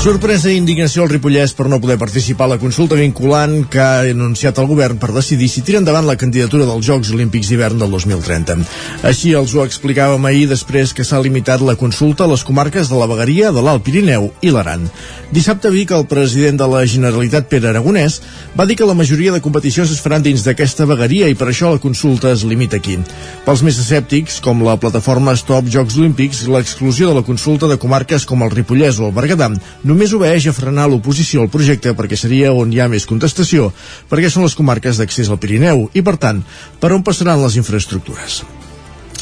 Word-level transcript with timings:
Sorpresa 0.00 0.48
i 0.48 0.56
indignació 0.56 1.02
al 1.04 1.10
Ripollès 1.10 1.52
per 1.52 1.66
no 1.68 1.76
poder 1.76 1.98
participar 2.00 2.46
a 2.46 2.54
la 2.54 2.56
consulta 2.56 2.96
vinculant 2.96 3.66
que 3.68 3.82
ha 3.84 3.98
anunciat 4.08 4.56
el 4.62 4.68
govern 4.70 4.96
per 4.96 5.10
decidir 5.12 5.50
si 5.52 5.60
tira 5.60 5.76
endavant 5.82 6.06
la 6.08 6.16
candidatura 6.16 6.64
dels 6.64 6.86
Jocs 6.86 7.10
Olímpics 7.12 7.50
d'hivern 7.50 7.76
del 7.82 7.92
2030. 7.92 8.56
Així 9.04 9.34
els 9.36 9.52
ho 9.52 9.60
explicàvem 9.60 10.24
ahir 10.24 10.46
després 10.48 10.94
que 10.96 11.04
s'ha 11.04 11.20
limitat 11.20 11.60
la 11.60 11.76
consulta 11.76 12.24
a 12.24 12.30
les 12.32 12.44
comarques 12.48 12.88
de 12.88 12.96
la 12.96 13.08
Vegueria, 13.10 13.50
de 13.52 13.60
l'Alt 13.60 13.84
Pirineu 13.84 14.30
i 14.40 14.54
l'Aran. 14.54 14.86
Dissabte 15.30 15.68
a 15.68 15.74
Vic, 15.74 15.92
el 15.92 16.08
president 16.08 16.56
de 16.58 16.66
la 16.66 16.80
Generalitat, 16.88 17.50
Pere 17.52 17.68
Aragonès, 17.68 18.22
va 18.56 18.64
dir 18.66 18.78
que 18.80 18.88
la 18.88 18.96
majoria 18.96 19.36
de 19.36 19.42
competicions 19.44 19.92
es 19.92 20.00
faran 20.00 20.24
dins 20.24 20.46
d'aquesta 20.48 20.88
vegueria 20.88 21.28
i 21.28 21.36
per 21.36 21.50
això 21.52 21.74
la 21.74 21.82
consulta 21.82 22.32
es 22.32 22.42
limita 22.48 22.80
aquí. 22.80 22.96
Pels 23.44 23.62
més 23.62 23.78
escèptics, 23.78 24.40
com 24.40 24.64
la 24.64 24.78
plataforma 24.80 25.36
Stop 25.36 25.68
Jocs 25.68 26.00
Olímpics, 26.00 26.46
l'exclusió 26.48 27.12
de 27.12 27.20
la 27.20 27.26
consulta 27.28 27.68
de 27.68 27.78
comarques 27.78 28.24
com 28.26 28.42
el 28.42 28.50
Ripollès 28.56 28.98
o 28.98 29.12
el 29.12 29.14
Berguedà 29.20 29.52
només 29.90 30.14
obeeix 30.16 30.46
a 30.46 30.54
frenar 30.56 30.86
l'oposició 30.88 31.44
al 31.44 31.52
projecte 31.52 31.94
perquè 31.98 32.18
seria 32.18 32.54
on 32.54 32.72
hi 32.72 32.80
ha 32.80 32.88
més 32.92 33.08
contestació, 33.10 33.70
perquè 34.10 34.30
són 34.30 34.46
les 34.46 34.56
comarques 34.58 35.02
d'accés 35.02 35.30
al 35.30 35.42
Pirineu 35.42 35.88
i, 35.92 36.06
per 36.06 36.16
tant, 36.22 36.42
per 36.80 36.94
on 36.94 37.06
passaran 37.06 37.42
les 37.42 37.58
infraestructures. 37.60 38.42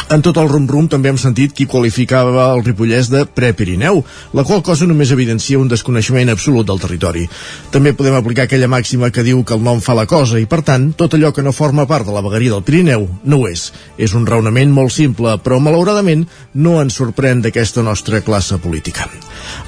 En 0.09 0.23
tot 0.25 0.39
el 0.41 0.47
rum-rum 0.49 0.87
també 0.89 1.11
hem 1.11 1.19
sentit 1.21 1.53
qui 1.53 1.67
qualificava 1.69 2.47
el 2.55 2.63
Ripollès 2.65 3.11
de 3.13 3.27
pre-Pirineu, 3.29 3.99
la 4.33 4.45
qual 4.49 4.63
cosa 4.65 4.87
només 4.89 5.11
evidencia 5.13 5.59
un 5.61 5.69
desconeixement 5.69 6.33
absolut 6.33 6.65
del 6.71 6.81
territori. 6.81 7.27
També 7.75 7.93
podem 7.93 8.17
aplicar 8.17 8.47
aquella 8.47 8.71
màxima 8.73 9.11
que 9.13 9.27
diu 9.27 9.43
que 9.45 9.53
el 9.59 9.61
nom 9.67 9.83
fa 9.85 9.93
la 9.99 10.07
cosa 10.09 10.41
i, 10.41 10.47
per 10.49 10.63
tant, 10.65 10.95
tot 10.97 11.13
allò 11.13 11.29
que 11.37 11.45
no 11.45 11.53
forma 11.53 11.85
part 11.91 12.09
de 12.09 12.15
la 12.17 12.23
vegueria 12.25 12.55
del 12.55 12.65
Pirineu 12.65 13.05
no 13.29 13.43
ho 13.43 13.51
és. 13.51 13.67
És 14.01 14.17
un 14.17 14.25
raonament 14.25 14.73
molt 14.73 14.97
simple, 14.97 15.37
però 15.45 15.61
malauradament 15.61 16.25
no 16.57 16.79
ens 16.81 16.97
sorprèn 16.97 17.45
d'aquesta 17.45 17.85
nostra 17.85 18.23
classe 18.25 18.57
política. 18.65 19.11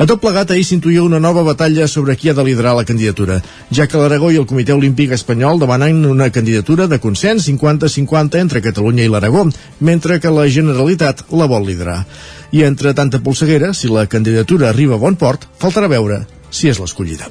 A 0.01 0.07
tot 0.09 0.23
plegat, 0.25 0.51
ahir 0.51 0.65
s'intuïa 0.65 1.05
una 1.05 1.21
nova 1.21 1.45
batalla 1.45 1.85
sobre 1.89 2.17
qui 2.17 2.33
ha 2.33 2.35
de 2.35 2.45
liderar 2.49 2.73
la 2.79 2.87
candidatura, 2.89 3.43
ja 3.71 3.87
que 3.87 4.01
l'Aragó 4.01 4.33
i 4.33 4.41
el 4.41 4.49
Comitè 4.49 4.73
Olímpic 4.73 5.13
Espanyol 5.13 5.61
demanen 5.61 6.01
una 6.09 6.31
candidatura 6.33 6.89
de 6.89 6.99
consens 6.99 7.45
50-50 7.49 8.41
entre 8.41 8.65
Catalunya 8.65 9.05
i 9.05 9.13
l'Aragó, 9.13 9.45
mentre 9.81 10.17
que 10.21 10.30
la 10.35 10.49
Generalitat 10.49 11.25
la 11.37 11.49
vol 11.51 11.67
liderar. 11.69 12.05
I 12.51 12.65
entre 12.67 12.95
tanta 12.95 13.21
polseguera, 13.23 13.75
si 13.75 13.89
la 13.89 14.07
candidatura 14.11 14.71
arriba 14.71 14.97
a 14.97 15.03
bon 15.03 15.17
port, 15.17 15.47
faltarà 15.61 15.91
veure 15.91 16.25
si 16.51 16.69
és 16.69 16.81
l'escollida. 16.83 17.29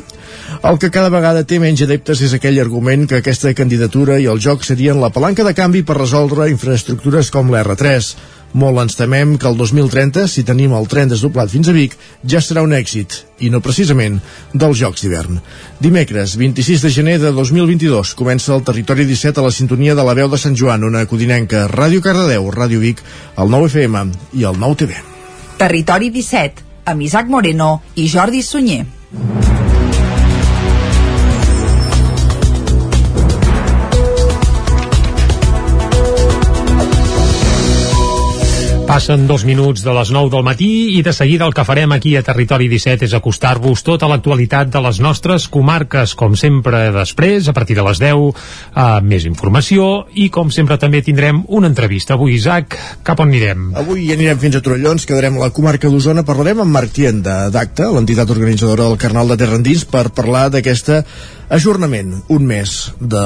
El 0.65 0.79
que 0.81 0.89
cada 0.89 1.11
vegada 1.13 1.43
té 1.45 1.59
menys 1.61 1.83
adeptes 1.85 2.21
és 2.25 2.33
aquell 2.33 2.57
argument 2.61 3.05
que 3.09 3.19
aquesta 3.19 3.51
candidatura 3.53 4.17
i 4.19 4.27
el 4.31 4.39
joc 4.41 4.63
serien 4.65 4.99
la 5.01 5.11
palanca 5.13 5.45
de 5.45 5.53
canvi 5.53 5.83
per 5.83 5.99
resoldre 5.99 6.49
infraestructures 6.51 7.29
com 7.35 7.51
l'R3. 7.51 8.13
Molt 8.57 8.81
ens 8.81 8.97
temem 8.97 9.35
que 9.37 9.45
el 9.45 9.57
2030, 9.59 10.23
si 10.27 10.43
tenim 10.45 10.73
el 10.73 10.87
tren 10.89 11.11
desdoblat 11.11 11.51
fins 11.53 11.69
a 11.69 11.75
Vic, 11.75 11.93
ja 12.25 12.41
serà 12.41 12.63
un 12.65 12.73
èxit, 12.73 13.19
i 13.45 13.51
no 13.53 13.61
precisament 13.61 14.17
dels 14.53 14.79
Jocs 14.81 15.05
d'hivern. 15.05 15.37
Dimecres, 15.79 16.33
26 16.39 16.87
de 16.87 16.93
gener 16.95 17.17
de 17.21 17.31
2022, 17.35 18.15
comença 18.17 18.55
el 18.55 18.65
Territori 18.65 19.05
17 19.05 19.37
a 19.39 19.45
la 19.45 19.53
sintonia 19.53 19.93
de 19.93 20.05
la 20.05 20.17
veu 20.17 20.31
de 20.33 20.41
Sant 20.41 20.57
Joan, 20.57 20.87
una 20.89 21.05
codinenca, 21.05 21.67
Ràdio 21.69 22.01
Cardedeu, 22.01 22.49
Ràdio 22.49 22.81
Vic, 22.81 23.05
el 23.37 23.53
9 23.53 23.69
FM 23.69 24.05
i 24.41 24.49
el 24.49 24.57
9 24.57 24.81
TV. 24.81 25.01
Territori 25.61 26.09
17, 26.09 26.69
amb 26.89 27.05
Isaac 27.05 27.29
Moreno 27.29 27.75
i 27.95 28.09
Jordi 28.09 28.41
Sunyer. 28.41 29.68
Passen 38.89 39.27
dos 39.29 39.43
minuts 39.45 39.83
de 39.85 39.93
les 39.93 40.09
9 40.09 40.31
del 40.33 40.41
matí 40.41 40.97
i 40.97 41.03
de 41.05 41.11
seguida 41.13 41.45
el 41.45 41.53
que 41.53 41.61
farem 41.61 41.91
aquí 41.93 42.15
a 42.17 42.23
Territori 42.25 42.65
17 42.71 43.05
és 43.05 43.13
acostar-vos 43.13 43.83
tota 43.85 44.09
l'actualitat 44.09 44.71
de 44.73 44.81
les 44.81 44.97
nostres 44.97 45.45
comarques. 45.45 46.15
Com 46.17 46.33
sempre, 46.33 46.87
després, 46.95 47.45
a 47.45 47.53
partir 47.53 47.77
de 47.77 47.85
les 47.85 48.01
10, 48.01 48.33
eh, 48.33 48.87
més 49.05 49.29
informació 49.29 50.07
i, 50.17 50.31
com 50.33 50.49
sempre, 50.49 50.79
també 50.81 51.03
tindrem 51.05 51.43
una 51.45 51.69
entrevista. 51.69 52.17
Avui, 52.17 52.33
Isaac, 52.41 52.79
cap 53.05 53.21
on 53.21 53.29
anirem? 53.29 53.75
Avui 53.77 54.09
anirem 54.09 54.41
fins 54.41 54.57
a 54.57 54.65
Torelló, 54.65 54.97
ens 54.97 55.05
quedarem 55.05 55.37
a 55.37 55.45
la 55.45 55.53
comarca 55.53 55.87
d'Osona, 55.87 56.25
parlarem 56.25 56.65
amb 56.65 56.73
Marc 56.73 56.97
Tienda 56.97 57.43
d'Acta, 57.53 57.91
l'entitat 57.93 58.33
organitzadora 58.33 58.89
del 58.89 58.97
Carnal 58.97 59.29
de 59.29 59.37
Terra 59.37 59.61
Endins, 59.61 59.85
per 59.85 60.09
parlar 60.09 60.49
d'aquesta 60.49 61.03
ajornament, 61.49 62.13
un 62.29 62.45
mes 62.45 62.93
de 63.01 63.21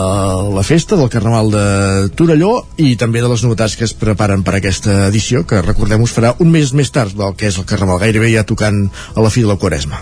la 0.56 0.64
festa 0.64 0.96
del 0.96 1.12
Carnaval 1.12 1.52
de 1.52 1.66
Torelló 2.16 2.54
i 2.80 2.96
també 3.00 3.22
de 3.22 3.30
les 3.30 3.44
novetats 3.44 3.76
que 3.76 3.84
es 3.84 3.94
preparen 4.00 4.46
per 4.48 4.56
aquesta 4.58 5.10
edició, 5.10 5.44
que 5.46 5.60
recordem 5.66 6.04
us 6.04 6.14
farà 6.16 6.34
un 6.44 6.52
mes 6.54 6.74
més 6.76 6.92
tard 6.94 7.16
del 7.18 7.36
que 7.40 7.50
és 7.50 7.60
el 7.60 7.68
Carnaval, 7.70 8.02
gairebé 8.04 8.34
ja 8.34 8.48
tocant 8.48 8.86
a 9.16 9.24
la 9.24 9.32
fi 9.34 9.46
de 9.46 9.52
la 9.52 9.60
Quaresma. 9.60 10.02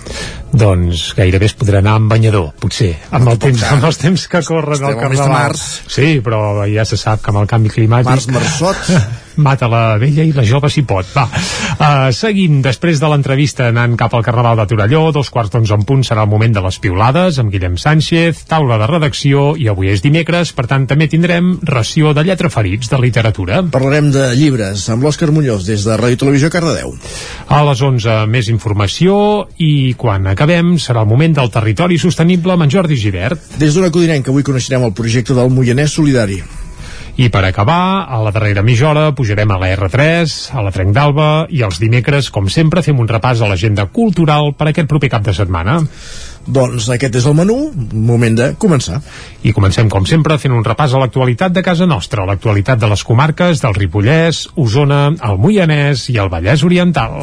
Doncs 0.52 1.14
gairebé 1.16 1.48
es 1.48 1.56
podrà 1.56 1.80
anar 1.80 1.96
amb 2.00 2.12
banyador, 2.12 2.52
potser, 2.60 2.92
amb, 3.12 3.30
el 3.32 3.40
temps, 3.40 3.64
amb 3.72 3.88
els 3.88 4.00
temps 4.02 4.28
que 4.28 4.44
corren 4.44 4.84
al 4.84 4.98
Carnaval. 5.00 5.32
març. 5.32 5.66
Sí, 5.88 6.20
però 6.24 6.66
ja 6.68 6.86
se 6.86 7.00
sap 7.00 7.24
que 7.24 7.32
amb 7.32 7.44
el 7.44 7.52
canvi 7.52 7.72
climàtic... 7.72 8.10
Març 8.12 8.28
marçot, 8.36 8.92
mata 9.42 9.68
la 9.72 9.98
vella 10.02 10.24
i 10.28 10.34
la 10.36 10.44
jove 10.44 10.70
si 10.70 10.84
pot. 10.88 11.08
Va, 11.16 11.24
uh, 11.28 12.10
seguim 12.16 12.60
després 12.64 13.00
de 13.00 13.10
l'entrevista 13.12 13.70
anant 13.72 13.96
cap 14.00 14.14
al 14.14 14.26
Carnaval 14.26 14.60
de 14.60 14.68
Torelló, 14.70 15.04
dos 15.16 15.32
quarts 15.32 15.54
d'onze 15.54 15.76
en 15.78 15.86
punt 15.88 16.04
serà 16.08 16.26
el 16.26 16.32
moment 16.32 16.54
de 16.56 16.64
les 16.66 16.80
piulades 16.84 17.40
amb 17.42 17.54
Guillem 17.54 17.78
Sánchez, 17.80 18.44
taula 18.52 18.80
de 18.82 18.90
redacció 18.92 19.52
i 19.56 19.70
avui 19.72 19.92
és 19.94 20.04
dimecres, 20.04 20.52
per 20.58 20.68
tant 20.72 20.88
també 20.90 21.08
tindrem 21.12 21.54
ració 21.68 22.12
de 22.18 22.26
lletra 22.28 22.52
ferits 22.52 22.92
de 22.92 23.00
literatura. 23.02 23.62
parlarem 23.72 24.12
de 24.12 24.28
llibres 24.36 24.88
amb 24.92 25.04
l'Òscar 25.04 25.32
Muñoz 25.32 25.66
des 25.68 25.86
de 25.88 25.98
Ràdio 25.98 26.20
Televisió 26.26 26.52
Cardedeu. 26.52 26.94
A 27.48 27.64
les 27.68 27.82
11 27.82 28.26
més 28.28 28.52
informació 28.52 29.48
i 29.58 29.94
quan 29.98 30.28
acabem 30.41 30.74
serà 30.81 31.03
el 31.06 31.09
moment 31.09 31.35
del 31.38 31.52
territori 31.53 32.00
sostenible 32.02 32.56
amb 32.56 32.66
en 32.66 32.72
Jordi 32.74 32.96
Givert. 32.97 33.44
Des 33.62 33.75
d'una 33.78 33.91
codinenca 33.94 34.31
avui 34.31 34.41
coneixerem 34.41 34.81
el 34.88 34.94
projecte 34.97 35.35
del 35.38 35.52
Moianès 35.53 35.94
Solidari. 35.94 36.40
I 37.22 37.28
per 37.29 37.44
acabar, 37.46 38.07
a 38.09 38.18
la 38.24 38.31
darrera 38.34 38.63
mitja 38.66 38.88
hora 38.90 39.12
pujarem 39.13 39.52
a 39.53 39.59
la 39.62 39.69
R3, 39.75 40.34
a 40.57 40.63
la 40.66 40.72
Trenc 40.74 40.96
d'Alba 40.96 41.28
i 41.53 41.62
els 41.62 41.78
dimecres, 41.78 42.31
com 42.34 42.50
sempre, 42.50 42.81
fem 42.81 42.97
un 42.97 43.09
repàs 43.12 43.44
a 43.44 43.52
l'agenda 43.52 43.85
cultural 43.94 44.56
per 44.57 44.72
aquest 44.72 44.90
proper 44.90 45.12
cap 45.13 45.28
de 45.28 45.35
setmana. 45.38 45.78
Doncs 46.47 46.90
aquest 46.90 47.19
és 47.22 47.29
el 47.29 47.38
menú, 47.38 47.59
moment 47.94 48.40
de 48.40 48.50
començar. 48.58 48.97
I 49.46 49.53
comencem, 49.53 49.91
com 49.94 50.09
sempre, 50.09 50.40
fent 50.41 50.58
un 50.58 50.66
repàs 50.66 50.96
a 50.96 51.03
l'actualitat 51.03 51.53
de 51.53 51.62
casa 51.62 51.85
nostra, 51.85 52.25
l'actualitat 52.25 52.81
de 52.81 52.90
les 52.90 53.06
comarques 53.06 53.62
del 53.62 53.78
Ripollès, 53.78 54.47
Osona, 54.56 55.03
el 55.22 55.38
Moianès 55.38 56.09
i 56.09 56.18
el 56.18 56.34
Vallès 56.34 56.66
Oriental. 56.66 57.19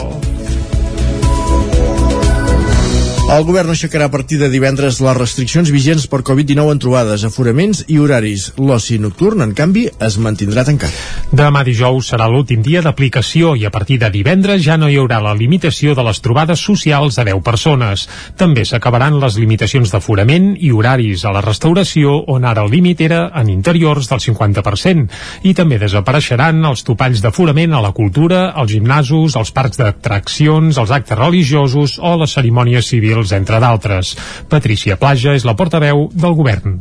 El 3.28 3.42
govern 3.44 3.68
aixecarà 3.68 4.06
a 4.08 4.10
partir 4.10 4.38
de 4.40 4.46
divendres 4.48 5.02
les 5.04 5.16
restriccions 5.18 5.68
vigents 5.68 6.06
per 6.08 6.22
Covid-19 6.24 6.72
en 6.72 6.78
trobades, 6.80 7.26
aforaments 7.28 7.82
i 7.92 7.98
horaris. 8.00 8.46
L'oci 8.56 8.96
nocturn, 8.96 9.42
en 9.44 9.50
canvi, 9.52 9.82
es 10.06 10.14
mantindrà 10.16 10.62
tancat. 10.64 10.94
Demà 11.36 11.60
dijous 11.66 12.08
serà 12.08 12.24
l'últim 12.32 12.62
dia 12.64 12.80
d'aplicació 12.80 13.50
i 13.52 13.66
a 13.68 13.70
partir 13.74 13.98
de 14.00 14.08
divendres 14.14 14.62
ja 14.64 14.78
no 14.80 14.88
hi 14.88 14.96
haurà 14.96 15.18
la 15.20 15.34
limitació 15.36 15.92
de 15.92 16.06
les 16.06 16.22
trobades 16.24 16.62
socials 16.64 17.18
a 17.20 17.26
10 17.28 17.42
persones. 17.44 18.06
També 18.40 18.64
s'acabaran 18.64 19.20
les 19.20 19.36
limitacions 19.36 19.92
d'aforament 19.92 20.54
i 20.56 20.72
horaris 20.72 21.26
a 21.28 21.34
la 21.36 21.44
restauració 21.44 22.16
on 22.32 22.48
ara 22.48 22.64
el 22.64 22.72
límit 22.72 23.04
era 23.04 23.20
en 23.36 23.52
interiors 23.52 24.08
del 24.08 24.24
50% 24.24 25.44
i 25.44 25.52
també 25.52 25.76
desapareixeran 25.84 26.64
els 26.64 26.80
topalls 26.80 27.20
d'aforament 27.20 27.76
a 27.76 27.84
la 27.84 27.92
cultura, 27.92 28.54
als 28.56 28.72
gimnasos, 28.72 29.36
als 29.36 29.52
parcs 29.52 29.76
d'atraccions, 29.84 30.80
als 30.80 30.96
actes 30.96 31.20
religiosos 31.20 31.98
o 32.00 32.16
les 32.24 32.32
cerimònies 32.32 32.88
civils, 32.88 33.17
entre 33.32 33.58
d'altres. 33.60 34.14
Patricia 34.48 34.96
Plaja 34.96 35.34
és 35.34 35.44
la 35.44 35.56
portaveu 35.56 36.08
del 36.12 36.34
govern. 36.34 36.80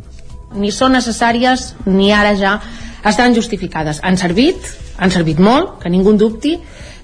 ni 0.56 0.72
són 0.72 0.94
necessàries 0.96 1.76
ni 1.86 2.14
ara 2.14 2.34
ja 2.36 2.62
estan 3.06 3.36
justificades. 3.36 4.00
Han 4.04 4.18
servit, 4.18 4.58
han 4.98 5.12
servit 5.12 5.40
molt, 5.40 5.78
que 5.82 5.90
ningú 5.90 6.12
en 6.12 6.18
dubti 6.18 6.58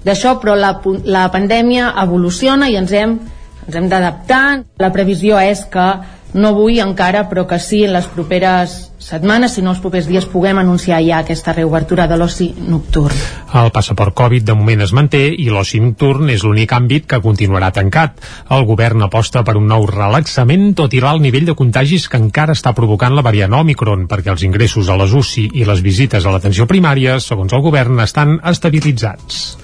d'això, 0.04 0.38
però 0.40 0.56
la, 0.56 0.80
la 1.04 1.28
pandèmia 1.32 1.92
evoluciona 2.02 2.68
i 2.68 2.76
ens 2.76 2.92
hem, 2.92 3.18
ens 3.66 3.76
hem 3.76 3.88
d'adaptar. 3.88 4.64
La 4.78 4.92
previsió 4.92 5.38
és 5.40 5.64
que 5.70 5.86
no 6.34 6.50
avui 6.50 6.80
encara, 6.82 7.28
però 7.30 7.46
que 7.46 7.60
sí 7.62 7.84
en 7.86 7.94
les 7.94 8.06
properes 8.10 8.74
setmanes, 8.98 9.54
si 9.54 9.62
no 9.62 9.70
els 9.74 9.80
propers 9.82 10.08
dies, 10.08 10.26
puguem 10.30 10.58
anunciar 10.58 10.98
ja 11.04 11.20
aquesta 11.22 11.52
reobertura 11.54 12.06
de 12.10 12.18
l'oci 12.18 12.48
nocturn. 12.58 13.14
El 13.54 13.70
passaport 13.74 14.14
Covid 14.18 14.46
de 14.48 14.56
moment 14.58 14.82
es 14.82 14.94
manté 14.96 15.22
i 15.30 15.48
l'oci 15.52 15.80
nocturn 15.84 16.32
és 16.34 16.42
l'únic 16.42 16.72
àmbit 16.74 17.06
que 17.10 17.22
continuarà 17.22 17.70
tancat. 17.76 18.18
El 18.50 18.66
govern 18.66 19.06
aposta 19.06 19.44
per 19.46 19.56
un 19.60 19.68
nou 19.70 19.86
relaxament, 19.90 20.72
tot 20.74 20.94
i 20.94 21.02
l'alt 21.04 21.22
nivell 21.22 21.46
de 21.50 21.56
contagis 21.58 22.08
que 22.08 22.20
encara 22.20 22.56
està 22.58 22.74
provocant 22.74 23.14
la 23.14 23.26
variant 23.26 23.54
Omicron, 23.60 24.08
perquè 24.10 24.34
els 24.34 24.46
ingressos 24.48 24.88
a 24.90 24.98
les 25.00 25.14
UCI 25.14 25.50
i 25.54 25.68
les 25.68 25.84
visites 25.84 26.26
a 26.26 26.34
l'atenció 26.34 26.66
primària, 26.66 27.20
segons 27.20 27.54
el 27.54 27.62
govern, 27.62 28.00
estan 28.02 28.40
estabilitzats. 28.42 29.63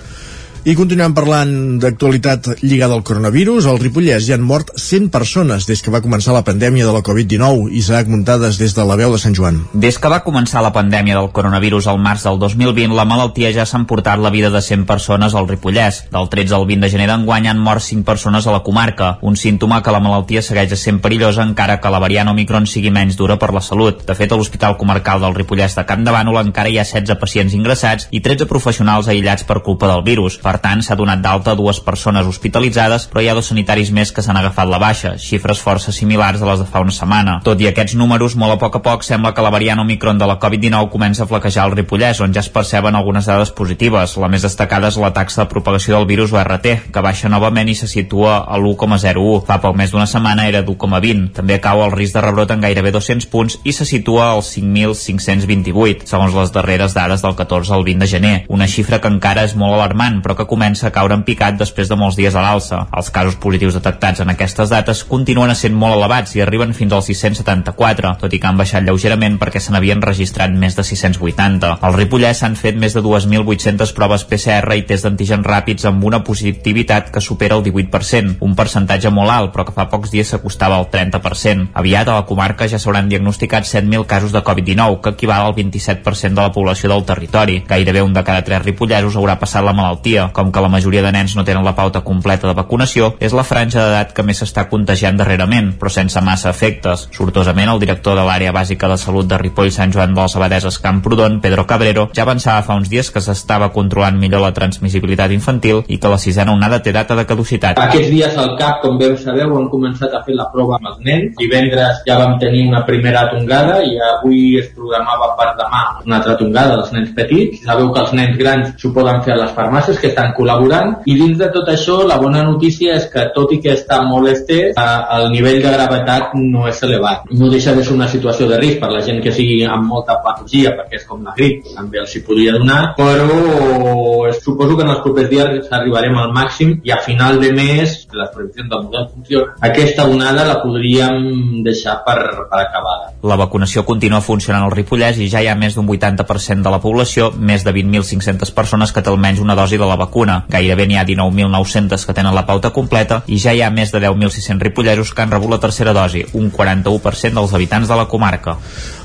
I 0.61 0.75
continuem 0.77 1.15
parlant 1.17 1.79
d'actualitat 1.81 2.61
lligada 2.61 2.93
al 2.93 3.01
coronavirus. 3.01 3.65
Al 3.65 3.79
Ripollès 3.81 4.27
hi 4.29 4.35
han 4.35 4.43
mort 4.45 4.75
100 4.77 5.07
persones 5.09 5.65
des 5.65 5.81
que 5.81 5.93
va 5.95 6.03
començar 6.05 6.35
la 6.35 6.43
pandèmia 6.45 6.85
de 6.85 6.93
la 6.93 7.01
Covid-19. 7.01 7.71
Isaac 7.81 8.11
Muntades 8.13 8.59
des 8.61 8.75
de 8.77 8.85
la 8.85 8.99
veu 9.01 9.15
de 9.15 9.21
Sant 9.23 9.33
Joan. 9.33 9.63
Des 9.73 9.97
que 9.97 10.11
va 10.13 10.19
començar 10.21 10.61
la 10.61 10.73
pandèmia 10.75 11.17
del 11.17 11.31
coronavirus 11.33 11.89
al 11.89 11.97
març 12.05 12.27
del 12.29 12.37
2020, 12.43 12.93
la 12.93 13.07
malaltia 13.09 13.55
ja 13.57 13.65
s'ha 13.65 13.81
emportat 13.81 14.21
la 14.21 14.29
vida 14.35 14.51
de 14.53 14.61
100 14.61 14.85
persones 14.85 15.35
al 15.35 15.49
Ripollès. 15.49 16.03
Del 16.13 16.29
13 16.29 16.59
al 16.59 16.67
20 16.69 16.85
de 16.85 16.93
gener 16.93 17.09
d'enguany 17.09 17.49
han 17.49 17.65
mort 17.65 17.81
5 17.81 18.05
persones 18.05 18.47
a 18.47 18.53
la 18.53 18.61
comarca, 18.61 19.15
un 19.23 19.41
símptoma 19.41 19.81
que 19.81 19.97
la 19.97 20.05
malaltia 20.05 20.45
segueix 20.45 20.77
sent 20.77 21.01
perillosa 21.01 21.41
encara 21.41 21.79
que 21.81 21.89
la 21.89 22.03
variant 22.05 22.29
Omicron 22.35 22.69
sigui 22.69 22.93
menys 22.93 23.17
dura 23.17 23.39
per 23.41 23.55
la 23.57 23.65
salut. 23.65 24.05
De 24.05 24.15
fet, 24.15 24.29
a 24.29 24.37
l'Hospital 24.37 24.77
Comarcal 24.77 25.25
del 25.25 25.41
Ripollès 25.41 25.81
de 25.81 25.89
Camp 25.89 26.05
de 26.05 26.13
Bànol 26.13 26.43
encara 26.45 26.69
hi 26.69 26.77
ha 26.77 26.85
16 26.85 27.17
pacients 27.17 27.57
ingressats 27.57 28.13
i 28.13 28.21
13 28.21 28.45
professionals 28.45 29.09
aïllats 29.09 29.49
per 29.49 29.63
culpa 29.65 29.89
del 29.89 30.05
virus. 30.05 30.37
Tant, 30.59 30.83
s'ha 30.83 30.97
donat 30.99 31.21
d'alta 31.23 31.55
dues 31.55 31.79
persones 31.81 32.27
hospitalitzades, 32.27 33.07
però 33.07 33.23
hi 33.23 33.29
ha 33.31 33.35
dos 33.39 33.51
sanitaris 33.53 33.93
més 33.95 34.11
que 34.11 34.23
s'han 34.25 34.37
agafat 34.41 34.69
la 34.69 34.81
baixa, 34.83 35.15
xifres 35.19 35.61
força 35.63 35.93
similars 35.95 36.43
a 36.43 36.49
les 36.51 36.59
de 36.59 36.67
fa 36.67 36.83
una 36.83 36.95
setmana. 36.95 37.39
Tot 37.47 37.61
i 37.63 37.69
aquests 37.71 37.95
números, 37.95 38.35
molt 38.35 38.57
a 38.57 38.59
poc 38.59 38.81
a 38.81 38.83
poc 38.83 39.07
sembla 39.07 39.35
que 39.37 39.45
la 39.45 39.53
variant 39.55 39.81
Omicron 39.85 40.19
de 40.19 40.27
la 40.27 40.39
Covid-19 40.43 40.91
comença 40.91 41.25
a 41.25 41.29
flaquejar 41.31 41.69
el 41.69 41.77
Ripollès, 41.77 42.21
on 42.25 42.35
ja 42.35 42.43
es 42.43 42.51
perceben 42.51 42.99
algunes 42.99 43.29
dades 43.31 43.55
positives. 43.55 44.17
La 44.21 44.29
més 44.33 44.43
destacada 44.43 44.91
és 44.91 44.99
la 45.01 45.13
taxa 45.15 45.45
de 45.45 45.51
propagació 45.53 45.97
del 45.97 46.09
virus 46.11 46.35
ORT, 46.35 46.69
que 46.91 47.05
baixa 47.05 47.31
novament 47.31 47.69
i 47.71 47.77
se 47.79 47.89
situa 47.91 48.41
a 48.49 48.59
l'1,01. 48.59 49.45
Fa 49.47 49.61
poc 49.63 49.77
més 49.79 49.95
d'una 49.95 50.09
setmana 50.11 50.49
era 50.49 50.65
d'1,20. 50.67 51.31
També 51.37 51.61
cau 51.63 51.85
el 51.85 51.95
risc 51.95 52.17
de 52.17 52.25
rebrot 52.25 52.51
en 52.51 52.65
gairebé 52.65 52.93
200 52.97 53.29
punts 53.31 53.59
i 53.65 53.75
se 53.77 53.87
situa 53.89 54.33
als 54.35 54.51
5.528, 54.57 56.09
segons 56.11 56.35
les 56.37 56.53
darreres 56.55 56.97
dades 56.97 57.23
del 57.23 57.37
14 57.39 57.75
al 57.77 57.85
20 57.87 58.01
de 58.01 58.11
gener. 58.11 58.35
Una 58.49 58.69
xifra 58.71 59.01
que 59.01 59.11
encara 59.13 59.45
és 59.47 59.55
molt 59.59 59.77
alarmant, 59.77 60.21
però 60.25 60.37
que 60.41 60.49
comença 60.49 60.89
a 60.89 60.95
caure 60.95 61.17
en 61.17 61.25
picat 61.27 61.59
després 61.61 61.91
de 61.91 61.99
molts 62.01 62.17
dies 62.17 62.35
a 62.35 62.43
l'alça. 62.45 62.87
Els 62.97 63.13
casos 63.13 63.37
positius 63.41 63.77
detectats 63.77 64.25
en 64.25 64.33
aquestes 64.33 64.73
dates 64.73 65.05
continuen 65.05 65.53
sent 65.59 65.77
molt 65.77 65.99
elevats 65.99 66.35
i 66.37 66.43
arriben 66.45 66.73
fins 66.77 66.95
als 66.97 67.11
674, 67.11 68.15
tot 68.23 68.33
i 68.33 68.41
que 68.41 68.49
han 68.49 68.59
baixat 68.61 68.87
lleugerament 68.87 69.37
perquè 69.41 69.61
se 69.61 69.75
n'havien 69.75 70.03
registrat 70.05 70.55
més 70.55 70.77
de 70.79 70.85
680. 70.87 71.77
Al 71.85 71.97
Ripollès 71.97 72.41
s'han 72.41 72.57
fet 72.57 72.79
més 72.81 72.97
de 72.97 73.03
2.800 73.05 73.93
proves 73.97 74.25
PCR 74.31 74.79
i 74.79 74.87
tests 74.89 75.07
d'antígens 75.07 75.47
ràpids 75.47 75.87
amb 75.91 76.05
una 76.09 76.23
positivitat 76.25 77.11
que 77.13 77.21
supera 77.25 77.59
el 77.59 77.65
18%, 77.67 78.39
un 78.47 78.57
percentatge 78.57 79.13
molt 79.13 79.35
alt, 79.35 79.53
però 79.55 79.67
que 79.69 79.77
fa 79.77 79.89
pocs 79.93 80.15
dies 80.15 80.33
s'acostava 80.33 80.79
al 80.79 80.89
30%. 80.93 81.71
Aviat 81.81 82.09
a 82.09 82.21
la 82.21 82.27
comarca 82.29 82.69
ja 82.71 82.81
s'hauran 82.81 83.11
diagnosticat 83.11 83.69
7.000 83.69 84.07
casos 84.07 84.33
de 84.33 84.45
Covid-19, 84.47 85.01
que 85.03 85.15
equival 85.17 85.49
al 85.49 85.57
27% 85.57 86.35
de 86.35 86.43
la 86.43 86.53
població 86.55 86.91
del 86.93 87.05
territori. 87.05 87.61
Gairebé 87.69 88.03
un 88.03 88.15
de 88.15 88.25
cada 88.25 88.45
tres 88.47 88.65
ripollesos 88.65 89.17
haurà 89.17 89.37
passat 89.41 89.65
la 89.67 89.75
malaltia, 89.77 90.30
com 90.33 90.53
que 90.53 90.63
la 90.63 90.71
majoria 90.73 91.03
de 91.03 91.13
nens 91.15 91.37
no 91.37 91.45
tenen 91.45 91.65
la 91.65 91.75
pauta 91.77 92.03
completa 92.07 92.49
de 92.49 92.57
vacunació, 92.59 93.15
és 93.21 93.35
la 93.37 93.45
franja 93.47 93.85
d'edat 93.85 94.15
que 94.17 94.25
més 94.27 94.41
s'està 94.43 94.67
contagiant 94.71 95.19
darrerament, 95.19 95.73
però 95.79 95.93
sense 95.93 96.21
massa 96.25 96.51
efectes. 96.51 97.09
Sortosament, 97.17 97.71
el 97.71 97.83
director 97.83 98.19
de 98.19 98.25
l'àrea 98.27 98.55
bàsica 98.57 98.89
de 98.91 98.99
salut 99.01 99.29
de 99.31 99.39
Ripoll 99.39 99.73
Sant 99.75 99.93
Joan 99.95 100.15
de 100.15 100.23
les 100.23 100.37
Abadeses 100.37 100.79
Camprodon, 100.83 101.41
Pedro 101.45 101.67
Cabrero, 101.67 102.09
ja 102.17 102.25
avançava 102.27 102.65
fa 102.67 102.79
uns 102.79 102.91
dies 102.91 103.11
que 103.11 103.23
s'estava 103.25 103.71
controlant 103.75 104.19
millor 104.19 104.45
la 104.45 104.55
transmissibilitat 104.57 105.33
infantil 105.37 105.85
i 105.89 105.99
que 106.01 106.11
la 106.11 106.19
sisena 106.19 106.55
onada 106.57 106.81
té 106.83 106.93
data 106.97 107.17
de 107.19 107.27
caducitat. 107.29 107.79
Aquests 107.79 108.11
dies 108.11 108.37
al 108.41 108.57
CAP, 108.59 108.81
com 108.85 108.99
bé 108.99 109.11
sabeu, 109.21 109.55
han 109.57 109.69
començat 109.73 110.15
a 110.15 110.23
fer 110.27 110.37
la 110.39 110.49
prova 110.53 110.79
amb 110.79 110.91
els 110.93 111.01
nens. 111.07 111.35
Divendres 111.41 112.03
ja 112.07 112.19
vam 112.21 112.37
tenir 112.43 112.67
una 112.69 112.83
primera 112.89 113.27
tongada 113.33 113.81
i 113.87 113.97
avui 114.11 114.59
es 114.61 114.71
programava 114.77 115.33
per 115.39 115.51
demà 115.61 115.83
una 116.07 116.21
altra 116.21 116.37
tongada 116.41 116.79
dels 116.79 116.93
nens 116.97 117.13
petits. 117.17 117.63
Sabeu 117.67 117.93
que 117.95 118.05
els 118.05 118.15
nens 118.17 118.39
grans 118.41 118.73
s'ho 118.81 118.93
poden 118.97 119.23
fer 119.27 119.35
a 119.37 119.41
les 119.43 119.55
farmàcies 119.57 120.01
que 120.01 120.13
estan 120.21 120.35
col·laborant 120.37 120.93
i 121.09 121.17
dins 121.17 121.39
de 121.41 121.49
tot 121.55 121.69
això 121.73 122.01
la 122.07 122.19
bona 122.21 122.43
notícia 122.45 122.97
és 122.99 123.07
que 123.13 123.27
tot 123.35 123.53
i 123.55 123.61
que 123.65 123.73
està 123.73 124.03
molt 124.05 124.29
estès 124.29 124.77
eh, 124.77 124.87
el 125.17 125.31
nivell 125.33 125.61
de 125.65 125.73
gravetat 125.73 126.35
no 126.37 126.67
és 126.69 126.83
elevat. 126.85 127.31
No 127.33 127.49
deixa 127.53 127.75
de 127.77 127.85
ser 127.85 127.95
una 127.95 128.09
situació 128.09 128.49
de 128.51 128.59
risc 128.61 128.81
per 128.83 128.91
la 128.93 129.03
gent 129.07 129.23
que 129.25 129.33
sigui 129.33 129.65
amb 129.65 129.89
molta 129.89 130.19
patologia 130.25 130.75
perquè 130.77 131.01
és 131.01 131.07
com 131.09 131.25
la 131.25 131.35
grip, 131.37 131.65
també 131.77 132.03
els 132.03 132.15
hi 132.15 132.23
podria 132.27 132.57
donar 132.59 132.81
però 132.99 134.29
suposo 134.41 134.77
que 134.77 134.85
en 134.85 134.93
els 134.93 135.03
propers 135.05 135.31
dies 135.31 135.71
arribarem 135.73 136.19
al 136.21 136.35
màxim 136.37 136.77
i 136.85 136.93
a 136.93 137.01
final 137.05 137.41
de 137.41 137.53
mes, 137.57 137.97
les 138.13 138.33
previsions 138.35 138.69
del 138.71 138.85
model 138.85 139.09
funciona, 139.15 139.57
aquesta 139.71 140.07
onada 140.11 140.45
la 140.49 140.59
podríem 140.63 141.63
deixar 141.65 142.01
per, 142.05 142.19
per 142.51 142.61
acabada. 142.61 143.15
La 143.25 143.39
vacunació 143.41 143.85
continua 143.89 144.21
funcionant 144.25 144.67
al 144.67 144.75
Ripollès 144.75 145.21
i 145.21 145.31
ja 145.33 145.43
hi 145.43 145.49
ha 145.49 145.57
més 145.59 145.77
d'un 145.77 145.89
80% 145.89 146.67
de 146.67 146.73
la 146.73 146.81
població, 146.83 147.31
més 147.37 147.65
de 147.65 147.75
20.500 147.77 148.55
persones 148.57 148.93
que 148.93 149.05
té 149.05 149.13
almenys 149.13 149.43
una 149.45 149.57
dosi 149.59 149.81
de 149.81 149.89
la 149.89 149.97
vacuna. 149.97 150.10
Gairebé 150.51 150.87
n'hi 150.87 150.99
ha 151.01 151.07
19.900 151.07 152.07
que 152.07 152.17
tenen 152.17 152.35
la 152.35 152.47
pauta 152.47 152.73
completa 152.75 153.23
i 153.27 153.39
ja 153.39 153.55
hi 153.55 153.63
ha 153.63 153.71
més 153.71 153.93
de 153.93 154.03
10.600 154.03 154.61
ripollesos 154.69 155.15
que 155.15 155.23
han 155.23 155.31
rebut 155.31 155.51
la 155.51 155.61
tercera 155.63 155.95
dosi, 155.97 156.25
un 156.35 156.51
41% 156.53 157.39
dels 157.39 157.55
habitants 157.55 157.89
de 157.89 157.97
la 157.97 158.09
comarca. 158.09 158.59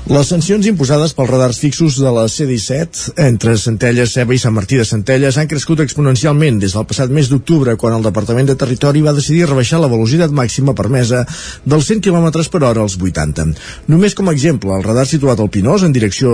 Les 0.06 0.28
sancions 0.30 0.62
imposades 0.70 1.10
pels 1.18 1.30
radars 1.32 1.56
fixos 1.58 1.96
de 1.98 2.10
la 2.14 2.28
C-17 2.30 3.16
entre 3.24 3.56
Centelles, 3.58 4.12
Ceba 4.14 4.36
i 4.36 4.38
Sant 4.38 4.54
Martí 4.54 4.78
de 4.78 4.84
Centelles 4.86 5.34
han 5.34 5.48
crescut 5.50 5.82
exponencialment 5.82 6.60
des 6.62 6.76
del 6.76 6.86
passat 6.86 7.10
mes 7.10 7.26
d'octubre, 7.26 7.74
quan 7.74 7.96
el 7.96 8.06
Departament 8.06 8.46
de 8.46 8.54
Territori 8.60 9.02
va 9.02 9.16
decidir 9.16 9.48
rebaixar 9.50 9.80
la 9.82 9.90
velocitat 9.90 10.30
màxima 10.30 10.76
permesa 10.78 11.24
dels 11.64 11.90
100 11.90 12.06
km 12.06 12.30
per 12.54 12.62
hora 12.62 12.86
als 12.86 12.94
80. 13.02 13.48
Només 13.90 14.14
com 14.14 14.30
a 14.30 14.36
exemple, 14.38 14.78
el 14.78 14.86
radar 14.86 15.08
situat 15.10 15.42
al 15.42 15.50
Pinós, 15.50 15.82
en 15.82 15.98
direcció 15.98 16.30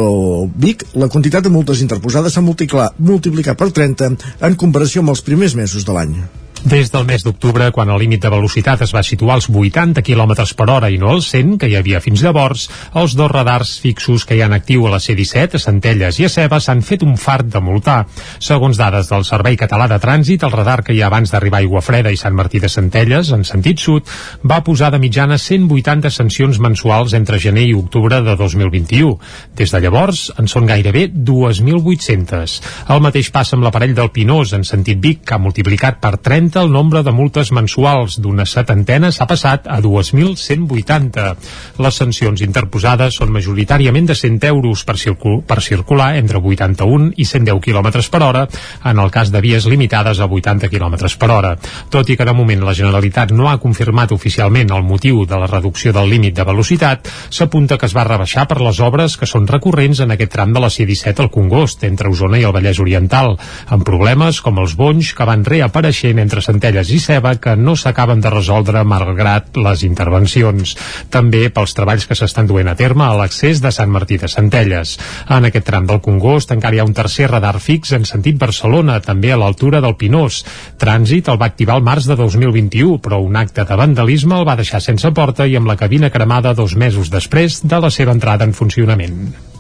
Vic, 0.52 0.84
la 0.92 1.08
quantitat 1.08 1.48
de 1.48 1.56
multes 1.56 1.80
interposades 1.80 2.36
s'ha 2.36 2.44
multiplicat 2.44 3.56
per 3.56 3.72
30 3.72 4.14
en 4.52 4.62
comparació 4.66 5.00
amb 5.00 5.16
els 5.16 5.24
primers 5.24 5.56
mesos 5.56 5.88
de 5.88 5.96
l'any. 5.96 6.16
Des 6.62 6.92
del 6.92 7.04
mes 7.04 7.24
d'octubre, 7.26 7.72
quan 7.74 7.90
el 7.90 7.98
límit 7.98 8.20
de 8.22 8.30
velocitat 8.30 8.84
es 8.84 8.92
va 8.94 9.00
situar 9.02 9.34
als 9.34 9.48
80 9.50 9.98
km 10.06 10.44
per 10.54 10.68
hora 10.70 10.90
i 10.94 10.98
no 10.98 11.08
als 11.10 11.26
100, 11.32 11.56
que 11.58 11.66
hi 11.66 11.74
havia 11.74 11.98
fins 12.00 12.22
llavors, 12.22 12.68
els 12.94 13.16
dos 13.18 13.30
radars 13.32 13.72
fixos 13.82 14.22
que 14.24 14.36
hi 14.36 14.44
han 14.46 14.54
actiu 14.54 14.86
a 14.86 14.92
la 14.92 15.00
C-17, 15.02 15.58
a 15.58 15.62
Centelles 15.62 16.20
i 16.20 16.28
a 16.28 16.30
Ceba, 16.30 16.60
s'han 16.62 16.84
fet 16.86 17.02
un 17.02 17.16
fart 17.18 17.48
de 17.50 17.58
multar. 17.60 18.04
Segons 18.38 18.78
dades 18.78 19.10
del 19.10 19.26
Servei 19.26 19.58
Català 19.58 19.88
de 19.90 19.98
Trànsit, 19.98 20.44
el 20.46 20.54
radar 20.54 20.84
que 20.86 20.94
hi 20.94 21.02
ha 21.02 21.08
abans 21.10 21.34
d'arribar 21.34 21.58
a 21.58 21.66
Aigua 21.66 21.82
Freda 21.82 22.12
i 22.14 22.20
Sant 22.20 22.38
Martí 22.38 22.62
de 22.62 22.70
Centelles, 22.70 23.34
en 23.34 23.42
sentit 23.42 23.82
sud, 23.82 24.06
va 24.46 24.62
posar 24.62 24.92
de 24.94 25.02
mitjana 25.02 25.40
180 25.42 26.14
sancions 26.14 26.62
mensuals 26.62 27.18
entre 27.18 27.42
gener 27.42 27.66
i 27.66 27.74
octubre 27.74 28.22
de 28.22 28.36
2021. 28.38 29.18
Des 29.58 29.74
de 29.74 29.82
llavors, 29.82 30.28
en 30.38 30.46
són 30.46 30.70
gairebé 30.70 31.08
2.800. 31.10 32.56
El 32.94 33.02
mateix 33.02 33.34
passa 33.34 33.58
amb 33.58 33.66
l'aparell 33.66 33.98
del 33.98 34.14
Pinós, 34.14 34.54
en 34.54 34.62
sentit 34.62 35.02
Vic, 35.02 35.26
que 35.26 35.34
ha 35.34 35.42
multiplicat 35.42 35.98
per 35.98 36.14
30 36.22 36.51
augmenta 36.52 36.62
el 36.62 36.72
nombre 36.72 37.02
de 37.02 37.12
multes 37.12 37.50
mensuals 37.52 38.18
d'una 38.20 38.44
setantena 38.44 39.10
s'ha 39.12 39.26
passat 39.26 39.66
a 39.70 39.78
2.180. 39.80 41.36
Les 41.80 41.96
sancions 41.96 42.42
interposades 42.44 43.16
són 43.16 43.32
majoritàriament 43.32 44.06
de 44.10 44.14
100 44.14 44.44
euros 44.50 44.84
per, 44.84 44.98
circul 44.98 45.40
per 45.46 45.62
circular 45.62 46.16
entre 46.18 46.38
81 46.38 47.12
i 47.16 47.24
110 47.24 47.60
km 47.62 47.88
per 48.10 48.22
hora 48.22 48.42
en 48.84 48.98
el 48.98 49.10
cas 49.10 49.30
de 49.32 49.40
vies 49.40 49.66
limitades 49.66 50.20
a 50.20 50.26
80 50.26 50.68
km 50.68 50.96
per 51.18 51.30
hora. 51.30 51.54
Tot 51.88 52.10
i 52.10 52.16
que 52.16 52.26
de 52.28 52.34
moment 52.34 52.64
la 52.66 52.74
Generalitat 52.74 53.32
no 53.32 53.48
ha 53.48 53.58
confirmat 53.58 54.12
oficialment 54.12 54.70
el 54.70 54.84
motiu 54.84 55.24
de 55.24 55.38
la 55.38 55.48
reducció 55.48 55.92
del 55.92 56.10
límit 56.10 56.36
de 56.36 56.44
velocitat, 56.44 57.08
s'apunta 57.30 57.78
que 57.78 57.86
es 57.86 57.96
va 57.96 58.04
rebaixar 58.04 58.46
per 58.48 58.60
les 58.60 58.80
obres 58.80 59.16
que 59.16 59.30
són 59.30 59.48
recurrents 59.48 60.00
en 60.04 60.12
aquest 60.12 60.32
tram 60.36 60.52
de 60.52 60.60
la 60.60 60.70
C-17 60.70 61.24
al 61.24 61.30
Congost, 61.30 61.84
entre 61.84 62.12
Osona 62.12 62.40
i 62.40 62.44
el 62.44 62.52
Vallès 62.52 62.82
Oriental, 62.82 63.38
amb 63.68 63.86
problemes 63.86 64.42
com 64.42 64.60
els 64.60 64.76
bonys 64.76 65.14
que 65.16 65.28
van 65.28 65.46
reapareixent 65.48 66.20
entre 66.20 66.41
Centelles 66.44 66.90
i 66.92 66.98
Ceba 67.02 67.34
que 67.42 67.54
no 67.56 67.74
s'acaben 67.78 68.20
de 68.20 68.32
resoldre 68.32 68.82
malgrat 68.84 69.56
les 69.56 69.84
intervencions. 69.86 70.74
També 71.12 71.46
pels 71.54 71.76
treballs 71.78 72.06
que 72.08 72.16
s'estan 72.18 72.50
duent 72.50 72.70
a 72.72 72.76
terme 72.78 73.06
a 73.06 73.14
l'accés 73.18 73.62
de 73.62 73.72
Sant 73.74 73.92
Martí 73.94 74.18
de 74.20 74.30
Centelles. 74.32 74.96
En 75.28 75.48
aquest 75.48 75.66
tram 75.68 75.86
del 75.88 76.02
Congost 76.04 76.52
encara 76.54 76.76
hi 76.76 76.82
ha 76.82 76.88
un 76.88 76.96
tercer 76.96 77.30
radar 77.30 77.54
fix 77.60 77.94
en 77.96 78.06
sentit 78.08 78.38
Barcelona, 78.40 79.00
també 79.00 79.32
a 79.32 79.38
l'altura 79.40 79.80
del 79.84 79.96
Pinós. 80.00 80.42
Trànsit 80.82 81.30
el 81.32 81.40
va 81.40 81.50
activar 81.52 81.78
el 81.78 81.86
març 81.86 82.10
de 82.10 82.18
2021, 82.18 82.98
però 83.04 83.22
un 83.22 83.38
acte 83.40 83.66
de 83.68 83.78
vandalisme 83.78 84.38
el 84.38 84.48
va 84.48 84.58
deixar 84.58 84.82
sense 84.82 85.14
porta 85.14 85.46
i 85.46 85.56
amb 85.56 85.70
la 85.70 85.78
cabina 85.80 86.10
cremada 86.10 86.54
dos 86.58 86.76
mesos 86.76 87.10
després 87.12 87.62
de 87.62 87.82
la 87.86 87.90
seva 87.90 88.16
entrada 88.16 88.48
en 88.48 88.56
funcionament. 88.56 89.51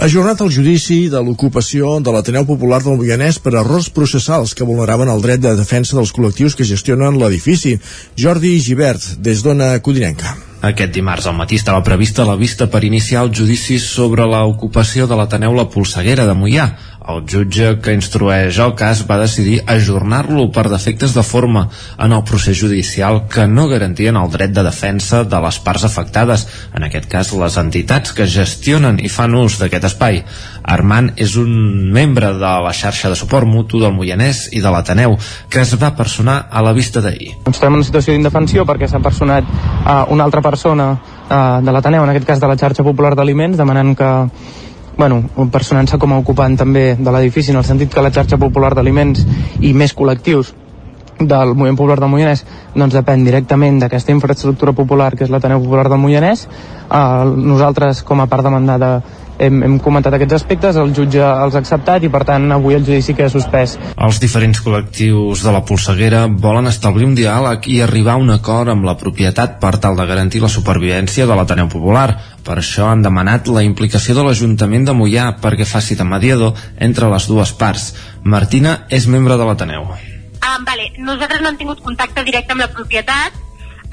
Ajornat 0.00 0.40
el 0.40 0.48
judici 0.50 1.08
de 1.12 1.20
l'ocupació 1.20 1.98
de 2.00 2.12
l'Ateneu 2.14 2.46
Popular 2.48 2.80
del 2.82 2.96
Moianès 2.96 3.38
per 3.44 3.52
errors 3.60 3.90
processals 3.92 4.54
que 4.56 4.64
vulneraven 4.64 5.12
el 5.12 5.20
dret 5.20 5.42
de 5.44 5.52
defensa 5.58 5.98
dels 5.98 6.14
col·lectius 6.16 6.56
que 6.56 6.64
gestionen 6.64 7.20
l'edifici. 7.20 7.76
Jordi 8.16 8.56
Givert, 8.64 9.04
des 9.20 9.44
d'Ona 9.44 9.74
Codinenca. 9.84 10.51
Aquest 10.62 10.92
dimarts 10.94 11.24
al 11.26 11.34
matí 11.34 11.56
estava 11.58 11.82
prevista 11.82 12.22
la 12.22 12.36
vista 12.38 12.68
per 12.70 12.84
iniciar 12.86 13.24
el 13.26 13.32
judici 13.34 13.80
sobre 13.82 14.22
l'ocupació 14.30 15.08
de 15.10 15.16
l'Ateneu 15.18 15.56
La 15.58 15.64
Polseguera 15.66 16.22
de 16.28 16.36
Moià. 16.38 16.68
El 17.02 17.24
jutge 17.26 17.72
que 17.82 17.94
instrueix 17.96 18.60
el 18.62 18.76
cas 18.78 19.00
va 19.08 19.16
decidir 19.18 19.56
ajornar-lo 19.66 20.44
per 20.54 20.68
defectes 20.70 21.16
de 21.16 21.24
forma 21.26 21.64
en 21.98 22.14
el 22.14 22.22
procés 22.28 22.60
judicial 22.60 23.24
que 23.26 23.48
no 23.50 23.66
garantien 23.72 24.20
el 24.20 24.30
dret 24.30 24.54
de 24.54 24.62
defensa 24.62 25.24
de 25.26 25.40
les 25.42 25.58
parts 25.66 25.88
afectades, 25.88 26.46
en 26.70 26.86
aquest 26.86 27.10
cas 27.10 27.34
les 27.34 27.58
entitats 27.58 28.14
que 28.14 28.30
gestionen 28.30 29.02
i 29.02 29.10
fan 29.10 29.34
ús 29.34 29.58
d'aquest 29.58 29.90
espai. 29.90 30.22
Armand 30.62 31.18
és 31.20 31.36
un 31.40 31.50
membre 31.92 32.32
de 32.38 32.52
la 32.64 32.72
xarxa 32.76 33.10
de 33.10 33.18
suport 33.18 33.48
mutu 33.48 33.80
del 33.82 33.94
Moianès 33.96 34.46
i 34.52 34.62
de 34.62 34.70
l'Ateneu, 34.72 35.16
que 35.50 35.62
es 35.62 35.74
va 35.80 35.92
personar 35.98 36.46
a 36.50 36.62
la 36.62 36.72
vista 36.72 37.02
d'ahir. 37.02 37.32
Ens 37.44 37.58
trobem 37.58 37.76
en 37.76 37.82
una 37.82 37.88
situació 37.88 38.14
d'indefensió 38.14 38.66
perquè 38.68 38.88
s'ha 38.88 39.02
personat 39.02 39.46
uh, 39.46 40.06
una 40.14 40.24
altra 40.24 40.42
persona 40.42 40.92
uh, 40.92 41.60
de 41.62 41.74
l'Ateneu, 41.74 42.04
en 42.04 42.14
aquest 42.14 42.28
cas 42.28 42.40
de 42.40 42.50
la 42.50 42.58
xarxa 42.58 42.86
popular 42.86 43.14
d'aliments, 43.18 43.58
demanant 43.58 43.94
que 43.98 44.10
bueno, 44.96 45.22
personant-se 45.50 45.96
com 45.98 46.12
a 46.12 46.18
ocupant 46.20 46.56
també 46.56 46.92
de 46.98 47.12
l'edifici, 47.14 47.50
en 47.50 47.62
el 47.62 47.64
sentit 47.64 47.92
que 47.94 48.04
la 48.04 48.12
xarxa 48.12 48.38
popular 48.38 48.74
d'aliments 48.76 49.24
i 49.60 49.72
més 49.72 49.96
col·lectius 49.96 50.52
del 51.18 51.54
moviment 51.54 51.78
popular 51.78 51.98
del 52.00 52.10
Moianès 52.12 52.44
doncs 52.74 52.94
depèn 52.96 53.24
directament 53.24 53.80
d'aquesta 53.82 54.14
infraestructura 54.14 54.72
popular 54.72 55.12
que 55.16 55.26
és 55.26 55.30
l'Ateneu 55.30 55.62
Popular 55.62 55.88
del 55.88 56.00
Moianès 56.02 56.46
eh, 56.46 57.24
nosaltres 57.52 58.02
com 58.06 58.20
a 58.20 58.28
part 58.30 58.48
demandada 58.48 58.96
hem, 59.42 59.62
hem 59.66 59.78
comentat 59.82 60.14
aquests 60.16 60.36
aspectes, 60.36 60.78
el 60.78 60.92
jutge 60.96 61.22
els 61.22 61.56
ha 61.56 61.62
acceptat 61.62 62.04
i 62.04 62.10
per 62.12 62.22
tant 62.28 62.46
avui 62.54 62.76
el 62.76 62.84
judici 62.86 63.16
queda 63.16 63.32
suspès. 63.32 63.76
Els 63.96 64.20
diferents 64.22 64.60
col·lectius 64.64 65.44
de 65.46 65.54
la 65.54 65.64
polseguera 65.68 66.24
volen 66.30 66.70
establir 66.70 67.08
un 67.08 67.16
diàleg 67.18 67.68
i 67.72 67.80
arribar 67.84 68.16
a 68.16 68.22
un 68.22 68.32
acord 68.34 68.72
amb 68.72 68.86
la 68.88 68.96
propietat 69.00 69.58
per 69.62 69.74
tal 69.82 69.98
de 69.98 70.06
garantir 70.08 70.42
la 70.44 70.52
supervivència 70.52 71.26
de 71.26 71.38
l'Ateneu 71.38 71.70
Popular. 71.72 72.08
Per 72.42 72.58
això 72.58 72.90
han 72.90 73.04
demanat 73.04 73.50
la 73.52 73.64
implicació 73.66 74.16
de 74.18 74.26
l'Ajuntament 74.26 74.88
de 74.88 74.96
Mollà 74.96 75.32
perquè 75.42 75.68
faci 75.68 75.98
de 75.98 76.06
mediador 76.06 76.56
entre 76.78 77.10
les 77.12 77.28
dues 77.30 77.54
parts. 77.58 77.92
Martina 78.22 78.82
és 78.90 79.10
membre 79.10 79.38
de 79.38 79.46
l'Ateneu. 79.48 79.92
Ah, 80.42 80.58
vale. 80.66 80.90
Nosaltres 80.98 81.40
no 81.40 81.52
hem 81.52 81.58
tingut 81.60 81.80
contacte 81.86 82.24
directe 82.26 82.52
amb 82.52 82.64
la 82.64 82.70
propietat, 82.74 83.36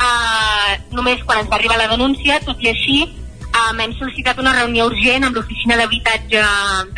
uh, 0.01 0.71
només 0.97 1.21
quan 1.23 1.43
ens 1.43 1.49
va 1.51 1.59
arribar 1.59 1.77
la 1.77 1.89
denúncia, 1.91 2.39
tot 2.45 2.61
i 2.65 2.71
així 2.71 2.99
um, 3.05 3.79
hem 3.79 3.93
sol·licitat 3.99 4.41
una 4.41 4.55
reunió 4.57 4.87
urgent 4.89 5.27
amb 5.27 5.37
l'oficina 5.37 5.77
d'habitatge 5.77 6.45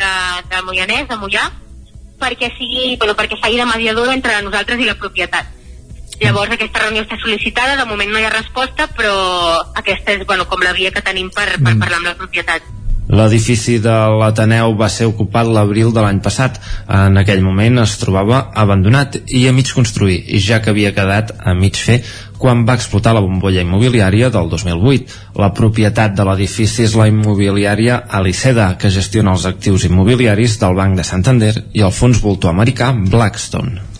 de, 0.00 0.12
de 0.52 0.62
Moianès, 0.68 1.08
de 1.10 1.18
Mollà, 1.20 1.50
perquè 2.22 2.52
sigui, 2.56 2.96
bueno, 2.96 3.16
perquè 3.18 3.36
faci 3.40 3.60
de 3.60 3.68
mediadora 3.68 4.14
entre 4.16 4.40
nosaltres 4.46 4.80
i 4.80 4.88
la 4.88 4.96
propietat. 5.00 5.58
Llavors 6.22 6.52
aquesta 6.54 6.84
reunió 6.84 7.02
està 7.02 7.18
sol·licitada, 7.18 7.76
de 7.76 7.88
moment 7.88 8.12
no 8.12 8.20
hi 8.20 8.28
ha 8.28 8.32
resposta, 8.32 8.86
però 8.96 9.14
aquesta 9.80 10.14
és 10.14 10.24
bueno, 10.28 10.46
com 10.48 10.62
la 10.62 10.74
via 10.76 10.92
que 10.94 11.02
tenim 11.02 11.32
per, 11.34 11.48
per 11.58 11.74
parlar 11.80 11.98
amb 11.98 12.12
la 12.12 12.18
propietat. 12.20 12.68
L'edifici 13.12 13.76
de 13.84 13.92
l'Ateneu 14.16 14.72
va 14.80 14.88
ser 14.88 15.04
ocupat 15.10 15.48
l'abril 15.52 15.90
de 15.92 16.00
l'any 16.00 16.22
passat. 16.24 16.56
En 16.88 17.20
aquell 17.20 17.42
moment 17.44 17.82
es 17.82 17.98
trobava 18.00 18.46
abandonat 18.64 19.18
i 19.28 19.44
a 19.48 19.52
mig 19.52 19.72
construir, 19.76 20.22
ja 20.40 20.62
que 20.64 20.72
havia 20.72 20.94
quedat 20.96 21.34
a 21.38 21.52
mig 21.58 21.76
fer 21.76 22.00
quan 22.42 22.64
va 22.66 22.78
explotar 22.78 23.12
la 23.14 23.22
bombolla 23.22 23.62
immobiliària 23.62 24.32
del 24.32 24.48
2008. 24.50 25.20
La 25.44 25.52
propietat 25.54 26.16
de 26.16 26.26
l'edifici 26.26 26.88
és 26.88 26.96
la 26.98 27.06
immobiliària 27.12 28.00
Aliceda, 28.08 28.72
que 28.80 28.90
gestiona 28.90 29.36
els 29.36 29.46
actius 29.46 29.86
immobiliaris 29.92 30.58
del 30.64 30.80
Banc 30.80 30.98
de 30.98 31.06
Santander 31.06 31.54
i 31.72 31.84
el 31.84 31.94
fons 31.94 32.24
voltor 32.24 32.56
americà 32.56 32.94
Blackstone. 32.96 33.91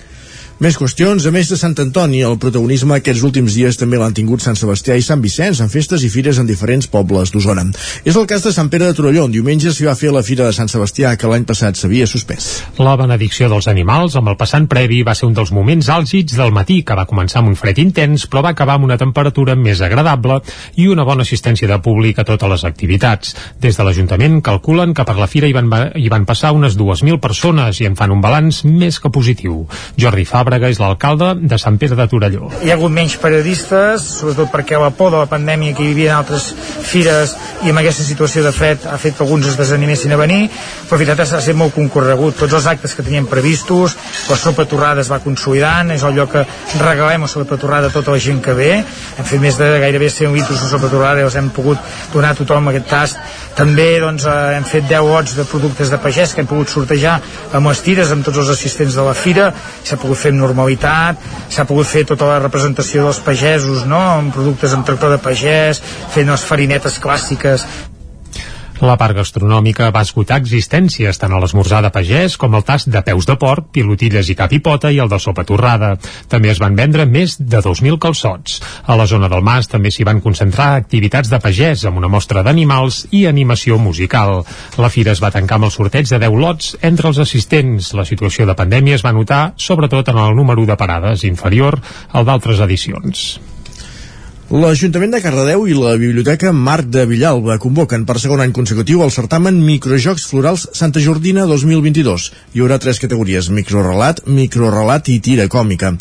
Més 0.63 0.77
qüestions, 0.79 1.25
a 1.27 1.31
més 1.35 1.49
de 1.51 1.57
Sant 1.59 1.73
Antoni, 1.83 2.21
el 2.23 2.37
protagonisme 2.39 2.95
aquests 2.95 3.25
últims 3.27 3.57
dies 3.59 3.75
també 3.81 3.99
l'han 3.99 4.13
tingut 4.15 4.45
Sant 4.45 4.55
Sebastià 4.55 4.95
i 4.95 5.03
Sant 5.03 5.19
Vicenç 5.19 5.59
en 5.65 5.71
festes 5.73 6.05
i 6.07 6.11
fires 6.13 6.39
en 6.39 6.47
diferents 6.47 6.87
pobles 6.87 7.33
d'Osona. 7.35 7.65
És 8.07 8.15
el 8.15 8.29
cas 8.31 8.45
de 8.47 8.53
Sant 8.55 8.69
Pere 8.71 8.87
de 8.87 8.95
Torelló, 8.95 9.25
on 9.27 9.35
diumenge 9.35 9.73
s'hi 9.75 9.89
va 9.89 9.97
fer 9.99 10.13
la 10.15 10.23
Fira 10.23 10.47
de 10.47 10.55
Sant 10.55 10.71
Sebastià, 10.71 11.17
que 11.19 11.27
l'any 11.27 11.43
passat 11.49 11.81
s'havia 11.81 12.07
suspès. 12.07 12.47
La 12.79 12.93
benedicció 13.01 13.49
dels 13.51 13.67
animals, 13.73 14.15
amb 14.15 14.31
el 14.31 14.37
passant 14.39 14.69
previ, 14.71 15.01
va 15.03 15.17
ser 15.19 15.27
un 15.27 15.35
dels 15.35 15.51
moments 15.51 15.89
àlgids 15.91 16.39
del 16.39 16.55
matí, 16.55 16.85
que 16.87 16.95
va 16.95 17.09
començar 17.11 17.43
amb 17.43 17.51
un 17.51 17.59
fred 17.59 17.83
intens, 17.83 18.29
però 18.31 18.45
va 18.47 18.55
acabar 18.55 18.79
amb 18.79 18.87
una 18.87 19.01
temperatura 19.03 19.59
més 19.59 19.83
agradable 19.83 20.39
i 20.79 20.87
una 20.87 21.03
bona 21.03 21.27
assistència 21.27 21.67
de 21.67 21.81
públic 21.83 22.23
a 22.23 22.27
totes 22.31 22.55
les 22.55 22.67
activitats. 22.71 23.35
Des 23.59 23.75
de 23.75 23.89
l'Ajuntament 23.89 24.39
calculen 24.47 24.95
que 24.95 25.09
per 25.11 25.19
la 25.19 25.27
Fira 25.27 25.51
hi 25.51 25.59
van, 25.59 25.75
hi 25.99 26.07
van 26.07 26.23
passar 26.31 26.55
unes 26.55 26.79
2.000 26.79 27.19
persones 27.19 27.83
i 27.83 27.91
en 27.91 27.99
fan 27.99 28.15
un 28.15 28.23
balanç 28.23 28.63
més 28.63 29.03
que 29.03 29.11
positiu. 29.11 29.65
Jordi 29.99 30.23
Fabra 30.23 30.52
Fàbrega 30.53 30.69
és 30.69 30.81
l'alcalde 30.83 31.29
de 31.49 31.57
Sant 31.57 31.79
Pere 31.81 31.97
de 31.97 32.05
Torelló. 32.13 32.51
Hi 32.61 32.69
ha 32.69 32.75
hagut 32.75 32.93
menys 32.93 33.15
periodistes, 33.17 34.03
sobretot 34.19 34.51
perquè 34.53 34.77
la 34.77 34.91
por 34.93 35.09
de 35.15 35.23
la 35.23 35.29
pandèmia 35.31 35.73
que 35.73 35.87
hi 35.87 35.95
havia 35.95 36.11
en 36.11 36.19
altres 36.19 36.51
fires 36.85 37.33
i 37.65 37.71
amb 37.71 37.81
aquesta 37.81 38.05
situació 38.05 38.43
de 38.45 38.53
fred 38.53 38.85
ha 38.85 38.99
fet 39.01 39.17
que 39.17 39.25
alguns 39.25 39.49
es 39.49 39.57
desanimessin 39.57 40.13
a 40.13 40.19
venir, 40.21 40.51
però 40.51 40.99
la 40.99 41.01
veritat 41.01 41.23
ha 41.23 41.39
estat 41.41 41.57
molt 41.57 41.73
concorregut. 41.73 42.37
Tots 42.37 42.59
els 42.59 42.69
actes 42.69 42.93
que 42.93 43.05
teníem 43.07 43.31
previstos, 43.31 43.97
la 44.29 44.37
sopa 44.37 44.67
torrada 44.69 45.01
es 45.01 45.09
va 45.09 45.23
consolidant, 45.25 45.95
és 45.97 46.05
el 46.05 46.19
lloc 46.21 46.35
que 46.35 46.45
regalem 46.83 47.25
la 47.25 47.31
sopa 47.33 47.57
torrada 47.57 47.89
a 47.89 47.95
tota 47.97 48.13
la 48.13 48.21
gent 48.21 48.45
que 48.45 48.53
ve. 48.59 48.71
Hem 48.83 49.31
fet 49.33 49.41
més 49.41 49.57
de 49.57 49.71
gairebé 49.87 50.13
100 50.13 50.37
litros 50.37 50.61
de 50.61 50.69
sopa 50.69 50.93
torrada 50.93 51.25
i 51.25 51.27
els 51.31 51.39
hem 51.41 51.49
pogut 51.49 51.81
donar 52.13 52.35
a 52.37 52.41
tothom 52.43 52.69
aquest 52.75 52.91
tast. 52.93 53.25
També 53.57 53.89
doncs, 54.05 54.29
eh, 54.29 54.37
hem 54.59 54.69
fet 54.69 54.85
10 54.91 55.09
lots 55.09 55.33
de 55.41 55.49
productes 55.49 55.89
de 55.89 56.03
pagès 56.03 56.37
que 56.37 56.45
hem 56.45 56.53
pogut 56.53 56.69
sortejar 56.69 57.19
amb 57.53 57.73
les 57.73 57.81
tires 57.85 58.13
amb 58.13 58.25
tots 58.25 58.45
els 58.45 58.53
assistents 58.53 59.01
de 59.01 59.09
la 59.09 59.17
fira. 59.17 59.53
S'ha 59.85 59.97
pogut 59.97 60.21
fer 60.21 60.33
amb 60.33 60.42
normalitat, 60.43 61.23
s'ha 61.53 61.67
pogut 61.69 61.89
fer 61.89 62.05
tota 62.09 62.29
la 62.29 62.41
representació 62.43 63.07
dels 63.07 63.23
pagesos, 63.25 63.87
no?, 63.89 64.01
amb 64.19 64.35
productes 64.35 64.75
amb 64.77 64.87
tractor 64.89 65.15
de 65.15 65.23
pagès, 65.23 65.83
fent 66.13 66.31
les 66.35 66.47
farinetes 66.51 66.99
clàssiques 67.03 67.67
la 68.83 68.97
part 68.99 69.15
gastronòmica 69.15 69.93
va 69.95 70.03
esgotar 70.03 70.41
existències 70.41 71.19
tant 71.21 71.33
a 71.33 71.39
l'esmorzar 71.43 71.83
de 71.85 71.91
pagès 71.95 72.35
com 72.41 72.57
el 72.59 72.65
tast 72.67 72.89
de 72.91 73.03
peus 73.07 73.29
de 73.29 73.37
porc, 73.39 73.69
pilotilles 73.77 74.31
i 74.33 74.35
capipota 74.39 74.91
i 74.91 74.99
el 75.03 75.11
de 75.13 75.21
sopa 75.23 75.45
torrada. 75.47 75.93
També 76.33 76.51
es 76.51 76.59
van 76.63 76.75
vendre 76.75 77.07
més 77.07 77.37
de 77.39 77.61
2.000 77.63 78.01
calçots. 78.03 78.59
A 78.91 78.97
la 78.99 79.07
zona 79.07 79.31
del 79.31 79.45
Mas 79.47 79.71
també 79.71 79.93
s'hi 79.95 80.09
van 80.09 80.23
concentrar 80.25 80.73
activitats 80.81 81.31
de 81.31 81.39
pagès 81.39 81.87
amb 81.87 82.03
una 82.03 82.11
mostra 82.11 82.43
d'animals 82.43 83.05
i 83.13 83.25
animació 83.31 83.79
musical. 83.79 84.43
La 84.83 84.91
fira 84.91 85.15
es 85.15 85.23
va 85.23 85.31
tancar 85.31 85.61
amb 85.61 85.71
el 85.71 85.77
sorteig 85.77 86.11
de 86.11 86.19
10 86.27 86.43
lots 86.43 86.75
entre 86.83 87.13
els 87.13 87.23
assistents. 87.23 87.95
La 87.95 88.09
situació 88.09 88.51
de 88.51 88.59
pandèmia 88.59 88.99
es 88.99 89.07
va 89.07 89.15
notar 89.15 89.55
sobretot 89.57 90.11
en 90.11 90.19
el 90.27 90.35
número 90.35 90.67
de 90.67 90.77
parades, 90.77 91.23
inferior 91.29 91.79
al 92.11 92.27
d'altres 92.27 92.61
edicions. 92.67 93.52
L'Ajuntament 94.53 95.15
de 95.15 95.19
Cardedeu 95.25 95.63
i 95.65 95.73
la 95.73 95.95
Biblioteca 95.97 96.51
Marc 96.53 96.91
de 96.93 97.07
Villalba 97.09 97.55
convoquen 97.61 98.03
per 98.05 98.19
segon 98.21 98.43
any 98.45 98.51
consecutiu 98.53 99.01
el 99.01 99.13
certamen 99.15 99.63
Microjocs 99.65 100.27
Florals 100.29 100.67
Santa 100.77 101.01
Jordina 101.01 101.47
2022. 101.49 102.27
Hi 102.53 102.61
haurà 102.61 102.77
tres 102.83 103.01
categories, 103.01 103.49
microrelat, 103.49 104.21
microrelat 104.29 105.09
i 105.09 105.17
tira 105.25 105.47
còmica. 105.49 105.95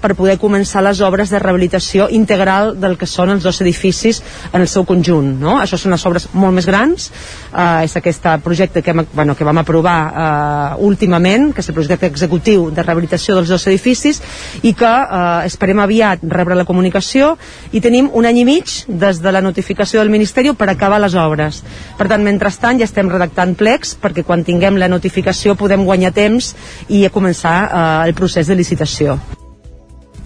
per 0.00 0.14
poder 0.16 0.38
començar 0.38 0.82
les 0.84 1.00
obres 1.04 1.30
de 1.30 1.38
rehabilitació 1.42 2.06
integral 2.10 2.74
del 2.80 2.96
que 2.96 3.06
són 3.06 3.32
els 3.34 3.44
dos 3.44 3.60
edificis 3.60 4.22
en 4.52 4.62
el 4.62 4.68
seu 4.68 4.86
conjunt. 4.88 5.34
No? 5.40 5.58
Això 5.60 5.76
són 5.80 5.92
les 5.92 6.04
obres 6.06 6.28
molt 6.32 6.54
més 6.56 6.66
grans, 6.66 7.10
eh, 7.52 7.84
és 7.84 7.96
aquest 7.96 8.24
projecte 8.44 8.82
que, 8.82 8.94
hem, 8.94 9.04
bueno, 9.12 9.34
que 9.36 9.44
vam 9.44 9.60
aprovar 9.60 9.98
eh, 10.06 10.84
últimament, 10.86 11.52
que 11.52 11.60
és 11.60 11.68
el 11.68 11.76
projecte 11.76 12.08
executiu 12.08 12.70
de 12.70 12.82
rehabilitació 12.82 13.36
dels 13.36 13.52
dos 13.52 13.66
edificis, 13.68 14.22
i 14.62 14.72
que 14.72 14.92
eh, 14.92 15.46
esperem 15.50 15.82
aviat 15.84 16.24
rebre 16.24 16.56
la 16.56 16.66
comunicació 16.68 17.34
i 17.72 17.83
tenim 17.84 18.08
un 18.16 18.24
any 18.24 18.40
i 18.40 18.46
mig 18.48 18.72
des 18.88 19.20
de 19.20 19.32
la 19.34 19.44
notificació 19.44 20.00
del 20.00 20.12
Ministeri 20.14 20.54
per 20.56 20.70
acabar 20.72 21.02
les 21.04 21.16
obres. 21.20 21.60
Per 21.98 22.08
tant, 22.08 22.24
mentrestant 22.24 22.80
ja 22.80 22.88
estem 22.88 23.12
redactant 23.12 23.54
plecs 23.60 23.94
perquè 24.00 24.24
quan 24.24 24.44
tinguem 24.46 24.80
la 24.80 24.88
notificació 24.88 25.58
podem 25.60 25.84
guanyar 25.84 26.14
temps 26.16 26.54
i 26.88 27.04
començar 27.12 27.56
eh, 27.64 27.86
el 28.08 28.16
procés 28.16 28.48
de 28.48 28.56
licitació. 28.60 29.18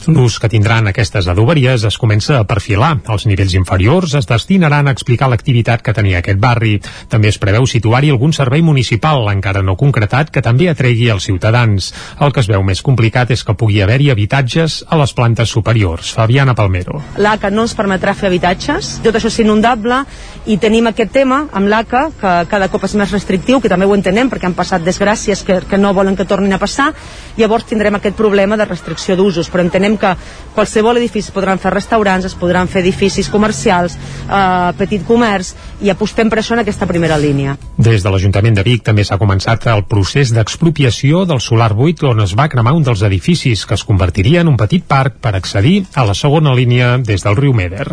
L'ús 0.07 0.39
que 0.39 0.49
tindran 0.49 0.87
aquestes 0.87 1.27
adoberies 1.29 1.83
es 1.85 1.99
comença 1.99 2.39
a 2.39 2.45
perfilar. 2.47 2.93
Els 3.11 3.27
nivells 3.27 3.57
inferiors 3.59 4.15
es 4.15 4.29
destinaran 4.31 4.87
a 4.87 4.95
explicar 4.95 5.29
l'activitat 5.29 5.83
que 5.83 5.95
tenia 5.97 6.21
aquest 6.23 6.39
barri. 6.41 6.77
També 7.11 7.29
es 7.33 7.39
preveu 7.43 7.67
situar-hi 7.67 8.13
algun 8.15 8.33
servei 8.33 8.63
municipal, 8.63 9.27
encara 9.33 9.63
no 9.63 9.77
concretat, 9.77 10.31
que 10.31 10.43
també 10.45 10.69
atregui 10.71 11.09
els 11.11 11.27
ciutadans. 11.27 11.91
El 12.21 12.33
que 12.33 12.41
es 12.45 12.49
veu 12.49 12.63
més 12.63 12.83
complicat 12.87 13.33
és 13.35 13.43
que 13.45 13.57
pugui 13.59 13.83
haver-hi 13.83 14.11
habitatges 14.15 14.85
a 14.89 15.01
les 15.01 15.13
plantes 15.13 15.51
superiors. 15.51 16.13
Fabiana 16.15 16.55
Palmero. 16.55 17.03
L'ACA 17.19 17.51
no 17.51 17.67
ens 17.67 17.75
permetrà 17.77 18.15
fer 18.15 18.31
habitatges, 18.31 18.99
tot 19.05 19.19
això 19.19 19.33
és 19.33 19.41
inundable 19.43 20.05
i 20.47 20.57
tenim 20.63 20.89
aquest 20.89 21.13
tema 21.13 21.43
amb 21.53 21.69
l'ACA 21.69 22.05
que 22.21 22.35
cada 22.51 22.71
cop 22.73 22.85
és 22.89 22.95
més 23.01 23.13
restrictiu, 23.13 23.61
que 23.61 23.69
també 23.73 23.89
ho 23.89 23.97
entenem 23.97 24.31
perquè 24.31 24.49
han 24.49 24.57
passat 24.57 24.85
desgràcies 24.85 25.43
que, 25.45 25.61
que 25.69 25.81
no 25.81 25.93
volen 25.97 26.17
que 26.17 26.27
tornin 26.29 26.55
a 26.55 26.61
passar, 26.63 26.93
llavors 27.37 27.67
tindrem 27.69 27.99
aquest 27.99 28.17
problema 28.17 28.57
de 28.57 28.69
restricció 28.69 29.17
d'usos, 29.19 29.51
però 29.51 29.65
entenem 29.65 29.88
que 29.97 30.15
qualsevol 30.55 30.99
edifici 30.99 31.31
es 31.31 31.35
podran 31.35 31.61
fer 31.63 31.73
restaurants, 31.73 32.27
es 32.27 32.35
podran 32.35 32.69
fer 32.69 32.83
edificis 32.83 33.31
comercials, 33.31 33.95
eh, 33.95 34.73
petit 34.79 35.05
comerç, 35.07 35.55
i 35.81 35.91
apostem 35.91 36.31
per 36.31 36.41
això 36.41 36.57
en 36.57 36.65
aquesta 36.65 36.87
primera 36.87 37.19
línia. 37.19 37.57
Des 37.77 38.03
de 38.03 38.11
l'Ajuntament 38.11 38.59
de 38.59 38.65
Vic 38.67 38.83
també 38.85 39.05
s'ha 39.05 39.19
començat 39.19 39.69
el 39.71 39.85
procés 39.85 40.35
d'expropiació 40.35 41.25
del 41.27 41.41
solar 41.41 41.73
buit 41.75 42.03
on 42.03 42.21
es 42.21 42.35
va 42.35 42.49
cremar 42.49 42.75
un 42.75 42.83
dels 42.83 43.03
edificis 43.03 43.65
que 43.67 43.75
es 43.75 43.85
convertiria 43.85 44.41
en 44.41 44.49
un 44.49 44.57
petit 44.57 44.85
parc 44.85 45.21
per 45.23 45.37
accedir 45.37 45.85
a 45.95 46.05
la 46.05 46.15
segona 46.15 46.55
línia 46.55 46.99
des 46.99 47.23
del 47.23 47.37
riu 47.37 47.55
Meder. 47.55 47.87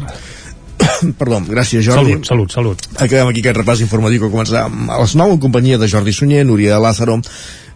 Perdó, 1.19 1.39
gràcies 1.47 1.85
Jordi. 1.85 2.15
Salut, 2.15 2.25
salut, 2.27 2.51
salut. 2.51 2.87
Acabem 2.97 3.29
aquí 3.29 3.43
aquest 3.43 3.59
repàs 3.61 3.83
informatiu 3.85 4.25
que 4.25 4.31
començarà 4.33 4.65
a 4.67 4.99
les 5.01 5.15
9 5.15 5.37
en 5.37 5.43
companyia 5.43 5.79
de 5.81 5.89
Jordi 5.91 6.13
Sunyer, 6.15 6.45
Núria 6.45 6.79
Lázaro, 6.81 7.19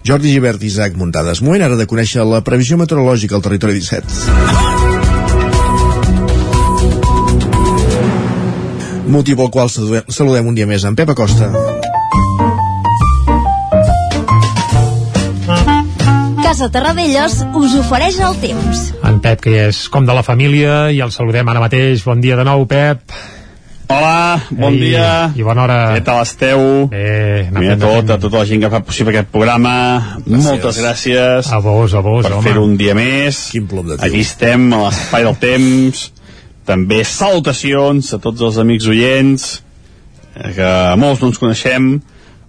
Jordi 0.06 0.32
Givert 0.34 0.63
i 0.63 0.68
Isaac 0.72 0.96
Muntades. 0.98 1.41
Moment 1.46 1.63
ara 1.65 1.75
de 1.79 1.88
conèixer 1.89 2.24
la 2.25 2.41
previsió 2.46 2.77
meteorològica 2.79 3.36
al 3.38 3.44
territori 3.46 3.74
17. 3.79 4.06
Motiu 9.10 9.36
pel 9.39 9.50
qual 9.50 9.70
saludem 9.74 10.48
un 10.48 10.56
dia 10.58 10.68
més 10.70 10.86
en 10.86 10.96
Pep 10.96 11.10
Acosta. 11.15 11.50
Casa 16.44 16.70
Terradellos 16.74 17.40
us 17.57 17.74
ofereix 17.77 18.20
el 18.25 18.38
temps. 18.42 18.85
En 19.05 19.20
Pep, 19.22 19.42
que 19.44 19.51
és 19.68 19.83
com 19.94 20.05
de 20.05 20.14
la 20.18 20.24
família, 20.25 20.90
i 20.94 21.01
el 21.05 21.12
saludem 21.14 21.50
ara 21.50 21.62
mateix. 21.62 22.01
Bon 22.05 22.22
dia 22.22 22.38
de 22.40 22.46
nou, 22.48 22.66
Pep. 22.70 23.00
Hola, 23.89 24.43
bon 24.51 24.73
Ei, 24.75 24.79
dia. 24.91 25.31
I 25.33 25.41
bona 25.41 25.63
hora. 25.65 25.77
Què 25.95 26.03
tal 26.05 26.19
esteu? 26.21 26.59
Bé, 26.91 27.47
Primer 27.49 27.71
de 27.73 27.77
tot, 27.81 28.11
a 28.13 28.17
tota 28.21 28.43
la 28.43 28.45
gent 28.45 28.61
que 28.61 28.69
fa 28.69 28.83
possible 28.85 29.15
aquest 29.15 29.31
programa, 29.33 29.71
gràcies. 30.27 30.43
moltes 30.45 30.77
gràcies. 30.83 31.49
A 31.49 31.57
vos, 31.65 31.95
a 31.97 32.03
vos, 32.05 32.21
per 32.27 32.35
home. 32.35 32.45
fer 32.45 32.59
un 32.61 32.75
dia 32.77 32.93
més. 32.93 33.47
Quin 33.55 33.65
plom 33.67 33.87
de 33.89 33.97
Aquí 33.97 34.21
estem, 34.21 34.67
a 34.77 34.83
l'espai 34.85 35.25
del 35.25 35.35
temps. 35.41 36.11
També 36.69 37.01
salutacions 37.03 38.13
a 38.13 38.19
tots 38.21 38.41
els 38.45 38.59
amics 38.61 38.85
oients, 38.93 39.63
eh, 40.35 40.53
que 40.53 40.69
molts 41.01 41.21
no 41.23 41.31
ens 41.33 41.39
coneixem, 41.41 41.89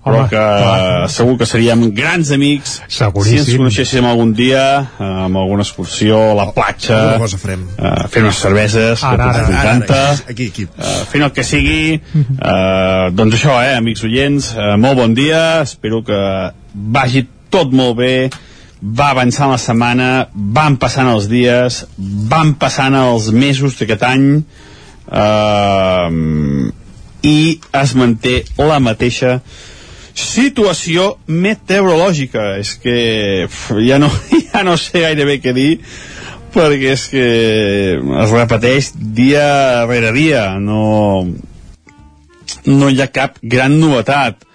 però 0.01 0.23
Home, 0.23 0.29
que 0.31 0.41
clar. 0.41 1.09
segur 1.13 1.35
que 1.37 1.45
seríem 1.47 1.83
grans 1.93 2.31
amics 2.33 2.79
Seguríssim. 2.89 3.37
si 3.45 3.51
ens 3.53 3.59
coneixéssim 3.61 4.07
algun 4.09 4.31
dia 4.33 4.63
eh, 4.97 5.05
amb 5.27 5.37
alguna 5.37 5.61
excursió 5.67 6.17
a 6.31 6.35
la 6.39 6.47
platja 6.57 7.19
cosa 7.21 7.37
farem. 7.37 7.67
eh, 7.77 8.09
fent 8.09 8.25
unes 8.25 8.39
cerveses 8.41 9.03
Ara, 9.05 9.17
que 9.17 9.29
Ara, 9.29 9.45
ara, 9.45 9.59
encanta 9.59 10.01
aquí, 10.33 10.47
aquí. 10.49 10.65
uh, 10.79 11.05
fent 11.13 11.27
el 11.27 11.33
que 11.37 11.45
sigui 11.45 12.01
uh, 12.01 13.11
doncs 13.13 13.37
això, 13.37 13.59
eh, 13.61 13.75
amics 13.77 14.05
oients 14.09 14.55
uh, 14.57 14.77
molt 14.81 14.97
bon 15.03 15.13
dia, 15.15 15.61
espero 15.69 16.01
que 16.03 16.17
vagi 16.73 17.27
tot 17.53 17.73
molt 17.77 17.99
bé 18.01 18.15
va 18.81 19.11
avançant 19.13 19.51
la 19.53 19.59
setmana 19.61 20.29
van 20.33 20.79
passant 20.81 21.11
els 21.13 21.29
dies 21.29 21.83
van 22.33 22.55
passant 22.57 22.97
els 22.97 23.29
mesos 23.37 23.77
d'aquest 23.77 24.03
any 24.09 24.29
uh, 25.13 26.09
i 27.23 27.37
es 27.83 27.93
manté 28.01 28.39
la 28.57 28.79
mateixa 28.81 29.41
situació 30.15 31.15
meteorològica. 31.27 32.57
És 32.63 32.75
que 32.83 32.97
pf, 33.49 33.79
ja 33.87 34.01
no, 34.03 34.11
ja 34.51 34.65
no 34.67 34.77
sé 34.81 35.05
gairebé 35.07 35.41
què 35.43 35.55
dir 35.57 35.73
perquè 36.51 36.95
és 36.97 37.07
que 37.13 37.27
es 38.25 38.33
repeteix 38.35 38.93
dia 38.97 39.87
rere 39.87 40.13
dia. 40.17 40.45
No, 40.59 41.27
no 42.67 42.91
hi 42.91 43.01
ha 43.03 43.11
cap 43.13 43.39
gran 43.43 43.79
novetat. 43.81 44.47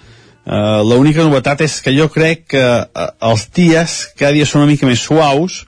Uh, 0.45 0.83
l'única 0.85 1.23
novetat 1.25 1.63
és 1.65 1.79
que 1.81 1.95
jo 1.95 2.05
crec 2.13 2.43
que 2.53 2.61
uh, 2.61 3.05
els 3.25 3.47
dies 3.55 3.95
cada 4.13 4.35
dia 4.35 4.45
són 4.45 4.61
una 4.61 4.69
mica 4.69 4.85
més 4.85 5.01
suaus 5.01 5.63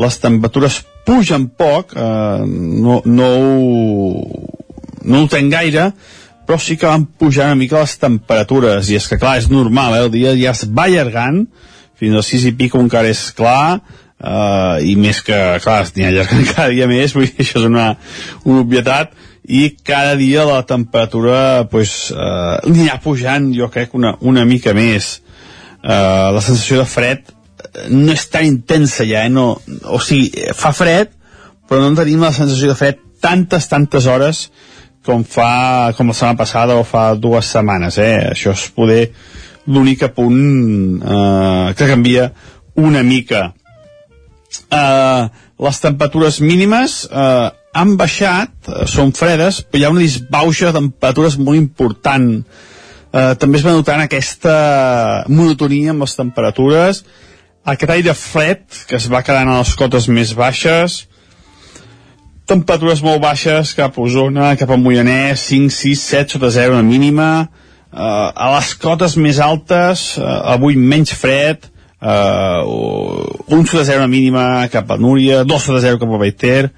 les 0.00 0.16
temperatures 0.16 0.78
pugen 1.04 1.50
poc 1.60 1.92
uh, 1.92 2.40
no, 2.46 3.02
no, 3.04 3.28
ho, 3.28 4.48
no 5.04 5.20
ho 5.20 5.28
tenc 5.28 5.52
gaire 5.52 5.90
però 6.52 6.60
sí 6.60 6.76
que 6.76 6.84
van 6.84 7.06
pujar 7.06 7.46
una 7.48 7.56
mica 7.56 7.80
les 7.80 7.94
temperatures 7.96 8.90
i 8.92 8.98
és 8.98 9.06
que 9.08 9.16
clar, 9.16 9.38
és 9.40 9.46
normal, 9.48 9.94
eh? 9.96 10.00
el 10.04 10.10
dia 10.12 10.34
ja 10.36 10.50
es 10.52 10.66
va 10.68 10.84
allargant 10.84 11.46
fins 11.96 12.18
als 12.18 12.28
6 12.28 12.50
i 12.50 12.52
pico 12.58 12.80
encara 12.82 13.08
és 13.08 13.22
clar 13.32 13.78
uh, 13.80 14.76
i 14.84 14.92
més 15.00 15.22
que, 15.24 15.38
clar, 15.64 15.78
es 15.86 15.94
anirà 15.94 16.10
allargant 16.10 16.42
cada 16.52 16.66
dia 16.74 16.88
més, 16.90 17.14
vull 17.16 17.24
dir, 17.24 17.38
això 17.40 17.62
és 17.62 17.68
una, 17.70 17.86
una 18.44 18.60
obvietat 18.66 19.14
i 19.48 19.62
cada 19.80 20.12
dia 20.20 20.44
la 20.44 20.58
temperatura 20.68 21.38
pues, 21.72 21.94
uh, 22.12 22.60
anirà 22.68 22.98
pujant 23.00 23.48
jo 23.56 23.70
crec 23.72 23.96
una, 23.96 24.18
una 24.20 24.44
mica 24.44 24.74
més 24.76 25.14
uh, 25.22 26.36
la 26.36 26.42
sensació 26.44 26.82
de 26.82 26.88
fred 26.90 27.32
eh, 27.32 27.88
no 27.88 28.12
és 28.12 28.26
tan 28.28 28.44
intensa 28.44 29.08
ja, 29.08 29.24
eh? 29.24 29.32
no, 29.32 29.54
o 29.88 30.02
sigui, 30.04 30.52
fa 30.52 30.76
fred 30.76 31.16
però 31.64 31.80
no 31.80 31.96
tenim 31.96 32.20
la 32.20 32.34
sensació 32.36 32.74
de 32.74 32.76
fred 32.76 33.00
tantes, 33.24 33.72
tantes 33.72 34.04
hores 34.04 34.50
com 35.06 35.24
fa 35.26 35.92
com 35.96 36.10
la 36.10 36.14
setmana 36.14 36.38
passada 36.38 36.76
o 36.78 36.84
fa 36.86 37.12
dues 37.18 37.50
setmanes 37.54 37.98
eh? 37.98 38.30
això 38.32 38.52
és 38.54 38.68
poder 38.74 39.02
l'únic 39.66 40.04
punt 40.14 41.02
eh, 41.02 41.74
que 41.78 41.88
canvia 41.88 42.32
una 42.74 43.02
mica. 43.02 43.52
Eh, 44.72 45.28
les 45.62 45.80
temperatures 45.80 46.40
mínimes 46.42 47.02
eh, 47.06 47.48
han 47.72 47.96
baixat, 47.96 48.52
eh, 48.68 48.86
són 48.90 49.12
fredes 49.16 49.62
però 49.62 49.80
hi 49.80 49.86
ha 49.86 49.92
una 49.94 50.04
disbauxa 50.04 50.70
de 50.70 50.80
temperatures 50.80 51.38
molt 51.38 51.60
important. 51.60 52.30
Eh, 53.12 53.34
també 53.38 53.60
es 53.60 53.66
va 53.66 53.76
notant 53.76 54.02
aquesta 54.02 54.56
monotonia 55.28 55.92
amb 55.92 56.06
les 56.06 56.16
temperatures. 56.18 57.04
Aquest 57.62 57.94
aire 57.94 58.14
fred 58.18 58.64
que 58.88 58.98
es 58.98 59.06
va 59.12 59.22
quedant 59.22 59.52
a 59.52 59.60
les 59.60 59.74
cotes 59.78 60.08
més 60.10 60.34
baixes 60.34 61.04
temperatures 62.46 63.02
molt 63.04 63.22
baixes 63.22 63.74
cap 63.78 63.96
a 63.96 64.02
Osona, 64.02 64.54
cap 64.60 64.70
a 64.70 64.78
Moianès, 64.80 65.46
5, 65.48 65.70
6, 65.72 66.06
7 66.16 66.36
sota 66.36 66.50
0 66.50 66.74
una 66.76 66.86
mínima, 66.86 67.28
a 67.92 68.48
les 68.56 68.72
cotes 68.80 69.16
més 69.20 69.38
altes, 69.42 70.16
uh, 70.16 70.24
avui 70.54 70.76
menys 70.76 71.12
fred, 71.12 71.68
uh, 72.00 72.64
un 73.52 73.66
sud 73.66 73.82
de 73.82 73.84
zero 73.84 74.08
mínima 74.08 74.66
cap 74.72 74.90
a 74.90 74.96
Núria, 74.96 75.44
dos 75.44 75.62
sud 75.62 75.76
de 75.76 75.84
zero 75.84 76.00
cap 76.00 76.08
a 76.08 76.18
Baiter, 76.18 76.70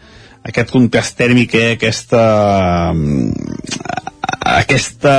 aquest 0.45 0.71
contrast 0.75 1.17
tèrmic, 1.17 1.55
eh, 1.55 1.73
aquesta, 1.79 2.25
aquesta 4.59 5.17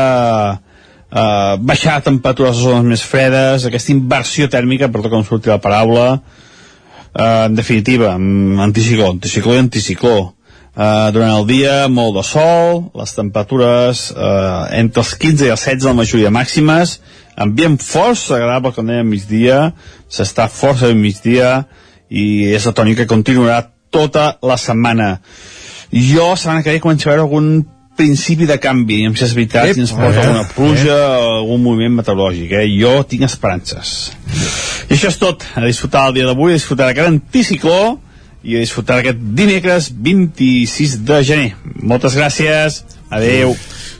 uh, 0.60 1.56
baixada 1.64 2.04
de 2.04 2.10
temperatures 2.12 2.60
a 2.60 2.68
zones 2.68 2.92
més 2.92 3.02
fredes, 3.02 3.66
aquesta 3.66 3.96
inversió 3.96 4.52
tèrmica, 4.52 4.92
per 4.92 5.08
com 5.08 5.24
sortir 5.24 5.56
la 5.56 5.62
paraula, 5.64 6.20
uh, 6.20 7.46
en 7.48 7.56
definitiva, 7.56 8.14
anticicló, 8.14 9.14
anticicló 9.16 9.56
i 9.56 9.64
anticicló. 9.64 10.35
Uh, 10.76 11.08
durant 11.16 11.32
el 11.38 11.46
dia, 11.48 11.76
molt 11.88 12.18
de 12.18 12.24
sol, 12.28 12.82
les 13.00 13.14
temperatures 13.16 14.10
uh, 14.12 14.66
entre 14.76 15.06
els 15.06 15.14
15 15.22 15.48
i 15.48 15.54
els 15.54 15.62
16 15.64 15.86
de 15.86 15.88
la 15.88 15.96
majoria 15.96 16.32
màximes, 16.36 16.98
ambient 17.40 17.78
força 17.80 18.36
agradable 18.36 18.74
quan 18.76 18.90
anem 18.90 19.06
a 19.06 19.10
migdia, 19.14 19.60
s'està 20.12 20.50
força 20.52 20.92
bé 20.92 20.98
migdia 21.00 21.62
i 22.12 22.52
és 22.52 22.68
la 22.68 22.76
tònica 22.76 23.06
que 23.06 23.14
continuarà 23.14 23.62
tota 23.88 24.34
la 24.44 24.60
setmana. 24.60 25.14
Jo, 25.96 26.34
la 26.34 26.36
setmana 26.36 26.66
que 26.66 26.76
ve, 26.76 26.84
començo 26.84 27.08
a 27.08 27.14
veure 27.14 27.24
algun 27.24 27.50
principi 27.96 28.44
de 28.44 28.58
canvi, 28.60 29.06
amb 29.08 29.16
si 29.16 29.24
és 29.24 29.34
veritat, 29.38 29.72
si 29.72 29.80
ens 29.80 29.94
porta 29.96 30.26
alguna 30.26 30.44
pluja 30.52 30.96
o 31.16 31.30
algun 31.38 31.64
moviment 31.64 32.02
meteorològic, 32.02 32.52
eh? 32.52 32.68
Jo 32.76 32.98
tinc 33.08 33.24
esperances. 33.30 34.12
I 34.90 34.98
això 34.98 35.08
és 35.08 35.20
tot. 35.22 35.48
A 35.56 35.64
disfrutar 35.64 36.10
el 36.10 36.18
dia 36.20 36.28
d'avui, 36.28 36.52
a 36.52 36.60
disfrutar 36.60 36.90
d'aquest 36.90 37.14
anticicló 37.14 37.80
i 38.46 38.58
a 38.58 38.64
disfrutar 38.64 39.02
aquest 39.02 39.22
dimecres 39.38 39.92
26 39.92 41.00
de 41.06 41.22
gener. 41.26 41.54
Moltes 41.82 42.18
gràcies. 42.18 42.84
Adeu. 43.10 43.56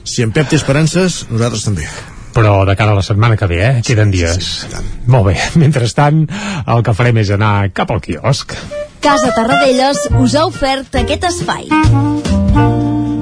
Si 0.06 0.22
en 0.22 0.32
Pep 0.34 0.50
té 0.50 0.58
esperances, 0.58 1.24
nosaltres 1.30 1.66
també 1.66 1.88
però 2.36 2.66
de 2.68 2.76
cara 2.76 2.92
a 2.92 2.98
la 2.98 3.02
setmana 3.02 3.36
que 3.40 3.46
ve, 3.48 3.62
eh? 3.64 3.82
Queden 3.84 4.10
dies. 4.12 4.36
Sí, 4.36 4.68
sí, 4.68 4.82
Molt 5.08 5.30
bé. 5.30 5.36
Mentrestant, 5.62 6.26
el 6.68 6.84
que 6.84 6.92
farem 6.92 7.22
és 7.24 7.32
anar 7.32 7.70
cap 7.72 7.94
al 7.94 8.02
quiosc. 8.04 8.52
Casa 9.00 9.32
Tarradellas 9.32 10.04
us 10.20 10.36
ha 10.36 10.44
ofert 10.44 11.00
aquest 11.00 11.24
espai. 11.30 11.70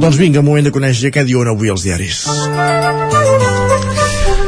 Doncs 0.03 0.19
vinga, 0.19 0.43
moment 0.43 0.67
de 0.67 0.75
conèixer 0.75 1.15
què 1.15 1.23
diuen 1.29 1.55
avui 1.55 1.71
els 1.71 1.87
diaris. 1.87 2.25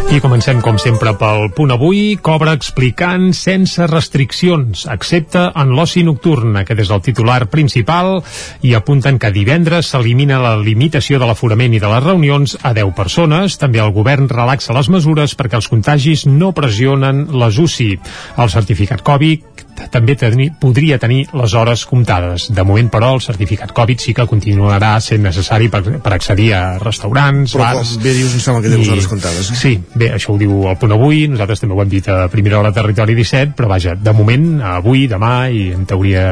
I 0.07 0.21
comencem, 0.23 0.61
com 0.63 0.77
sempre, 0.79 1.11
pel 1.19 1.49
punt 1.51 1.73
avui. 1.75 2.15
Cobra 2.23 2.53
explicant 2.55 3.33
sense 3.35 3.83
restriccions, 3.91 4.85
excepte 4.93 5.43
en 5.51 5.73
l'oci 5.75 6.05
nocturn. 6.07 6.55
Aquest 6.61 6.85
és 6.85 6.93
el 6.95 7.03
titular 7.03 7.41
principal 7.51 8.21
i 8.63 8.77
apunten 8.79 9.19
que 9.19 9.33
divendres 9.35 9.91
s'elimina 9.91 10.39
la 10.39 10.55
limitació 10.63 11.19
de 11.19 11.27
l'aforament 11.27 11.75
i 11.75 11.83
de 11.83 11.91
les 11.91 12.05
reunions 12.07 12.55
a 12.63 12.71
10 12.77 12.95
persones. 12.95 13.59
També 13.59 13.83
el 13.83 13.91
govern 13.97 14.31
relaxa 14.31 14.77
les 14.79 14.89
mesures 14.95 15.35
perquè 15.35 15.59
els 15.59 15.69
contagis 15.73 16.25
no 16.31 16.53
pressionen 16.55 17.27
les 17.35 17.59
UCI. 17.59 17.91
El 18.39 18.55
certificat 18.55 19.03
Covid 19.03 19.56
també 19.93 20.17
tenir, 20.19 20.51
podria 20.61 20.99
tenir 21.03 21.27
les 21.37 21.55
hores 21.55 21.85
comptades. 21.89 22.49
De 22.55 22.65
moment, 22.67 22.89
però, 22.93 23.13
el 23.17 23.23
certificat 23.25 23.75
Covid 23.77 24.03
sí 24.03 24.15
que 24.17 24.27
continuarà 24.29 24.95
sent 25.05 25.25
necessari 25.27 25.69
per, 25.73 25.83
per 26.03 26.15
accedir 26.17 26.53
a 26.57 26.63
restaurants, 26.83 27.57
però 27.57 27.71
bars... 27.71 27.97
com 27.97 28.07
bé 28.07 28.15
dius, 28.17 28.37
em 28.37 28.45
sembla 28.45 28.65
que 28.65 28.73
té 28.73 28.81
les 28.81 28.93
hores 28.95 29.11
comptades. 29.11 29.53
Eh? 29.53 29.59
Sí, 29.61 29.75
bé, 29.95 30.13
això 30.17 30.35
ho 30.35 30.41
diu 30.41 30.67
el 30.71 30.79
punt 30.81 30.97
avui, 30.97 31.27
nosaltres 31.33 31.63
també 31.63 31.77
ho 31.77 31.83
hem 31.85 31.93
dit 31.93 32.09
a 32.13 32.25
primera 32.33 32.61
hora 32.61 32.75
Territori 32.77 33.17
17, 33.19 33.57
però 33.59 33.71
vaja, 33.75 33.97
de 33.97 34.17
moment, 34.17 34.49
avui, 34.77 35.07
demà 35.11 35.35
i 35.53 35.69
en 35.77 35.87
teoria 35.89 36.27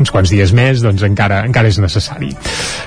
uns 0.00 0.10
quants 0.12 0.30
dies 0.32 0.52
més, 0.56 0.82
doncs 0.82 1.02
encara, 1.06 1.42
encara 1.46 1.68
és 1.68 1.78
necessari. 1.82 2.32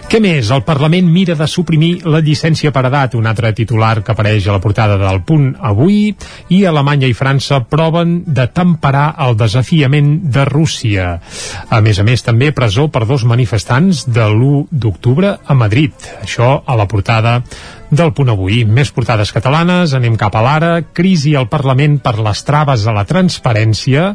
Què 0.09 0.19
més? 0.23 0.49
El 0.53 0.63
Parlament 0.67 1.07
mira 1.11 1.35
de 1.37 1.47
suprimir 1.49 2.05
la 2.05 2.21
llicència 2.23 2.71
per 2.75 2.85
edat, 2.89 3.15
un 3.19 3.27
altre 3.29 3.51
titular 3.57 3.99
que 4.03 4.13
apareix 4.13 4.47
a 4.47 4.55
la 4.55 4.61
portada 4.63 4.97
del 5.01 5.21
punt 5.27 5.51
avui, 5.59 6.15
i 6.49 6.63
Alemanya 6.65 7.09
i 7.09 7.15
França 7.17 7.61
proven 7.69 8.17
de 8.27 8.47
temperar 8.53 9.07
el 9.25 9.37
desafiament 9.39 10.11
de 10.33 10.45
Rússia. 10.49 11.07
A 11.69 11.81
més 11.85 11.99
a 11.99 12.07
més, 12.07 12.23
també 12.25 12.51
presó 12.55 12.87
per 12.91 13.05
dos 13.05 13.25
manifestants 13.25 14.05
de 14.09 14.25
l'1 14.25 14.67
d'octubre 14.71 15.37
a 15.45 15.57
Madrid. 15.57 15.93
Això 16.21 16.59
a 16.65 16.77
la 16.77 16.87
portada 16.89 17.41
del 17.91 18.13
punt 18.15 18.31
avui. 18.33 18.63
Més 18.65 18.91
portades 18.95 19.31
catalanes, 19.35 19.93
anem 19.97 20.15
cap 20.19 20.35
a 20.35 20.41
l'ara. 20.45 20.71
Crisi 20.95 21.35
al 21.35 21.47
Parlament 21.51 21.97
per 22.03 22.17
les 22.23 22.41
traves 22.47 22.85
a 22.87 22.93
la 22.95 23.05
transparència. 23.07 24.07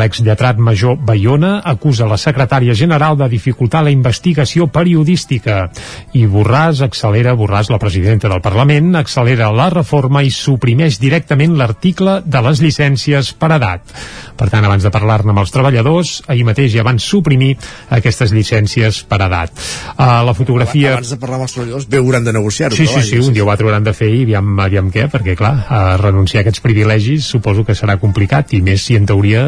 L'exlletrat 0.00 0.60
major 0.60 0.98
Bayona 0.98 1.58
acusa 1.64 2.08
la 2.10 2.18
secretària 2.20 2.74
general 2.74 3.18
de 3.20 3.28
dificultar 3.32 3.82
la 3.84 3.94
investigació 3.94 4.68
periodística. 4.72 5.70
I 6.12 6.26
Borràs 6.30 6.82
accelera, 6.84 7.36
Borràs, 7.38 7.70
la 7.72 7.80
presidenta 7.82 8.28
del 8.28 8.42
Parlament, 8.44 8.94
accelera 8.98 9.50
la 9.54 9.70
reforma 9.72 10.22
i 10.22 10.32
suprimeix 10.34 11.00
directament 11.00 11.56
l'article 11.58 12.20
de 12.26 12.44
les 12.46 12.62
llicències 12.62 13.32
per 13.38 13.52
edat. 13.56 13.96
Per 14.36 14.48
tant, 14.48 14.64
abans 14.64 14.84
de 14.84 14.92
parlar-ne 14.92 15.34
amb 15.34 15.42
els 15.42 15.52
treballadors, 15.54 16.14
ahir 16.32 16.46
mateix 16.48 16.72
ja 16.74 16.84
van 16.86 17.00
suprimir 17.00 17.54
aquestes 17.92 18.32
llicències 18.32 19.02
per 19.08 19.20
edat. 19.26 19.52
Uh, 19.96 20.20
la 20.26 20.34
fotografia... 20.36 20.94
Abans 20.96 21.14
de 21.14 21.20
parlar 21.20 21.40
amb 21.40 21.48
els 21.48 21.56
treballadors, 21.56 21.88
bé, 21.90 22.00
hauran 22.00 22.26
de 22.26 22.34
negociar-ho. 22.36 22.76
Sí, 22.76 22.89
sí, 22.90 23.02
sí, 23.08 23.18
un 23.22 23.34
dia 23.34 23.44
ho 23.44 23.50
hauran 23.50 23.84
de 23.86 23.92
fer 23.96 24.08
i 24.12 24.22
aviam, 24.24 24.50
aviam 24.62 24.90
què, 24.92 25.06
perquè 25.12 25.36
clar, 25.38 25.52
a 25.68 25.80
renunciar 26.00 26.40
a 26.40 26.44
aquests 26.44 26.62
privilegis 26.64 27.28
suposo 27.30 27.64
que 27.66 27.76
serà 27.78 27.96
complicat 28.02 28.54
i 28.56 28.62
més 28.64 28.84
si 28.86 28.96
en 28.98 29.06
teoria 29.08 29.44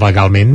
legalment 0.00 0.54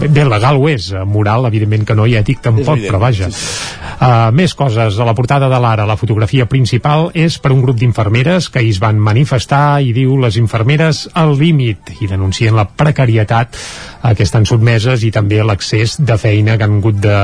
bé, 0.00 0.24
legal 0.24 0.60
ho 0.60 0.68
és, 0.70 0.90
moral 1.06 1.46
evidentment 1.50 1.86
que 1.88 1.96
no 1.98 2.06
i 2.08 2.16
ètic 2.20 2.42
tampoc, 2.44 2.80
però 2.86 3.00
vaja. 3.02 3.30
uh, 3.30 4.30
més 4.34 4.54
coses, 4.54 4.98
a 4.98 5.06
la 5.06 5.14
portada 5.14 5.50
de 5.52 5.60
l'Ara 5.60 5.86
la 5.88 5.98
fotografia 6.00 6.46
principal 6.50 7.10
és 7.14 7.38
per 7.38 7.52
un 7.54 7.62
grup 7.64 7.78
d'infermeres 7.80 8.50
que 8.50 8.62
hi 8.64 8.72
es 8.74 8.80
van 8.82 9.00
manifestar 9.00 9.80
i 9.82 9.94
diu 9.96 10.16
les 10.20 10.38
infermeres 10.40 11.06
al 11.14 11.36
límit 11.38 11.96
i 12.00 12.10
denuncien 12.10 12.56
la 12.56 12.68
precarietat 12.68 13.58
a 14.02 14.12
què 14.16 14.24
estan 14.24 14.46
sotmeses 14.48 15.04
i 15.04 15.10
també 15.14 15.42
l'accés 15.44 15.98
de 16.00 16.16
feina 16.20 16.56
que 16.56 16.66
han 16.66 16.78
hagut 16.78 17.00
de, 17.04 17.18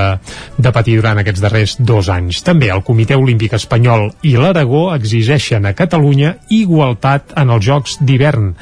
de 0.59 0.73
patir 0.75 0.99
durant 1.01 1.21
aquests 1.23 1.43
darrers 1.45 1.77
dos 1.81 2.11
anys. 2.13 2.43
També 2.47 2.71
el 2.73 2.85
Comitè 2.87 3.17
Olímpic 3.17 3.57
Espanyol 3.57 4.11
i 4.29 4.37
l'Aragó 4.37 4.91
exigeixen 4.95 5.67
a 5.67 5.75
Catalunya 5.77 6.37
igualtat 6.55 7.37
en 7.41 7.55
els 7.55 7.65
Jocs 7.67 7.99
d'hivern. 8.01 8.53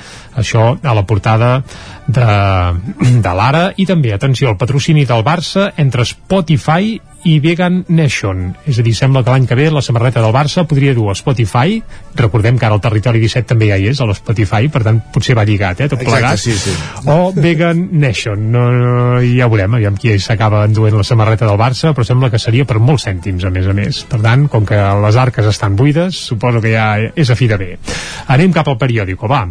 Això 0.40 0.74
a 0.82 0.94
la 0.94 1.06
portada 1.06 1.56
de, 2.06 2.28
de 3.26 3.34
l'Ara 3.34 3.66
i 3.76 3.86
també, 3.88 4.14
atenció, 4.14 4.52
el 4.52 4.60
patrocini 4.60 5.06
del 5.08 5.26
Barça 5.26 5.70
entre 5.76 6.06
Spotify 6.08 6.98
i 7.24 7.38
Vegan 7.40 7.84
Nation. 7.88 8.50
És 8.68 8.78
a 8.78 8.84
dir, 8.84 8.92
sembla 8.96 9.22
que 9.24 9.32
l'any 9.32 9.46
que 9.48 9.56
ve 9.58 9.70
la 9.72 9.82
samarreta 9.82 10.22
del 10.22 10.32
Barça 10.34 10.66
podria 10.68 10.94
dur 10.94 11.10
a 11.10 11.14
Spotify, 11.18 11.80
recordem 12.16 12.58
que 12.60 12.66
ara 12.68 12.76
el 12.76 12.82
Territori 12.84 13.22
17 13.22 13.48
també 13.48 13.70
ja 13.70 13.78
hi 13.80 13.88
és, 13.90 14.00
a 14.00 14.08
l'Spotify, 14.08 14.68
per 14.72 14.84
tant 14.84 15.00
potser 15.14 15.36
va 15.36 15.46
lligat, 15.48 15.80
eh, 15.80 15.88
tot 15.88 16.02
Exacte, 16.02 16.20
plegat. 16.20 16.38
sí, 16.38 16.52
sí. 16.52 16.74
O 17.10 17.32
Vegan 17.32 17.88
Nation. 17.92 18.50
No, 18.52 18.66
no, 18.70 19.18
ja 19.24 19.48
veurem, 19.48 19.74
aviam 19.80 19.96
qui 19.96 20.18
s'acaba 20.20 20.64
enduent 20.68 20.96
la 21.00 21.04
samarreta 21.06 21.48
del 21.48 21.58
Barça, 21.60 21.94
però 21.96 22.04
sembla 22.06 22.30
que 22.30 22.38
seria 22.38 22.68
per 22.68 22.78
molts 22.78 23.08
cèntims, 23.08 23.44
a 23.44 23.50
més 23.50 23.66
a 23.66 23.72
més. 23.72 24.04
Per 24.08 24.20
tant, 24.20 24.46
com 24.52 24.66
que 24.68 24.76
les 24.76 25.16
arques 25.16 25.46
estan 25.48 25.76
buides, 25.76 26.20
suposo 26.28 26.60
que 26.60 26.76
ja 26.76 26.88
és 27.14 27.30
a 27.30 27.36
fi 27.36 27.48
de 27.48 27.56
bé. 27.56 27.70
Anem 28.28 28.52
cap 28.52 28.68
al 28.68 28.78
periòdico, 28.78 29.28
va. 29.28 29.46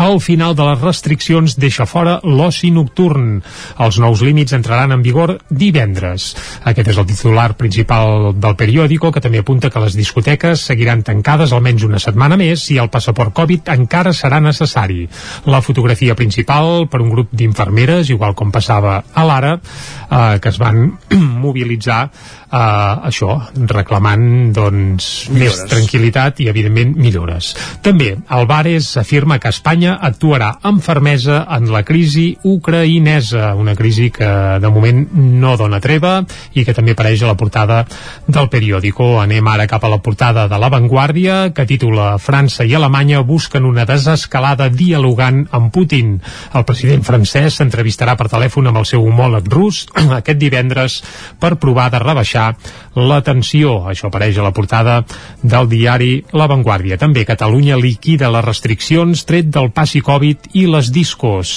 El 0.00 0.20
final 0.24 0.54
de 0.56 0.64
les 0.64 0.80
restriccions 0.80 1.54
deixa 1.60 1.84
fora 1.86 2.14
l'oci 2.24 2.70
nocturn. 2.72 3.42
Els 3.84 3.98
nous 4.00 4.22
límits 4.24 4.54
entraran 4.56 4.94
en 4.94 5.02
vigor 5.04 5.34
divendres. 5.50 6.30
Aquest 6.64 6.92
és 6.94 7.00
el 7.00 7.06
titular 7.10 7.50
principal 7.60 8.32
del 8.32 8.56
periòdico, 8.56 9.12
que 9.12 9.20
també 9.20 9.42
apunta 9.42 9.70
que 9.70 9.82
les 9.84 9.96
discoteques 9.98 10.64
seguiran 10.72 11.04
tancades 11.04 11.52
almenys 11.52 11.84
una 11.84 12.00
setmana 12.02 12.38
més 12.40 12.64
i 12.72 12.78
el 12.80 12.90
passaport 12.92 13.34
Covid 13.36 13.68
encara 13.74 14.14
serà 14.16 14.40
necessari. 14.40 15.04
La 15.52 15.60
fotografia 15.60 16.16
principal 16.16 16.86
per 16.88 17.02
un 17.04 17.12
grup 17.12 17.32
d'infermeres, 17.36 18.10
igual 18.10 18.34
com 18.34 18.52
passava 18.52 19.02
a 19.12 19.26
l'ara, 19.28 19.58
eh, 19.58 20.38
que 20.40 20.48
es 20.48 20.58
van 20.62 20.86
mobilitzar 21.44 22.00
eh, 22.08 23.08
això, 23.12 23.36
reclamant 23.68 24.52
doncs, 24.56 25.10
més 25.28 25.42
Millores. 25.42 25.68
tranquil·litat 25.70 26.40
i, 26.44 26.48
evidentment, 26.52 26.96
millores. 26.96 27.52
També, 27.84 28.14
Alvarez 28.28 28.94
afirma 29.00 29.38
que 29.38 29.52
Espanya 29.52 29.81
actuarà 29.90 30.52
amb 30.62 30.82
fermesa 30.82 31.40
en 31.50 31.66
la 31.72 31.82
crisi 31.82 32.36
ucraïnesa, 32.46 33.52
una 33.58 33.74
crisi 33.74 34.10
que 34.14 34.28
de 34.62 34.70
moment 34.70 35.02
no 35.14 35.56
dona 35.58 35.80
treva 35.82 36.20
i 36.54 36.64
que 36.64 36.74
també 36.76 36.94
apareix 36.94 37.24
a 37.24 37.30
la 37.32 37.36
portada 37.40 37.82
del 38.26 38.48
periòdico. 38.52 39.18
Anem 39.22 39.48
ara 39.50 39.66
cap 39.66 39.84
a 39.84 39.90
la 39.90 39.98
portada 39.98 40.46
de 40.48 40.58
La 40.60 40.70
Vanguardia, 40.72 41.52
que 41.54 41.66
titula 41.66 42.14
França 42.22 42.64
i 42.64 42.74
Alemanya 42.78 43.24
busquen 43.26 43.66
una 43.66 43.86
desescalada 43.88 44.68
dialogant 44.70 45.44
amb 45.50 45.72
Putin. 45.74 46.14
El 46.54 46.66
president 46.68 47.02
francès 47.02 47.58
s'entrevistarà 47.58 48.16
per 48.16 48.30
telèfon 48.32 48.70
amb 48.70 48.82
el 48.82 48.88
seu 48.88 49.02
homòleg 49.02 49.50
rus 49.52 49.86
aquest 50.20 50.38
divendres 50.38 51.00
per 51.40 51.56
provar 51.58 51.90
de 51.90 52.02
rebaixar 52.02 52.52
l'atenció. 52.94 53.82
Això 53.88 54.08
apareix 54.08 54.38
a 54.38 54.46
la 54.46 54.52
portada 54.52 55.00
del 55.42 55.68
diari 55.70 56.12
La 56.36 56.48
Vanguardia. 56.50 56.98
També 57.00 57.24
Catalunya 57.28 57.78
liquida 57.80 58.30
les 58.32 58.44
restriccions 58.44 59.24
tret 59.28 59.48
del 59.52 59.70
passi 59.72 60.02
Covid 60.04 60.52
i 60.58 60.66
les 60.70 60.92
discos. 60.92 61.54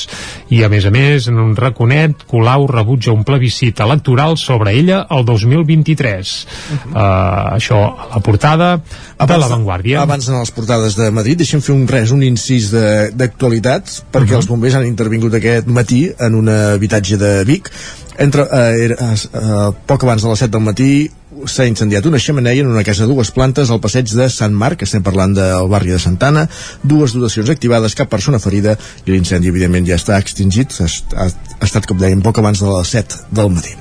I 0.53 0.63
a 0.63 0.69
més 0.71 0.85
a 0.85 0.93
més, 0.93 1.27
en 1.31 1.39
un 1.41 1.55
raconet, 1.57 2.25
Colau 2.29 2.67
rebutja 2.71 3.13
un 3.13 3.25
plebiscit 3.27 3.79
electoral 3.83 4.37
sobre 4.37 4.75
ella 4.77 5.05
el 5.09 5.25
2023. 5.25 6.35
Uh 6.45 6.75
-huh. 6.75 6.91
uh, 6.91 7.55
això 7.55 7.79
a 7.95 8.15
la 8.15 8.21
portada 8.21 8.81
abans, 9.17 9.29
de 9.29 9.37
La 9.37 9.47
Vanguardia. 9.47 10.01
Abans 10.01 10.27
en 10.27 10.39
les 10.39 10.51
portades 10.51 10.95
de 10.95 11.11
Madrid, 11.11 11.37
deixem 11.37 11.61
fer 11.61 11.75
un 11.75 11.87
res, 11.87 12.11
un 12.11 12.23
incís 12.23 12.71
d'actualitat, 12.71 14.05
perquè 14.11 14.23
uh 14.23 14.29
-huh. 14.29 14.35
els 14.35 14.47
bombers 14.47 14.75
han 14.75 14.85
intervingut 14.85 15.33
aquest 15.33 15.67
matí 15.67 16.11
en 16.19 16.35
un 16.35 16.49
habitatge 16.49 17.17
de 17.17 17.43
Vic 17.43 17.71
entre, 18.17 18.47
eh, 18.51 18.85
era, 18.85 19.13
eh, 19.13 19.71
poc 19.85 20.03
abans 20.03 20.21
de 20.21 20.29
les 20.29 20.39
7 20.39 20.51
del 20.51 20.61
matí 20.61 21.11
s'ha 21.43 21.67
incendiat 21.67 22.05
una 22.07 22.19
xemeneia 22.21 22.63
en 22.63 22.71
una 22.71 22.83
casa 22.87 23.03
de 23.03 23.13
dues 23.13 23.31
plantes 23.35 23.71
al 23.71 23.81
passeig 23.83 24.09
de 24.15 24.29
Sant 24.31 24.55
Marc, 24.55 24.85
estem 24.85 25.03
parlant 25.03 25.35
del 25.35 25.69
barri 25.71 25.93
de 25.93 25.99
Santana, 25.99 26.45
dues 26.83 27.15
dotacions 27.15 27.51
activades, 27.51 27.97
cap 27.97 28.11
persona 28.11 28.39
ferida 28.39 28.77
i 29.05 29.11
l'incendi 29.11 29.51
evidentment 29.51 29.87
ja 29.89 29.99
està 29.99 30.19
extingit, 30.21 30.75
ha, 30.79 30.89
ha, 31.19 31.29
ha 31.59 31.65
estat 31.67 31.87
com 31.89 31.99
dèiem 31.99 32.23
poc 32.25 32.39
abans 32.41 32.61
de 32.63 32.71
les 32.71 32.93
7 32.99 33.25
del 33.35 33.51
matí. 33.57 33.75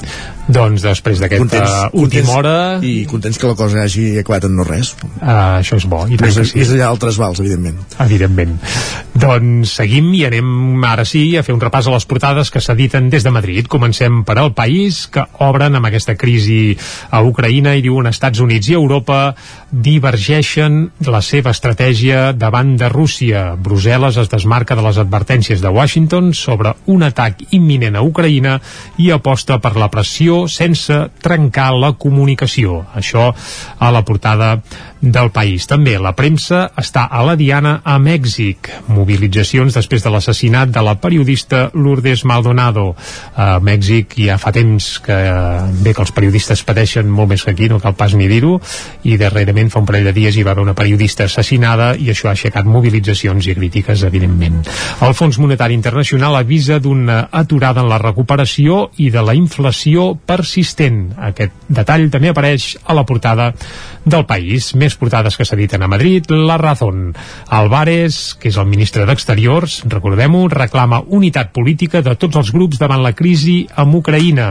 Doncs 0.45 0.83
després 0.85 1.23
d'aquesta 1.23 1.88
última 1.97 2.35
hora... 2.37 2.55
I 2.85 3.07
contents 3.09 3.38
que 3.40 3.49
la 3.49 3.57
cosa 3.57 3.81
hagi 3.81 4.19
acabat 4.21 4.45
en 4.45 4.59
no 4.59 4.67
res. 4.69 4.93
Uh, 5.17 5.61
això 5.62 5.79
és 5.81 5.87
bo. 5.88 6.03
I 6.05 6.19
més, 6.21 6.37
sí. 6.37 6.59
més 6.61 6.73
allà 6.75 6.90
altres 6.90 7.17
vals, 7.21 7.40
evidentment. 7.40 7.79
Evidentment. 8.05 8.59
Doncs 9.17 9.73
seguim 9.81 10.11
i 10.12 10.25
anem 10.29 10.85
ara 10.85 11.07
sí 11.09 11.23
a 11.38 11.45
fer 11.47 11.55
un 11.57 11.62
repàs 11.64 11.88
a 11.88 11.95
les 11.95 12.05
portades 12.11 12.53
que 12.53 12.61
s'editen 12.61 13.09
des 13.12 13.25
de 13.25 13.33
Madrid. 13.33 13.71
Comencem 13.73 14.21
per 14.29 14.37
al 14.43 14.53
país, 14.57 15.07
que 15.09 15.25
obren 15.47 15.81
amb 15.81 15.88
aquesta 15.88 16.17
crisi 16.21 16.77
a 17.09 17.23
Ucraïna 17.25 17.43
i 17.48 17.83
diuen 17.83 18.07
Estats 18.07 18.40
Units 18.40 18.68
i 18.70 18.74
Europa 18.74 19.35
divergeixen 19.70 20.90
la 21.07 21.20
seva 21.22 21.50
estratègia 21.50 22.33
davant 22.33 22.76
de 22.78 22.88
Rússia. 22.88 23.54
Brussel·les 23.57 24.16
es 24.20 24.30
desmarca 24.30 24.76
de 24.76 24.85
les 24.87 24.98
advertències 24.98 25.61
de 25.61 25.68
Washington 25.68 26.33
sobre 26.35 26.74
un 26.87 27.02
atac 27.02 27.42
imminent 27.50 27.96
a 27.96 28.02
Ucraïna 28.02 28.59
i 28.98 29.11
aposta 29.11 29.59
per 29.59 29.74
la 29.76 29.90
pressió 29.90 30.44
sense 30.48 31.09
trencar 31.22 31.72
la 31.74 31.92
comunicació. 31.98 32.85
Això 32.94 33.30
a 33.78 33.90
la 33.90 34.04
portada 34.04 34.61
del 35.05 35.31
país. 35.31 35.67
També 35.69 35.97
la 36.01 36.14
premsa 36.17 36.71
està 36.81 37.05
a 37.12 37.21
la 37.27 37.35
diana 37.37 37.77
a 37.85 37.99
Mèxic. 38.01 38.71
Mobilitzacions 38.88 39.77
després 39.77 40.05
de 40.05 40.12
l'assassinat 40.12 40.73
de 40.73 40.83
la 40.85 40.97
periodista 41.01 41.69
Lourdes 41.75 42.25
Maldonado. 42.25 42.95
A 43.37 43.59
Mèxic 43.61 44.17
ja 44.25 44.38
fa 44.40 44.53
temps 44.55 44.88
que 45.05 45.19
bé 45.85 45.93
que 45.95 46.03
els 46.05 46.14
periodistes 46.17 46.64
pateixen 46.64 47.11
molt 47.11 47.35
més 47.35 47.45
que 47.45 47.53
aquí, 47.53 47.69
no 47.69 47.81
cal 47.83 47.97
pas 47.99 48.14
ni 48.17 48.29
dir-ho, 48.31 48.57
i 49.05 49.19
darrerament 49.21 49.71
fa 49.73 49.83
un 49.83 49.88
parell 49.88 50.09
de 50.09 50.14
dies 50.17 50.37
hi 50.37 50.45
va 50.47 50.55
haver 50.55 50.64
una 50.64 50.77
periodista 50.79 51.29
assassinada 51.29 51.93
i 52.01 52.09
això 52.12 52.31
ha 52.31 52.35
aixecat 52.35 52.67
mobilitzacions 52.67 53.47
i 53.51 53.57
crítiques, 53.59 54.07
evidentment. 54.09 54.62
El 55.05 55.14
Fons 55.14 55.38
Monetari 55.43 55.77
Internacional 55.77 56.38
avisa 56.38 56.81
d'una 56.81 57.29
aturada 57.31 57.85
en 57.85 57.90
la 57.93 58.01
recuperació 58.01 58.88
i 59.03 59.11
de 59.12 59.23
la 59.25 59.37
inflació 59.37 60.14
persistent. 60.27 61.11
Aquest 61.31 61.53
detall 61.69 62.09
també 62.12 62.33
apareix 62.33 62.75
a 62.85 62.97
la 62.97 63.05
portada 63.05 63.53
del 64.05 64.27
país. 64.29 64.73
Més 64.79 64.93
portades 64.96 65.37
que 65.37 65.44
s'editen 65.44 65.83
a 65.83 65.88
Madrid. 65.88 66.30
La 66.30 66.59
Razón. 66.59 67.14
Álvarez, 67.48 68.35
que 68.40 68.48
és 68.48 68.59
el 68.61 68.66
ministre 68.66 69.07
d'Exteriors, 69.07 69.83
recordem-ho, 69.90 70.46
reclama 70.48 71.02
unitat 71.07 71.52
política 71.54 72.02
de 72.02 72.14
tots 72.16 72.37
els 72.40 72.52
grups 72.54 72.80
davant 72.80 73.02
la 73.02 73.14
crisi 73.16 73.64
amb 73.76 74.00
Ucraïna. 74.00 74.48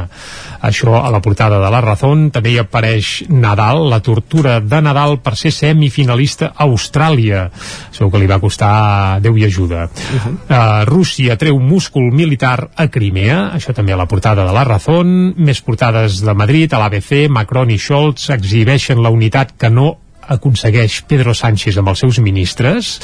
Això 0.63 0.95
a 1.01 1.11
la 1.11 1.21
portada 1.21 1.59
de 1.59 1.71
La 1.71 1.81
Razón. 1.83 2.29
També 2.31 2.53
hi 2.53 2.59
apareix 2.61 3.25
Nadal, 3.29 3.87
la 3.89 3.99
tortura 4.03 4.59
de 4.61 4.81
Nadal 4.81 5.19
per 5.23 5.35
ser 5.39 5.51
semifinalista 5.51 6.53
a 6.53 6.67
Austràlia. 6.67 7.47
Segur 7.91 8.11
que 8.13 8.23
li 8.23 8.29
va 8.29 8.41
costar 8.43 9.19
Déu 9.23 9.37
i 9.37 9.45
ajuda. 9.45 9.85
Uh 9.85 10.21
-huh. 10.21 10.33
uh, 10.49 10.85
Rússia 10.85 11.37
treu 11.37 11.59
múscul 11.59 12.11
militar 12.11 12.69
a 12.75 12.87
Crimea. 12.87 13.51
Això 13.55 13.73
també 13.73 13.93
a 13.93 13.97
la 13.97 14.07
portada 14.07 14.45
de 14.45 14.53
La 14.53 14.63
Razón. 14.63 15.33
Més 15.37 15.61
portades 15.61 16.21
de 16.21 16.33
Madrid, 16.33 16.73
a 16.73 16.79
l'ABC, 16.79 17.27
Macron 17.29 17.69
i 17.69 17.77
Scholz 17.77 18.29
exhibeixen 18.29 19.01
la 19.03 19.09
unitat 19.09 19.53
que 19.57 19.69
no 19.69 20.02
aconsegueix 20.35 21.01
Pedro 21.07 21.33
Sánchez 21.35 21.77
amb 21.79 21.91
els 21.93 22.03
seus 22.05 22.19
ministres. 22.23 22.97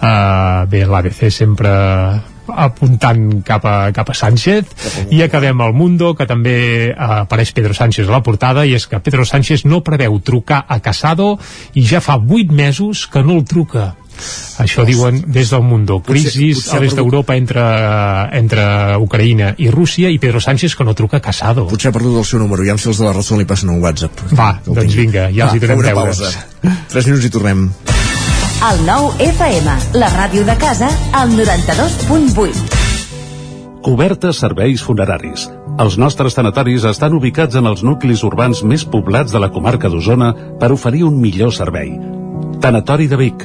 Uh, 0.00 0.64
bé, 0.70 0.84
l'ABC 0.86 1.28
sempre 1.30 1.72
apuntant 2.46 3.42
cap 3.46 3.64
a, 3.66 3.76
cap 3.94 4.10
a 4.10 4.14
Sánchez. 4.14 4.70
I 5.10 5.22
acabem 5.24 5.60
al 5.60 5.74
Mundo 5.74 6.14
que 6.14 6.26
també 6.28 6.56
uh, 6.92 7.22
apareix 7.24 7.52
Pedro 7.56 7.74
Sánchez 7.74 8.08
a 8.08 8.16
la 8.16 8.22
portada 8.26 8.66
i 8.66 8.76
és 8.78 8.86
que 8.86 9.02
Pedro 9.02 9.26
Sánchez 9.26 9.66
no 9.66 9.82
preveu 9.86 10.18
trucar 10.20 10.64
a 10.68 10.80
Casado 10.80 11.34
i 11.74 11.86
ja 11.86 12.00
fa 12.00 12.18
8 12.18 12.54
mesos 12.54 13.06
que 13.10 13.22
no 13.26 13.38
el 13.38 13.44
truca 13.44 13.94
això 14.62 14.84
diuen 14.88 15.22
des 15.26 15.50
del 15.52 15.62
Mundo. 15.66 16.00
Crisis 16.06 16.32
potser, 16.34 16.54
potser 16.60 16.76
a 16.78 16.82
l'est 16.84 17.00
d'Europa 17.00 17.36
entre, 17.36 17.64
entre 18.38 18.64
Ucraïna 19.02 19.54
i 19.62 19.70
Rússia 19.72 20.10
i 20.12 20.20
Pedro 20.22 20.40
Sánchez 20.40 20.76
que 20.76 20.86
no 20.86 20.94
truca 20.94 21.20
a 21.20 21.24
Casado. 21.24 21.66
Potser 21.70 21.90
ha 21.92 21.96
perdut 21.96 22.20
el 22.22 22.28
seu 22.28 22.40
número, 22.42 22.64
ja 22.66 22.78
si 22.78 22.90
els 22.92 23.02
de 23.02 23.08
la 23.08 23.14
Razón 23.16 23.42
li 23.42 23.48
passen 23.48 23.72
un 23.72 23.82
WhatsApp. 23.84 24.26
Va, 24.36 24.54
doncs 24.66 24.96
vinga, 24.96 25.28
ja 25.34 25.50
els 25.50 25.58
hi 25.58 25.62
donem 25.66 25.84
deures. 25.84 26.24
Pausa. 26.24 26.80
Tres 26.92 27.10
minuts 27.10 27.28
i 27.28 27.32
tornem. 27.32 27.68
El 28.66 28.78
nou 28.86 29.10
FM, 29.20 29.72
la 30.00 30.08
ràdio 30.14 30.46
de 30.48 30.56
casa, 30.56 30.88
al 31.12 31.34
92.8. 31.36 32.86
Cobertes 33.84 34.40
serveis 34.42 34.82
funeraris. 34.82 35.44
Els 35.78 35.98
nostres 36.00 36.34
tanatoris 36.34 36.86
estan 36.88 37.12
ubicats 37.14 37.58
en 37.60 37.68
els 37.68 37.84
nuclis 37.84 38.24
urbans 38.24 38.62
més 38.64 38.86
poblats 38.88 39.34
de 39.34 39.42
la 39.42 39.50
comarca 39.52 39.90
d'Osona 39.92 40.32
per 40.58 40.72
oferir 40.72 41.04
un 41.04 41.20
millor 41.20 41.52
servei. 41.52 41.92
Tanatori 42.64 43.06
de 43.12 43.18
Vic, 43.20 43.44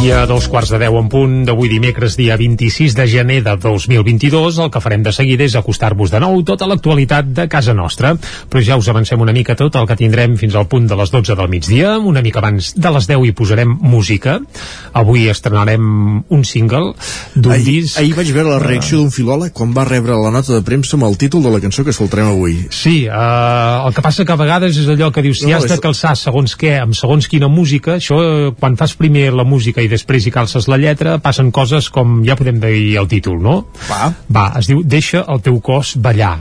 I 0.00 0.12
a 0.16 0.24
dos 0.24 0.46
quarts 0.48 0.70
de 0.72 0.78
deu 0.80 0.94
en 0.96 1.10
punt 1.12 1.32
d'avui 1.44 1.68
dimecres, 1.68 2.14
dia 2.16 2.32
26 2.40 2.94
de 2.96 3.04
gener 3.04 3.42
de 3.44 3.52
2022, 3.60 4.56
el 4.64 4.70
que 4.72 4.80
farem 4.80 5.02
de 5.04 5.12
seguida 5.12 5.44
és 5.44 5.52
acostar-vos 5.58 6.08
de 6.08 6.16
nou 6.22 6.38
tota 6.40 6.64
l'actualitat 6.64 7.26
de 7.36 7.44
casa 7.52 7.74
nostra. 7.76 8.14
Però 8.48 8.62
ja 8.64 8.78
us 8.80 8.88
avancem 8.88 9.20
una 9.20 9.34
mica 9.36 9.52
tot 9.60 9.76
el 9.76 9.84
que 9.84 9.98
tindrem 10.00 10.38
fins 10.40 10.56
al 10.56 10.64
punt 10.72 10.86
de 10.88 10.96
les 10.96 11.12
12 11.12 11.36
del 11.36 11.50
migdia. 11.52 11.98
Una 12.00 12.22
mica 12.24 12.40
abans 12.40 12.70
de 12.80 12.92
les 12.94 13.08
10 13.10 13.26
hi 13.28 13.34
posarem 13.36 13.74
música. 13.76 14.38
Avui 14.96 15.26
estrenarem 15.28 15.84
un 16.32 16.46
single 16.48 16.94
d'un 17.34 17.60
disc... 17.60 18.00
ahir 18.00 18.16
vaig 18.16 18.32
veure 18.32 18.54
la 18.54 18.62
reacció 18.64 19.02
d'un 19.02 19.12
filòleg 19.12 19.52
quan 19.52 19.76
va 19.76 19.84
rebre 19.84 20.16
la 20.16 20.32
nota 20.32 20.56
de 20.56 20.62
premsa 20.64 20.96
amb 20.96 21.10
el 21.10 21.20
títol 21.20 21.44
de 21.44 21.52
la 21.52 21.60
cançó 21.60 21.84
que 21.84 21.92
escoltarem 21.92 22.32
avui. 22.32 22.56
Sí, 22.72 23.04
eh, 23.04 23.12
el 23.12 23.92
que 23.92 24.06
passa 24.08 24.24
que 24.24 24.32
a 24.32 24.40
vegades 24.40 24.80
és 24.80 24.88
allò 24.88 25.12
que 25.12 25.26
dius, 25.28 25.44
si 25.44 25.52
No, 25.52 25.60
has 25.60 25.68
de 25.68 25.76
calçar 25.76 26.16
segons 26.16 26.56
què, 26.56 26.78
amb 26.80 26.96
segons 26.96 27.28
quina 27.28 27.52
música, 27.52 28.00
això 28.00 28.16
quan 28.56 28.80
fas 28.80 28.96
primer 28.96 29.28
la 29.36 29.44
música 29.44 29.84
i 29.84 29.89
després 29.90 30.26
hi 30.26 30.32
calces 30.34 30.68
la 30.70 30.78
lletra, 30.80 31.18
passen 31.22 31.50
coses 31.54 31.90
com 31.92 32.20
ja 32.26 32.38
podem 32.38 32.60
dir 32.62 32.96
el 33.00 33.10
títol, 33.10 33.40
no? 33.42 33.56
Va. 33.90 34.12
Va, 34.30 34.46
es 34.60 34.70
diu 34.70 34.84
Deixa 34.86 35.24
el 35.28 35.42
teu 35.44 35.60
cos 35.64 35.96
ballar. 36.00 36.38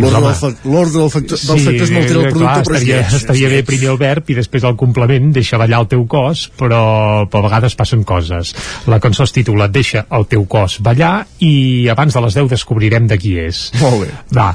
L'ordre 0.00 0.32
del, 0.32 0.54
l'ordre 0.72 0.98
del, 1.02 1.10
factor, 1.12 1.36
del 1.36 1.58
factor 1.66 1.84
és 1.84 1.90
molt 1.92 2.06
el 2.06 2.22
producte, 2.32 2.38
clar, 2.38 2.52
però 2.64 2.76
és 2.78 2.80
estaria, 2.80 3.00
lleig, 3.02 3.16
estaria 3.18 3.48
és 3.48 3.52
bé 3.52 3.60
primer 3.68 3.90
el 3.92 3.98
verb 4.00 4.30
i 4.32 4.36
després 4.38 4.64
el 4.64 4.76
complement, 4.80 5.26
deixa 5.36 5.58
ballar 5.60 5.82
el 5.84 5.88
teu 5.90 6.06
cos, 6.08 6.46
però, 6.56 6.82
però 7.28 7.42
a 7.42 7.46
vegades 7.50 7.76
passen 7.76 8.04
coses. 8.08 8.54
La 8.88 9.02
cançó 9.04 9.26
es 9.28 9.34
titula 9.36 9.68
Deixa 9.72 10.06
el 10.16 10.24
teu 10.30 10.46
cos 10.48 10.78
ballar 10.84 11.26
i 11.44 11.88
abans 11.92 12.16
de 12.16 12.22
les 12.24 12.38
10 12.40 12.48
descobrirem 12.54 13.10
de 13.10 13.18
qui 13.20 13.34
és. 13.42 13.60
Molt 13.82 14.06
bé. 14.06 14.08
Va, 14.32 14.48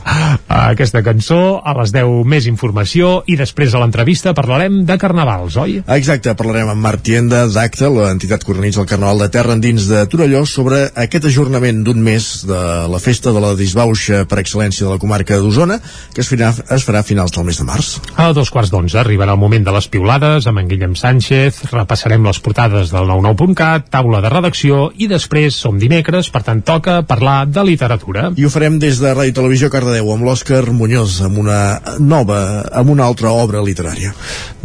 aquesta 0.71 1.03
cançó, 1.05 1.59
a 1.61 1.75
les 1.77 1.93
10 1.93 2.25
més 2.25 2.49
informació 2.49 3.21
i 3.29 3.37
després 3.37 3.75
a 3.75 3.83
l'entrevista 3.83 4.33
parlarem 4.37 4.81
de 4.89 4.97
carnavals, 4.97 5.59
oi? 5.61 5.77
Exacte, 5.97 6.33
parlarem 6.39 6.73
amb 6.73 6.81
Marc 6.87 7.05
Tienda 7.05 7.45
d'Acta, 7.51 7.91
l'entitat 7.93 8.41
que 8.41 8.55
organitza 8.55 8.81
el 8.81 8.89
Carnaval 8.89 9.21
de 9.21 9.29
Terra 9.37 9.53
endins 9.53 9.85
de 9.91 10.01
Torelló, 10.09 10.47
sobre 10.49 10.87
aquest 10.97 11.29
ajornament 11.29 11.85
d'un 11.85 12.01
mes 12.01 12.31
de 12.49 12.63
la 12.89 13.01
festa 13.03 13.35
de 13.35 13.43
la 13.43 13.53
disbauxa 13.59 14.25
per 14.25 14.41
excel·lència 14.41 14.87
de 14.87 14.95
la 14.95 15.01
comarca 15.01 15.26
d'Osona, 15.35 15.79
que 16.13 16.23
es 16.23 16.29
farà, 16.31 16.53
es 16.75 16.85
farà 16.87 17.01
a 17.03 17.07
finals 17.07 17.35
del 17.35 17.45
mes 17.47 17.59
de 17.59 17.65
març. 17.67 17.89
A 18.15 18.29
dos 18.33 18.51
quarts 18.53 18.71
d'onze 18.71 18.99
arribarà 19.01 19.35
el 19.35 19.41
moment 19.41 19.65
de 19.67 19.73
les 19.75 19.87
piulades 19.91 20.47
amb 20.47 20.61
en 20.61 20.69
Guillem 20.71 20.95
Sánchez, 20.95 21.65
repassarem 21.73 22.23
les 22.23 22.39
portades 22.39 22.93
del 22.93 23.09
99.cat, 23.11 23.89
taula 23.91 24.21
de 24.23 24.31
redacció 24.31 24.87
i 24.95 25.09
després 25.11 25.57
som 25.57 25.79
dimecres, 25.81 26.31
per 26.31 26.43
tant 26.47 26.63
toca 26.63 27.01
parlar 27.07 27.45
de 27.49 27.65
literatura. 27.67 28.31
I 28.37 28.47
ho 28.47 28.51
farem 28.53 28.79
des 28.79 29.01
de 29.03 29.11
Ràdio 29.11 29.35
Televisió 29.41 29.71
Cardedeu 29.73 30.13
amb 30.13 30.27
l'Òscar 30.27 30.63
Muñoz, 30.71 31.19
amb 31.25 31.41
una 31.43 31.59
nova, 31.99 32.39
amb 32.71 32.93
una 32.93 33.07
altra 33.09 33.33
obra 33.35 33.63
literària. 33.65 34.13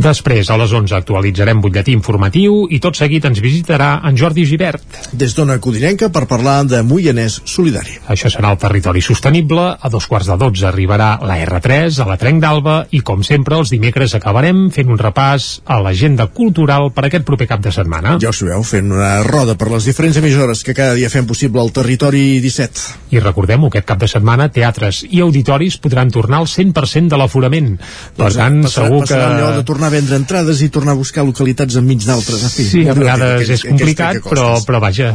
Després, 0.02 0.50
a 0.50 0.56
les 0.60 0.72
11, 0.72 0.94
actualitzarem 0.96 1.60
butlletí 1.62 1.94
informatiu 1.96 2.66
i 2.70 2.80
tot 2.82 2.98
seguit 2.98 3.24
ens 3.28 3.40
visitarà 3.42 3.94
en 4.08 4.16
Jordi 4.18 4.44
Givert. 4.48 4.84
Des 5.12 5.34
d'Ona 5.36 5.58
Codinenca 5.62 6.10
per 6.12 6.26
parlar 6.30 6.62
de 6.68 6.82
Moianès 6.86 7.40
Solidari. 7.48 7.98
Això 8.12 8.30
serà 8.32 8.52
el 8.52 8.60
territori 8.60 9.02
sostenible. 9.04 9.72
A 9.78 9.88
dos 9.92 10.06
quarts 10.10 10.28
de 10.30 10.36
12 10.38 10.51
arribarà 10.68 11.14
la 11.24 11.38
R3 11.40 11.96
a 12.02 12.06
la 12.08 12.16
Trenc 12.20 12.42
d'Alba 12.42 12.74
i, 12.92 13.00
com 13.00 13.22
sempre, 13.24 13.56
els 13.56 13.70
dimecres 13.72 14.12
acabarem 14.18 14.66
fent 14.74 14.90
un 14.92 14.98
repàs 15.00 15.62
a 15.64 15.78
l'agenda 15.80 16.26
cultural 16.28 16.90
per 16.92 17.06
aquest 17.08 17.24
proper 17.24 17.46
cap 17.48 17.62
de 17.64 17.72
setmana. 17.72 18.18
Ja 18.20 18.28
ho 18.28 18.36
sabeu, 18.36 18.60
fent 18.66 18.92
una 18.92 19.22
roda 19.24 19.54
per 19.56 19.70
les 19.72 19.86
diferents 19.88 20.16
emissores 20.20 20.62
que 20.62 20.74
cada 20.76 20.92
dia 20.98 21.08
fem 21.08 21.26
possible 21.26 21.60
al 21.64 21.72
territori 21.72 22.40
17. 22.44 23.14
I 23.16 23.20
recordem 23.24 23.64
aquest 23.70 23.86
cap 23.88 23.98
de 24.02 24.08
setmana 24.10 24.50
teatres 24.52 25.02
i 25.08 25.20
auditoris 25.24 25.78
podran 25.80 26.10
tornar 26.12 26.42
al 26.42 26.46
100% 26.50 27.08
de 27.08 27.16
l'aforament. 27.20 27.72
Per 28.16 28.30
tant, 28.36 28.60
passarà, 28.66 28.86
segur 28.90 29.00
que... 29.02 29.08
passarà 29.08 29.30
allò 29.36 29.50
de 29.56 29.64
tornar 29.64 29.88
a 29.88 29.94
vendre 29.96 30.16
entrades 30.20 30.60
i 30.62 30.68
tornar 30.68 30.92
a 30.92 31.00
buscar 31.00 31.24
localitats 31.24 31.76
enmig 31.80 32.04
d'altres. 32.04 32.44
Sí, 32.52 32.84
a 32.88 32.92
vegades 32.98 33.46
que- 33.46 33.52
és 33.54 33.62
que- 33.62 33.68
complicat, 33.72 34.20
que 34.20 34.28
però, 34.28 34.50
però 34.66 34.80
vaja, 34.82 35.12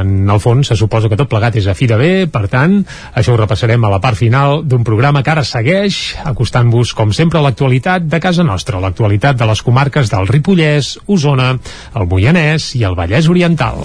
en 0.00 0.28
el 0.30 0.40
fons 0.40 0.66
se 0.72 0.76
suposa 0.76 1.08
que 1.10 1.16
tot 1.20 1.28
plegat 1.30 1.56
és 1.60 1.66
a 1.70 1.74
fi 1.74 1.86
de 1.90 1.96
bé, 2.00 2.10
per 2.30 2.46
tant, 2.48 2.80
això 3.14 3.34
ho 3.34 3.36
repassarem 3.40 3.84
a 3.84 3.90
la 3.92 4.00
part 4.00 4.16
final 4.18 4.62
d'un 4.64 4.79
programa 4.86 5.22
que 5.22 5.32
ara 5.32 5.44
segueix, 5.46 6.16
acostant-vos, 6.24 6.94
com 6.96 7.14
sempre, 7.16 7.40
a 7.40 7.44
l'actualitat 7.46 8.06
de 8.10 8.20
casa 8.22 8.46
nostra, 8.46 8.80
l'actualitat 8.82 9.38
de 9.40 9.48
les 9.50 9.62
comarques 9.62 10.12
del 10.12 10.28
Ripollès, 10.30 10.96
Osona, 11.06 11.54
el 11.94 12.10
Moianès 12.10 12.74
i 12.80 12.84
el 12.88 12.98
Vallès 12.98 13.30
Oriental. 13.30 13.82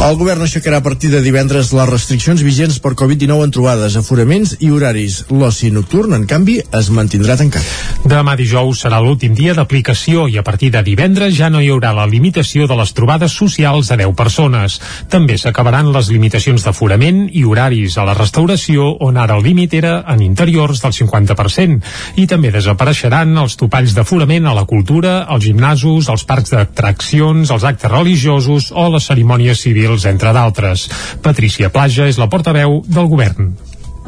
El 0.00 0.14
govern 0.16 0.40
aixecarà 0.40 0.78
a 0.80 0.82
partir 0.82 1.10
de 1.12 1.18
divendres 1.20 1.74
les 1.76 1.88
restriccions 1.90 2.40
vigents 2.40 2.78
per 2.80 2.94
Covid-19 2.96 3.44
en 3.44 3.50
trobades, 3.52 3.98
aforaments 4.00 4.54
i 4.64 4.70
horaris. 4.72 5.18
L'oci 5.28 5.68
nocturn, 5.74 6.14
en 6.16 6.22
canvi, 6.24 6.54
es 6.78 6.88
mantindrà 6.88 7.36
tancat. 7.36 7.66
Demà 8.08 8.32
dijous 8.40 8.80
serà 8.80 8.96
l'últim 9.04 9.34
dia 9.36 9.52
d'aplicació 9.52 10.24
i 10.32 10.38
a 10.40 10.44
partir 10.46 10.70
de 10.72 10.80
divendres 10.86 11.34
ja 11.36 11.50
no 11.52 11.60
hi 11.60 11.68
haurà 11.68 11.90
la 11.92 12.06
limitació 12.08 12.64
de 12.66 12.78
les 12.80 12.94
trobades 12.96 13.34
socials 13.36 13.90
a 13.92 13.98
10 14.00 14.14
persones. 14.16 14.78
També 15.12 15.36
s'acabaran 15.36 15.92
les 15.92 16.08
limitacions 16.08 16.64
d'aforament 16.64 17.26
i 17.28 17.44
horaris 17.44 17.98
a 18.00 18.08
la 18.08 18.16
restauració 18.16 18.88
on 19.04 19.20
ara 19.20 19.36
el 19.36 19.44
límit 19.44 19.76
era 19.76 19.92
en 20.08 20.24
interiors 20.24 20.80
del 20.80 20.96
50% 20.96 22.16
i 22.16 22.26
també 22.26 22.54
desapareixeran 22.56 23.36
els 23.44 23.58
topalls 23.60 23.92
d'aforament 23.92 24.48
a 24.48 24.56
la 24.56 24.64
cultura, 24.64 25.26
als 25.28 25.44
gimnasos, 25.44 26.08
als 26.08 26.24
parcs 26.24 26.56
d'atraccions, 26.56 27.52
als 27.52 27.68
actes 27.68 27.92
religiosos 27.92 28.72
o 28.72 28.88
les 28.96 29.12
cerimònies 29.12 29.60
civils, 29.60 29.89
entre 30.06 30.32
d'altres. 30.36 30.88
Patricia 31.22 31.70
Plaja 31.72 32.06
és 32.08 32.18
la 32.18 32.28
portaveu 32.28 32.82
del 32.86 33.10
govern. 33.10 33.52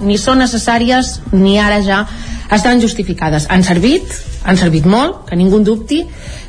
ni 0.03 0.17
són 0.19 0.39
necessàries 0.39 1.21
ni 1.33 1.59
ara 1.61 1.81
ja 1.85 2.07
estan 2.51 2.81
justificades. 2.81 3.47
Han 3.51 3.63
servit, 3.63 4.03
han 4.45 4.57
servit 4.57 4.87
molt, 4.87 5.27
que 5.29 5.37
ningú 5.37 5.61
en 5.61 5.65
dubti 5.65 6.03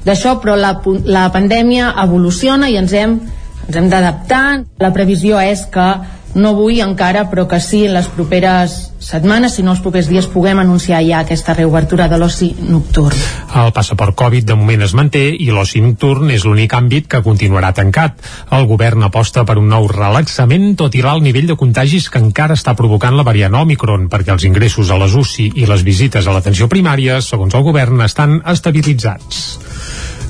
d'això, 0.05 0.39
però 0.41 0.55
la, 0.55 0.73
la 1.05 1.27
pandèmia 1.31 1.93
evoluciona 2.03 2.69
i 2.69 2.77
ens 2.77 2.93
hem, 2.93 3.19
ens 3.67 3.75
hem 3.77 3.89
d'adaptar. 3.89 4.63
La 4.79 4.91
previsió 4.95 5.39
és 5.39 5.65
que 5.71 5.87
no 6.35 6.53
avui 6.53 6.81
encara, 6.81 7.27
però 7.29 7.45
que 7.47 7.59
sí 7.61 7.83
en 7.85 7.93
les 7.93 8.07
properes 8.09 8.93
setmanes, 9.03 9.57
si 9.57 9.63
no 9.63 9.73
els 9.73 9.81
propers 9.83 10.07
dies, 10.09 10.29
puguem 10.31 10.61
anunciar 10.61 11.01
ja 11.05 11.19
aquesta 11.21 11.53
reobertura 11.53 12.07
de 12.09 12.17
l'oci 12.17 12.49
nocturn. 12.69 13.17
El 13.59 13.73
passaport 13.75 14.15
Covid 14.17 14.47
de 14.47 14.57
moment 14.57 14.85
es 14.85 14.95
manté 14.97 15.25
i 15.29 15.49
l'oci 15.51 15.81
nocturn 15.83 16.31
és 16.33 16.45
l'únic 16.47 16.73
àmbit 16.73 17.09
que 17.11 17.21
continuarà 17.25 17.73
tancat. 17.75 18.23
El 18.55 18.67
govern 18.69 19.03
aposta 19.05 19.45
per 19.45 19.57
un 19.61 19.69
nou 19.69 19.89
relaxament 19.91 20.73
tot 20.79 20.95
i 20.95 21.03
l'alt 21.03 21.25
nivell 21.25 21.51
de 21.51 21.59
contagis 21.59 22.09
que 22.09 22.21
encara 22.23 22.57
està 22.57 22.73
provocant 22.79 23.17
la 23.17 23.27
variant 23.27 23.59
Omicron 23.59 24.07
perquè 24.09 24.33
els 24.33 24.47
ingressos 24.47 24.89
a 24.89 24.97
les 25.01 25.13
UCI 25.19 25.51
i 25.61 25.69
les 25.69 25.83
visites 25.83 26.27
a 26.27 26.33
l'atenció 26.33 26.69
primària, 26.71 27.21
segons 27.21 27.53
el 27.53 27.67
govern, 27.67 28.01
estan 28.07 28.39
estabilitzats. 28.49 29.43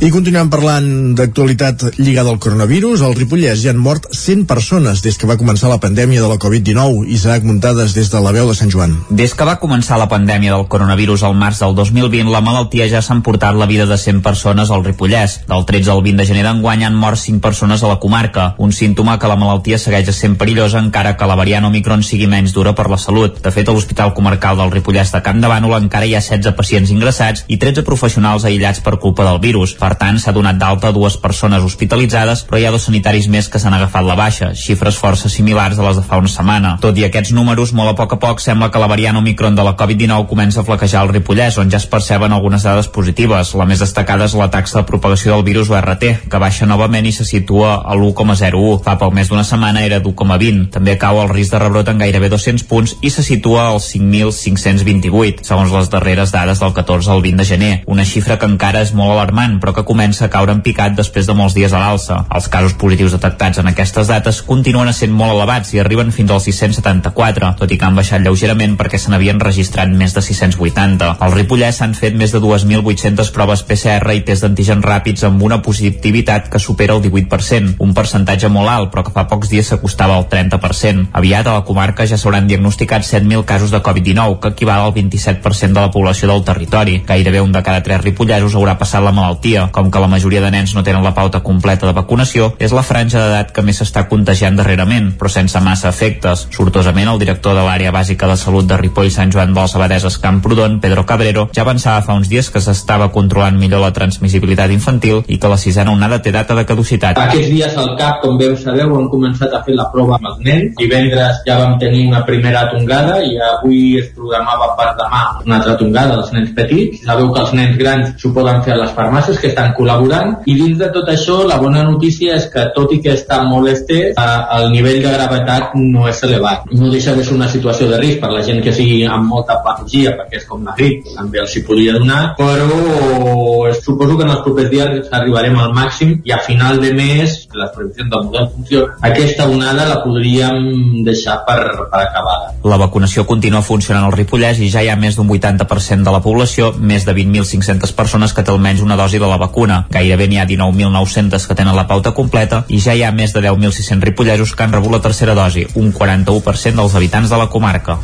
I 0.04 0.10
continuem 0.12 0.50
parlant 0.52 1.14
d'actualitat 1.16 1.94
lligada 1.96 2.28
al 2.34 2.40
coronavirus. 2.44 3.06
Al 3.08 3.14
Ripollès 3.16 3.62
ja 3.64 3.72
han 3.72 3.78
mort 3.80 4.10
100 4.12 4.42
persones 4.50 5.00
des 5.00 5.16
que 5.16 5.30
va 5.30 5.38
començar 5.40 5.70
la 5.72 5.78
pandèmia 5.80 6.20
de 6.20 6.28
la 6.28 6.36
Covid-19. 6.44 7.06
Isaac 7.08 7.46
Muntades 7.48 7.94
des 7.96 8.10
de 8.12 8.20
la 8.20 8.34
veu 8.36 8.50
de 8.50 8.56
Sant 8.58 8.68
Joan. 8.74 8.98
Des 9.08 9.32
que 9.32 9.48
va 9.48 9.62
començar 9.62 9.96
la 9.96 10.10
pandèmia 10.12 10.58
del 10.58 10.68
coronavirus 10.68 11.24
al 11.24 11.38
març 11.40 11.62
del 11.64 11.72
2020, 11.78 12.34
la 12.34 12.42
malaltia 12.44 12.90
ja 12.92 13.00
s'ha 13.00 13.16
emportat 13.16 13.56
la 13.56 13.66
vida 13.66 13.86
de 13.88 13.98
100 13.98 14.20
persones 14.26 14.74
al 14.76 14.84
Ripollès. 14.84 15.38
Del 15.48 15.64
13 15.72 15.94
al 15.96 16.04
20 16.04 16.20
de 16.20 16.28
gener 16.28 16.44
d'enguany 16.50 16.84
han 16.84 17.00
mort 17.00 17.24
5 17.24 17.40
persones 17.40 17.80
a 17.82 17.94
la 17.94 18.02
comarca, 18.04 18.56
un 18.58 18.76
símptoma 18.76 19.16
que 19.18 19.32
la 19.32 19.40
malaltia 19.40 19.80
segueix 19.80 20.12
sent 20.12 20.36
perillosa 20.36 20.84
encara 20.84 21.16
que 21.16 21.32
la 21.32 21.40
variant 21.40 21.70
Omicron 21.72 22.04
sigui 22.04 22.28
menys 22.28 22.52
dura 22.52 22.76
per 22.76 22.90
la 22.92 23.00
salut. 23.00 23.40
De 23.40 23.56
fet, 23.56 23.72
a 23.72 23.72
l'Hospital 23.72 24.12
Comarcal 24.20 24.60
del 24.60 24.76
Ripollès 24.76 25.16
de 25.16 25.24
Camp 25.24 25.40
de 25.40 25.48
Bànol 25.48 25.80
encara 25.80 26.12
hi 26.12 26.18
ha 26.20 26.26
16 26.28 26.60
pacients 26.60 26.92
ingressats 26.92 27.48
i 27.48 27.56
13 27.56 27.88
professionals 27.88 28.44
aïllats 28.44 28.84
per 28.84 29.00
culpa 29.00 29.32
del 29.32 29.40
virus. 29.40 29.78
Per 29.80 29.93
tant, 30.00 30.20
s'ha 30.20 30.34
donat 30.36 30.58
d'alta 30.60 30.92
dues 30.96 31.18
persones 31.22 31.64
hospitalitzades, 31.64 32.44
però 32.48 32.60
hi 32.60 32.66
ha 32.68 32.74
dos 32.74 32.88
sanitaris 32.90 33.28
més 33.32 33.50
que 33.50 33.60
s'han 33.62 33.76
agafat 33.78 34.06
la 34.08 34.18
baixa, 34.20 34.52
xifres 34.58 34.98
força 35.00 35.30
similars 35.30 35.80
a 35.80 35.88
les 35.88 36.00
de 36.00 36.04
fa 36.08 36.20
una 36.22 36.32
setmana. 36.32 36.76
Tot 36.82 36.98
i 36.98 37.06
aquests 37.08 37.34
números, 37.36 37.74
molt 37.74 37.94
a 37.94 37.96
poc 37.98 38.16
a 38.16 38.20
poc 38.22 38.44
sembla 38.44 38.70
que 38.72 38.82
la 38.82 38.90
variant 38.92 39.18
Omicron 39.20 39.56
de 39.56 39.66
la 39.66 39.76
Covid-19 39.80 40.28
comença 40.30 40.62
a 40.62 40.68
flaquejar 40.68 41.02
al 41.02 41.14
Ripollès, 41.14 41.58
on 41.62 41.72
ja 41.72 41.80
es 41.82 41.88
perceben 41.90 42.34
algunes 42.34 42.64
dades 42.64 42.88
positives. 42.88 43.54
La 43.60 43.68
més 43.70 43.84
destacada 43.84 44.26
és 44.30 44.38
la 44.38 44.50
taxa 44.54 44.80
de 44.80 44.88
propagació 44.90 45.34
del 45.34 45.46
virus 45.48 45.72
URT, 45.74 46.06
que 46.30 46.42
baixa 46.42 46.68
novament 46.70 47.06
i 47.06 47.14
se 47.16 47.26
situa 47.28 47.76
a 47.82 47.98
l'1,01. 47.98 48.80
Fa 48.86 48.98
poc 49.02 49.14
més 49.16 49.30
d'una 49.32 49.46
setmana 49.48 49.84
era 49.86 50.00
d'1,20. 50.04 50.70
També 50.78 50.98
cau 51.02 51.22
el 51.22 51.32
risc 51.34 51.54
de 51.54 51.62
rebrot 51.64 51.92
en 51.92 52.02
gairebé 52.02 52.30
200 52.32 52.68
punts 52.70 52.96
i 53.02 53.12
se 53.14 53.24
situa 53.26 53.68
als 53.72 53.90
5.528, 53.94 55.44
segons 55.48 55.74
les 55.74 55.90
darreres 55.92 56.34
dades 56.34 56.62
del 56.62 56.74
14 56.74 57.12
al 57.12 57.22
20 57.26 57.42
de 57.42 57.50
gener. 57.50 57.74
Una 57.88 58.06
xifra 58.08 58.38
que 58.40 58.50
encara 58.50 58.82
és 58.86 58.94
molt 58.96 59.14
alarmant, 59.14 59.60
però 59.62 59.73
que 59.74 59.86
comença 59.88 60.26
a 60.26 60.32
caure 60.34 60.54
en 60.56 60.62
picat 60.66 60.96
després 60.98 61.28
de 61.28 61.36
molts 61.38 61.56
dies 61.58 61.74
a 61.74 61.82
l'alça. 61.82 62.20
Els 62.34 62.50
casos 62.52 62.76
positius 62.80 63.16
detectats 63.18 63.60
en 63.62 63.70
aquestes 63.72 64.10
dates 64.12 64.42
continuen 64.46 64.92
sent 64.94 65.14
molt 65.14 65.34
elevats 65.36 65.74
i 65.74 65.82
arriben 65.82 66.12
fins 66.16 66.32
als 66.32 66.48
674, 66.50 67.54
tot 67.60 67.72
i 67.72 67.78
que 67.80 67.88
han 67.88 67.98
baixat 67.98 68.24
lleugerament 68.24 68.78
perquè 68.80 69.00
se 69.00 69.12
n'havien 69.12 69.42
registrat 69.42 69.90
més 69.90 70.14
de 70.16 70.22
680. 70.22 71.14
Al 71.20 71.36
Ripollès 71.36 71.80
s'han 71.82 71.96
fet 71.98 72.18
més 72.20 72.34
de 72.36 72.42
2.800 72.44 73.32
proves 73.36 73.64
PCR 73.68 74.14
i 74.14 74.24
test 74.28 74.46
d'antigen 74.46 74.84
ràpids 74.84 75.26
amb 75.28 75.42
una 75.44 75.62
positivitat 75.66 76.50
que 76.52 76.62
supera 76.62 76.98
el 76.98 77.04
18%, 77.06 77.78
un 77.84 77.94
percentatge 77.98 78.52
molt 78.54 78.70
alt, 78.70 78.92
però 78.94 79.06
que 79.08 79.14
fa 79.16 79.26
pocs 79.32 79.52
dies 79.52 79.72
s'acostava 79.72 80.18
al 80.20 80.28
30%. 80.30 81.10
Aviat 81.20 81.48
a 81.48 81.58
la 81.58 81.66
comarca 81.68 82.08
ja 82.10 82.20
s'hauran 82.20 82.48
diagnosticat 82.48 83.06
7.000 83.08 83.46
casos 83.50 83.72
de 83.72 83.82
Covid-19, 83.84 84.40
que 84.40 84.54
equival 84.54 84.88
al 84.88 84.94
27% 84.94 85.74
de 85.74 85.82
la 85.82 85.92
població 85.92 86.30
del 86.30 86.44
territori. 86.44 87.02
Gairebé 87.08 87.42
un 87.42 87.52
de 87.52 87.64
cada 87.64 87.84
tres 87.84 88.04
ripollesos 88.04 88.56
haurà 88.56 88.78
passat 88.78 89.04
la 89.04 89.16
malaltia. 89.16 89.63
Com 89.72 89.92
que 89.92 90.02
la 90.02 90.10
majoria 90.12 90.42
de 90.42 90.52
nens 90.52 90.74
no 90.76 90.84
tenen 90.84 91.04
la 91.04 91.14
pauta 91.16 91.44
completa 91.46 91.88
de 91.88 91.96
vacunació, 91.96 92.54
és 92.60 92.74
la 92.76 92.84
franja 92.84 93.22
d'edat 93.22 93.54
que 93.56 93.64
més 93.66 93.80
s'està 93.82 94.06
contagiant 94.10 94.58
darrerament, 94.58 95.14
però 95.20 95.32
sense 95.32 95.60
massa 95.64 95.90
efectes. 95.90 96.48
Sortosament, 96.52 97.10
el 97.10 97.22
director 97.22 97.56
de 97.58 97.64
l'àrea 97.66 97.94
bàsica 97.96 98.28
de 98.30 98.38
salut 98.38 98.68
de 98.68 98.78
Ripoll 98.78 99.12
Sant 99.14 99.32
Joan 99.34 99.54
de 99.54 99.62
les 99.62 99.76
Abadeses 99.76 100.18
Camprodon, 100.18 100.80
Pedro 100.84 101.06
Cabrero, 101.06 101.48
ja 101.56 101.64
avançava 101.64 102.04
fa 102.06 102.18
uns 102.18 102.30
dies 102.32 102.50
que 102.50 102.62
s'estava 102.62 103.10
controlant 103.14 103.58
millor 103.60 103.84
la 103.84 103.94
transmissibilitat 103.96 104.72
infantil 104.74 105.24
i 105.28 105.40
que 105.40 105.52
la 105.52 105.60
sisena 105.62 105.94
onada 105.94 106.22
té 106.24 106.34
data 106.36 106.56
de 106.58 106.66
caducitat. 106.66 107.20
Aquests 107.20 107.52
dies 107.52 107.78
al 107.80 107.94
CAP, 108.00 108.22
com 108.24 108.38
bé 108.40 108.50
ho 108.52 108.58
sabeu, 108.60 108.96
hem 109.00 109.10
començat 109.12 109.54
a 109.54 109.62
fer 109.66 109.78
la 109.78 109.90
prova 109.94 110.18
amb 110.20 110.32
els 110.32 110.44
nens. 110.48 110.74
Divendres 110.80 111.44
ja 111.48 111.60
vam 111.62 111.78
tenir 111.82 112.08
una 112.10 112.24
primera 112.28 112.66
tongada 112.72 113.20
i 113.24 113.38
avui 113.52 114.00
es 114.02 114.10
programava 114.18 114.74
per 114.80 114.90
demà 115.00 115.24
una 115.46 115.60
altra 115.60 115.78
tongada 115.80 116.18
dels 116.18 116.34
nens 116.36 116.54
petits. 116.58 117.04
Sabeu 117.06 117.32
que 117.34 117.44
els 117.46 117.54
nens 117.58 117.78
grans 117.80 118.14
s'ho 118.22 118.34
poden 118.36 118.62
fer 118.66 118.76
a 118.76 118.82
les 118.82 118.94
farmàcies 118.98 119.40
que 119.40 119.53
estan 119.54 119.74
col·laborant 119.78 120.36
i 120.50 120.58
dins 120.58 120.78
de 120.82 120.90
tot 120.94 121.10
això 121.14 121.40
la 121.48 121.60
bona 121.62 121.86
notícia 121.88 122.36
és 122.36 122.50
que 122.52 122.66
tot 122.76 122.92
i 122.96 123.00
que 123.04 123.14
està 123.14 123.44
molt 123.48 123.70
estès, 123.72 124.14
eh, 124.18 124.40
el 124.58 124.72
nivell 124.74 125.02
de 125.04 125.14
gravetat 125.14 125.76
no 125.80 126.08
és 126.10 126.22
elevat. 126.28 126.68
No 126.74 126.92
deixa 126.92 127.16
de 127.16 127.24
ser 127.24 127.38
una 127.38 127.50
situació 127.50 127.88
de 127.92 128.00
risc 128.02 128.22
per 128.24 128.32
la 128.34 128.44
gent 128.46 128.62
que 128.66 128.74
sigui 128.76 129.04
amb 129.06 129.30
molta 129.30 129.60
patologia, 129.66 130.16
perquè 130.18 130.42
és 130.42 130.48
com 130.50 130.66
la 130.66 130.76
grip, 130.78 131.08
també 131.16 131.42
els 131.44 131.56
hi 131.56 131.64
podria 131.68 131.96
donar, 131.98 132.22
però 132.40 133.72
suposo 133.80 134.18
que 134.18 134.26
en 134.26 134.34
els 134.34 134.44
propers 134.46 134.70
dies 134.72 135.12
arribarem 135.12 135.58
al 135.60 135.74
màxim 135.76 136.16
i 136.26 136.34
a 136.34 136.40
final 136.44 136.82
de 136.82 136.94
mes, 136.98 137.36
les 137.54 137.74
previsions 137.76 138.10
del 138.10 138.26
model 138.30 138.50
funciona, 138.56 138.98
aquesta 139.10 139.48
onada 139.50 139.88
la 139.90 140.00
podríem 140.04 141.04
deixar 141.06 141.40
per, 141.48 141.60
per 141.92 142.02
acabada. 142.02 142.54
La 142.64 142.80
vacunació 142.82 143.26
continua 143.30 143.64
funcionant 143.66 144.08
al 144.08 144.16
Ripollès 144.16 144.62
i 144.64 144.72
ja 144.74 144.84
hi 144.84 144.90
ha 144.92 144.98
més 145.00 145.18
d'un 145.20 145.30
80% 145.30 146.08
de 146.08 146.16
la 146.16 146.22
població, 146.24 146.72
més 146.80 147.06
de 147.08 147.16
20.500 147.16 147.96
persones 147.98 148.34
que 148.34 148.44
té 148.44 148.54
almenys 148.54 148.84
una 148.86 148.98
dosi 149.00 149.22
de 149.22 149.30
la 149.30 149.40
vacuna. 149.44 149.84
Gairebé 149.94 150.30
n'hi 150.32 150.40
ha 150.42 150.48
19.900 150.50 151.48
que 151.48 151.58
tenen 151.60 151.76
la 151.78 151.88
pauta 151.90 152.14
completa 152.16 152.64
i 152.70 152.80
ja 152.84 152.96
hi 152.96 153.04
ha 153.04 153.12
més 153.16 153.36
de 153.36 153.44
10.600 153.44 154.08
ripollesos 154.10 154.56
que 154.56 154.66
han 154.66 154.74
rebut 154.76 154.96
la 154.96 155.02
tercera 155.04 155.36
dosi, 155.38 155.66
un 155.80 155.92
41% 155.94 156.80
dels 156.80 156.96
habitants 156.96 157.32
de 157.34 157.40
la 157.40 157.50
comarca. 157.52 157.98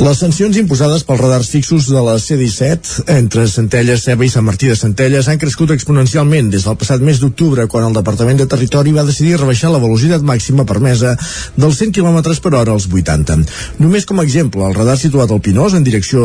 Les 0.00 0.20
sancions 0.22 0.56
imposades 0.60 1.04
pels 1.06 1.20
radars 1.20 1.50
fixos 1.52 1.88
de 1.92 2.02
la 2.04 2.18
C-17 2.18 3.08
entre 3.18 3.46
Centelles, 3.48 4.04
Ceba 4.04 4.26
i 4.26 4.32
Sant 4.32 4.46
Martí 4.46 4.70
de 4.70 4.76
Centelles 4.78 5.28
han 5.28 5.40
crescut 5.40 5.72
exponencialment 5.74 6.50
des 6.52 6.64
del 6.66 6.78
passat 6.80 7.02
mes 7.04 7.20
d'octubre, 7.20 7.66
quan 7.68 7.88
el 7.88 7.96
Departament 7.96 8.40
de 8.40 8.48
Territori 8.50 8.94
va 8.96 9.06
decidir 9.06 9.38
rebaixar 9.38 9.72
la 9.72 9.82
velocitat 9.82 10.24
màxima 10.24 10.66
permesa 10.68 11.16
dels 11.56 11.80
100 11.82 11.94
km 11.96 12.22
per 12.42 12.54
hora 12.54 12.76
als 12.76 12.88
80. 12.88 13.38
Només 13.82 14.06
com 14.08 14.20
a 14.20 14.26
exemple, 14.26 14.64
el 14.64 14.76
radar 14.76 14.98
situat 15.00 15.32
al 15.32 15.42
Pinós, 15.44 15.74
en 15.74 15.84
direcció 15.86 16.24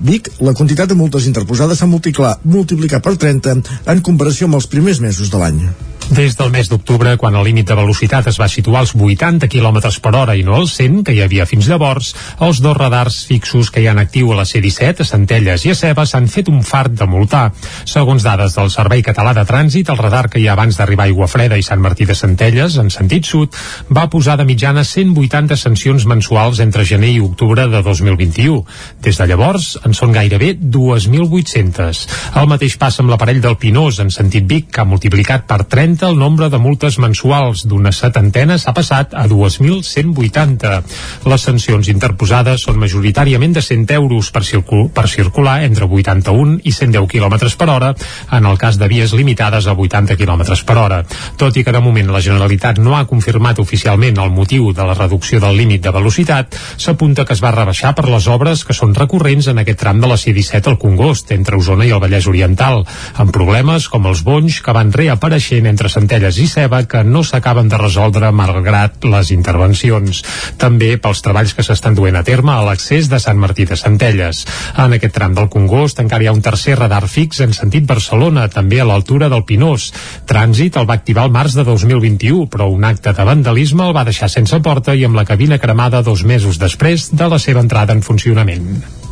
Vic, 0.00 0.30
la 0.44 0.54
quantitat 0.54 0.90
de 0.90 0.98
multes 0.98 1.26
interposades 1.30 1.80
s'ha 1.80 1.88
multiplicat 1.88 3.04
per 3.04 3.16
30 3.16 3.56
en 3.92 3.97
comparació 4.04 4.48
amb 4.48 4.58
els 4.60 4.68
primers 4.70 5.00
mesos 5.04 5.30
de 5.32 5.40
l'any. 5.40 5.62
Des 6.08 6.38
del 6.38 6.48
mes 6.48 6.70
d'octubre, 6.70 7.10
quan 7.20 7.34
el 7.36 7.44
límit 7.44 7.68
de 7.68 7.74
velocitat 7.76 8.30
es 8.30 8.38
va 8.40 8.46
situar 8.48 8.80
als 8.80 8.94
80 8.96 9.44
km 9.52 9.90
per 10.00 10.14
hora 10.16 10.34
i 10.34 10.42
no 10.42 10.54
als 10.56 10.72
100, 10.78 11.02
que 11.04 11.12
hi 11.12 11.20
havia 11.20 11.44
fins 11.46 11.66
llavors, 11.68 12.14
els 12.40 12.62
dos 12.64 12.76
radars 12.78 13.18
fixos 13.28 13.68
que 13.70 13.82
hi 13.82 13.88
han 13.90 14.00
actiu 14.00 14.32
a 14.32 14.38
la 14.38 14.46
C-17, 14.48 15.04
a 15.04 15.06
Centelles 15.06 15.66
i 15.66 15.72
a 15.72 15.76
Ceba, 15.76 16.06
s'han 16.08 16.30
fet 16.32 16.48
un 16.48 16.62
fart 16.64 16.94
de 16.96 17.04
multar. 17.04 17.50
Segons 17.84 18.24
dades 18.24 18.56
del 18.56 18.70
Servei 18.72 19.02
Català 19.04 19.34
de 19.36 19.44
Trànsit, 19.44 19.90
el 19.92 20.00
radar 20.00 20.30
que 20.32 20.40
hi 20.40 20.46
ha 20.48 20.54
abans 20.56 20.78
d'arribar 20.80 21.04
a 21.04 21.12
Aigua 21.12 21.28
Freda 21.28 21.58
i 21.60 21.66
Sant 21.66 21.84
Martí 21.84 22.08
de 22.08 22.16
Centelles, 22.16 22.80
en 22.80 22.88
sentit 22.88 23.28
sud, 23.28 23.52
va 23.92 24.08
posar 24.08 24.38
de 24.40 24.48
mitjana 24.48 24.86
180 24.88 25.60
sancions 25.60 26.08
mensuals 26.08 26.64
entre 26.64 26.88
gener 26.88 27.12
i 27.18 27.20
octubre 27.20 27.68
de 27.68 27.82
2021. 27.84 28.64
Des 29.04 29.20
de 29.20 29.28
llavors, 29.28 29.74
en 29.84 29.92
són 29.92 30.16
gairebé 30.16 30.54
2.800. 30.56 32.02
El 32.40 32.48
mateix 32.48 32.80
passa 32.80 33.04
amb 33.04 33.12
l'aparell 33.12 33.44
del 33.44 33.60
Pinós, 33.60 34.00
en 34.00 34.08
sentit 34.14 34.48
Vic, 34.48 34.72
que 34.72 34.80
ha 34.80 34.88
multiplicat 34.88 35.44
per 35.44 35.62
30 35.68 35.97
augmenta 35.98 36.08
el 36.08 36.18
nombre 36.18 36.48
de 36.48 36.58
multes 36.58 36.98
mensuals 36.98 37.64
d'una 37.66 37.90
setantena 37.92 38.58
s'ha 38.58 38.72
passat 38.74 39.14
a 39.18 39.26
2.180. 39.26 40.82
Les 41.26 41.42
sancions 41.42 41.88
interposades 41.90 42.62
són 42.62 42.78
majoritàriament 42.78 43.56
de 43.56 43.62
100 43.62 43.90
euros 43.96 44.30
per, 44.30 44.44
circul 44.44 44.88
per 44.94 45.08
circular 45.08 45.64
entre 45.64 45.88
81 45.88 46.60
i 46.62 46.72
110 46.72 47.08
km 47.10 47.34
per 47.58 47.68
hora 47.68 47.94
en 48.30 48.46
el 48.46 48.58
cas 48.58 48.78
de 48.78 48.88
vies 48.88 49.12
limitades 49.12 49.66
a 49.66 49.74
80 49.74 50.16
km 50.16 50.44
per 50.66 50.76
hora. 50.78 51.02
Tot 51.36 51.56
i 51.56 51.64
que 51.64 51.74
de 51.74 51.80
moment 51.82 52.12
la 52.12 52.22
Generalitat 52.22 52.78
no 52.78 52.96
ha 52.96 53.06
confirmat 53.06 53.58
oficialment 53.58 54.18
el 54.18 54.30
motiu 54.30 54.72
de 54.72 54.86
la 54.86 54.94
reducció 54.94 55.40
del 55.40 55.56
límit 55.56 55.82
de 55.82 55.94
velocitat, 55.94 56.54
s'apunta 56.76 57.24
que 57.24 57.34
es 57.34 57.42
va 57.42 57.54
rebaixar 57.54 57.94
per 57.94 58.06
les 58.08 58.28
obres 58.28 58.64
que 58.64 58.76
són 58.76 58.94
recurrents 58.94 59.48
en 59.48 59.58
aquest 59.64 59.80
tram 59.82 60.00
de 60.00 60.06
la 60.06 60.16
C-17 60.16 60.68
al 60.68 60.78
Congost, 60.78 61.32
entre 61.32 61.58
Osona 61.58 61.88
i 61.88 61.94
el 61.94 62.02
Vallès 62.02 62.28
Oriental, 62.30 62.84
amb 63.16 63.34
problemes 63.34 63.88
com 63.88 64.06
els 64.06 64.22
bonys 64.22 64.62
que 64.62 64.76
van 64.76 64.92
reapareixent 64.94 65.66
entre 65.66 65.87
entre 65.88 66.18
Centelles 66.18 66.38
i 66.38 66.46
Ceba 66.48 66.82
que 66.84 67.02
no 67.04 67.22
s'acaben 67.24 67.68
de 67.68 67.78
resoldre 67.80 68.30
malgrat 68.32 69.04
les 69.08 69.30
intervencions. 69.32 70.20
També 70.60 70.96
pels 71.00 71.22
treballs 71.24 71.54
que 71.56 71.64
s'estan 71.64 71.96
duent 71.96 72.16
a 72.16 72.24
terme 72.24 72.52
a 72.52 72.62
l'accés 72.66 73.08
de 73.08 73.18
Sant 73.18 73.38
Martí 73.40 73.64
de 73.64 73.76
Centelles. 73.76 74.44
En 74.76 74.92
aquest 74.92 75.14
tram 75.14 75.34
del 75.34 75.48
Congost 75.48 76.00
encara 76.00 76.24
hi 76.24 76.28
ha 76.28 76.36
un 76.36 76.44
tercer 76.44 76.76
radar 76.78 77.06
fix 77.08 77.40
en 77.40 77.56
sentit 77.56 77.86
Barcelona, 77.88 78.48
també 78.48 78.80
a 78.80 78.88
l'altura 78.88 79.28
del 79.32 79.44
Pinós. 79.48 79.90
Trànsit 80.28 80.76
el 80.76 80.88
va 80.88 80.98
activar 81.00 81.24
el 81.26 81.34
març 81.34 81.56
de 81.56 81.64
2021, 81.64 82.46
però 82.52 82.68
un 82.68 82.84
acte 82.84 83.12
de 83.16 83.28
vandalisme 83.32 83.88
el 83.88 83.96
va 83.96 84.06
deixar 84.08 84.28
sense 84.28 84.60
porta 84.60 84.94
i 84.94 85.04
amb 85.08 85.16
la 85.16 85.26
cabina 85.28 85.58
cremada 85.58 86.02
dos 86.02 86.24
mesos 86.24 86.60
després 86.60 87.10
de 87.12 87.28
la 87.28 87.40
seva 87.40 87.64
entrada 87.64 87.96
en 87.96 88.02
funcionament. 88.02 89.07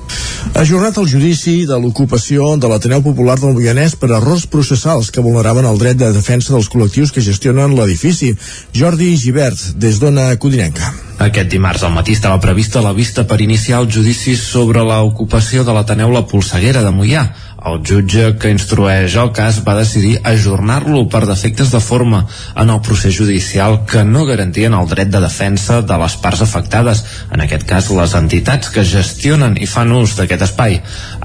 Ajornat 0.56 0.96
el 0.96 1.08
judici 1.10 1.66
de 1.68 1.76
l'ocupació 1.80 2.54
de 2.56 2.68
l'Ateneu 2.70 3.02
Popular 3.04 3.34
del 3.40 3.52
Moianès 3.56 3.96
per 4.00 4.08
errors 4.16 4.46
processals 4.48 5.10
que 5.12 5.24
vulneraven 5.24 5.68
el 5.68 5.80
dret 5.82 5.98
de 6.00 6.12
defensa 6.14 6.54
dels 6.54 6.70
col·lectius 6.72 7.12
que 7.12 7.24
gestionen 7.24 7.74
l'edifici. 7.76 8.30
Jordi 8.72 9.10
Givert, 9.20 9.74
des 9.76 10.00
d'Ona 10.00 10.30
Codinenca. 10.40 10.94
Aquest 11.26 11.48
dimarts 11.48 11.82
al 11.84 11.94
matí 11.96 12.12
estava 12.12 12.40
prevista 12.40 12.82
la 12.84 12.92
vista 12.92 13.26
per 13.28 13.40
iniciar 13.40 13.82
el 13.82 13.90
judici 13.92 14.36
sobre 14.36 14.84
l'ocupació 14.84 15.64
de 15.64 15.72
l'Ateneu 15.72 16.12
La 16.12 16.26
Polseguera 16.28 16.82
de 16.84 16.92
Moià. 16.92 17.26
El 17.66 17.80
jutge 17.82 18.28
que 18.38 18.50
instrueix 18.54 19.16
el 19.18 19.32
cas 19.34 19.56
va 19.66 19.74
decidir 19.74 20.20
ajornar-lo 20.30 21.00
per 21.10 21.24
defectes 21.26 21.72
de 21.74 21.80
forma 21.82 22.20
en 22.54 22.70
el 22.70 22.78
procés 22.86 23.16
judicial 23.18 23.80
que 23.90 24.04
no 24.06 24.22
garantien 24.28 24.76
el 24.78 24.86
dret 24.86 25.10
de 25.10 25.20
defensa 25.24 25.80
de 25.82 25.96
les 25.98 26.14
parts 26.22 26.44
afectades, 26.46 27.02
en 27.34 27.42
aquest 27.42 27.66
cas 27.66 27.90
les 27.90 28.14
entitats 28.14 28.70
que 28.70 28.86
gestionen 28.86 29.58
i 29.58 29.66
fan 29.66 29.90
ús 29.98 30.14
d'aquest 30.14 30.46
espai. 30.46 30.78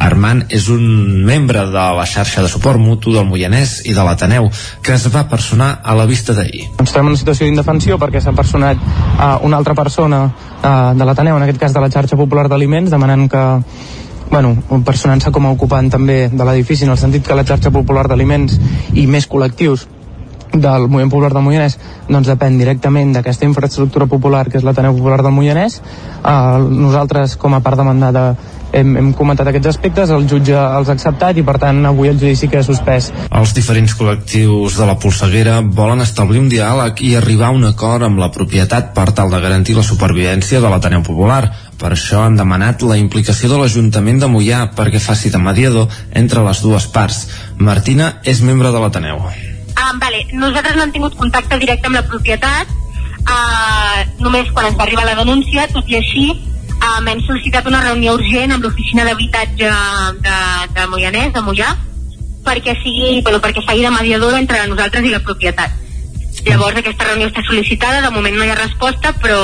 Armand 0.07 0.49
és 0.49 0.65
un 0.73 0.81
membre 1.29 1.67
de 1.69 1.85
la 1.99 2.09
xarxa 2.09 2.41
de 2.41 2.49
suport 2.49 2.81
mutu 2.81 3.13
del 3.13 3.29
Moianès 3.29 3.77
i 3.85 3.93
de 3.93 4.01
l'Ateneu 4.01 4.49
que 4.81 4.97
es 4.97 5.05
va 5.13 5.27
personar 5.29 5.75
a 5.83 5.93
la 5.93 6.09
vista 6.09 6.33
d'ahir. 6.33 6.71
Ens 6.81 6.89
trobem 6.89 7.11
en 7.11 7.13
una 7.13 7.21
situació 7.21 7.45
d'indefensió 7.45 8.01
perquè 8.01 8.21
s'ha 8.23 8.33
personat 8.33 8.81
uh, 8.81 9.37
una 9.45 9.61
altra 9.61 9.77
persona 9.77 10.25
uh, 10.25 10.69
de 10.97 11.05
l'Ateneu, 11.05 11.37
en 11.37 11.45
aquest 11.45 11.61
cas 11.61 11.77
de 11.77 11.85
la 11.85 11.93
xarxa 11.93 12.17
popular 12.17 12.49
d'aliments, 12.49 12.89
demanant 12.89 13.29
que 13.29 13.45
bueno, 14.31 14.55
personant-se 14.87 15.31
com 15.35 15.45
a 15.45 15.51
ocupant 15.53 15.91
també 15.91 16.29
de 16.31 16.45
l'edifici 16.47 16.87
en 16.87 16.95
el 16.95 16.99
sentit 17.01 17.27
que 17.27 17.35
la 17.37 17.45
xarxa 17.45 17.71
popular 17.71 18.07
d'aliments 18.07 18.57
i 18.95 19.05
més 19.07 19.27
col·lectius 19.29 19.87
del 20.51 20.87
moviment 20.87 21.11
popular 21.11 21.31
del 21.31 21.45
Moianès 21.45 21.77
doncs 22.09 22.27
depèn 22.27 22.57
directament 22.59 23.13
d'aquesta 23.15 23.47
infraestructura 23.47 24.07
popular 24.11 24.47
que 24.49 24.59
és 24.59 24.65
l'Ateneu 24.67 24.97
Popular 24.97 25.21
del 25.23 25.35
Moianès 25.35 25.79
uh, 25.79 26.59
nosaltres 26.59 27.37
com 27.39 27.55
a 27.55 27.61
part 27.63 27.79
demandada 27.79 28.33
hem, 28.71 28.91
hem 28.97 29.11
comentat 29.17 29.49
aquests 29.51 29.71
aspectes, 29.73 30.11
el 30.15 30.27
jutge 30.29 30.55
els 30.55 30.89
ha 30.89 30.95
acceptat 30.95 31.39
i 31.39 31.45
per 31.47 31.57
tant 31.61 31.83
avui 31.87 32.11
el 32.11 32.19
judici 32.19 32.49
queda 32.51 32.63
suspès. 32.65 33.11
Els 33.27 33.55
diferents 33.55 33.95
col·lectius 33.97 34.77
de 34.79 34.87
la 34.87 34.97
polseguera 35.01 35.59
volen 35.61 36.03
establir 36.03 36.41
un 36.41 36.49
diàleg 36.51 37.03
i 37.07 37.15
arribar 37.19 37.49
a 37.51 37.57
un 37.57 37.67
acord 37.67 38.07
amb 38.07 38.21
la 38.21 38.31
propietat 38.33 38.93
per 38.95 39.09
tal 39.17 39.31
de 39.33 39.41
garantir 39.43 39.75
la 39.77 39.85
supervivència 39.87 40.63
de 40.63 40.71
l'Ateneu 40.71 41.03
Popular. 41.07 41.43
Per 41.81 41.89
això 41.95 42.21
han 42.21 42.35
demanat 42.37 42.83
la 42.85 42.99
implicació 43.01 43.49
de 43.49 43.57
l'Ajuntament 43.57 44.19
de 44.21 44.29
Mollà 44.29 44.67
perquè 44.77 45.01
faci 45.01 45.31
de 45.33 45.41
mediador 45.41 45.89
entre 46.21 46.43
les 46.45 46.61
dues 46.61 46.85
parts. 46.93 47.23
Martina 47.57 48.13
és 48.23 48.43
membre 48.45 48.69
de 48.69 48.83
l'Ateneu. 48.83 49.25
Ah, 49.73 49.91
vale. 49.97 50.21
Nosaltres 50.33 50.77
no 50.77 50.85
hem 50.85 50.93
tingut 50.93 51.17
contacte 51.17 51.57
directe 51.57 51.89
amb 51.89 51.97
la 51.97 52.05
propietat, 52.05 52.69
ah, 53.25 54.05
només 54.21 54.53
quan 54.53 54.69
ens 54.69 54.77
va 54.77 54.85
arribar 54.85 55.07
la 55.09 55.17
denúncia, 55.17 55.65
tot 55.73 55.89
i 55.89 55.97
així 55.97 56.29
um, 56.81 57.07
hem 57.07 57.21
sol·licitat 57.25 57.67
una 57.69 57.81
reunió 57.85 58.15
urgent 58.17 58.53
amb 58.55 58.65
l'oficina 58.65 59.05
d'habitatge 59.07 59.71
de, 60.25 60.37
de 60.75 60.87
Moianès, 60.91 61.31
de 61.35 61.43
Mollà, 61.45 61.71
perquè 62.45 62.75
sigui, 62.81 63.21
bueno, 63.25 63.41
perquè 63.43 63.63
faci 63.65 63.85
de 63.85 63.93
mediadora 63.93 64.41
entre 64.41 64.65
nosaltres 64.69 65.05
i 65.05 65.13
la 65.13 65.21
propietat. 65.25 65.77
Llavors 66.45 66.77
aquesta 66.81 67.05
reunió 67.05 67.27
està 67.29 67.43
sol·licitada, 67.45 68.01
de 68.01 68.09
moment 68.11 68.35
no 68.35 68.43
hi 68.47 68.49
ha 68.49 68.57
resposta, 68.57 69.13
però 69.21 69.37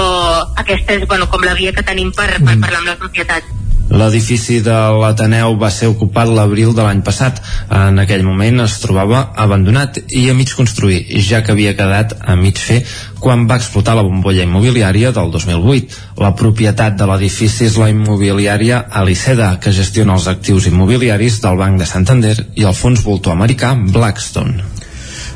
aquesta 0.57 0.93
és 0.97 1.07
bueno, 1.07 1.27
com 1.29 1.43
la 1.45 1.53
via 1.53 1.71
que 1.73 1.83
tenim 1.85 2.11
per, 2.11 2.31
per 2.39 2.55
Mm. 2.55 2.61
parlar 2.61 2.79
amb 2.79 2.87
la 2.87 2.97
propietat. 2.97 3.43
L'edifici 3.87 4.57
de 4.59 4.75
l'Ateneu 4.99 5.53
va 5.57 5.69
ser 5.71 5.87
ocupat 5.87 6.27
l'abril 6.27 6.73
de 6.75 6.83
l'any 6.83 6.99
passat. 7.07 7.39
En 7.71 7.99
aquell 7.99 8.23
moment 8.27 8.59
es 8.59 8.79
trobava 8.83 9.31
abandonat 9.35 10.01
i 10.09 10.25
a 10.29 10.33
mig 10.35 10.51
construir, 10.53 11.05
ja 11.23 11.39
que 11.41 11.53
havia 11.53 11.71
quedat 11.77 12.17
a 12.19 12.35
mig 12.35 12.59
fer 12.59 12.81
quan 13.23 13.47
va 13.47 13.55
explotar 13.55 13.95
la 13.95 14.03
bombolla 14.03 14.43
immobiliària 14.43 15.13
del 15.15 15.31
2008. 15.31 15.87
La 16.19 16.33
propietat 16.35 16.97
de 16.99 17.07
l'edifici 17.07 17.63
és 17.69 17.77
la 17.77 17.87
immobiliària 17.89 18.83
Aliceda, 18.91 19.57
que 19.61 19.71
gestiona 19.71 20.15
els 20.15 20.27
actius 20.27 20.67
immobiliaris 20.67 21.39
del 21.41 21.55
Banc 21.55 21.79
de 21.79 21.85
Santander 21.85 22.35
i 22.55 22.67
el 22.67 22.73
fons 22.75 23.03
voltor 23.03 23.33
americà 23.39 23.71
Blackstone. 23.73 24.63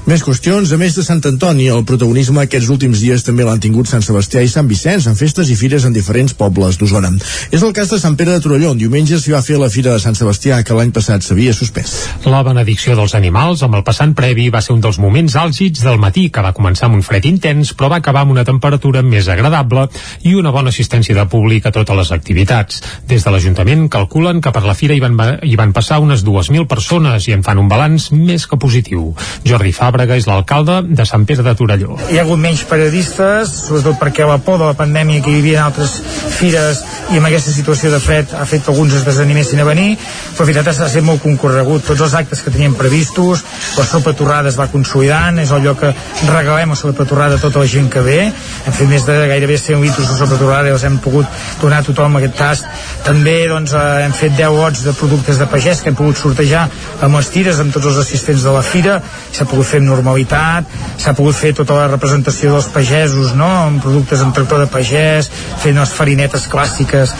Més 0.02 0.24
qüestions, 0.26 0.72
a 0.74 0.78
més 0.82 0.96
de 0.98 1.04
Sant 1.06 1.20
Antoni, 1.30 1.68
el 1.70 1.84
protagonisme 1.86 2.42
aquests 2.42 2.72
últims 2.74 3.04
dies 3.04 3.22
també 3.22 3.46
l'han 3.46 3.60
tingut 3.62 3.86
Sant 3.86 4.02
Sebastià 4.02 4.42
i 4.42 4.50
Sant 4.50 4.66
Vicenç, 4.66 5.06
en 5.06 5.14
festes 5.18 5.52
i 5.54 5.58
fires 5.60 5.84
en 5.86 5.94
diferents 5.94 6.34
pobles 6.34 6.80
d'Osona. 6.82 7.12
És 7.54 7.62
el 7.62 7.74
cas 7.78 7.92
de 7.94 8.00
Sant 8.02 8.16
Pere 8.18 8.34
de 8.34 8.42
Torelló, 8.42 8.72
on 8.74 8.80
diumenge 8.82 9.20
s'hi 9.22 9.36
va 9.36 9.44
fer 9.46 9.60
la 9.62 9.70
Fira 9.70 9.94
de 9.94 10.02
Sant 10.02 10.18
Sebastià, 10.18 10.64
que 10.66 10.74
l'any 10.74 10.90
passat 10.96 11.22
s'havia 11.22 11.54
suspès. 11.54 11.94
La 12.26 12.42
benedicció 12.42 12.96
dels 12.98 13.14
animals 13.20 13.62
amb 13.62 13.78
el 13.78 13.84
passant 13.86 14.16
previ 14.18 14.48
va 14.50 14.64
ser 14.66 14.74
un 14.74 14.82
dels 14.82 14.98
moments 14.98 15.36
àlgids 15.38 15.86
del 15.86 16.02
matí, 16.02 16.26
que 16.34 16.42
va 16.42 16.56
començar 16.58 16.90
amb 16.90 16.98
un 16.98 17.06
fred 17.06 17.30
intens, 17.30 17.76
però 17.78 17.92
va 17.94 18.02
acabar 18.02 18.26
amb 18.26 18.34
una 18.34 18.48
temperatura 18.48 19.06
més 19.06 19.30
agradable 19.30 19.86
i 20.26 20.34
una 20.34 20.50
bona 20.50 20.74
assistència 20.74 21.14
de 21.14 21.28
públic 21.30 21.70
a 21.70 21.76
totes 21.78 22.02
les 22.02 22.14
activitats. 22.18 22.82
Des 23.06 23.22
de 23.22 23.36
l'Ajuntament 23.36 23.86
calculen 23.94 24.42
que 24.42 24.50
per 24.50 24.66
la 24.66 24.74
fira 24.74 24.98
hi 24.98 25.06
van, 25.06 25.22
hi 25.46 25.56
van 25.62 25.78
passar 25.78 26.02
unes 26.02 26.26
2.000 26.26 26.66
persones 26.66 27.30
i 27.30 27.38
en 27.38 27.46
fan 27.46 27.62
un 27.62 27.70
balanç 27.70 28.10
més 28.18 28.50
que 28.50 28.58
positiu. 28.58 29.12
Jordi 29.46 29.78
Fàbrega 29.92 30.16
és 30.16 30.24
l'alcalde 30.30 30.78
de 30.88 31.04
Sant 31.04 31.26
Pere 31.28 31.44
de 31.44 31.52
Torelló. 31.60 31.98
Hi 32.08 32.16
ha 32.16 32.24
hagut 32.24 32.40
menys 32.40 32.62
periodistes, 32.70 33.50
sobretot 33.66 33.98
perquè 34.00 34.24
la 34.28 34.38
por 34.40 34.56
de 34.62 34.70
la 34.70 34.76
pandèmia 34.78 35.20
que 35.20 35.34
hi 35.34 35.42
havia 35.42 35.58
en 35.60 35.66
altres 35.66 35.98
fires 36.38 36.80
i 37.12 37.20
amb 37.20 37.28
aquesta 37.28 37.52
situació 37.52 37.92
de 37.92 38.00
fred 38.00 38.32
ha 38.32 38.46
fet 38.48 38.64
que 38.64 38.72
alguns 38.72 38.96
es 38.96 39.04
desanimessin 39.04 39.60
a 39.60 39.66
venir, 39.68 39.98
però 39.98 40.46
la 40.46 40.48
veritat 40.48 40.70
ha 40.72 40.88
estat 40.88 41.04
molt 41.04 41.20
concorregut. 41.26 41.84
Tots 41.90 42.06
els 42.06 42.16
actes 42.16 42.40
que 42.40 42.54
teníem 42.56 42.78
previstos, 42.80 43.44
la 43.76 43.84
sopa 43.90 44.14
torrada 44.16 44.48
es 44.48 44.60
va 44.60 44.70
consolidant, 44.72 45.42
és 45.44 45.52
el 45.52 45.66
lloc 45.66 45.82
que 45.84 45.92
regalem 46.30 46.72
la 46.72 46.80
sopa 46.80 47.08
torrada 47.10 47.36
a 47.36 47.44
tota 47.44 47.60
la 47.60 47.68
gent 47.68 47.92
que 47.92 48.06
ve. 48.06 48.20
Hem 48.32 48.78
fet 48.78 48.88
més 48.88 49.04
de 49.10 49.18
gairebé 49.34 49.60
100 49.60 49.84
litres 49.84 50.08
de 50.08 50.16
sopa 50.16 50.40
torrada 50.40 50.72
i 50.72 50.76
els 50.78 50.88
hem 50.88 51.02
pogut 51.04 51.44
donar 51.60 51.82
a 51.84 51.88
tothom 51.90 52.16
aquest 52.22 52.40
tast. 52.40 52.72
També 53.04 53.36
doncs, 53.52 53.76
eh, 53.76 54.06
hem 54.06 54.16
fet 54.16 54.40
10 54.40 54.56
lots 54.56 54.86
de 54.88 54.96
productes 54.96 55.42
de 55.42 55.50
pagès 55.52 55.84
que 55.84 55.92
hem 55.92 56.00
pogut 56.00 56.16
sortejar 56.22 56.64
amb 57.02 57.20
les 57.20 57.34
tires 57.36 57.60
amb 57.60 57.76
tots 57.76 57.92
els 57.92 58.00
assistents 58.00 58.48
de 58.48 58.56
la 58.56 58.64
fira, 58.64 59.02
s'ha 59.36 59.50
pogut 59.50 59.68
fer 59.68 59.81
amb 59.82 59.90
normalitat, 59.90 60.70
s'ha 61.02 61.16
pogut 61.18 61.38
fer 61.38 61.56
tota 61.58 61.78
la 61.80 61.90
representació 61.92 62.54
dels 62.56 62.70
pagesos, 62.74 63.34
no?, 63.38 63.50
amb 63.68 63.84
productes 63.84 64.22
amb 64.22 64.36
tractor 64.38 64.64
de 64.64 64.70
pagès, 64.72 65.32
fent 65.64 65.80
les 65.82 65.94
farinetes 65.98 66.48
clàssiques, 66.52 67.16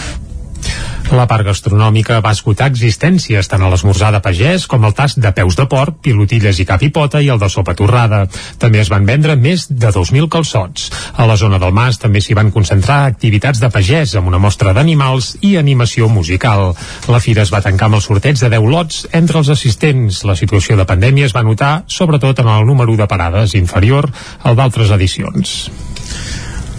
La 1.12 1.26
part 1.28 1.44
gastronòmica 1.44 2.22
va 2.24 2.30
esgotar 2.32 2.70
existències 2.70 3.48
tant 3.50 3.60
a 3.60 3.68
l'esmorzar 3.68 4.08
de 4.14 4.20
pagès 4.24 4.62
com 4.64 4.86
el 4.88 4.94
tast 4.96 5.18
de 5.20 5.28
peus 5.36 5.58
de 5.58 5.66
porc, 5.68 5.98
pilotilles 6.06 6.56
i 6.62 6.64
cap 6.64 6.80
i 6.80 6.88
pota 6.88 7.20
i 7.20 7.26
el 7.28 7.40
de 7.42 7.50
sopa 7.52 7.74
torrada. 7.76 8.22
També 8.62 8.80
es 8.80 8.88
van 8.88 9.04
vendre 9.04 9.36
més 9.36 9.66
de 9.68 9.90
2.000 9.92 10.30
calçots. 10.32 10.86
A 11.20 11.26
la 11.28 11.36
zona 11.36 11.58
del 11.60 11.74
Mas 11.76 12.00
també 12.00 12.22
s'hi 12.24 12.36
van 12.38 12.48
concentrar 12.54 13.02
activitats 13.10 13.60
de 13.60 13.68
pagès 13.74 14.14
amb 14.16 14.30
una 14.32 14.40
mostra 14.40 14.72
d'animals 14.72 15.34
i 15.44 15.58
animació 15.60 16.08
musical. 16.08 16.72
La 17.12 17.20
fira 17.20 17.44
es 17.44 17.52
va 17.52 17.60
tancar 17.60 17.90
amb 17.90 18.00
el 18.00 18.04
sorteig 18.06 18.40
de 18.40 18.48
10 18.56 18.70
lots 18.72 19.02
entre 19.12 19.42
els 19.42 19.50
assistents. 19.52 20.22
La 20.24 20.38
situació 20.40 20.78
de 20.80 20.88
pandèmia 20.88 21.28
es 21.28 21.36
va 21.36 21.44
notar 21.44 21.74
sobretot 21.92 22.40
en 22.40 22.48
el 22.56 22.64
número 22.64 22.96
de 22.96 23.10
parades 23.10 23.52
inferior 23.60 24.08
al 24.48 24.56
d'altres 24.56 24.96
edicions. 24.96 25.68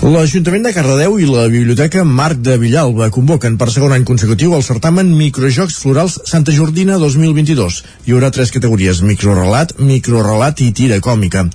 L'Ajuntament 0.03 0.65
de 0.65 0.71
Cardedeu 0.75 1.13
i 1.15 1.27
la 1.29 1.45
Biblioteca 1.47 2.01
Marc 2.03 2.41
de 2.43 2.57
Villalba 2.59 3.05
convoquen 3.15 3.53
per 3.55 3.69
segon 3.71 3.93
any 3.95 4.03
consecutiu 4.03 4.51
el 4.57 4.63
certamen 4.67 5.13
Microjocs 5.15 5.77
Florals 5.79 6.17
Santa 6.27 6.51
Jordina 6.51 6.97
2022. 6.99 7.77
Hi 8.03 8.11
haurà 8.11 8.27
tres 8.35 8.51
categories, 8.51 8.99
microrelat, 8.99 9.77
microrelat 9.79 10.59
i 10.65 10.73
tira 10.75 10.97
còmica. 10.99 11.45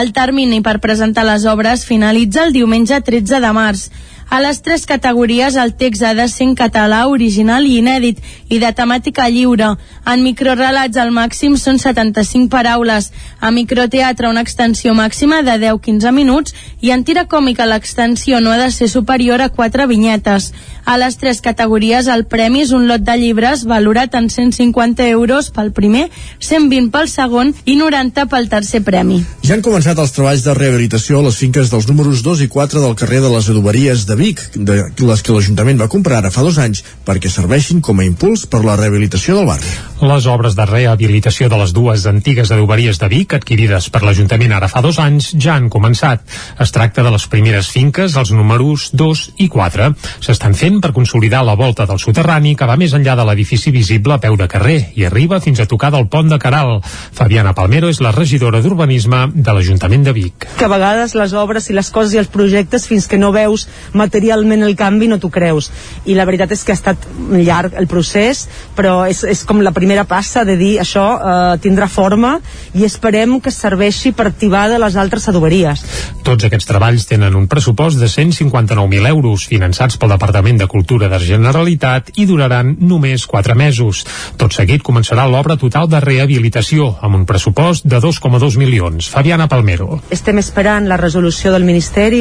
El 0.00 0.12
termini 0.12 0.60
per 0.60 0.80
presentar 0.80 1.24
les 1.24 1.44
obres 1.46 1.86
finalitza 1.86 2.44
el 2.44 2.52
diumenge 2.52 3.00
13 3.00 3.40
de 3.40 3.52
març. 3.52 3.90
A 4.30 4.40
les 4.40 4.60
tres 4.62 4.86
categories 4.86 5.56
el 5.56 5.74
text 5.78 6.02
ha 6.02 6.14
de 6.14 6.26
ser 6.28 6.46
en 6.48 6.54
català, 6.58 7.04
original 7.08 7.66
i 7.66 7.78
inèdit 7.78 8.20
i 8.48 8.58
de 8.58 8.70
temàtica 8.74 9.28
lliure. 9.30 9.74
En 10.10 10.24
microrelats 10.24 10.98
el 11.00 11.12
màxim 11.14 11.56
són 11.60 11.78
75 11.78 12.50
paraules. 12.50 13.10
A 13.40 13.50
microteatre 13.54 14.28
una 14.30 14.42
extensió 14.42 14.94
màxima 14.94 15.42
de 15.46 15.58
10-15 15.62 16.12
minuts 16.12 16.54
i 16.80 16.90
en 16.90 17.04
tira 17.04 17.26
còmica 17.30 17.68
l'extensió 17.68 18.40
no 18.40 18.52
ha 18.52 18.58
de 18.58 18.70
ser 18.70 18.88
superior 18.88 19.42
a 19.42 19.50
4 19.50 19.86
vinyetes. 19.88 20.52
A 20.84 20.98
les 21.00 21.16
tres 21.16 21.40
categories 21.40 22.08
el 22.12 22.26
premi 22.28 22.60
és 22.60 22.72
un 22.76 22.84
lot 22.88 23.00
de 23.00 23.14
llibres 23.16 23.64
valorat 23.64 24.14
en 24.18 24.28
150 24.28 25.06
euros 25.08 25.48
pel 25.54 25.72
primer, 25.72 26.10
120 26.40 26.90
pel 26.92 27.08
segon 27.08 27.54
i 27.64 27.76
90 27.80 28.26
pel 28.28 28.50
tercer 28.52 28.82
premi. 28.84 29.22
Ja 29.44 29.54
han 29.56 29.64
començat 29.64 29.98
els 30.00 30.12
treballs 30.12 30.44
de 30.44 30.54
rehabilitació 30.56 31.20
a 31.20 31.26
les 31.28 31.38
finques 31.40 31.72
dels 31.72 31.88
números 31.88 32.20
2 32.26 32.44
i 32.44 32.50
4 32.52 32.84
del 32.84 32.98
carrer 33.00 33.22
de 33.24 33.32
les 33.32 33.48
Adoberies 33.48 34.04
de 34.04 34.13
Vic, 34.18 34.40
de 34.54 34.76
les 34.98 35.22
que 35.22 35.34
l'Ajuntament 35.34 35.80
va 35.80 35.90
comprar 35.92 36.18
ara 36.20 36.30
fa 36.34 36.44
dos 36.44 36.58
anys 36.62 36.82
perquè 37.06 37.30
serveixin 37.32 37.80
com 37.84 38.00
a 38.00 38.06
impuls 38.06 38.46
per 38.50 38.62
la 38.64 38.76
rehabilitació 38.78 39.38
del 39.38 39.48
barri. 39.48 39.72
Les 40.04 40.26
obres 40.28 40.56
de 40.58 40.66
rehabilitació 40.68 41.48
de 41.48 41.58
les 41.60 41.72
dues 41.72 42.06
antigues 42.10 42.50
adoberies 42.52 42.98
de 43.00 43.08
Vic, 43.08 43.34
adquirides 43.36 43.88
per 43.92 44.02
l'Ajuntament 44.04 44.52
ara 44.52 44.68
fa 44.68 44.82
dos 44.84 44.98
anys, 45.00 45.30
ja 45.40 45.54
han 45.56 45.70
començat. 45.72 46.24
Es 46.60 46.74
tracta 46.74 47.04
de 47.06 47.12
les 47.14 47.26
primeres 47.30 47.70
finques, 47.72 48.16
els 48.20 48.32
números 48.34 48.90
2 48.92 49.24
i 49.44 49.48
4. 49.52 49.90
S'estan 50.24 50.56
fent 50.58 50.80
per 50.84 50.92
consolidar 50.96 51.44
la 51.46 51.56
volta 51.58 51.86
del 51.88 52.00
soterrani 52.02 52.54
que 52.58 52.68
va 52.68 52.76
més 52.80 52.94
enllà 52.96 53.16
de 53.16 53.26
l'edifici 53.28 53.72
visible 53.74 54.16
a 54.16 54.20
peu 54.22 54.36
de 54.40 54.48
carrer 54.50 54.76
i 54.94 55.06
arriba 55.08 55.40
fins 55.40 55.60
a 55.60 55.68
tocar 55.70 55.92
del 55.94 56.08
pont 56.12 56.28
de 56.30 56.38
Caral. 56.42 56.80
Fabiana 56.84 57.54
Palmero 57.56 57.88
és 57.92 58.02
la 58.04 58.12
regidora 58.12 58.60
d'Urbanisme 58.64 59.26
de 59.34 59.56
l'Ajuntament 59.56 60.04
de 60.04 60.12
Vic. 60.16 60.48
Que 60.58 60.68
a 60.68 60.72
vegades 60.72 61.16
les 61.18 61.32
obres 61.38 61.70
i 61.70 61.76
les 61.76 61.90
coses 61.94 62.14
i 62.14 62.20
els 62.20 62.30
projectes, 62.32 62.86
fins 62.90 63.08
que 63.08 63.20
no 63.20 63.32
veus 63.34 63.66
materialment 64.04 64.64
el 64.66 64.76
canvi, 64.78 65.08
no 65.10 65.18
t'ho 65.20 65.30
creus. 65.32 65.70
I 66.06 66.16
la 66.16 66.26
veritat 66.28 66.52
és 66.54 66.64
que 66.64 66.74
ha 66.74 66.78
estat 66.78 67.08
llarg 67.34 67.76
el 67.78 67.88
procés, 67.90 68.46
però 68.76 69.04
és, 69.10 69.24
és 69.28 69.44
com 69.48 69.62
la 69.64 69.74
primera 69.76 70.06
passa 70.08 70.44
de 70.46 70.56
dir 70.60 70.74
això 70.82 71.04
eh, 71.16 71.34
tindrà 71.64 71.88
forma 71.90 72.36
i 72.74 72.86
esperem 72.86 73.38
que 73.42 73.52
serveixi 73.54 74.14
per 74.16 74.28
activar 74.30 74.66
de 74.72 74.78
les 74.82 74.96
altres 75.00 75.28
adoberies. 75.30 75.84
Tots 76.24 76.46
aquests 76.46 76.68
treballs 76.68 77.06
tenen 77.10 77.36
un 77.36 77.48
pressupost 77.50 78.00
de 78.00 78.08
159.000 78.08 79.10
euros 79.10 79.46
finançats 79.50 79.98
pel 80.00 80.14
Departament 80.14 80.60
de 80.60 80.68
Cultura 80.70 81.10
de 81.12 81.20
Generalitat 81.20 82.14
i 82.16 82.26
duraran 82.28 82.76
només 82.80 83.26
4 83.28 83.56
mesos. 83.58 84.04
Tot 84.40 84.56
seguit 84.56 84.84
començarà 84.86 85.26
l'obra 85.28 85.58
total 85.60 85.90
de 85.92 86.00
rehabilitació 86.04 86.94
amb 87.04 87.20
un 87.20 87.28
pressupost 87.28 87.86
de 87.88 88.00
2,2 88.00 88.58
milions. 88.60 89.08
Fabiana 89.12 89.48
Palmero. 89.48 90.00
Estem 90.14 90.40
esperant 90.40 90.88
la 90.88 91.00
resolució 91.00 91.52
del 91.52 91.66
Ministeri 91.68 92.14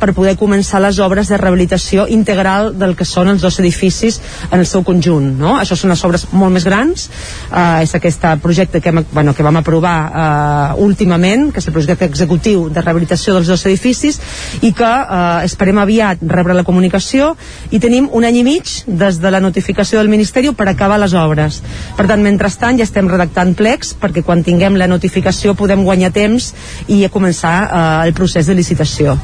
per 0.00 0.12
poder 0.16 0.36
començar 0.40 0.80
les 0.80 0.98
obres 0.98 1.15
de 1.24 1.38
rehabilitació 1.40 2.04
integral 2.12 2.74
del 2.76 2.92
que 2.96 3.06
són 3.08 3.32
els 3.32 3.40
dos 3.42 3.56
edificis 3.62 4.20
en 4.50 4.60
el 4.60 4.66
seu 4.68 4.84
conjunt. 4.84 5.32
No? 5.40 5.56
Això 5.56 5.76
són 5.76 5.90
unes 5.90 6.04
obres 6.04 6.26
molt 6.36 6.52
més 6.52 6.66
grans, 6.68 7.08
eh, 7.48 7.82
és 7.82 7.94
aquest 7.96 8.28
projecte 8.42 8.80
que, 8.84 8.92
hem, 8.92 9.02
bueno, 9.12 9.32
que 9.34 9.46
vam 9.46 9.56
aprovar 9.56 9.96
eh, 10.06 10.84
últimament, 10.84 11.48
que 11.52 11.64
és 11.64 11.68
el 11.70 11.74
projecte 11.74 12.04
executiu 12.04 12.68
de 12.68 12.84
rehabilitació 12.84 13.34
dels 13.34 13.48
dos 13.48 13.64
edificis, 13.66 14.20
i 14.60 14.72
que 14.76 14.92
eh, 14.92 15.46
esperem 15.48 15.80
aviat 15.80 16.20
rebre 16.36 16.56
la 16.56 16.66
comunicació 16.66 17.32
i 17.70 17.80
tenim 17.82 18.10
un 18.12 18.28
any 18.28 18.42
i 18.42 18.44
mig 18.46 18.72
des 18.86 19.20
de 19.22 19.32
la 19.32 19.40
notificació 19.40 20.02
del 20.02 20.12
Ministeri 20.12 20.52
per 20.56 20.68
acabar 20.68 21.00
les 21.00 21.16
obres. 21.16 21.62
Per 21.96 22.06
tant, 22.06 22.22
mentrestant 22.22 22.78
ja 22.78 22.86
estem 22.86 23.08
redactant 23.10 23.54
plecs 23.56 23.94
perquè 24.00 24.24
quan 24.26 24.44
tinguem 24.46 24.76
la 24.76 24.90
notificació 24.90 25.56
podem 25.56 25.84
guanyar 25.86 26.12
temps 26.12 26.52
i 26.88 27.04
començar 27.12 27.56
eh, 27.64 28.06
el 28.08 28.14
procés 28.14 28.46
de 28.46 28.58
licitació. 28.58 29.16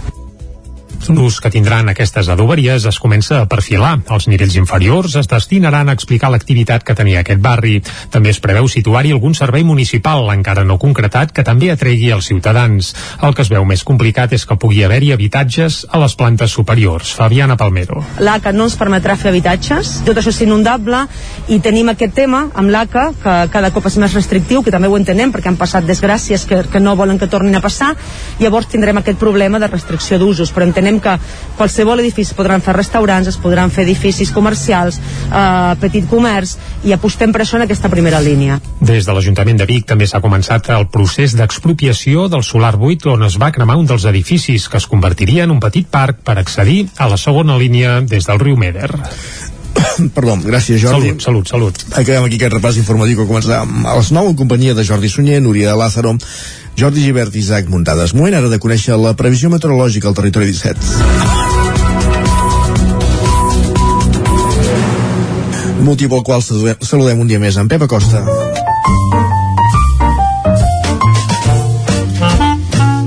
L'ús 1.11 1.41
que 1.43 1.51
tindran 1.51 1.89
aquestes 1.91 2.29
adoberies 2.31 2.85
es 2.87 2.99
comença 3.03 3.41
a 3.41 3.47
perfilar. 3.51 3.97
Els 4.15 4.29
nivells 4.31 4.55
inferiors 4.61 5.17
es 5.19 5.27
destinaran 5.31 5.89
a 5.89 5.97
explicar 5.97 6.31
l'activitat 6.31 6.85
que 6.87 6.95
tenia 6.95 7.23
aquest 7.25 7.43
barri. 7.43 7.81
També 8.15 8.31
es 8.31 8.39
preveu 8.45 8.69
situar-hi 8.71 9.11
algun 9.11 9.35
servei 9.35 9.65
municipal, 9.67 10.29
encara 10.31 10.63
no 10.65 10.79
concretat, 10.79 11.33
que 11.35 11.43
també 11.43 11.73
atregui 11.73 12.13
els 12.15 12.29
ciutadans. 12.31 12.93
El 13.23 13.35
que 13.35 13.43
es 13.43 13.51
veu 13.51 13.67
més 13.67 13.83
complicat 13.83 14.33
és 14.37 14.47
que 14.47 14.57
pugui 14.57 14.85
haver-hi 14.87 15.13
habitatges 15.17 15.83
a 15.91 15.99
les 16.03 16.15
plantes 16.15 16.55
superiors. 16.55 17.11
Fabiana 17.19 17.57
Palmero. 17.59 18.05
L'ACA 18.23 18.53
no 18.55 18.69
ens 18.71 18.79
permetrà 18.79 19.17
fer 19.19 19.33
habitatges, 19.33 19.99
tot 20.07 20.19
això 20.19 20.31
és 20.31 20.43
inundable 20.47 21.05
i 21.49 21.59
tenim 21.65 21.91
aquest 21.91 22.15
tema 22.15 22.45
amb 22.55 22.71
l'ACA 22.71 23.09
que 23.23 23.37
cada 23.53 23.73
cop 23.75 23.87
és 23.91 23.99
més 23.99 24.15
restrictiu, 24.15 24.63
que 24.63 24.75
també 24.75 24.91
ho 24.91 24.99
entenem 24.99 25.33
perquè 25.35 25.51
han 25.51 25.59
passat 25.61 25.87
desgràcies 25.89 26.47
que, 26.49 26.63
que 26.71 26.81
no 26.81 26.95
volen 26.97 27.19
que 27.19 27.31
tornin 27.31 27.59
a 27.59 27.65
passar, 27.65 27.93
llavors 28.41 28.71
tindrem 28.71 28.99
aquest 29.01 29.19
problema 29.19 29.59
de 29.63 29.71
restricció 29.71 30.19
d'usos, 30.21 30.53
però 30.53 30.67
entenem 30.69 30.92
que 31.01 31.17
qualsevol 31.57 32.01
edifici 32.03 32.35
podran 32.35 32.61
fer 32.65 32.75
restaurants, 32.77 33.29
es 33.29 33.39
podran 33.41 33.71
fer 33.71 33.85
edificis 33.87 34.33
comercials, 34.33 34.99
eh, 34.99 35.77
petit 35.81 36.09
comerç, 36.11 36.57
i 36.85 36.93
apostem 36.93 37.33
per 37.33 37.43
això 37.43 37.57
en 37.57 37.67
aquesta 37.67 37.89
primera 37.89 38.21
línia. 38.21 38.61
Des 38.81 39.07
de 39.07 39.13
l'Ajuntament 39.13 39.59
de 39.59 39.67
Vic 39.67 39.87
també 39.87 40.07
s'ha 40.07 40.21
començat 40.21 40.69
el 40.77 40.89
procés 40.89 41.37
d'expropiació 41.37 42.29
del 42.29 42.43
solar 42.43 42.77
buit 42.77 43.07
on 43.07 43.23
es 43.23 43.39
va 43.39 43.53
cremar 43.53 43.77
un 43.77 43.87
dels 43.87 44.05
edificis 44.05 44.69
que 44.69 44.77
es 44.77 44.87
convertiria 44.87 45.45
en 45.45 45.51
un 45.51 45.61
petit 45.61 45.87
parc 45.87 46.21
per 46.25 46.39
accedir 46.39 46.89
a 46.99 47.09
la 47.09 47.17
segona 47.17 47.59
línia 47.59 48.01
des 48.01 48.27
del 48.27 48.41
riu 48.41 48.57
Meder. 48.57 48.91
Perdó, 50.17 50.37
gràcies 50.45 50.81
Jordi. 50.83 51.13
Salut, 51.13 51.23
salut, 51.23 51.49
salut. 51.49 51.85
Acabem 51.93 52.27
aquí 52.27 52.39
aquest 52.39 52.57
repàs 52.57 52.79
informatiu 52.81 53.23
que 53.23 53.29
començarà 53.29 53.63
a 53.63 53.97
les 53.99 54.13
9 54.15 54.33
en 54.33 54.39
companyia 54.39 54.77
de 54.79 54.85
Jordi 54.87 55.11
Sunyer, 55.13 55.41
Núria 55.43 55.71
de 55.71 55.77
Lázaro, 55.79 56.17
Jordi 56.79 57.05
Givert 57.05 57.35
i 57.37 57.39
Isaac 57.43 57.69
Muntades. 57.73 58.15
Moment 58.17 58.35
ara 58.39 58.49
de 58.51 58.59
conèixer 58.63 58.97
la 58.99 59.15
previsió 59.19 59.51
meteorològica 59.53 60.09
al 60.11 60.17
territori 60.19 60.47
17. 60.53 60.79
Motiu 65.83 66.09
pel 66.09 66.23
qual 66.23 66.43
saludem, 66.43 67.21
un 67.21 67.27
dia 67.27 67.41
més 67.43 67.57
en 67.59 67.69
Pep 67.69 67.83
Acosta. 67.89 68.23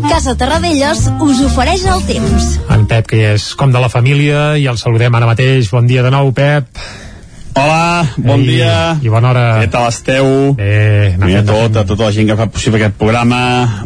Casa 0.10 0.36
Terradellos 0.40 1.06
us 1.24 1.42
ofereix 1.48 1.86
el 1.92 2.04
temps. 2.08 2.52
En 2.76 2.86
Pep, 2.90 3.08
que 3.12 3.24
és 3.34 3.48
com 3.60 3.72
de 3.72 3.80
la 3.84 3.90
família, 3.92 4.56
i 4.60 4.68
el 4.72 4.80
saludem 4.80 5.16
ara 5.16 5.28
mateix. 5.32 5.72
Bon 5.72 5.88
dia 5.88 6.04
de 6.04 6.12
nou, 6.12 6.32
Pep. 6.36 6.68
Hola, 7.56 8.04
bon 8.18 8.42
Ei, 8.42 8.48
dia. 8.58 8.98
I 9.00 9.08
bona 9.08 9.30
hora. 9.32 9.44
Què 9.64 9.70
tal 9.72 9.86
esteu? 9.88 10.26
Bé, 10.60 11.16
I 11.16 11.38
a 11.40 11.44
tot, 11.48 11.78
a 11.80 11.86
tota 11.88 12.10
la 12.10 12.12
gent 12.12 12.28
que 12.28 12.36
fa 12.36 12.50
possible 12.52 12.82
aquest 12.82 12.98
programa. 13.00 13.40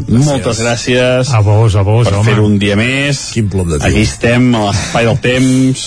Gràcies. 0.08 0.24
Moltes 0.26 0.62
gràcies. 0.64 1.30
A 1.30 1.38
vos, 1.46 1.76
a 1.78 1.84
vos, 1.86 2.08
per 2.08 2.16
home. 2.18 2.26
fer 2.26 2.42
un 2.42 2.56
dia 2.58 2.74
més. 2.74 3.20
Quin 3.36 3.46
plom 3.52 3.70
de 3.70 3.78
tio. 3.78 3.86
Aquí 3.86 4.02
estem, 4.02 4.48
a 4.58 4.64
l'espai 4.66 5.06
del 5.06 5.20
temps. 5.22 5.84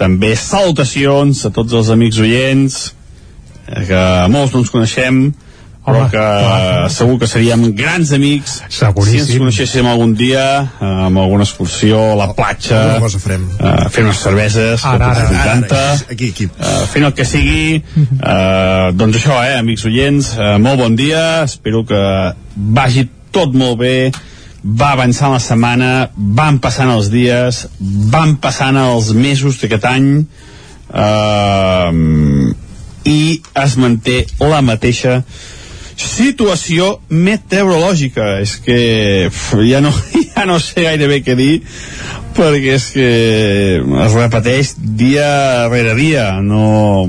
També 0.00 0.32
salutacions 0.32 1.44
a 1.44 1.52
tots 1.52 1.76
els 1.76 1.92
amics 1.92 2.22
oients, 2.24 2.80
eh, 3.68 3.84
que 3.84 4.02
molts 4.32 4.56
no 4.56 4.64
ens 4.64 4.72
coneixem, 4.72 5.20
però 5.84 5.96
Home, 6.02 6.10
que 6.12 6.16
clar. 6.20 6.90
segur 6.92 7.18
que 7.18 7.26
seríem 7.26 7.62
grans 7.74 8.10
amics 8.12 8.58
Seguríssim. 8.68 9.24
si 9.24 9.32
ens 9.32 9.38
coneixéssim 9.40 9.86
algun 9.88 10.12
dia 10.14 10.42
eh, 10.80 10.84
amb 11.06 11.18
alguna 11.22 11.46
excursió 11.46 12.00
a 12.12 12.16
la 12.20 12.26
platja 12.36 12.76
Alguna 12.82 13.00
cosa 13.06 13.18
farem. 13.18 13.46
eh, 13.58 13.88
fent 13.90 14.06
unes 14.10 14.20
cerveses 14.20 14.84
Ara, 14.84 15.08
ara, 15.08 15.20
ens 15.24 15.30
encanta 15.38 15.80
Aquí, 16.12 16.28
aquí. 16.34 16.48
eh, 16.52 16.86
fent 16.92 17.06
el 17.08 17.14
que 17.16 17.24
sigui 17.24 17.62
eh, 17.80 18.90
doncs 18.92 19.16
això, 19.22 19.38
eh, 19.46 19.56
amics 19.58 19.86
oients 19.88 20.34
eh, 20.36 20.58
molt 20.58 20.78
bon 20.84 20.96
dia, 21.00 21.44
espero 21.48 21.84
que 21.88 22.02
vagi 22.56 23.08
tot 23.32 23.54
molt 23.56 23.78
bé 23.80 23.94
va 24.62 24.90
avançant 24.92 25.32
la 25.32 25.40
setmana 25.40 26.10
van 26.14 26.58
passant 26.60 26.90
els 26.92 27.08
dies 27.10 27.62
van 28.12 28.36
passant 28.36 28.76
els 28.76 29.14
mesos 29.16 29.56
d'aquest 29.62 29.86
any 29.88 30.10
eh, 30.92 31.92
i 33.10 33.40
es 33.64 33.76
manté 33.80 34.26
la 34.44 34.60
mateixa 34.60 35.22
situació 36.00 36.94
meteorològica. 37.08 38.38
És 38.44 38.56
que 38.64 38.80
uf, 39.28 39.42
ja, 39.66 39.82
no, 39.84 39.92
ja 40.34 40.46
no 40.48 40.60
sé 40.62 40.86
gaire 40.86 41.10
bé 41.10 41.20
què 41.26 41.36
dir 41.38 41.54
perquè 42.36 42.76
és 42.78 42.86
que 42.94 43.08
es 44.04 44.14
repeteix 44.16 44.74
dia 44.78 45.68
rere 45.68 45.94
dia. 45.98 46.26
No, 46.40 47.08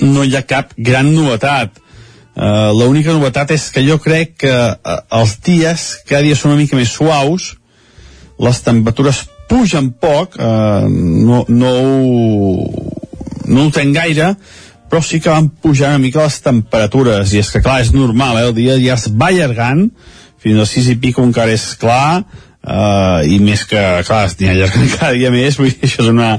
no 0.00 0.24
hi 0.24 0.36
ha 0.36 0.44
cap 0.48 0.74
gran 0.76 1.12
novetat. 1.14 1.78
Uh, 2.32 2.70
l'única 2.72 3.12
novetat 3.12 3.50
és 3.52 3.66
que 3.74 3.82
jo 3.84 3.98
crec 4.00 4.38
que 4.40 4.52
uh, 4.52 4.94
els 5.18 5.34
dies 5.44 5.82
cada 6.08 6.22
dia 6.24 6.38
són 6.38 6.54
una 6.54 6.62
mica 6.62 6.78
més 6.78 6.88
suaus 6.88 7.50
les 8.40 8.60
temperatures 8.64 9.18
pugen 9.50 9.90
poc 10.00 10.38
uh, 10.40 10.88
no, 10.88 11.42
no, 11.52 11.72
ho, 11.76 12.62
no 13.52 13.66
ho 13.66 13.74
tenc 13.76 13.92
gaire 13.98 14.30
però 14.92 15.00
sí 15.00 15.22
que 15.24 15.32
van 15.32 15.48
pujar 15.48 15.94
una 15.94 16.02
mica 16.02 16.20
les 16.20 16.34
temperatures 16.44 17.30
i 17.32 17.38
és 17.40 17.48
que 17.48 17.62
clar, 17.64 17.78
és 17.80 17.94
normal, 17.96 18.36
eh? 18.36 18.48
el 18.50 18.56
dia 18.58 18.74
ja 18.76 18.98
es 18.98 19.06
va 19.08 19.30
allargant 19.32 19.86
fins 20.42 20.58
als 20.60 20.74
6 20.76 20.90
i 20.92 20.96
pico 21.00 21.24
encara 21.24 21.54
és 21.56 21.64
clar 21.80 22.20
uh, 22.20 23.22
i 23.24 23.38
més 23.40 23.62
que, 23.64 23.80
clar, 24.04 24.26
es 24.28 24.36
anirà 24.36 24.52
allargant 24.52 24.90
cada 24.98 25.14
dia 25.16 25.30
més, 25.32 25.56
vull 25.56 25.70
dir, 25.70 25.78
això 25.88 26.04
és 26.04 26.10
una, 26.12 26.34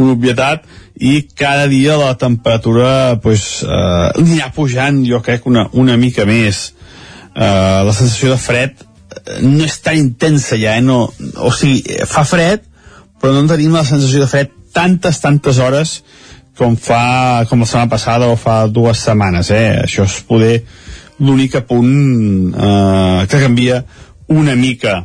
una 0.00 0.14
obvietat 0.14 0.64
i 0.96 1.26
cada 1.36 1.66
dia 1.68 1.98
la 2.00 2.14
temperatura 2.20 3.18
pues, 3.20 3.44
eh, 3.64 4.08
anirà 4.20 4.50
pujant 4.52 5.02
jo 5.04 5.20
crec 5.24 5.46
una, 5.48 5.66
una 5.72 5.96
mica 6.00 6.26
més 6.28 6.58
eh, 7.36 7.80
la 7.84 7.94
sensació 7.96 8.34
de 8.34 8.40
fred 8.40 8.80
eh, 8.80 9.38
no 9.44 9.64
és 9.64 9.76
tan 9.84 9.96
intensa 9.96 10.56
ja 10.60 10.76
eh? 10.76 10.84
no, 10.84 11.06
o 11.36 11.52
sigui, 11.56 11.84
eh, 11.84 12.08
fa 12.08 12.24
fred 12.28 12.64
però 13.20 13.32
no 13.32 13.48
tenim 13.48 13.76
la 13.76 13.84
sensació 13.88 14.24
de 14.24 14.28
fred 14.28 14.52
tantes, 14.76 15.22
tantes 15.24 15.60
hores 15.60 15.98
com 16.60 16.76
fa 16.76 17.46
com 17.48 17.64
la 17.64 17.68
setmana 17.68 17.92
passada 17.96 18.28
o 18.28 18.36
fa 18.36 18.62
dues 18.68 19.00
setmanes 19.08 19.50
eh? 19.56 19.80
això 19.86 20.04
és 20.04 20.20
poder 20.28 20.58
l'únic 21.20 21.56
punt 21.68 22.52
eh, 22.52 23.26
que 23.28 23.42
canvia 23.42 23.82
una 24.30 24.56
mica 24.56 25.00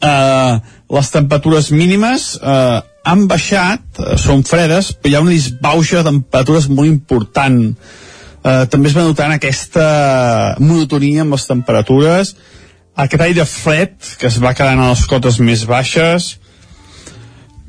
eh, 0.00 0.54
les 0.88 1.10
temperatures 1.12 1.70
mínimes 1.74 2.30
eh, 2.40 2.80
han 3.08 3.24
baixat, 3.30 3.84
eh, 3.98 4.16
són 4.20 4.44
fredes, 4.46 4.92
però 4.92 5.12
hi 5.12 5.16
ha 5.16 5.24
una 5.24 5.34
disbauxa 5.34 6.02
de 6.02 6.10
temperatures 6.10 6.68
molt 6.68 6.90
important. 6.90 7.58
Eh, 8.38 8.64
també 8.72 8.90
es 8.90 8.96
va 8.96 9.06
notant 9.06 9.34
aquesta 9.34 9.86
monotonia 10.60 11.24
amb 11.24 11.36
les 11.36 11.46
temperatures, 11.48 12.34
aquest 12.98 13.22
aire 13.22 13.46
fred 13.46 13.96
que 14.18 14.26
es 14.26 14.38
va 14.42 14.54
quedant 14.58 14.80
a 14.82 14.90
les 14.90 15.04
cotes 15.10 15.38
més 15.40 15.64
baixes, 15.68 16.36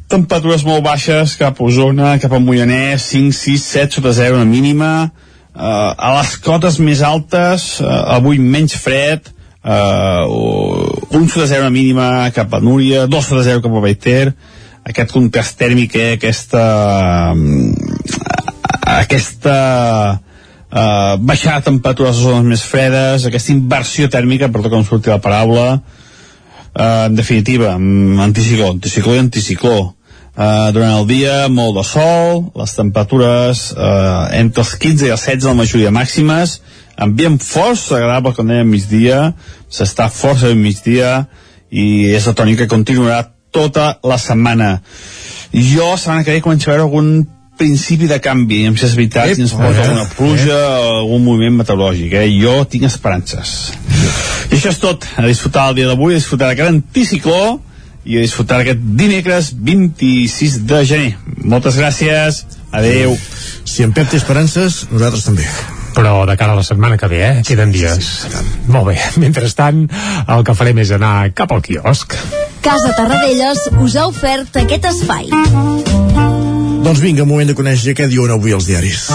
temperatures 0.10 0.66
molt 0.68 0.84
baixes 0.86 1.36
cap 1.39 1.60
a 1.60 1.66
Osona, 1.66 2.16
cap 2.22 2.34
a 2.34 2.39
Moianès, 2.41 3.10
5, 3.14 3.34
6, 3.38 3.66
7 3.78 3.99
sota 3.99 4.14
0 4.18 4.39
una 4.39 4.47
mínima, 4.49 4.91
eh, 5.55 5.60
a 5.62 6.14
les 6.18 6.36
cotes 6.45 6.80
més 6.80 7.03
altes, 7.05 7.68
eh, 7.82 7.89
avui 8.18 8.39
menys 8.39 8.76
fred, 8.76 9.30
eh, 9.64 10.24
un 11.20 11.30
sota 11.30 11.47
0 11.47 11.62
una 11.68 11.74
mínima 11.74 12.32
cap 12.36 12.53
a 12.53 12.60
Núria, 12.60 13.05
2 13.07 13.30
sota 13.32 13.43
0 13.43 13.62
cap 13.62 13.76
a 13.76 13.84
Baiter, 13.86 14.34
aquest 14.84 15.12
contrast 15.14 15.57
tèrmic, 15.60 15.95
eh, 15.95 16.14
aquesta 16.18 16.66
aquesta 18.89 19.55
uh, 20.18 21.18
baixar 21.22 21.60
de 21.60 21.68
temperatures 21.70 22.10
a 22.10 22.14
les 22.18 22.24
zones 22.24 22.49
més 22.49 22.66
fredes, 22.66 23.26
aquesta 23.26 23.53
inversió 23.53 24.10
tèrmica, 24.10 24.49
per 24.49 24.64
tot 24.64 24.74
com 24.74 24.86
surti 24.86 25.12
la 25.12 25.22
paraula, 25.24 25.68
uh, 25.80 27.05
en 27.05 27.16
definitiva, 27.18 27.76
anticicló, 28.26 28.74
anticicló 28.76 29.16
i 29.16 29.24
anticicló. 29.26 29.78
Uh, 30.39 30.69
durant 30.71 30.93
el 31.01 31.07
dia, 31.09 31.33
molt 31.51 31.75
de 31.75 31.81
sol, 31.83 32.45
les 32.55 32.71
temperatures 32.77 33.63
uh, 33.75 34.29
entre 34.37 34.63
els 34.63 34.69
15 34.79 35.09
i 35.09 35.11
els 35.11 35.25
16 35.27 35.49
la 35.49 35.57
majoria 35.57 35.91
màximes, 35.91 36.53
ambient 36.95 37.35
força 37.43 37.97
agradable 37.97 38.31
quan 38.37 38.47
dèiem 38.47 38.71
migdia, 38.71 39.33
s'està 39.67 40.07
força 40.07 40.47
ben 40.47 40.63
migdia 40.63 41.25
i 41.67 42.07
és 42.15 42.29
la 42.29 42.37
tònica 42.39 42.63
que 42.63 42.71
continuarà 42.71 43.25
tota 43.51 43.97
la 44.07 44.15
setmana. 44.15 44.77
Jo, 45.51 45.91
la 45.91 45.99
setmana 45.99 46.23
que 46.23 46.37
ve 46.37 46.45
començo 46.45 46.69
a 46.69 46.75
veure 46.77 46.87
algun 46.87 47.13
principi 47.59 48.07
de 48.07 48.21
canvi, 48.23 48.63
amb 48.69 48.79
si 48.79 48.87
és 48.87 48.95
veritat, 48.95 49.35
si 49.35 49.43
ens 49.43 49.51
posa 49.59 49.83
alguna 49.83 50.07
pluja 50.15 50.59
o 50.79 50.99
algun 51.01 51.25
moviment 51.25 51.59
meteorològic, 51.59 52.15
eh? 52.15 52.29
Jo 52.39 52.61
tinc 52.63 52.87
esperances. 52.87 53.73
I 54.47 54.55
això 54.55 54.71
és 54.71 54.79
tot. 54.79 55.03
A 55.19 55.27
disfrutar 55.27 55.67
el 55.73 55.81
dia 55.81 55.89
d'avui, 55.91 56.15
a 56.15 56.21
disfrutar 56.21 56.53
aquest 56.53 56.71
anticicló 56.71 57.57
i 58.06 58.20
a 58.20 58.24
disfrutar 58.24 58.62
aquest 58.64 58.80
dimecres 59.00 59.52
26 59.56 60.62
de 60.70 60.86
gener. 60.86 61.12
Moltes 61.43 61.80
gràcies. 61.80 62.45
Adeu. 62.72 63.18
Si 63.66 63.84
en 63.84 63.93
Pep 63.93 64.12
té 64.12 64.22
esperances, 64.22 64.86
nosaltres 64.93 65.26
també 65.26 65.50
però 66.00 66.26
de 66.26 66.36
cara 66.38 66.54
a 66.54 66.56
la 66.56 66.64
setmana 66.64 66.97
que 66.97 67.08
ve, 67.12 67.20
eh? 67.26 67.41
Queden 67.43 67.72
dies. 67.72 67.97
Sí, 67.97 68.30
sí, 68.30 68.43
Molt 68.68 68.88
bé. 68.91 68.97
Mentrestant, 69.24 69.88
el 70.28 70.45
que 70.47 70.56
farem 70.56 70.80
és 70.86 70.93
anar 70.95 71.32
cap 71.36 71.52
al 71.52 71.64
quiosc. 71.66 72.16
Casa 72.64 72.93
Tarradellas 72.95 73.66
us 73.80 73.95
ha 73.95 74.08
ofert 74.08 74.60
aquest 74.64 74.89
espai. 74.93 75.30
Doncs 76.84 77.02
vinga, 77.04 77.28
moment 77.28 77.52
de 77.52 77.58
conèixer 77.58 77.95
què 77.97 78.08
diuen 78.12 78.32
avui 78.36 78.56
els 78.56 78.68
diaris. 78.70 79.10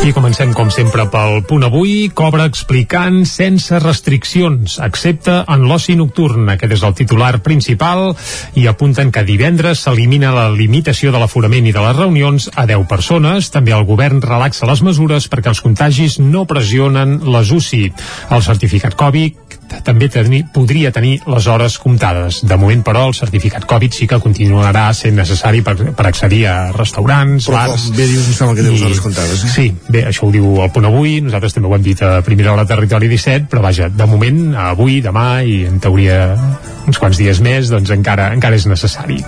I 0.00 0.14
comencem, 0.16 0.54
com 0.56 0.70
sempre, 0.72 1.04
pel 1.12 1.42
punt 1.44 1.66
avui. 1.66 2.08
Cobra 2.16 2.46
explicant 2.48 3.18
sense 3.28 3.76
restriccions, 3.82 4.78
excepte 4.80 5.34
en 5.44 5.66
l'oci 5.68 5.92
nocturn. 5.98 6.48
Aquest 6.54 6.72
és 6.78 6.84
el 6.88 6.94
titular 6.96 7.34
principal 7.44 8.14
i 8.56 8.64
apunten 8.70 9.12
que 9.12 9.26
divendres 9.28 9.84
s'elimina 9.84 10.32
la 10.32 10.46
limitació 10.54 11.12
de 11.12 11.20
l'aforament 11.20 11.68
i 11.68 11.74
de 11.76 11.84
les 11.84 12.00
reunions 12.00 12.48
a 12.56 12.64
10 12.70 12.88
persones. 12.88 13.52
També 13.52 13.76
el 13.76 13.84
govern 13.84 14.24
relaxa 14.24 14.68
les 14.70 14.80
mesures 14.88 15.28
perquè 15.28 15.52
els 15.52 15.60
contagis 15.60 16.16
no 16.24 16.46
pressionen 16.48 17.18
les 17.36 17.52
UCI. 17.52 17.84
El 18.32 18.46
certificat 18.48 18.96
Covid 18.96 19.49
també 19.86 20.08
tenir, 20.12 20.42
podria 20.54 20.90
tenir 20.94 21.18
les 21.26 21.46
hores 21.46 21.78
comptades. 21.78 22.40
De 22.46 22.58
moment, 22.60 22.82
però, 22.86 23.06
el 23.10 23.16
certificat 23.16 23.66
Covid 23.70 23.94
sí 23.96 24.08
que 24.10 24.20
continuarà 24.22 24.88
sent 24.96 25.16
necessari 25.20 25.62
per, 25.66 25.76
per 25.96 26.06
accedir 26.10 26.44
a 26.50 26.56
restaurants, 26.76 27.46
però 27.48 27.62
bars... 27.62 27.86
Com 27.90 28.00
bé 28.00 28.08
dius, 28.10 28.26
em 28.26 28.38
sembla 28.38 28.58
que 28.58 28.66
té 28.66 28.74
les 28.74 28.86
hores 28.88 29.04
comptades. 29.04 29.44
Eh? 29.44 29.52
Sí, 29.54 29.68
bé, 29.88 30.04
això 30.10 30.26
ho 30.28 30.34
diu 30.34 30.60
el 30.64 30.74
punt 30.74 30.88
avui, 30.90 31.20
nosaltres 31.24 31.56
també 31.56 31.70
ho 31.70 31.76
hem 31.78 31.86
dit 31.86 32.02
a 32.06 32.18
primera 32.26 32.54
hora 32.54 32.66
territori 32.68 33.10
17, 33.12 33.48
però 33.50 33.64
vaja, 33.64 33.88
de 33.88 34.10
moment, 34.10 34.42
avui, 34.70 35.00
demà 35.04 35.28
i 35.46 35.62
en 35.70 35.80
teoria 35.82 36.20
uns 36.90 36.98
quants 36.98 37.18
dies 37.20 37.38
més, 37.44 37.70
doncs 37.70 37.92
encara, 37.94 38.30
encara 38.34 38.58
és 38.58 38.66
necessari. 38.66 39.20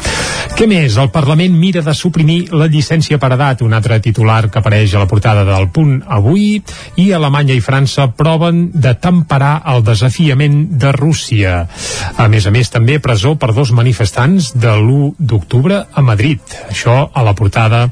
Què 0.57 0.66
més? 0.68 0.97
El 0.99 1.12
Parlament 1.14 1.55
mira 1.59 1.82
de 1.84 1.95
suprimir 1.95 2.49
la 2.51 2.66
llicència 2.70 3.18
per 3.22 3.32
edat, 3.36 3.62
un 3.62 3.76
altre 3.76 4.01
titular 4.03 4.40
que 4.51 4.59
apareix 4.59 4.95
a 4.97 5.03
la 5.05 5.09
portada 5.11 5.45
del 5.47 5.68
punt 5.74 6.01
avui, 6.11 6.57
i 6.99 7.11
Alemanya 7.14 7.55
i 7.55 7.62
França 7.62 8.09
proven 8.16 8.64
de 8.74 8.95
temperar 8.99 9.55
el 9.72 9.84
desafiament 9.86 10.32
de 10.78 10.93
Rússia. 10.93 11.68
A 12.16 12.28
més 12.33 12.47
a 12.47 12.53
més, 12.55 12.70
també 12.72 12.99
presó 13.03 13.35
per 13.37 13.53
dos 13.53 13.72
manifestants 13.76 14.53
de 14.57 14.72
l'1 14.72 15.14
d'octubre 15.18 15.85
a 15.93 16.03
Madrid. 16.03 16.41
Això 16.70 17.11
a 17.12 17.22
la 17.22 17.35
portada 17.39 17.89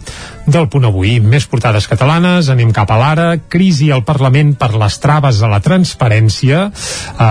del 0.50 0.68
punt 0.70 0.86
avui. 0.88 1.18
Més 1.20 1.46
portades 1.50 1.86
catalanes, 1.90 2.48
anem 2.52 2.72
cap 2.74 2.90
a 2.90 2.98
l'ara. 3.00 3.26
Crisi 3.50 3.90
al 3.94 4.02
Parlament 4.06 4.52
per 4.58 4.72
les 4.78 4.98
traves 5.02 5.40
a 5.42 5.48
la 5.50 5.60
transparència. 5.64 6.66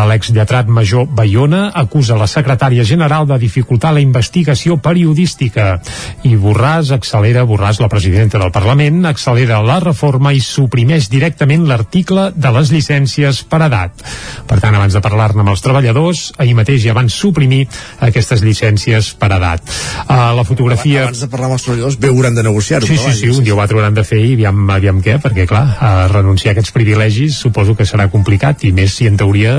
L'exlletrat 0.09 0.69
major 0.71 1.05
Bayona 1.05 1.69
acusa 1.75 2.17
la 2.19 2.27
secretària 2.31 2.85
general 2.87 3.27
de 3.29 3.37
dificultar 3.41 3.91
la 3.95 4.03
investigació 4.03 4.77
periodística. 4.83 5.79
I 6.27 6.35
Borràs 6.39 6.93
accelera, 6.95 7.45
Borràs, 7.49 7.81
la 7.83 7.91
presidenta 7.91 8.39
del 8.41 8.53
Parlament, 8.55 9.03
accelera 9.09 9.61
la 9.65 9.79
reforma 9.83 10.33
i 10.33 10.41
suprimeix 10.43 11.09
directament 11.11 11.67
l'article 11.67 12.29
de 12.35 12.53
les 12.55 12.73
llicències 12.73 13.43
per 13.49 13.61
edat. 13.67 14.05
Per 14.47 14.59
tant, 14.59 14.75
abans 14.75 14.95
de 14.95 15.03
parlar-ne 15.03 15.43
amb 15.43 15.53
els 15.53 15.63
treballadors, 15.65 16.25
ahir 16.37 16.55
mateix 16.57 16.83
ja 16.85 16.95
van 16.97 17.09
suprimir 17.11 17.65
aquestes 18.05 18.43
llicències 18.45 19.13
per 19.19 19.31
edat. 19.37 19.63
Uh, 20.07 20.31
la 20.37 20.45
fotografia... 20.47 21.05
Abans 21.07 21.25
de 21.25 21.31
parlar 21.31 21.49
amb 21.49 21.57
els 21.59 21.65
treballadors, 21.67 21.99
bé 21.99 22.11
hauran 22.11 22.37
de 22.37 22.45
negociar-ho. 22.47 22.87
Sí, 22.87 22.97
sí, 22.97 23.08
sí, 23.15 23.29
un 23.31 23.43
dia 23.43 23.55
ho 23.55 23.61
hauran 23.61 23.95
de 23.95 24.03
fer 24.07 24.19
i 24.23 24.33
aviam, 24.37 24.61
aviam 24.73 25.01
què, 25.05 25.17
perquè 25.23 25.45
clar, 25.49 25.63
a 25.79 25.91
renunciar 26.11 26.53
a 26.53 26.57
aquests 26.57 26.73
privilegis 26.75 27.39
suposo 27.43 27.75
que 27.77 27.87
serà 27.87 28.09
complicat 28.11 28.65
i 28.67 28.73
més 28.75 28.95
si 28.97 29.07
en 29.09 29.17
teoria 29.19 29.53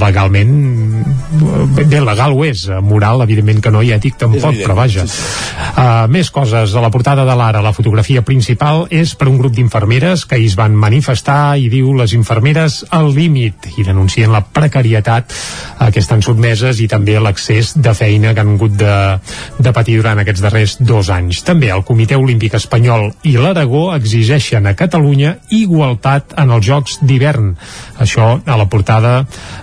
legalment 0.00 0.54
bé, 1.76 2.00
legal 2.00 2.36
ho 2.36 2.44
és, 2.46 2.66
moral 2.82 3.24
evidentment 3.24 3.62
que 3.64 3.72
no, 3.74 3.82
i 3.84 3.92
ètic 3.96 4.18
tampoc, 4.20 4.58
però 4.62 4.78
vaja 4.78 5.06
sí, 5.06 5.16
sí. 5.16 5.52
Uh, 5.74 6.06
més 6.10 6.30
coses, 6.30 6.74
a 6.74 6.82
la 6.82 6.90
portada 6.94 7.24
de 7.26 7.34
l'Ara 7.34 7.62
la 7.64 7.72
fotografia 7.74 8.22
principal 8.22 8.84
és 8.94 9.14
per 9.18 9.26
un 9.30 9.38
grup 9.40 9.56
d'infermeres 9.56 10.22
que 10.30 10.38
es 10.38 10.54
van 10.58 10.76
manifestar 10.78 11.56
i 11.58 11.66
diu 11.72 11.90
les 11.98 12.14
infermeres 12.14 12.82
al 12.94 13.10
límit 13.14 13.70
i 13.74 13.86
denuncien 13.86 14.30
la 14.30 14.44
precarietat 14.44 15.34
a 15.82 15.90
què 15.90 15.98
estan 15.98 16.22
sotmeses 16.22 16.78
i 16.78 16.86
també 16.90 17.16
l'accés 17.18 17.74
de 17.74 17.94
feina 17.96 18.34
que 18.34 18.44
han 18.44 18.54
hagut 18.54 18.76
de, 18.78 18.94
de 19.58 19.72
patir 19.74 19.98
durant 19.98 20.22
aquests 20.22 20.44
darrers 20.44 20.76
dos 20.78 21.10
anys. 21.10 21.42
També 21.46 21.72
el 21.74 21.82
Comitè 21.86 22.18
Olímpic 22.20 22.54
Espanyol 22.54 22.93
i 23.28 23.34
l'Aragó 23.38 23.86
exigeixen 23.94 24.66
a 24.66 24.74
Catalunya 24.78 25.36
igualtat 25.54 26.36
en 26.40 26.52
els 26.54 26.66
Jocs 26.66 26.98
d'hivern. 27.02 27.54
Això 28.00 28.28
a 28.44 28.58
la 28.60 28.68
portada 28.70 29.14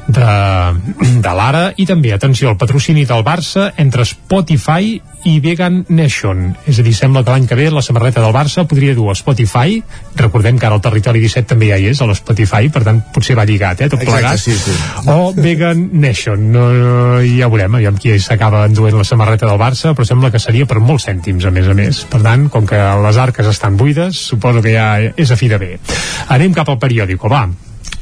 de, 0.07 0.27
de 1.23 1.35
l'Ara 1.37 1.65
i 1.77 1.87
també, 1.89 2.13
atenció, 2.13 2.51
el 2.51 2.59
patrocini 2.61 3.05
del 3.09 3.25
Barça 3.27 3.71
entre 3.81 4.05
Spotify 4.07 4.99
i 5.23 5.39
Vegan 5.43 5.85
Nation. 5.89 6.51
És 6.69 6.79
a 6.79 6.85
dir, 6.85 6.93
sembla 6.97 7.23
que 7.25 7.33
l'any 7.33 7.47
que 7.49 7.57
ve 7.57 7.69
la 7.71 7.83
samarreta 7.85 8.23
del 8.23 8.33
Barça 8.35 8.65
podria 8.67 8.95
dur 8.97 9.09
a 9.11 9.15
Spotify, 9.17 9.81
recordem 10.19 10.59
que 10.59 10.67
ara 10.67 10.77
el 10.77 10.83
territori 10.83 11.21
17 11.23 11.49
també 11.53 11.71
ja 11.71 11.79
hi 11.79 11.89
és, 11.91 12.01
a 12.01 12.07
l'Spotify, 12.09 12.69
per 12.73 12.83
tant 12.87 13.01
potser 13.13 13.37
va 13.37 13.45
lligat, 13.47 13.81
eh, 13.81 13.89
tot 13.91 14.01
plegat. 14.01 14.39
Exacte, 14.39 14.57
sí, 14.59 14.75
sí. 14.75 15.07
O 15.11 15.31
Vegan 15.37 15.87
Nation. 16.01 16.51
No, 16.51 16.67
no, 16.73 16.93
ja 17.25 17.49
veurem, 17.51 17.79
aviam 17.79 17.97
qui 18.01 18.17
s'acaba 18.19 18.65
enduent 18.69 18.97
la 18.97 19.07
samarreta 19.07 19.49
del 19.49 19.59
Barça, 19.61 19.95
però 19.97 20.07
sembla 20.07 20.31
que 20.33 20.41
seria 20.41 20.69
per 20.69 20.79
molts 20.83 21.07
cèntims, 21.09 21.45
a 21.45 21.51
més 21.53 21.67
a 21.67 21.77
més. 21.77 22.03
Per 22.11 22.21
tant, 22.23 22.47
com 22.53 22.67
que 22.69 22.79
les 23.05 23.19
arques 23.21 23.47
estan 23.51 23.77
buides, 23.77 24.25
suposo 24.31 24.61
que 24.61 24.75
ja 24.77 24.93
és 25.01 25.31
a 25.31 25.39
fi 25.39 25.51
de 25.51 25.61
bé. 25.61 25.75
Anem 26.29 26.55
cap 26.57 26.69
al 26.69 26.81
periòdico, 26.81 27.29
va. 27.31 27.47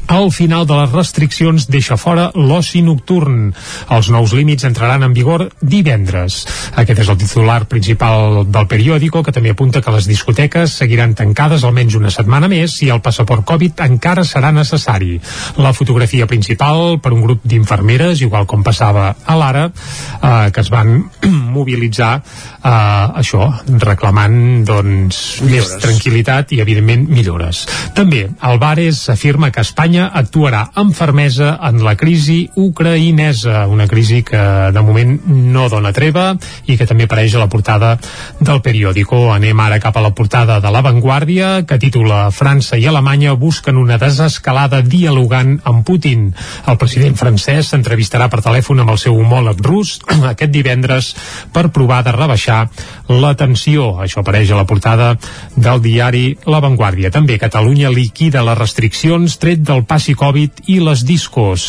El 0.09 0.31
final 0.33 0.65
de 0.65 0.73
les 0.73 0.89
restriccions 0.89 1.67
deixa 1.69 1.93
fora 2.01 2.31
l'oci 2.33 2.79
nocturn. 2.81 3.51
Els 3.93 4.07
nous 4.09 4.31
límits 4.33 4.65
entraran 4.65 5.03
en 5.05 5.13
vigor 5.13 5.43
divendres. 5.61 6.39
Aquest 6.81 7.03
és 7.03 7.11
el 7.13 7.19
titular 7.21 7.59
principal 7.69 8.39
del 8.49 8.65
periòdico, 8.71 9.21
que 9.21 9.33
també 9.35 9.53
apunta 9.53 9.83
que 9.85 9.93
les 9.93 10.07
discoteques 10.09 10.73
seguiran 10.81 11.13
tancades 11.13 11.61
almenys 11.63 11.99
una 11.99 12.09
setmana 12.09 12.49
més 12.49 12.79
i 12.81 12.89
el 12.89 13.03
passaport 13.05 13.45
Covid 13.45 13.83
encara 13.85 14.23
serà 14.25 14.49
necessari. 14.55 15.19
La 15.61 15.75
fotografia 15.77 16.25
principal 16.25 16.97
per 17.03 17.13
un 17.13 17.21
grup 17.27 17.45
d'infermeres, 17.45 18.23
igual 18.25 18.49
com 18.49 18.65
passava 18.65 19.11
a 19.13 19.37
l'ara, 19.37 19.67
eh, 19.69 20.49
que 20.49 20.65
es 20.65 20.73
van 20.73 21.03
mobilitzar 21.59 22.15
eh, 22.17 22.73
això, 23.21 23.51
reclamant 23.85 24.65
doncs, 24.65 25.21
més 25.45 25.75
tranquil·litat 25.85 26.57
i, 26.57 26.63
evidentment, 26.65 27.05
millores. 27.13 27.67
També, 27.93 28.25
Alvarez 28.41 29.05
afirma 29.13 29.53
que 29.53 29.61
Espanya 29.61 29.98
Espanya 29.99 30.15
actuarà 30.15 30.61
amb 30.79 30.93
fermesa 30.95 31.57
en 31.67 31.81
la 31.83 31.95
crisi 31.99 32.49
ucraïnesa, 32.55 33.65
una 33.67 33.87
crisi 33.87 34.21
que 34.23 34.39
de 34.71 34.81
moment 34.81 35.17
no 35.27 35.67
dona 35.69 35.91
treva 35.91 36.35
i 36.67 36.77
que 36.77 36.85
també 36.87 37.03
apareix 37.03 37.35
a 37.35 37.41
la 37.41 37.49
portada 37.49 37.97
del 38.39 38.61
periòdico. 38.61 39.31
Anem 39.33 39.59
ara 39.59 39.79
cap 39.79 39.97
a 39.97 40.03
la 40.03 40.13
portada 40.15 40.59
de 40.63 40.71
La 40.71 40.81
Vanguardia, 40.81 41.65
que 41.67 41.79
titula 41.79 42.29
França 42.31 42.77
i 42.77 42.87
Alemanya 42.87 43.33
busquen 43.33 43.77
una 43.77 43.97
desescalada 43.99 44.81
dialogant 44.81 45.57
amb 45.65 45.83
Putin. 45.85 46.29
El 46.67 46.77
president 46.79 47.17
francès 47.19 47.73
s'entrevistarà 47.73 48.29
per 48.29 48.43
telèfon 48.45 48.79
amb 48.79 48.93
el 48.95 49.01
seu 49.01 49.17
homòleg 49.19 49.59
rus 49.65 49.97
aquest 50.31 50.53
divendres 50.55 51.11
per 51.51 51.67
provar 51.75 52.03
de 52.07 52.15
rebaixar 52.15 52.61
la 53.09 53.33
tensió. 53.35 53.97
Això 53.99 54.23
apareix 54.23 54.53
a 54.53 54.61
la 54.61 54.67
portada 54.69 55.11
del 55.57 55.83
diari 55.83 56.37
La 56.47 56.63
Vanguardia. 56.63 57.11
També 57.11 57.39
Catalunya 57.39 57.91
liquida 57.91 58.45
les 58.45 58.59
restriccions 58.59 59.39
tret 59.41 59.65
del 59.65 59.83
passi 59.89 60.13
Covid 60.17 60.63
i 60.69 60.77
les 60.83 61.03
discos. 61.07 61.65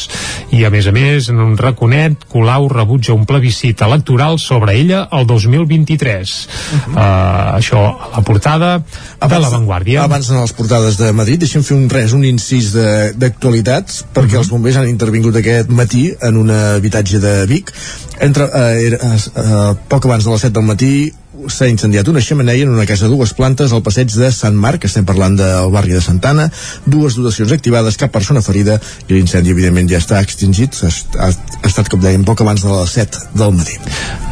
I 0.53 0.65
a 0.67 0.71
més 0.73 0.87
a 0.91 0.93
més, 0.95 1.31
en 1.33 1.41
un 1.41 1.57
raconet, 1.59 2.27
Colau 2.31 2.69
rebutja 2.71 3.17
un 3.17 3.25
plebiscit 3.29 3.81
electoral 3.87 4.39
sobre 4.43 4.77
ella 4.77 5.07
el 5.17 5.27
2023. 5.27 6.31
Uh 6.31 6.79
-huh. 6.79 6.95
uh, 6.95 7.57
això 7.59 7.81
a 7.81 8.11
la 8.17 8.23
portada 8.23 8.83
abans, 9.19 9.33
de 9.33 9.41
La 9.41 9.49
Vanguardia. 9.49 10.05
Abans 10.05 10.29
de 10.29 10.41
les 10.41 10.53
portades 10.53 10.99
de 10.99 11.13
Madrid, 11.13 11.41
deixem 11.41 11.63
fer 11.63 11.77
un 11.77 11.89
res, 11.89 12.13
un 12.13 12.25
incís 12.25 12.73
d'actualitats, 12.73 14.05
perquè 14.15 14.27
uh 14.27 14.33
-huh. 14.35 14.39
els 14.39 14.49
bombers 14.49 14.77
han 14.77 14.89
intervingut 14.89 15.37
aquest 15.37 15.69
matí 15.69 16.13
en 16.21 16.37
un 16.37 16.51
habitatge 16.51 17.19
de 17.19 17.47
Vic. 17.47 17.73
Entre, 18.21 18.45
uh, 18.45 18.87
era, 18.87 18.99
uh, 19.01 19.77
poc 19.89 20.05
abans 20.05 20.25
de 20.25 20.31
les 20.31 20.41
7 20.41 20.53
del 20.53 20.65
matí, 20.65 21.13
s'ha 21.49 21.69
incendiat 21.71 22.09
una 22.09 22.21
xemeneia 22.21 22.65
en 22.67 22.75
una 22.75 22.87
casa 22.87 23.07
de 23.07 23.15
dues 23.15 23.33
plantes 23.35 23.73
al 23.73 23.83
passeig 23.83 24.13
de 24.13 24.31
Sant 24.35 24.57
Marc, 24.59 24.85
estem 24.85 25.07
parlant 25.09 25.37
del 25.39 25.71
barri 25.73 25.95
de 25.97 26.03
Santana, 26.05 26.49
dues 26.87 27.17
dotacions 27.17 27.53
activades, 27.57 27.97
cap 28.01 28.13
persona 28.13 28.43
ferida 28.45 28.77
i 29.09 29.15
l'incendi 29.15 29.55
evidentment 29.55 29.89
ja 29.91 30.01
està 30.03 30.21
extingit, 30.21 30.77
ha, 30.85 30.91
ha, 31.25 31.31
ha 31.31 31.69
estat 31.71 31.89
com 31.91 32.03
dèiem 32.03 32.25
poc 32.29 32.43
abans 32.45 32.65
de 32.65 32.71
les 32.73 32.95
7 32.99 33.25
del 33.41 33.55
matí. 33.57 33.79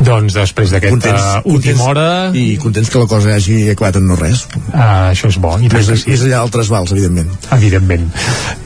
Doncs 0.04 0.36
després 0.36 0.74
d'aquesta 0.74 1.14
uh, 1.16 1.48
última 1.50 1.88
hora... 1.88 2.08
I 2.36 2.58
contents 2.60 2.90
que 2.92 3.02
la 3.02 3.08
cosa 3.10 3.34
hagi 3.34 3.58
acabat 3.72 3.98
en 3.98 4.06
no 4.10 4.18
res. 4.18 4.44
Uh, 4.68 5.10
això 5.10 5.32
és 5.32 5.40
bo. 5.42 5.56
I 5.58 5.70
més, 5.72 5.88
sí. 5.88 6.12
més 6.12 6.26
allà 6.28 6.42
altres 6.44 6.70
vals, 6.72 6.92
evidentment. 6.94 7.32
Evidentment. 7.56 8.06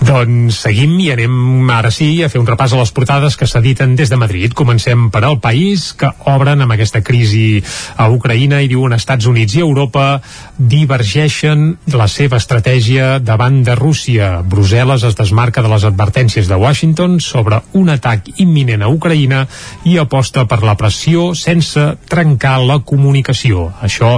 Doncs 0.03 0.61
seguim 0.67 0.99
i 1.01 1.13
anem 1.15 1.71
ara 1.73 1.93
sí 1.95 2.11
a 2.25 2.31
fer 2.33 2.43
un 2.43 2.49
repàs 2.49 2.75
a 2.75 2.83
les 2.83 2.93
portades 2.93 3.39
que 3.39 3.49
s'editen 3.49 3.97
des 3.97 4.13
de 4.13 4.19
Madrid. 4.21 4.53
Comencem 4.59 5.09
per 5.15 5.25
al 5.25 5.39
país 5.43 5.93
que 5.97 6.11
obren 6.33 6.65
amb 6.65 6.77
aquesta 6.77 7.01
crisi 7.07 7.63
a 7.97 8.11
Ucraïna 8.13 8.32
i 8.35 8.69
diuen 8.71 8.93
Estats 8.97 9.27
Units 9.27 9.55
i 9.57 9.61
Europa 9.61 10.21
divergeixen 10.57 11.77
la 11.93 12.07
seva 12.09 12.39
estratègia 12.39 13.19
davant 13.19 13.63
de 13.67 13.75
Rússia. 13.75 14.43
Brussel·les 14.47 15.05
es 15.09 15.17
desmarca 15.19 15.63
de 15.63 15.71
les 15.73 15.85
advertències 15.85 16.49
de 16.49 16.57
Washington 16.57 17.19
sobre 17.21 17.63
un 17.79 17.91
atac 17.91 18.29
imminent 18.39 18.83
a 18.83 18.91
Ucraïna 18.93 19.47
i 19.89 19.99
aposta 19.99 20.47
per 20.47 20.63
la 20.63 20.77
pressió 20.79 21.33
sense 21.35 21.83
trencar 22.09 22.59
la 22.63 22.79
comunicació. 22.87 23.71
Això 23.83 24.15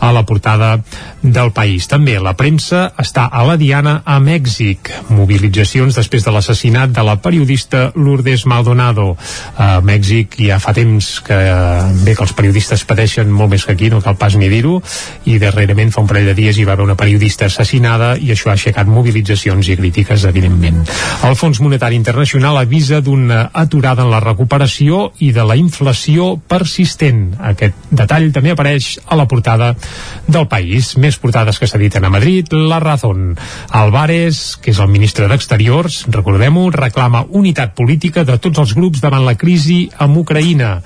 a 0.00 0.12
la 0.12 0.24
portada 0.26 0.76
del 1.22 1.52
país. 1.52 1.88
També 1.88 2.18
la 2.20 2.36
premsa 2.36 2.90
està 3.00 3.26
a 3.32 3.44
la 3.46 3.56
diana 3.56 4.02
a 4.04 4.18
Mèxic. 4.20 4.90
Mobilitzacions 5.08 5.96
després 5.96 6.24
de 6.26 6.34
l'assassinat 6.34 6.92
de 6.92 7.06
la 7.06 7.16
periodista 7.22 7.90
Lourdes 7.96 8.44
Maldonado. 8.46 9.14
A 9.56 9.80
Mèxic 9.80 10.36
ja 10.44 10.60
fa 10.60 10.74
temps 10.76 11.20
que 11.24 11.38
bé 12.04 12.14
que 12.14 12.24
els 12.26 12.34
periodistes 12.36 12.84
pateixen 12.84 13.30
molt 13.32 13.54
més 13.54 13.55
que 13.64 13.72
aquí, 13.72 13.90
no 13.90 14.02
cal 14.02 14.18
pas 14.20 14.36
ni 14.36 14.50
dir-ho, 14.52 14.80
i 15.24 15.38
darrerament 15.40 15.92
fa 15.94 16.02
un 16.02 16.10
parell 16.10 16.28
de 16.30 16.36
dies 16.36 16.58
hi 16.58 16.66
va 16.68 16.74
haver 16.74 16.84
una 16.84 16.98
periodista 16.98 17.46
assassinada 17.46 18.14
i 18.20 18.32
això 18.34 18.50
ha 18.50 18.56
aixecat 18.56 18.90
mobilitzacions 18.90 19.68
i 19.72 19.76
crítiques, 19.78 20.24
evidentment. 20.28 20.82
El 21.26 21.36
Fons 21.38 21.60
Monetari 21.64 21.96
Internacional 21.96 22.58
avisa 22.60 23.00
d'una 23.00 23.46
aturada 23.52 24.04
en 24.04 24.10
la 24.12 24.20
recuperació 24.20 25.12
i 25.24 25.32
de 25.32 25.44
la 25.46 25.56
inflació 25.56 26.34
persistent. 26.48 27.36
Aquest 27.52 27.88
detall 27.90 28.30
també 28.34 28.52
apareix 28.52 28.96
a 29.06 29.16
la 29.18 29.26
portada 29.30 29.72
del 30.26 30.48
país. 30.50 30.94
Més 31.00 31.18
portades 31.22 31.58
que 31.58 31.68
s'editen 31.70 32.04
a 32.04 32.12
Madrid, 32.12 32.52
La 32.52 32.80
Razón. 32.82 33.36
Álvarez, 33.70 34.56
que 34.62 34.72
és 34.72 34.80
el 34.82 34.90
ministre 34.92 35.28
d'Exteriors, 35.30 36.04
recordem-ho, 36.12 36.68
reclama 36.74 37.24
unitat 37.30 37.74
política 37.78 38.24
de 38.24 38.38
tots 38.42 38.60
els 38.62 38.74
grups 38.76 39.02
davant 39.04 39.24
la 39.26 39.36
crisi 39.38 39.86
amb 40.02 40.18
Ucraïna. 40.22 40.76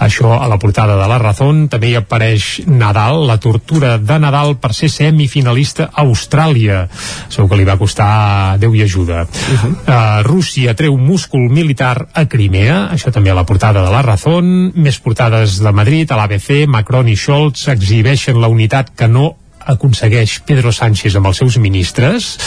Això 0.00 0.34
a 0.38 0.48
la 0.50 0.58
portada 0.58 0.96
de 1.00 1.08
La 1.10 1.18
Razón 1.22 1.66
també 1.68 1.90
hi 1.90 1.98
apareix 2.10 2.66
Nadal, 2.66 3.22
la 3.28 3.38
tortura 3.38 3.94
de 4.02 4.18
Nadal 4.18 4.56
per 4.58 4.72
ser 4.74 4.90
semifinalista 4.90 5.92
a 5.94 6.02
Austràlia. 6.02 6.82
Segur 7.30 7.52
que 7.52 7.60
li 7.60 7.66
va 7.68 7.78
costar 7.78 8.58
Déu 8.58 8.74
i 8.74 8.82
ajuda. 8.82 9.22
Uh 9.22 9.62
-huh. 9.62 9.70
uh, 9.86 10.22
Rússia 10.26 10.74
treu 10.74 10.96
múscul 10.98 11.48
militar 11.48 12.08
a 12.12 12.26
Crimea, 12.26 12.90
això 12.90 13.12
també 13.12 13.30
a 13.30 13.34
la 13.34 13.46
portada 13.46 13.84
de 13.84 13.90
La 13.90 14.02
Razón. 14.02 14.72
Més 14.74 14.98
portades 14.98 15.60
de 15.62 15.72
Madrid, 15.72 16.10
a 16.10 16.16
l'ABC, 16.16 16.66
Macron 16.66 17.08
i 17.08 17.16
Scholz 17.16 17.68
exhibeixen 17.68 18.40
la 18.40 18.48
unitat 18.48 18.90
que 18.96 19.06
no 19.06 19.36
aconsegueix 19.60 20.40
Pedro 20.46 20.72
Sánchez 20.72 21.14
amb 21.16 21.26
els 21.26 21.36
seus 21.36 21.56
ministres 21.58 22.38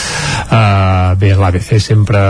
uh, 0.50 1.14
bé, 1.16 1.34
l'ABC 1.34 1.78
sempre 1.78 2.20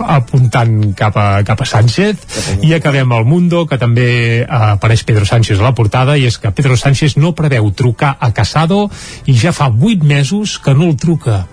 apuntant 0.00 0.92
cap 0.98 1.16
a, 1.16 1.26
cap 1.46 1.62
a 1.62 1.68
Sánchez. 1.68 2.60
I 2.66 2.74
acabem 2.76 3.12
al 3.12 3.26
Mundo 3.28 3.64
que 3.66 3.78
també 3.80 4.08
uh, 4.44 4.76
apareix 4.76 5.04
Pedro 5.08 5.26
Sánchez 5.28 5.60
a 5.60 5.66
la 5.68 5.74
portada 5.76 6.16
i 6.16 6.26
és 6.28 6.38
que 6.40 6.52
Pedro 6.52 6.76
Sánchez 6.76 7.16
no 7.20 7.34
preveu 7.36 7.70
trucar 7.76 8.16
a 8.20 8.32
Casado 8.36 8.86
i 9.26 9.36
ja 9.38 9.54
fa 9.56 9.70
8 9.70 10.04
mesos 10.04 10.58
que 10.62 10.74
no 10.74 10.90
el 10.90 10.96
truca 11.00 11.44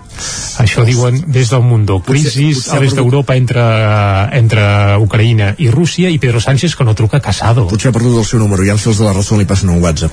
això 0.62 0.84
diuen 0.86 1.22
des 1.26 1.50
del 1.50 1.62
Mundo. 1.66 2.00
Crisis 2.04 2.68
a 2.72 2.80
l'est 2.82 2.96
d'Europa 2.96 3.36
entre, 3.36 3.64
entre 4.36 4.64
Ucraïna 5.02 5.54
i 5.58 5.70
Rússia 5.72 6.10
i 6.10 6.18
Pedro 6.22 6.40
Sánchez 6.40 6.76
que 6.76 6.86
no 6.86 6.94
truca 6.94 7.20
Casado. 7.20 7.66
Potser 7.70 7.90
ha 7.90 7.96
perdut 7.96 8.18
el 8.20 8.28
seu 8.28 8.40
número, 8.42 8.64
ja 8.66 8.76
els 8.76 8.84
de 8.84 9.04
la 9.04 9.14
raó 9.16 9.38
li 9.38 9.48
passen 9.48 9.72
un 9.72 9.82
WhatsApp. 9.82 10.12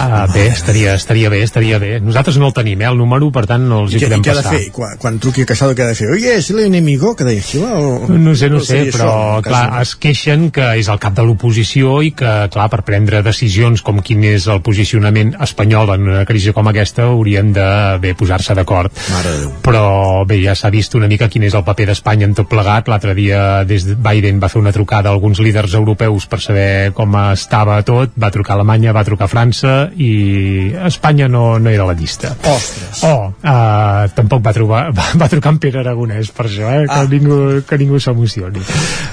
Ah, 0.00 0.26
bé, 0.32 0.46
estaria, 0.48 0.94
estaria 0.94 1.30
bé, 1.30 1.42
estaria 1.42 1.78
bé. 1.82 1.98
Nosaltres 2.00 2.38
no 2.40 2.48
el 2.50 2.56
tenim, 2.56 2.80
eh, 2.80 2.88
el 2.88 2.98
número, 2.98 3.30
per 3.34 3.44
tant 3.50 3.66
no 3.68 3.82
els 3.84 3.96
hi 3.96 4.02
podem 4.04 4.22
passar. 4.24 4.32
I 4.32 4.42
què 4.42 4.48
ha 4.48 4.50
de 4.50 4.56
fer? 4.56 4.72
Quan, 4.76 4.96
quan 5.02 5.18
truqui 5.22 5.44
a 5.44 5.50
Casado, 5.52 5.76
què 5.76 5.84
ha 5.84 5.90
de 5.90 5.98
fer? 5.98 6.10
Oye, 6.14 6.36
és 6.38 6.50
l'enemigo, 6.54 7.14
que 7.18 7.26
deia 7.28 7.42
Gila? 7.42 7.72
O... 7.78 7.92
No 8.12 8.34
sé, 8.38 8.48
no, 8.52 8.60
no 8.60 8.66
sé, 8.66 8.82
però 8.94 9.10
això, 9.38 9.42
clar, 9.48 9.64
es 9.82 9.94
queixen 10.00 10.48
que 10.54 10.72
és 10.80 10.88
el 10.92 11.00
cap 11.02 11.16
de 11.18 11.26
l'oposició 11.26 12.00
i 12.04 12.12
que, 12.16 12.32
clar, 12.52 12.68
per 12.72 12.82
prendre 12.86 13.22
decisions 13.26 13.84
com 13.84 14.00
quin 14.04 14.24
és 14.32 14.48
el 14.52 14.62
posicionament 14.64 15.34
espanyol 15.42 15.94
en 15.96 16.08
una 16.12 16.24
crisi 16.28 16.54
com 16.56 16.70
aquesta 16.70 17.08
haurien 17.10 17.52
de 17.56 17.68
bé 18.02 18.14
posar-se 18.18 18.56
d'acord. 18.58 18.92
Mare. 19.12 19.36
Però 19.64 20.22
bé, 20.28 20.38
ja 20.42 20.54
s'ha 20.58 20.70
vist 20.72 20.94
una 20.98 21.08
mica 21.10 21.28
quin 21.32 21.46
és 21.46 21.56
el 21.58 21.64
paper 21.66 21.88
d'Espanya 21.90 22.28
en 22.28 22.36
tot 22.38 22.48
plegat. 22.50 22.90
L'altre 22.90 23.14
dia 23.18 23.62
des 23.68 23.86
de 23.88 23.96
Biden 23.96 24.40
va 24.42 24.50
fer 24.52 24.60
una 24.60 24.72
trucada 24.74 25.10
a 25.10 25.16
alguns 25.16 25.40
líders 25.42 25.74
europeus 25.78 26.26
per 26.30 26.40
saber 26.44 26.92
com 26.96 27.16
estava 27.32 27.78
tot, 27.86 28.14
va 28.18 28.32
trucar 28.34 28.54
a 28.54 28.60
Alemanya, 28.60 28.94
va 28.96 29.04
trucar 29.06 29.28
a 29.28 29.32
França 29.32 29.74
i 29.96 30.72
Espanya 30.88 31.28
no, 31.32 31.58
no 31.58 31.70
era 31.70 31.86
a 31.86 31.90
la 31.90 31.98
llista. 31.98 32.34
Ostres. 32.42 33.02
Oh, 33.08 33.32
uh, 33.32 34.08
tampoc 34.16 34.44
va, 34.44 34.54
trobar, 34.56 34.82
va, 34.96 35.08
va 35.22 35.30
trucar 35.32 35.54
en 35.54 35.60
Pere 35.62 35.82
Aragonès 35.82 36.32
per 36.34 36.48
això, 36.48 36.70
eh? 36.70 36.86
que, 36.88 37.02
ah. 37.02 37.08
ningú, 37.10 37.38
que 37.68 37.78
ningú 37.80 38.00
s'emocioni. 38.02 38.64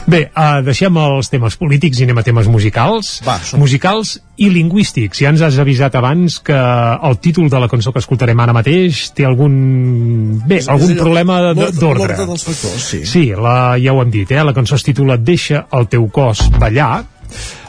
Bé, 0.10 0.26
uh, 0.32 0.60
deixem 0.66 0.98
els 1.04 1.32
temes 1.32 1.60
polítics 1.60 2.02
i 2.02 2.08
anem 2.08 2.22
a 2.22 2.26
temes 2.26 2.50
musicals. 2.52 3.20
Va, 3.28 3.40
som... 3.44 3.62
Musicals 3.62 4.18
i 4.40 4.50
lingüístics. 4.54 5.20
Ja 5.24 5.34
ens 5.34 5.44
has 5.44 5.60
avisat 5.60 5.96
abans 6.00 6.40
que 6.44 6.56
el 6.56 7.20
títol 7.20 7.50
de 7.52 7.60
la 7.60 7.68
cançó 7.72 7.94
que 7.96 8.02
escoltarem 8.04 8.40
ara 8.40 8.56
mateix 8.56 9.10
té 9.16 9.28
algun... 9.28 10.40
Bé, 10.48 10.62
algun 10.72 10.96
problema 11.00 11.42
d'ordre. 11.54 12.16
dels 12.24 12.48
factors, 12.48 12.90
sí. 12.94 13.04
Sí, 13.10 13.26
la, 13.36 13.76
ja 13.82 13.94
ho 13.94 14.04
hem 14.04 14.14
dit, 14.14 14.32
eh? 14.32 14.44
la 14.46 14.56
cançó 14.56 14.80
es 14.80 14.88
titula 14.88 15.20
Deixa 15.20 15.66
el 15.76 15.90
teu 15.92 16.08
cos 16.14 16.46
ballar, 16.60 17.04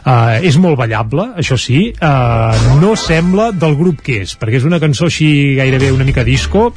Uh, 0.00 0.40
és 0.46 0.56
molt 0.60 0.78
ballable, 0.80 1.26
això 1.40 1.58
sí. 1.60 1.90
Uh, 2.00 2.78
no 2.80 2.94
sembla 2.96 3.50
del 3.52 3.76
grup 3.76 4.00
que 4.04 4.20
és 4.24 4.32
perquè 4.40 4.60
és 4.60 4.66
una 4.68 4.80
cançó 4.80 5.10
així 5.10 5.56
gairebé 5.58 5.90
una 5.92 6.06
mica 6.08 6.24
disco 6.24 6.70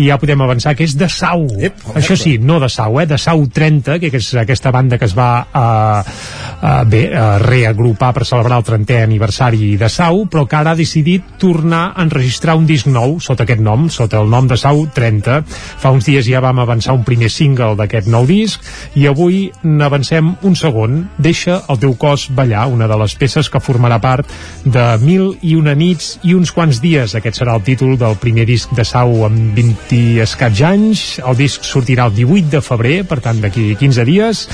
i 0.00 0.08
ja 0.08 0.16
podem 0.20 0.40
avançar 0.40 0.74
que 0.78 0.86
és 0.88 0.96
de 0.96 1.08
Sau. 1.12 1.44
Ep, 1.60 1.82
això 1.98 2.16
sí, 2.16 2.38
no 2.38 2.60
de 2.62 2.70
Sau, 2.72 3.00
eh, 3.02 3.06
de 3.10 3.18
Sau 3.20 3.44
30 3.46 3.98
que 4.00 4.12
és 4.16 4.30
aquesta 4.40 4.72
banda 4.72 4.98
que 4.98 5.08
es 5.08 5.16
va 5.16 5.30
uh, 5.44 6.00
uh, 6.00 6.70
bé, 6.88 7.02
uh, 7.12 7.36
reagrupar 7.42 8.14
per 8.16 8.24
celebrar 8.28 8.62
el 8.62 8.66
30è 8.68 9.02
aniversari 9.04 9.74
de 9.80 9.90
Sau 9.92 10.24
però 10.30 10.46
que 10.48 10.56
ara 10.56 10.72
ha 10.72 10.78
decidit 10.78 11.36
tornar 11.42 11.90
a 11.94 12.06
enregistrar 12.06 12.56
un 12.56 12.66
disc 12.68 12.88
nou 12.88 13.18
sota 13.20 13.44
aquest 13.44 13.60
nom, 13.64 13.88
sota 13.92 14.22
el 14.22 14.32
nom 14.32 14.48
de 14.48 14.56
Sau 14.60 14.86
30 14.94 15.42
fa 15.50 15.92
uns 15.92 16.08
dies 16.08 16.26
ja 16.28 16.40
vam 16.40 16.62
avançar 16.62 16.96
un 16.96 17.04
primer 17.04 17.30
single 17.32 17.76
d'aquest 17.76 18.08
nou 18.08 18.24
disc 18.28 18.64
i 18.96 19.06
avui 19.10 19.50
n'avancem 19.62 20.34
un 20.46 20.56
segon. 20.56 21.04
Deixa 21.18 21.60
el 21.68 21.80
teu 21.82 21.94
cos 22.00 22.28
ballar 22.34 22.69
una 22.70 22.88
de 22.90 22.98
les 23.00 23.14
peces 23.18 23.50
que 23.50 23.60
formarà 23.62 24.00
part 24.02 24.28
de 24.64 24.84
Mil 25.02 25.34
i 25.42 25.56
una 25.58 25.74
nits 25.78 26.14
i 26.26 26.34
uns 26.36 26.52
quants 26.54 26.80
dies. 26.82 27.16
Aquest 27.18 27.40
serà 27.40 27.56
el 27.58 27.64
títol 27.66 27.96
del 28.00 28.16
primer 28.22 28.46
disc 28.48 28.72
de 28.76 28.86
Sau 28.86 29.24
amb 29.26 29.56
20 29.58 30.22
escaig 30.24 30.62
anys. 30.70 31.04
El 31.20 31.38
disc 31.38 31.66
sortirà 31.66 32.08
el 32.08 32.16
18 32.16 32.54
de 32.56 32.62
febrer, 32.64 32.96
per 33.10 33.20
tant 33.24 33.42
d'aquí 33.42 33.74
15 33.80 34.06
dies, 34.08 34.46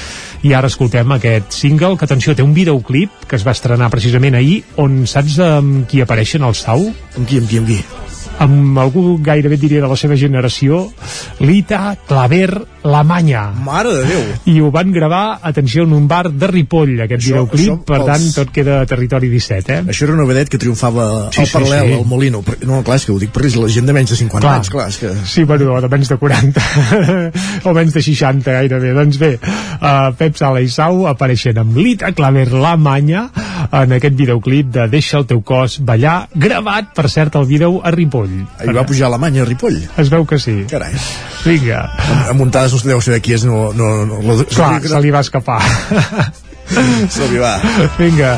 i 0.46 0.54
ara 0.56 0.70
escoltem 0.72 1.12
aquest 1.16 1.54
single, 1.56 1.96
que 1.96 2.08
atenció, 2.08 2.34
té 2.34 2.44
un 2.46 2.56
videoclip 2.56 3.28
que 3.28 3.38
es 3.38 3.46
va 3.46 3.56
estrenar 3.56 3.92
precisament 3.92 4.38
ahir, 4.38 4.62
on 4.82 5.04
saps 5.10 5.40
amb 5.42 5.86
qui 5.90 6.02
apareixen 6.04 6.46
el 6.46 6.58
Sau? 6.58 6.90
Amb 7.16 7.24
qui, 7.26 7.40
amb 7.42 7.50
qui, 7.50 7.62
amb 7.62 7.72
qui? 7.72 8.05
Amb 8.38 8.78
algú 8.78 9.16
gairebé 9.24 9.56
diria 9.56 9.80
de 9.80 9.88
la 9.88 9.96
seva 9.96 10.16
generació, 10.16 10.90
Lita 11.40 11.96
Claver 12.06 12.50
La 12.86 13.00
Manya. 13.02 13.48
Mare 13.64 13.90
de 13.96 14.02
Déu! 14.06 14.24
I 14.52 14.60
ho 14.62 14.68
van 14.70 14.92
gravar, 14.94 15.38
atenció, 15.42 15.82
en 15.88 15.92
un 15.96 16.04
bar 16.06 16.28
de 16.30 16.46
Ripoll, 16.46 17.00
aquest 17.02 17.22
Això- 17.22 17.32
videoclip, 17.32 17.66
això 17.72 17.84
per 17.88 17.98
pels- 17.98 18.06
tant, 18.12 18.26
tot 18.36 18.52
queda 18.54 18.80
a 18.82 18.86
territori 18.86 19.28
17, 19.32 19.72
eh? 19.74 19.82
Això 19.90 20.04
era 20.06 20.14
una 20.14 20.26
vedet 20.28 20.48
que 20.52 20.58
triomfava 20.58 21.30
Sí, 21.32 21.40
al 21.40 21.46
sí, 21.48 21.54
paral·lel, 21.56 21.88
sí. 21.88 21.96
al 21.98 22.04
Molino. 22.06 22.42
No, 22.66 22.82
clar, 22.84 22.96
és 23.00 23.06
que 23.08 23.12
ho 23.12 23.18
dic 23.18 23.32
perquè 23.34 23.46
és 23.50 23.56
la 23.56 23.68
gent 23.68 23.86
de 23.86 23.92
menys 23.96 24.10
de 24.14 24.16
50 24.20 24.52
anys, 24.54 24.70
clar, 24.70 24.88
és 24.92 24.98
que... 25.02 25.10
Sí, 25.24 25.44
bueno, 25.44 25.80
de 25.80 25.88
menys 25.88 26.08
de 26.12 26.16
40 26.16 26.62
o 27.64 27.72
menys 27.74 27.94
de 27.96 28.02
60 28.02 28.52
gairebé 28.60 28.92
doncs 28.94 29.18
bé, 29.18 29.32
uh, 29.40 30.12
Pep 30.16 30.36
Sala 30.38 30.60
i 30.62 30.68
Sau 30.68 31.06
apareixen 31.10 31.58
amb 31.58 31.76
Lita 31.76 32.12
Claver 32.12 32.52
la 32.52 32.76
Manya 32.76 33.26
en 33.72 33.96
aquest 33.98 34.14
videoclip 34.14 34.70
de 34.76 34.86
Deixa 34.92 35.18
el 35.18 35.26
teu 35.26 35.40
cos 35.42 35.80
ballar, 35.82 36.28
gravat 36.34 36.92
per 36.94 37.08
cert 37.10 37.34
el 37.40 37.46
vídeo 37.50 37.80
a 37.82 37.90
Ripoll 37.90 38.25
Hi 38.64 38.74
va 38.76 38.84
pujar 38.88 39.10
la 39.12 39.18
manya 39.18 39.42
a 39.42 39.48
Ripoll. 39.48 39.78
es 39.96 40.10
veu 40.12 40.26
que 40.26 40.38
sí 40.38 40.64
Carai. 40.70 40.92
vinga, 41.44 41.84
A 42.28 42.32
Muntades 42.34 42.72
no 42.74 42.80
deu 42.90 43.00
saber 43.00 43.20
qui 43.22 43.34
és, 43.34 43.44
no... 43.44 43.72
no, 43.72 43.90
no, 44.06 44.20
no 44.22 44.38
clar, 44.44 44.80
se 44.82 45.00
li 45.00 45.10
va 45.14 45.20
escapar 45.26 45.60
se 47.08 47.28
li 47.30 47.38
va. 47.38 47.56
vinga 47.98 48.36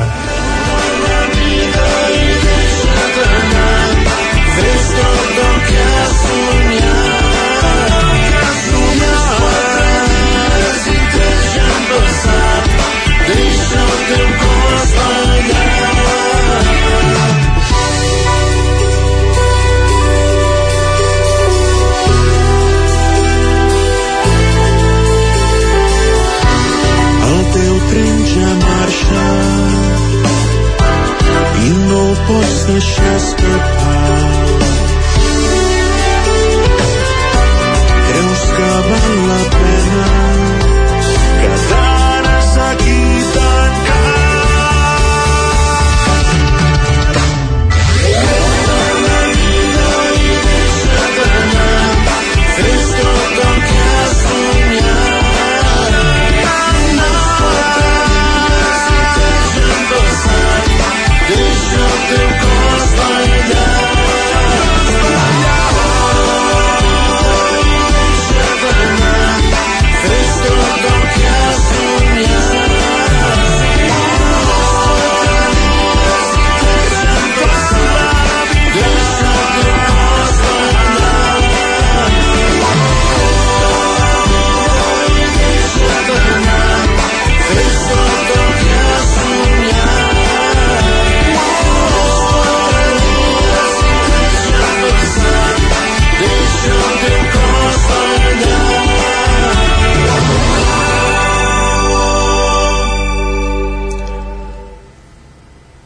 i 31.68 31.70
no 31.70 32.00
el 32.08 32.16
pots 32.28 34.37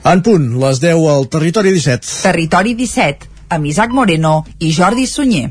En 0.03 0.19
punt, 0.19 0.49
les 0.59 0.81
10 0.83 1.05
al 1.07 1.29
Territori 1.31 1.71
17. 1.71 2.09
Territori 2.25 2.75
17, 2.75 3.29
amb 3.55 3.69
Isaac 3.71 3.93
Moreno 3.95 4.41
i 4.59 4.73
Jordi 4.75 5.07
Sunyer. 5.07 5.45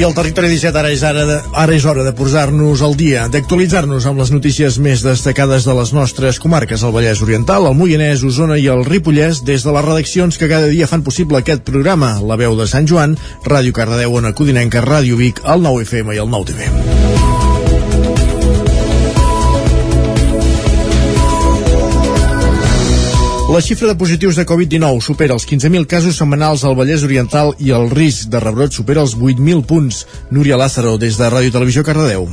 I 0.00 0.06
el 0.08 0.14
Territori 0.16 0.48
17 0.48 0.80
ara 0.80 0.88
és, 0.88 1.02
ara 1.04 1.26
de, 1.28 1.36
ara 1.52 1.74
és 1.76 1.84
hora 1.84 2.00
de 2.06 2.14
posar-nos 2.16 2.80
al 2.80 2.96
dia, 2.96 3.26
d'actualitzar-nos 3.28 4.06
amb 4.08 4.22
les 4.24 4.32
notícies 4.32 4.78
més 4.80 5.04
destacades 5.04 5.68
de 5.68 5.74
les 5.76 5.92
nostres 5.92 6.40
comarques, 6.40 6.80
el 6.80 6.96
Vallès 6.96 7.20
Oriental, 7.20 7.68
el 7.68 7.76
Moianès, 7.76 8.24
Osona 8.24 8.56
i 8.56 8.70
el 8.72 8.86
Ripollès, 8.88 9.42
des 9.44 9.68
de 9.68 9.76
les 9.76 9.84
redaccions 9.84 10.40
que 10.40 10.48
cada 10.48 10.72
dia 10.72 10.88
fan 10.88 11.04
possible 11.04 11.44
aquest 11.44 11.68
programa, 11.68 12.14
la 12.24 12.40
veu 12.40 12.56
de 12.56 12.64
Sant 12.72 12.88
Joan, 12.88 13.18
Ràdio 13.44 13.76
Cardedeu, 13.76 14.16
Ona 14.16 14.32
Codinenca, 14.32 14.80
Ràdio 14.80 15.20
Vic, 15.20 15.44
el 15.44 15.68
9 15.68 15.84
FM 15.84 16.16
i 16.16 16.24
el 16.24 16.32
9 16.32 17.49
La 23.50 23.58
xifra 23.60 23.88
de 23.88 23.98
positius 23.98 24.36
de 24.38 24.44
Covid-19 24.46 25.02
supera 25.02 25.34
els 25.34 25.42
15.000 25.42 25.88
casos 25.90 26.20
setmanals 26.20 26.62
al 26.62 26.76
Vallès 26.78 27.02
Oriental 27.02 27.50
i 27.58 27.72
el 27.74 27.88
risc 27.90 28.30
de 28.30 28.38
rebrot 28.44 28.78
supera 28.78 29.02
els 29.02 29.16
8.000 29.18 29.66
punts. 29.66 30.04
Núria 30.30 30.60
Lázaro, 30.60 30.94
des 31.02 31.18
de 31.18 31.34
Ràdio 31.34 31.58
Televisió 31.58 31.82
Cardedeu. 31.82 32.28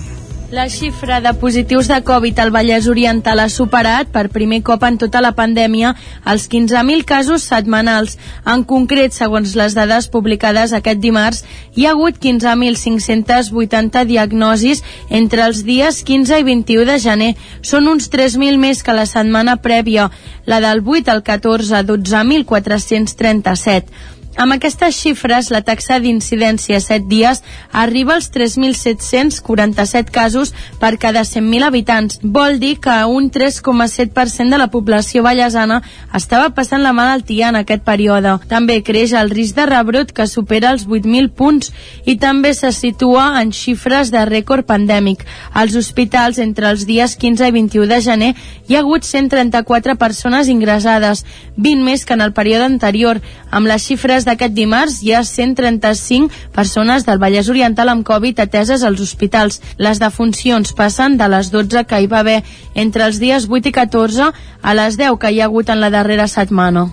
La 0.50 0.70
xifra 0.72 1.20
de 1.20 1.34
positius 1.36 1.90
de 1.92 1.98
Covid 2.08 2.38
al 2.40 2.54
Vallès 2.56 2.86
Oriental 2.88 3.42
ha 3.44 3.50
superat 3.52 4.08
per 4.14 4.30
primer 4.32 4.62
cop 4.64 4.86
en 4.88 4.96
tota 4.96 5.20
la 5.20 5.34
pandèmia 5.36 5.90
els 6.24 6.46
15.000 6.48 7.04
casos 7.04 7.44
setmanals. 7.52 8.16
En 8.48 8.64
concret, 8.64 9.12
segons 9.12 9.58
les 9.60 9.76
dades 9.76 10.08
publicades 10.08 10.72
aquest 10.72 11.04
dimarts, 11.04 11.44
hi 11.76 11.84
ha 11.84 11.92
hagut 11.92 12.16
15.580 12.24 14.08
diagnosis 14.08 14.86
entre 15.12 15.44
els 15.44 15.66
dies 15.68 16.00
15 16.08 16.40
i 16.40 16.48
21 16.48 16.88
de 16.94 17.00
gener. 17.04 17.34
Són 17.60 17.92
uns 17.92 18.08
3.000 18.08 18.56
més 18.56 18.88
que 18.88 18.96
la 18.96 19.06
setmana 19.06 19.60
prèvia, 19.60 20.08
la 20.46 20.64
del 20.64 20.80
8 20.80 21.12
al 21.12 21.28
14, 21.28 21.84
12.437. 21.92 24.16
Amb 24.38 24.54
aquestes 24.54 24.94
xifres, 25.02 25.48
la 25.50 25.64
taxa 25.66 25.96
d'incidència 25.98 26.78
a 26.78 26.84
7 26.84 27.08
dies 27.10 27.40
arriba 27.74 28.14
als 28.14 28.28
3.747 28.30 30.12
casos 30.14 30.52
per 30.78 31.00
cada 31.02 31.24
100.000 31.26 31.66
habitants. 31.66 32.20
Vol 32.22 32.60
dir 32.62 32.76
que 32.78 32.94
un 33.10 33.32
3,7% 33.34 34.54
de 34.54 34.60
la 34.62 34.68
població 34.70 35.24
ballesana 35.26 35.80
estava 36.14 36.52
passant 36.54 36.86
la 36.86 36.94
malaltia 36.94 37.50
en 37.50 37.58
aquest 37.64 37.82
període. 37.82 38.36
També 38.46 38.84
creix 38.86 39.16
el 39.18 39.34
risc 39.34 39.58
de 39.58 39.66
rebrot 39.66 40.14
que 40.14 40.28
supera 40.30 40.70
els 40.76 40.86
8.000 40.86 41.34
punts 41.34 41.74
i 42.06 42.20
també 42.22 42.54
se 42.54 42.70
situa 42.78 43.42
en 43.42 43.50
xifres 43.50 44.14
de 44.14 44.22
rècord 44.30 44.70
pandèmic. 44.70 45.26
Als 45.50 45.74
hospitals, 45.74 46.38
entre 46.38 46.70
els 46.70 46.86
dies 46.86 47.18
15 47.18 47.50
i 47.50 47.58
21 47.58 47.90
de 47.90 48.00
gener, 48.06 48.32
hi 48.70 48.78
ha 48.78 48.86
hagut 48.86 49.02
134 49.02 49.98
persones 49.98 50.48
ingressades, 50.48 51.26
20 51.58 51.90
més 51.90 52.06
que 52.06 52.14
en 52.14 52.22
el 52.22 52.38
període 52.38 52.70
anterior. 52.70 53.18
Amb 53.50 53.66
les 53.66 53.82
xifres 53.82 54.27
d'aquest 54.28 54.54
dimarts 54.54 55.00
hi 55.02 55.14
ha 55.16 55.24
135 55.24 56.52
persones 56.56 57.08
del 57.08 57.22
Vallès 57.24 57.50
Oriental 57.54 57.90
amb 57.94 58.06
Covid 58.08 58.44
ateses 58.44 58.84
als 58.84 59.02
hospitals. 59.02 59.62
Les 59.78 60.04
defuncions 60.04 60.76
passen 60.78 61.18
de 61.18 61.32
les 61.32 61.52
12 61.56 61.88
que 61.88 62.04
hi 62.04 62.12
va 62.12 62.22
haver 62.22 62.42
entre 62.76 63.08
els 63.08 63.24
dies 63.24 63.50
8 63.50 63.72
i 63.72 63.76
14 63.82 64.32
a 64.62 64.78
les 64.78 65.00
10 65.00 65.18
que 65.22 65.32
hi 65.32 65.42
ha 65.42 65.50
hagut 65.50 65.74
en 65.74 65.82
la 65.82 65.94
darrera 65.94 66.28
setmana. 66.28 66.90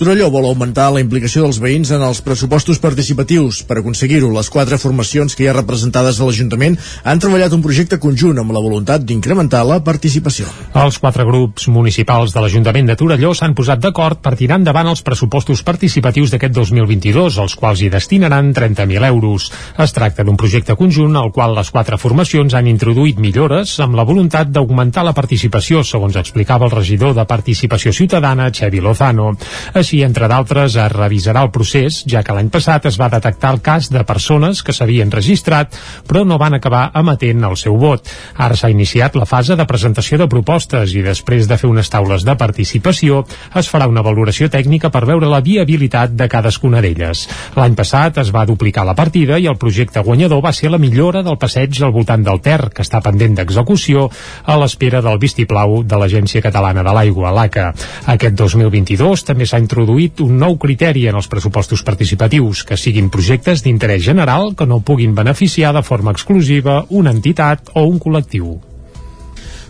Torelló 0.00 0.30
vol 0.32 0.46
augmentar 0.48 0.86
la 0.94 1.00
implicació 1.02 1.42
dels 1.44 1.58
veïns 1.60 1.90
en 1.92 2.00
els 2.00 2.22
pressupostos 2.24 2.78
participatius. 2.80 3.58
Per 3.68 3.76
aconseguir-ho, 3.76 4.30
les 4.32 4.48
quatre 4.48 4.78
formacions 4.80 5.34
que 5.36 5.42
hi 5.44 5.48
ha 5.50 5.52
representades 5.52 6.16
a 6.16 6.24
l'Ajuntament 6.24 6.78
han 7.04 7.18
treballat 7.20 7.52
un 7.52 7.60
projecte 7.60 7.98
conjunt 8.00 8.40
amb 8.40 8.54
la 8.56 8.62
voluntat 8.64 9.04
d'incrementar 9.04 9.60
la 9.68 9.76
participació. 9.84 10.46
Els 10.80 10.96
quatre 11.02 11.26
grups 11.28 11.68
municipals 11.68 12.32
de 12.32 12.40
l'Ajuntament 12.40 12.88
de 12.88 12.96
Torelló 12.96 13.34
s'han 13.36 13.52
posat 13.58 13.82
d'acord 13.82 14.22
per 14.24 14.32
tirar 14.40 14.56
endavant 14.62 14.88
els 14.88 15.04
pressupostos 15.04 15.60
participatius 15.68 16.32
d'aquest 16.32 16.56
2022, 16.56 17.36
els 17.44 17.58
quals 17.60 17.84
hi 17.84 17.92
destinaran 17.92 18.54
30.000 18.56 19.04
euros. 19.10 19.50
Es 19.76 19.92
tracta 19.92 20.24
d'un 20.24 20.40
projecte 20.40 20.78
conjunt 20.80 21.20
al 21.20 21.28
qual 21.28 21.52
les 21.58 21.68
quatre 21.68 22.00
formacions 22.00 22.56
han 22.56 22.72
introduït 22.72 23.20
millores 23.20 23.76
amb 23.84 24.00
la 24.00 24.08
voluntat 24.08 24.48
d'augmentar 24.48 25.04
la 25.04 25.12
participació, 25.12 25.84
segons 25.84 26.16
explicava 26.16 26.70
el 26.70 26.76
regidor 26.78 27.12
de 27.12 27.28
Participació 27.28 27.92
Ciutadana, 27.92 28.48
Xevi 28.48 28.80
Lozano. 28.80 29.34
Així 29.74 29.89
Així, 29.90 30.04
entre 30.06 30.28
d'altres, 30.30 30.76
es 30.78 30.92
revisarà 30.92 31.40
el 31.42 31.48
procés, 31.50 31.96
ja 32.06 32.20
que 32.22 32.30
l'any 32.36 32.46
passat 32.54 32.84
es 32.86 32.94
va 32.94 33.08
detectar 33.10 33.48
el 33.56 33.58
cas 33.58 33.88
de 33.90 34.04
persones 34.06 34.60
que 34.62 34.70
s'havien 34.70 35.10
registrat 35.10 35.74
però 36.06 36.22
no 36.22 36.38
van 36.38 36.54
acabar 36.54 36.92
emetent 36.94 37.42
el 37.48 37.56
seu 37.58 37.74
vot. 37.74 38.06
Ara 38.38 38.54
s'ha 38.54 38.70
iniciat 38.70 39.16
la 39.18 39.26
fase 39.26 39.56
de 39.58 39.66
presentació 39.66 40.18
de 40.20 40.28
propostes 40.30 40.94
i 40.94 41.02
després 41.02 41.48
de 41.50 41.58
fer 41.58 41.66
unes 41.66 41.90
taules 41.90 42.22
de 42.22 42.36
participació 42.38 43.24
es 43.58 43.70
farà 43.72 43.88
una 43.90 44.04
valoració 44.06 44.46
tècnica 44.52 44.92
per 44.94 45.02
veure 45.08 45.26
la 45.26 45.40
viabilitat 45.42 46.14
de 46.14 46.28
cadascuna 46.30 46.78
d'elles. 46.84 47.24
L'any 47.58 47.74
passat 47.74 48.22
es 48.22 48.30
va 48.30 48.46
duplicar 48.46 48.86
la 48.86 48.94
partida 48.94 49.40
i 49.42 49.50
el 49.50 49.58
projecte 49.58 50.04
guanyador 50.06 50.44
va 50.46 50.54
ser 50.54 50.70
la 50.70 50.78
millora 50.78 51.24
del 51.26 51.38
passeig 51.38 51.82
al 51.82 51.96
voltant 51.98 52.22
del 52.22 52.38
Ter, 52.46 52.70
que 52.70 52.86
està 52.86 53.02
pendent 53.02 53.34
d'execució 53.40 54.06
a 54.46 54.58
l'espera 54.62 55.02
del 55.02 55.18
vistiplau 55.18 55.80
de 55.82 55.98
l'Agència 55.98 56.46
Catalana 56.46 56.86
de 56.86 56.94
l'Aigua, 56.94 57.34
l'ACA. 57.34 57.72
Aquest 58.14 58.38
2022 58.38 59.26
també 59.26 59.50
s'ha 59.50 59.58
introduït 59.70 60.18
un 60.24 60.34
nou 60.42 60.56
criteri 60.58 61.04
en 61.06 61.18
els 61.20 61.28
pressupostos 61.30 61.84
participatius, 61.86 62.64
que 62.66 62.78
siguin 62.80 63.10
projectes 63.14 63.62
d'interès 63.62 64.02
general 64.02 64.56
que 64.58 64.66
no 64.66 64.80
puguin 64.82 65.14
beneficiar 65.14 65.70
de 65.76 65.84
forma 65.86 66.10
exclusiva 66.10 66.82
una 66.90 67.14
entitat 67.14 67.70
o 67.78 67.86
un 67.86 68.02
col·lectiu. 68.02 68.69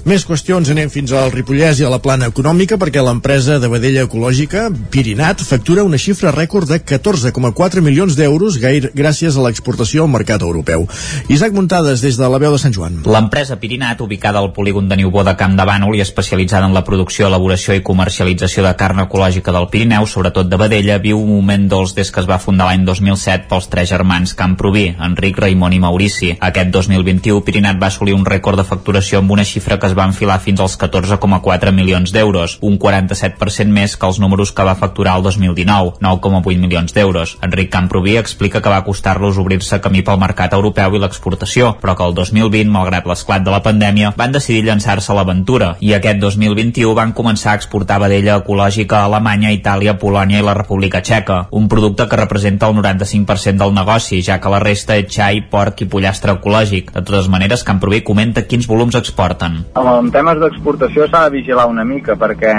Més 0.09 0.23
qüestions, 0.25 0.65
anem 0.73 0.89
fins 0.89 1.11
al 1.13 1.29
Ripollès 1.29 1.83
i 1.83 1.85
a 1.85 1.91
la 1.93 1.99
plana 2.01 2.31
econòmica 2.31 2.79
perquè 2.81 3.03
l'empresa 3.05 3.59
de 3.61 3.69
vedella 3.69 4.07
ecològica, 4.07 4.63
Pirinat, 4.95 5.43
factura 5.45 5.83
una 5.85 5.99
xifra 6.01 6.31
rècord 6.33 6.71
de 6.73 6.79
14,4 6.81 7.83
milions 7.85 8.17
d'euros 8.17 8.57
gràcies 8.57 9.37
a 9.37 9.45
l'exportació 9.45 10.07
al 10.07 10.09
mercat 10.09 10.41
europeu. 10.41 10.87
Isaac 11.29 11.53
Muntades, 11.53 12.01
des 12.01 12.17
de 12.17 12.31
la 12.33 12.41
veu 12.41 12.57
de 12.57 12.61
Sant 12.63 12.73
Joan. 12.73 13.03
L'empresa 13.05 13.59
Pirinat, 13.61 14.01
ubicada 14.01 14.41
al 14.41 14.55
polígon 14.57 14.89
de 14.89 14.97
Niubó 14.97 15.21
de 15.27 15.35
Camp 15.37 15.59
de 15.59 15.69
Bànol 15.69 15.99
i 15.99 16.01
especialitzada 16.01 16.65
en 16.65 16.73
la 16.73 16.85
producció, 16.87 17.29
elaboració 17.29 17.77
i 17.77 17.85
comercialització 17.85 18.65
de 18.65 18.73
carn 18.81 19.05
ecològica 19.05 19.53
del 19.53 19.69
Pirineu, 19.69 20.09
sobretot 20.09 20.49
de 20.49 20.63
vedella, 20.65 20.97
viu 21.05 21.21
un 21.21 21.29
moment 21.35 21.69
dolç 21.69 21.93
des 22.01 22.09
que 22.09 22.25
es 22.25 22.31
va 22.31 22.41
fundar 22.41 22.71
l'any 22.71 22.89
2007 22.89 23.51
pels 23.53 23.69
tres 23.69 23.93
germans 23.93 24.33
Camproví, 24.33 24.95
Enric, 24.97 25.37
Raimon 25.45 25.77
i 25.77 25.85
Maurici. 25.85 26.33
Aquest 26.41 26.73
2021, 26.73 27.45
Pirinat 27.45 27.77
va 27.77 27.93
assolir 27.93 28.17
un 28.17 28.25
rècord 28.25 28.57
de 28.57 28.65
facturació 28.65 29.21
amb 29.21 29.37
una 29.37 29.45
xifra 29.45 29.77
que 29.77 29.90
es 29.91 29.97
va 29.99 30.07
enfilar 30.09 30.39
fins 30.41 30.63
als 30.63 30.77
14,4 30.79 31.75
milions 31.75 32.13
d'euros, 32.15 32.57
un 32.63 32.79
47% 32.79 33.75
més 33.75 33.97
que 33.97 34.07
els 34.07 34.21
números 34.23 34.53
que 34.55 34.67
va 34.67 34.77
facturar 34.79 35.17
el 35.19 35.27
2019, 35.27 35.97
9,8 36.01 36.59
milions 36.63 36.95
d'euros. 36.95 37.37
Enric 37.43 37.73
Camproví 37.75 38.17
explica 38.21 38.63
que 38.63 38.73
va 38.73 38.85
costar-los 38.87 39.39
obrir-se 39.43 39.81
camí 39.83 40.05
pel 40.07 40.21
mercat 40.23 40.55
europeu 40.57 40.95
i 40.95 41.03
l'exportació, 41.03 41.75
però 41.83 41.97
que 41.99 42.07
el 42.07 42.15
2020, 42.15 42.71
malgrat 42.71 43.09
l'esclat 43.11 43.45
de 43.45 43.53
la 43.55 43.63
pandèmia, 43.65 44.15
van 44.17 44.33
decidir 44.33 44.65
llançar-se 44.69 45.13
a 45.13 45.19
l'aventura 45.19 45.75
i 45.81 45.95
aquest 45.97 46.21
2021 46.23 46.95
van 46.97 47.15
començar 47.17 47.53
a 47.53 47.61
exportar 47.61 48.01
vedella 48.03 48.39
ecològica 48.41 49.01
a 49.01 49.11
Alemanya, 49.11 49.53
Itàlia, 49.57 49.97
Polònia 49.99 50.41
i 50.41 50.47
la 50.47 50.57
República 50.59 51.03
Txeca, 51.03 51.41
un 51.51 51.69
producte 51.69 52.07
que 52.09 52.21
representa 52.21 52.69
el 52.69 52.77
95% 52.79 53.65
del 53.65 53.75
negoci, 53.75 54.23
ja 54.23 54.39
que 54.41 54.53
la 54.53 54.63
resta 54.63 54.97
és 55.01 55.11
xai, 55.11 55.43
porc 55.51 55.83
i 55.85 55.89
pollastre 55.91 56.37
ecològic. 56.39 56.93
De 56.95 57.03
totes 57.03 57.29
maneres, 57.33 57.65
Camproví 57.67 58.03
comenta 58.07 58.47
quins 58.47 58.69
volums 58.71 58.97
exporten. 58.99 59.61
En 59.81 60.11
temes 60.13 60.39
d'exportació 60.41 61.07
s'ha 61.09 61.23
de 61.27 61.35
vigilar 61.39 61.67
una 61.71 61.85
mica 61.85 62.17
perquè 62.21 62.53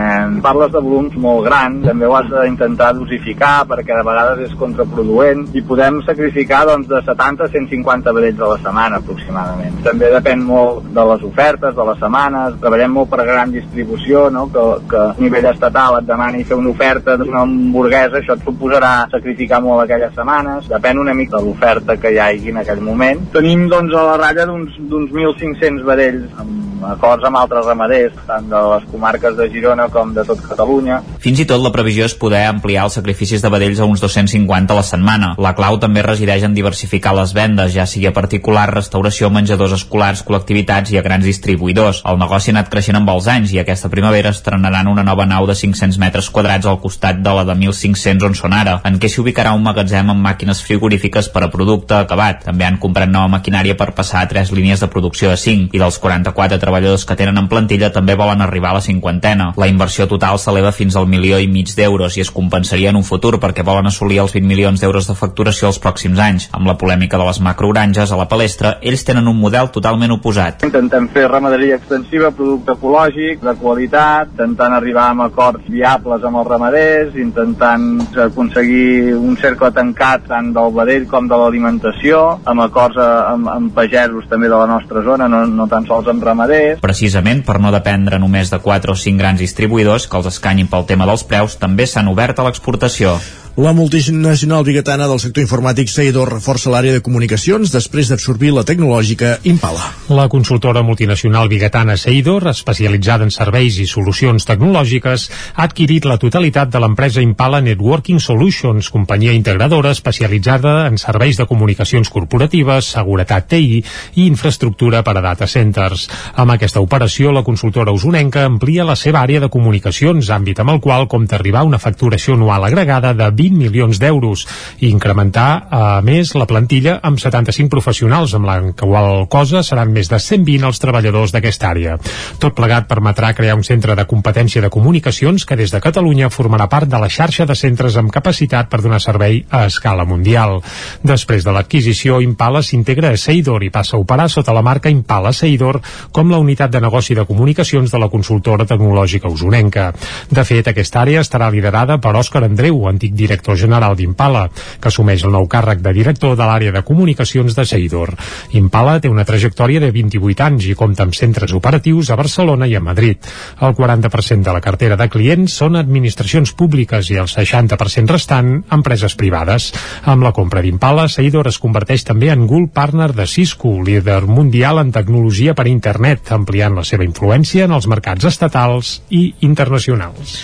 parles 0.43 0.71
de 0.73 0.81
volums 0.81 1.15
molt 1.21 1.45
grans, 1.45 1.83
també 1.85 2.07
ho 2.07 2.15
has 2.17 2.29
d'intentar 2.31 2.91
dosificar 2.97 3.65
perquè 3.69 3.97
de 3.97 4.05
vegades 4.07 4.45
és 4.47 4.55
contraproduent 4.59 5.43
i 5.57 5.63
podem 5.67 6.01
sacrificar 6.07 6.63
doncs, 6.69 6.89
de 6.89 7.01
70 7.05 7.45
a 7.45 7.51
150 7.51 8.15
vedells 8.17 8.41
a 8.41 8.51
la 8.53 8.59
setmana 8.63 9.01
aproximadament. 9.01 9.77
També 9.85 10.11
depèn 10.13 10.45
molt 10.47 10.87
de 10.95 11.05
les 11.11 11.25
ofertes, 11.27 11.75
de 11.77 11.87
les 11.89 12.01
setmanes, 12.01 12.57
treballem 12.63 12.95
molt 12.97 13.11
per 13.13 13.25
gran 13.27 13.53
distribució, 13.53 14.27
no? 14.33 14.47
que, 14.53 14.65
que 14.89 15.03
a 15.11 15.15
nivell 15.21 15.49
estatal 15.51 15.99
et 15.99 16.09
demani 16.09 16.45
fer 16.47 16.57
una 16.59 16.73
oferta 16.73 17.17
d'una 17.19 17.45
hamburguesa, 17.45 18.21
això 18.21 18.37
et 18.37 18.47
suposarà 18.47 18.93
sacrificar 19.11 19.61
molt 19.63 19.85
aquelles 19.85 20.15
setmanes, 20.17 20.69
depèn 20.71 21.01
una 21.01 21.15
mica 21.17 21.37
de 21.37 21.45
l'oferta 21.45 21.97
que 22.01 22.13
hi 22.13 22.19
hagi 22.21 22.55
en 22.55 22.61
aquell 22.63 22.83
moment. 22.85 23.27
Tenim 23.35 23.67
doncs 23.71 23.95
a 23.95 24.07
la 24.09 24.17
ratlla 24.25 24.47
d'uns 24.49 24.79
1.500 24.81 25.85
vedells 25.87 26.41
amb 26.41 26.81
acords 27.11 27.27
amb 27.27 27.37
altres 27.37 27.65
ramaders, 27.67 28.13
tant 28.27 28.47
de 28.47 28.59
les 28.71 28.83
comarques 28.91 29.35
de 29.35 29.47
Girona 29.51 29.87
com 29.91 30.13
de 30.15 30.23
tot 30.23 30.39
Catalunya. 30.47 31.01
Fins 31.19 31.41
i 31.43 31.45
tot 31.47 31.59
la 31.59 31.71
previsió 31.73 32.05
és 32.07 32.15
poder 32.15 32.45
ampliar 32.47 32.85
els 32.87 32.95
sacrificis 32.95 33.43
de 33.43 33.49
vedells 33.51 33.81
a 33.81 33.87
uns 33.89 33.99
250 33.99 34.71
a 34.71 34.77
la 34.77 34.85
setmana. 34.85 35.33
La 35.41 35.51
clau 35.57 35.77
també 35.81 36.03
resideix 36.05 36.45
en 36.47 36.55
diversificar 36.55 37.13
les 37.17 37.33
vendes, 37.35 37.73
ja 37.75 37.85
sigui 37.85 38.07
a 38.07 38.13
particular, 38.15 38.69
restauració, 38.71 39.29
menjadors 39.29 39.75
escolars, 39.75 40.23
col·lectivitats 40.23 40.93
i 40.93 40.99
a 40.99 41.03
grans 41.03 41.27
distribuïdors. 41.27 42.03
El 42.07 42.19
negoci 42.21 42.51
ha 42.51 42.55
anat 42.55 42.71
creixent 42.71 43.01
amb 43.01 43.11
els 43.11 43.27
anys 43.27 43.51
i 43.51 43.59
aquesta 43.59 43.91
primavera 43.91 44.31
estrenaran 44.31 44.87
una 44.87 45.03
nova 45.03 45.27
nau 45.27 45.49
de 45.49 45.57
500 45.57 45.99
metres 45.99 46.31
quadrats 46.31 46.69
al 46.69 46.79
costat 46.79 47.19
de 47.19 47.35
la 47.35 47.43
de 47.43 47.57
1.500 47.57 48.29
on 48.29 48.37
són 48.39 48.55
ara, 48.55 48.79
en 48.87 48.99
què 49.01 49.11
s'hi 49.11 49.21
ubicarà 49.23 49.51
un 49.57 49.65
magatzem 49.67 50.13
amb 50.13 50.23
màquines 50.23 50.63
frigorífiques 50.63 51.27
per 51.33 51.43
a 51.43 51.51
producte 51.51 51.99
acabat. 51.99 52.45
També 52.47 52.65
han 52.67 52.79
comprat 52.79 53.11
nova 53.11 53.27
maquinària 53.35 53.75
per 53.75 53.91
passar 53.97 54.23
a 54.23 54.31
tres 54.31 54.53
línies 54.55 54.79
de 54.79 54.89
producció 54.91 55.29
de 55.33 55.37
5 55.37 55.75
i 55.75 55.81
dels 55.81 55.99
44 55.99 56.61
treballadors 56.61 57.00
que 57.05 57.17
tenen 57.19 57.37
en 57.37 57.49
plantilla 57.51 57.91
també 57.93 58.15
volen 58.19 58.41
arribar 58.41 58.71
a 58.71 58.79
la 58.79 58.83
cinquantena. 58.85 59.51
La 59.57 59.69
inversió 59.71 60.07
total 60.07 60.39
s'eleva 60.39 60.71
fins 60.75 60.95
al 60.95 61.07
milió 61.07 61.39
i 61.39 61.47
mig 61.47 61.73
d'euros 61.77 62.17
i 62.17 62.25
es 62.25 62.31
compensaria 62.31 62.91
en 62.91 62.99
un 62.99 63.07
futur 63.07 63.37
perquè 63.39 63.65
volen 63.65 63.87
assolir 63.87 64.21
els 64.23 64.35
20 64.35 64.47
milions 64.47 64.81
d'euros 64.81 65.07
de 65.07 65.17
facturació 65.17 65.69
els 65.71 65.81
pròxims 65.81 66.19
anys. 66.19 66.49
Amb 66.51 66.67
la 66.67 66.77
polèmica 66.77 67.17
de 67.17 67.27
les 67.27 67.41
macrogranges 67.41 68.11
a 68.11 68.19
la 68.19 68.27
palestra, 68.31 68.77
ells 68.81 69.05
tenen 69.07 69.27
un 69.27 69.39
model 69.39 69.71
totalment 69.71 70.15
oposat. 70.17 70.65
Intentem 70.67 71.07
fer 71.13 71.27
ramaderia 71.27 71.77
extensiva, 71.79 72.31
producte 72.35 72.75
ecològic, 72.77 73.41
de 73.41 73.55
qualitat, 73.61 74.31
intentant 74.31 74.73
arribar 74.73 75.09
a 75.11 75.25
acords 75.25 75.67
viables 75.69 76.23
amb 76.23 76.41
els 76.41 76.47
ramaders, 76.47 77.15
intentant 77.19 77.85
aconseguir 78.25 79.15
un 79.15 79.37
cercle 79.37 79.71
tancat 79.75 80.27
tant 80.29 80.51
del 80.55 80.73
vedell 80.75 81.07
com 81.11 81.27
de 81.29 81.37
l'alimentació, 81.37 82.21
amb 82.45 82.65
acords 82.65 82.97
amb, 83.01 83.49
amb 83.51 83.73
pagesos 83.75 84.27
també 84.31 84.49
de 84.49 84.57
la 84.57 84.67
nostra 84.69 85.03
zona, 85.05 85.27
no, 85.31 85.43
no 85.45 85.67
tan 85.71 85.85
sols 85.89 86.09
amb 86.11 86.23
ramaders. 86.23 86.81
Precisament 86.91 87.39
per 87.47 87.53
no 87.63 87.69
dependre 87.71 88.17
només 88.19 88.49
de 88.51 88.57
4 88.59 88.91
o 88.91 88.99
5 88.99 89.21
grans 89.21 89.39
distribuïdors 89.39 90.09
que 90.11 90.19
els 90.19 90.27
escanyin 90.33 90.67
pel 90.67 90.83
tema 90.89 91.07
dels 91.07 91.23
preus, 91.23 91.55
també 91.61 91.87
s'han 91.87 92.11
obert 92.11 92.41
a 92.41 92.49
l'exportació. 92.49 93.15
La 93.57 93.73
multinacional 93.73 94.63
biguetana 94.63 95.09
del 95.11 95.19
sector 95.19 95.43
informàtic 95.43 95.89
Seidor 95.91 96.29
reforça 96.31 96.71
l'àrea 96.71 96.95
de 96.95 97.01
comunicacions 97.03 97.73
després 97.73 98.07
d'absorbir 98.07 98.53
la 98.55 98.63
tecnològica 98.63 99.33
Impala. 99.43 99.89
La 100.07 100.29
consultora 100.31 100.79
multinacional 100.87 101.49
biguetana 101.51 101.97
Seidor, 101.99 102.47
especialitzada 102.47 103.27
en 103.27 103.33
serveis 103.35 103.75
i 103.83 103.87
solucions 103.91 104.47
tecnològiques, 104.47 105.25
ha 105.57 105.65
adquirit 105.67 106.07
la 106.07 106.15
totalitat 106.17 106.71
de 106.71 106.79
l'empresa 106.79 107.19
Impala 107.19 107.59
Networking 107.59 108.21
Solutions, 108.23 108.87
companyia 108.89 109.35
integradora 109.35 109.91
especialitzada 109.91 110.87
en 110.87 110.95
serveis 110.95 111.35
de 111.35 111.45
comunicacions 111.45 112.07
corporatives, 112.07 112.93
seguretat 112.95 113.51
TI 113.51 113.83
i 114.15 114.29
infraestructura 114.29 115.03
per 115.03 115.17
a 115.17 115.25
data 115.27 115.45
centers. 115.45 116.07
Amb 116.39 116.55
aquesta 116.55 116.79
operació, 116.79 117.35
la 117.35 117.43
consultora 117.43 117.91
usonenca 117.91 118.47
amplia 118.47 118.87
la 118.87 118.95
seva 118.95 119.25
àrea 119.27 119.43
de 119.43 119.51
comunicacions, 119.51 120.31
àmbit 120.31 120.63
amb 120.63 120.77
el 120.77 120.79
qual 120.79 121.09
compta 121.11 121.35
arribar 121.35 121.67
una 121.67 121.83
facturació 121.83 122.39
anual 122.39 122.71
agregada 122.71 123.11
de 123.11 123.40
20 123.41 123.57
milions 123.57 123.99
d'euros 124.01 124.45
i 124.79 124.91
incrementar, 124.91 125.49
a 125.71 126.01
més, 126.05 126.35
la 126.37 126.47
plantilla 126.49 126.99
amb 127.03 127.19
75 127.21 127.71
professionals, 127.73 128.35
amb 128.37 128.47
la 128.47 128.57
qual 128.77 129.25
cosa 129.31 129.63
seran 129.65 129.91
més 129.93 130.09
de 130.11 130.19
120 130.21 130.67
els 130.69 130.81
treballadors 130.81 131.33
d'aquesta 131.33 131.71
àrea. 131.71 131.97
Tot 132.41 132.55
plegat 132.57 132.87
permetrà 132.89 133.33
crear 133.37 133.57
un 133.57 133.65
centre 133.65 133.95
de 133.97 134.05
competència 134.09 134.61
de 134.61 134.69
comunicacions 134.73 135.45
que 135.45 135.57
des 135.57 135.73
de 135.73 135.81
Catalunya 135.81 136.29
formarà 136.29 136.67
part 136.69 136.89
de 136.89 136.99
la 137.01 137.09
xarxa 137.09 137.47
de 137.49 137.57
centres 137.57 137.97
amb 137.97 138.11
capacitat 138.13 138.69
per 138.69 138.81
donar 138.83 139.01
servei 139.01 139.41
a 139.49 139.65
escala 139.69 140.05
mundial. 140.05 140.59
Després 141.03 141.45
de 141.45 141.55
l'adquisició, 141.55 142.21
Impala 142.21 142.61
s'integra 142.65 143.11
a 143.11 143.17
Seidor 143.17 143.63
i 143.65 143.71
passa 143.73 143.97
a 143.97 144.01
operar 144.03 144.29
sota 144.29 144.53
la 144.53 144.63
marca 144.65 144.91
Impala 144.91 145.33
Seidor 145.33 145.81
com 146.11 146.31
la 146.31 146.39
unitat 146.41 146.71
de 146.71 146.81
negoci 146.83 147.17
de 147.17 147.25
comunicacions 147.25 147.91
de 147.91 147.99
la 147.99 148.09
consultora 148.09 148.67
tecnològica 148.69 149.31
usonenca. 149.31 149.91
De 150.29 150.45
fet, 150.45 150.67
aquesta 150.71 151.01
àrea 151.01 151.23
estarà 151.25 151.49
liderada 151.51 151.97
per 152.01 152.15
Òscar 152.19 152.43
Andreu, 152.45 152.85
antic 152.89 153.15
director 153.15 153.30
general 153.55 153.95
d'Impala, 153.95 154.47
que 154.81 154.89
assumeix 154.89 155.23
el 155.23 155.31
nou 155.35 155.47
càrrec 155.47 155.81
de 155.81 155.93
director 155.93 156.35
de 156.35 156.45
l'àrea 156.47 156.71
de 156.71 156.83
comunicacions 156.83 157.55
de 157.55 157.65
Seidor. 157.65 158.13
Impala 158.57 158.99
té 158.99 159.09
una 159.09 159.25
trajectòria 159.25 159.79
de 159.79 159.91
28 159.91 160.43
anys 160.43 160.67
i 160.71 160.75
compta 160.75 161.05
amb 161.05 161.15
centres 161.15 161.53
operatius 161.53 162.09
a 162.11 162.17
Barcelona 162.19 162.67
i 162.67 162.75
a 162.75 162.83
Madrid. 162.83 163.17
El 163.61 163.75
40% 163.77 164.43
de 164.43 164.55
la 164.55 164.61
cartera 164.63 164.97
de 164.97 165.09
clients 165.09 165.55
són 165.61 165.77
administracions 165.79 166.53
públiques 166.57 167.11
i 167.11 167.19
el 167.21 167.29
60% 167.31 168.11
restant 168.11 168.51
empreses 168.71 169.15
privades. 169.15 169.71
Amb 170.03 170.25
la 170.25 170.33
compra 170.35 170.63
d'Impala, 170.65 171.07
Seidor 171.11 171.47
es 171.51 171.59
converteix 171.61 172.05
també 172.07 172.31
en 172.33 172.47
Gold 172.47 172.73
Partner 172.73 173.11
de 173.15 173.27
Cisco, 173.27 173.77
líder 173.85 174.23
mundial 174.27 174.81
en 174.81 174.91
tecnologia 174.91 175.55
per 175.55 175.67
internet, 175.71 176.31
ampliant 176.31 176.75
la 176.79 176.87
seva 176.87 177.07
influència 177.07 177.67
en 177.69 177.77
els 177.77 177.87
mercats 177.91 178.27
estatals 178.27 178.99
i 179.09 179.27
internacionals. 179.47 180.39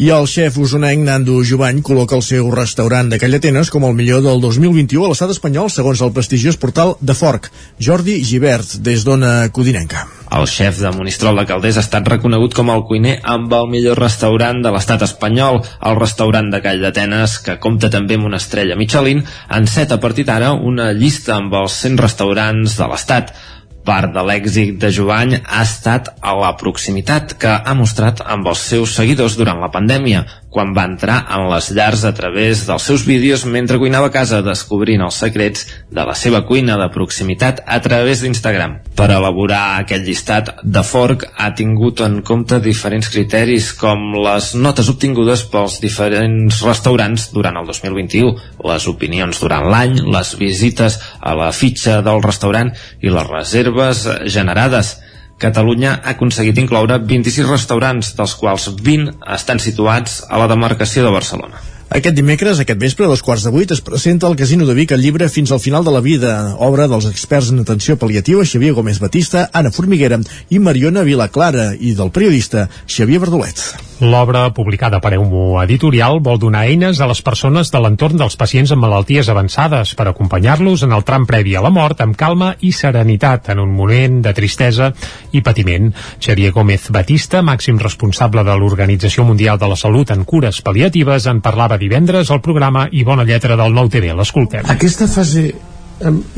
I 0.00 0.08
el 0.08 0.24
xef 0.24 0.56
usonenc 0.56 1.04
Nando 1.04 1.34
Jovany 1.44 1.82
col·loca 1.84 2.16
el 2.16 2.24
seu 2.24 2.48
restaurant 2.54 3.10
de 3.12 3.18
Callatenes 3.20 3.68
com 3.70 3.84
el 3.84 3.92
millor 3.98 4.22
del 4.24 4.40
2021 4.40 5.04
a 5.04 5.10
l'estat 5.12 5.34
espanyol 5.34 5.68
segons 5.70 6.00
el 6.00 6.14
prestigiós 6.16 6.56
portal 6.56 6.94
de 7.00 7.12
Forc. 7.18 7.50
Jordi 7.76 8.22
Givert, 8.24 8.78
des 8.80 9.04
d'Ona 9.04 9.50
Codinenca. 9.52 10.06
El 10.32 10.48
xef 10.48 10.78
de 10.80 10.94
Monistrol 10.96 11.36
de 11.36 11.44
Calders 11.44 11.76
ha 11.76 11.84
estat 11.84 12.08
reconegut 12.08 12.56
com 12.56 12.72
el 12.72 12.86
cuiner 12.88 13.18
amb 13.34 13.52
el 13.52 13.68
millor 13.68 14.00
restaurant 14.00 14.62
de 14.64 14.72
l'estat 14.72 15.04
espanyol. 15.04 15.60
El 15.84 15.98
restaurant 16.00 16.48
de 16.54 16.62
Call 16.64 16.80
d'Atenes, 16.80 17.36
que 17.44 17.58
compta 17.60 17.92
també 17.92 18.16
amb 18.16 18.30
una 18.30 18.40
estrella 18.40 18.78
Michelin, 18.80 19.20
enceta 19.60 20.00
a 20.00 20.00
partir 20.00 20.24
d'ara 20.24 20.54
una 20.56 20.92
llista 20.96 21.36
amb 21.36 21.52
els 21.60 21.76
100 21.84 22.00
restaurants 22.00 22.78
de 22.80 22.88
l'estat. 22.88 23.34
Part 23.82 24.12
de 24.14 24.22
l'èxit 24.22 24.76
de 24.78 24.90
Jovany 24.94 25.34
ha 25.40 25.62
estat 25.64 26.12
a 26.20 26.36
la 26.38 26.52
proximitat 26.60 27.34
que 27.42 27.50
ha 27.50 27.74
mostrat 27.74 28.22
amb 28.22 28.46
els 28.52 28.62
seus 28.72 28.94
seguidors 28.98 29.34
durant 29.40 29.58
la 29.62 29.72
pandèmia, 29.74 30.22
quan 30.52 30.74
va 30.76 30.84
entrar 30.86 31.22
en 31.32 31.48
les 31.50 31.70
llars 31.72 32.04
a 32.04 32.12
través 32.14 32.66
dels 32.68 32.84
seus 32.84 33.06
vídeos 33.08 33.46
mentre 33.48 33.80
cuinava 33.80 34.10
a 34.10 34.14
casa 34.14 34.42
descobrint 34.44 35.02
els 35.02 35.18
secrets 35.24 35.66
de 35.90 36.04
la 36.04 36.14
seva 36.18 36.42
cuina 36.48 36.76
de 36.80 36.88
proximitat 36.92 37.62
a 37.66 37.80
través 37.84 38.22
d'Instagram. 38.22 38.78
Per 38.96 39.08
elaborar 39.10 39.62
aquest 39.80 40.04
llistat, 40.06 40.50
de 40.62 40.82
Fork 40.84 41.24
ha 41.40 41.50
tingut 41.56 42.02
en 42.04 42.20
compte 42.26 42.60
diferents 42.62 43.08
criteris 43.12 43.72
com 43.80 44.12
les 44.20 44.52
notes 44.54 44.90
obtingudes 44.92 45.46
pels 45.52 45.78
diferents 45.82 46.60
restaurants 46.66 47.30
durant 47.32 47.56
el 47.58 47.68
2021, 47.70 48.34
les 48.68 48.88
opinions 48.92 49.40
durant 49.40 49.68
l'any, 49.72 49.98
les 50.04 50.34
visites 50.38 50.98
a 51.20 51.34
la 51.38 51.50
fitxa 51.56 52.00
del 52.04 52.22
restaurant 52.22 52.72
i 53.00 53.10
les 53.12 53.32
reserves 53.32 54.04
generades. 54.28 54.98
Catalunya 55.42 55.96
ha 55.96 56.14
aconseguit 56.14 56.58
incloure 56.62 57.00
26 57.02 57.50
restaurants, 57.50 58.12
dels 58.18 58.34
quals 58.38 58.68
20 58.78 59.16
estan 59.36 59.58
situats 59.62 60.20
a 60.30 60.38
la 60.38 60.46
demarcació 60.50 61.02
de 61.02 61.10
Barcelona. 61.14 61.58
Aquest 61.92 62.16
dimecres, 62.16 62.56
aquest 62.62 62.78
vespre, 62.80 63.04
a 63.04 63.10
dos 63.10 63.20
quarts 63.20 63.42
de 63.44 63.50
vuit, 63.52 63.72
es 63.74 63.82
presenta 63.84 64.24
al 64.24 64.36
Casino 64.40 64.64
de 64.64 64.72
Vic 64.72 64.94
el 64.96 65.02
llibre 65.04 65.28
Fins 65.28 65.52
al 65.52 65.60
final 65.60 65.84
de 65.84 65.92
la 65.92 66.00
vida, 66.00 66.32
obra 66.56 66.86
dels 66.88 67.04
experts 67.10 67.50
en 67.52 67.60
atenció 67.60 67.98
pal·liativa 68.00 68.46
Xavier 68.48 68.72
Gómez 68.72 68.96
Batista, 69.02 69.50
Anna 69.52 69.74
Formiguera 69.76 70.22
i 70.48 70.58
Mariona 70.58 71.04
Vilaclara, 71.04 71.74
i 71.76 71.92
del 71.98 72.08
periodista 72.08 72.70
Xavier 72.88 73.20
Verdolet. 73.20 73.60
L'obra, 74.02 74.48
publicada 74.50 74.98
per 74.98 75.12
Eumo 75.14 75.60
Editorial, 75.62 76.16
vol 76.24 76.40
donar 76.40 76.64
eines 76.66 76.98
a 76.98 77.06
les 77.06 77.20
persones 77.22 77.68
de 77.70 77.78
l'entorn 77.78 78.16
dels 78.18 78.34
pacients 78.40 78.72
amb 78.74 78.82
malalties 78.82 79.28
avançades 79.30 79.92
per 79.94 80.08
acompanyar-los 80.10 80.82
en 80.88 80.96
el 80.96 81.04
tram 81.06 81.28
previ 81.28 81.54
a 81.54 81.62
la 81.62 81.70
mort 81.70 82.00
amb 82.02 82.16
calma 82.18 82.54
i 82.66 82.72
serenitat 82.74 83.52
en 83.52 83.60
un 83.62 83.76
moment 83.76 84.16
de 84.24 84.32
tristesa 84.34 84.90
i 85.30 85.44
patiment. 85.44 85.92
Xavier 86.18 86.50
Gómez 86.56 86.88
Batista, 86.90 87.44
màxim 87.46 87.78
responsable 87.78 88.42
de 88.48 88.56
l'Organització 88.58 89.22
Mundial 89.28 89.60
de 89.60 89.70
la 89.70 89.78
Salut 89.78 90.10
en 90.10 90.24
cures 90.24 90.58
pal·liatives, 90.66 91.28
en 91.30 91.44
parlava 91.44 91.78
divendres 91.82 92.30
al 92.30 92.42
programa 92.44 92.86
i 92.90 93.04
bona 93.04 93.26
lletra 93.28 93.58
del 93.58 93.74
Nou 93.74 93.90
TV. 93.92 94.14
L'escoltem. 94.16 94.68
Aquesta 94.72 95.08
fase 95.10 95.50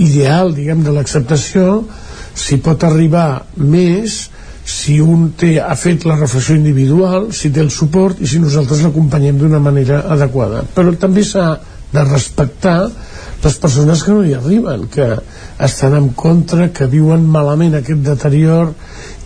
ideal, 0.03 0.53
diguem, 0.57 0.83
de 0.85 0.93
l'acceptació 0.95 1.83
s'hi 2.35 2.59
pot 2.65 2.83
arribar 2.85 3.45
més 3.57 4.25
si 4.65 4.97
un 5.01 5.29
té, 5.37 5.59
ha 5.61 5.75
fet 5.77 6.07
la 6.09 6.17
reflexió 6.17 6.57
individual, 6.57 7.29
si 7.37 7.51
té 7.53 7.61
el 7.61 7.71
suport 7.71 8.21
i 8.25 8.29
si 8.29 8.41
nosaltres 8.41 8.81
l'acompanyem 8.85 9.39
d'una 9.43 9.61
manera 9.61 10.01
adequada. 10.15 10.65
Però 10.75 10.95
també 11.01 11.25
s'ha 11.25 11.51
de 11.95 12.05
respectar 12.09 12.79
les 13.45 13.59
persones 13.61 14.03
que 14.03 14.15
no 14.17 14.25
hi 14.25 14.33
arriben, 14.35 14.87
que 14.89 15.11
estan 15.67 15.95
en 15.99 16.09
contra, 16.17 16.71
que 16.73 16.89
viuen 16.91 17.27
malament 17.29 17.77
aquest 17.77 18.01
deterior 18.07 18.73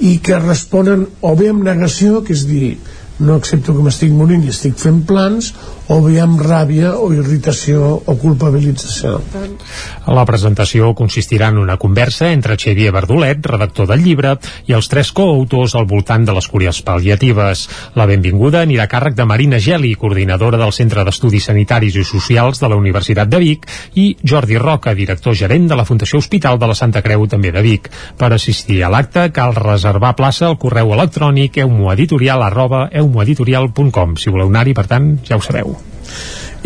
i 0.03 0.19
que 0.19 0.41
responen 0.43 1.07
o 1.23 1.35
bé 1.39 1.53
amb 1.53 1.63
negació, 1.65 2.25
que 2.27 2.35
és 2.35 2.45
dir, 2.51 2.75
no 3.19 3.35
accepto 3.35 3.75
que 3.75 3.83
m'estic 3.83 4.13
morint 4.15 4.45
i 4.47 4.53
estic 4.53 4.79
fent 4.79 5.03
plans 5.09 5.53
o 5.89 5.99
bé 6.05 6.19
amb 6.21 6.41
ràbia 6.45 6.93
o 7.01 7.09
irritació 7.17 7.95
o 8.05 8.15
culpabilització 8.21 9.19
La 10.09 10.25
presentació 10.29 10.93
consistirà 10.97 11.49
en 11.53 11.59
una 11.63 11.79
conversa 11.81 12.31
entre 12.33 12.57
Xavier 12.61 12.93
Verdolet, 12.93 13.41
redactor 13.45 13.89
del 13.89 14.05
llibre, 14.05 14.35
i 14.69 14.77
els 14.77 14.89
tres 14.89 15.11
coautors 15.17 15.75
al 15.77 15.89
voltant 15.89 16.25
de 16.25 16.35
les 16.37 16.49
cures 16.49 16.81
pal·liatives. 16.85 17.65
La 17.97 18.07
benvinguda 18.09 18.63
anirà 18.65 18.87
a 18.87 18.91
càrrec 18.93 19.17
de 19.17 19.27
Marina 19.29 19.61
Geli, 19.61 19.95
coordinadora 20.01 20.61
del 20.61 20.73
Centre 20.77 21.05
d'Estudis 21.05 21.49
Sanitaris 21.51 21.97
i 21.97 22.05
Socials 22.05 22.61
de 22.61 22.69
la 22.69 22.77
Universitat 22.81 23.29
de 23.29 23.41
Vic, 23.43 23.67
i 23.95 24.07
Jordi 24.23 24.59
Roca, 24.61 24.95
director 24.95 25.37
gerent 25.37 25.69
de 25.69 25.77
la 25.77 25.87
Fundació 25.89 26.21
Hospital 26.23 26.59
de 26.59 26.69
la 26.71 26.77
Santa 26.77 27.03
Creu, 27.05 27.27
també 27.29 27.53
de 27.53 27.65
Vic. 27.65 27.91
Per 28.19 28.33
assistir 28.33 28.83
a 28.85 28.93
l'acte 28.93 29.29
cal 29.33 29.57
reservar 29.57 30.15
plaça 30.17 30.49
al 30.49 30.59
correu 30.61 30.93
electrònic 30.97 31.61
eumoeditorial 31.65 32.45
arroba 32.45 32.87
eumoeditorial.com. 33.09 34.17
Si 34.21 34.31
voleu 34.31 34.53
anar-hi, 34.53 34.77
per 34.77 34.87
tant, 34.91 35.17
ja 35.27 35.41
ho 35.41 35.45
sabeu. 35.45 35.75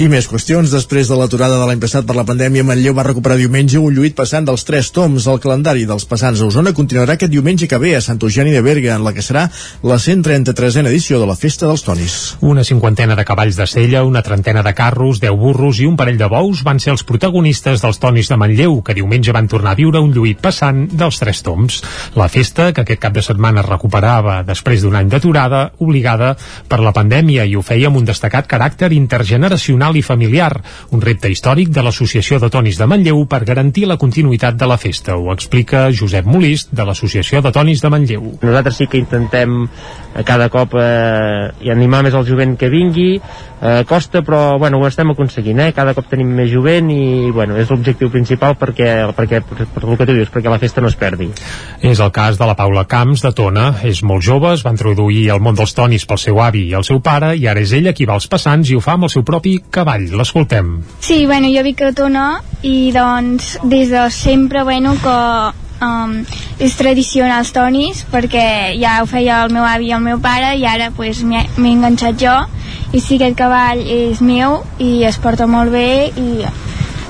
I 0.00 0.06
més 0.08 0.24
qüestions. 0.24 0.70
Després 0.72 1.10
de 1.10 1.16
l'aturada 1.20 1.58
de 1.60 1.66
l'any 1.68 1.80
passat 1.80 2.06
per 2.08 2.14
la 2.16 2.24
pandèmia, 2.24 2.64
Manlleu 2.64 2.94
va 2.96 3.04
recuperar 3.04 3.34
diumenge 3.36 3.76
un 3.76 3.92
lluit 3.92 4.14
passant 4.16 4.46
dels 4.48 4.62
tres 4.64 4.88
toms. 4.88 5.26
El 5.28 5.40
calendari 5.42 5.82
dels 5.84 6.06
passants 6.08 6.40
a 6.40 6.46
Osona 6.46 6.72
continuarà 6.72 7.18
aquest 7.18 7.28
diumenge 7.30 7.68
que 7.68 7.76
ve 7.76 7.90
a 7.92 8.00
Sant 8.00 8.16
Eugeni 8.24 8.54
de 8.54 8.62
Berga, 8.64 8.94
en 8.96 9.04
la 9.04 9.12
que 9.12 9.20
serà 9.20 9.42
la 9.84 9.98
133a 10.00 10.86
edició 10.88 11.20
de 11.20 11.26
la 11.28 11.36
Festa 11.36 11.68
dels 11.68 11.84
Tonis. 11.84 12.14
Una 12.40 12.64
cinquantena 12.64 13.18
de 13.18 13.26
cavalls 13.28 13.58
de 13.60 13.66
sella, 13.68 14.00
una 14.08 14.22
trentena 14.24 14.62
de 14.64 14.72
carros, 14.72 15.20
10 15.20 15.36
burros 15.36 15.82
i 15.84 15.90
un 15.90 16.00
parell 16.00 16.16
de 16.16 16.30
bous 16.32 16.64
van 16.64 16.80
ser 16.80 16.94
els 16.94 17.04
protagonistes 17.04 17.84
dels 17.84 18.00
tonis 18.00 18.32
de 18.32 18.40
Manlleu, 18.40 18.80
que 18.80 18.96
diumenge 18.96 19.36
van 19.36 19.52
tornar 19.52 19.76
a 19.76 19.80
viure 19.82 20.00
un 20.00 20.16
lluit 20.16 20.40
passant 20.40 20.86
dels 20.88 21.20
tres 21.20 21.44
toms. 21.44 21.82
La 22.16 22.30
festa, 22.32 22.70
que 22.72 22.86
aquest 22.86 23.04
cap 23.04 23.12
de 23.12 23.26
setmana 23.28 23.60
es 23.60 23.68
recuperava 23.68 24.40
després 24.40 24.80
d'un 24.80 24.96
any 24.96 25.12
d'aturada, 25.12 25.66
obligada 25.84 26.32
per 26.64 26.80
la 26.80 26.96
pandèmia, 26.96 27.44
i 27.44 27.60
ho 27.60 27.66
feia 27.66 27.92
amb 27.92 28.00
un 28.00 28.08
destacat 28.08 28.48
caràcter 28.48 28.94
intergeneracional 28.96 29.81
i 29.90 30.02
familiar, 30.06 30.52
un 30.94 31.02
repte 31.02 31.30
històric 31.32 31.72
de 31.74 31.82
l'Associació 31.82 32.38
de 32.38 32.50
Tonis 32.54 32.78
de 32.78 32.86
Manlleu 32.86 33.24
per 33.26 33.42
garantir 33.48 33.88
la 33.90 33.98
continuïtat 33.98 34.54
de 34.60 34.68
la 34.70 34.78
festa. 34.78 35.16
Ho 35.18 35.32
explica 35.34 35.88
Josep 35.90 36.28
Molist, 36.30 36.70
de 36.70 36.86
l'Associació 36.86 37.42
de 37.42 37.50
Tonis 37.52 37.82
de 37.82 37.90
Manlleu. 37.90 38.28
Nosaltres 38.42 38.78
sí 38.78 38.86
que 38.86 39.02
intentem 39.02 39.64
eh, 39.66 40.22
cada 40.22 40.46
cop 40.48 40.78
eh, 40.78 41.50
i 41.66 41.74
animar 41.74 42.04
més 42.06 42.14
el 42.14 42.28
jovent 42.28 42.54
que 42.60 42.70
vingui, 42.70 43.16
eh, 43.18 43.82
costa 43.88 44.22
però 44.22 44.58
bueno, 44.62 44.78
ho 44.78 44.86
estem 44.86 45.10
aconseguint, 45.10 45.60
eh? 45.66 45.72
cada 45.74 45.94
cop 45.98 46.06
tenim 46.10 46.30
més 46.38 46.50
jovent 46.52 46.90
i 46.94 47.30
bueno, 47.34 47.58
és 47.58 47.70
l'objectiu 47.70 48.10
principal 48.14 48.56
perquè, 48.60 48.92
perquè 49.16 49.42
per, 49.42 49.66
per 49.66 49.84
el 49.84 49.98
que 49.98 50.06
tu 50.06 50.16
dius, 50.16 50.30
perquè 50.30 50.50
la 50.52 50.60
festa 50.62 50.82
no 50.82 50.90
es 50.90 50.98
perdi. 50.98 51.30
És 51.82 51.98
el 51.98 52.12
cas 52.14 52.38
de 52.38 52.46
la 52.46 52.56
Paula 52.58 52.84
Camps, 52.86 53.22
de 53.22 53.32
Tona. 53.34 53.68
És 53.82 54.02
molt 54.06 54.24
jove, 54.24 54.52
es 54.54 54.64
va 54.66 54.72
introduir 54.74 55.28
al 55.32 55.42
món 55.42 55.56
dels 55.58 55.74
tonis 55.74 56.06
pel 56.08 56.20
seu 56.20 56.40
avi 56.42 56.66
i 56.70 56.76
el 56.78 56.86
seu 56.86 57.00
pare, 57.04 57.32
i 57.38 57.46
ara 57.50 57.62
és 57.62 57.72
ella 57.76 57.94
qui 57.96 58.06
va 58.08 58.16
als 58.18 58.28
passants 58.30 58.70
i 58.70 58.76
ho 58.76 58.82
fa 58.84 58.96
amb 58.96 59.08
el 59.08 59.12
seu 59.14 59.24
propi 59.26 59.56
cavall. 59.72 60.06
L'escoltem. 60.12 60.76
Sí, 61.00 61.24
bueno, 61.26 61.50
jo 61.50 61.64
vic 61.66 61.82
a 61.82 61.90
Tona 61.96 62.26
i 62.62 62.92
doncs 62.94 63.56
des 63.64 63.90
de 63.90 64.06
sempre, 64.14 64.62
bueno, 64.68 64.94
que 65.02 65.18
um, 65.82 66.14
és 66.62 66.76
tradicional 66.78 67.42
els 67.42 67.52
tonis 67.54 68.04
perquè 68.12 68.46
ja 68.80 69.00
ho 69.02 69.08
feia 69.10 69.42
el 69.44 69.54
meu 69.54 69.66
avi 69.66 69.90
i 69.90 69.96
el 69.96 70.04
meu 70.04 70.20
pare 70.22 70.54
i 70.58 70.66
ara 70.68 70.92
pues, 70.94 71.22
m'he 71.26 71.46
enganxat 71.72 72.20
jo 72.20 72.36
i 72.92 73.00
sí, 73.00 73.16
aquest 73.16 73.38
cavall 73.38 73.82
és 73.82 74.22
meu 74.22 74.60
i 74.78 75.02
es 75.08 75.18
porta 75.22 75.48
molt 75.50 75.72
bé 75.74 76.12
i 76.12 76.44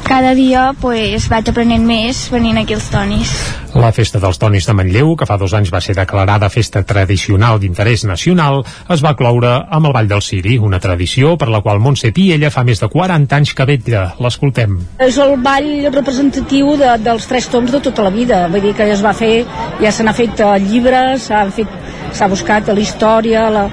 cada 0.05 0.35
dia 0.35 0.73
pues, 0.81 1.29
vaig 1.31 1.49
aprenent 1.51 1.85
més 1.87 2.27
venint 2.33 2.59
aquí 2.61 2.77
als 2.77 2.89
tonis. 2.93 3.33
La 3.73 3.93
Festa 3.97 4.21
dels 4.21 4.37
Tonis 4.37 4.67
de 4.69 4.75
Manlleu, 4.77 5.15
que 5.17 5.27
fa 5.29 5.39
dos 5.41 5.55
anys 5.57 5.71
va 5.73 5.81
ser 5.81 5.95
declarada 5.97 6.51
festa 6.53 6.83
tradicional 6.85 7.61
d'interès 7.63 8.05
nacional, 8.05 8.61
es 8.93 9.01
va 9.05 9.15
cloure 9.17 9.53
amb 9.71 9.89
el 9.89 9.95
Ball 9.97 10.11
del 10.11 10.21
Ciri, 10.23 10.59
una 10.61 10.81
tradició 10.83 11.37
per 11.41 11.49
la 11.49 11.63
qual 11.65 11.81
Montse 11.81 12.13
Piella 12.13 12.53
fa 12.53 12.67
més 12.69 12.83
de 12.83 12.91
40 12.93 13.39
anys 13.39 13.55
que 13.57 13.69
vetlla. 13.69 14.05
L'escoltem. 14.23 14.77
És 15.01 15.17
el 15.23 15.39
ball 15.41 15.71
representatiu 15.95 16.75
de, 16.81 16.93
dels 17.01 17.27
tres 17.31 17.49
toms 17.53 17.73
de 17.73 17.81
tota 17.81 18.05
la 18.05 18.13
vida, 18.13 18.45
vull 18.53 18.69
dir 18.69 18.75
que 18.77 18.91
es 18.93 19.05
va 19.05 19.15
fer, 19.17 19.47
ja 19.81 19.93
se 19.95 20.05
n'ha 20.05 20.15
fet 20.17 20.45
eh, 20.45 20.53
llibres, 20.67 21.31
s'ha 21.31 21.47
fet 21.55 21.81
s'ha 22.13 22.29
buscat 22.29 22.69
la 22.69 22.81
història 22.81 23.47
la, 23.53 23.65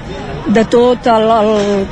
de 0.48 0.64
tot 0.72 1.06
el, 1.12 1.28
el, 1.36 1.84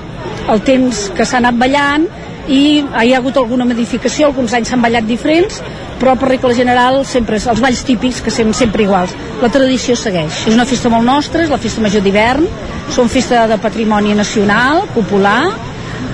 el 0.54 0.64
temps 0.64 1.04
que 1.16 1.26
s'ha 1.28 1.42
anat 1.42 1.60
ballant 1.60 2.08
i 2.48 2.80
hi 2.80 3.12
ha 3.12 3.20
hagut 3.20 3.36
alguna 3.36 3.66
modificació, 3.68 4.28
alguns 4.28 4.54
anys 4.56 4.72
s'han 4.72 4.82
ballat 4.82 5.06
diferents, 5.06 5.60
però 6.00 6.14
per 6.16 6.30
regla 6.32 6.54
general 6.56 7.02
sempre 7.04 7.36
els 7.38 7.60
balls 7.60 7.84
típics 7.84 8.22
que 8.24 8.32
són 8.32 8.54
sempre 8.56 8.86
iguals. 8.86 9.14
La 9.42 9.52
tradició 9.52 9.96
segueix. 9.96 10.46
És 10.48 10.54
una 10.54 10.66
festa 10.66 10.88
molt 10.88 11.04
nostra, 11.04 11.44
és 11.44 11.52
la 11.52 11.60
festa 11.60 11.84
major 11.84 12.02
d'hivern, 12.02 12.46
són 12.94 13.10
festa 13.12 13.46
de 13.50 13.58
patrimoni 13.60 14.14
nacional, 14.16 14.86
popular, 14.94 15.42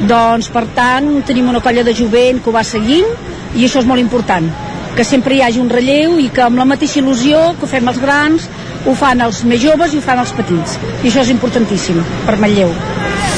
doncs 0.09 0.51
per 0.52 0.66
tant 0.74 1.11
tenim 1.28 1.48
una 1.48 1.62
colla 1.62 1.85
de 1.86 1.94
jovent 1.94 2.43
que 2.43 2.51
ho 2.51 2.55
va 2.56 2.65
seguint 2.66 3.06
i 3.55 3.65
això 3.65 3.82
és 3.82 3.89
molt 3.89 4.02
important 4.02 4.51
que 4.97 5.06
sempre 5.06 5.35
hi 5.35 5.43
hagi 5.43 5.62
un 5.62 5.70
relleu 5.70 6.19
i 6.23 6.28
que 6.35 6.44
amb 6.44 6.59
la 6.61 6.69
mateixa 6.69 7.01
il·lusió 7.01 7.40
que 7.59 7.66
ho 7.66 7.70
fem 7.70 7.89
els 7.93 8.02
grans 8.02 8.48
ho 8.85 8.94
fan 8.98 9.24
els 9.27 9.43
més 9.48 9.62
joves 9.62 9.94
i 9.94 9.98
ho 9.98 10.05
fan 10.05 10.23
els 10.23 10.36
petits 10.36 10.78
i 11.02 11.09
això 11.09 11.24
és 11.24 11.35
importantíssim 11.35 12.01
per 12.27 12.39
Manlleu 12.43 12.73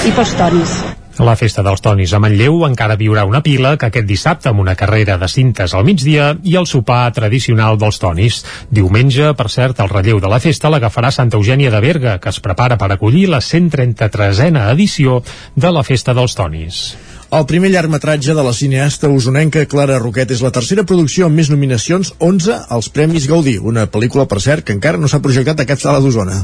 i 0.07 0.15
pels 0.17 0.37
tonis 0.41 0.79
La 1.17 1.33
festa 1.33 1.63
dels 1.65 1.81
Tonis 1.81 2.13
a 2.13 2.19
Manlleu 2.21 2.59
encara 2.67 2.99
viurà 3.01 3.23
una 3.25 3.41
pila 3.41 3.71
que 3.81 3.89
aquest 3.89 4.05
dissabte 4.05 4.51
amb 4.51 4.61
una 4.61 4.75
carrera 4.77 5.17
de 5.17 5.29
cintes 5.33 5.73
al 5.73 5.87
migdia 5.89 6.35
i 6.45 6.59
el 6.61 6.69
sopar 6.69 7.09
tradicional 7.17 7.81
dels 7.81 7.97
Tonis. 8.03 8.43
Diumenge, 8.69 9.33
per 9.39 9.49
cert, 9.49 9.81
el 9.81 9.89
relleu 9.89 10.21
de 10.21 10.29
la 10.29 10.43
festa 10.45 10.69
l'agafarà 10.69 11.11
Santa 11.15 11.41
Eugènia 11.41 11.73
de 11.73 11.81
Berga, 11.81 12.19
que 12.21 12.29
es 12.29 12.43
prepara 12.45 12.77
per 12.77 12.93
acollir 12.93 13.31
la 13.33 13.41
133a 13.41 14.69
edició 14.75 15.23
de 15.57 15.73
la 15.73 15.87
Festa 15.89 16.13
dels 16.13 16.37
Tonis. 16.37 16.83
El 17.27 17.43
primer 17.45 17.73
llargmetratge 17.73 18.35
de 18.39 18.43
la 18.47 18.53
cineasta 18.53 19.09
usonenca 19.11 19.65
Clara 19.67 19.97
Roquet 19.99 20.31
és 20.31 20.41
la 20.45 20.53
tercera 20.55 20.85
producció 20.87 21.27
amb 21.27 21.35
més 21.35 21.49
nominacions, 21.51 22.13
11 22.23 22.55
als 22.71 22.87
Premis 22.95 23.25
Gaudí, 23.27 23.57
una 23.59 23.89
pel·lícula, 23.91 24.29
per 24.31 24.39
cert, 24.39 24.63
que 24.63 24.77
encara 24.77 25.01
no 25.03 25.11
s'ha 25.11 25.19
projectat 25.25 25.59
a 25.59 25.67
cap 25.67 25.81
sala 25.83 25.99
d'Osona. 25.99 26.37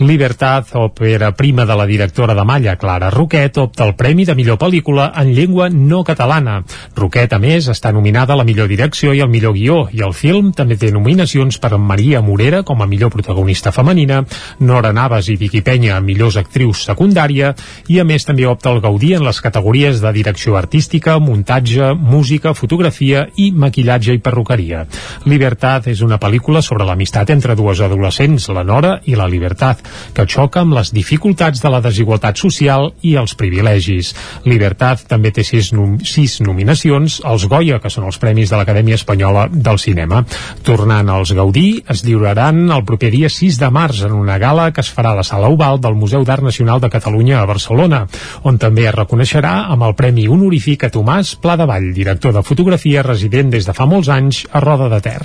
Libertad, 0.00 0.72
òpera 0.74 1.30
prima 1.38 1.62
de 1.64 1.76
la 1.78 1.86
directora 1.86 2.34
de 2.34 2.42
Malla, 2.42 2.74
Clara 2.74 3.12
Roquet, 3.14 3.60
opta 3.62 3.84
al 3.86 3.94
Premi 3.94 4.26
de 4.26 4.34
millor 4.34 4.58
pel·lícula 4.58 5.12
en 5.14 5.30
llengua 5.36 5.68
no 5.70 6.02
catalana. 6.02 6.56
Roquet, 6.96 7.30
a 7.32 7.38
més, 7.38 7.70
està 7.70 7.94
nominada 7.94 8.34
a 8.34 8.40
la 8.42 8.48
millor 8.50 8.66
direcció 8.66 9.14
i 9.14 9.22
al 9.22 9.30
millor 9.30 9.54
guió, 9.54 9.78
i 9.94 10.02
el 10.02 10.12
film 10.12 10.50
també 10.50 10.74
té 10.74 10.90
nominacions 10.90 11.60
per 11.62 11.78
Maria 11.78 12.18
Morera 12.20 12.64
com 12.66 12.82
a 12.82 12.90
millor 12.90 13.14
protagonista 13.14 13.70
femenina, 13.70 14.24
Nora 14.58 14.90
Navas 14.90 15.30
i 15.30 15.38
Vicky 15.38 15.62
Penya 15.62 15.94
a 16.00 16.02
millors 16.02 16.42
actrius 16.42 16.82
secundària, 16.90 17.54
i 17.86 18.02
a 18.02 18.04
més 18.04 18.26
també 18.26 18.50
opta 18.50 18.74
al 18.74 18.82
Gaudí 18.82 19.14
en 19.14 19.22
les 19.22 19.40
categories 19.40 20.02
de 20.02 20.15
direcció 20.16 20.56
artística, 20.56 21.18
muntatge, 21.20 21.92
música, 21.94 22.54
fotografia 22.56 23.26
i 23.36 23.50
maquillatge 23.52 24.16
i 24.16 24.22
perruqueria. 24.22 24.86
Libertad 25.28 25.86
és 25.92 26.00
una 26.04 26.18
pel·lícula 26.22 26.62
sobre 26.64 26.86
l'amistat 26.88 27.30
entre 27.34 27.56
dues 27.58 27.82
adolescents, 27.84 28.48
la 28.56 28.64
Nora 28.64 28.96
i 29.04 29.16
la 29.18 29.28
Libertad, 29.28 29.82
que 30.16 30.26
xoca 30.26 30.62
amb 30.64 30.76
les 30.78 30.92
dificultats 30.96 31.60
de 31.62 31.72
la 31.72 31.82
desigualtat 31.84 32.40
social 32.40 32.90
i 33.02 33.16
els 33.20 33.36
privilegis. 33.36 34.14
Libertad 34.48 35.04
també 35.10 35.32
té 35.34 35.44
sis, 35.44 35.72
nom 35.76 35.98
sis 36.06 36.38
nominacions 36.40 37.20
als 37.24 37.46
Goya, 37.50 37.80
que 37.82 37.92
són 37.92 38.08
els 38.08 38.20
Premis 38.22 38.50
de 38.50 38.60
l'Acadèmia 38.60 38.96
Espanyola 38.96 39.46
del 39.52 39.80
Cinema. 39.82 40.22
Tornant 40.66 41.10
als 41.12 41.34
Gaudí, 41.36 41.82
es 41.92 42.04
lliuraran 42.06 42.64
el 42.70 42.84
proper 42.88 43.10
dia 43.12 43.30
6 43.32 43.60
de 43.60 43.70
març 43.70 44.04
en 44.06 44.16
una 44.16 44.38
gala 44.42 44.70
que 44.72 44.84
es 44.84 44.92
farà 44.92 45.12
a 45.12 45.20
la 45.20 45.26
Sala 45.26 45.50
Oval 45.52 45.80
del 45.82 45.98
Museu 45.98 46.24
d'Art 46.24 46.44
Nacional 46.46 46.80
de 46.80 46.90
Catalunya 46.90 47.40
a 47.40 47.46
Barcelona, 47.48 48.06
on 48.42 48.58
també 48.62 48.86
es 48.88 48.94
reconeixerà 48.94 49.66
amb 49.72 49.84
el 49.86 49.94
Premi 49.98 50.05
Honorífic 50.06 50.84
a 50.86 50.90
Tomàs 50.94 51.34
Pla 51.42 51.56
de 51.58 51.66
Vall, 51.66 51.90
director 51.94 52.32
de 52.32 52.42
fotografia 52.46 53.02
resident 53.02 53.50
des 53.50 53.66
de 53.66 53.74
fa 53.74 53.86
molts 53.90 54.08
anys 54.12 54.44
a 54.52 54.60
Roda 54.62 54.86
de 54.92 55.00
Ter. 55.02 55.20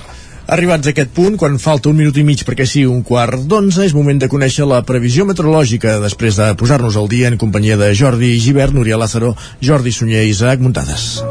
Arribats 0.52 0.88
a 0.88 0.90
aquest 0.90 1.12
punt, 1.14 1.36
quan 1.38 1.60
falta 1.62 1.88
un 1.88 1.96
minut 1.96 2.16
i 2.18 2.24
mig 2.26 2.42
perquè 2.42 2.66
sigui 2.66 2.88
un 2.90 3.04
quart 3.06 3.46
d'onze, 3.46 3.84
és 3.86 3.94
moment 3.94 4.18
de 4.18 4.28
conèixer 4.28 4.66
la 4.66 4.82
previsió 4.82 5.24
meteorològica 5.28 6.00
després 6.02 6.40
de 6.40 6.50
posar-nos 6.58 6.98
al 6.98 7.06
dia 7.08 7.30
en 7.30 7.38
companyia 7.38 7.78
de 7.78 7.92
Jordi 7.94 8.34
Givert, 8.42 8.74
Núria 8.74 8.98
Lázaro, 8.98 9.36
Jordi 9.62 9.94
Sunyer 9.94 10.26
i 10.26 10.34
Isaac 10.34 10.60
Muntades. 10.60 11.22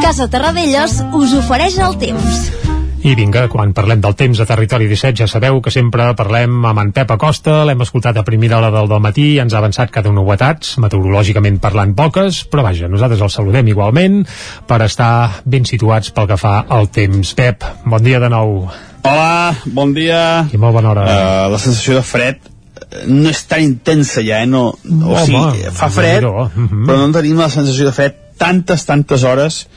Casa 0.00 0.30
Terradellos 0.30 1.02
us 1.18 1.36
ofereix 1.42 1.82
el 1.82 1.98
temps. 1.98 2.67
I 2.98 3.12
vinga, 3.14 3.44
quan 3.46 3.70
parlem 3.76 4.00
del 4.02 4.16
temps 4.18 4.40
a 4.42 4.44
Territori 4.48 4.88
17 4.90 5.20
ja 5.20 5.26
sabeu 5.30 5.60
que 5.62 5.70
sempre 5.70 6.08
parlem 6.18 6.64
amb 6.66 6.80
en 6.82 6.88
Pep 6.96 7.12
Acosta, 7.14 7.60
l'hem 7.68 7.84
escoltat 7.84 8.18
a 8.18 8.24
primera 8.26 8.58
hora 8.58 8.72
del 8.74 8.90
matí 9.00 9.36
i 9.36 9.38
ens 9.38 9.54
ha 9.54 9.60
avançat 9.60 9.92
cada 9.94 10.10
novetats, 10.10 10.74
meteorològicament 10.82 11.60
parlant 11.62 11.94
poques, 11.94 12.42
però 12.50 12.66
vaja, 12.66 12.90
nosaltres 12.90 13.22
el 13.22 13.30
saludem 13.30 13.70
igualment 13.70 14.24
per 14.66 14.80
estar 14.88 15.44
ben 15.46 15.68
situats 15.68 16.10
pel 16.10 16.26
que 16.32 16.40
fa 16.40 16.64
al 16.66 16.90
temps. 16.90 17.32
Pep, 17.38 17.62
bon 17.86 18.02
dia 18.02 18.18
de 18.18 18.32
nou. 18.34 18.64
Hola, 19.06 19.54
bon 19.78 19.94
dia. 19.94 20.48
I 20.50 20.58
molt 20.58 20.74
bona 20.80 20.90
hora. 20.90 21.06
Uh, 21.06 21.48
la 21.54 21.62
sensació 21.62 22.00
de 22.00 22.06
fred 22.06 22.42
eh, 22.42 23.04
no 23.06 23.30
és 23.30 23.44
tan 23.46 23.62
intensa 23.62 24.26
ja, 24.26 24.42
eh? 24.42 24.50
No, 24.50 24.72
o 24.74 25.14
Home, 25.14 25.26
sigui, 25.30 25.70
fa 25.70 25.86
fred. 25.94 26.26
Mhm. 26.26 26.82
però 26.82 27.04
no 27.04 27.12
tenim 27.14 27.38
la 27.38 27.52
sensació 27.54 27.86
de 27.86 27.94
fred 27.94 28.24
tantes, 28.42 28.84
tantes 28.90 29.22
hores 29.22 29.68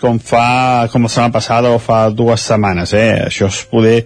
com 0.00 0.18
fa 0.20 0.88
com 0.92 1.06
la 1.06 1.08
setmana 1.12 1.32
passada 1.32 1.70
o 1.72 1.78
fa 1.80 2.06
dues 2.12 2.44
setmanes 2.44 2.92
eh? 2.92 3.26
això 3.30 3.48
és 3.48 3.62
poder 3.70 3.98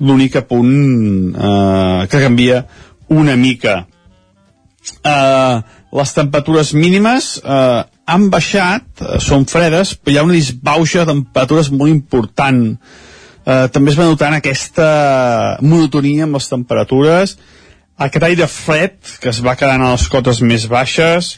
l'únic 0.00 0.38
punt 0.48 1.34
eh, 1.34 2.06
que 2.10 2.20
canvia 2.22 2.64
una 3.08 3.36
mica. 3.36 3.86
Eh, 5.04 5.56
les 5.94 6.14
temperatures 6.16 6.72
mínimes 6.74 7.38
eh, 7.44 7.82
han 8.06 8.28
baixat, 8.30 8.86
eh, 9.00 9.18
són 9.22 9.46
fredes 9.48 9.94
però 9.96 10.14
hi 10.14 10.20
ha 10.20 10.26
una 10.26 10.36
disbauxa 10.36 11.04
de 11.04 11.12
temperatures 11.12 11.70
molt 11.70 11.92
important. 11.92 12.64
Eh, 13.44 13.66
també 13.72 13.92
es 13.92 13.98
va 14.00 14.08
notant 14.08 14.38
aquesta 14.38 14.88
monotonia 15.62 16.26
amb 16.26 16.40
les 16.40 16.50
temperatures. 16.50 17.36
Aquest 18.04 18.26
aire 18.26 18.50
fred 18.50 18.98
que 19.22 19.30
es 19.30 19.40
va 19.44 19.56
quedant 19.56 19.84
a 19.84 19.94
les 19.94 20.08
cotes 20.10 20.42
més 20.42 20.66
baixes 20.70 21.36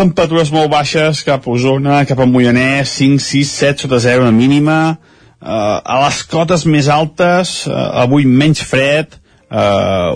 temperatures 0.00 0.48
molt 0.54 0.70
baixes 0.72 1.20
cap 1.26 1.44
a 1.44 1.52
Osona, 1.52 2.00
cap 2.08 2.20
a 2.22 2.26
Moianès, 2.28 2.94
5, 2.96 3.20
6, 3.20 3.48
7 3.60 3.84
sota 3.84 3.98
0 4.00 4.24
una 4.24 4.32
mínima, 4.32 4.76
uh, 4.96 5.48
a 5.84 5.96
les 6.06 6.22
cotes 6.30 6.64
més 6.64 6.88
altes, 6.88 7.66
uh, 7.68 7.74
avui 8.06 8.24
menys 8.24 8.62
fred, 8.64 9.18
uh, 9.52 10.14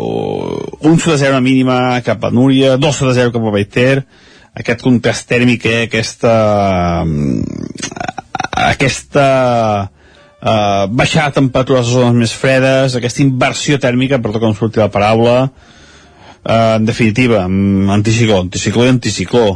un 0.89 0.97
sota 0.97 1.19
0 1.20 1.36
una 1.36 1.44
mínima 1.44 1.77
cap 2.06 2.24
a 2.24 2.31
Núria, 2.32 2.78
2 2.81 2.97
sota 2.97 3.12
0 3.19 3.35
cap 3.35 3.44
a 3.44 3.52
Baiter, 3.52 3.98
aquest 4.56 4.86
contrast 4.86 5.28
tèrmic, 5.28 5.66
eh, 5.69 5.82
aquesta, 5.90 6.32
aquesta 8.70 9.27
uh, 9.85 10.86
baixar 10.89 11.28
temperatures 11.36 11.93
a 11.93 11.98
zones 11.98 12.16
més 12.23 12.32
fredes, 12.32 12.97
aquesta 12.97 13.24
inversió 13.27 13.77
tèrmica, 13.82 14.23
per 14.23 14.32
com 14.39 14.56
surti 14.56 14.81
la 14.81 14.89
paraula, 14.89 15.36
uh, 15.44 16.74
en 16.78 16.89
definitiva, 16.89 17.44
anticicló, 17.98 18.40
anticicló 18.47 18.89
i 18.89 18.94
anticicló. 18.97 19.47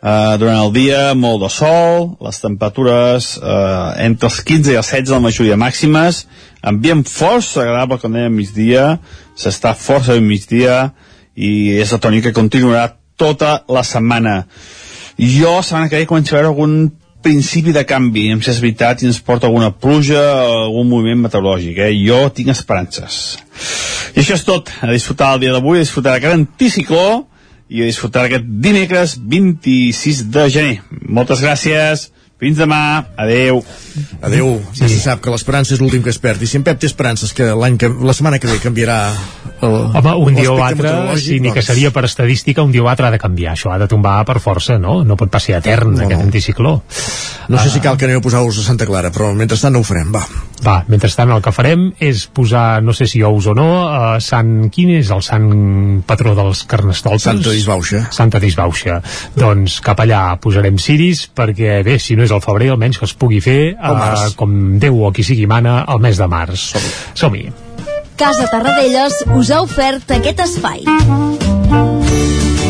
Uh, 0.00 0.38
durant 0.40 0.56
el 0.62 0.70
dia 0.72 1.00
molt 1.12 1.42
de 1.42 1.50
sol, 1.52 2.06
les 2.24 2.38
temperatures 2.40 3.34
uh, 3.36 3.92
entre 4.00 4.30
els 4.30 4.38
15 4.48 4.72
i 4.72 4.78
els 4.80 4.88
16 4.88 5.12
la 5.12 5.20
majoria 5.20 5.58
màximes, 5.60 6.22
ambient 6.64 7.02
força 7.04 7.60
agradable 7.60 7.98
com 8.00 8.16
dèiem 8.16 8.32
migdia, 8.32 8.94
s'està 9.36 9.74
força 9.76 10.16
bé 10.16 10.24
migdia 10.24 10.78
i 11.36 11.76
és 11.76 11.92
la 11.92 12.00
tònica 12.00 12.30
que 12.30 12.38
continuarà 12.40 12.86
tota 13.20 13.58
la 13.68 13.84
setmana. 13.84 14.46
Jo, 15.20 15.58
la 15.58 15.68
setmana 15.68 15.92
que 15.92 16.00
ve 16.00 16.08
començo 16.08 16.32
a 16.32 16.38
veure 16.38 16.54
algun 16.54 16.78
principi 17.20 17.76
de 17.76 17.84
canvi, 17.84 18.30
em 18.32 18.40
és 18.40 18.60
veritat 18.64 19.02
i 19.02 19.10
ens 19.10 19.20
porta 19.20 19.50
alguna 19.50 19.68
pluja 19.68 20.20
o 20.20 20.62
algun 20.64 20.88
moviment 20.88 21.26
meteorològic, 21.26 21.76
eh? 21.76 21.92
jo 22.00 22.22
tinc 22.32 22.48
esperances. 22.56 23.36
I 24.16 24.22
això 24.22 24.40
és 24.40 24.48
tot, 24.48 24.72
a 24.80 24.88
disfrutar 24.88 25.34
el 25.34 25.44
dia 25.44 25.52
d'avui, 25.52 25.76
a 25.76 25.84
disfrutar 25.84 26.16
d'aquest 26.16 26.38
anticicló 26.40 27.26
i 27.70 27.84
a 27.84 27.86
disfrutar 27.86 28.26
aquest 28.26 28.46
dimecres 28.46 29.14
26 29.22 30.24
de 30.34 30.48
gener. 30.50 30.78
Moltes 31.06 31.42
gràcies, 31.42 32.08
fins 32.40 32.56
demà, 32.58 33.04
adeu. 33.20 33.60
Adeu, 34.24 34.54
sí. 34.72 34.80
ja 34.80 34.88
se 34.88 34.98
sap 35.02 35.20
que 35.22 35.30
l'esperança 35.30 35.74
és 35.76 35.82
l'últim 35.82 36.02
que 36.02 36.10
es 36.10 36.18
perd 36.18 36.42
i 36.42 36.48
si 36.48 36.56
en 36.58 36.64
Pep 36.66 36.80
té 36.80 36.88
esperances 36.88 37.34
que 37.36 37.50
l'any 37.52 37.76
que 37.78 37.90
la 37.92 38.14
setmana 38.16 38.40
que 38.40 38.48
ve 38.48 38.56
canviarà 38.62 38.98
el, 39.60 39.76
Home, 40.00 40.14
un 40.24 40.38
dia 40.38 40.50
o 40.50 40.56
altre, 40.64 40.94
sí, 41.20 41.36
ni 41.38 41.52
que 41.52 41.60
doncs- 41.60 41.68
seria 41.68 41.92
per 41.92 42.06
estadística, 42.08 42.64
un 42.64 42.72
dia 42.72 42.82
o 42.82 42.88
altre 42.88 43.06
ha 43.06 43.12
de 43.12 43.20
canviar. 43.20 43.52
Això 43.58 43.74
ha 43.74 43.78
de 43.78 43.90
tombar 43.92 44.18
per 44.26 44.40
força, 44.40 44.78
no? 44.80 45.02
No 45.04 45.18
pot 45.20 45.30
passar 45.30 45.58
etern, 45.60 45.92
no, 45.94 46.06
aquest 46.06 46.24
anticicló. 46.24 46.78
No 47.50 47.60
sé 47.60 47.70
si 47.74 47.84
cal 47.84 48.00
que 48.00 48.08
aneu 48.08 48.22
a 48.22 48.24
posar-vos 48.24 48.58
a 48.58 48.64
Santa 48.64 48.88
Clara, 48.88 49.12
però 49.12 49.34
mentrestant 49.36 49.76
no 49.76 49.84
ho 49.84 49.86
farem, 49.86 50.10
va. 50.14 50.24
Va, 50.64 50.80
mentrestant 50.92 51.30
el 51.32 51.40
que 51.44 51.52
farem 51.54 51.86
és 52.04 52.26
posar, 52.36 52.82
no 52.84 52.92
sé 52.96 53.06
si 53.08 53.22
ous 53.24 53.48
o 53.50 53.54
no, 53.56 53.68
uh, 53.86 54.18
Sant... 54.20 54.68
Quin 54.70 54.92
és 54.94 55.10
el 55.14 55.22
sant 55.24 55.48
patró 56.06 56.34
dels 56.36 56.62
carnestoltes? 56.68 57.24
Santa 57.24 57.54
Disbauxa. 57.54 58.02
Santa 58.14 58.40
Disbauxa. 58.42 59.00
Doncs 59.38 59.80
cap 59.84 60.02
allà 60.04 60.22
posarem 60.42 60.78
ciris 60.80 61.24
perquè, 61.36 61.80
bé, 61.86 61.98
si 62.02 62.16
no 62.18 62.26
és 62.26 62.34
el 62.34 62.44
febrer, 62.44 62.70
almenys 62.74 63.00
que 63.00 63.08
es 63.08 63.16
pugui 63.16 63.40
fer 63.44 63.60
març. 63.80 64.26
uh, 64.30 64.36
com 64.38 64.56
Déu 64.80 65.00
o 65.06 65.12
qui 65.16 65.24
sigui 65.26 65.48
mana 65.50 65.80
el 65.88 66.02
mes 66.04 66.20
de 66.20 66.28
març. 66.30 66.70
Som-hi. 67.18 67.48
Casa 68.20 68.50
Tarradellas 68.52 69.24
us 69.32 69.50
ha 69.50 69.62
ofert 69.64 70.12
aquest 70.20 70.44
espai. 70.44 70.84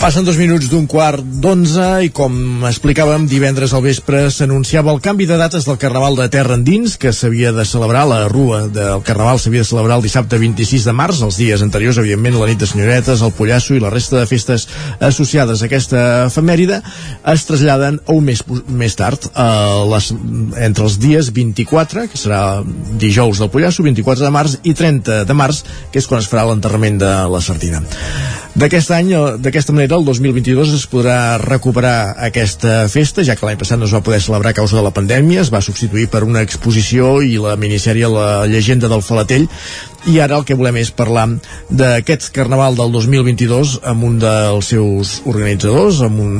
Passen 0.00 0.24
dos 0.24 0.38
minuts 0.40 0.70
d'un 0.72 0.86
quart 0.88 1.20
d'onze 1.44 1.84
i 2.06 2.08
com 2.16 2.62
explicàvem 2.64 3.26
divendres 3.28 3.74
al 3.76 3.82
vespre 3.84 4.22
s'anunciava 4.32 4.94
el 4.94 5.02
canvi 5.04 5.26
de 5.28 5.36
dates 5.36 5.66
del 5.68 5.76
Carnaval 5.82 6.16
de 6.16 6.28
Terra 6.32 6.56
Endins 6.56 6.94
que 6.96 7.12
s'havia 7.12 7.50
de 7.52 7.66
celebrar, 7.68 8.06
la 8.08 8.22
rua 8.32 8.62
del 8.72 9.04
Carnaval 9.04 9.36
s'havia 9.36 9.60
de 9.60 9.68
celebrar 9.68 9.98
el 10.00 10.06
dissabte 10.06 10.40
26 10.40 10.88
de 10.88 10.94
març 10.96 11.20
els 11.26 11.36
dies 11.36 11.60
anteriors, 11.60 12.00
evidentment, 12.00 12.38
la 12.40 12.48
nit 12.48 12.64
de 12.64 12.70
senyoretes 12.70 13.20
el 13.20 13.34
Pollasso 13.36 13.76
i 13.76 13.84
la 13.84 13.92
resta 13.92 14.16
de 14.16 14.24
festes 14.30 14.64
associades 15.04 15.60
a 15.60 15.68
aquesta 15.68 16.06
efemèride 16.30 16.80
es 17.34 17.46
traslladen 17.52 18.00
a 18.00 18.16
un 18.16 18.24
mes, 18.32 18.40
més 18.72 18.96
tard 18.96 19.28
a 19.36 19.84
les, 19.92 20.10
entre 20.64 20.88
els 20.88 20.96
dies 21.04 21.28
24 21.36 22.08
que 22.08 22.24
serà 22.24 22.42
dijous 22.96 23.44
del 23.44 23.52
Pollasso 23.52 23.84
24 23.84 24.24
de 24.24 24.32
març 24.32 24.58
i 24.64 24.72
30 24.72 25.26
de 25.28 25.40
març 25.44 25.60
que 25.92 26.00
és 26.00 26.08
quan 26.08 26.24
es 26.24 26.32
farà 26.32 26.48
l'enterrament 26.48 27.02
de 27.04 27.16
la 27.28 27.44
sardina. 27.44 27.84
D'aquest 28.58 28.90
any, 28.90 29.12
eh, 29.14 29.36
d'aquesta 29.38 29.72
manera 29.72 29.89
el 29.96 30.04
2022 30.04 30.72
es 30.76 30.84
podrà 30.90 31.38
recuperar 31.40 32.14
aquesta 32.26 32.84
festa, 32.92 33.24
ja 33.26 33.36
que 33.38 33.46
l'any 33.46 33.58
passat 33.60 33.78
no 33.80 33.88
es 33.88 33.94
va 33.94 34.02
poder 34.06 34.20
celebrar 34.22 34.52
a 34.52 34.58
causa 34.58 34.78
de 34.78 34.84
la 34.86 34.92
pandèmia, 34.94 35.42
es 35.42 35.50
va 35.52 35.62
substituir 35.64 36.06
per 36.12 36.22
una 36.26 36.42
exposició 36.46 37.18
i 37.26 37.36
la 37.42 37.56
minissèrie 37.60 38.08
La 38.10 38.46
llegenda 38.50 38.90
del 38.90 39.04
Falatell, 39.06 39.46
i 40.10 40.18
ara 40.20 40.38
el 40.40 40.46
que 40.48 40.56
volem 40.58 40.80
és 40.80 40.92
parlar 40.94 41.26
d'aquest 41.68 42.30
Carnaval 42.36 42.78
del 42.78 42.92
2022 42.96 43.78
amb 43.92 44.06
un 44.08 44.18
dels 44.22 44.72
seus 44.74 45.16
organitzadors, 45.24 46.02
amb 46.06 46.20
un, 46.24 46.36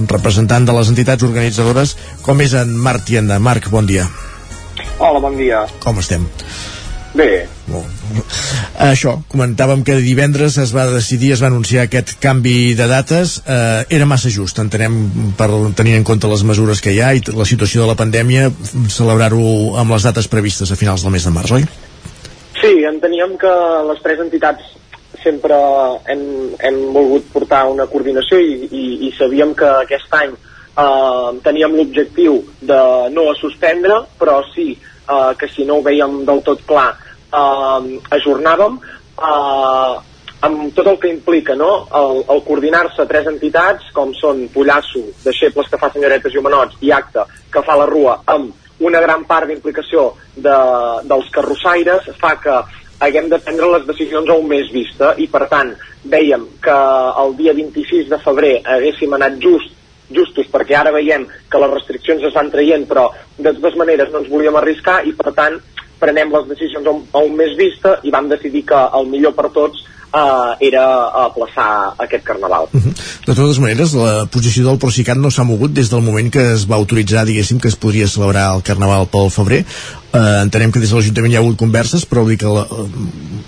un 0.00 0.08
representant 0.10 0.66
de 0.68 0.76
les 0.76 0.92
entitats 0.92 1.26
organitzadores, 1.26 1.96
com 2.22 2.40
és 2.44 2.56
en 2.58 2.72
Marc 2.74 3.06
Tienda. 3.10 3.38
Marc, 3.38 3.70
bon 3.70 3.86
dia. 3.90 4.08
Hola, 4.98 5.20
bon 5.20 5.36
dia. 5.38 5.66
Com 5.84 6.00
estem? 6.02 6.26
Bé. 7.14 7.46
Això, 8.82 9.14
comentàvem 9.30 9.84
que 9.86 9.94
divendres 10.02 10.56
es 10.58 10.72
va 10.74 10.88
decidir, 10.90 11.30
es 11.34 11.42
va 11.42 11.46
anunciar 11.46 11.84
aquest 11.86 12.16
canvi 12.22 12.74
de 12.74 12.88
dates, 12.90 13.36
eh, 13.46 13.84
era 13.96 14.06
massa 14.10 14.32
just, 14.34 14.58
entenem, 14.58 14.96
per 15.38 15.48
tenir 15.78 15.94
en 15.94 16.06
compte 16.06 16.30
les 16.30 16.42
mesures 16.42 16.82
que 16.82 16.92
hi 16.92 17.00
ha 17.00 17.12
i 17.14 17.22
la 17.30 17.46
situació 17.46 17.84
de 17.84 17.92
la 17.92 17.98
pandèmia, 17.98 18.50
celebrar-ho 18.90 19.76
amb 19.78 19.94
les 19.94 20.06
dates 20.06 20.28
previstes 20.28 20.72
a 20.72 20.78
finals 20.80 21.06
del 21.06 21.14
mes 21.14 21.26
de 21.26 21.34
març, 21.34 21.54
oi? 21.54 21.68
Sí, 22.60 22.72
enteníem 22.88 23.36
que 23.38 23.52
les 23.90 24.02
tres 24.02 24.24
entitats 24.24 24.74
sempre 25.22 25.56
hem, 26.10 26.24
hem 26.66 26.80
volgut 26.92 27.30
portar 27.32 27.64
una 27.70 27.86
coordinació 27.88 28.40
i, 28.42 28.58
i, 28.66 28.84
i 29.06 29.12
sabíem 29.16 29.54
que 29.56 29.70
aquest 29.84 30.18
any 30.18 30.34
eh, 30.34 31.30
teníem 31.46 31.78
l'objectiu 31.78 32.42
de 32.60 32.82
no 33.14 33.30
suspendre, 33.38 34.02
però 34.18 34.40
sí 34.50 34.72
eh, 34.74 35.32
que 35.38 35.48
si 35.54 35.64
no 35.64 35.78
ho 35.78 35.86
veiem 35.86 36.24
del 36.28 36.42
tot 36.44 36.66
clar 36.68 36.90
eh, 37.40 37.94
ajornàvem 38.18 38.80
eh, 38.80 39.94
amb 40.44 40.74
tot 40.76 40.90
el 40.90 40.98
que 41.00 41.12
implica 41.12 41.56
no? 41.56 41.70
el, 42.00 42.22
el 42.34 42.42
coordinar-se 42.46 43.06
tres 43.08 43.28
entitats 43.30 43.88
com 43.96 44.12
són 44.18 44.44
Pollasso, 44.52 45.02
Deixebles 45.24 45.70
que 45.72 45.80
fa 45.80 45.90
senyoretes 45.94 46.34
i 46.34 46.40
homenots 46.40 46.80
i 46.84 46.92
Acte 46.92 47.24
que 47.52 47.64
fa 47.64 47.78
la 47.80 47.88
rua 47.90 48.20
amb 48.34 48.84
una 48.84 49.00
gran 49.00 49.24
part 49.24 49.48
d'implicació 49.48 50.10
de, 50.34 50.56
dels 51.08 51.30
carrossaires 51.34 52.10
fa 52.20 52.34
que 52.42 52.56
haguem 53.04 53.28
de 53.30 53.38
prendre 53.42 53.70
les 53.72 53.86
decisions 53.86 54.28
a 54.28 54.36
un 54.38 54.48
mes 54.50 54.68
vista 54.74 55.14
i 55.18 55.28
per 55.30 55.46
tant 55.50 55.72
dèiem 56.04 56.44
que 56.62 56.76
el 57.22 57.36
dia 57.38 57.54
26 57.56 58.10
de 58.10 58.20
febrer 58.24 58.54
haguéssim 58.76 59.16
anat 59.16 59.38
just 59.42 59.72
justos 60.14 60.50
perquè 60.52 60.76
ara 60.76 60.92
veiem 60.92 61.24
que 61.50 61.60
les 61.62 61.72
restriccions 61.72 62.24
es 62.28 62.34
van 62.36 62.50
traient 62.52 62.84
però 62.90 63.06
de 63.38 63.54
totes 63.56 63.78
maneres 63.80 64.12
no 64.12 64.20
ens 64.20 64.30
volíem 64.30 64.58
arriscar 64.60 65.00
i 65.08 65.14
per 65.16 65.32
tant 65.36 65.56
prenem 66.00 66.32
les 66.32 66.46
decisions 66.48 66.86
a 66.86 66.94
un, 66.94 67.02
a 67.12 67.24
un 67.24 67.34
mes 67.38 67.56
vista 67.58 67.98
i 68.02 68.12
vam 68.14 68.28
decidir 68.28 68.64
que 68.68 68.80
el 68.98 69.10
millor 69.10 69.34
per 69.36 69.50
tots 69.54 69.84
eh, 70.14 70.68
era 70.68 70.84
aplaçar 71.24 71.94
aquest 71.98 72.24
carnaval. 72.24 72.68
Uh 72.72 72.80
-huh. 72.80 72.94
De 73.26 73.34
totes 73.34 73.58
maneres, 73.58 73.94
la 73.94 74.26
posició 74.26 74.64
del 74.64 74.78
Procicat 74.78 75.16
no 75.16 75.30
s'ha 75.30 75.44
mogut 75.44 75.72
des 75.72 75.90
del 75.90 76.02
moment 76.02 76.30
que 76.30 76.52
es 76.54 76.66
va 76.70 76.76
autoritzar, 76.76 77.24
diguéssim, 77.24 77.58
que 77.58 77.68
es 77.68 77.76
podria 77.76 78.08
celebrar 78.08 78.54
el 78.54 78.62
carnaval 78.62 79.08
pel 79.08 79.30
febrer. 79.30 79.64
Eh, 80.12 80.40
entenem 80.42 80.70
que 80.70 80.80
des 80.80 80.90
de 80.90 80.96
l'Ajuntament 80.96 81.32
hi 81.32 81.36
ha 81.36 81.40
hagut 81.40 81.56
converses, 81.56 82.06
però 82.06 82.24
que 82.36 82.46
la, 82.46 82.66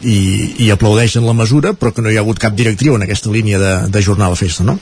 i, 0.02 0.54
i 0.58 0.70
aplaudeixen 0.70 1.26
la 1.26 1.32
mesura, 1.32 1.72
però 1.72 1.92
que 1.92 2.02
no 2.02 2.10
hi 2.10 2.16
ha 2.16 2.20
hagut 2.20 2.38
cap 2.38 2.54
directriu 2.54 2.94
en 2.94 3.02
aquesta 3.02 3.30
línia 3.30 3.58
d'ajornar 3.88 4.28
la 4.28 4.36
festa, 4.36 4.64
no? 4.64 4.78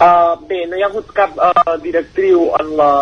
Uh, 0.00 0.32
bé, 0.48 0.62
no 0.64 0.78
hi 0.78 0.82
ha 0.82 0.88
hagut 0.88 1.10
cap 1.12 1.34
uh, 1.36 1.74
directriu 1.82 2.46
en 2.56 2.70
la, 2.78 2.92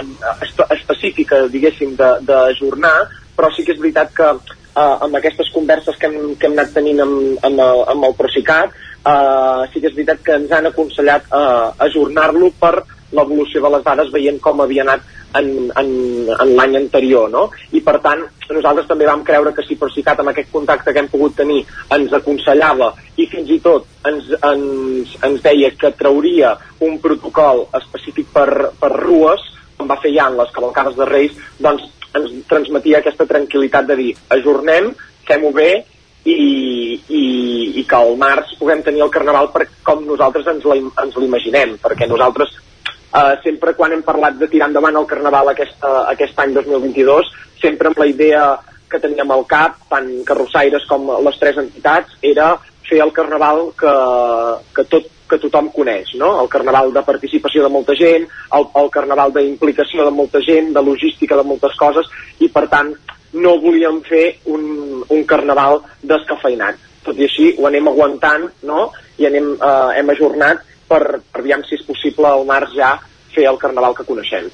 en, 0.00 0.14
espe 0.46 0.64
específica, 0.78 1.42
diguéssim, 1.52 1.92
d'ajornar, 1.98 2.94
però 3.36 3.50
sí 3.52 3.66
que 3.66 3.74
és 3.74 3.82
veritat 3.82 4.14
que 4.16 4.28
uh, 4.32 4.94
amb 5.04 5.18
aquestes 5.18 5.50
converses 5.52 5.98
que 6.00 6.08
hem, 6.08 6.32
que 6.40 6.48
hem 6.48 6.56
anat 6.56 6.72
tenint 6.78 7.02
amb, 7.04 7.18
amb, 7.44 7.60
el, 7.66 7.82
amb 7.92 8.08
el 8.08 8.16
Procicat, 8.16 8.72
uh, 9.04 9.66
sí 9.68 9.82
que 9.82 9.90
és 9.90 9.98
veritat 9.98 10.24
que 10.24 10.38
ens 10.40 10.54
han 10.56 10.70
aconsellat 10.70 11.28
uh, 11.28 11.68
ajornar-lo 11.84 12.48
per 12.62 12.78
l'evolució 13.12 13.62
de 13.64 13.70
les 13.72 13.84
dades 13.84 14.10
veient 14.12 14.40
com 14.42 14.60
havia 14.60 14.84
anat 14.84 15.04
en, 15.38 15.48
en, 15.76 15.90
en 16.32 16.54
l'any 16.56 16.76
anterior, 16.78 17.28
no? 17.30 17.48
I 17.76 17.82
per 17.84 17.98
tant, 18.04 18.24
nosaltres 18.50 18.88
també 18.88 19.08
vam 19.08 19.24
creure 19.26 19.52
que 19.56 19.64
si 19.66 19.76
Procicat 19.80 20.20
amb 20.22 20.32
aquest 20.32 20.50
contacte 20.52 20.92
que 20.92 21.02
hem 21.02 21.10
pogut 21.12 21.36
tenir 21.40 21.60
ens 21.94 22.14
aconsellava 22.16 22.92
i 23.16 23.28
fins 23.30 23.50
i 23.52 23.58
tot 23.64 23.86
ens, 24.08 24.30
ens, 24.38 25.14
ens 25.28 25.44
deia 25.44 25.72
que 25.76 25.92
trauria 25.98 26.54
un 26.84 26.98
protocol 27.04 27.66
específic 27.80 28.32
per, 28.32 28.72
per 28.80 28.92
rues, 28.96 29.44
com 29.76 29.90
va 29.90 30.00
fer 30.02 30.14
ja 30.16 30.30
en 30.30 30.40
les 30.40 30.52
cavalcades 30.54 30.96
de 30.98 31.08
Reis, 31.08 31.36
doncs 31.60 31.86
ens 32.16 32.32
transmetia 32.48 33.02
aquesta 33.02 33.28
tranquil·litat 33.28 33.88
de 33.90 33.98
dir 33.98 34.10
ajornem, 34.34 34.90
fem-ho 35.28 35.52
bé 35.52 35.70
i, 36.24 36.34
i, 36.34 37.24
i 37.80 37.84
que 37.88 37.98
al 37.98 38.16
març 38.20 38.54
puguem 38.58 38.80
tenir 38.84 39.04
el 39.04 39.12
carnaval 39.12 39.52
per 39.52 39.66
com 39.84 40.00
nosaltres 40.06 40.48
ens 40.50 40.64
l'imaginem, 41.16 41.76
perquè 41.82 42.08
nosaltres 42.08 42.56
Uh, 43.08 43.38
sempre 43.40 43.72
quan 43.72 43.94
hem 43.94 44.02
parlat 44.04 44.34
de 44.36 44.46
tirar 44.52 44.66
endavant 44.68 44.98
el 45.00 45.06
Carnaval 45.08 45.48
aquest, 45.54 45.78
uh, 45.80 46.04
aquest 46.12 46.36
any 46.42 46.52
2022, 46.52 47.30
sempre 47.56 47.88
amb 47.88 48.00
la 48.02 48.06
idea 48.10 48.42
que 48.88 49.00
teníem 49.00 49.30
al 49.32 49.46
cap, 49.48 49.78
tant 49.88 50.08
carrossaires 50.28 50.84
com 50.88 51.08
les 51.24 51.38
tres 51.40 51.56
entitats, 51.60 52.18
era 52.20 52.50
fer 52.88 53.00
el 53.04 53.12
Carnaval 53.16 53.70
que, 53.78 53.94
que, 54.76 54.84
tot, 54.92 55.08
que 55.28 55.38
tothom 55.40 55.68
coneix, 55.72 56.14
no? 56.20 56.34
El 56.42 56.48
Carnaval 56.52 56.92
de 56.92 57.04
participació 57.04 57.64
de 57.64 57.72
molta 57.72 57.96
gent, 57.96 58.26
el, 58.56 58.68
el 58.82 58.90
Carnaval 58.92 59.32
d'implicació 59.36 60.04
de 60.04 60.14
molta 60.14 60.44
gent, 60.44 60.72
de 60.76 60.84
logística 60.84 61.36
de 61.36 61.44
moltes 61.48 61.76
coses, 61.80 62.08
i 62.40 62.48
per 62.52 62.66
tant 62.72 62.94
no 63.36 63.58
volíem 63.60 64.00
fer 64.08 64.24
un, 64.52 64.64
un 65.04 65.24
Carnaval 65.28 65.82
descafeinat. 66.00 66.80
Tot 67.04 67.16
i 67.20 67.28
així 67.28 67.52
ho 67.56 67.68
anem 67.68 67.88
aguantant, 67.88 68.48
no? 68.68 68.88
I 69.20 69.28
anem, 69.28 69.54
uh, 69.56 69.92
hem 69.96 70.12
ajornat 70.12 70.64
per, 70.88 71.20
per 71.32 71.44
aviam 71.44 71.62
si 71.68 71.78
és 71.78 71.86
possible 71.86 72.28
al 72.30 72.46
març 72.48 72.74
ja 72.76 72.96
fer 73.38 73.46
el 73.48 73.58
carnaval 73.60 73.94
que 73.94 74.06
coneixem. 74.08 74.48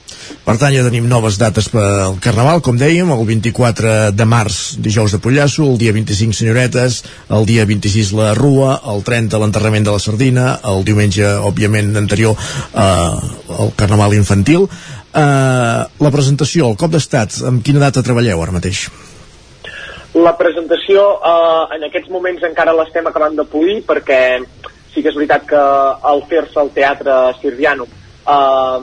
Per 0.44 0.56
tant, 0.60 0.72
ja 0.74 0.84
tenim 0.84 1.06
noves 1.08 1.38
dates 1.40 1.70
per 1.72 1.84
al 2.08 2.18
carnaval, 2.22 2.60
com 2.64 2.76
dèiem, 2.80 3.10
el 3.14 3.22
24 3.28 3.94
de 4.16 4.26
març, 4.28 4.58
dijous 4.84 5.14
de 5.14 5.20
Pollasso, 5.24 5.64
el 5.64 5.78
dia 5.80 5.94
25 5.96 6.36
senyoretes, 6.36 7.00
el 7.32 7.48
dia 7.48 7.64
26 7.68 8.12
la 8.18 8.32
Rua, 8.36 8.76
el 8.92 9.00
30 9.06 9.40
l'enterrament 9.40 9.86
de 9.86 9.94
la 9.94 10.02
Sardina, 10.02 10.58
el 10.72 10.84
diumenge, 10.84 11.30
òbviament, 11.48 11.94
anterior, 12.00 12.36
eh, 12.36 13.64
el 13.64 13.72
carnaval 13.78 14.18
infantil. 14.18 14.68
Eh, 15.14 15.80
la 16.04 16.12
presentació, 16.12 16.68
el 16.68 16.78
cop 16.80 16.92
d'estat, 16.92 17.40
amb 17.48 17.64
quina 17.64 17.82
data 17.86 18.04
treballeu 18.04 18.42
ara 18.42 18.58
mateix? 18.58 18.88
La 20.14 20.36
presentació, 20.38 21.08
eh, 21.26 21.76
en 21.78 21.88
aquests 21.88 22.10
moments 22.10 22.44
encara 22.46 22.74
l'estem 22.76 23.06
acabant 23.06 23.34
de 23.38 23.48
polir 23.50 23.80
perquè 23.86 24.20
sí 24.94 25.02
que 25.02 25.10
és 25.10 25.18
veritat 25.18 25.46
que 25.50 25.60
al 26.10 26.22
fer-se 26.30 26.60
al 26.60 26.70
teatre 26.74 27.16
Sirviano 27.40 27.86
eh, 27.86 28.78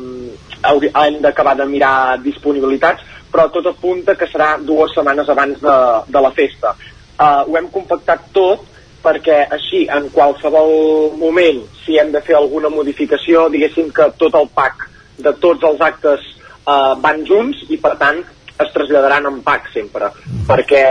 hem 0.61 1.21
d'acabar 1.23 1.55
de 1.57 1.65
mirar 1.65 2.19
disponibilitats, 2.23 3.05
però 3.31 3.47
tot 3.49 3.71
apunta 3.71 4.15
que 4.19 4.27
serà 4.29 4.57
dues 4.59 4.93
setmanes 4.95 5.29
abans 5.31 5.61
de, 5.61 5.77
de 6.11 6.21
la 6.21 6.33
festa. 6.35 6.75
Eh, 7.15 7.41
ho 7.47 7.57
hem 7.57 7.71
compactat 7.73 8.29
tot 8.35 8.67
perquè 9.01 9.47
així, 9.49 9.87
en 9.89 10.11
qualsevol 10.13 11.15
moment, 11.17 11.63
si 11.85 11.97
hem 11.97 12.11
de 12.13 12.21
fer 12.21 12.35
alguna 12.37 12.69
modificació, 12.69 13.47
diguéssim 13.49 13.89
que 13.95 14.11
tot 14.21 14.35
el 14.37 14.45
pack 14.53 14.85
de 15.17 15.33
tots 15.41 15.65
els 15.65 15.81
actes 15.81 16.21
eh, 16.21 16.93
van 17.01 17.25
junts 17.25 17.65
i, 17.69 17.79
per 17.81 17.95
tant, 18.01 18.21
es 18.61 18.69
traslladaran 18.75 19.25
en 19.25 19.39
pack 19.41 19.71
sempre, 19.73 20.11
perquè 20.45 20.83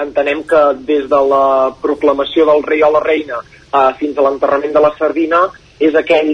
entenem 0.00 0.40
que 0.48 0.60
des 0.88 1.04
de 1.10 1.20
la 1.28 1.44
proclamació 1.82 2.46
del 2.48 2.64
rei 2.64 2.80
o 2.86 2.88
la 2.94 3.02
reina 3.04 3.42
uh, 3.72 3.90
fins 3.98 4.18
a 4.18 4.26
l'enterrament 4.26 4.74
de 4.74 4.82
la 4.82 4.92
sardina 4.98 5.46
és 5.80 5.94
aquell 5.96 6.30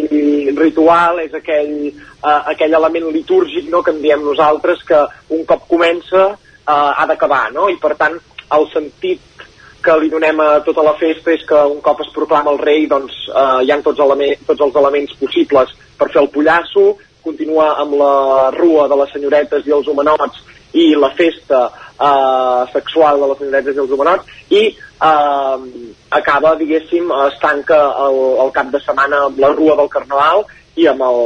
ritual, 0.59 1.21
és 1.23 1.35
aquell, 1.39 1.75
uh, 2.19 2.43
aquell 2.53 2.75
element 2.75 3.07
litúrgic 3.15 3.71
no, 3.71 3.83
que 3.83 3.95
en 3.95 4.03
diem 4.03 4.25
nosaltres 4.25 4.83
que 4.87 5.05
un 5.37 5.45
cop 5.47 5.69
comença 5.71 6.25
uh, 6.35 6.91
ha 6.97 7.07
d'acabar, 7.07 7.47
no? 7.55 7.69
i 7.71 7.79
per 7.83 7.95
tant 7.99 8.19
el 8.57 8.69
sentit 8.73 9.23
que 9.87 9.95
li 10.03 10.11
donem 10.11 10.41
a 10.43 10.49
tota 10.67 10.83
la 10.83 10.97
festa 10.99 11.31
és 11.31 11.45
que 11.47 11.59
un 11.71 11.79
cop 11.85 12.01
es 12.03 12.11
proclama 12.15 12.51
el 12.55 12.59
rei 12.59 12.89
doncs 12.91 13.15
uh, 13.31 13.63
hi 13.63 13.71
ha 13.71 13.79
tots, 13.87 14.03
tots 14.49 14.67
els 14.67 14.81
elements 14.83 15.15
possibles 15.21 15.71
per 15.97 16.11
fer 16.11 16.25
el 16.25 16.33
pollasso, 16.35 16.97
continua 17.27 17.75
amb 17.83 17.97
la 17.99 18.51
rua 18.55 18.87
de 18.91 18.99
les 19.03 19.13
senyoretes 19.15 19.67
i 19.67 19.75
els 19.75 19.89
homenots 19.91 20.43
i 20.77 20.91
la 20.99 21.11
festa 21.17 21.61
eh, 21.99 22.63
sexual 22.73 23.21
de 23.23 23.31
les 23.31 23.39
senyoretes 23.41 23.77
i 23.77 23.83
els 23.83 23.95
homenots 23.95 24.53
i 24.53 24.63
eh, 25.09 25.57
acaba, 26.11 26.55
diguéssim, 26.57 27.11
es 27.27 27.41
tanca 27.43 27.79
el, 28.07 28.21
el 28.45 28.53
cap 28.55 28.71
de 28.73 28.81
setmana 28.85 29.25
amb 29.27 29.41
la 29.43 29.53
rua 29.55 29.77
del 29.81 29.91
Carnaval 29.93 30.45
i 30.77 30.87
amb, 30.91 31.03
el, 31.03 31.21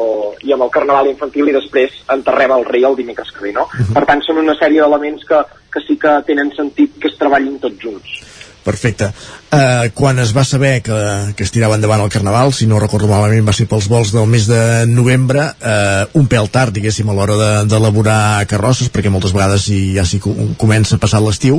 i 0.46 0.54
amb 0.54 0.64
el 0.66 0.72
Carnaval 0.72 1.10
infantil 1.10 1.50
i 1.50 1.56
després 1.56 1.96
enterrem 2.14 2.54
el 2.54 2.66
rei 2.68 2.86
el 2.86 2.96
dimecres 2.96 3.32
que 3.34 3.48
ve, 3.48 3.54
no? 3.56 3.66
Per 3.94 4.04
tant, 4.06 4.22
són 4.26 4.38
una 4.44 4.54
sèrie 4.58 4.82
d'elements 4.82 5.26
que, 5.26 5.42
que 5.74 5.82
sí 5.86 5.98
que 6.00 6.20
tenen 6.28 6.54
sentit 6.56 6.96
que 7.02 7.10
es 7.10 7.18
treballin 7.18 7.58
tots 7.62 7.82
junts. 7.82 8.20
Perfecte. 8.60 9.06
Uh, 9.50 9.88
quan 9.96 10.18
es 10.20 10.30
va 10.36 10.42
saber 10.44 10.82
que, 10.84 10.96
que 11.34 11.42
es 11.46 11.50
tirava 11.50 11.74
endavant 11.78 12.02
el 12.04 12.10
Carnaval, 12.12 12.52
si 12.52 12.66
no 12.68 12.78
recordo 12.78 13.08
malament 13.08 13.46
va 13.48 13.54
ser 13.56 13.64
pels 13.66 13.86
vols 13.88 14.10
del 14.12 14.26
mes 14.30 14.44
de 14.46 14.84
novembre, 14.86 15.46
uh, 15.64 16.04
un 16.20 16.28
pèl 16.30 16.50
tard, 16.52 16.74
diguéssim, 16.76 17.08
a 17.08 17.14
l'hora 17.16 17.38
de- 17.40 17.64
d'elaborar 17.72 18.44
carrosses, 18.46 18.90
perquè 18.92 19.08
moltes 19.10 19.32
vegades 19.32 19.64
ja 19.96 20.04
s'hi 20.04 20.20
co- 20.20 20.34
comença 20.60 20.98
a 20.98 21.00
passar 21.02 21.22
l'estiu. 21.24 21.56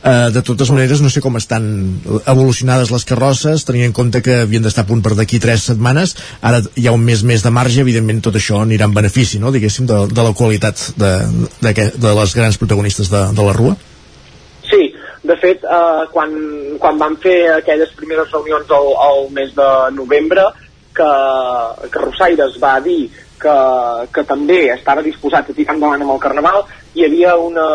Uh, 0.00 0.30
de 0.34 0.42
totes 0.42 0.72
maneres, 0.72 1.02
no 1.04 1.10
sé 1.12 1.20
com 1.20 1.36
estan 1.36 1.68
evolucionades 2.24 2.90
les 2.90 3.04
carrosses, 3.04 3.66
tenint 3.68 3.90
en 3.90 3.92
compte 4.00 4.22
que 4.24 4.40
havien 4.46 4.64
d'estar 4.64 4.86
a 4.86 4.88
punt 4.88 5.04
per 5.04 5.12
d'aquí 5.18 5.38
tres 5.38 5.68
setmanes, 5.68 6.16
ara 6.40 6.62
hi 6.74 6.88
ha 6.88 6.96
un 6.96 7.04
mes 7.04 7.22
més 7.28 7.44
de 7.44 7.52
marge, 7.52 7.84
evidentment 7.84 8.24
tot 8.24 8.40
això 8.40 8.62
anirà 8.64 8.88
en 8.88 8.96
benefici, 8.96 9.38
no?, 9.38 9.52
diguéssim, 9.52 9.86
de, 9.86 10.06
de 10.08 10.24
la 10.26 10.32
qualitat 10.32 10.80
de, 10.96 11.12
de, 11.60 11.72
de, 11.76 11.90
de 12.00 12.16
les 12.22 12.34
grans 12.34 12.56
protagonistes 12.58 13.12
de, 13.12 13.26
de 13.36 13.46
la 13.46 13.52
Rua. 13.52 13.76
De 15.28 15.36
fet, 15.36 15.64
eh, 15.64 16.04
quan, 16.12 16.32
quan 16.80 17.00
vam 17.00 17.16
fer 17.20 17.38
aquelles 17.58 17.92
primeres 17.98 18.30
reunions 18.32 18.70
al, 18.72 18.92
al 19.06 19.26
mes 19.36 19.50
de 19.56 19.68
novembre, 19.96 20.46
que, 20.96 21.08
que 21.92 22.04
Rosaires 22.04 22.56
va 22.62 22.78
dir 22.84 23.10
que, 23.42 23.56
que 24.14 24.24
també 24.26 24.60
estava 24.72 25.04
disposat 25.04 25.50
a 25.50 25.56
tirar 25.56 25.76
endavant 25.76 26.04
amb 26.04 26.14
el 26.16 26.22
Carnaval, 26.22 26.64
hi 26.96 27.04
havia 27.06 27.36
una 27.38 27.66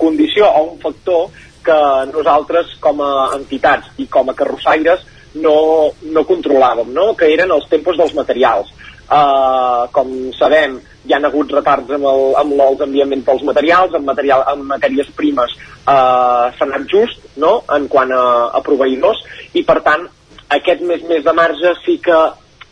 condició 0.00 0.48
o 0.48 0.64
un 0.72 0.80
factor 0.82 1.28
que 1.66 1.76
nosaltres 2.14 2.74
com 2.80 3.02
a 3.02 3.12
entitats 3.36 3.92
i 4.02 4.08
com 4.10 4.30
a 4.30 4.36
carrossaires 4.38 5.04
no, 5.42 5.56
no 6.16 6.26
controlàvem, 6.26 6.92
no? 6.96 7.12
que 7.18 7.28
eren 7.34 7.52
els 7.52 7.68
tempos 7.70 7.98
dels 8.00 8.14
materials. 8.16 8.72
Uh, 9.06 9.86
com 9.94 10.08
sabem, 10.34 10.80
hi 11.06 11.12
han 11.14 11.28
hagut 11.28 11.52
retards 11.54 11.92
amb, 11.94 12.08
el, 12.10 12.24
amb 12.40 12.56
els 12.64 12.80
enviaments 12.88 13.26
dels 13.28 13.44
materials, 13.46 13.94
amb, 13.94 14.08
material, 14.08 14.42
amb 14.50 14.66
matèries 14.72 15.12
primes 15.18 15.52
uh, 15.86 16.52
s'ha 16.56 16.66
anat 16.66 16.86
just 16.90 17.22
no? 17.36 17.62
en 17.72 17.88
quant 17.88 18.12
a, 18.12 18.24
a 18.58 18.62
proveïdors 18.66 19.22
i 19.54 19.64
per 19.66 19.80
tant 19.86 20.06
aquest 20.56 20.82
mes 20.86 21.02
més 21.10 21.24
de 21.24 21.34
marge 21.34 21.74
sí 21.84 21.98
que 22.02 22.18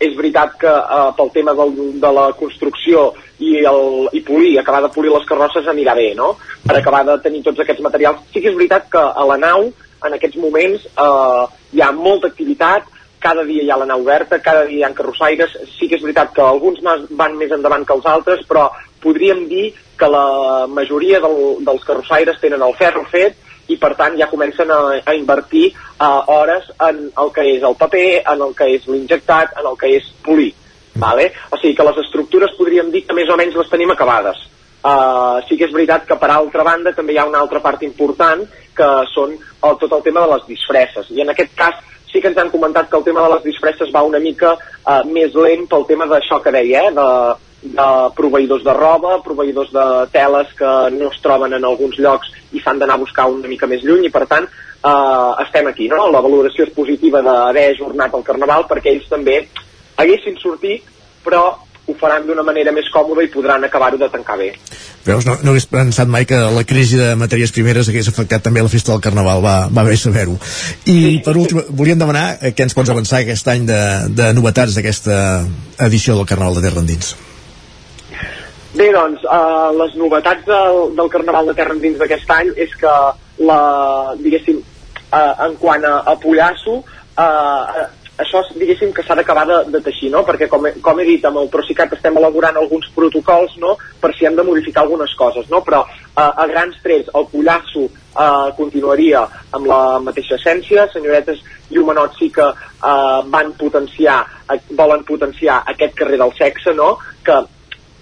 és 0.04 0.14
veritat 0.18 0.56
que 0.60 0.70
uh, 0.70 1.10
pel 1.16 1.30
tema 1.34 1.54
del, 1.56 1.74
de 2.02 2.10
la 2.12 2.26
construcció 2.38 3.12
i, 3.38 3.64
el, 3.66 4.08
i 4.12 4.22
polir, 4.26 4.58
acabar 4.58 4.82
de 4.84 4.90
polir 4.94 5.12
les 5.12 5.26
carrosses 5.28 5.68
anirà 5.70 5.94
bé, 5.96 6.10
no? 6.18 6.34
Per 6.64 6.76
acabar 6.78 7.04
de 7.06 7.16
tenir 7.22 7.42
tots 7.46 7.62
aquests 7.62 7.82
materials. 7.84 8.22
Sí 8.32 8.42
que 8.42 8.50
és 8.50 8.58
veritat 8.58 8.88
que 8.92 9.00
a 9.00 9.26
la 9.28 9.38
nau, 9.40 9.68
en 10.04 10.16
aquests 10.16 10.38
moments, 10.40 10.86
eh, 10.86 11.44
hi 11.74 11.82
ha 11.82 11.90
molta 11.96 12.30
activitat, 12.30 12.90
cada 13.24 13.44
dia 13.48 13.64
hi 13.64 13.70
ha 13.72 13.78
la 13.80 13.88
nau 13.88 14.02
oberta, 14.04 14.42
cada 14.44 14.66
dia 14.68 14.82
hi 14.82 14.84
ha 14.84 14.92
carrossaires, 14.96 15.56
sí 15.78 15.88
que 15.88 15.96
és 15.96 16.04
veritat 16.04 16.34
que 16.36 16.44
alguns 16.44 16.82
van 16.84 17.38
més 17.40 17.54
endavant 17.56 17.86
que 17.88 17.96
els 17.96 18.08
altres, 18.10 18.44
però 18.48 18.68
podríem 19.00 19.46
dir 19.48 19.70
que 19.96 20.08
la 20.10 20.66
majoria 20.68 21.20
del, 21.24 21.38
dels 21.64 21.86
carrossaires 21.88 22.40
tenen 22.42 22.62
el 22.66 22.76
ferro 22.76 23.04
fet 23.10 23.40
i 23.72 23.78
per 23.80 23.94
tant 23.96 24.18
ja 24.20 24.28
comencen 24.28 24.68
a, 24.70 24.80
a 25.00 25.14
invertir 25.16 25.70
uh, 25.72 26.20
hores 26.34 26.68
en 26.88 27.06
el 27.08 27.30
que 27.32 27.46
és 27.54 27.64
el 27.64 27.78
paper, 27.80 28.08
en 28.34 28.44
el 28.48 28.52
que 28.58 28.68
és 28.74 28.84
l'injectat, 28.90 29.56
en 29.60 29.70
el 29.70 29.78
que 29.80 29.94
és 29.96 30.10
polir. 30.24 30.50
Vale? 31.00 31.30
O 31.50 31.58
sigui 31.58 31.74
que 31.74 31.86
les 31.88 32.02
estructures 32.04 32.52
podríem 32.58 32.92
dir 32.92 33.06
que 33.06 33.16
més 33.16 33.30
o 33.32 33.38
menys 33.40 33.56
les 33.56 33.72
tenim 33.72 33.94
acabades. 33.94 34.42
Uh, 34.84 35.40
sí 35.48 35.56
que 35.56 35.64
és 35.64 35.72
veritat 35.72 36.04
que 36.04 36.18
per 36.20 36.28
altra 36.28 36.66
banda 36.66 36.92
també 36.92 37.14
hi 37.14 37.18
ha 37.22 37.24
una 37.24 37.40
altra 37.40 37.62
part 37.64 37.80
important 37.86 38.44
que 38.76 38.88
són 39.14 39.32
el, 39.32 39.78
tot 39.80 39.88
el 39.88 40.02
tema 40.04 40.26
de 40.26 40.34
les 40.34 40.44
disfresses 40.50 41.08
i 41.14 41.22
en 41.24 41.32
aquest 41.32 41.54
cas 41.56 41.78
sí 42.14 42.22
que 42.22 42.30
ens 42.30 42.38
han 42.38 42.52
comentat 42.54 42.86
que 42.88 42.96
el 42.96 43.02
tema 43.02 43.24
de 43.24 43.34
les 43.34 43.42
disfresses 43.42 43.90
va 43.94 44.04
una 44.06 44.22
mica 44.22 44.54
uh, 44.54 45.00
més 45.10 45.34
lent 45.34 45.66
pel 45.70 45.88
tema 45.88 46.06
d'això 46.06 46.38
que 46.44 46.52
deia, 46.54 46.84
eh? 46.86 46.92
de, 46.94 47.08
de 47.74 47.88
proveïdors 48.14 48.62
de 48.62 48.74
roba, 48.76 49.16
proveïdors 49.24 49.72
de 49.74 49.86
teles 50.14 50.52
que 50.54 50.72
no 50.94 51.10
es 51.10 51.18
troben 51.24 51.56
en 51.58 51.66
alguns 51.66 51.98
llocs 51.98 52.30
i 52.54 52.62
s'han 52.62 52.78
d'anar 52.78 52.94
a 53.00 53.02
buscar 53.02 53.26
una 53.32 53.50
mica 53.50 53.66
més 53.66 53.82
lluny 53.82 54.06
i 54.06 54.12
per 54.14 54.28
tant 54.30 54.46
eh, 54.46 55.30
estem 55.42 55.66
aquí, 55.72 55.88
no? 55.90 56.06
La 56.14 56.22
valoració 56.22 56.68
és 56.68 56.74
positiva 56.76 57.24
d'haver 57.24 57.70
ajornat 57.72 58.14
el 58.14 58.26
Carnaval 58.26 58.68
perquè 58.70 58.94
ells 58.94 59.10
també 59.10 59.40
haguessin 59.98 60.38
sortit 60.38 60.86
però 61.24 61.44
ho 61.84 61.94
faran 62.00 62.24
d'una 62.26 62.42
manera 62.46 62.72
més 62.72 62.86
còmoda 62.92 63.24
i 63.24 63.28
podran 63.32 63.64
acabar-ho 63.66 63.98
de 64.00 64.08
tancar 64.12 64.38
bé. 64.40 64.50
Veus, 65.04 65.26
no, 65.28 65.36
no 65.44 65.52
hagués 65.52 65.66
pensat 65.68 66.08
mai 66.08 66.24
que 66.28 66.38
la 66.56 66.64
crisi 66.64 66.96
de 66.96 67.10
matèries 67.20 67.52
primeres 67.52 67.90
hagués 67.90 68.08
afectat 68.08 68.46
també 68.46 68.62
la 68.64 68.72
festa 68.72 68.94
del 68.94 69.02
Carnaval, 69.04 69.42
va, 69.44 69.56
va 69.68 69.84
bé 69.84 69.98
saber-ho. 70.00 70.38
I 70.88 71.20
per 71.26 71.36
últim, 71.36 71.60
volíem 71.76 72.00
demanar 72.00 72.24
eh, 72.40 72.54
què 72.56 72.64
ens 72.64 72.76
pots 72.76 72.92
avançar 72.92 73.20
aquest 73.20 73.50
any 73.52 73.66
de, 73.68 73.80
de 74.16 74.32
novetats 74.36 74.78
d'aquesta 74.78 75.18
edició 75.84 76.16
del 76.16 76.28
Carnaval 76.30 76.56
de 76.56 76.64
Terra 76.64 76.80
Endins. 76.80 77.12
Bé, 78.74 78.88
doncs, 78.90 79.20
uh, 79.28 79.70
les 79.78 79.92
novetats 80.00 80.48
del, 80.48 80.80
del 80.96 81.10
Carnaval 81.12 81.52
de 81.52 81.56
Terra 81.58 81.76
Endins 81.76 82.00
d'aquest 82.00 82.32
any 82.34 82.54
és 82.64 82.72
que, 82.80 82.94
la, 83.44 83.58
diguéssim, 84.24 84.64
uh, 85.04 85.34
en 85.46 85.60
quant 85.60 85.84
a, 85.84 85.98
a 86.10 86.16
Pollasso, 86.22 86.80
uh, 86.80 87.84
això 88.18 88.42
diguéssim 88.54 88.92
que 88.94 89.02
s'ha 89.02 89.16
d'acabar 89.18 89.44
de, 89.48 89.56
de 89.74 89.80
teixir, 89.82 90.10
no? 90.12 90.22
perquè 90.26 90.46
com 90.50 90.66
com 90.82 91.00
he 91.00 91.06
dit 91.08 91.24
amb 91.26 91.40
el 91.40 91.48
Procicat 91.50 91.96
estem 91.96 92.16
elaborant 92.20 92.56
alguns 92.60 92.86
protocols 92.94 93.56
no? 93.62 93.74
per 94.00 94.12
si 94.14 94.28
hem 94.28 94.36
de 94.38 94.44
modificar 94.46 94.84
algunes 94.84 95.14
coses, 95.18 95.48
no? 95.50 95.62
però 95.66 95.82
uh, 95.82 96.30
a 96.30 96.46
grans 96.50 96.78
trets 96.84 97.10
el 97.14 97.26
Pollasso 97.32 97.88
uh, 97.88 98.52
continuaria 98.58 99.24
amb 99.50 99.66
la 99.70 99.98
mateixa 100.04 100.38
essència, 100.38 100.86
senyoretes 100.92 101.42
i 101.74 101.80
homenots 101.82 102.20
sí 102.20 102.30
que 102.30 102.46
uh, 102.46 103.20
van 103.34 103.52
potenciar, 103.58 104.20
uh, 104.46 104.60
volen 104.78 105.02
potenciar 105.08 105.64
aquest 105.74 105.98
carrer 105.98 106.20
del 106.22 106.34
sexe, 106.38 106.74
no? 106.78 106.94
que 107.24 107.42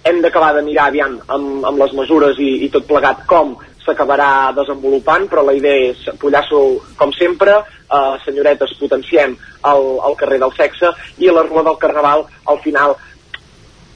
hem 0.05 0.21
d'acabar 0.21 0.53
de 0.57 0.65
mirar 0.67 0.91
aviam 0.91 1.21
amb, 1.31 1.65
amb 1.65 1.79
les 1.79 1.93
mesures 1.97 2.39
i, 2.43 2.53
i 2.67 2.73
tot 2.75 2.89
plegat 2.89 3.25
com 3.31 3.55
s'acabarà 3.85 4.53
desenvolupant, 4.57 5.29
però 5.31 5.45
la 5.47 5.55
idea 5.57 5.93
és 5.93 6.05
Pollasso, 6.21 6.63
com 6.99 7.13
sempre, 7.17 7.59
eh, 7.87 8.15
senyoretes, 8.25 8.77
potenciem 8.81 9.37
el, 9.73 9.89
el 10.09 10.19
carrer 10.21 10.39
del 10.43 10.55
sexe 10.57 10.93
i 11.19 11.29
a 11.29 11.37
la 11.39 11.47
rua 11.49 11.65
del 11.67 11.81
Carnaval, 11.83 12.27
al 12.47 12.61
final, 12.65 12.97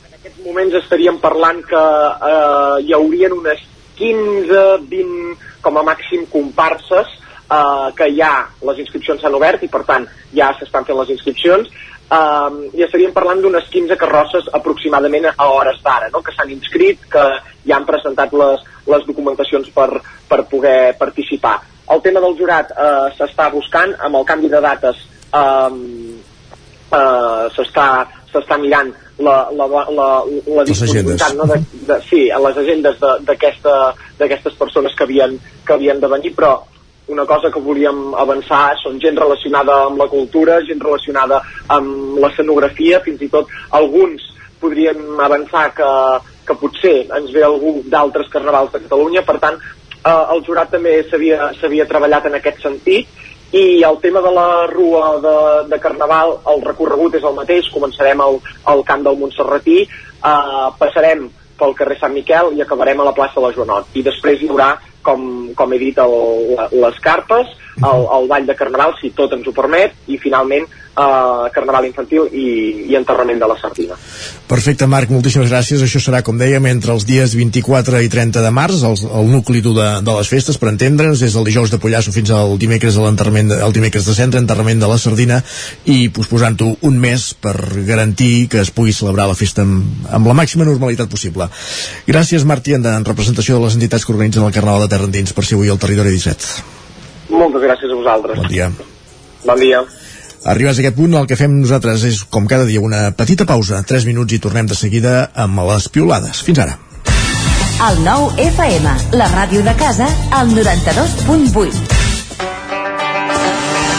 en 0.07 0.19
aquests 0.19 0.43
moments 0.45 0.79
estaríem 0.83 1.21
parlant 1.23 1.63
que 1.69 1.85
eh, 2.33 2.83
hi 2.87 2.97
haurien 2.97 3.37
unes 3.39 3.63
15, 3.97 4.65
20, 4.91 5.37
com 5.65 5.79
a 5.81 5.87
màxim, 5.87 6.27
comparses 6.33 7.15
eh, 7.51 7.89
que 7.97 8.11
ja 8.19 8.33
les 8.69 8.83
inscripcions 8.85 9.23
s'han 9.23 9.39
obert 9.39 9.63
i 9.65 9.71
per 9.73 9.85
tant 9.89 10.07
ja 10.37 10.53
s'estan 10.59 10.87
fent 10.89 10.99
les 11.01 11.15
inscripcions 11.17 11.71
um, 12.11 12.59
i 12.75 12.85
estaríem 12.87 13.15
parlant 13.15 13.41
d'unes 13.43 13.69
15 13.73 13.99
carrosses 14.01 14.51
aproximadament 14.59 15.31
a 15.33 15.49
hores 15.51 15.81
d'ara, 15.85 16.11
no? 16.13 16.23
que 16.23 16.35
s'han 16.35 16.53
inscrit, 16.55 17.07
que 17.11 17.25
ja 17.67 17.79
han 17.79 17.89
presentat 17.89 18.35
les, 18.37 18.63
les 18.87 19.07
documentacions 19.09 19.71
per, 19.75 19.91
per 20.29 20.45
poder 20.51 20.95
participar. 20.99 21.59
El 21.91 22.03
tema 22.03 22.23
del 22.23 22.35
jurat 22.39 22.73
eh, 22.75 23.09
s'està 23.19 23.51
buscant, 23.55 23.95
amb 24.03 24.19
el 24.19 24.25
canvi 24.27 24.51
de 24.51 24.61
dates 24.63 25.03
um, 25.31 25.83
eh, 26.91 27.45
s'està 27.55 27.89
s'està 28.37 28.59
mirant 28.61 28.91
la, 29.23 29.37
la, 29.57 29.67
la, 29.71 30.07
la, 30.27 30.65
disponibilitat 30.69 31.37
no, 31.39 31.47
de, 31.49 31.61
de, 31.89 31.99
sí, 32.09 32.27
a 32.29 32.41
les 32.43 32.59
agendes 32.61 32.99
d'aquestes 33.01 34.59
persones 34.59 34.97
que 34.97 35.07
havien, 35.07 35.39
que 35.65 35.77
havien 35.77 36.03
de 36.03 36.11
venir, 36.11 36.35
però 36.37 36.59
una 37.09 37.25
cosa 37.27 37.51
que 37.55 37.63
volíem 37.63 38.15
avançar 38.19 38.77
són 38.83 38.99
gent 39.03 39.19
relacionada 39.19 39.85
amb 39.87 40.01
la 40.01 40.09
cultura, 40.11 40.59
gent 40.67 40.81
relacionada 40.83 41.41
amb 41.71 42.19
l'escenografia, 42.23 43.01
fins 43.05 43.23
i 43.23 43.31
tot 43.31 43.53
alguns 43.79 44.25
podríem 44.61 45.21
avançar 45.21 45.69
que, 45.77 45.91
que 46.49 46.59
potser 46.59 46.97
ens 47.15 47.31
ve 47.35 47.45
algú 47.45 47.83
d'altres 47.87 48.31
carnavals 48.33 48.73
de 48.73 48.83
Catalunya, 48.87 49.23
per 49.23 49.39
tant 49.43 49.61
eh, 49.61 50.25
el 50.35 50.43
jurat 50.47 50.73
també 50.73 50.99
s'havia 51.07 51.89
treballat 51.89 52.27
en 52.27 52.39
aquest 52.41 52.63
sentit. 52.65 53.25
I 53.55 53.85
el 53.87 54.01
tema 54.03 54.21
de 54.25 54.31
la 54.35 54.67
rua 54.67 55.03
de, 55.23 55.37
de 55.71 55.79
Carnaval, 55.79 56.33
el 56.51 56.65
recorregut 56.67 57.15
és 57.15 57.25
el 57.25 57.37
mateix, 57.37 57.69
començarem 57.71 58.21
al, 58.21 58.41
al 58.73 58.83
camp 58.89 59.05
del 59.07 59.19
Montserratí, 59.21 59.85
eh, 59.87 60.67
passarem 60.81 61.29
pel 61.57 61.73
carrer 61.79 61.97
Sant 62.01 62.13
Miquel 62.13 62.53
i 62.57 62.63
acabarem 62.65 63.01
a 63.01 63.07
la 63.07 63.15
plaça 63.17 63.39
de 63.39 63.47
la 63.47 63.53
Joanot. 63.55 63.95
I 63.97 64.03
després 64.05 64.43
hi 64.43 64.51
haurà, 64.51 64.75
com, 65.07 65.23
com 65.59 65.73
he 65.73 65.79
dit, 65.83 65.99
el, 66.03 66.17
les 66.83 66.99
carpes, 67.05 67.55
el, 67.79 68.09
el 68.19 68.29
ball 68.33 68.49
de 68.49 68.57
Carnaval, 68.59 68.97
si 69.01 69.13
tot 69.17 69.35
ens 69.37 69.47
ho 69.47 69.55
permet, 69.57 69.95
i 70.11 70.19
finalment 70.23 70.67
eh, 70.97 71.51
carnaval 71.53 71.87
infantil 71.87 72.27
i, 72.33 72.47
i 72.91 72.97
enterrament 72.97 73.41
de 73.41 73.49
la 73.51 73.57
sardina. 73.61 73.97
Perfecte, 74.49 74.87
Marc, 74.87 75.11
moltíssimes 75.13 75.51
gràcies. 75.51 75.83
Això 75.83 76.01
serà, 76.03 76.23
com 76.27 76.39
dèiem, 76.39 76.67
entre 76.71 76.95
els 76.95 77.07
dies 77.09 77.35
24 77.37 78.01
i 78.05 78.11
30 78.13 78.45
de 78.45 78.53
març, 78.55 78.83
el, 78.87 78.97
el 79.21 79.31
nucli 79.33 79.63
dur 79.65 79.75
de, 79.77 79.89
de 80.07 80.17
les 80.19 80.31
festes, 80.31 80.59
per 80.61 80.71
entendre'ns, 80.73 81.23
des 81.23 81.37
del 81.37 81.47
dijous 81.49 81.73
de 81.73 81.81
Pollasso 81.83 82.15
fins 82.15 82.33
al 82.35 82.57
dimecres 82.61 82.97
de 82.97 83.05
l'enterrament, 83.05 83.53
el 83.57 83.77
dimecres 83.77 84.07
de 84.09 84.17
centre, 84.17 84.41
enterrament 84.43 84.81
de 84.83 84.91
la 84.91 84.99
sardina, 85.03 85.41
i 85.85 86.09
posposant-ho 86.15 86.73
un 86.87 87.01
mes 87.03 87.29
per 87.43 87.57
garantir 87.89 88.47
que 88.53 88.63
es 88.63 88.73
pugui 88.75 88.95
celebrar 88.97 89.29
la 89.31 89.39
festa 89.39 89.67
amb, 89.67 90.09
amb 90.11 90.31
la 90.31 90.39
màxima 90.39 90.67
normalitat 90.69 91.11
possible. 91.13 91.51
Gràcies, 92.09 92.47
Marc 92.49 92.65
Tienda, 92.67 92.97
en 92.97 93.07
representació 93.07 93.59
de 93.59 93.67
les 93.67 93.77
entitats 93.79 94.07
que 94.07 94.15
organitzen 94.15 94.47
el 94.47 94.55
Carnaval 94.55 94.87
de 94.87 94.91
Terra 94.95 95.11
Endins, 95.11 95.35
per 95.37 95.45
ser 95.45 95.59
avui 95.59 95.71
al 95.73 95.83
Territori 95.83 96.15
17. 96.17 96.75
Moltes 97.35 97.65
gràcies 97.65 97.91
a 97.91 97.99
vosaltres. 97.99 98.39
Bon 98.39 98.51
dia. 98.51 98.71
Bon 99.47 99.59
dia. 99.59 99.83
Arribats 100.45 100.79
a 100.79 100.83
aquest 100.85 100.97
punt, 100.99 101.15
el 101.19 101.27
que 101.27 101.39
fem 101.39 101.55
nosaltres 101.61 102.05
és, 102.07 102.23
com 102.31 102.47
cada 102.47 102.67
dia, 102.69 102.81
una 102.85 103.11
petita 103.17 103.47
pausa, 103.49 103.83
3 103.83 104.05
minuts 104.07 104.37
i 104.37 104.39
tornem 104.43 104.67
de 104.67 104.77
seguida 104.79 105.31
amb 105.35 105.65
les 105.71 105.89
piolades. 105.89 106.43
Fins 106.47 106.61
ara. 106.63 106.77
El 107.87 107.99
nou 108.05 108.31
FM, 108.41 108.93
la 109.21 109.27
ràdio 109.33 109.61
de 109.65 109.75
casa, 109.77 110.07
al 110.33 110.49
92.8. 110.55 111.97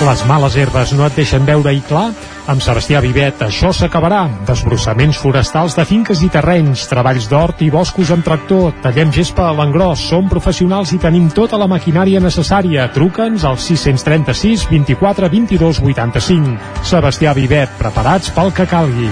Les 0.08 0.24
males 0.30 0.56
herbes 0.58 0.94
no 0.94 1.06
et 1.06 1.16
deixen 1.18 1.46
veure 1.46 1.74
i 1.74 1.82
clar? 1.90 2.12
Amb 2.48 2.64
Sebastià 2.64 3.02
Vivet 3.04 3.42
això 3.44 3.74
s'acabarà. 3.76 4.22
Desbrossaments 4.48 5.18
forestals 5.20 5.76
de 5.76 5.84
finques 5.88 6.22
i 6.24 6.30
terrenys, 6.32 6.86
treballs 6.88 7.28
d'hort 7.28 7.60
i 7.66 7.68
boscos 7.74 8.14
amb 8.16 8.24
tractor, 8.24 8.72
tallem 8.86 9.12
gespa 9.12 9.50
a 9.50 9.56
l'engròs, 9.58 10.06
som 10.14 10.30
professionals 10.32 10.94
i 10.96 11.02
tenim 11.04 11.28
tota 11.36 11.60
la 11.60 11.68
maquinària 11.68 12.24
necessària. 12.24 12.88
Truca'ns 12.96 13.44
al 13.44 13.60
636 13.60 14.70
24 14.72 15.28
22 15.36 15.84
85. 15.84 16.56
Sebastià 16.88 17.36
Vivet, 17.36 17.76
preparats 17.82 18.32
pel 18.32 18.56
que 18.56 18.70
calgui. 18.72 19.12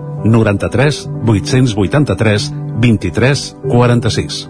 93 0.23 1.09
883 1.25 2.51
23 2.79 3.55
46. 3.69 4.49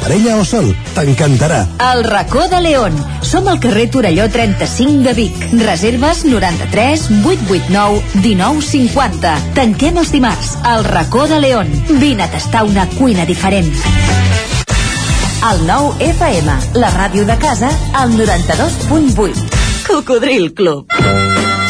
parella 0.00 0.36
o 0.38 0.44
sol. 0.44 0.70
T'encantarà. 0.94 1.66
El 1.92 2.04
racó 2.04 2.46
de 2.48 2.60
León. 2.64 2.96
Som 3.22 3.48
al 3.48 3.60
carrer 3.60 3.88
Torelló 3.90 4.28
35 4.30 5.04
de 5.04 5.14
Vic. 5.14 5.46
Reserves 5.62 6.24
93 6.24 7.08
889 7.24 8.02
1950. 8.22 9.34
Tanquem 9.58 9.98
els 9.98 10.12
dimarts. 10.12 10.56
El 10.74 10.84
racó 10.84 11.26
de 11.28 11.40
León. 11.40 11.72
Vine 12.00 12.24
a 12.24 12.30
tastar 12.30 12.64
una 12.64 12.88
cuina 12.98 13.26
diferent. 13.26 13.72
El 15.48 15.60
nou 15.68 15.92
FM, 16.02 16.56
la 16.82 16.90
ràdio 16.90 17.24
de 17.28 17.38
casa, 17.38 17.70
al 17.94 18.16
92.8. 18.18 19.46
Cocodril 19.86 20.52
Club. 20.52 21.37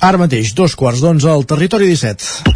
Ara 0.00 0.20
mateix, 0.20 0.54
dos 0.56 0.76
quarts 0.80 1.02
d'onze 1.04 1.28
al 1.28 1.44
territori 1.48 1.90
17. 1.92 2.50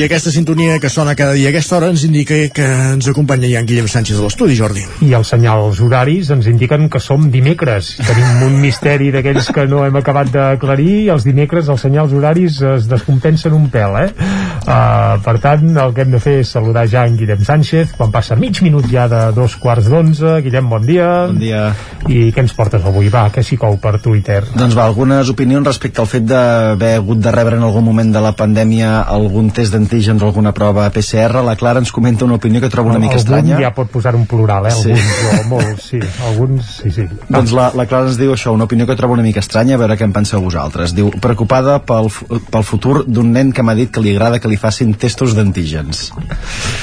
I 0.00 0.04
aquesta 0.06 0.30
sintonia 0.32 0.78
que 0.80 0.88
sona 0.88 1.12
cada 1.12 1.34
dia 1.36 1.50
a 1.50 1.52
aquesta 1.52 1.76
hora 1.76 1.90
ens 1.92 2.06
indica 2.06 2.32
que 2.56 2.64
ens 2.64 3.04
acompanya 3.10 3.50
ja 3.50 3.60
en 3.60 3.66
Guillem 3.68 3.84
Sánchez 3.84 4.16
a 4.16 4.22
l'estudi, 4.24 4.54
Jordi. 4.56 4.80
I 5.04 5.10
els 5.18 5.28
senyals 5.28 5.76
horaris 5.84 6.30
ens 6.32 6.46
indiquen 6.48 6.86
que 6.88 6.96
som 7.04 7.26
dimecres. 7.28 7.90
Tenim 8.00 8.46
un 8.46 8.54
misteri 8.62 9.10
d'aquells 9.12 9.50
que 9.52 9.66
no 9.68 9.82
hem 9.84 9.98
acabat 10.00 10.30
d'aclarir 10.32 10.94
i 11.02 11.10
els 11.12 11.26
dimecres 11.28 11.68
els 11.68 11.84
senyals 11.84 12.14
horaris 12.16 12.62
es 12.70 12.86
descompensen 12.88 13.52
un 13.52 13.66
pèl, 13.68 13.98
eh? 14.06 14.30
Uh, 14.60 15.18
per 15.20 15.34
tant, 15.42 15.68
el 15.84 15.92
que 15.92 16.06
hem 16.06 16.16
de 16.16 16.22
fer 16.22 16.38
és 16.46 16.54
saludar 16.56 16.86
ja 16.88 17.04
en 17.04 17.20
Guillem 17.20 17.44
Sánchez, 17.44 17.92
quan 17.98 18.08
passa 18.14 18.40
mig 18.40 18.62
minut 18.64 18.88
ja 18.88 19.04
de 19.04 19.20
dos 19.36 19.58
quarts 19.60 19.92
d'onze. 19.92 20.38
Guillem, 20.46 20.72
bon 20.72 20.88
dia. 20.88 21.10
Bon 21.28 21.44
dia. 21.44 21.74
I 22.08 22.30
què 22.32 22.46
ens 22.46 22.56
portes 22.56 22.88
avui? 22.88 23.12
Va, 23.12 23.26
què 23.28 23.44
s'hi 23.44 23.60
cou 23.60 23.76
per 23.76 23.98
Twitter? 24.00 24.46
Doncs 24.56 24.80
va, 24.80 24.88
algunes 24.88 25.28
opinions 25.28 25.68
respecte 25.68 26.00
al 26.00 26.08
fet 26.08 26.24
d'haver 26.24 26.94
hagut 27.02 27.20
de 27.20 27.36
rebre 27.36 27.60
en 27.60 27.68
algun 27.68 27.84
moment 27.84 28.16
de 28.16 28.24
la 28.24 28.32
pandèmia 28.32 29.02
algun 29.04 29.52
test 29.52 29.76
d'antígens 29.76 29.89
o 29.90 30.26
alguna 30.26 30.52
prova 30.52 30.88
PCR. 30.90 31.42
La 31.44 31.56
Clara 31.56 31.80
ens 31.80 31.90
comenta 31.92 32.24
una 32.24 32.34
opinió 32.34 32.60
que 32.60 32.68
troba 32.70 32.90
una 32.90 32.98
mica 32.98 33.16
Algun 33.16 33.26
estranya. 33.26 33.58
ja 33.60 33.72
pot 33.74 33.90
posar 33.90 34.14
un 34.16 34.26
plural, 34.26 34.66
eh? 34.66 34.70
Sí. 34.70 34.92
Alguns, 34.92 35.40
o 35.40 35.48
molts, 35.48 35.82
sí. 35.90 36.00
Alguns, 36.26 36.66
sí, 36.82 36.90
sí. 36.90 37.06
Doncs 37.28 37.52
la, 37.52 37.70
la 37.74 37.86
Clara 37.86 38.06
ens 38.08 38.18
diu 38.20 38.32
això, 38.32 38.52
una 38.54 38.64
opinió 38.64 38.86
que 38.86 38.96
troba 38.96 39.14
una 39.14 39.22
mica 39.26 39.40
estranya, 39.40 39.74
a 39.74 39.82
veure 39.82 39.96
què 39.98 40.06
en 40.06 40.12
penseu 40.12 40.40
vosaltres. 40.40 40.94
Diu, 40.94 41.10
preocupada 41.20 41.80
pel, 41.84 42.10
pel 42.50 42.64
futur 42.66 43.04
d'un 43.06 43.32
nen 43.34 43.52
que 43.52 43.62
m'ha 43.66 43.74
dit 43.74 43.90
que 43.90 44.00
li 44.00 44.14
agrada 44.14 44.38
que 44.38 44.48
li 44.48 44.56
facin 44.60 44.94
testos 44.94 45.34
d'antígens. 45.34 46.12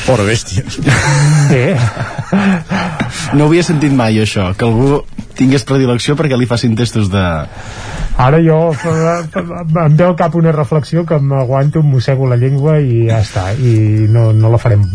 Fora 0.06 0.24
bèstia. 0.28 0.64
Bé. 1.50 1.78
No 3.38 3.48
havia 3.48 3.64
sentit 3.64 3.94
mai 3.96 4.20
això, 4.20 4.52
que 4.58 4.68
algú 4.68 5.02
tingués 5.38 5.64
predilecció 5.68 6.16
perquè 6.20 6.38
li 6.38 6.50
facin 6.50 6.76
testos 6.76 7.12
de... 7.14 7.24
Ara 8.18 8.40
jo 8.42 8.58
eh, 8.74 9.42
em 9.86 9.98
ve 9.98 10.06
al 10.06 10.16
cap 10.18 10.36
una 10.36 10.52
reflexió 10.52 11.06
que 11.06 11.20
m'aguanto, 11.22 11.84
mossego 11.86 12.28
la 12.28 12.36
llengua 12.36 12.80
i 12.82 13.06
ja 13.12 13.22
està, 13.22 13.52
i 13.54 14.08
no, 14.10 14.32
no 14.34 14.50
la 14.50 14.58
farem 14.62 14.86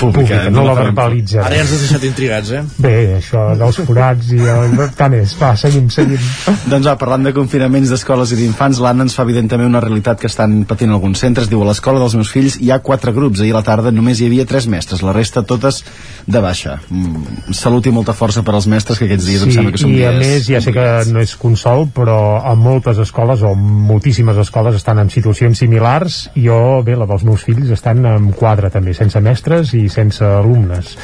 pública, 0.00 0.40
no, 0.50 0.64
la 0.66 0.76
farem 0.78 0.90
verbalitzen. 0.90 1.42
Ara 1.44 1.58
ja 1.58 1.64
ens 1.66 1.74
has 1.76 1.84
deixat 1.84 2.06
intrigats, 2.08 2.52
eh? 2.56 2.62
Bé, 2.80 2.94
això 3.18 3.44
dels 3.60 3.80
forats 3.86 4.32
i 4.34 4.40
el... 4.40 4.78
tant 4.98 5.16
és, 5.18 5.34
va, 5.40 5.52
seguim, 5.60 5.90
seguim. 5.92 6.22
Doncs 6.70 6.88
va, 6.88 6.96
parlant 7.00 7.28
de 7.28 7.34
confinaments 7.36 7.92
d'escoles 7.92 8.34
i 8.34 8.40
d'infants, 8.40 8.80
l'Anna 8.82 9.06
ens 9.06 9.16
fa 9.18 9.26
evident 9.28 9.50
també 9.52 9.68
una 9.68 9.82
realitat 9.84 10.20
que 10.22 10.30
estan 10.30 10.62
patint 10.70 10.94
alguns 10.96 11.20
centres. 11.22 11.50
Diu, 11.50 11.62
a 11.62 11.68
l'escola 11.70 12.02
dels 12.02 12.16
meus 12.18 12.32
fills 12.32 12.58
hi 12.60 12.72
ha 12.72 12.80
quatre 12.84 13.14
grups. 13.16 13.44
Ahir 13.44 13.54
a 13.54 13.60
la 13.60 13.64
tarda 13.66 13.92
només 13.94 14.20
hi 14.20 14.30
havia 14.30 14.48
tres 14.48 14.66
mestres, 14.70 15.04
la 15.04 15.14
resta 15.16 15.44
totes 15.46 15.82
de 16.26 16.40
baixa. 16.42 16.78
Mm, 16.88 17.54
salut 17.56 17.86
i 17.86 17.94
molta 17.94 18.16
força 18.16 18.44
per 18.46 18.56
als 18.56 18.68
mestres, 18.70 18.98
que 18.98 19.08
aquests 19.10 19.28
dies 19.28 19.44
em 19.44 19.50
Sí, 19.50 19.56
sembla 19.58 19.74
que 19.74 19.80
són 19.82 19.92
i 19.92 20.04
a 20.06 20.12
dies 20.14 20.20
més 20.20 20.46
ja 20.48 20.60
sé 20.62 20.72
que 20.74 20.86
no 21.10 21.22
és 21.22 21.34
consol 21.40 21.88
però 21.94 22.18
a 22.46 22.54
moltes 22.58 23.00
escoles 23.02 23.42
o 23.46 23.52
moltíssimes 23.58 24.38
escoles 24.44 24.78
estan 24.78 25.00
en 25.02 25.10
situacions 25.12 25.58
similars 25.58 26.20
jo, 26.36 26.58
bé, 26.86 26.96
la 26.98 27.08
dels 27.10 27.24
meus 27.26 27.44
fills 27.46 27.72
estan 27.74 28.04
en 28.06 28.30
quadre 28.36 28.70
també, 28.72 28.94
sense 28.96 29.20
mestres 29.24 29.74
i 29.78 29.86
sense 29.90 30.24
alumnes 30.24 30.96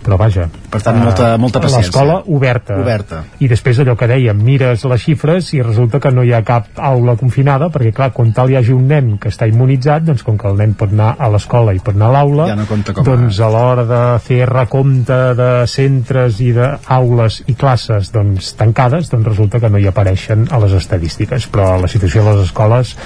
però 0.00 0.16
vaja 0.16 0.46
Per 0.70 0.78
tant, 0.80 0.96
molta- 0.96 1.36
molta 1.36 1.60
paciència. 1.60 1.90
l'escola 1.90 2.22
oberta. 2.26 2.78
Oberta. 2.80 3.24
i 3.38 3.48
després 3.48 3.78
allò 3.82 3.96
que 4.00 4.06
dèiem, 4.08 4.38
mires 4.42 4.84
les 4.88 5.02
xifres 5.02 5.52
i 5.52 5.60
resulta 5.60 6.00
que 6.00 6.10
no 6.10 6.22
hi 6.24 6.32
ha 6.32 6.42
cap 6.42 6.68
aula 6.78 7.16
confinada 7.20 7.68
perquè 7.68 7.92
clar, 7.92 8.10
quan 8.16 8.32
tal 8.32 8.48
hi 8.50 8.56
hagi 8.56 8.72
un 8.72 8.86
nen 8.88 9.18
que 9.18 9.28
està 9.28 9.46
immunitzat, 9.46 10.02
doncs 10.06 10.22
com 10.22 10.38
que 10.38 10.48
el 10.48 10.56
nen 10.56 10.72
pot 10.72 10.92
anar 10.92 11.16
a 11.18 11.28
l'escola 11.28 11.74
i 11.74 11.80
pot 11.84 11.94
anar 11.96 12.08
a 12.08 12.12
l'aula, 12.12 12.46
Ja 12.48 12.56
no 12.56 12.64
doncs 13.04 13.40
a 13.40 13.48
l'hora 13.52 13.84
de 13.84 14.18
fer 14.24 14.46
recompte 14.48 15.18
de 15.36 15.66
centres 15.66 16.40
i 16.40 16.52
d'aules 16.56 17.42
i 17.46 17.54
classes 17.54 18.10
doncs 18.10 18.54
tancades, 18.56 19.10
doncs 19.10 19.26
resulta 19.26 19.60
que 19.60 19.68
no 19.68 19.76
hi 19.78 19.86
apareixen 19.86 20.48
a 20.50 20.58
les 20.64 20.72
estadístiques, 20.72 21.46
però 21.52 21.76
la 21.78 21.88
situació 21.88 22.22
a 22.26 22.32
les 22.32 22.46
escoles 22.46 22.96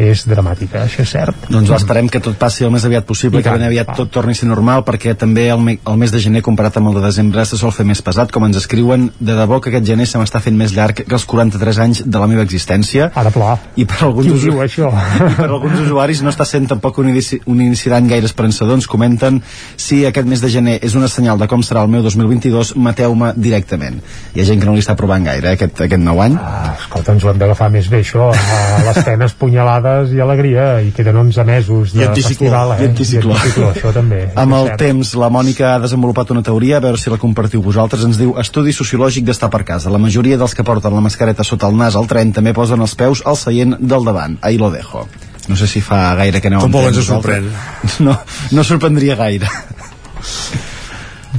és 0.00 0.24
dramàtica, 0.28 0.84
això 0.86 1.02
és 1.04 1.10
cert. 1.12 1.48
Doncs 1.52 1.70
esperem 1.76 2.08
que 2.12 2.20
tot 2.22 2.36
passi 2.40 2.64
el 2.64 2.72
més 2.72 2.84
aviat 2.88 3.06
possible, 3.08 3.40
I 3.40 3.44
que 3.44 3.52
ben 3.54 3.66
aviat 3.66 3.90
va. 3.90 3.96
tot 3.98 4.10
torni 4.12 4.32
a 4.32 4.38
ser 4.38 4.48
normal, 4.48 4.84
perquè 4.86 5.14
també 5.18 5.48
el, 5.52 5.60
me 5.60 5.76
el 5.78 5.98
mes 6.00 6.12
de 6.12 6.20
gener 6.22 6.42
comparat 6.42 6.76
amb 6.78 6.90
el 6.90 6.98
de 6.98 7.04
desembre 7.04 7.44
se 7.48 7.58
sol 7.60 7.72
fer 7.74 7.84
més 7.88 8.02
pesat, 8.02 8.32
com 8.32 8.44
ens 8.46 8.56
escriuen, 8.60 9.10
de 9.20 9.36
debò 9.36 9.60
que 9.60 9.72
aquest 9.72 9.86
gener 9.86 10.06
se 10.08 10.20
m'està 10.20 10.40
fent 10.44 10.56
més 10.56 10.74
llarg 10.76 11.04
que 11.04 11.16
els 11.18 11.26
43 11.28 11.80
anys 11.84 12.02
de 12.06 12.22
la 12.22 12.28
meva 12.30 12.44
existència. 12.46 13.10
Ara 13.14 13.32
pla. 13.34 13.56
I 13.76 13.86
per 13.88 14.00
alguns, 14.08 14.30
Qui 14.32 14.48
diu, 14.48 14.60
això? 14.64 14.90
I 15.32 15.36
per 15.38 15.48
alguns 15.48 15.80
usuaris 15.84 16.22
no 16.22 16.32
està 16.32 16.46
sent 16.48 16.68
tampoc 16.72 16.98
un 17.02 17.12
inici, 17.12 17.40
un 17.46 17.60
inici 17.60 17.92
d'any 17.92 18.08
gaire 18.12 18.28
esperançador. 18.28 18.78
Ens 18.80 18.88
comenten 18.90 19.42
si 19.76 20.02
aquest 20.08 20.28
mes 20.28 20.40
de 20.42 20.50
gener 20.52 20.78
és 20.82 20.96
una 20.98 21.10
senyal 21.12 21.40
de 21.40 21.48
com 21.50 21.62
serà 21.66 21.84
el 21.84 21.92
meu 21.92 22.02
2022, 22.06 22.74
mateu-me 22.76 23.32
directament. 23.36 24.00
Hi 24.34 24.42
ha 24.42 24.48
gent 24.48 24.62
que 24.62 24.68
no 24.68 24.76
li 24.76 24.84
està 24.84 24.96
provant 24.98 25.24
gaire, 25.26 25.52
eh, 25.52 25.58
aquest, 25.58 25.84
aquest 25.88 26.02
nou 26.02 26.22
any. 26.24 26.38
Ah, 26.40 26.74
escolta, 26.78 27.12
ens 27.12 27.24
ho 27.24 27.32
hem 27.32 27.40
d'agafar 27.42 27.70
més 27.74 27.88
bé 27.92 28.02
això, 28.04 28.30
a 28.32 28.82
les 28.86 29.02
penes, 29.04 29.34
punyalades 29.38 29.82
i 30.12 30.20
alegria, 30.22 30.66
i 30.84 30.92
queden 30.94 31.18
11 31.20 31.44
mesos 31.48 31.92
de 31.94 32.02
I 32.02 32.06
anticicló, 32.08 32.50
festival, 32.50 32.72
eh? 32.74 32.78
i 32.82 32.88
anticicló. 32.90 33.32
I 33.32 33.38
anticicló, 33.38 33.68
això 33.72 33.92
també. 33.94 34.20
Amb 34.42 34.58
el 34.58 34.70
cert. 34.70 34.82
temps, 34.84 35.12
la 35.22 35.30
Mònica 35.32 35.74
ha 35.74 35.82
desenvolupat 35.82 36.32
una 36.34 36.44
teoria, 36.46 36.78
a 36.78 36.84
veure 36.84 37.00
si 37.00 37.12
la 37.12 37.20
compartiu 37.22 37.64
vosaltres, 37.64 38.06
ens 38.08 38.20
diu 38.20 38.34
estudi 38.42 38.74
sociològic 38.76 39.28
d'estar 39.28 39.50
per 39.52 39.62
casa. 39.68 39.92
La 39.92 40.00
majoria 40.02 40.40
dels 40.40 40.56
que 40.56 40.66
porten 40.66 40.94
la 40.96 41.04
mascareta 41.04 41.46
sota 41.46 41.70
el 41.70 41.78
nas 41.78 41.98
al 41.98 42.10
tren 42.10 42.32
també 42.32 42.54
posen 42.56 42.80
els 42.80 42.96
peus 42.98 43.24
al 43.26 43.38
seient 43.40 43.78
del 43.78 44.08
davant. 44.08 44.38
Ahí 44.42 44.58
lo 44.58 44.70
dejo. 44.74 45.06
No 45.48 45.56
sé 45.58 45.66
si 45.66 45.80
fa 45.82 46.14
gaire 46.18 46.40
que 46.40 46.48
aneu 46.52 46.62
amb 46.62 46.70
Tampoc 46.70 46.92
ens 46.92 47.00
vosaltres. 47.02 47.48
No, 48.06 48.18
no 48.52 48.64
sorprendria 48.64 49.18
gaire. 49.18 49.50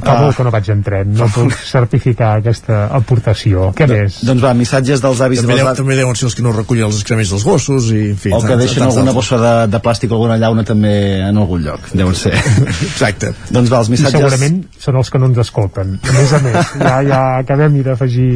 Fa 0.02 0.16
molt 0.20 0.36
que 0.36 0.44
no 0.46 0.50
vaig 0.54 0.68
en 0.72 0.82
tren, 0.86 1.12
no 1.14 1.28
puc 1.32 1.54
certificar 1.74 2.34
aquesta 2.40 2.84
aportació. 2.96 3.68
Què 3.78 3.86
més? 3.90 4.20
Doncs 4.26 4.42
va, 4.42 4.54
missatges 4.58 5.02
dels 5.04 5.22
avis 5.24 5.42
També, 5.42 5.54
i 5.54 5.60
deu, 5.60 5.68
dels 5.68 5.80
també 5.82 5.98
deuen 5.98 6.18
ser 6.18 6.28
els 6.30 6.36
que 6.38 6.44
no 6.46 6.54
recullen 6.56 6.88
els 6.88 6.98
excrements 7.00 7.34
dels 7.34 7.46
gossos 7.46 7.90
i, 7.94 8.02
en 8.14 8.20
fi, 8.20 8.32
o 8.34 8.40
que 8.44 8.58
deixen 8.60 8.86
alguna 8.86 9.14
bossa 9.16 9.38
de, 9.40 9.52
de 9.70 9.82
plàstic 9.84 10.12
o 10.12 10.18
alguna 10.18 10.38
llauna 10.40 10.66
també 10.66 10.94
en 11.28 11.38
algun 11.38 11.62
lloc, 11.66 11.92
deuen 11.94 12.16
ser. 12.18 12.34
Exacte. 12.90 13.34
doncs 13.50 13.70
va, 13.70 13.84
els 13.84 13.92
I 13.92 13.96
missatges... 13.96 14.18
segurament 14.18 14.60
són 14.80 14.98
els 15.00 15.12
que 15.12 15.22
no 15.22 15.30
ens 15.30 15.42
escolten. 15.44 15.94
A 16.02 16.16
més 16.18 16.34
a 16.34 16.42
més, 16.44 16.74
ja, 16.80 16.96
ja 17.06 17.22
acabem-hi 17.44 17.86
d'afegir 17.86 18.30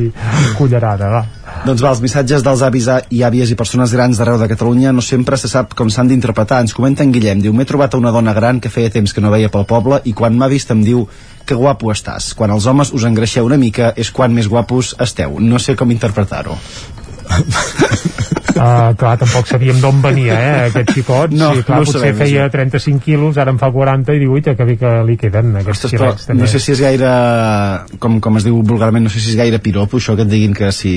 cullerada, 0.60 1.10
va. 1.18 1.24
Doncs 1.64 1.82
va, 1.82 1.90
els 1.90 2.02
missatges 2.04 2.44
dels 2.44 2.62
avis 2.62 2.86
i 3.14 3.22
àvies 3.26 3.50
i 3.50 3.56
persones 3.58 3.92
grans 3.96 4.20
d'arreu 4.20 4.38
de 4.38 4.46
Catalunya 4.50 4.92
no 4.94 5.02
sempre 5.02 5.36
se 5.40 5.50
sap 5.50 5.74
com 5.78 5.90
s'han 5.90 6.10
d'interpretar. 6.10 6.60
Ens 6.62 6.76
comenta 6.76 7.02
en 7.02 7.12
Guillem, 7.12 7.42
diu, 7.42 7.54
m'he 7.56 7.66
trobat 7.68 7.96
a 7.96 8.00
una 8.00 8.12
dona 8.14 8.34
gran 8.36 8.60
que 8.62 8.70
feia 8.70 8.92
temps 8.94 9.14
que 9.14 9.24
no 9.24 9.32
veia 9.34 9.50
pel 9.52 9.66
poble 9.68 10.00
i 10.04 10.14
quan 10.14 10.38
m'ha 10.38 10.50
vist 10.52 10.70
em 10.74 10.84
diu 10.86 11.06
que 11.48 11.56
guapo 11.58 11.92
estàs. 11.94 12.32
Quan 12.38 12.52
els 12.54 12.68
homes 12.68 12.92
us 12.94 13.06
engreixeu 13.08 13.48
una 13.48 13.60
mica 13.60 13.92
és 13.96 14.12
quan 14.14 14.34
més 14.36 14.50
guapos 14.52 14.94
esteu. 15.00 15.38
No 15.40 15.58
sé 15.62 15.76
com 15.80 15.94
interpretar-ho. 15.94 16.58
Uh, 18.58 18.94
clar, 18.98 19.14
tampoc 19.20 19.46
sabíem 19.46 19.78
d'on 19.80 20.00
venia, 20.02 20.34
eh, 20.34 20.68
aquest 20.72 20.90
xicot. 20.96 21.30
No, 21.30 21.52
sí, 21.54 21.62
clar, 21.62 21.78
no 21.78 21.84
ho 21.84 21.86
potser 21.86 22.00
sabem, 22.02 22.16
feia 22.18 22.46
això. 22.46 22.52
35 22.56 23.04
quilos, 23.04 23.38
ara 23.38 23.52
en 23.54 23.60
fa 23.60 23.70
40 23.70 24.16
i 24.16 24.22
diu, 24.22 24.32
uita, 24.34 24.56
que 24.58 24.66
bé 24.66 24.76
que 24.80 24.90
li 25.06 25.16
queden 25.20 25.54
aquests 25.60 25.84
Ostres, 25.86 25.94
però 25.94 26.10
quilets. 26.10 26.26
també. 26.26 26.42
no 26.42 26.50
sé 26.50 26.60
si 26.64 26.72
és 26.74 26.82
gaire, 26.82 27.12
com, 28.02 28.18
com 28.24 28.40
es 28.40 28.46
diu 28.48 28.58
vulgarment, 28.66 29.06
no 29.06 29.12
sé 29.12 29.22
si 29.22 29.30
és 29.32 29.38
gaire 29.38 29.60
piropo 29.62 30.00
això 30.00 30.16
que 30.18 30.26
et 30.26 30.32
diguin 30.32 30.56
que 30.58 30.72
si, 30.74 30.92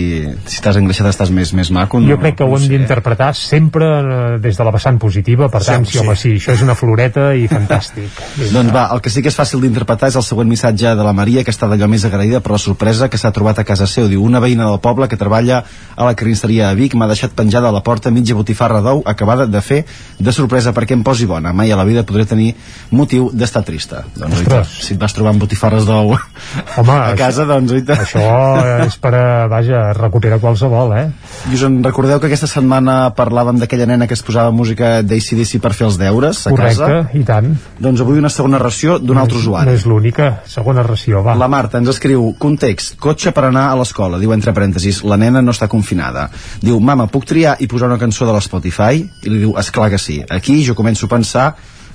si 0.46 0.58
estàs 0.58 0.80
engreixat 0.82 1.12
estàs 1.12 1.32
més, 1.34 1.54
més 1.58 1.72
maco. 1.72 2.02
No, 2.02 2.10
Jo 2.12 2.18
crec 2.22 2.40
que 2.42 2.48
ho 2.48 2.58
hem 2.58 2.68
d'interpretar 2.72 3.32
sempre 3.38 3.86
eh, 3.86 4.40
des 4.42 4.58
de 4.58 4.68
la 4.68 4.74
vessant 4.74 4.98
positiva, 5.02 5.50
per 5.52 5.64
tant, 5.64 5.86
Sí, 5.86 5.98
sí, 5.98 6.02
home, 6.04 6.16
sí, 6.16 6.34
això 6.40 6.56
és 6.56 6.62
una 6.66 6.76
floreta 6.78 7.32
i 7.36 7.48
fantàstic. 7.52 8.10
Doncs 8.56 8.74
va, 8.74 8.88
el 8.96 9.02
que 9.04 9.14
sí 9.14 9.22
que 9.22 9.30
és 9.32 9.38
fàcil 9.38 9.62
d'interpretar 9.64 10.12
és 10.12 10.18
el 10.20 10.26
següent 10.26 10.50
missatge 10.50 10.96
de 10.98 11.06
la 11.06 11.14
Maria, 11.14 11.44
que 11.46 11.54
està 11.54 11.70
d'allò 11.70 11.88
més 11.92 12.06
agraïda 12.08 12.42
per 12.42 12.56
la 12.56 12.62
sorpresa 12.62 13.10
que 13.10 13.20
s'ha 13.22 13.32
trobat 13.36 13.60
a 13.62 13.68
casa 13.68 13.88
seu. 13.90 14.08
Diu, 14.12 14.24
una 14.24 14.42
veïna 14.44 14.70
del 14.70 14.80
poble 14.84 15.08
que 15.12 15.20
treballa 15.20 15.62
a 15.96 16.08
la 16.08 16.16
carnisseria 16.16 16.70
a 16.70 16.76
Vic 16.78 16.96
m'ha 16.96 17.08
deixat 17.10 17.36
penjada 17.52 17.68
a 17.68 17.72
la 17.76 17.82
porta 17.84 18.12
mitja 18.16 18.32
botifarra 18.32 18.80
d'ou 18.80 19.02
acabada 19.04 19.46
de 19.46 19.60
fer 19.60 19.82
de 20.18 20.32
sorpresa 20.32 20.72
perquè 20.72 20.96
em 20.96 21.04
posi 21.04 21.26
bona. 21.28 21.52
Mai 21.52 21.72
a 21.72 21.76
la 21.76 21.84
vida 21.84 22.06
podré 22.08 22.24
tenir 22.26 22.54
motiu 22.96 23.28
d'estar 23.34 23.66
trista. 23.68 24.06
Doncs, 24.16 24.40
oita, 24.40 24.62
si 24.64 24.94
et 24.94 25.00
vas 25.02 25.12
trobar 25.12 25.34
amb 25.34 25.44
botifarres 25.44 25.84
d'ou 25.84 26.14
a 26.16 27.16
casa, 27.20 27.44
doncs, 27.50 27.74
oita. 27.76 27.98
Això 28.06 28.86
és 28.86 28.96
per, 29.04 29.12
a, 29.18 29.48
vaja, 29.52 29.82
recupera 29.98 30.40
qualsevol, 30.40 30.94
eh? 30.96 31.10
I 31.52 31.58
us 31.58 31.66
en 31.68 31.82
recordeu 31.84 32.22
que 32.22 32.30
aquesta 32.30 32.48
setmana 32.48 33.12
parlàvem 33.18 33.60
d'aquella 33.60 33.90
nena 33.90 34.08
que 34.08 34.16
es 34.16 34.24
posava 34.24 34.54
música 34.56 35.02
d'ACDC 35.04 35.60
per 35.60 35.74
fer 35.76 35.90
els 35.90 36.00
deures 36.00 36.46
a 36.48 36.56
Correcte, 36.56 36.80
casa? 36.80 37.20
i 37.20 37.26
tant. 37.28 37.52
Doncs 37.84 38.06
avui 38.06 38.22
una 38.22 38.32
segona 38.32 38.62
ració 38.64 38.96
d'un 39.02 39.20
altre 39.20 39.42
usuari. 39.42 39.68
No 39.68 39.76
és 39.76 39.88
l'única, 39.90 40.30
segona 40.48 40.88
ració, 40.88 41.20
va. 41.28 41.36
La 41.36 41.52
Marta 41.52 41.84
ens 41.84 41.92
escriu, 41.92 42.30
context, 42.40 42.96
cotxe 43.02 43.36
per 43.36 43.50
anar 43.50 43.68
a 43.74 43.76
l'escola, 43.82 44.22
diu 44.22 44.32
entre 44.32 44.56
parèntesis, 44.56 45.04
la 45.04 45.20
nena 45.20 45.44
no 45.44 45.52
està 45.52 45.68
confinada. 45.68 46.30
Diu, 46.64 46.80
mama, 46.80 47.10
puc 47.12 47.28
triar 47.28 47.41
i 47.60 47.68
posar 47.68 47.90
una 47.90 48.00
cançó 48.02 48.28
de 48.28 48.34
l'Spotify? 48.36 49.02
I 49.02 49.30
li 49.30 49.42
diu, 49.44 49.54
esclar 49.60 49.90
que 49.94 50.00
sí. 50.02 50.22
Aquí 50.30 50.62
jo 50.68 50.76
començo 50.78 51.08
a 51.08 51.14
pensar 51.16 51.46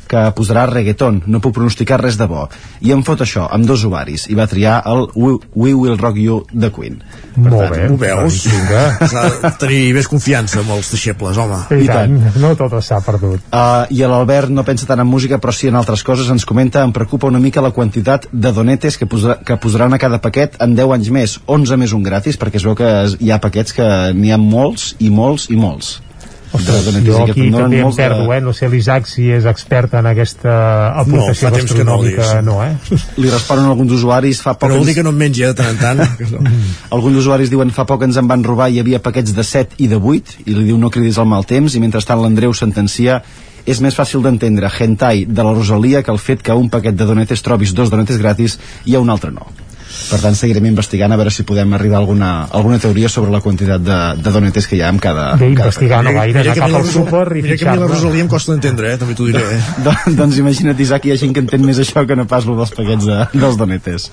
que 0.08 0.22
posarà 0.36 0.66
reggaeton, 0.70 1.22
no 1.26 1.40
puc 1.44 1.54
pronosticar 1.56 2.00
res 2.02 2.16
de 2.18 2.26
bo. 2.30 2.46
I 2.80 2.92
em 2.94 3.02
fot 3.06 3.22
això, 3.24 3.46
amb 3.52 3.66
dos 3.68 3.84
ovaris, 3.88 4.26
i 4.30 4.36
va 4.38 4.46
triar 4.50 4.80
el 4.86 5.06
We, 5.14 5.36
We 5.54 5.74
Will 5.74 5.98
Rock 5.98 6.20
You 6.22 6.42
de 6.52 6.70
Queen. 6.72 7.00
Molt 7.36 7.70
bé, 7.74 7.88
Ho 7.90 7.96
veus? 8.00 8.46
vinga. 8.48 9.08
S'ha 9.10 9.24
de 9.42 9.50
tenir 9.60 9.92
més 9.96 10.08
confiança 10.08 10.60
amb 10.62 10.72
els 10.76 10.90
deixebles, 10.94 11.36
home. 11.36 11.58
I, 11.76 11.86
tant, 11.90 12.16
no 12.40 12.54
tot 12.56 12.78
s'ha 12.82 13.00
perdut. 13.04 13.44
Uh, 13.50 13.84
I 13.92 14.02
l'Albert 14.08 14.50
no 14.54 14.64
pensa 14.64 14.88
tant 14.88 15.02
en 15.02 15.08
música, 15.10 15.38
però 15.42 15.52
sí 15.52 15.68
en 15.68 15.76
altres 15.76 16.02
coses. 16.06 16.30
Ens 16.32 16.46
comenta, 16.48 16.84
em 16.86 16.94
preocupa 16.96 17.28
una 17.28 17.42
mica 17.42 17.64
la 17.64 17.74
quantitat 17.76 18.28
de 18.32 18.52
donetes 18.56 18.96
que, 18.96 19.06
posarà, 19.10 19.38
que 19.44 19.58
posaran 19.60 19.92
a 19.92 20.00
cada 20.00 20.20
paquet 20.22 20.56
en 20.64 20.74
10 20.78 20.96
anys 20.96 21.12
més. 21.12 21.36
11 21.46 21.76
més 21.76 21.92
un 21.92 22.02
gratis, 22.06 22.38
perquè 22.40 22.56
es 22.60 22.64
veu 22.64 22.76
que 22.78 22.90
hi 23.20 23.30
ha 23.30 23.40
paquets 23.42 23.76
que 23.76 23.86
n'hi 24.16 24.32
ha 24.32 24.40
molts 24.40 24.94
i 24.98 25.10
molts 25.12 25.50
i 25.50 25.60
molts. 25.60 25.96
Ostres, 26.52 26.86
jo 27.04 27.24
aquí 27.24 27.48
donen 27.50 27.56
també 27.66 27.80
em 27.82 27.94
perdo, 27.96 28.26
eh? 28.32 28.40
No 28.40 28.52
sé 28.54 28.68
l'Isaac 28.70 29.08
si 29.10 29.26
és 29.34 29.44
expert 29.50 29.94
en 29.98 30.06
aquesta 30.06 30.52
aportació 31.02 31.50
no, 31.50 31.56
gastronòmica, 31.56 32.28
diguéssim. 32.28 32.46
no, 32.46 32.60
eh? 32.62 33.00
Li 33.18 33.32
responen 33.32 33.66
alguns 33.72 33.96
usuaris 33.98 34.40
fa 34.44 34.54
poc... 34.54 34.68
Però 34.68 34.78
vol 34.78 34.84
ens- 34.84 34.92
dir 34.92 34.94
que 35.00 35.04
no 35.06 35.10
en 35.14 35.18
mengi 35.20 35.42
de 35.42 35.52
tant 35.58 35.74
en 35.74 35.80
tant. 35.82 36.04
Alguns 36.96 37.18
usuaris 37.24 37.50
diuen 37.52 37.74
fa 37.74 37.84
poc 37.88 38.06
ens 38.06 38.16
en 38.22 38.30
van 38.30 38.44
robar 38.46 38.70
i 38.70 38.78
hi 38.78 38.84
havia 38.84 39.02
paquets 39.02 39.34
de 39.36 39.44
7 39.44 39.80
i 39.82 39.90
de 39.90 39.98
8 39.98 40.46
i 40.46 40.54
li 40.54 40.64
diu 40.70 40.78
no 40.78 40.90
cridis 40.94 41.18
al 41.18 41.28
mal 41.28 41.44
temps 41.48 41.74
i 41.74 41.82
mentrestant 41.82 42.22
l'Andreu 42.22 42.54
sentencia 42.54 43.20
és 43.66 43.80
més 43.82 43.96
fàcil 43.98 44.22
d'entendre 44.22 44.70
hentai 44.70 45.24
de 45.26 45.42
la 45.42 45.52
Rosalia 45.52 46.04
que 46.06 46.12
el 46.14 46.22
fet 46.22 46.42
que 46.46 46.54
un 46.54 46.70
paquet 46.70 46.94
de 46.94 47.04
donetes 47.08 47.42
trobis 47.42 47.74
dos 47.74 47.90
donetes 47.90 48.20
gratis 48.22 48.54
i 48.86 48.94
a 48.94 49.00
un 49.02 49.10
altre 49.10 49.32
no. 49.34 49.48
Per 50.10 50.18
tant, 50.22 50.36
seguirem 50.38 50.68
investigant 50.70 51.12
a 51.12 51.18
veure 51.18 51.32
si 51.34 51.44
podem 51.48 51.72
arribar 51.76 51.98
a 51.98 52.02
alguna, 52.04 52.30
alguna 52.54 52.78
teoria 52.82 53.08
sobre 53.12 53.32
la 53.34 53.40
quantitat 53.42 53.82
de, 53.82 53.98
de 54.22 54.32
donetes 54.34 54.68
que 54.68 54.78
hi 54.78 54.82
ha 54.84 54.90
en 54.92 55.00
cada... 55.02 55.24
Bé, 55.40 55.50
cada 55.56 55.70
investigar 55.70 56.02
no 56.04 56.12
gaire, 56.14 56.42
anar 56.44 56.56
cap 56.58 56.76
al 56.78 56.86
súper 56.90 57.24
i 57.40 57.42
mira 57.42 57.56
que 57.58 57.68
a 57.68 57.74
mi 57.74 57.82
la. 57.82 57.88
Rosalia 57.90 58.24
em 58.26 58.30
costa 58.30 58.52
d'entendre, 58.54 58.92
eh? 58.92 59.00
també 59.00 59.16
t'ho 59.18 59.26
diré. 59.30 59.42
Eh? 59.56 59.60
Don- 59.86 60.18
doncs 60.20 60.38
imagina't, 60.42 60.78
Isaac, 60.86 61.08
hi 61.08 61.14
ha 61.14 61.18
gent 61.20 61.34
que 61.34 61.42
entén 61.44 61.64
més 61.66 61.80
això 61.82 62.04
que 62.06 62.18
no 62.18 62.26
pas 62.30 62.46
lo 62.46 62.56
dels 62.60 62.74
paquets 62.76 63.08
de, 63.08 63.18
dels 63.34 63.58
donetes. 63.58 64.08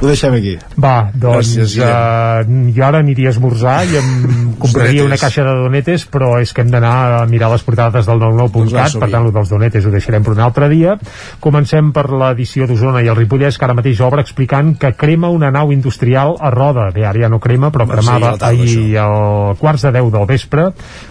Ho 0.00 0.08
deixem 0.08 0.38
aquí. 0.38 0.56
Va, 0.80 0.94
doncs 1.12 1.52
Gràcies, 1.52 1.76
uh, 1.82 2.72
jo 2.72 2.86
ara 2.86 3.02
aniria 3.04 3.32
a 3.32 3.34
esmorzar 3.36 3.76
i 3.90 3.98
em 4.00 4.10
compraria 4.62 5.04
una 5.04 5.18
caixa 5.20 5.44
de 5.46 5.56
donetes, 5.64 6.06
però 6.12 6.34
és 6.40 6.54
que 6.54 6.64
hem 6.64 6.72
d'anar 6.72 6.94
a 7.20 7.22
mirar 7.30 7.52
les 7.52 7.66
portades 7.66 8.08
del 8.08 8.22
Doncs 8.22 8.38
va, 8.38 8.46
99.cat, 8.46 8.94
som-hi. 8.94 9.02
per 9.02 9.10
tant, 9.10 9.26
el 9.26 9.36
dels 9.36 9.52
donetes 9.52 9.86
ho 9.86 9.92
deixarem 9.94 10.24
per 10.24 10.36
un 10.36 10.42
altre 10.44 10.68
dia. 10.72 10.96
Comencem 11.42 11.90
per 11.94 12.06
l'edició 12.10 12.68
d'Osona 12.70 13.02
i 13.02 13.10
el 13.10 13.18
Ripollès, 13.18 13.58
que 13.58 13.66
ara 13.66 13.76
mateix 13.76 14.00
obre 14.04 14.22
explicant 14.24 14.74
que 14.78 14.91
crema 14.98 15.28
una 15.30 15.50
nau 15.50 15.72
industrial 15.72 16.36
a 16.40 16.50
Roda. 16.50 16.90
Bé, 16.94 17.04
ara 17.06 17.20
ja 17.24 17.28
no 17.28 17.38
crema, 17.40 17.70
però 17.70 17.86
Va, 17.86 17.94
cremava 17.96 18.32
sí, 18.32 18.38
tarda, 18.38 18.48
ahir 18.48 18.98
al 18.98 19.56
quarts 19.60 19.82
de 19.82 19.92
10 19.98 20.10
del 20.12 20.26
vespre, 20.26 20.66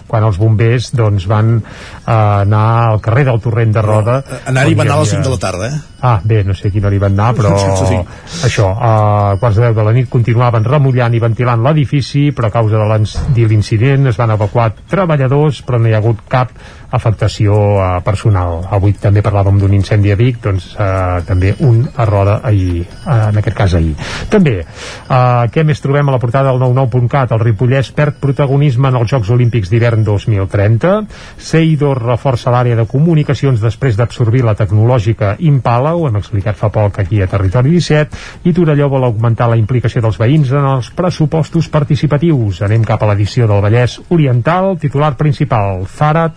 quan 0.06 0.24
els 0.24 0.38
bombers 0.38 0.90
doncs, 0.94 1.26
van 1.30 1.54
uh, 1.58 2.12
anar 2.12 2.64
al 2.92 3.00
carrer 3.00 3.24
del 3.30 3.40
Torrent 3.40 3.72
de 3.74 3.82
Roda. 3.82 4.22
Anar-hi 4.46 4.72
on 4.74 4.78
va 4.78 4.86
anar 4.88 4.96
a 4.96 5.00
les 5.02 5.08
hi 5.08 5.16
5 5.16 5.20
havia- 5.20 5.30
de 5.30 5.30
la 5.36 5.38
tarda, 5.46 5.68
eh? 5.68 5.80
Ah, 6.02 6.20
bé, 6.24 6.42
no 6.44 6.54
sé 6.54 6.68
a 6.68 6.70
quina 6.74 6.88
hora 6.88 6.96
hi 6.96 6.98
van 6.98 7.12
anar, 7.18 7.34
però 7.38 7.52
Sí. 7.86 7.98
això, 8.46 8.68
a 8.74 9.36
quarts 9.40 9.56
de 9.56 9.62
deu 9.68 9.74
de 9.74 9.84
la 9.84 9.92
nit 9.92 10.08
continuaven 10.10 10.64
remullant 10.64 11.14
i 11.14 11.20
ventilant 11.22 11.62
l'edifici, 11.62 12.30
però 12.32 12.48
a 12.48 12.54
causa 12.54 12.78
de 12.78 13.46
l'incident 13.46 14.06
es 14.10 14.16
van 14.18 14.30
evacuar 14.34 14.72
treballadors, 14.88 15.62
però 15.66 15.78
no 15.80 15.88
hi 15.88 15.94
ha 15.94 15.98
hagut 16.02 16.22
cap 16.28 16.50
afectació 16.92 17.56
eh, 17.56 17.88
personal. 18.04 18.60
Avui 18.70 18.94
també 19.00 19.22
parlàvem 19.24 19.58
d'un 19.60 19.74
incendi 19.74 20.12
a 20.12 20.16
Vic, 20.18 20.38
doncs 20.44 20.72
eh, 20.76 21.22
també 21.26 21.54
un 21.64 21.82
a 21.96 22.06
Roda 22.08 22.38
ahir, 22.44 22.82
eh, 22.84 23.18
en 23.30 23.40
aquest 23.40 23.56
cas 23.56 23.74
ahir. 23.78 23.94
També, 24.30 24.58
eh, 24.62 25.44
què 25.52 25.64
més 25.64 25.80
trobem 25.80 26.08
a 26.08 26.16
la 26.16 26.20
portada 26.22 26.52
del 26.52 26.60
99.cat? 26.60 27.32
El 27.32 27.42
Ripollès 27.42 27.92
perd 27.96 28.20
protagonisme 28.20 28.92
en 28.92 29.00
els 29.00 29.10
Jocs 29.10 29.32
Olímpics 29.32 29.72
d'hivern 29.72 30.04
2030. 30.04 30.94
Seidor 31.38 32.02
reforça 32.04 32.52
l'àrea 32.52 32.76
de 32.78 32.86
comunicacions 32.88 33.60
després 33.62 33.96
d'absorbir 33.96 34.44
la 34.44 34.56
tecnològica 34.58 35.36
Impala, 35.40 35.94
ho 35.96 36.06
hem 36.08 36.20
explicat 36.20 36.58
fa 36.58 36.68
poc 36.72 37.00
aquí 37.00 37.22
a 37.22 37.28
Territori 37.30 37.72
17, 37.78 38.20
i 38.44 38.52
Torelló 38.52 38.88
vol 38.92 39.06
augmentar 39.08 39.48
la 39.50 39.58
implicació 39.60 40.02
dels 40.04 40.18
veïns 40.20 40.52
en 40.52 40.66
els 40.74 40.90
pressupostos 40.96 41.68
participatius. 41.72 42.62
Anem 42.66 42.84
cap 42.86 43.02
a 43.02 43.10
l'edició 43.10 43.48
del 43.50 43.62
Vallès 43.64 43.98
Oriental, 44.10 44.76
titular 44.82 45.14
principal. 45.16 45.86
Zara 45.88 46.28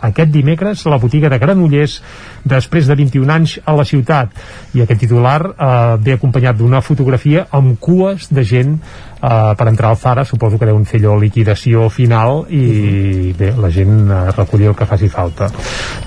aquest 0.00 0.30
dimecres 0.34 0.84
la 0.90 0.98
botiga 0.98 1.30
de 1.30 1.38
Granollers 1.38 2.00
després 2.44 2.88
de 2.88 2.96
21 2.98 3.32
anys 3.32 3.58
a 3.64 3.74
la 3.76 3.86
ciutat. 3.88 4.34
I 4.74 4.84
aquest 4.84 5.04
titular 5.06 5.40
eh, 5.46 5.72
ve 6.00 6.18
acompanyat 6.18 6.58
d'una 6.58 6.82
fotografia 6.84 7.46
amb 7.50 7.78
cues 7.80 8.28
de 8.30 8.44
gent 8.44 8.78
eh, 9.24 9.54
per 9.56 9.68
entrar 9.68 9.90
al 9.90 9.96
Zara, 9.96 10.24
suposo 10.24 10.58
que 10.58 10.68
deu 10.68 10.76
un 10.76 10.86
fer 10.88 11.00
allò 11.00 11.16
liquidació 11.20 11.88
final 11.92 12.44
i 12.52 13.32
bé, 13.38 13.52
la 13.58 13.70
gent 13.72 14.10
eh, 14.10 14.20
recollir 14.36 14.70
el 14.72 14.76
que 14.78 14.88
faci 14.88 15.08
falta. 15.12 15.48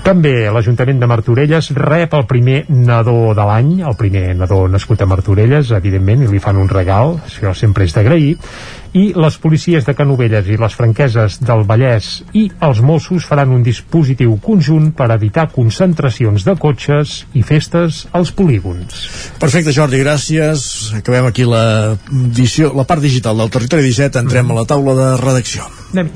També 0.04 0.34
l'Ajuntament 0.52 1.00
de 1.00 1.10
Martorelles 1.10 1.72
rep 1.76 2.14
el 2.14 2.26
primer 2.30 2.64
nadó 2.68 3.34
de 3.36 3.46
l'any, 3.50 3.72
el 3.88 3.96
primer 3.98 4.26
nadó 4.38 4.64
nascut 4.70 5.02
a 5.02 5.10
Martorelles, 5.10 5.72
evidentment, 5.76 6.24
i 6.24 6.30
li 6.30 6.42
fan 6.42 6.60
un 6.60 6.70
regal, 6.70 7.18
això 7.26 7.54
sempre 7.56 7.88
és 7.88 7.96
d'agrair, 7.96 8.36
i 8.96 9.10
les 9.16 9.36
policies 9.42 9.84
de 9.86 9.94
Canovelles 9.96 10.48
i 10.48 10.56
les 10.60 10.74
franqueses 10.74 11.38
del 11.44 11.64
Vallès 11.68 12.10
i 12.38 12.46
els 12.64 12.80
Mossos 12.84 13.26
faran 13.28 13.52
un 13.54 13.62
dispositiu 13.66 14.36
conjunt 14.44 14.90
per 14.96 15.10
evitar 15.14 15.48
concentracions 15.52 16.46
de 16.46 16.56
cotxes 16.60 17.22
i 17.38 17.44
festes 17.46 18.06
als 18.12 18.32
polígons. 18.32 19.04
Perfecte, 19.40 19.74
Jordi, 19.76 20.00
gràcies. 20.02 20.66
Acabem 20.98 21.28
aquí 21.28 21.46
la, 21.48 21.96
edició, 22.32 22.72
la 22.76 22.86
part 22.88 23.04
digital 23.04 23.44
del 23.44 23.54
Territori 23.54 23.88
17. 23.90 24.24
Entrem 24.24 24.52
a 24.52 24.60
la 24.62 24.68
taula 24.68 24.96
de 24.98 25.14
redacció. 25.22 25.68
Anem. 25.92 26.12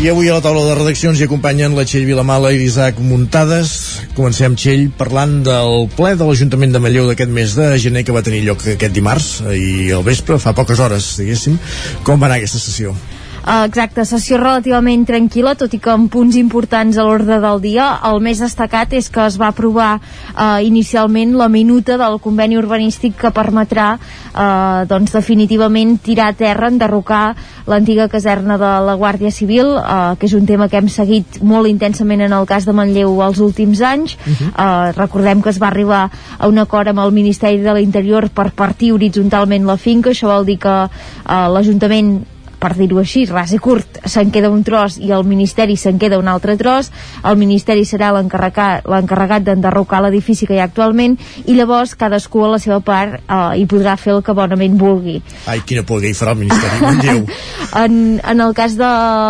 I 0.00 0.08
avui 0.08 0.30
a 0.30 0.32
la 0.38 0.40
taula 0.40 0.62
de 0.64 0.74
redaccions 0.78 1.20
hi 1.20 1.26
acompanyen 1.26 1.74
la 1.76 1.82
Txell 1.84 2.06
Vilamala 2.08 2.54
i 2.54 2.56
l'Isaac 2.56 3.02
Muntades. 3.04 3.72
Comencem, 4.16 4.56
Txell, 4.56 4.86
parlant 4.96 5.34
del 5.44 5.84
ple 5.92 6.14
de 6.16 6.24
l'Ajuntament 6.24 6.72
de 6.72 6.80
Manlleu 6.80 7.10
d'aquest 7.10 7.36
mes 7.36 7.52
de 7.58 7.68
gener 7.84 8.06
que 8.08 8.16
va 8.16 8.24
tenir 8.24 8.40
lloc 8.46 8.64
aquest 8.64 8.96
dimarts 8.96 9.28
i 9.52 9.92
al 9.92 10.06
vespre, 10.06 10.40
fa 10.40 10.56
poques 10.56 10.80
hores, 10.80 11.12
diguéssim. 11.20 11.60
Com 12.08 12.16
va 12.16 12.30
anar 12.30 12.40
aquesta 12.40 12.64
sessió? 12.64 12.96
Uh, 13.40 13.64
exacte, 13.64 14.04
sessió 14.04 14.36
relativament 14.36 15.06
tranquil·la, 15.08 15.54
tot 15.56 15.72
i 15.72 15.78
que 15.80 15.88
amb 15.88 16.10
punts 16.12 16.36
importants 16.36 16.98
a 17.00 17.04
l'ordre 17.06 17.38
del 17.40 17.62
dia. 17.64 17.86
El 18.04 18.20
més 18.20 18.40
destacat 18.42 18.92
és 18.98 19.08
que 19.08 19.22
es 19.24 19.38
va 19.40 19.48
aprovar 19.48 19.94
uh, 19.96 20.58
inicialment 20.60 21.32
la 21.40 21.48
minuta 21.48 21.96
del 21.96 22.18
conveni 22.20 22.58
urbanístic 22.60 23.16
que 23.22 23.30
permetrà 23.32 23.94
uh, 23.96 24.84
doncs 24.90 25.14
definitivament 25.16 25.96
tirar 26.04 26.28
a 26.34 26.36
terra, 26.36 26.68
enderrocar 26.68 27.22
l'antiga 27.70 28.10
caserna 28.12 28.58
de 28.60 28.72
la 28.84 28.96
Guàrdia 29.00 29.32
Civil, 29.32 29.72
uh, 29.78 30.18
que 30.20 30.28
és 30.28 30.34
un 30.36 30.44
tema 30.44 30.68
que 30.68 30.76
hem 30.76 30.90
seguit 30.92 31.40
molt 31.40 31.70
intensament 31.70 32.26
en 32.26 32.34
el 32.36 32.44
cas 32.50 32.68
de 32.68 32.74
Manlleu 32.76 33.22
els 33.24 33.40
últims 33.40 33.80
anys. 33.80 34.18
Uh 34.20 34.34
-huh. 34.34 34.50
uh, 34.52 34.92
recordem 34.98 35.40
que 35.40 35.48
es 35.48 35.62
va 35.62 35.68
arribar 35.68 36.10
a 36.38 36.46
un 36.46 36.58
acord 36.58 36.88
amb 36.88 37.00
el 37.00 37.12
Ministeri 37.12 37.62
de 37.62 37.72
l'Interior 37.72 38.28
per 38.28 38.50
partir 38.52 38.92
horitzontalment 38.92 39.64
la 39.64 39.76
finca, 39.76 40.10
això 40.10 40.28
vol 40.28 40.44
dir 40.44 40.58
que 40.58 40.68
uh, 40.68 41.48
l'Ajuntament 41.48 42.26
per 42.60 42.74
dir-ho 42.76 43.00
així, 43.00 43.24
ras 43.30 43.54
i 43.56 43.58
curt, 43.62 44.00
se'n 44.04 44.30
queda 44.34 44.50
un 44.52 44.62
tros 44.66 44.98
i 45.00 45.10
el 45.16 45.24
Ministeri 45.28 45.76
se'n 45.80 45.98
queda 45.98 46.18
un 46.20 46.28
altre 46.28 46.56
tros, 46.60 46.90
el 47.24 47.38
Ministeri 47.40 47.86
serà 47.88 48.10
l'encarregat 48.14 49.46
d'enderrocar 49.46 50.02
l'edifici 50.04 50.48
que 50.48 50.56
hi 50.56 50.60
ha 50.60 50.68
actualment 50.68 51.16
i 51.46 51.56
llavors 51.56 51.96
cadascú 51.98 52.44
a 52.44 52.52
la 52.54 52.60
seva 52.62 52.80
part 52.84 53.18
eh, 53.20 53.40
hi 53.60 53.66
podrà 53.70 53.96
fer 54.00 54.14
el 54.18 54.22
que 54.26 54.36
bonament 54.36 54.76
vulgui. 54.80 55.18
Ai, 55.50 55.64
quina 55.66 55.84
por 55.88 56.04
que 56.04 56.12
hi 56.12 56.16
farà 56.16 56.36
el 56.36 56.44
Ministeri, 56.44 56.84
Manlleu. 56.84 57.24
En, 57.80 58.18
en 58.26 58.40
el 58.42 58.50
cas 58.58 58.72
de 58.74 58.86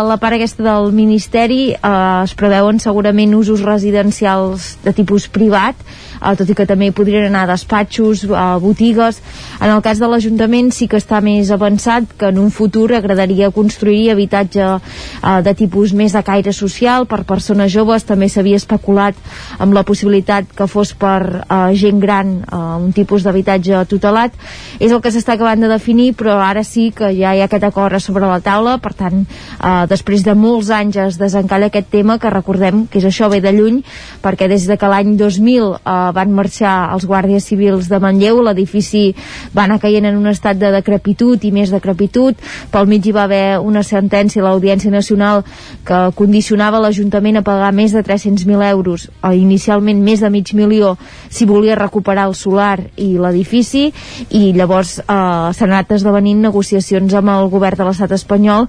la 0.07 0.15
part 0.17 0.33
aquesta 0.33 0.63
del 0.65 0.91
Ministeri 0.97 1.75
eh, 1.75 1.91
es 2.23 2.33
preveuen 2.37 2.79
segurament 2.81 3.35
usos 3.37 3.61
residencials 3.61 4.75
de 4.83 4.95
tipus 4.97 5.27
privat 5.29 5.77
eh, 6.21 6.35
tot 6.37 6.49
i 6.49 6.55
que 6.55 6.67
també 6.69 6.91
podrien 6.95 7.27
anar 7.27 7.47
despatxos, 7.49 8.23
eh, 8.25 8.45
botigues. 8.61 9.21
En 9.59 9.69
el 9.69 9.81
cas 9.81 9.99
de 9.99 10.07
l'Ajuntament 10.07 10.71
sí 10.71 10.87
que 10.87 10.99
està 11.01 11.21
més 11.21 11.51
avançat, 11.51 12.05
que 12.17 12.29
en 12.29 12.39
un 12.39 12.51
futur 12.51 12.93
agradaria 12.93 13.51
construir 13.51 14.11
habitatge 14.11 14.67
eh, 14.77 15.41
de 15.41 15.53
tipus 15.57 15.93
més 15.93 16.13
de 16.13 16.23
caire 16.23 16.53
social 16.53 17.07
per 17.07 17.23
persones 17.25 17.71
joves. 17.73 18.05
També 18.05 18.29
s'havia 18.29 18.59
especulat 18.61 19.15
amb 19.59 19.73
la 19.73 19.83
possibilitat 19.83 20.51
que 20.55 20.67
fos 20.67 20.93
per 20.93 21.21
eh, 21.41 21.73
gent 21.75 21.99
gran, 21.99 22.37
eh, 22.45 22.61
un 22.81 22.91
tipus 22.93 23.23
d'habitatge 23.23 23.85
tutelat. 23.89 24.35
És 24.79 24.91
el 24.91 25.01
que 25.01 25.11
s'està 25.13 25.35
acabant 25.35 25.61
de 25.61 25.71
definir, 25.71 26.13
però 26.17 26.37
ara 26.41 26.63
sí 26.63 26.91
que 26.95 27.11
ja 27.15 27.33
hi 27.35 27.41
ha 27.41 27.49
aquest 27.49 27.65
acord 27.67 27.95
a 27.95 27.99
sobre 27.99 28.27
la 28.27 28.41
taula, 28.43 28.77
per 28.81 28.93
tant, 28.97 29.23
eh, 29.23 29.85
després 29.89 30.23
de 30.23 30.35
molts 30.35 30.71
anys 30.73 30.97
es 31.01 31.19
desencalla 31.21 31.71
aquest 31.71 31.89
tema, 31.91 32.17
que 32.19 32.29
recordem 32.29 32.85
que 32.87 32.99
és 32.99 33.07
això 33.07 33.29
ve 33.31 33.41
de 33.41 33.53
lluny, 33.55 33.81
perquè 34.23 34.47
des 34.51 34.67
de 34.67 34.77
que 34.77 34.89
l'any 34.89 35.15
2000 35.17 35.71
eh, 35.73 36.10
van 36.15 36.31
marxar 36.35 36.91
els 36.93 37.05
guàrdies 37.09 37.45
civils 37.49 37.89
de 37.91 37.99
Manlleu, 38.01 38.41
l'edifici 38.45 39.11
va 39.55 39.65
anar 39.65 39.79
caient 39.81 40.07
en 40.09 40.17
un 40.19 40.29
estat 40.31 40.59
de 40.59 40.71
decrepitud 40.73 41.43
i 41.43 41.51
més 41.55 41.73
decrepitud, 41.73 42.37
pel 42.71 42.89
mig 42.89 43.05
hi 43.05 43.15
va 43.15 43.25
haver 43.27 43.59
una 43.59 43.83
sentència 43.83 44.41
a 44.41 44.45
l'Audiència 44.45 44.91
Nacional 44.91 45.43
que 45.87 45.99
condicionava 46.15 46.81
l'Ajuntament 46.83 47.41
a 47.41 47.45
pagar 47.45 47.71
més 47.75 47.95
de 47.95 48.03
300.000 48.03 48.69
euros, 48.69 49.09
o 49.23 49.33
inicialment 49.33 50.01
més 50.03 50.21
de 50.21 50.29
mig 50.29 50.53
milió, 50.53 50.95
si 51.29 51.45
volia 51.49 51.79
recuperar 51.79 52.27
el 52.29 52.35
solar 52.35 52.79
i 52.97 53.13
l'edifici, 53.17 53.89
i 54.29 54.51
llavors 54.55 54.97
eh, 55.01 55.05
s'han 55.07 55.69
anat 55.71 55.95
esdevenint 55.97 56.41
negociacions 56.41 57.13
amb 57.17 57.35
el 57.35 57.49
govern 57.51 57.81
de 57.81 57.87
l'estat 57.87 58.17
espanyol 58.17 58.67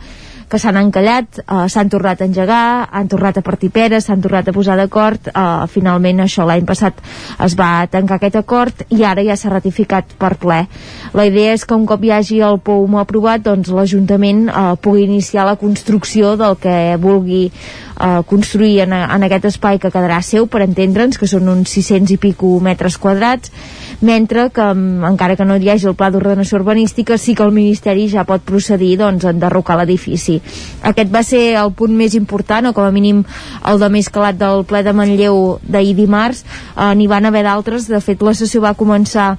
que 0.53 0.61
s'han 0.61 0.77
encallat, 0.77 1.41
eh, 1.41 1.65
s'han 1.73 1.89
tornat 1.89 2.21
a 2.21 2.27
engegar, 2.29 2.89
han 2.93 3.09
tornat 3.09 3.39
a 3.41 3.43
partir 3.43 3.71
peres, 3.73 4.05
s'han 4.05 4.21
tornat 4.21 4.49
a 4.49 4.53
posar 4.53 4.77
d'acord, 4.77 5.29
eh, 5.29 5.67
finalment 5.73 6.21
això 6.21 6.45
l'any 6.45 6.67
passat 6.69 7.01
es 7.41 7.57
va 7.57 7.87
tancar 7.89 8.19
aquest 8.21 8.37
acord 8.37 8.85
i 8.91 9.01
ara 9.09 9.25
ja 9.25 9.37
s'ha 9.37 9.49
ratificat 9.49 10.13
per 10.19 10.35
ple. 10.37 10.67
La 11.15 11.25
idea 11.25 11.55
és 11.55 11.65
que 11.65 11.75
un 11.75 11.87
cop 11.87 12.05
hi 12.05 12.13
hagi 12.13 12.43
el 12.45 12.61
POUM 12.61 12.99
aprovat, 13.01 13.41
doncs 13.49 13.73
l'Ajuntament 13.73 14.49
eh, 14.49 14.77
pugui 14.77 15.07
iniciar 15.09 15.47
la 15.49 15.57
construcció 15.57 16.37
del 16.37 16.59
que 16.61 16.97
vulgui 17.01 17.47
eh, 17.49 18.21
construir 18.27 18.83
en, 18.85 18.93
en 18.93 19.25
aquest 19.25 19.49
espai 19.55 19.79
que 19.79 19.91
quedarà 19.91 20.21
seu, 20.21 20.47
per 20.47 20.67
entendre'ns, 20.67 21.17
que 21.17 21.31
són 21.31 21.49
uns 21.49 21.73
600 21.73 22.13
i 22.13 22.21
pico 22.21 22.59
metres 22.61 22.99
quadrats, 23.01 23.53
mentre 24.03 24.51
que 24.51 24.63
mm, 24.63 25.05
encara 25.09 25.37
que 25.39 25.47
no 25.47 25.57
hi 25.57 25.71
hagi 25.71 25.89
el 25.89 25.97
pla 25.99 26.11
d'ordenació 26.11 26.59
urbanística 26.59 27.17
sí 27.19 27.35
que 27.39 27.47
el 27.47 27.55
Ministeri 27.55 28.09
ja 28.11 28.27
pot 28.29 28.43
procedir 28.45 28.97
doncs, 29.01 29.25
a 29.25 29.33
enderrocar 29.33 29.79
l'edifici. 29.79 30.41
Aquest 30.83 31.15
va 31.15 31.23
ser 31.27 31.45
el 31.63 31.73
punt 31.79 31.95
més 31.97 32.19
important, 32.19 32.69
o 32.69 32.75
com 32.77 32.85
a 32.85 32.93
mínim 32.93 33.23
el 33.69 33.81
de 33.81 33.89
més 33.95 34.11
calat 34.13 34.39
del 34.39 34.67
ple 34.69 34.83
de 34.83 34.93
Manlleu 34.93 35.41
d'ahir 35.63 35.95
dimarts, 35.97 36.45
eh, 36.77 36.93
n'hi 36.95 37.09
van 37.09 37.31
haver 37.31 37.47
d'altres, 37.47 37.89
de 37.89 38.03
fet 38.03 38.23
la 38.23 38.35
sessió 38.35 38.61
va 38.61 38.75
començar 38.75 39.37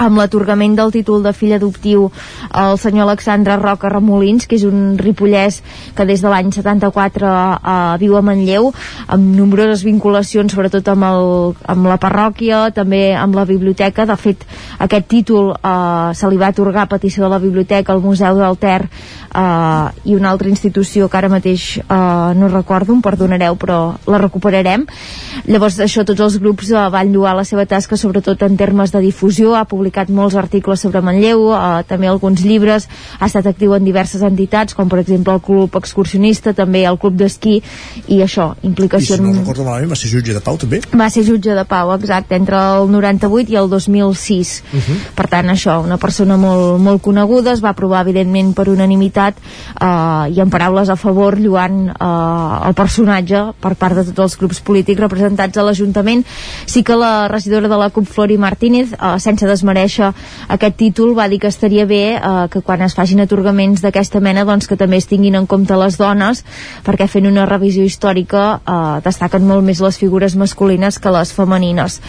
amb 0.00 0.16
l'atorgament 0.16 0.74
del 0.78 0.92
títol 0.94 1.22
de 1.22 1.32
fill 1.36 1.52
adoptiu 1.54 2.08
al 2.50 2.78
senyor 2.80 3.04
Alexandre 3.06 3.58
Roca 3.60 3.90
Remolins, 3.92 4.46
que 4.48 4.56
és 4.56 4.64
un 4.64 4.96
ripollès 4.98 5.60
que 5.96 6.06
des 6.08 6.22
de 6.24 6.32
l'any 6.32 6.48
74 6.54 7.28
eh, 7.28 7.74
viu 8.00 8.16
a 8.16 8.22
Manlleu, 8.24 8.70
amb 9.06 9.36
nombroses 9.36 9.84
vinculacions, 9.84 10.52
sobretot 10.54 10.88
amb, 10.88 11.04
el, 11.10 11.28
amb 11.74 11.90
la 11.90 11.98
parròquia, 12.00 12.62
també 12.72 13.10
amb 13.14 13.36
la 13.36 13.44
biblioteca. 13.44 14.06
De 14.08 14.16
fet, 14.16 14.46
aquest 14.80 15.08
títol 15.10 15.52
eh, 15.52 16.10
se 16.16 16.30
li 16.32 16.40
va 16.40 16.48
atorgar 16.54 16.86
a 16.86 16.92
petició 16.96 17.26
de 17.26 17.32
la 17.34 17.42
biblioteca 17.42 17.92
al 17.92 18.00
Museu 18.00 18.40
del 18.40 18.56
Ter 18.60 18.80
eh, 18.88 19.86
i 20.08 20.16
una 20.16 20.32
altra 20.32 20.48
institució 20.48 21.10
que 21.10 21.20
ara 21.20 21.28
mateix 21.28 21.76
eh, 21.82 21.84
no 22.40 22.48
recordo, 22.48 22.96
em 22.96 23.04
perdonareu, 23.04 23.58
però 23.60 23.80
la 24.08 24.22
recuperarem. 24.24 24.88
Llavors, 25.44 25.76
això, 25.84 26.06
tots 26.08 26.24
els 26.24 26.40
grups 26.40 26.72
eh, 26.72 26.88
van 26.88 27.12
lloar 27.12 27.36
la 27.36 27.44
seva 27.44 27.68
tasca, 27.68 28.00
sobretot 28.00 28.48
en 28.48 28.56
termes 28.56 28.96
de 28.96 29.04
difusió, 29.04 29.52
ha 29.54 29.66
publicat 29.68 29.89
publicat 29.90 30.10
molts 30.14 30.36
articles 30.38 30.80
sobre 30.80 31.00
Manlleu, 31.02 31.50
eh, 31.52 31.82
també 31.86 32.06
alguns 32.06 32.42
llibres, 32.44 32.88
ha 33.18 33.26
estat 33.26 33.46
actiu 33.46 33.74
en 33.74 33.84
diverses 33.84 34.22
entitats, 34.22 34.74
com 34.74 34.88
per 34.88 35.00
exemple 35.00 35.32
el 35.34 35.40
Club 35.40 35.74
Excursionista, 35.76 36.52
també 36.54 36.84
el 36.86 36.98
Club 36.98 37.16
d'Esquí, 37.16 37.60
i 38.08 38.20
això, 38.22 38.54
I 38.62 38.68
implicació 38.68 39.16
si 39.16 39.22
no 39.22 39.32
recordo 39.32 39.64
malament 39.64 39.90
va 39.90 39.96
ser 39.96 40.10
jutge 40.10 40.32
de 40.32 40.40
pau 40.40 40.56
també 40.56 40.80
Va 40.94 41.08
ser 41.10 41.24
jutge 41.24 41.54
de 41.54 41.64
pau, 41.64 41.92
exacte, 41.94 42.36
entre 42.36 42.56
el 42.56 42.90
98 42.90 43.50
i 43.50 43.56
el 43.56 43.68
2006. 43.68 44.62
uh 44.72 44.78
-huh. 44.78 44.96
Per 45.14 45.26
tant, 45.28 45.46
això, 45.48 45.82
una 45.82 45.96
persona 45.96 46.36
molt, 46.36 46.78
molt 46.80 47.02
coneguda, 47.02 47.52
es 47.52 47.62
va 47.64 47.70
aprovar, 47.70 48.02
evidentment, 48.02 48.54
per 48.54 48.68
unanimitat 48.68 49.34
eh, 49.80 50.30
i 50.30 50.40
en 50.40 50.50
paraules 50.50 50.88
a 50.88 50.96
favor, 50.96 51.38
lluant 51.38 51.88
eh, 51.88 52.68
el 52.68 52.74
personatge 52.74 53.52
per 53.60 53.74
part 53.74 53.96
de 53.96 54.04
tots 54.04 54.18
els 54.18 54.38
grups 54.38 54.60
polítics 54.60 55.00
representats 55.00 55.56
a 55.56 55.62
l'Ajuntament. 55.62 56.24
Sí 56.66 56.82
que 56.82 56.94
la 56.94 57.28
regidora 57.28 57.68
de 57.68 57.76
la 57.76 57.90
CUP, 57.90 58.06
Flori 58.06 58.38
Martínez, 58.38 58.92
eh, 58.92 59.18
sense 59.18 59.46
desmereixer 59.46 59.79
aquest 59.88 60.76
títol, 60.76 61.14
va 61.16 61.28
dir 61.28 61.38
que 61.40 61.48
estaria 61.48 61.86
bé 61.86 62.16
eh, 62.16 62.48
que 62.50 62.60
quan 62.62 62.82
es 62.82 62.94
facin 62.94 63.20
atorgaments 63.20 63.82
d'aquesta 63.82 64.20
mena 64.20 64.44
doncs 64.44 64.68
que 64.68 64.76
també 64.76 64.98
es 65.00 65.06
tinguin 65.06 65.34
en 65.38 65.46
compte 65.46 65.76
les 65.76 65.96
dones, 65.98 66.44
perquè 66.84 67.08
fent 67.08 67.26
una 67.26 67.46
revisió 67.46 67.84
històrica 67.84 68.60
eh, 68.60 69.00
destaquen 69.04 69.46
molt 69.46 69.64
més 69.64 69.80
les 69.80 69.98
figures 69.98 70.36
masculines 70.36 70.98
que 70.98 71.10
les 71.10 71.32
femenines. 71.32 72.00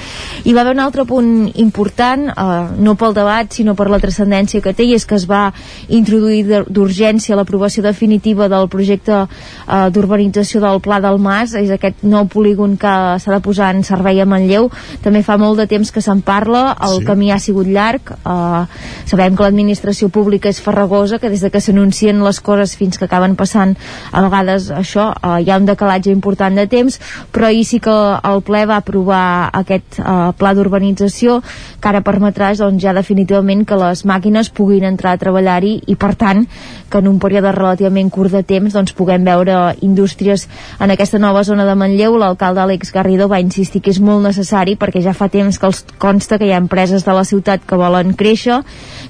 Hi 0.43 0.53
va 0.53 0.61
haver 0.61 0.75
un 0.75 0.83
altre 0.83 1.05
punt 1.05 1.51
important, 1.55 2.27
eh, 2.29 2.67
no 2.77 2.95
pel 2.95 3.13
debat, 3.13 3.51
sinó 3.51 3.75
per 3.75 3.89
la 3.89 3.99
transcendència 3.99 4.61
que 4.61 4.73
té, 4.73 4.83
i 4.85 4.95
és 4.95 5.05
que 5.05 5.15
es 5.15 5.27
va 5.29 5.51
introduir 5.89 6.63
d'urgència 6.67 7.35
l'aprovació 7.35 7.83
definitiva 7.83 8.47
del 8.51 8.67
projecte 8.69 9.23
eh, 9.23 9.89
d'urbanització 9.91 10.61
del 10.61 10.81
Pla 10.81 10.99
del 11.01 11.19
Mas, 11.21 11.53
és 11.55 11.71
aquest 11.71 12.03
nou 12.03 12.27
polígon 12.31 12.77
que 12.77 12.93
s'ha 13.19 13.33
de 13.33 13.41
posar 13.43 13.73
en 13.75 13.83
servei 13.83 14.21
a 14.21 14.25
Manlleu. 14.25 14.69
També 15.03 15.23
fa 15.23 15.37
molt 15.37 15.59
de 15.61 15.67
temps 15.67 15.91
que 15.91 16.01
se'n 16.01 16.21
parla, 16.21 16.75
el 16.81 16.99
Sí. 17.01 17.05
camí 17.05 17.31
ha 17.31 17.39
sigut 17.39 17.60
llarg, 17.67 18.11
eh, 18.11 18.65
sabem 19.05 19.35
que 19.35 19.43
l'administració 19.43 20.09
pública 20.09 20.49
és 20.49 20.61
farragosa, 20.61 21.19
que 21.19 21.29
des 21.29 21.41
de 21.41 21.51
que 21.51 21.61
s'anuncien 21.61 22.23
les 22.23 22.39
coses 22.39 22.75
fins 22.75 22.97
que 22.97 23.05
acaben 23.05 23.35
passant, 23.35 23.75
a 24.11 24.21
vegades 24.21 24.69
això, 24.71 25.11
eh, 25.13 25.43
hi 25.43 25.51
ha 25.51 25.57
un 25.57 25.65
decalatge 25.65 26.11
important 26.11 26.55
de 26.55 26.67
temps, 26.67 26.99
però 27.31 27.47
ahir 27.47 27.65
sí 27.65 27.79
que 27.79 27.91
el 28.23 28.41
ple 28.41 28.65
va 28.65 28.77
aprovar 28.77 29.49
aquest 29.53 29.99
eh, 29.99 30.31
pla 30.37 30.53
d'urbanització 30.53 31.41
que 31.81 31.89
ara 31.89 32.03
permetrà 32.05 32.51
doncs, 32.57 32.81
ja 32.83 32.93
definitivament 32.93 33.65
que 33.65 33.77
les 33.79 34.05
màquines 34.05 34.49
puguin 34.49 34.85
entrar 34.87 35.15
a 35.15 35.21
treballar-hi 35.21 35.81
i 35.87 35.95
per 35.95 36.13
tant 36.15 36.45
que 36.91 36.99
en 36.99 37.07
un 37.07 37.19
període 37.19 37.51
relativament 37.55 38.09
curt 38.11 38.35
de 38.35 38.43
temps 38.43 38.73
doncs, 38.73 38.93
puguem 38.93 39.25
veure 39.25 39.75
indústries 39.81 40.47
en 40.79 40.91
aquesta 40.91 41.19
nova 41.19 41.43
zona 41.43 41.65
de 41.65 41.75
Manlleu. 41.75 42.17
L'alcalde 42.19 42.61
Àlex 42.61 42.91
Garrido 42.93 43.27
va 43.31 43.39
insistir 43.41 43.81
que 43.81 43.91
és 43.93 44.01
molt 44.03 44.23
necessari 44.27 44.75
perquè 44.79 45.01
ja 45.03 45.15
fa 45.17 45.29
temps 45.31 45.57
que 45.57 45.69
els 45.69 45.83
consta 45.97 46.37
que 46.37 46.47
hi 46.49 46.53
ha 46.53 46.61
empreses 46.61 47.05
de 47.07 47.15
la 47.15 47.23
ciutat 47.25 47.40
que 47.43 47.79
volen 47.79 48.13
créixer, 48.17 48.61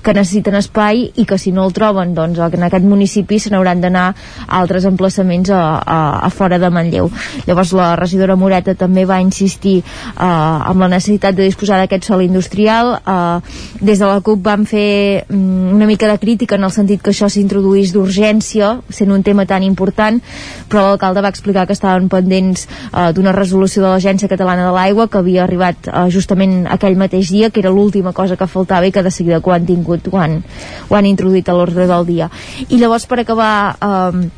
que 0.01 0.13
necessiten 0.17 0.57
espai 0.57 1.07
i 1.15 1.25
que 1.29 1.37
si 1.37 1.51
no 1.53 1.65
el 1.67 1.73
troben 1.75 2.15
doncs, 2.17 2.39
en 2.41 2.63
aquest 2.67 2.85
municipi 2.85 3.39
se 3.39 3.51
n'hauran 3.53 3.81
d'anar 3.81 4.11
altres 4.47 4.85
emplaçaments 4.89 5.51
a, 5.53 5.61
a, 5.79 5.99
a 6.25 6.29
fora 6.33 6.59
de 6.59 6.69
Manlleu. 6.73 7.09
Llavors 7.47 7.73
la 7.77 7.95
regidora 7.99 8.35
Moreta 8.35 8.75
també 8.75 9.05
va 9.05 9.21
insistir 9.21 9.79
eh, 9.81 10.23
amb 10.23 10.81
la 10.81 10.89
necessitat 10.91 11.37
de 11.37 11.47
disposar 11.49 11.79
d'aquest 11.81 12.07
sol 12.09 12.23
industrial. 12.25 12.95
Eh, 13.01 13.81
des 13.81 13.99
de 13.99 14.09
la 14.09 14.21
CUP 14.21 14.41
van 14.45 14.65
fer 14.69 15.25
mm, 15.27 15.73
una 15.75 15.89
mica 15.89 16.09
de 16.09 16.17
crítica 16.21 16.57
en 16.57 16.65
el 16.67 16.73
sentit 16.73 17.01
que 17.01 17.13
això 17.13 17.29
s'introduís 17.29 17.93
d'urgència, 17.93 18.77
sent 18.89 19.11
un 19.11 19.23
tema 19.23 19.45
tan 19.45 19.63
important, 19.63 20.21
però 20.69 20.87
l'alcalde 20.87 21.23
va 21.23 21.33
explicar 21.33 21.67
que 21.67 21.77
estaven 21.77 22.09
pendents 22.09 22.67
eh, 22.67 23.11
d'una 23.13 23.35
resolució 23.35 23.83
de 23.83 23.89
l'Agència 23.89 24.29
Catalana 24.31 24.67
de 24.69 24.75
l'Aigua 24.75 25.07
que 25.11 25.21
havia 25.21 25.43
arribat 25.45 25.89
eh, 25.89 26.07
justament 26.13 26.65
aquell 26.69 26.97
mateix 26.97 27.31
dia, 27.33 27.49
que 27.49 27.61
era 27.63 27.73
l'última 27.73 28.13
cosa 28.13 28.20
que 28.37 28.47
faltava 28.47 28.87
i 28.87 28.91
que 28.91 29.03
de 29.03 29.11
seguida 29.11 29.41
han 29.53 29.65
tingut 29.65 30.07
han, 30.17 30.41
ho 30.89 30.95
han 30.95 31.05
introduït 31.05 31.49
a 31.49 31.53
l'ordre 31.57 31.87
del 31.87 32.05
dia. 32.05 32.29
I 32.69 32.77
llavors 32.77 33.05
per 33.05 33.19
acabar 33.21 33.75
eh, 33.81 34.29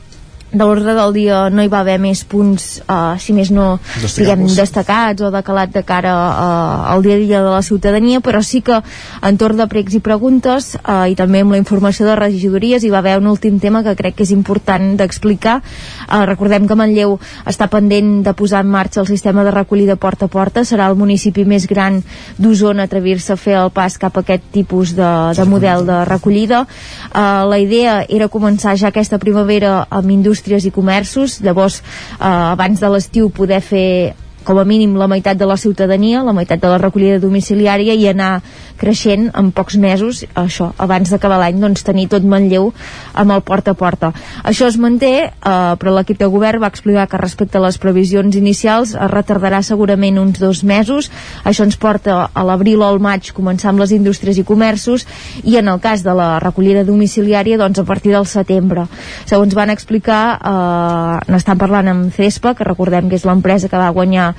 de 0.53 0.63
l'ordre 0.63 0.93
del 0.93 1.13
dia 1.13 1.49
no 1.49 1.63
hi 1.65 1.69
va 1.71 1.81
haver 1.81 1.97
més 2.01 2.21
punts, 2.30 2.77
uh, 2.85 3.17
si 3.19 3.34
més 3.34 3.49
no, 3.51 3.80
diguem, 4.03 4.45
destacats 4.53 5.25
o 5.25 5.31
de 5.34 5.41
calat 5.45 5.73
de 5.73 5.81
cara 5.84 6.13
uh, 6.13 6.91
al 6.93 7.01
dia 7.05 7.17
a 7.17 7.21
dia 7.21 7.41
de 7.41 7.49
la 7.49 7.63
ciutadania, 7.65 8.21
però 8.21 8.43
sí 8.45 8.61
que 8.61 8.77
en 8.77 9.39
torn 9.41 9.57
de 9.57 9.67
pregs 9.67 9.97
i 9.97 10.01
preguntes 10.05 10.75
uh, 10.77 11.09
i 11.09 11.17
també 11.17 11.41
amb 11.41 11.55
la 11.55 11.61
informació 11.61 12.05
de 12.05 12.17
regidories 12.19 12.85
hi 12.85 12.91
va 12.93 13.01
haver 13.01 13.17
un 13.17 13.31
últim 13.31 13.57
tema 13.59 13.81
que 13.84 13.95
crec 13.97 14.19
que 14.19 14.27
és 14.27 14.34
important 14.35 14.93
d'explicar. 14.99 15.59
Uh, 16.05 16.21
recordem 16.30 16.67
que 16.69 16.77
Manlleu 16.77 17.17
està 17.49 17.67
pendent 17.71 18.21
de 18.27 18.35
posar 18.38 18.61
en 18.63 18.69
marxa 18.69 19.01
el 19.01 19.09
sistema 19.09 19.43
de 19.43 19.51
recollida 19.55 19.97
porta 19.97 20.30
a 20.30 20.31
porta, 20.31 20.63
serà 20.63 20.88
el 20.91 20.99
municipi 20.99 21.47
més 21.49 21.65
gran 21.67 22.01
d'Osona 22.38 22.85
a 22.85 22.91
atrevir-se 22.91 23.34
a 23.34 23.39
fer 23.39 23.57
el 23.57 23.73
pas 23.73 23.97
cap 23.97 24.17
a 24.17 24.21
aquest 24.21 24.45
tipus 24.53 24.93
de, 24.93 25.09
de 25.34 25.49
model 25.49 25.88
de 25.89 25.99
recollida. 26.05 26.63
Uh, 27.09 27.49
la 27.49 27.57
idea 27.57 28.03
era 28.05 28.30
començar 28.30 28.77
ja 28.77 28.93
aquesta 28.93 29.17
primavera 29.17 29.88
amb 29.89 30.13
indústries 30.44 30.65
i 30.65 30.72
comerços, 30.72 31.40
llavors 31.41 31.80
eh, 31.80 32.52
abans 32.52 32.80
de 32.80 32.90
l'estiu 32.90 33.30
poder 33.30 33.61
fer 33.61 34.14
com 34.44 34.60
a 34.60 34.65
mínim 34.68 34.95
la 34.99 35.07
meitat 35.07 35.38
de 35.40 35.48
la 35.48 35.57
ciutadania, 35.57 36.24
la 36.24 36.34
meitat 36.36 36.61
de 36.61 36.70
la 36.70 36.78
recollida 36.82 37.20
domiciliària 37.20 37.95
i 37.95 38.07
anar 38.10 38.41
creixent 38.80 39.30
en 39.38 39.52
pocs 39.56 39.78
mesos, 39.80 40.24
això, 40.36 40.72
abans 40.82 41.11
d'acabar 41.14 41.40
l'any, 41.40 41.60
doncs 41.61 41.86
tenir 41.86 42.07
tot 42.11 42.26
Manlleu 42.26 42.72
amb 43.14 43.36
el 43.36 43.44
porta 43.45 43.72
a 43.72 43.78
porta. 43.78 44.11
Això 44.44 44.68
es 44.68 44.78
manté, 44.82 45.14
eh, 45.30 45.53
però 45.80 45.94
l'equip 45.95 46.20
de 46.20 46.28
govern 46.28 46.61
va 46.64 46.72
explicar 46.74 47.07
que 47.07 47.22
respecte 47.22 47.57
a 47.57 47.64
les 47.64 47.78
previsions 47.78 48.36
inicials 48.36 48.94
es 48.94 49.11
retardarà 49.11 49.61
segurament 49.64 50.20
uns 50.20 50.40
dos 50.40 50.64
mesos, 50.64 51.11
això 51.44 51.64
ens 51.68 51.78
porta 51.78 52.30
a 52.34 52.44
l'abril 52.44 52.82
o 52.82 52.88
al 52.88 52.99
maig 52.99 53.32
començar 53.34 53.72
amb 53.72 53.84
les 53.84 53.94
indústries 53.95 54.38
i 54.38 54.44
comerços 54.44 55.06
i 55.44 55.57
en 55.57 55.68
el 55.68 55.80
cas 55.80 56.03
de 56.03 56.14
la 56.14 56.40
recollida 56.44 56.84
domiciliària 56.84 57.57
doncs 57.57 57.80
a 57.80 57.88
partir 57.88 58.11
del 58.11 58.26
setembre. 58.26 58.88
Segons 59.26 59.53
van 59.56 59.70
explicar, 59.70 60.40
eh, 60.40 61.32
n'estan 61.32 61.57
parlant 61.57 61.88
amb 61.88 62.11
CESPA, 62.14 62.56
que 62.56 62.68
recordem 62.68 63.10
que 63.10 63.15
és 63.15 63.26
l'empresa 63.26 63.70
que 63.70 63.78
va 63.78 63.90
guanyar 63.90 64.32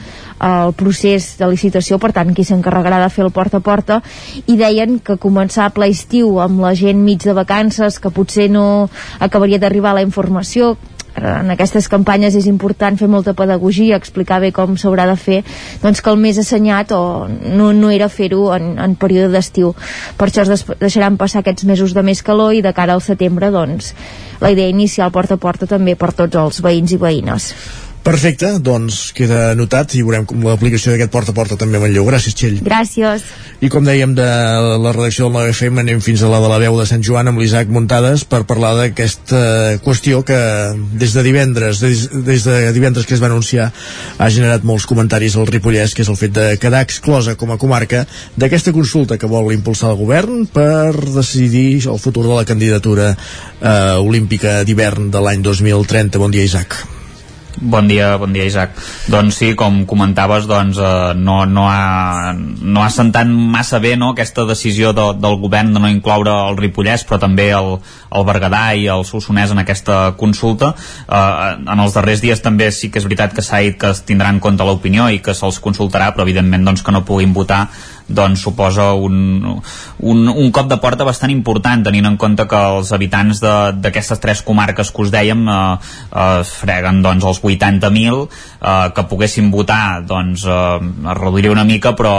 el 0.44 0.74
procés 0.78 1.34
de 1.38 1.48
licitació, 1.50 1.98
per 2.02 2.12
tant, 2.16 2.32
qui 2.34 2.44
s'encarregarà 2.44 3.02
de 3.04 3.12
fer 3.12 3.24
el 3.24 3.32
porta 3.34 3.60
a 3.60 3.64
porta, 3.64 4.00
i 4.46 4.58
deien 4.60 4.98
que 4.98 5.18
començar 5.20 5.68
a 5.68 5.74
ple 5.74 5.90
estiu 5.92 6.40
amb 6.42 6.60
la 6.64 6.74
gent 6.78 7.00
mig 7.04 7.22
de 7.24 7.36
vacances, 7.36 8.00
que 8.00 8.12
potser 8.14 8.50
no 8.50 8.88
acabaria 9.20 9.60
d'arribar 9.62 9.94
la 9.94 10.04
informació, 10.06 10.74
en 11.14 11.50
aquestes 11.54 11.86
campanyes 11.88 12.34
és 12.34 12.48
important 12.50 12.96
fer 12.98 13.06
molta 13.10 13.34
pedagogia, 13.38 13.98
explicar 14.00 14.40
bé 14.42 14.50
com 14.54 14.74
s'haurà 14.80 15.06
de 15.06 15.16
fer, 15.20 15.40
doncs 15.82 16.02
que 16.02 16.10
el 16.10 16.18
més 16.20 16.40
assenyat 16.42 16.92
o 16.96 17.28
no, 17.28 17.70
no 17.72 17.92
era 17.94 18.10
fer-ho 18.10 18.48
en, 18.56 18.74
en 18.82 18.96
període 18.98 19.30
d'estiu. 19.34 19.74
Per 20.18 20.28
això 20.28 20.46
es 20.46 20.66
deixaran 20.80 21.18
passar 21.20 21.44
aquests 21.44 21.68
mesos 21.70 21.94
de 21.94 22.02
més 22.02 22.22
calor 22.26 22.54
i 22.54 22.64
de 22.66 22.74
cara 22.74 22.98
al 22.98 23.04
setembre, 23.04 23.52
doncs, 23.54 23.94
la 24.42 24.50
idea 24.50 24.68
inicial 24.68 25.14
porta 25.14 25.38
a 25.38 25.42
porta 25.42 25.70
també 25.70 25.94
per 25.94 26.12
tots 26.12 26.40
els 26.40 26.62
veïns 26.64 26.96
i 26.96 27.00
veïnes. 27.00 27.52
Perfecte, 28.05 28.59
doncs 28.60 29.14
queda 29.16 29.55
notat 29.56 29.94
i 29.97 30.02
veurem 30.05 30.26
com 30.28 30.43
l'aplicació 30.44 30.93
d'aquest 30.93 31.09
porta 31.09 31.32
a 31.32 31.36
porta 31.36 31.56
també 31.56 31.78
a 31.78 31.81
Manlleu. 31.81 32.05
Gràcies, 32.05 32.35
Txell. 32.36 32.59
Gràcies. 32.66 33.24
I 33.64 33.70
com 33.72 33.86
dèiem 33.89 34.12
de 34.18 34.26
la 34.82 34.93
redacció 34.93 35.31
del 35.31 35.39
9FM 35.39 35.81
anem 35.81 36.02
fins 36.05 36.20
a 36.20 36.28
la 36.28 36.43
de 36.44 36.51
la 36.52 36.59
veu 36.60 36.76
de 36.76 36.85
Sant 36.90 37.01
Joan 37.06 37.32
amb 37.32 37.40
l'Isaac 37.40 37.72
Muntades 37.72 38.26
per 38.28 38.43
parlar 38.44 38.74
d'aquesta 38.76 39.40
qüestió 39.86 40.20
que 40.28 40.36
des 41.01 41.16
de 41.16 41.24
divendres 41.24 41.81
des, 41.81 42.05
des 42.28 42.44
de 42.44 42.60
divendres 42.76 43.09
que 43.09 43.16
es 43.16 43.24
va 43.24 43.31
anunciar 43.32 43.70
ha 44.18 44.28
generat 44.28 44.68
molts 44.68 44.85
comentaris 44.90 45.39
al 45.40 45.48
Ripollès 45.48 45.97
que 45.97 46.05
és 46.05 46.12
el 46.12 46.20
fet 46.20 46.36
de 46.36 46.48
quedar 46.60 46.85
exclosa 46.85 47.39
com 47.40 47.55
a 47.55 47.60
comarca 47.62 48.05
d'aquesta 48.36 48.74
consulta 48.76 49.16
que 49.16 49.31
vol 49.31 49.48
impulsar 49.56 49.94
el 49.94 50.02
govern 50.02 50.44
per 50.44 50.93
decidir 50.93 51.86
el 51.89 52.02
futur 52.02 52.28
de 52.28 52.36
la 52.36 52.44
candidatura 52.44 53.14
eh, 53.14 53.97
olímpica 53.97 54.60
d'hivern 54.60 55.09
de 55.09 55.24
l'any 55.24 55.40
2030. 55.40 56.20
Bon 56.20 56.35
dia, 56.35 56.44
Isaac. 56.44 56.85
Bon 57.60 57.86
dia, 57.86 58.16
bon 58.18 58.32
dia 58.35 58.47
Isaac. 58.48 58.74
Doncs 59.10 59.36
sí, 59.39 59.52
com 59.59 59.85
comentaves, 59.86 60.48
doncs 60.51 60.78
eh, 60.82 61.12
no, 61.14 61.44
no, 61.47 61.68
ha, 61.70 62.32
no 62.35 62.82
ha 62.82 62.90
sentat 62.90 63.31
massa 63.31 63.78
bé 63.78 63.94
no, 64.01 64.10
aquesta 64.12 64.47
decisió 64.48 64.90
de, 64.97 65.12
del 65.22 65.39
govern 65.43 65.74
de 65.74 65.82
no 65.85 65.90
incloure 65.93 66.35
el 66.48 66.59
Ripollès, 66.59 67.06
però 67.06 67.20
també 67.22 67.51
el, 67.55 67.76
el 68.14 68.24
Berguedà 68.28 68.64
i 68.78 68.86
el 68.92 69.04
Solsonès 69.08 69.50
en 69.54 69.58
aquesta 69.62 70.14
consulta. 70.20 70.74
Eh, 71.08 71.50
en 71.72 71.80
els 71.80 71.94
darrers 71.96 72.22
dies 72.22 72.42
també 72.44 72.70
sí 72.72 72.90
que 72.90 72.98
és 73.02 73.08
veritat 73.08 73.34
que 73.34 73.42
s'ha 73.42 73.62
dit 73.64 73.78
que 73.80 73.90
es 73.90 74.04
tindrà 74.06 74.30
en 74.34 74.40
compte 74.40 74.64
l'opinió 74.64 75.08
i 75.10 75.18
que 75.24 75.34
se'ls 75.34 75.60
consultarà, 75.60 76.12
però 76.14 76.22
evidentment 76.28 76.64
doncs, 76.64 76.82
que 76.82 76.92
no 76.94 77.04
puguin 77.04 77.32
votar 77.34 77.66
doncs 78.06 78.42
suposa 78.44 78.90
un, 78.92 79.14
un, 80.04 80.18
un 80.28 80.50
cop 80.52 80.66
de 80.68 80.76
porta 80.76 81.06
bastant 81.08 81.30
important 81.32 81.86
tenint 81.86 82.04
en 82.04 82.18
compte 82.20 82.44
que 82.50 82.58
els 82.76 82.90
habitants 82.92 83.38
de- 83.40 83.72
d'aquestes 83.80 84.20
tres 84.20 84.42
comarques 84.44 84.90
que 84.92 85.02
us 85.06 85.08
dèiem 85.14 85.46
eh, 85.48 85.54
eh, 86.12 86.42
freguen 86.44 87.00
doncs 87.00 87.24
els 87.24 87.40
80.000 87.40 88.18
eh, 88.28 88.90
que 88.92 89.06
poguessin 89.08 89.48
votar 89.50 90.02
doncs 90.04 90.44
eh, 90.44 90.82
es 90.84 91.16
reduiria 91.16 91.54
una 91.54 91.64
mica 91.64 91.94
però 91.96 92.12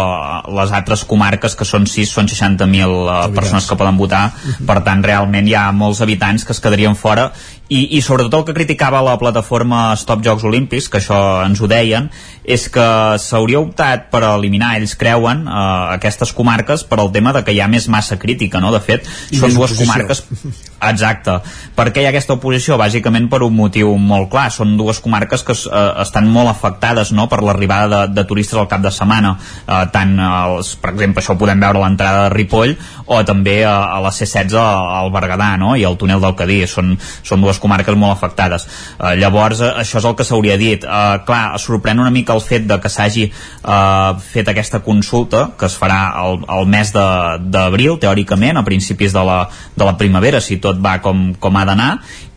les 0.57 0.73
altres 0.73 1.05
comarques 1.05 1.53
que 1.55 1.69
són 1.69 1.85
6 1.85 2.15
són 2.17 2.31
60.000 2.33 2.65
eh, 2.65 3.29
persones 3.37 3.69
que 3.69 3.77
poden 3.77 4.01
votar 4.01 4.31
per 4.65 4.79
tant 4.89 5.05
realment 5.05 5.45
hi 5.47 5.53
ha 5.53 5.67
molts 5.85 6.01
habitants 6.01 6.43
que 6.45 6.55
es 6.55 6.61
quedarien 6.63 6.97
fora 6.99 7.29
i, 7.69 7.97
i 7.97 8.01
sobretot 8.05 8.35
el 8.37 8.45
que 8.45 8.53
criticava 8.53 9.01
la 9.05 9.15
plataforma 9.17 9.87
Stop 9.97 10.21
Jocs 10.25 10.43
Olímpics, 10.45 10.89
que 10.91 10.99
això 10.99 11.17
ens 11.45 11.61
ho 11.61 11.69
deien, 11.69 12.11
és 12.45 12.67
que 12.69 12.85
s'hauria 13.21 13.61
optat 13.63 14.11
per 14.11 14.21
eliminar, 14.27 14.75
ells 14.77 14.93
creuen, 14.99 15.47
eh, 15.49 15.95
aquestes 15.95 16.33
comarques 16.37 16.85
per 16.85 16.99
al 17.01 17.09
tema 17.15 17.33
de 17.33 17.41
que 17.45 17.55
hi 17.55 17.61
ha 17.63 17.69
més 17.71 17.87
massa 17.89 18.19
crítica, 18.21 18.61
no? 18.61 18.69
De 18.75 18.81
fet, 18.83 19.09
I 19.33 19.41
són 19.41 19.55
dues 19.57 19.73
oposició. 19.73 19.85
comarques 19.85 20.23
Exacte. 20.85 21.39
Per 21.73 21.87
què 21.93 22.03
hi 22.03 22.05
ha 22.05 22.11
aquesta 22.11 22.35
oposició? 22.35 22.77
Bàsicament 22.77 23.25
per 23.31 23.41
un 23.45 23.55
motiu 23.55 23.95
molt 23.97 24.29
clar. 24.29 24.49
Són 24.53 24.75
dues 24.77 24.99
comarques 25.01 25.41
que 25.47 25.55
eh, 25.55 25.85
estan 26.03 26.29
molt 26.29 26.51
afectades 26.51 27.13
no? 27.15 27.25
per 27.31 27.41
l'arribada 27.41 27.87
de, 27.89 28.13
de 28.13 28.25
turistes 28.29 28.59
al 28.59 28.69
cap 28.69 28.83
de 28.83 28.91
setmana. 28.93 29.35
Eh, 29.65 29.81
tant, 29.95 30.13
els, 30.19 30.75
per 30.81 30.93
exemple, 30.93 31.23
això 31.23 31.33
ho 31.33 31.41
podem 31.41 31.63
veure 31.63 31.81
a 31.81 31.85
l'entrada 31.87 32.27
de 32.27 32.35
Ripoll 32.35 32.75
o 33.07 33.21
també 33.25 33.61
a, 33.65 33.77
a 33.95 34.01
la 34.03 34.13
C16 34.13 34.59
al 34.59 35.11
Berguedà 35.15 35.55
no? 35.61 35.74
I 35.77 35.85
al 35.87 35.97
túnel 35.97 36.21
del 36.23 36.35
Cadí. 36.39 36.61
Són, 36.69 36.95
són 37.23 37.43
dues 37.43 37.59
comarques 37.61 37.97
molt 37.97 38.15
afectades. 38.15 38.67
Eh, 38.99 39.15
llavors, 39.19 39.61
eh, 39.61 39.71
això 39.83 39.99
és 40.01 40.09
el 40.09 40.17
que 40.17 40.27
s'hauria 40.27 40.57
dit. 40.61 40.83
Eh, 40.83 41.17
clar, 41.27 41.43
sorprèn 41.61 42.01
una 42.01 42.13
mica 42.13 42.35
el 42.35 42.43
fet 42.43 42.67
de 42.67 42.79
que 42.81 42.91
s'hagi 42.91 43.27
eh, 43.29 44.11
fet 44.31 44.51
aquesta 44.51 44.81
consulta 44.85 45.49
que 45.59 45.69
es 45.69 45.77
farà 45.79 45.99
el, 46.23 46.41
el 46.59 46.69
mes 46.69 46.93
d'abril, 46.95 47.99
teòricament, 48.01 48.57
a 48.57 48.67
principis 48.67 49.13
de 49.15 49.23
la, 49.25 49.41
de 49.75 49.87
la 49.87 49.97
primavera, 49.99 50.41
si 50.41 50.59
tot 50.63 50.79
va 50.81 50.99
com, 51.03 51.27
com 51.39 51.57
ha 51.57 51.65
d'anar, 51.67 51.91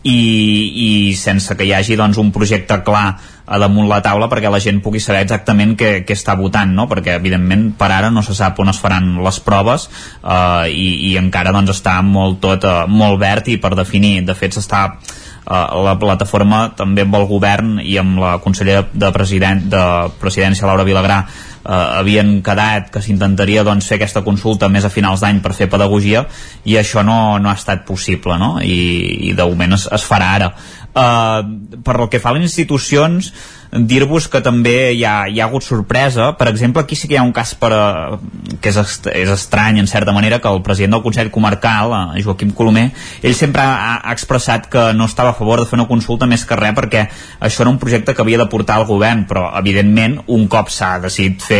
i, 0.09 1.09
i 1.09 1.15
sense 1.17 1.55
que 1.57 1.67
hi 1.67 1.73
hagi 1.75 1.97
doncs, 1.99 2.17
un 2.21 2.31
projecte 2.35 2.81
clar 2.85 3.07
a 3.49 3.57
damunt 3.57 3.87
la 3.89 4.01
taula 4.05 4.27
perquè 4.29 4.51
la 4.51 4.61
gent 4.61 4.81
pugui 4.85 5.01
saber 5.01 5.23
exactament 5.25 5.73
què, 5.77 5.91
què 6.05 6.17
està 6.17 6.35
votant, 6.37 6.69
no? 6.75 6.85
perquè 6.89 7.17
evidentment 7.17 7.71
per 7.79 7.89
ara 7.95 8.11
no 8.13 8.21
se 8.25 8.35
sap 8.37 8.59
on 8.61 8.69
es 8.69 8.81
faran 8.81 9.15
les 9.25 9.39
proves 9.45 9.87
eh, 9.89 10.69
i, 10.69 10.89
i 11.09 11.15
encara 11.21 11.53
doncs, 11.55 11.73
està 11.79 11.97
molt 12.05 12.39
tot 12.43 12.67
eh, 12.69 12.83
molt 12.89 13.17
verd 13.21 13.49
i 13.49 13.57
per 13.61 13.73
definir, 13.79 14.19
de 14.27 14.37
fet 14.37 14.57
s'està 14.57 14.83
eh, 14.93 15.65
la 15.89 15.97
plataforma 16.01 16.67
també 16.77 17.07
amb 17.07 17.17
el 17.17 17.29
govern 17.29 17.77
i 17.81 17.97
amb 18.01 18.21
la 18.21 18.37
consellera 18.43 18.85
de, 18.93 19.13
president, 19.15 19.65
de 19.73 19.83
presidència 20.21 20.69
Laura 20.69 20.85
Vilagrà 20.87 21.23
eh, 21.65 21.71
havien 21.71 22.39
quedat 22.45 22.89
que 22.93 23.03
s'intentaria 23.03 23.63
doncs, 23.67 23.87
fer 23.89 23.99
aquesta 23.99 24.23
consulta 24.25 24.69
més 24.69 24.85
a 24.85 24.93
finals 24.93 25.23
d'any 25.25 25.41
per 25.43 25.53
fer 25.57 25.69
pedagogia 25.71 26.25
i 26.65 26.77
això 26.79 27.03
no, 27.05 27.37
no 27.39 27.51
ha 27.51 27.57
estat 27.57 27.85
possible 27.87 28.37
no? 28.39 28.57
i, 28.61 29.31
i 29.31 29.33
de 29.37 29.47
moment 29.47 29.77
es, 29.79 29.89
es 29.91 30.05
farà 30.05 30.35
ara 30.39 30.53
Uh, 30.89 31.45
per 31.85 31.99
el 32.01 32.07
que 32.09 32.17
fa 32.17 32.31
a 32.31 32.33
les 32.33 32.47
institucions 32.47 33.27
dir-vos 33.69 34.25
que 34.27 34.39
també 34.41 34.91
hi 34.95 35.03
ha, 35.05 35.27
hi 35.29 35.37
ha 35.39 35.45
hagut 35.45 35.61
sorpresa 35.61 36.31
per 36.39 36.47
exemple 36.49 36.81
aquí 36.81 36.95
sí 36.97 37.07
que 37.07 37.13
hi 37.13 37.19
ha 37.21 37.25
un 37.25 37.33
cas 37.35 37.51
per, 37.53 37.69
eh, 37.75 38.55
que 38.61 38.71
és, 38.71 38.95
és 39.13 39.29
estrany 39.29 39.77
en 39.77 39.87
certa 39.87 40.15
manera 40.15 40.39
que 40.41 40.49
el 40.49 40.63
president 40.65 40.95
del 40.95 41.03
Consell 41.03 41.29
Comarcal 41.29 41.93
eh, 41.93 42.23
Joaquim 42.25 42.55
Colomer, 42.57 42.87
ell 43.21 43.35
sempre 43.37 43.61
ha, 43.61 43.99
ha 44.01 44.15
expressat 44.15 44.65
que 44.73 44.87
no 44.97 45.05
estava 45.05 45.35
a 45.35 45.37
favor 45.37 45.61
de 45.61 45.67
fer 45.69 45.77
una 45.77 45.87
consulta 45.91 46.25
més 46.25 46.47
que 46.49 46.57
res 46.57 46.73
perquè 46.79 47.05
això 47.37 47.61
era 47.61 47.69
un 47.69 47.77
projecte 47.77 48.15
que 48.17 48.25
havia 48.25 48.41
de 48.41 48.49
portar 48.49 48.79
al 48.79 48.89
govern 48.89 49.27
però 49.29 49.51
evidentment 49.61 50.17
un 50.25 50.49
cop 50.49 50.73
s'ha 50.73 50.95
decidit 51.05 51.45
fer 51.45 51.58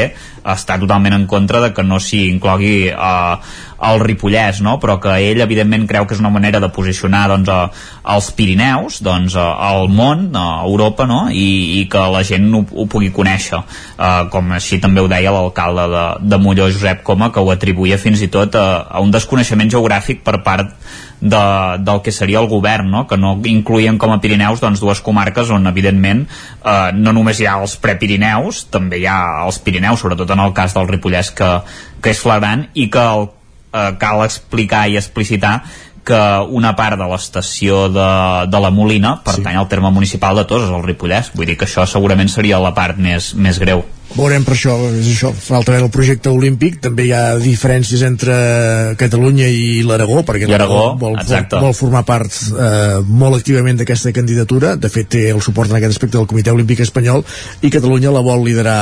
està 0.50 0.78
totalment 0.82 1.18
en 1.18 1.28
contra 1.30 1.62
de 1.64 1.74
que 1.76 1.86
no 1.86 2.00
s'hi 2.02 2.26
inclogui 2.30 2.76
eh, 2.90 3.36
el 3.82 4.00
Ripollès, 4.04 4.62
no? 4.66 4.78
però 4.82 4.98
que 5.02 5.16
ell 5.30 5.42
evidentment 5.44 5.86
creu 5.90 6.08
que 6.08 6.16
és 6.16 6.22
una 6.24 6.32
manera 6.34 6.60
de 6.60 6.70
posicionar 6.76 7.26
doncs, 7.32 7.50
a, 7.50 7.60
als 8.16 8.30
Pirineus, 8.36 9.00
doncs, 9.06 9.36
a, 9.40 9.48
al 9.70 9.90
món, 9.94 10.30
a 10.36 10.62
Europa, 10.68 11.08
no? 11.10 11.22
I, 11.32 11.80
i 11.80 11.86
que 11.92 12.06
la 12.12 12.24
gent 12.28 12.50
ho, 12.56 12.64
ho 12.64 12.88
pugui 12.92 13.12
conèixer, 13.16 13.62
uh, 13.62 14.24
com 14.34 14.52
així 14.58 14.82
també 14.84 15.04
ho 15.04 15.12
deia 15.12 15.34
l'alcalde 15.36 15.88
de, 15.94 16.06
de 16.34 16.42
Molló, 16.42 16.70
Josep 16.74 17.04
Coma, 17.08 17.32
que 17.34 17.44
ho 17.44 17.54
atribuïa 17.54 18.00
fins 18.02 18.24
i 18.26 18.32
tot 18.32 18.58
a, 18.60 18.68
a 18.90 19.04
un 19.04 19.14
desconeixement 19.16 19.72
geogràfic 19.72 20.26
per 20.26 20.42
part 20.46 20.76
de, 21.22 21.78
del 21.80 22.02
que 22.02 22.12
seria 22.12 22.40
el 22.40 22.48
govern, 22.48 22.90
no? 22.92 23.06
que 23.08 23.18
no 23.20 23.36
incluïen 23.44 24.00
com 24.00 24.14
a 24.14 24.20
Pirineus 24.24 24.62
doncs, 24.64 24.80
dues 24.84 25.02
comarques 25.04 25.52
on 25.52 25.68
evidentment 25.68 26.26
eh, 26.26 26.92
no 26.96 27.14
només 27.16 27.40
hi 27.40 27.50
ha 27.50 27.58
els 27.62 27.76
prepirineus, 27.82 28.66
també 28.72 29.02
hi 29.02 29.08
ha 29.10 29.20
els 29.46 29.60
Pirineus, 29.64 30.00
sobretot 30.00 30.32
en 30.36 30.46
el 30.46 30.56
cas 30.56 30.76
del 30.78 30.88
Ripollès 30.88 31.34
que, 31.36 31.52
que 32.00 32.16
és 32.16 32.24
flagrant 32.24 32.70
i 32.74 32.88
que 32.92 33.04
el, 33.04 33.28
eh, 33.74 33.92
cal 34.02 34.26
explicar 34.26 34.88
i 34.90 34.98
explicitar 35.00 35.60
que 36.10 36.22
una 36.50 36.74
part 36.76 36.98
de 36.98 37.06
l'estació 37.12 37.86
de, 37.94 38.10
de 38.50 38.64
la 38.64 38.72
Molina 38.74 39.20
pertany 39.26 39.54
sí. 39.54 39.62
al 39.62 39.70
terme 39.70 39.92
municipal 39.94 40.38
de 40.40 40.48
Toses, 40.50 40.72
al 40.74 40.84
Ripollès. 40.86 41.34
Vull 41.36 41.50
dir 41.52 41.60
que 41.60 41.68
això 41.70 41.86
segurament 41.90 42.32
seria 42.32 42.62
la 42.64 42.74
part 42.74 42.98
més, 42.98 43.34
més 43.38 43.62
greu. 43.62 43.86
Veurem 44.10 44.42
per 44.42 44.56
això, 44.56 44.74
és 44.90 45.06
això, 45.12 45.30
falta 45.38 45.70
veure 45.70 45.86
el 45.86 45.92
projecte 45.94 46.32
olímpic, 46.34 46.80
també 46.82 47.06
hi 47.06 47.12
ha 47.14 47.36
diferències 47.38 48.02
entre 48.08 48.34
Catalunya 48.98 49.46
i 49.54 49.84
l'Aragó, 49.86 50.24
perquè 50.26 50.50
I 50.50 50.56
Aragó, 50.58 50.96
vol, 50.98 51.20
exacte. 51.22 51.60
vol 51.62 51.76
formar 51.78 52.02
part 52.08 52.34
eh, 52.50 53.04
molt 53.06 53.38
activament 53.38 53.78
d'aquesta 53.78 54.10
candidatura, 54.16 54.74
de 54.82 54.90
fet 54.90 55.12
té 55.14 55.24
el 55.30 55.44
suport 55.46 55.70
en 55.70 55.78
aquest 55.78 56.00
aspecte 56.00 56.18
del 56.18 56.26
Comitè 56.32 56.50
Olímpic 56.56 56.82
Espanyol, 56.88 57.22
i 57.62 57.70
Catalunya 57.70 58.16
la 58.16 58.26
vol 58.26 58.42
liderar, 58.50 58.82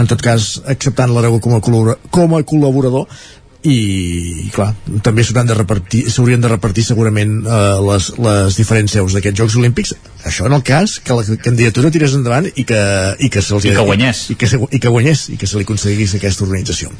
en 0.00 0.08
tot 0.08 0.24
cas, 0.24 0.54
acceptant 0.64 1.12
l'Aragó 1.12 1.44
com, 1.44 1.58
a 1.60 1.96
com 2.08 2.38
a 2.40 2.44
col·laborador, 2.48 3.04
i 3.64 4.50
clar, 4.52 4.74
també 5.04 5.22
s'hauran 5.24 5.46
de 5.48 5.54
repartir 5.56 6.02
s'haurien 6.12 6.42
de 6.44 6.50
repartir 6.50 6.82
segurament 6.84 7.38
eh, 7.48 7.60
les, 7.88 8.08
les 8.20 8.58
diferents 8.60 8.92
seus 8.92 9.14
d'aquests 9.16 9.40
Jocs 9.40 9.56
Olímpics 9.56 9.94
això 10.28 10.44
en 10.50 10.52
el 10.52 10.62
cas 10.66 10.98
que 11.04 11.16
la 11.16 11.24
candidatura 11.40 11.90
tirés 11.94 12.12
endavant 12.18 12.50
i 12.52 12.64
que, 12.68 12.80
i 13.24 13.30
que, 13.32 13.40
se'ls 13.44 13.64
I 13.64 13.72
que 13.72 13.86
guanyés. 13.88 14.20
i 14.34 14.36
que, 14.36 14.50
i 14.68 14.80
que 14.84 14.92
guanyés 14.92 15.24
i 15.32 15.38
que 15.40 15.48
se 15.48 15.56
li 15.60 15.64
concedís 15.68 16.12
aquesta 16.18 16.44
organització 16.44 16.92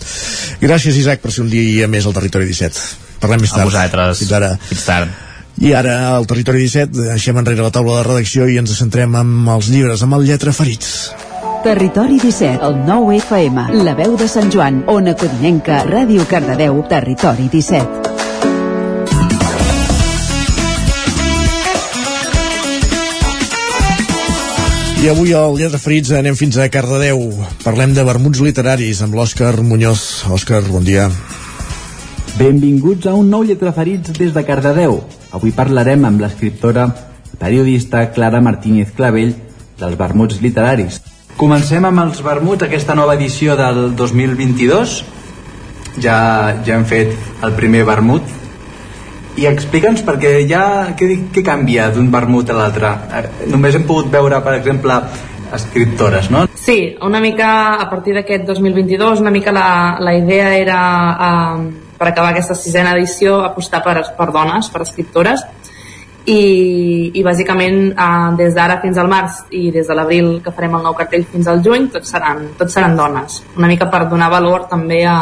gràcies 0.64 0.96
Isaac 1.02 1.20
per 1.20 1.34
ser 1.36 1.44
un 1.44 1.52
dia 1.52 1.88
més 1.92 2.08
al 2.08 2.16
Territori 2.16 2.48
17 2.48 3.20
parlem 3.20 3.44
més 3.44 3.52
A 3.52 3.60
tard 3.60 3.68
vosaltres. 3.68 4.24
fins 4.24 4.32
ara 4.40 4.50
Fins 4.70 4.86
tard. 4.88 5.12
i 5.60 5.74
ara 5.76 5.98
al 6.16 6.24
Territori 6.32 6.64
17 6.64 6.96
deixem 7.12 7.36
enrere 7.44 7.62
la 7.68 7.74
taula 7.76 8.00
de 8.00 8.08
redacció 8.08 8.48
i 8.48 8.56
ens 8.62 8.72
centrem 8.80 9.12
amb 9.20 9.52
els 9.58 9.68
llibres, 9.68 10.00
amb 10.02 10.16
el 10.16 10.24
lletra 10.32 10.56
ferits 10.56 11.10
Territori 11.64 12.18
17, 12.20 12.60
el 12.60 12.74
9 12.84 13.16
FM, 13.16 13.62
la 13.86 13.94
veu 13.96 14.18
de 14.20 14.26
Sant 14.28 14.50
Joan, 14.52 14.82
Ona 14.84 15.14
Codinenca, 15.16 15.78
Ràdio 15.88 16.26
Cardedeu, 16.28 16.82
Territori 16.90 17.46
17. 17.48 18.02
I 25.00 25.08
avui 25.08 25.32
al 25.32 25.56
Lletra 25.56 25.80
Ferits 25.80 26.12
anem 26.12 26.36
fins 26.36 26.60
a 26.60 26.68
Cardedeu. 26.68 27.24
Parlem 27.64 27.96
de 27.96 28.04
vermuts 28.04 28.44
literaris 28.44 29.00
amb 29.00 29.16
l'Òscar 29.16 29.54
Muñoz. 29.64 30.26
Òscar, 30.36 30.60
bon 30.68 30.84
dia. 30.84 31.08
Benvinguts 32.36 33.08
a 33.08 33.16
un 33.16 33.32
nou 33.32 33.40
Lletraferits 33.48 34.12
des 34.20 34.36
de 34.36 34.44
Cardedeu. 34.44 35.00
Avui 35.32 35.56
parlarem 35.56 36.04
amb 36.04 36.20
l'escriptora 36.20 36.90
i 37.32 37.40
periodista 37.40 38.04
Clara 38.12 38.44
Martínez 38.44 38.92
Clavell 38.92 39.32
dels 39.80 39.96
vermuts 39.96 40.44
literaris. 40.44 41.00
Comencem 41.34 41.82
amb 41.82 41.98
els 41.98 42.20
vermuts, 42.22 42.62
aquesta 42.62 42.94
nova 42.94 43.16
edició 43.18 43.56
del 43.58 43.88
2022. 43.98 44.92
Ja, 45.98 46.18
ja 46.62 46.76
hem 46.76 46.84
fet 46.86 47.14
el 47.42 47.54
primer 47.58 47.82
vermut. 47.88 48.28
I 49.34 49.48
explica'ns, 49.50 50.04
perquè 50.06 50.36
ja... 50.46 50.94
Què, 50.94 51.08
què 51.34 51.42
canvia 51.42 51.88
d'un 51.90 52.06
vermut 52.12 52.52
a 52.54 52.58
l'altre? 52.60 52.92
Eh, 53.10 53.24
Només 53.50 53.74
hem 53.74 53.82
pogut 53.88 54.12
veure, 54.12 54.38
per 54.46 54.54
exemple, 54.60 55.00
escriptores, 55.58 56.30
no? 56.30 56.44
Sí, 56.54 56.94
una 57.02 57.18
mica 57.20 57.48
a 57.82 57.88
partir 57.90 58.14
d'aquest 58.14 58.46
2022, 58.52 59.24
una 59.26 59.34
mica 59.34 59.50
la, 59.54 59.66
la 59.98 60.14
idea 60.14 60.54
era, 60.54 60.78
eh, 61.18 61.90
per 61.98 62.12
acabar 62.12 62.30
aquesta 62.30 62.54
sisena 62.54 62.94
edició, 62.94 63.40
apostar 63.42 63.82
per, 63.82 64.04
per 64.14 64.30
dones, 64.30 64.70
per 64.70 64.86
escriptores, 64.86 65.42
i, 66.26 67.10
i 67.14 67.22
bàsicament 67.22 67.92
eh, 67.92 68.36
des 68.38 68.54
d'ara 68.56 68.78
fins 68.80 68.96
al 68.98 69.08
març 69.08 69.42
i 69.50 69.70
des 69.74 69.86
de 69.86 69.94
l'abril 69.94 70.40
que 70.44 70.52
farem 70.52 70.74
el 70.78 70.82
nou 70.86 70.94
cartell 70.96 71.24
fins 71.30 71.46
al 71.46 71.62
juny 71.64 71.90
tots 71.92 72.08
seran, 72.14 72.46
tots 72.58 72.72
seran 72.72 72.96
dones 72.96 73.42
una 73.56 73.68
mica 73.68 73.90
per 73.92 74.06
donar 74.08 74.30
valor 74.32 74.66
també 74.70 75.04
a, 75.04 75.18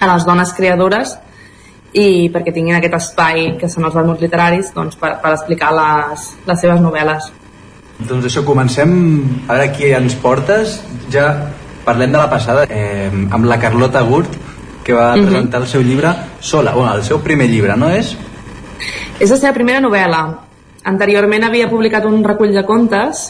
a 0.00 0.12
les 0.14 0.26
dones 0.26 0.52
creadores 0.56 1.16
i 1.92 2.30
perquè 2.30 2.52
tinguin 2.54 2.76
aquest 2.78 2.94
espai 2.94 3.56
que 3.60 3.68
són 3.68 3.84
els 3.88 3.94
vermuts 3.94 4.22
literaris 4.22 4.72
doncs, 4.74 4.96
per, 4.96 5.16
per 5.22 5.32
explicar 5.34 5.70
les, 5.74 6.32
les 6.46 6.60
seves 6.60 6.80
novel·les 6.82 7.30
Doncs 8.00 8.24
això, 8.30 8.40
comencem 8.46 8.92
a 9.46 9.52
veure 9.58 9.72
qui 9.76 9.90
ens 9.92 10.14
portes. 10.16 10.78
Ja 11.12 11.26
parlem 11.84 12.14
de 12.14 12.16
la 12.16 12.30
passada 12.32 12.62
eh, 12.64 13.10
amb 13.12 13.44
la 13.44 13.58
Carlota 13.60 14.00
Gurt, 14.08 14.38
que 14.82 14.94
va 14.96 15.10
Mhm. 15.16 15.26
presentar 15.26 15.60
el 15.60 15.66
seu 15.68 15.82
llibre 15.82 16.14
sola, 16.40 16.72
bueno, 16.72 16.94
el 16.94 17.02
seu 17.04 17.20
primer 17.20 17.46
llibre, 17.50 17.76
no 17.76 17.90
és? 17.90 18.16
És 19.20 19.28
la 19.28 19.36
seva 19.36 19.52
primera 19.52 19.82
novel·la. 19.84 20.20
Anteriorment 20.88 21.44
havia 21.44 21.68
publicat 21.68 22.06
un 22.08 22.22
recull 22.24 22.54
de 22.56 22.62
contes 22.64 23.26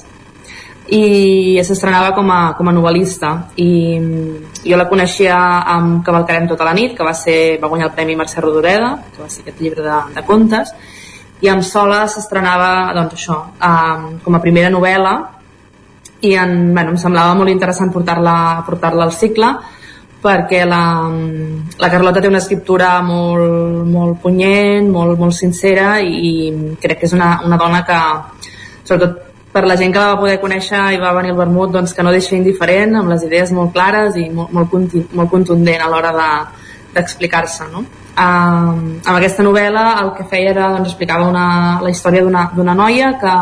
i 0.94 1.58
s'estrenava 1.66 2.12
com, 2.14 2.30
a, 2.30 2.52
com 2.54 2.70
a 2.70 2.74
novel·lista. 2.74 3.32
I 3.58 3.98
mm, 3.98 4.52
jo 4.62 4.78
la 4.78 4.86
coneixia 4.90 5.36
amb 5.74 6.04
Cavalcarem 6.06 6.46
tota 6.50 6.68
la 6.68 6.76
nit 6.78 6.94
que 6.94 7.06
va, 7.06 7.14
ser, 7.14 7.58
va 7.62 7.70
guanyar 7.72 7.88
el 7.88 7.96
Premi 7.96 8.14
Mercè 8.18 8.38
Rodoreda 8.42 8.92
que 9.10 9.22
va 9.24 9.28
ser 9.30 9.42
aquest 9.42 9.62
llibre 9.62 9.82
de, 9.86 9.98
de 10.14 10.24
contes 10.28 10.70
i 11.40 11.50
amb 11.50 11.64
Sola 11.66 12.04
s'estrenava 12.12 12.92
doncs 12.94 13.16
això, 13.16 13.36
um, 13.58 14.06
com 14.22 14.36
a 14.36 14.42
primera 14.44 14.70
novel·la. 14.70 15.14
I 16.20 16.34
en, 16.36 16.56
bueno, 16.74 16.92
em 16.92 16.98
semblava 17.00 17.34
molt 17.34 17.50
interessant 17.50 17.90
portar-la 17.90 18.62
portar 18.66 18.92
al 18.92 19.14
cicle 19.16 19.54
perquè 20.20 20.64
la, 20.68 21.08
la 21.80 21.88
Carlota 21.90 22.20
té 22.20 22.28
una 22.28 22.42
escriptura 22.42 23.00
molt, 23.02 23.86
molt 23.88 24.20
punyent, 24.20 24.90
molt, 24.92 25.18
molt 25.18 25.32
sincera 25.32 25.98
i 26.04 26.76
crec 26.80 27.00
que 27.00 27.08
és 27.08 27.14
una, 27.16 27.40
una 27.46 27.56
dona 27.56 27.80
que 27.88 27.98
sobretot 28.84 29.30
per 29.50 29.64
la 29.66 29.76
gent 29.76 29.92
que 29.92 29.98
la 29.98 30.12
va 30.14 30.20
poder 30.20 30.38
conèixer 30.42 30.80
i 30.94 31.00
va 31.00 31.14
venir 31.16 31.32
al 31.32 31.40
vermut 31.40 31.72
doncs, 31.74 31.94
que 31.94 32.04
no 32.06 32.12
deixa 32.14 32.36
indiferent, 32.36 32.94
amb 33.00 33.10
les 33.10 33.24
idees 33.26 33.50
molt 33.52 33.72
clares 33.74 34.14
i 34.16 34.28
molt, 34.30 34.52
molt, 34.52 34.94
molt 35.12 35.30
contundent 35.30 35.82
a 35.82 35.88
l'hora 35.90 36.12
de- 36.12 36.68
d'explicar-se. 36.94 37.64
no? 37.72 37.84
Um, 38.10 39.00
amb 39.06 39.16
aquesta 39.16 39.42
novel·la 39.42 40.02
el 40.02 40.12
que 40.16 40.24
feia 40.28 40.50
era 40.50 40.68
doncs, 40.74 40.90
explicava 40.90 41.28
una, 41.28 41.80
la 41.82 41.90
història 41.90 42.22
d'una 42.26 42.74
noia 42.74 43.14
que, 43.18 43.34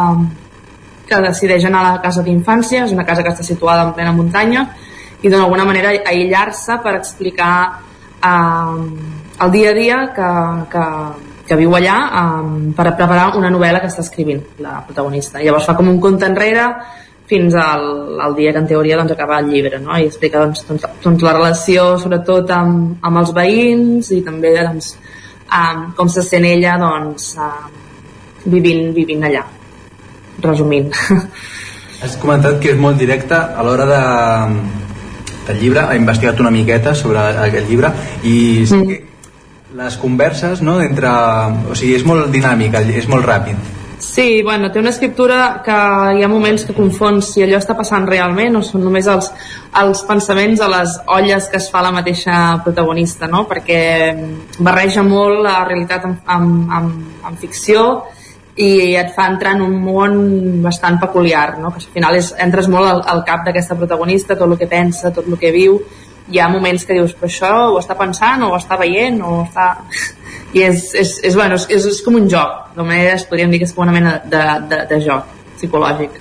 que 1.08 1.20
decideix 1.24 1.64
anar 1.64 1.80
a 1.80 1.92
la 1.94 2.02
casa 2.02 2.22
d'infància, 2.22 2.84
és 2.84 2.92
una 2.92 3.04
casa 3.04 3.22
que 3.22 3.30
està 3.30 3.42
situada 3.42 3.82
en 3.82 3.94
plena 3.96 4.12
muntanya, 4.12 4.68
i 5.22 5.30
d'alguna 5.32 5.66
manera 5.66 5.94
aïllar-se 6.06 6.78
per 6.84 6.94
explicar 6.98 7.54
um, 8.22 8.84
el 9.42 9.50
dia 9.50 9.70
a 9.70 9.74
dia 9.74 9.98
que, 10.14 10.30
que, 10.70 10.84
que 11.48 11.58
viu 11.58 11.74
allà 11.74 11.96
um, 12.22 12.70
per 12.76 12.92
preparar 12.92 13.32
una 13.38 13.50
novel·la 13.50 13.82
que 13.82 13.90
està 13.90 14.04
escrivint 14.04 14.42
la 14.62 14.80
protagonista. 14.86 15.42
Llavors 15.42 15.66
fa 15.66 15.76
com 15.78 15.90
un 15.90 16.00
compte 16.02 16.26
enrere 16.26 16.68
fins 17.28 17.54
al, 17.60 18.18
al 18.24 18.34
dia 18.34 18.54
que 18.54 18.62
en 18.62 18.70
teoria 18.70 18.96
doncs, 18.96 19.12
acaba 19.12 19.38
el 19.42 19.50
llibre 19.52 19.78
no? 19.82 19.92
i 19.98 20.06
explica 20.08 20.40
doncs, 20.40 20.64
doncs, 20.68 20.86
doncs, 21.04 21.24
la 21.26 21.34
relació 21.36 21.90
sobretot 22.00 22.50
amb, 22.56 22.96
amb 23.04 23.20
els 23.20 23.34
veïns 23.36 24.08
i 24.16 24.22
també 24.24 24.54
doncs, 24.56 24.94
um, 25.44 25.84
com 25.98 26.08
se 26.08 26.24
sent 26.24 26.46
ella 26.48 26.78
doncs, 26.80 27.34
um, 27.36 27.76
vivint, 28.48 28.88
vivint 28.96 29.28
allà 29.28 29.44
resumint 30.40 30.88
Has 31.98 32.14
comentat 32.22 32.60
que 32.62 32.70
és 32.72 32.78
molt 32.78 32.96
directe 32.96 33.34
a 33.34 33.64
l'hora 33.66 33.84
de, 33.90 34.02
del 35.48 35.60
llibre, 35.62 35.84
ha 35.88 35.96
investigat 35.98 36.40
una 36.44 36.54
miqueta 36.54 36.94
sobre 36.94 37.24
aquest 37.48 37.68
llibre 37.68 37.92
i 38.22 38.38
sí 38.68 38.82
que 38.86 39.04
les 39.76 39.98
converses 40.00 40.62
no, 40.64 40.78
entre, 40.80 41.10
o 41.68 41.74
sigui, 41.76 41.98
és 41.98 42.06
molt 42.08 42.30
dinàmic, 42.32 42.78
és 42.96 43.08
molt 43.10 43.26
ràpid 43.28 43.76
Sí, 43.98 44.42
bueno, 44.44 44.70
té 44.70 44.78
una 44.78 44.92
escriptura 44.92 45.60
que 45.64 45.74
hi 46.16 46.22
ha 46.22 46.28
moments 46.30 46.62
que 46.64 46.74
confons 46.74 47.32
si 47.34 47.42
allò 47.42 47.58
està 47.58 47.74
passant 47.76 48.06
realment 48.06 48.54
o 48.54 48.62
són 48.62 48.84
només 48.86 49.08
els, 49.10 49.26
els 49.80 50.04
pensaments 50.06 50.62
a 50.62 50.68
les 50.70 50.94
olles 51.18 51.48
que 51.50 51.58
es 51.58 51.66
fa 51.70 51.82
la 51.82 51.90
mateixa 51.92 52.36
protagonista, 52.62 53.26
no? 53.26 53.42
Perquè 53.50 53.80
barreja 54.62 55.02
molt 55.02 55.42
la 55.42 55.56
realitat 55.66 56.06
amb, 56.06 56.22
amb, 56.36 56.72
amb, 56.78 57.26
amb 57.26 57.42
ficció 57.42 57.84
i 58.58 58.96
et 58.98 59.12
fa 59.14 59.28
entrar 59.30 59.54
en 59.54 59.62
un 59.62 59.76
món 59.78 60.16
bastant 60.64 60.98
peculiar, 60.98 61.58
no? 61.62 61.70
que 61.70 61.78
al 61.78 61.92
final 61.94 62.16
és, 62.18 62.32
entres 62.42 62.66
molt 62.70 62.90
al, 62.90 63.02
al 63.06 63.22
cap 63.26 63.44
d'aquesta 63.46 63.76
protagonista, 63.78 64.34
tot 64.34 64.50
el 64.50 64.58
que 64.58 64.66
pensa, 64.66 65.12
tot 65.14 65.28
el 65.30 65.38
que 65.38 65.52
viu, 65.54 65.78
hi 66.28 66.40
ha 66.42 66.48
moments 66.50 66.84
que 66.84 66.96
dius, 66.96 67.14
però 67.16 67.30
això 67.30 67.52
ho 67.68 67.78
està 67.78 67.94
pensant, 67.96 68.42
o 68.42 68.50
ho 68.52 68.58
està 68.58 68.78
veient, 68.80 69.22
o 69.22 69.44
està... 69.46 69.70
I 70.56 70.62
és, 70.64 70.88
és, 70.96 71.10
és, 71.28 71.34
bueno, 71.36 71.58
és, 71.60 71.66
és, 71.76 71.86
és 71.90 72.00
com 72.00 72.16
un 72.16 72.26
joc, 72.32 72.72
de 72.72 72.82
manera 72.82 73.12
es 73.18 73.26
podríem 73.28 73.52
dir 73.52 73.60
que 73.60 73.66
és 73.68 73.74
com 73.76 73.84
una 73.84 73.92
mena 73.92 74.14
de, 74.24 74.42
de, 74.70 74.78
de 74.88 75.00
joc 75.04 75.28
psicològic. 75.58 76.16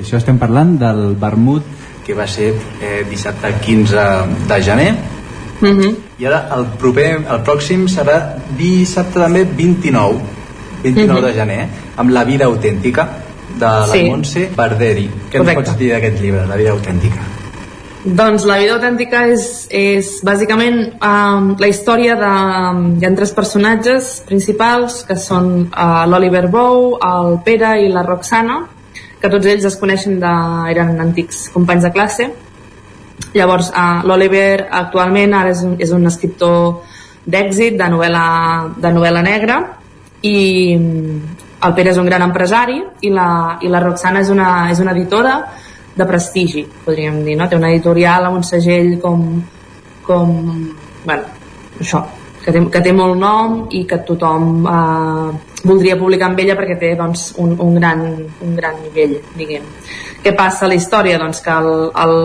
Això 0.00 0.16
estem 0.16 0.38
parlant 0.40 0.78
del 0.80 1.02
vermut 1.20 1.68
que 2.02 2.16
va 2.16 2.24
ser 2.26 2.48
eh, 2.80 3.02
dissabte 3.10 3.52
15 3.60 4.06
de 4.48 4.62
gener 4.64 4.92
Mm 5.62 5.78
-hmm. 5.78 5.96
i 6.18 6.26
ara 6.26 6.48
el 6.56 6.64
proper, 6.78 7.22
el 7.22 7.40
pròxim 7.46 7.86
serà 7.86 8.34
dissabte 8.58 9.20
també 9.20 9.44
29 9.44 10.41
29 10.82 11.20
Mhm. 11.20 11.26
de 11.26 11.32
gener 11.34 11.68
amb 11.96 12.10
La 12.10 12.24
vida 12.24 12.46
autèntica 12.46 13.08
de 13.58 13.66
la 13.66 13.86
Sí. 13.86 14.04
Montse 14.08 14.50
Barderi 14.56 15.08
què 15.30 15.40
ens 15.40 15.54
pots 15.54 15.76
dir 15.78 15.92
d'aquest 15.92 16.20
llibre, 16.20 16.46
La 16.46 16.56
vida 16.56 16.70
autèntica? 16.72 17.20
Doncs 18.04 18.42
la 18.44 18.56
vida 18.58 18.72
autèntica 18.74 19.28
és, 19.30 19.68
és 19.70 20.08
bàsicament 20.26 20.98
um, 20.98 21.52
la 21.60 21.68
història 21.70 22.16
de... 22.18 22.30
Hi 22.98 23.06
ha 23.06 23.10
tres 23.14 23.30
personatges 23.30 24.24
principals 24.26 25.04
que 25.06 25.14
són 25.14 25.68
uh, 25.70 26.02
l'Oliver 26.10 26.48
Bow, 26.50 26.96
el 26.98 27.38
Pere 27.44 27.76
i 27.84 27.92
la 27.92 28.02
Roxana, 28.02 28.64
que 29.20 29.30
tots 29.30 29.46
ells 29.46 29.68
es 29.70 29.76
coneixen 29.78 30.18
de... 30.18 30.32
eren 30.72 30.98
antics 30.98 31.44
companys 31.54 31.86
de 31.86 31.92
classe. 31.94 32.26
Llavors, 33.36 33.70
uh, 33.70 34.02
l'Oliver 34.02 34.66
actualment 34.82 35.38
ara 35.38 35.54
és 35.54 35.62
un, 35.62 35.76
és 35.78 35.94
un 35.94 36.04
escriptor 36.10 36.82
d'èxit, 37.24 37.78
de 37.78 37.86
novel·la, 37.86 38.26
de 38.82 38.92
novel·la 38.98 39.22
negra, 39.22 39.60
i 40.22 40.76
mm, 40.76 41.42
el 41.66 41.74
Pere 41.74 41.92
és 41.92 41.98
un 42.00 42.08
gran 42.08 42.24
empresari 42.24 42.80
i 43.06 43.10
la, 43.14 43.58
i 43.62 43.70
la 43.70 43.82
Roxana 43.82 44.22
és 44.22 44.30
una, 44.32 44.70
és 44.70 44.80
una 44.82 44.94
editora 44.94 45.36
de 45.94 46.06
prestigi, 46.08 46.64
podríem 46.84 47.20
dir, 47.26 47.36
no? 47.36 47.48
Té 47.48 47.58
una 47.58 47.70
editorial 47.70 48.26
amb 48.26 48.40
un 48.40 48.46
segell 48.46 48.96
com, 49.02 49.26
com 50.06 50.32
bueno, 51.04 51.24
això, 51.78 52.02
que 52.42 52.54
té, 52.54 52.62
que 52.72 52.82
té 52.82 52.94
molt 52.96 53.18
nom 53.20 53.58
i 53.76 53.84
que 53.88 54.00
tothom 54.06 54.66
eh, 54.66 55.58
voldria 55.62 55.98
publicar 56.00 56.30
amb 56.30 56.40
ella 56.42 56.56
perquè 56.58 56.78
té 56.80 56.94
doncs, 56.98 57.28
un, 57.42 57.54
un, 57.60 57.76
gran, 57.78 58.06
un 58.42 58.56
gran 58.56 58.80
nivell, 58.82 59.18
diguem. 59.36 59.68
Què 60.22 60.34
passa 60.38 60.66
a 60.66 60.72
la 60.72 60.78
història? 60.78 61.20
Doncs 61.22 61.42
que 61.44 61.54
el, 61.54 61.70
el, 62.04 62.16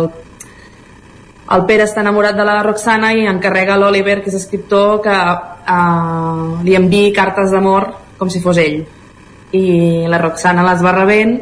el 1.54 1.68
Pere 1.70 1.86
està 1.86 2.02
enamorat 2.02 2.40
de 2.40 2.48
la 2.48 2.62
Roxana 2.66 3.14
i 3.14 3.28
encarrega 3.30 3.76
a 3.76 3.82
l'Oliver, 3.82 4.22
que 4.24 4.32
és 4.32 4.40
escriptor, 4.40 5.02
que 5.06 5.20
eh, 5.68 6.64
li 6.64 6.76
enviï 6.80 7.12
cartes 7.16 7.52
d'amor 7.52 7.90
com 8.18 8.30
si 8.30 8.40
fos 8.42 8.58
ell. 8.58 8.80
I 9.54 10.08
la 10.10 10.18
Roxana 10.20 10.64
les 10.72 10.82
va 10.84 10.92
rebent 10.96 11.38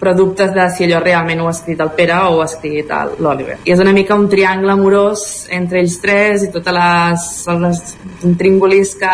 però 0.00 0.14
dubtes 0.16 0.54
de 0.56 0.64
si 0.72 0.86
allò 0.86 1.02
realment 1.04 1.42
ho 1.42 1.46
ha 1.46 1.52
escrit 1.52 1.80
el 1.84 1.90
Pere 1.92 2.14
o 2.24 2.36
ho 2.36 2.40
ha 2.40 2.46
escrit 2.48 2.88
l'Oliver. 3.20 3.58
I 3.68 3.74
és 3.74 3.80
una 3.84 3.92
mica 3.92 4.14
un 4.16 4.30
triangle 4.32 4.72
amorós 4.72 5.46
entre 5.52 5.82
ells 5.82 5.98
tres 6.00 6.46
i 6.46 6.48
totes 6.54 6.72
les, 6.72 7.26
les 7.60 7.80
intríngulis 8.24 8.94
que, 8.96 9.10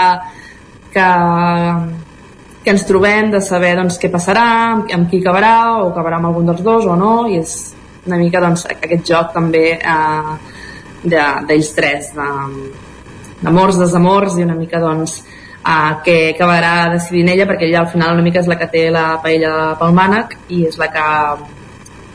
que, 0.95 1.09
que 2.63 2.71
ens 2.71 2.87
trobem 2.87 3.33
de 3.35 3.41
saber 3.43 3.75
doncs, 3.81 3.99
què 3.99 4.13
passarà, 4.15 4.45
amb, 4.77 4.87
amb 4.95 5.11
qui 5.11 5.19
acabarà 5.25 5.53
o 5.83 5.89
acabarà 5.91 6.21
amb 6.21 6.31
algun 6.31 6.47
dels 6.53 6.63
dos 6.63 6.87
o 6.87 6.95
no 6.99 7.17
i 7.35 7.41
és 7.43 7.57
una 8.07 8.21
mica 8.23 8.41
doncs, 8.47 8.69
aquest 8.71 9.11
joc 9.11 9.33
també 9.35 9.65
eh, 9.75 10.37
de- 11.03 11.31
d'ells 11.51 11.73
tres 11.75 12.13
de- 12.15 12.86
d'amors, 13.47 13.79
desamors 13.79 14.37
i 14.37 14.45
una 14.45 14.57
mica 14.59 14.81
doncs 14.83 15.21
uh, 15.23 16.03
que 16.05 16.17
acabarà 16.35 16.91
decidint 16.95 17.31
ella 17.33 17.47
perquè 17.49 17.69
ella 17.69 17.85
al 17.85 17.91
final 17.93 18.17
una 18.17 18.25
mica 18.27 18.43
és 18.43 18.51
la 18.51 18.59
que 18.59 18.69
té 18.73 18.89
la 18.91 19.07
paella 19.23 19.77
pel 19.81 19.95
mànec 19.95 20.37
i 20.55 20.65
és 20.69 20.79
la 20.81 20.91
que 20.93 21.07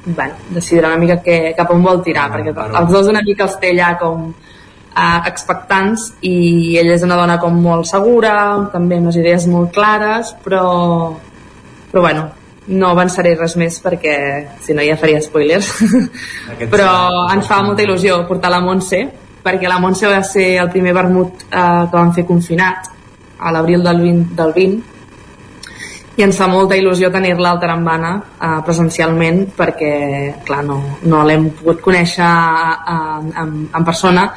bueno, 0.05 0.33
decidirà 0.49 0.91
una 0.91 1.01
mica 1.01 1.21
que, 1.23 1.53
cap 1.57 1.71
on 1.71 1.83
vol 1.85 2.01
tirar 2.03 2.27
perquè 2.33 2.53
els 2.53 2.91
dos 2.91 3.07
una 3.11 3.23
mica 3.25 3.47
els 3.47 3.57
té 3.61 3.71
allà 3.71 3.93
com 4.01 4.27
uh, 4.33 5.21
expectants 5.31 6.11
i 6.27 6.75
ella 6.81 6.97
és 6.97 7.07
una 7.07 7.19
dona 7.19 7.39
com 7.39 7.57
molt 7.63 7.87
segura 7.89 8.35
també 8.73 8.99
amb 8.99 9.11
les 9.11 9.23
idees 9.23 9.47
molt 9.47 9.73
clares 9.75 10.35
però, 10.43 10.67
però 11.91 12.07
bueno 12.09 12.29
no 12.71 12.91
avançaré 12.93 13.33
res 13.35 13.55
més 13.57 13.79
perquè 13.83 14.15
si 14.61 14.75
no 14.77 14.83
ja 14.85 14.95
faria 14.95 15.19
spoilers. 15.19 15.71
Però 16.71 16.91
ens 17.33 17.47
fa 17.49 17.57
molta 17.65 17.81
il·lusió 17.81 18.19
portar 18.29 18.51
la 18.53 18.61
Montse 18.61 19.01
perquè 19.43 19.69
la 19.69 19.79
Montse 19.81 20.09
va 20.09 20.21
ser 20.23 20.55
el 20.61 20.69
primer 20.73 20.93
vermut 20.97 21.45
eh, 21.49 21.83
que 21.89 21.97
van 21.97 22.13
fer 22.13 22.25
confinat 22.29 22.89
a 23.41 23.51
l'abril 23.51 23.83
del 23.83 24.01
20, 24.01 24.35
del 24.37 24.53
20 24.53 26.19
i 26.19 26.25
ens 26.25 26.37
fa 26.37 26.47
molta 26.51 26.75
il·lusió 26.75 27.09
tenir-la 27.11 27.53
al 27.53 27.59
Tarambana 27.61 28.11
eh, 28.19 28.57
presencialment 28.67 29.45
perquè 29.57 29.93
clar, 30.45 30.63
no, 30.67 30.81
no 31.07 31.23
l'hem 31.27 31.49
pogut 31.61 31.81
conèixer 31.81 32.27
eh, 32.27 33.41
en, 33.43 33.55
en 33.71 33.87
persona 33.87 34.27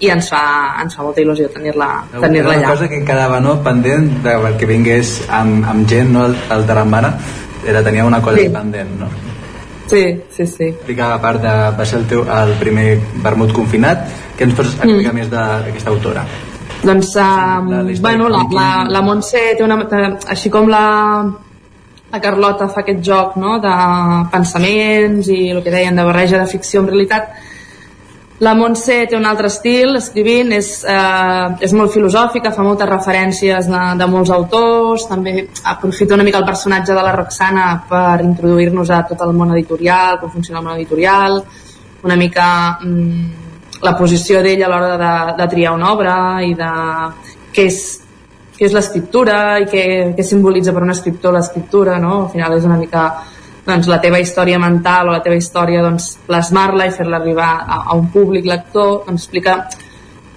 i 0.00 0.08
ens 0.12 0.30
fa, 0.32 0.42
ens 0.82 0.96
fa 0.96 1.04
molta 1.06 1.22
il·lusió 1.22 1.48
tenir-la 1.54 1.88
tenir 2.18 2.42
Era 2.42 2.48
una 2.48 2.58
allà 2.58 2.74
cosa 2.74 2.88
que 2.88 3.02
quedava 3.06 3.40
no, 3.40 3.58
pendent 3.64 4.10
de 4.24 4.36
que 4.58 4.68
vingués 4.68 5.20
amb, 5.28 5.64
amb 5.68 5.88
gent 5.88 6.12
no, 6.16 6.24
al, 6.28 6.36
al 6.50 6.66
Tarambana 6.68 7.14
era 7.64 7.84
tenia 7.84 8.04
una 8.08 8.22
cosa 8.24 8.40
Sí. 8.40 8.48
pendent 8.48 8.96
no? 9.00 9.10
Sí, 9.90 10.04
sí, 10.30 10.46
sí 10.46 10.70
explicar 10.70 11.12
a 11.16 11.20
part 11.22 11.42
de 11.42 11.54
va 11.76 11.86
ser 11.86 12.00
el, 12.00 12.08
teu, 12.10 12.24
el 12.24 12.54
primer 12.62 12.88
vermut 13.24 13.52
confinat 13.56 14.06
què 14.38 14.48
ens 14.48 14.56
pots 14.56 14.72
explicar 14.78 15.12
mm. 15.12 15.18
més 15.20 15.28
d'aquesta 15.28 15.92
autora? 15.92 16.24
Doncs, 16.80 17.12
uh, 17.20 18.00
bueno, 18.00 18.30
la, 18.32 18.46
la, 18.56 18.68
la 18.88 19.02
Montse 19.04 19.42
té 19.58 19.64
una... 19.66 19.76
Així 20.32 20.48
com 20.48 20.70
la, 20.72 20.84
la 22.10 22.20
Carlota 22.24 22.70
fa 22.72 22.80
aquest 22.80 23.02
joc 23.04 23.36
no? 23.36 23.58
de 23.60 23.74
pensaments 24.32 25.28
i 25.28 25.50
el 25.52 25.60
que 25.62 25.74
deien 25.74 26.00
de 26.00 26.06
barreja 26.08 26.40
de 26.40 26.48
ficció 26.48 26.80
en 26.80 26.88
realitat, 26.88 27.34
la 28.40 28.54
Montse 28.56 28.94
té 29.04 29.16
un 29.18 29.26
altre 29.28 29.50
estil 29.52 29.98
escrivint, 29.98 30.54
és, 30.56 30.70
eh, 30.88 31.48
és 31.60 31.72
molt 31.76 31.92
filosòfica, 31.92 32.54
fa 32.56 32.64
moltes 32.64 32.88
referències 32.88 33.68
de, 33.68 33.80
de 34.00 34.06
molts 34.08 34.32
autors, 34.32 35.04
també 35.10 35.34
aprofita 35.68 36.16
una 36.16 36.24
mica 36.24 36.40
el 36.40 36.46
personatge 36.48 36.94
de 36.96 37.02
la 37.04 37.12
Roxana 37.12 37.66
per 37.90 38.22
introduir-nos 38.24 38.90
a 38.96 39.02
tot 39.10 39.26
el 39.26 39.34
món 39.36 39.52
editorial, 39.52 40.16
com 40.22 40.32
funciona 40.32 40.62
el 40.62 40.66
món 40.70 40.78
editorial, 40.78 41.42
una 42.02 42.16
mica 42.16 42.46
mm, 42.80 43.82
la 43.84 43.92
posició 43.98 44.40
d'ella 44.40 44.66
a 44.66 44.72
l'hora 44.72 44.96
de, 44.96 45.12
de 45.36 45.48
triar 45.52 45.74
una 45.76 45.92
obra 45.92 46.14
i 46.40 46.54
de 46.56 46.70
què 47.52 47.66
és, 47.68 47.82
què 48.56 48.70
és 48.70 48.76
l'escriptura 48.76 49.58
i 49.60 49.68
què, 49.68 49.84
què 50.16 50.24
simbolitza 50.24 50.72
per 50.72 50.86
un 50.86 50.96
escriptor 50.96 51.36
l'escriptura, 51.36 52.00
no? 52.00 52.22
Al 52.24 52.32
final 52.32 52.56
és 52.56 52.64
una 52.64 52.80
mica 52.80 53.04
doncs, 53.66 53.88
la 53.90 54.00
teva 54.00 54.20
història 54.20 54.58
mental 54.58 55.08
o 55.08 55.14
la 55.14 55.22
teva 55.24 55.36
història 55.38 55.82
doncs, 55.84 56.14
plasmar-la 56.26 56.88
i 56.88 56.94
fer-la 56.96 57.20
arribar 57.20 57.52
a, 57.60 57.84
a 57.90 57.96
un 57.98 58.08
públic 58.12 58.48
lector 58.48 59.04
doncs, 59.06 59.26
explica 59.26 59.60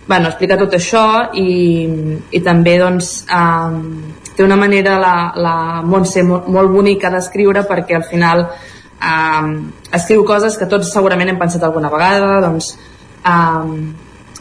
bueno, 0.08 0.28
explica 0.28 0.58
tot 0.60 0.74
això 0.76 1.06
i, 1.40 1.88
i 2.36 2.41
també 2.44 2.76
doncs, 2.82 3.14
um, 3.32 4.14
té 4.36 4.44
una 4.44 4.58
manera 4.60 4.98
la, 5.00 5.16
la 5.40 5.56
Montse 5.86 6.24
molt, 6.28 6.50
molt 6.52 6.72
bonica 6.74 7.12
d'escriure 7.14 7.64
perquè 7.70 7.98
al 7.98 8.08
final 8.10 8.44
um, 9.00 9.54
escriu 9.94 10.26
coses 10.28 10.58
que 10.60 10.68
tots 10.70 10.91
segurament 10.91 11.32
hem 11.32 11.40
pensat 11.40 11.64
alguna 11.64 11.91
vegada 11.94 12.41
doncs, 12.44 12.74
um, 13.24 13.78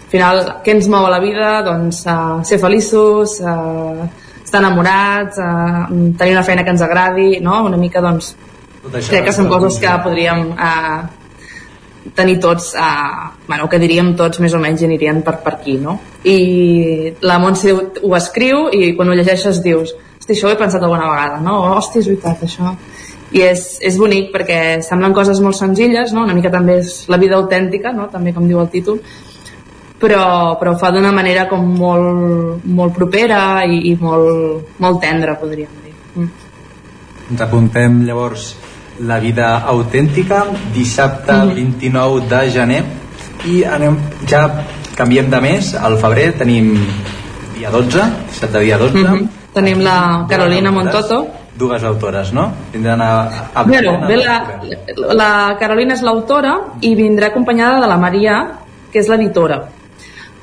al 0.02 0.10
final 0.12 0.42
què 0.64 0.74
ens 0.74 0.90
mou 0.92 1.06
a 1.06 1.14
la 1.14 1.22
vida 1.22 1.54
doncs 1.66 2.02
uh, 2.10 2.40
ser 2.44 2.58
feliços 2.60 3.38
uh, 3.40 4.08
estar 4.42 4.60
enamorats 4.60 5.38
uh, 5.40 5.86
tenir 6.18 6.34
una 6.34 6.44
feina 6.44 6.66
que 6.66 6.74
ens 6.74 6.82
agradi 6.84 7.38
no? 7.40 7.62
una 7.68 7.78
mica 7.80 8.02
doncs 8.04 8.34
crec 8.90 9.28
que 9.28 9.34
són 9.34 9.50
coses 9.50 9.78
que 9.82 9.90
podríem 10.02 10.48
uh, 10.52 11.02
tenir 12.14 12.40
tots, 12.40 12.74
eh, 12.74 13.30
bueno, 13.46 13.68
que 13.68 13.78
diríem 13.78 14.14
tots 14.18 14.40
més 14.42 14.54
o 14.54 14.60
menys 14.60 14.82
anirien 14.82 15.22
per, 15.22 15.36
per 15.44 15.54
aquí, 15.54 15.76
no? 15.78 15.98
I 16.26 17.14
la 17.22 17.38
Montse 17.38 17.72
ho, 17.72 17.84
ho 18.02 18.16
escriu 18.18 18.66
i 18.74 18.92
quan 18.96 19.08
ho 19.08 19.14
llegeixes 19.14 19.62
dius 19.62 19.94
hosti, 20.22 20.34
això 20.34 20.48
ho 20.48 20.52
he 20.52 20.58
pensat 20.58 20.82
alguna 20.82 21.08
vegada, 21.10 21.40
no? 21.40 21.58
Hosti, 21.76 21.98
és 21.98 22.08
veritat, 22.10 22.42
això. 22.46 22.74
I 23.32 23.42
és, 23.46 23.78
és 23.80 23.96
bonic 23.98 24.30
perquè 24.34 24.80
semblen 24.84 25.14
coses 25.16 25.40
molt 25.40 25.56
senzilles, 25.56 26.12
no? 26.12 26.24
Una 26.26 26.34
mica 26.34 26.50
també 26.52 26.78
és 26.82 27.06
la 27.08 27.18
vida 27.18 27.38
autèntica, 27.38 27.92
no? 27.92 28.08
També 28.12 28.34
com 28.34 28.46
diu 28.46 28.60
el 28.60 28.70
títol, 28.70 29.00
però, 29.98 30.58
però 30.60 30.74
ho 30.74 30.78
fa 30.78 30.92
d'una 30.92 31.12
manera 31.14 31.48
com 31.48 31.64
molt, 31.78 32.64
molt 32.64 32.94
propera 32.94 33.64
i, 33.64 33.88
i 33.90 33.96
molt, 33.98 34.76
molt 34.78 35.00
tendra, 35.02 35.38
podríem 35.40 35.80
dir. 35.82 35.94
Mm. 36.14 36.30
Ens 37.32 37.46
apuntem 37.46 38.02
llavors 38.06 38.52
la 39.06 39.18
vida 39.18 39.58
autèntica 39.66 40.44
dissabte 40.74 41.32
Mhm. 41.32 41.54
29 41.54 42.28
de 42.28 42.50
gener 42.50 42.84
i 43.46 43.64
anem, 43.64 43.96
ja 44.28 44.48
canviem 44.96 45.30
de 45.30 45.40
mes 45.40 45.74
al 45.74 45.96
febrer 45.98 46.32
tenim 46.38 46.74
dia 47.56 47.70
12 47.70 48.02
dissabte 48.30 48.60
dia 48.60 48.78
12 48.78 48.98
Mhm. 48.98 49.28
Tenim 49.52 49.80
la 49.80 50.24
Carolina 50.28 50.70
Montoto, 50.70 51.26
dues 51.58 51.82
autores, 51.84 52.32
no? 52.32 52.50
Vindran 52.72 53.02
a... 53.02 53.28
a 53.54 53.62
Bueno, 53.64 54.06
ve 54.08 54.16
la, 54.16 54.44
la 55.12 55.56
Carolina 55.60 55.92
és 55.92 56.00
l'autora 56.02 56.54
i 56.80 56.94
vindrà 56.94 57.26
acompanyada 57.26 57.80
de 57.82 57.86
la 57.86 57.98
Maria, 57.98 58.38
que 58.90 58.98
és 59.00 59.08
l'editora. 59.08 59.58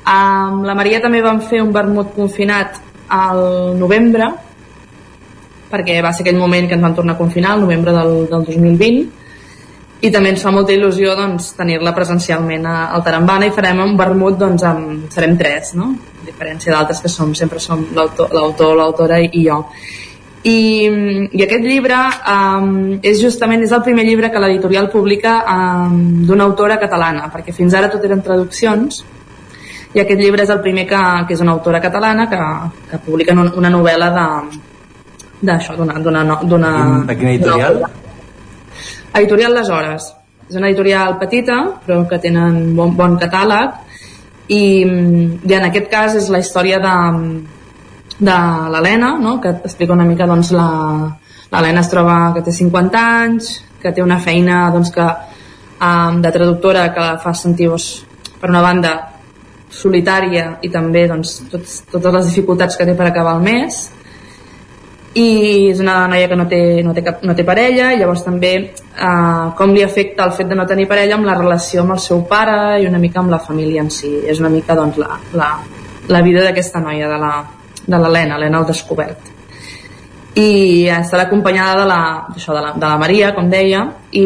Amb 0.04 0.64
la 0.64 0.74
Maria 0.74 1.00
també 1.02 1.20
vam 1.22 1.40
fer 1.40 1.60
un 1.60 1.72
vermut 1.72 2.14
confinat 2.14 2.78
al 3.08 3.76
novembre, 3.78 4.30
perquè 5.70 6.00
va 6.02 6.12
ser 6.12 6.24
aquell 6.26 6.40
moment 6.40 6.68
que 6.68 6.76
ens 6.76 6.84
van 6.84 6.94
tornar 6.98 7.14
a 7.14 7.20
confinar, 7.20 7.54
el 7.56 7.64
novembre 7.66 7.94
del, 7.94 8.14
del 8.30 8.46
2020, 8.48 9.08
i 10.00 10.08
també 10.08 10.32
ens 10.32 10.42
fa 10.42 10.52
molta 10.54 10.72
il·lusió 10.72 11.12
doncs, 11.16 11.52
tenir-la 11.58 11.92
presencialment 11.96 12.64
a, 12.66 12.76
al 12.96 13.04
Tarambana 13.04 13.48
i 13.48 13.54
farem 13.54 13.82
un 13.84 13.96
vermut, 13.98 14.38
doncs, 14.40 14.64
amb, 14.64 15.08
serem 15.12 15.36
tres, 15.40 15.74
no? 15.76 15.92
a 16.20 16.26
diferència 16.26 16.72
d'altres 16.72 17.02
que 17.04 17.10
som, 17.12 17.34
sempre 17.36 17.60
som 17.60 17.84
l'autor, 17.96 18.32
l'autor, 18.32 18.76
l'autora 18.78 19.20
i, 19.20 19.28
i 19.36 19.44
jo. 19.48 19.60
I, 20.40 20.56
i 21.36 21.42
aquest 21.44 21.66
llibre 21.66 21.98
um, 22.32 22.70
és 23.04 23.20
justament 23.20 23.60
és 23.60 23.74
el 23.76 23.82
primer 23.84 24.06
llibre 24.08 24.30
que 24.32 24.40
l'editorial 24.40 24.88
publica 24.88 25.34
um, 25.44 25.98
d'una 26.24 26.46
autora 26.48 26.78
catalana, 26.80 27.28
perquè 27.34 27.52
fins 27.52 27.76
ara 27.76 27.92
tot 27.92 28.06
eren 28.08 28.24
traduccions 28.24 29.02
i 29.92 30.00
aquest 30.00 30.22
llibre 30.22 30.46
és 30.46 30.54
el 30.54 30.62
primer 30.64 30.86
que, 30.88 31.02
que 31.28 31.36
és 31.36 31.44
una 31.44 31.52
autora 31.58 31.82
catalana 31.84 32.28
que, 32.30 32.40
que 32.88 33.02
publica 33.04 33.36
una 33.36 33.72
novel·la 33.74 34.10
de 34.16 34.26
d'això, 35.42 35.76
d'una 35.76 35.98
d'una 35.98 36.24
d'una 36.42 36.70
De 37.06 37.16
quina 37.16 37.30
editorial? 37.34 37.74
d'una- 37.74 37.90
Editorial 39.14 39.54
Les 39.54 39.68
Hores. 39.68 40.12
És 40.48 40.56
una 40.56 40.66
editorial 40.68 41.16
petita, 41.18 41.56
però 41.86 42.06
que 42.08 42.18
tenen 42.18 42.74
bon, 42.76 42.94
bon 42.96 43.16
catàleg 43.18 43.70
i, 44.48 44.82
i 45.46 45.54
en 45.54 45.64
aquest 45.68 45.88
cas 45.90 46.14
és 46.18 46.28
la 46.30 46.38
història 46.42 46.78
de, 46.82 46.94
de 48.18 48.36
l'Helena, 48.72 49.12
no? 49.18 49.40
que 49.40 49.48
explica 49.64 49.92
una 49.94 50.04
mica 50.04 50.26
doncs, 50.26 50.50
la, 50.52 50.66
l'Helena 51.52 51.80
es 51.84 51.90
troba 51.90 52.32
que 52.34 52.42
té 52.42 52.52
50 52.52 52.98
anys, 53.24 53.52
que 53.82 53.92
té 53.92 54.02
una 54.02 54.18
feina 54.18 54.68
doncs, 54.74 54.90
que, 54.94 55.06
um, 55.80 56.20
de 56.22 56.32
traductora 56.34 56.88
que 56.94 57.00
la 57.00 57.18
fa 57.22 57.32
sentir 57.34 57.68
doncs, 57.70 58.04
per 58.40 58.50
una 58.50 58.62
banda 58.64 58.94
solitària 59.70 60.56
i 60.66 60.70
també 60.72 61.06
doncs, 61.08 61.36
tots, 61.50 61.82
totes 61.92 62.12
les 62.16 62.26
dificultats 62.32 62.76
que 62.76 62.86
té 62.88 62.94
per 62.98 63.06
acabar 63.06 63.36
el 63.38 63.42
mes 63.46 63.84
i 65.18 65.70
és 65.72 65.80
una 65.82 66.04
noia 66.06 66.28
que 66.30 66.36
no 66.38 66.46
té, 66.46 66.60
no 66.86 66.92
té, 66.94 67.02
cap, 67.02 67.24
no 67.26 67.34
té 67.34 67.42
parella 67.46 67.88
i 67.90 67.98
llavors 67.98 68.22
també 68.22 68.52
eh, 68.62 69.46
com 69.58 69.72
li 69.74 69.82
afecta 69.82 70.28
el 70.28 70.36
fet 70.36 70.46
de 70.50 70.58
no 70.58 70.66
tenir 70.70 70.86
parella 70.90 71.16
amb 71.16 71.26
la 71.26 71.34
relació 71.34 71.82
amb 71.82 71.96
el 71.96 72.02
seu 72.02 72.22
pare 72.30 72.78
i 72.78 72.86
una 72.86 73.00
mica 73.02 73.18
amb 73.18 73.34
la 73.34 73.40
família 73.42 73.82
en 73.82 73.90
si. 73.90 74.12
És 74.30 74.38
una 74.38 74.52
mica 74.52 74.76
doncs, 74.78 75.00
la, 75.02 75.18
la, 75.34 75.50
la 76.08 76.22
vida 76.22 76.44
d'aquesta 76.46 76.82
noia 76.84 77.10
de 77.10 77.18
l'Helena, 77.18 78.36
l'Helena 78.36 78.62
al 78.62 78.68
descobert. 78.70 79.34
I 80.38 80.86
estarà 80.94 81.26
acompanyada 81.26 81.82
de 81.82 81.90
la, 81.90 82.00
això, 82.36 82.54
de, 82.54 82.62
la, 82.62 82.72
de 82.78 82.86
la 82.86 82.98
Maria, 83.02 83.34
com 83.34 83.50
deia 83.50 83.82
i 84.14 84.24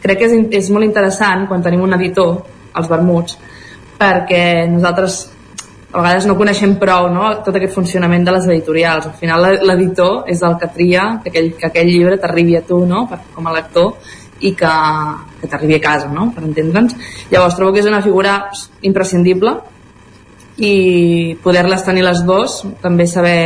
crec 0.00 0.22
que 0.22 0.30
és, 0.30 0.38
és 0.64 0.72
molt 0.72 0.88
interessant 0.88 1.44
quan 1.50 1.62
tenim 1.64 1.84
un 1.84 1.96
editor, 1.98 2.38
els 2.74 2.88
vermuts 2.90 3.36
perquè 3.94 4.66
nosaltres 4.72 5.20
a 5.94 6.02
vegades 6.02 6.26
no 6.26 6.34
coneixem 6.34 6.74
prou 6.80 7.06
no? 7.12 7.28
tot 7.46 7.54
aquest 7.54 7.76
funcionament 7.76 8.24
de 8.26 8.32
les 8.34 8.48
editorials. 8.48 9.06
Al 9.06 9.14
final 9.20 9.44
l'editor 9.62 10.24
és 10.30 10.42
el 10.42 10.56
que 10.58 10.68
tria 10.74 11.04
que 11.22 11.30
aquell, 11.30 11.52
que 11.60 11.68
aquell 11.68 11.90
llibre 11.90 12.18
t'arribi 12.18 12.56
a 12.58 12.64
tu 12.66 12.80
no? 12.88 13.04
per, 13.10 13.20
com 13.34 13.46
a 13.46 13.54
lector 13.54 13.92
i 14.42 14.50
que, 14.58 14.72
que 15.40 15.50
t'arribi 15.50 15.78
a 15.78 15.84
casa, 15.84 16.10
no? 16.10 16.32
per 16.34 16.42
entendre'ns. 16.48 16.96
Llavors 17.30 17.54
trobo 17.54 17.76
que 17.76 17.84
és 17.84 17.90
una 17.90 18.02
figura 18.02 18.40
imprescindible 18.82 19.54
i 20.58 20.74
poder-les 21.44 21.86
tenir 21.86 22.02
les 22.06 22.24
dues, 22.26 22.60
també 22.82 23.06
saber 23.10 23.38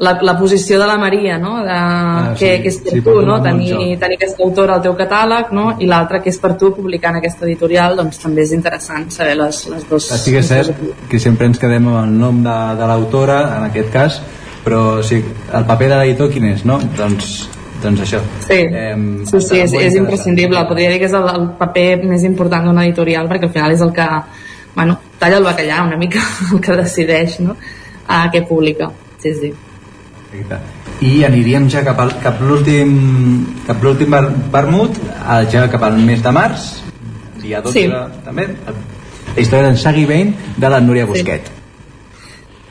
la, 0.00 0.18
la 0.22 0.34
posició 0.38 0.78
de 0.80 0.86
la 0.88 0.96
Maria, 0.98 1.36
no? 1.38 1.58
De, 1.62 1.70
ah, 1.70 2.32
sí, 2.34 2.46
que, 2.46 2.62
que 2.62 2.70
és 2.72 2.78
per 2.80 2.94
sí, 2.94 3.02
tu, 3.04 3.20
no? 3.26 3.36
Tenir, 3.44 3.98
tenir 4.00 4.16
aquesta 4.16 4.42
autora 4.46 4.78
al 4.78 4.82
teu 4.86 4.96
catàleg, 4.96 5.52
no? 5.56 5.66
I 5.76 5.88
l'altra 5.90 6.22
que 6.24 6.32
és 6.32 6.40
per 6.40 6.54
tu 6.60 6.72
publicant 6.72 7.18
aquesta 7.20 7.44
editorial, 7.44 7.98
doncs 8.00 8.22
també 8.22 8.46
és 8.46 8.54
interessant 8.56 9.10
saber 9.12 9.36
les, 9.42 9.62
les 9.68 9.86
dues. 9.90 10.08
Sí 10.24 10.32
que 10.32 10.40
és 10.40 10.48
cert 10.48 10.80
que 11.10 11.20
sempre 11.20 11.50
ens 11.50 11.60
quedem 11.60 11.92
amb 11.92 12.00
el 12.06 12.16
nom 12.16 12.40
de, 12.46 12.56
de 12.80 12.90
l'autora, 12.90 13.42
en 13.58 13.68
aquest 13.68 13.92
cas, 13.92 14.18
però 14.64 14.82
sí, 15.04 15.20
el 15.20 15.68
paper 15.68 15.92
de 15.92 16.00
l'editor 16.00 16.32
quin 16.32 16.48
és, 16.54 16.64
no? 16.64 16.80
Doncs, 16.96 17.36
doncs 17.84 18.08
això. 18.08 18.24
Sí, 18.48 18.60
eh, 18.64 18.96
sí, 19.28 19.44
sí 19.44 19.64
és, 19.66 19.78
és 19.84 20.00
imprescindible. 20.00 20.64
Podria 20.68 20.94
dir 20.94 21.00
que 21.04 21.10
és 21.12 21.16
el, 21.20 21.28
el 21.28 21.50
paper 21.60 21.88
més 22.08 22.24
important 22.24 22.70
d'una 22.70 22.88
editorial 22.88 23.28
perquè 23.28 23.50
al 23.50 23.56
final 23.58 23.76
és 23.76 23.84
el 23.84 23.92
que 23.96 24.08
bueno, 24.74 24.96
talla 25.18 25.42
el 25.42 25.44
bacallà 25.44 25.82
una 25.84 26.00
mica, 26.00 26.24
el 26.54 26.60
que 26.64 26.76
decideix 26.80 27.42
no? 27.44 27.60
a 28.08 28.30
què 28.32 28.48
publica. 28.48 28.88
Sí, 29.20 29.34
sí. 29.36 29.58
Perfecte. 30.30 30.58
I 31.02 31.24
aniríem 31.26 31.68
ja 31.72 31.82
cap, 31.84 31.98
al, 31.98 32.12
cap 32.22 32.40
l'últim 32.44 32.90
cap 33.66 33.82
l'últim 33.82 34.10
ver, 34.14 34.24
vermut, 34.52 34.98
ja 35.50 35.64
cap 35.72 35.82
al 35.82 35.96
mes 35.98 36.22
de 36.22 36.32
març, 36.32 36.68
dia 37.42 37.60
12 37.64 37.72
Sí. 37.72 37.86
també, 38.24 38.44
la 38.66 39.40
història 39.40 39.66
d'en 39.68 39.76
Shaggy 39.76 40.04
Bane 40.06 40.34
de 40.56 40.68
la 40.70 40.80
Núria 40.80 41.06
Busquet. 41.06 41.50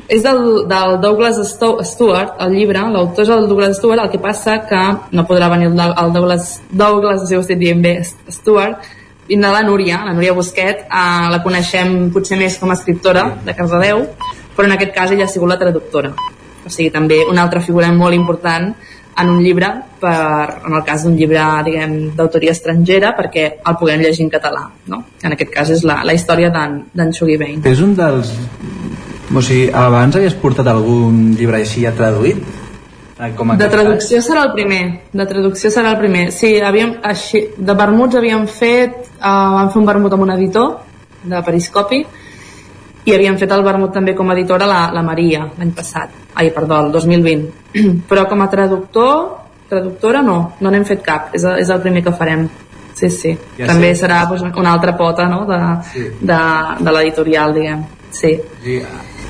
És 0.10 0.23
del, 0.23 0.68
del 0.68 0.95
Douglas 1.02 1.38
Stewart, 1.91 2.31
el 2.41 2.53
llibre, 2.56 2.81
l'autor 2.90 3.23
és 3.23 3.30
el 3.30 3.48
Douglas 3.48 3.76
Stewart, 3.77 3.99
el 4.06 4.10
que 4.10 4.18
passa 4.19 4.56
que 4.65 4.80
no 5.11 5.26
podrà 5.27 5.49
venir 5.52 5.68
el, 5.68 5.76
Dou- 5.77 5.94
el 6.03 6.14
Douglas, 6.14 6.61
Douglas, 6.72 7.27
si 7.30 7.36
ho 7.36 7.41
estic 7.44 7.60
dient 7.61 7.81
bé, 7.84 7.99
Stewart, 8.30 8.80
vindrà 9.30 9.52
la 9.53 9.61
Núria, 9.68 9.99
la 10.06 10.14
Núria 10.14 10.34
Busquet, 10.34 10.88
eh, 10.88 11.27
la 11.30 11.44
coneixem 11.44 12.10
potser 12.11 12.40
més 12.40 12.57
com 12.57 12.72
a 12.72 12.77
escriptora 12.80 13.27
de 13.45 13.53
Cardedeu, 13.53 14.07
però 14.56 14.65
en 14.65 14.77
aquest 14.80 14.95
cas 14.95 15.11
ella 15.11 15.26
ha 15.26 15.30
sigut 15.30 15.49
la 15.49 15.60
traductora. 15.61 16.14
O 16.70 16.72
sigui, 16.72 16.91
també 16.94 17.24
una 17.26 17.41
altra 17.48 17.62
figura 17.66 17.90
molt 17.96 18.14
important 18.14 18.70
en 19.20 19.30
un 19.30 19.41
llibre, 19.44 19.68
per, 20.00 20.62
en 20.66 20.76
el 20.78 20.84
cas 20.88 21.04
d'un 21.04 21.18
llibre 21.18 21.44
diguem 21.66 21.96
d'autoria 22.16 22.54
estrangera, 22.56 23.12
perquè 23.18 23.46
el 23.58 23.78
puguem 23.80 24.04
llegir 24.06 24.24
en 24.28 24.32
català. 24.32 24.68
No? 24.88 25.02
En 25.24 25.36
aquest 25.36 25.52
cas 25.52 25.72
és 25.76 25.84
la, 25.88 26.00
la 26.08 26.16
història 26.16 26.52
d'en 26.54 26.80
Bain. 26.96 27.66
És 27.66 27.82
un 27.84 27.96
dels... 27.98 28.32
O 29.30 29.41
sigui, 29.46 29.68
abans 29.76 30.16
havies 30.18 30.34
portat 30.41 30.68
algun 30.72 31.36
llibre 31.38 31.60
així 31.60 31.84
ja 31.84 31.91
traduït? 31.94 32.40
Eh, 33.20 33.30
Com 33.38 33.52
De 33.60 33.68
traducció 33.70 34.24
serà 34.26 34.46
el 34.48 34.54
primer. 34.56 34.82
De 35.12 35.26
traducció 35.30 35.70
serà 35.70 35.91
el 35.94 36.00
primer. 36.00 36.30
Sí, 36.34 36.56
havíem, 36.64 36.96
així, 37.04 37.44
de 37.58 37.76
vermuts 37.78 38.18
havíem 38.18 38.48
fet, 38.50 38.96
uh, 39.20 39.60
vam 39.60 39.70
fer 39.74 39.82
un 39.84 39.91
vermut 39.91 40.16
amb 40.16 40.26
un 40.26 40.34
editor 40.38 40.72
de 41.28 41.44
Periscopi 41.46 42.06
i 43.06 43.14
havíem 43.16 43.38
fet 43.40 43.52
el 43.56 43.64
vermut 43.64 43.94
també 43.96 44.14
com 44.16 44.30
a 44.30 44.34
editora 44.38 44.68
la, 44.70 44.80
la 44.94 45.04
Maria 45.04 45.46
l'any 45.58 45.72
passat, 45.76 46.10
ai 46.36 46.50
perdó, 46.56 46.82
el 46.86 46.92
2020 46.92 47.46
però 48.10 48.26
com 48.30 48.42
a 48.42 48.50
traductor 48.52 49.38
traductora 49.70 50.22
no, 50.26 50.40
no 50.60 50.72
n'hem 50.72 50.86
fet 50.86 51.04
cap 51.06 51.34
és, 51.38 51.44
és 51.44 51.70
el 51.70 51.82
primer 51.82 52.04
que 52.04 52.12
farem 52.18 52.48
sí, 52.96 53.10
sí. 53.10 53.36
Ja 53.58 53.68
també 53.70 53.94
sé. 53.94 54.02
serà 54.04 54.24
doncs, 54.30 54.44
una 54.58 54.74
altra 54.74 54.96
pota 54.98 55.28
no? 55.30 55.46
de, 55.50 55.60
Sí. 55.94 56.08
de, 56.20 56.40
de 56.84 56.92
l'editorial 56.96 57.54
diguem 57.56 57.86
sí. 58.12 58.36
Sí, 58.64 58.80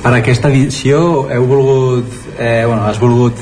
per 0.02 0.14
aquesta 0.16 0.48
edició 0.50 1.28
heu 1.30 1.46
volgut, 1.46 2.08
eh, 2.40 2.64
bueno, 2.66 2.86
has 2.88 3.00
volgut 3.00 3.36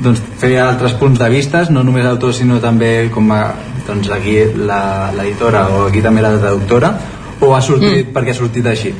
doncs, 0.00 0.22
fer 0.40 0.54
altres 0.58 0.94
punts 0.96 1.20
de 1.20 1.28
vistes, 1.28 1.68
no 1.70 1.82
només 1.84 2.06
autor 2.08 2.32
sinó 2.34 2.56
també 2.58 3.10
com 3.12 3.28
a, 3.36 3.42
doncs 3.86 4.08
aquí 4.16 4.38
la- 4.56 5.10
l'editora 5.16 5.66
o 5.68 5.86
aquí 5.90 6.00
també 6.02 6.24
la 6.24 6.38
traductora 6.38 6.94
o 7.40 7.52
ha 7.54 7.60
sortit 7.60 8.08
mm. 8.08 8.12
perquè 8.16 8.32
ha 8.32 8.38
sortit 8.40 8.66
així? 8.66 8.94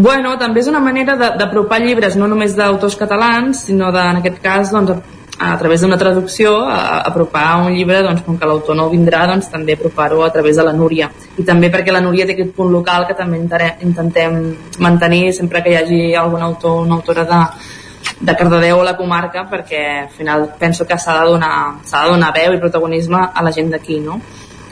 Bueno, 0.00 0.36
també 0.40 0.62
és 0.62 0.68
una 0.70 0.80
manera 0.80 1.14
d'apropar 1.20 1.80
llibres 1.82 2.14
no 2.16 2.28
només 2.30 2.54
d'autors 2.56 2.94
catalans, 2.96 3.66
sinó 3.66 3.90
de, 3.92 4.00
en 4.00 4.20
aquest 4.20 4.38
cas 4.40 4.70
doncs, 4.72 4.92
a, 4.94 5.50
a 5.52 5.56
través 5.60 5.82
d'una 5.82 5.98
traducció 6.00 6.54
a, 6.62 6.76
a 6.76 7.00
apropar 7.10 7.58
un 7.66 7.74
llibre 7.74 7.98
doncs, 8.06 8.22
com 8.24 8.38
que 8.40 8.48
l'autor 8.48 8.78
no 8.78 8.86
vindrà 8.88 9.26
doncs, 9.28 9.50
també 9.52 9.74
apropar-ho 9.76 10.22
a 10.24 10.30
través 10.32 10.56
de 10.56 10.64
la 10.64 10.72
Núria 10.72 11.10
i 11.36 11.44
també 11.44 11.68
perquè 11.74 11.92
la 11.92 12.00
Núria 12.00 12.24
té 12.24 12.32
aquest 12.32 12.54
punt 12.56 12.72
local 12.72 13.04
que 13.08 13.16
també 13.18 13.42
intentem 13.42 14.38
mantenir 14.86 15.34
sempre 15.36 15.60
que 15.64 15.74
hi 15.74 15.76
hagi 15.82 16.00
algun 16.22 16.46
autor 16.48 16.78
o 16.78 16.86
una 16.86 16.96
autora 16.96 17.26
de, 17.32 17.40
de 18.20 18.36
Cardedeu 18.38 18.80
o 18.80 18.86
la 18.86 18.96
comarca 18.96 19.44
perquè 19.50 19.82
al 20.06 20.14
final 20.16 20.46
penso 20.62 20.86
que 20.86 20.96
s'ha 20.96 21.18
de, 21.18 21.26
donar, 21.34 21.52
de 21.90 22.06
donar 22.14 22.32
veu 22.38 22.56
i 22.56 22.62
protagonisme 22.62 23.20
a 23.34 23.44
la 23.44 23.52
gent 23.52 23.68
d'aquí 23.76 24.00
no? 24.00 24.16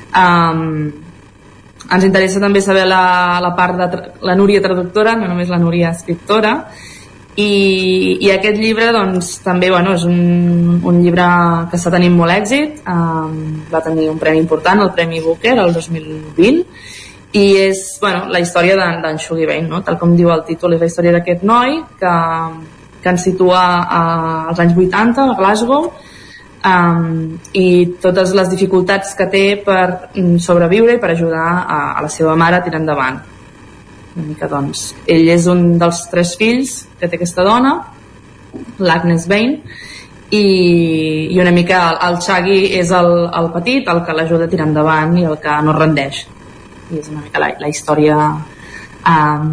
Um, 0.08 1.07
ens 1.88 2.04
interessa 2.04 2.40
també 2.42 2.60
saber 2.64 2.84
la, 2.88 3.38
la 3.40 3.54
part 3.56 3.78
de 3.80 4.02
la 4.26 4.36
Núria 4.36 4.62
traductora, 4.64 5.16
no 5.16 5.28
només 5.30 5.50
la 5.50 5.60
Núria 5.62 5.92
escriptora. 5.96 6.54
I, 7.38 8.18
i 8.18 8.32
aquest 8.34 8.56
llibre 8.58 8.88
doncs, 8.90 9.36
també 9.44 9.68
bueno, 9.70 9.92
és 9.94 10.04
un, 10.08 10.80
un 10.82 10.96
llibre 11.04 11.26
que 11.70 11.78
està 11.78 11.92
tenint 11.94 12.16
molt 12.18 12.34
èxit. 12.34 12.80
Um, 12.90 13.68
va 13.70 13.82
tenir 13.84 14.08
un 14.10 14.18
premi 14.18 14.42
important, 14.42 14.82
el 14.82 14.90
Premi 14.96 15.22
Booker 15.22 15.54
el 15.54 15.76
2020 15.76 16.64
i 17.36 17.44
és 17.60 17.98
bueno, 18.00 18.24
la 18.32 18.40
història 18.40 18.76
d'en 18.78 19.18
Shuggy 19.20 19.46
Bain 19.46 19.66
no? 19.68 19.82
tal 19.84 19.98
com 20.00 20.14
diu 20.16 20.30
el 20.32 20.46
títol, 20.48 20.74
és 20.74 20.80
la 20.80 20.88
història 20.88 21.12
d'aquest 21.12 21.42
noi 21.44 21.76
que, 22.00 22.12
que 23.02 23.10
ens 23.12 23.26
situa 23.28 23.60
als 24.48 24.62
anys 24.64 24.76
80 24.76 25.26
a 25.26 25.36
Glasgow 25.36 25.90
um, 26.64 27.38
i 27.52 27.66
totes 28.02 28.32
les 28.36 28.50
dificultats 28.50 29.14
que 29.18 29.26
té 29.30 29.44
per 29.64 29.84
mm, 30.14 30.38
sobreviure 30.42 30.96
i 30.96 31.02
per 31.02 31.12
ajudar 31.14 31.48
a, 31.64 31.80
a 31.98 32.04
la 32.04 32.10
seva 32.12 32.36
mare 32.36 32.58
a 32.58 32.64
tirar 32.64 32.80
endavant. 32.82 33.20
Una 34.16 34.26
mica 34.26 34.48
doncs 34.50 34.92
ell 35.06 35.28
és 35.30 35.46
un 35.50 35.78
dels 35.78 36.02
tres 36.10 36.34
fills 36.38 36.80
que 36.98 37.06
té 37.06 37.18
aquesta 37.18 37.44
dona 37.46 37.76
l'Agnes 38.82 39.28
Bain 39.30 39.58
i, 40.34 40.44
i 41.30 41.40
una 41.40 41.52
mica 41.54 41.82
el, 41.90 42.00
el 42.08 42.18
Shaggy 42.24 42.60
és 42.80 42.90
el, 42.92 43.12
el 43.38 43.50
petit, 43.54 43.88
el 43.88 44.02
que 44.04 44.16
l'ajuda 44.16 44.48
a 44.48 44.52
tirar 44.52 44.68
endavant 44.68 45.14
i 45.20 45.26
el 45.28 45.38
que 45.42 45.58
no 45.64 45.76
rendeix. 45.76 46.24
I 46.88 47.02
és 47.02 47.12
una 47.12 47.22
mica 47.22 47.40
la, 47.42 47.52
la 47.60 47.70
història 47.70 48.16
um, 48.28 49.52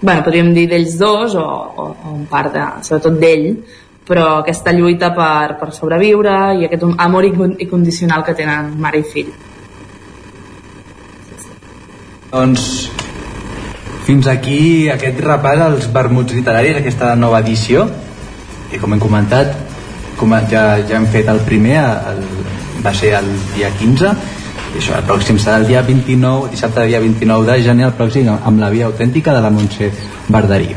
bueno, 0.00 0.22
podríem 0.24 0.54
dir 0.56 0.66
d'ells 0.70 0.96
dos 0.98 1.36
o, 1.36 1.44
o, 1.44 1.86
o 1.92 2.14
un 2.14 2.24
part 2.30 2.54
de, 2.54 2.64
sobretot 2.86 3.18
d'ell 3.20 3.50
però 4.10 4.40
aquesta 4.40 4.74
lluita 4.74 5.12
per, 5.14 5.54
per 5.60 5.70
sobreviure 5.76 6.34
i 6.58 6.66
aquest 6.66 6.84
amor 7.06 7.28
incon- 7.28 7.54
incondicional 7.62 8.26
que 8.26 8.34
tenen 8.34 8.74
mare 8.82 9.04
i 9.04 9.06
fill. 9.06 9.30
Doncs 12.30 12.66
fins 14.06 14.26
aquí 14.30 14.90
aquest 14.90 15.18
repàs 15.22 15.62
als 15.62 15.90
vermuts 15.94 16.34
literaris, 16.34 16.82
aquesta 16.82 17.14
nova 17.14 17.38
edició. 17.44 17.86
I 18.70 18.78
com 18.78 18.94
hem 18.94 19.02
comentat 19.02 19.54
com 20.20 20.34
ja, 20.50 20.64
ja 20.84 20.98
hem 20.98 21.06
fet 21.08 21.30
el 21.32 21.40
primer 21.46 21.78
el, 21.80 22.20
va 22.84 22.92
ser 22.94 23.14
el 23.18 23.30
dia 23.54 23.70
15 23.80 24.10
i 24.10 24.78
això, 24.78 24.98
el 24.98 25.06
pròxim 25.08 25.38
serà 25.40 25.56
el 25.62 25.66
dia 25.70 25.80
29 25.86 26.50
dissabte 26.52 26.84
dia 26.90 27.00
29 27.00 27.48
de 27.48 27.62
gener 27.64 27.86
el 27.88 27.94
pròxim 27.96 28.28
amb 28.34 28.60
la 28.60 28.68
via 28.70 28.90
autèntica 28.90 29.32
de 29.34 29.40
la 29.40 29.50
Montse 29.54 29.88
Verderia 30.28 30.76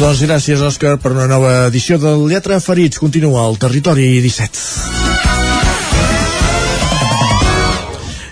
Doncs 0.00 0.22
gràcies, 0.24 0.62
Òscar, 0.64 0.94
per 0.96 1.10
una 1.12 1.26
nova 1.28 1.66
edició 1.66 1.98
del 2.00 2.22
Lletra 2.30 2.56
Ferits. 2.64 2.96
Continua 3.02 3.42
al 3.44 3.58
Territori 3.60 4.06
17. 4.24 4.62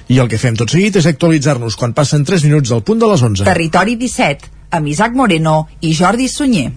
I 0.08 0.16
el 0.22 0.30
que 0.32 0.40
fem 0.40 0.56
tot 0.56 0.72
seguit 0.72 0.96
és 0.96 1.08
actualitzar-nos 1.10 1.76
quan 1.76 1.92
passen 1.92 2.24
3 2.24 2.46
minuts 2.48 2.72
del 2.72 2.80
punt 2.88 3.04
de 3.04 3.10
les 3.12 3.20
11. 3.20 3.44
Territori 3.44 3.98
17, 4.00 4.48
amb 4.80 4.88
Isaac 4.88 5.12
Moreno 5.12 5.58
i 5.84 5.92
Jordi 5.92 6.30
Sunyer. 6.32 6.70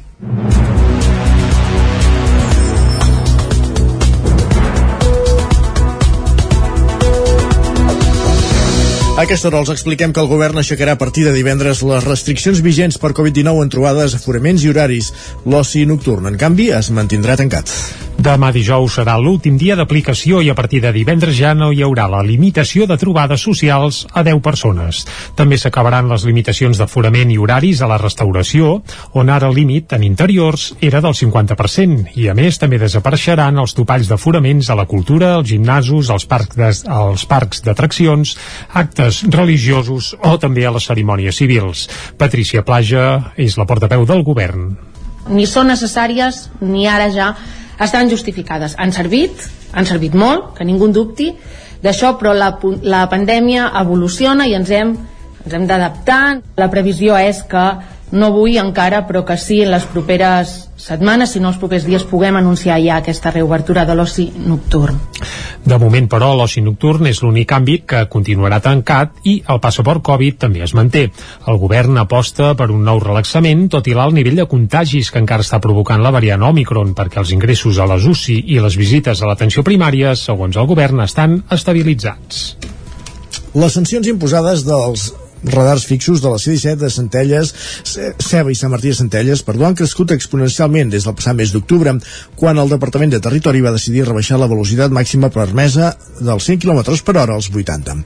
A 9.21 9.23
aquesta 9.27 9.51
hora 9.51 9.59
els 9.61 9.69
expliquem 9.69 10.15
que 10.17 10.21
el 10.23 10.29
govern 10.31 10.57
aixecarà 10.57 10.95
a 10.95 10.99
partir 11.01 11.27
de 11.27 11.33
divendres 11.35 11.83
les 11.85 12.07
restriccions 12.07 12.57
vigents 12.65 12.97
per 12.97 13.11
Covid-19 13.13 13.67
en 13.67 13.69
trobades, 13.69 14.15
aforaments 14.17 14.65
i 14.65 14.71
horaris. 14.71 15.11
L'oci 15.45 15.85
nocturn, 15.85 16.25
en 16.31 16.41
canvi, 16.41 16.71
es 16.73 16.89
mantindrà 16.89 17.37
tancat. 17.37 17.69
Demà 18.21 18.51
dijous 18.53 18.99
serà 18.99 19.15
l'últim 19.17 19.55
dia 19.57 19.73
d'aplicació 19.73 20.43
i 20.45 20.49
a 20.51 20.53
partir 20.53 20.77
de 20.83 20.91
divendres 20.93 21.33
ja 21.33 21.55
no 21.57 21.71
hi 21.73 21.79
haurà 21.81 22.03
la 22.11 22.19
limitació 22.21 22.85
de 22.85 22.93
trobades 23.01 23.41
socials 23.41 24.03
a 24.13 24.21
10 24.21 24.43
persones. 24.45 24.99
També 25.39 25.57
s'acabaran 25.57 26.09
les 26.11 26.25
limitacions 26.29 26.77
d'aforament 26.77 27.31
i 27.33 27.39
horaris 27.41 27.81
a 27.81 27.87
la 27.89 27.97
restauració, 27.97 28.75
on 29.17 29.31
ara 29.33 29.49
el 29.49 29.55
límit 29.57 29.95
en 29.97 30.05
interiors 30.05 30.67
era 30.81 31.01
del 31.01 31.15
50%, 31.17 32.11
i 32.21 32.27
a 32.29 32.35
més 32.37 32.59
també 32.61 32.77
desapareixeran 32.83 33.57
els 33.57 33.73
topalls 33.73 34.11
d'aforaments 34.11 34.69
a 34.69 34.77
la 34.77 34.85
cultura, 34.85 35.33
als 35.39 35.49
gimnasos, 35.49 36.11
als 36.13 36.27
parcs 36.29 36.55
de- 36.59 36.91
als 36.93 37.25
parcs 37.25 37.63
d'atraccions, 37.65 38.35
actes 38.73 39.23
religiosos 39.31 40.13
o 40.21 40.37
també 40.37 40.67
a 40.67 40.71
les 40.77 40.85
cerimònies 40.85 41.41
civils. 41.41 41.87
Patricia 42.17 42.61
Plaja 42.61 43.33
és 43.35 43.57
la 43.57 43.65
portaveu 43.65 44.05
del 44.05 44.21
govern. 44.23 44.77
ni 45.29 45.45
són 45.45 45.67
necessàries 45.67 46.49
ni 46.61 46.87
ara 46.87 47.09
ja 47.13 47.35
estan 47.81 48.09
justificades. 48.09 48.75
Han 48.77 48.93
servit, 48.93 49.47
han 49.73 49.87
servit 49.89 50.15
molt, 50.17 50.53
que 50.57 50.67
ningú 50.67 50.89
en 50.89 50.95
dubti 50.95 51.31
d'això, 51.81 52.15
però 52.19 52.33
la, 52.37 52.51
la 52.83 53.05
pandèmia 53.09 53.71
evoluciona 53.81 54.45
i 54.47 54.53
ens 54.57 54.69
hem, 54.69 54.93
ens 55.45 55.55
hem 55.57 55.65
d'adaptar. 55.69 56.21
La 56.61 56.69
previsió 56.73 57.17
és 57.17 57.41
que 57.49 57.65
no 58.11 58.27
avui 58.27 58.57
encara, 58.59 59.05
però 59.07 59.23
que 59.25 59.37
sí 59.39 59.61
en 59.63 59.71
les 59.71 59.85
properes 59.87 60.71
setmanes, 60.81 61.31
si 61.31 61.39
no 61.39 61.51
els 61.51 61.59
propers 61.61 61.85
dies, 61.85 62.03
puguem 62.09 62.35
anunciar 62.35 62.79
ja 62.81 62.97
aquesta 62.99 63.31
reobertura 63.31 63.85
de 63.85 63.95
l'oci 63.95 64.27
nocturn. 64.47 64.97
De 65.63 65.77
moment, 65.77 66.07
però, 66.09 66.31
l'oci 66.35 66.63
nocturn 66.65 67.07
és 67.07 67.21
l'únic 67.21 67.53
àmbit 67.53 67.85
que 67.87 68.01
continuarà 68.11 68.59
tancat 68.63 69.21
i 69.29 69.37
el 69.47 69.61
passaport 69.63 70.01
Covid 70.03 70.39
també 70.41 70.63
es 70.65 70.73
manté. 70.77 71.05
El 71.47 71.61
govern 71.61 72.01
aposta 72.01 72.51
per 72.57 72.71
un 72.73 72.83
nou 72.87 72.99
relaxament, 73.03 73.67
tot 73.69 73.87
i 73.87 73.95
l'alt 73.95 74.17
nivell 74.17 74.41
de 74.41 74.47
contagis 74.49 75.11
que 75.11 75.21
encara 75.21 75.45
està 75.45 75.61
provocant 75.61 76.01
la 76.01 76.11
variant 76.11 76.43
Omicron, 76.49 76.95
perquè 76.97 77.21
els 77.21 77.31
ingressos 77.37 77.79
a 77.79 77.87
les 77.93 78.09
UCI 78.09 78.41
i 78.55 78.59
les 78.59 78.77
visites 78.77 79.21
a 79.21 79.29
l'atenció 79.29 79.63
primària, 79.63 80.15
segons 80.15 80.57
el 80.57 80.67
govern, 80.67 81.05
estan 81.05 81.43
estabilitzats. 81.51 82.55
Les 83.53 83.73
sancions 83.75 84.07
imposades 84.07 84.63
dels 84.63 85.11
radars 85.43 85.85
fixos 85.85 86.21
de 86.21 86.29
la 86.29 86.37
C-17 86.39 86.75
de 86.77 86.89
Centelles, 86.89 87.53
Ce- 87.83 88.13
Ceba 88.21 88.51
i 88.51 88.55
Sant 88.55 88.71
Martí 88.71 88.89
de 88.91 88.95
Centelles, 88.99 89.41
perdó, 89.43 89.65
han 89.67 89.75
crescut 89.75 90.11
exponencialment 90.11 90.89
des 90.93 91.05
del 91.07 91.15
passat 91.17 91.35
mes 91.35 91.51
d'octubre, 91.53 91.93
quan 92.35 92.57
el 92.61 92.69
Departament 92.69 93.11
de 93.11 93.19
Territori 93.19 93.61
va 93.61 93.71
decidir 93.73 94.05
rebaixar 94.05 94.37
la 94.39 94.47
velocitat 94.51 94.91
màxima 94.91 95.29
permesa 95.33 95.95
dels 96.19 96.45
100 96.45 96.59
km 96.61 96.83
per 97.05 97.17
hora 97.17 97.33
als 97.35 97.49
80. 97.49 97.97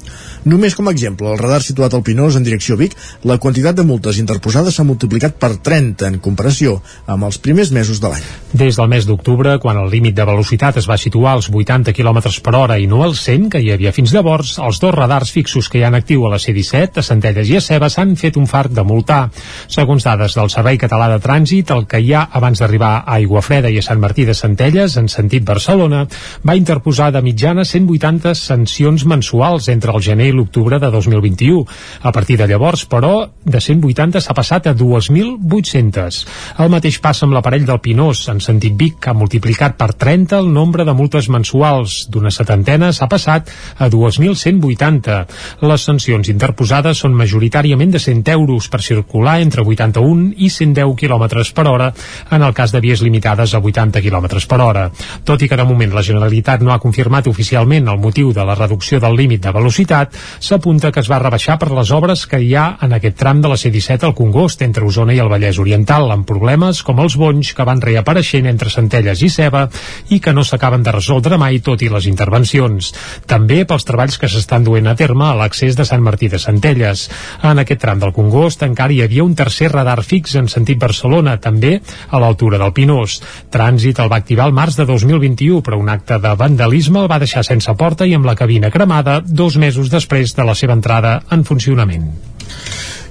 Només 0.46 0.76
com 0.76 0.88
a 0.88 0.92
exemple, 0.96 1.28
el 1.32 1.40
radar 1.42 1.62
situat 1.64 1.94
al 1.94 2.04
Pinós 2.04 2.36
en 2.38 2.44
direcció 2.46 2.78
Vic, 2.78 2.94
la 3.24 3.38
quantitat 3.42 3.76
de 3.76 3.84
multes 3.84 4.18
interposades 4.22 4.76
s'ha 4.76 4.84
multiplicat 4.86 5.36
per 5.42 5.56
30 5.58 6.08
en 6.08 6.20
comparació 6.24 6.80
amb 7.08 7.26
els 7.28 7.38
primers 7.42 7.72
mesos 7.72 8.00
de 8.00 8.10
l'any. 8.14 8.24
Des 8.54 8.76
del 8.78 8.88
mes 8.88 9.06
d'octubre, 9.06 9.58
quan 9.60 9.78
el 9.82 9.90
límit 9.92 10.16
de 10.16 10.26
velocitat 10.26 10.78
es 10.78 10.88
va 10.90 10.98
situar 10.98 11.34
als 11.36 11.50
80 11.50 11.94
km 11.94 12.22
per 12.44 12.56
hora 12.56 12.78
i 12.80 12.88
no 12.88 13.04
als 13.04 13.24
100 13.26 13.50
que 13.50 13.60
hi 13.62 13.72
havia 13.74 13.92
fins 13.92 14.14
llavors, 14.14 14.58
els 14.60 14.80
dos 14.80 14.94
radars 14.94 15.32
fixos 15.32 15.68
que 15.70 15.80
hi 15.80 15.84
ha 15.84 15.88
en 15.92 15.96
actiu 16.00 16.26
a 16.28 16.32
la 16.36 16.40
C-17, 16.40 17.00
a 17.00 17.04
Centelles 17.04 17.25
i 17.26 17.58
a 17.58 17.90
s'han 17.90 18.16
fet 18.16 18.38
un 18.38 18.46
fart 18.46 18.72
de 18.72 18.84
multar. 18.84 19.30
Segons 19.68 20.04
dades 20.06 20.36
del 20.38 20.50
Servei 20.54 20.78
Català 20.78 21.08
de 21.10 21.20
Trànsit, 21.24 21.72
el 21.74 21.86
que 21.90 22.00
hi 22.00 22.14
ha 22.14 22.28
abans 22.38 22.60
d'arribar 22.60 22.92
a 23.00 23.16
Aiguafreda 23.16 23.70
i 23.70 23.80
a 23.80 23.86
Sant 23.86 24.00
Martí 24.00 24.26
de 24.26 24.36
Centelles, 24.38 24.98
en 24.98 25.08
sentit 25.10 25.46
Barcelona, 25.46 26.04
va 26.46 26.56
interposar 26.56 27.12
de 27.12 27.22
mitjana 27.26 27.66
180 27.66 28.36
sancions 28.36 29.06
mensuals 29.06 29.70
entre 29.74 29.96
el 29.96 30.04
gener 30.06 30.28
i 30.30 30.36
l'octubre 30.36 30.80
de 30.80 30.92
2021. 30.92 31.64
A 32.04 32.12
partir 32.12 32.38
de 32.38 32.48
llavors, 32.48 32.86
però, 32.86 33.30
de 33.44 33.62
180 33.62 34.22
s'ha 34.22 34.38
passat 34.38 34.68
a 34.68 34.76
2.800. 34.76 36.22
El 36.62 36.70
mateix 36.74 37.00
passa 37.02 37.26
amb 37.26 37.34
l'aparell 37.34 37.66
del 37.66 37.82
Pinós, 37.82 38.28
en 38.30 38.42
sentit 38.44 38.78
Vic, 38.78 39.00
que 39.02 39.10
ha 39.10 39.18
multiplicat 39.18 39.80
per 39.80 39.94
30 39.94 40.38
el 40.44 40.52
nombre 40.54 40.86
de 40.86 40.94
multes 40.94 41.30
mensuals. 41.30 42.06
D'una 42.12 42.34
setantena 42.34 42.92
s'ha 42.94 43.10
passat 43.10 43.50
a 43.80 43.90
2.180. 43.90 45.18
Les 45.66 45.90
sancions 45.90 46.30
interposades 46.30 47.02
són 47.02 47.15
majoritàriament 47.16 47.92
de 47.96 48.00
100 48.00 48.32
euros 48.36 48.70
per 48.70 48.82
circular 48.84 49.40
entre 49.42 49.64
81 49.64 50.34
i 50.38 50.50
110 50.50 50.96
km 51.00 51.26
per 51.56 51.68
hora 51.68 51.92
en 52.32 52.44
el 52.44 52.54
cas 52.54 52.72
de 52.72 52.82
vies 52.84 53.02
limitades 53.02 53.54
a 53.54 53.60
80 53.60 54.02
km 54.02 54.28
per 54.48 54.62
hora. 54.62 54.90
Tot 55.24 55.42
i 55.42 55.50
que 55.50 55.58
de 55.58 55.66
moment 55.66 55.94
la 55.94 56.04
Generalitat 56.04 56.62
no 56.62 56.74
ha 56.74 56.80
confirmat 56.80 57.28
oficialment 57.28 57.88
el 57.90 58.02
motiu 58.02 58.34
de 58.34 58.46
la 58.46 58.56
reducció 58.56 59.00
del 59.00 59.16
límit 59.16 59.44
de 59.44 59.54
velocitat, 59.56 60.16
s'apunta 60.40 60.92
que 60.92 61.02
es 61.02 61.10
va 61.12 61.20
rebaixar 61.20 61.58
per 61.60 61.72
les 61.72 61.92
obres 61.92 62.26
que 62.28 62.40
hi 62.42 62.54
ha 62.56 62.68
en 62.86 62.94
aquest 62.98 63.18
tram 63.20 63.42
de 63.42 63.52
la 63.52 63.58
C-17 63.58 64.06
al 64.06 64.16
Congost 64.16 64.62
entre 64.62 64.86
Osona 64.86 65.16
i 65.16 65.22
el 65.24 65.32
Vallès 65.32 65.60
Oriental, 65.62 66.10
amb 66.12 66.28
problemes 66.28 66.84
com 66.84 67.00
els 67.04 67.18
bonys 67.18 67.54
que 67.56 67.66
van 67.68 67.82
reapareixent 67.82 68.50
entre 68.52 68.74
Centelles 68.74 69.22
i 69.26 69.30
Ceba 69.30 69.66
i 70.10 70.20
que 70.20 70.34
no 70.34 70.44
s'acaben 70.44 70.84
de 70.84 70.94
resoldre 70.96 71.40
mai 71.42 71.60
tot 71.66 71.82
i 71.82 71.90
les 71.92 72.08
intervencions. 72.12 72.92
També 73.26 73.64
pels 73.66 73.88
treballs 73.88 74.20
que 74.22 74.30
s'estan 74.32 74.66
duent 74.68 74.88
a 74.88 74.96
terme 75.00 75.26
a 75.30 75.36
l'accés 75.40 75.78
de 75.78 75.86
Sant 75.88 76.04
Martí 76.04 76.30
de 76.32 76.40
Centelles. 76.42 77.05
En 77.44 77.62
aquest 77.62 77.82
tram 77.82 78.02
del 78.02 78.14
Congost 78.16 78.66
encara 78.68 78.94
hi 78.94 79.02
havia 79.06 79.26
un 79.26 79.36
tercer 79.36 79.72
radar 79.74 80.02
fix 80.04 80.36
en 80.40 80.50
sentit 80.52 80.80
Barcelona, 80.82 81.38
també 81.42 81.80
a 82.10 82.22
l'altura 82.22 82.60
del 82.62 82.74
Pinós. 82.76 83.20
Trànsit 83.52 84.02
el 84.04 84.12
va 84.12 84.22
activar 84.22 84.50
el 84.50 84.56
març 84.58 84.80
de 84.80 84.88
2021, 84.90 85.62
però 85.66 85.80
un 85.82 85.90
acte 85.90 86.20
de 86.22 86.36
vandalisme 86.40 87.02
el 87.04 87.12
va 87.12 87.22
deixar 87.22 87.46
sense 87.48 87.74
porta 87.80 88.06
i 88.06 88.16
amb 88.16 88.28
la 88.28 88.36
cabina 88.36 88.72
cremada 88.72 89.22
dos 89.26 89.58
mesos 89.58 89.92
després 89.94 90.36
de 90.36 90.48
la 90.48 90.56
seva 90.56 90.78
entrada 90.78 91.20
en 91.32 91.44
funcionament. 91.48 92.10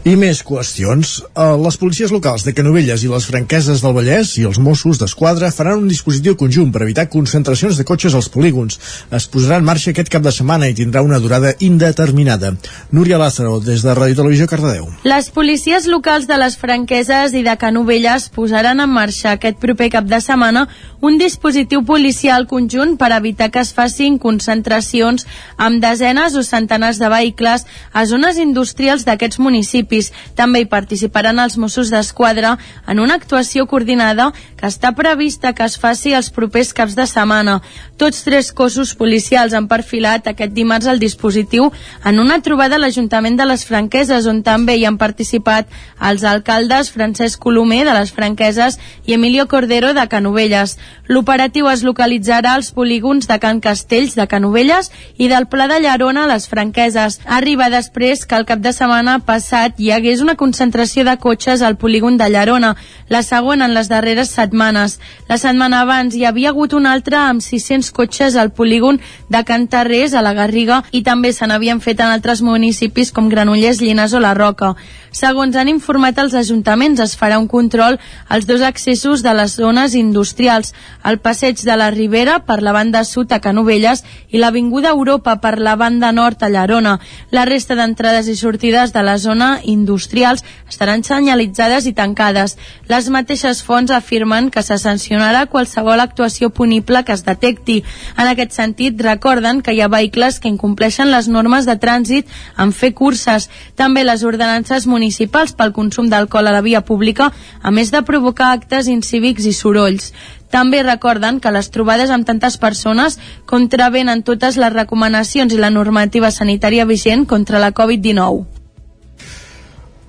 I 0.04 0.18
més 0.20 0.42
qüestions. 0.44 1.14
Uh, 1.32 1.54
les 1.64 1.78
policies 1.80 2.10
locals 2.12 2.42
de 2.44 2.52
Canovelles 2.52 3.00
i 3.00 3.08
les 3.08 3.24
franqueses 3.24 3.80
del 3.80 3.94
Vallès 3.96 4.34
i 4.36 4.42
els 4.44 4.58
Mossos 4.60 4.98
d'Esquadra 5.00 5.48
faran 5.48 5.80
un 5.80 5.86
dispositiu 5.88 6.36
conjunt 6.36 6.68
per 6.74 6.82
evitar 6.84 7.06
concentracions 7.08 7.78
de 7.80 7.86
cotxes 7.88 8.12
als 8.12 8.28
polígons. 8.28 8.76
Es 9.08 9.24
posarà 9.32 9.62
en 9.62 9.64
marxa 9.64 9.94
aquest 9.94 10.12
cap 10.12 10.20
de 10.20 10.32
setmana 10.36 10.68
i 10.68 10.76
tindrà 10.76 11.00
una 11.00 11.16
durada 11.24 11.54
indeterminada. 11.64 12.52
Núria 12.92 13.16
Lázaro, 13.16 13.62
des 13.64 13.80
de 13.80 13.94
Ràdio 13.96 14.18
Televisió 14.18 14.44
Cardedeu. 14.50 14.90
Les 15.08 15.30
policies 15.32 15.88
locals 15.88 16.28
de 16.28 16.36
les 16.36 16.58
franqueses 16.60 17.32
i 17.32 17.40
de 17.48 17.56
Canovelles 17.56 18.28
posaran 18.28 18.84
en 18.84 18.92
marxa 18.92 19.32
aquest 19.38 19.56
proper 19.56 19.88
cap 19.96 20.04
de 20.04 20.20
setmana 20.20 20.66
un 21.00 21.16
dispositiu 21.16 21.80
policial 21.88 22.44
conjunt 22.48 22.98
per 23.00 23.10
evitar 23.16 23.48
que 23.52 23.64
es 23.64 23.72
facin 23.76 24.20
concentracions 24.20 25.24
amb 25.56 25.80
desenes 25.80 26.36
o 26.36 26.44
centenars 26.44 27.00
de 27.00 27.08
vehicles 27.12 27.64
a 27.92 28.04
zones 28.04 28.36
industrials 28.40 29.08
d'aquests 29.08 29.40
municipis. 29.40 29.93
També 30.34 30.64
hi 30.64 30.68
participaran 30.70 31.38
els 31.38 31.56
Mossos 31.60 31.90
d'Esquadra 31.92 32.56
en 32.86 33.00
una 33.00 33.14
actuació 33.20 33.66
coordinada 33.70 34.30
que 34.58 34.66
està 34.66 34.94
prevista 34.96 35.52
que 35.54 35.64
es 35.64 35.78
faci 35.78 36.14
els 36.14 36.30
propers 36.34 36.72
caps 36.74 36.96
de 36.98 37.06
setmana. 37.06 37.60
Tots 37.96 38.24
tres 38.26 38.50
cossos 38.52 38.94
policials 38.98 39.54
han 39.54 39.68
perfilat 39.70 40.26
aquest 40.26 40.54
dimarts 40.56 40.88
el 40.90 40.98
dispositiu 40.98 41.70
en 42.04 42.18
una 42.18 42.40
trobada 42.42 42.76
a 42.76 42.82
l'Ajuntament 42.82 43.38
de 43.38 43.46
les 43.46 43.64
Franqueses, 43.68 44.26
on 44.26 44.42
també 44.42 44.76
hi 44.76 44.84
han 44.88 44.98
participat 44.98 45.70
els 46.00 46.24
alcaldes 46.24 46.90
Francesc 46.90 47.40
Colomer 47.40 47.84
de 47.86 47.94
les 47.94 48.12
Franqueses 48.12 48.78
i 49.06 49.14
Emilio 49.14 49.46
Cordero 49.48 49.92
de 49.94 50.06
Canovelles. 50.08 50.76
L'operatiu 51.08 51.68
es 51.70 51.84
localitzarà 51.86 52.54
als 52.54 52.72
polígons 52.72 53.28
de 53.28 53.38
Can 53.38 53.60
Castells 53.60 54.16
de 54.18 54.26
Canovelles 54.26 54.90
i 55.18 55.28
del 55.28 55.46
Pla 55.52 55.68
de 55.70 55.80
Llarona 55.84 56.24
a 56.24 56.32
les 56.32 56.48
Franqueses. 56.48 57.20
Arriba 57.26 57.70
després 57.70 58.24
que 58.26 58.38
el 58.38 58.46
cap 58.48 58.62
de 58.64 58.72
setmana 58.72 59.18
passat 59.26 59.80
hi 59.84 59.90
hagués 59.92 60.22
una 60.24 60.34
concentració 60.40 61.02
de 61.04 61.12
cotxes 61.20 61.60
al 61.60 61.76
polígon 61.76 62.16
de 62.16 62.30
Llarona, 62.32 62.70
la 63.12 63.20
segona 63.22 63.66
en 63.68 63.74
les 63.76 63.90
darreres 63.92 64.30
setmanes. 64.32 64.96
La 65.28 65.36
setmana 65.36 65.82
abans 65.84 66.16
hi 66.16 66.24
havia 66.24 66.54
hagut 66.54 66.72
una 66.72 66.94
altra 66.96 67.26
amb 67.28 67.44
600 67.44 67.90
cotxes 67.92 68.38
al 68.40 68.54
polígon 68.56 69.00
de 69.28 69.44
Can 69.44 69.68
Tarrés, 69.68 70.14
a 70.14 70.22
la 70.24 70.32
Garriga, 70.32 70.80
i 70.90 71.02
també 71.04 71.34
se 71.36 71.44
n'havien 71.46 71.84
fet 71.84 72.00
en 72.00 72.14
altres 72.14 72.40
municipis 72.40 73.12
com 73.12 73.28
Granollers, 73.28 73.82
Llinars 73.84 74.16
o 74.16 74.24
la 74.24 74.32
Roca. 74.32 74.72
Segons 75.14 75.54
han 75.54 75.68
informat 75.70 76.16
els 76.18 76.32
ajuntaments, 76.34 76.98
es 77.04 77.12
farà 77.14 77.36
un 77.38 77.46
control 77.46 78.00
als 78.26 78.48
dos 78.48 78.64
accessos 78.66 79.22
de 79.22 79.34
les 79.36 79.52
zones 79.60 79.94
industrials, 79.94 80.72
el 81.04 81.20
passeig 81.22 81.60
de 81.62 81.76
la 81.76 81.90
Ribera 81.94 82.40
per 82.48 82.62
la 82.62 82.72
banda 82.72 83.04
sud 83.04 83.30
a 83.30 83.38
Canovelles 83.44 84.02
i 84.32 84.40
l'Avinguda 84.42 84.90
Europa 84.96 85.36
per 85.44 85.60
la 85.60 85.76
banda 85.76 86.10
nord 86.10 86.42
a 86.42 86.50
Llarona. 86.50 86.96
La 87.30 87.44
resta 87.44 87.76
d'entrades 87.78 88.32
i 88.32 88.34
sortides 88.34 88.96
de 88.96 89.04
la 89.06 89.18
zona 89.18 89.60
industrials 89.74 90.44
estaran 90.70 91.04
senyalitzades 91.04 91.88
i 91.90 91.92
tancades. 91.92 92.56
Les 92.88 93.10
mateixes 93.10 93.62
fonts 93.66 93.92
afirmen 93.92 94.50
que 94.54 94.62
se 94.62 94.78
sancionarà 94.78 95.44
qualsevol 95.52 96.00
actuació 96.00 96.50
punible 96.50 97.04
que 97.04 97.12
es 97.12 97.24
detecti. 97.26 97.82
En 98.16 98.30
aquest 98.30 98.54
sentit, 98.56 99.00
recorden 99.02 99.60
que 99.62 99.74
hi 99.74 99.82
ha 99.82 99.90
vehicles 99.92 100.40
que 100.40 100.52
incompleixen 100.52 101.10
les 101.12 101.28
normes 101.28 101.66
de 101.66 101.76
trànsit 101.80 102.30
en 102.56 102.72
fer 102.72 102.94
curses. 102.94 103.50
També 103.74 104.04
les 104.04 104.24
ordenances 104.24 104.86
municipals 104.86 105.52
pel 105.58 105.74
consum 105.76 106.08
d'alcohol 106.08 106.48
a 106.48 106.56
la 106.56 106.64
via 106.64 106.84
pública, 106.86 107.32
a 107.62 107.70
més 107.70 107.90
de 107.90 108.02
provocar 108.02 108.54
actes 108.54 108.88
incívics 108.88 109.44
i 109.50 109.52
sorolls. 109.52 110.12
També 110.54 110.84
recorden 110.84 111.40
que 111.42 111.50
les 111.54 111.70
trobades 111.74 112.12
amb 112.14 112.26
tantes 112.28 112.58
persones 112.62 113.18
contravenen 113.52 114.22
totes 114.28 114.58
les 114.64 114.74
recomanacions 114.76 115.54
i 115.54 115.62
la 115.64 115.72
normativa 115.76 116.30
sanitària 116.30 116.86
vigent 116.90 117.26
contra 117.26 117.62
la 117.64 117.72
Covid-19. 117.74 118.63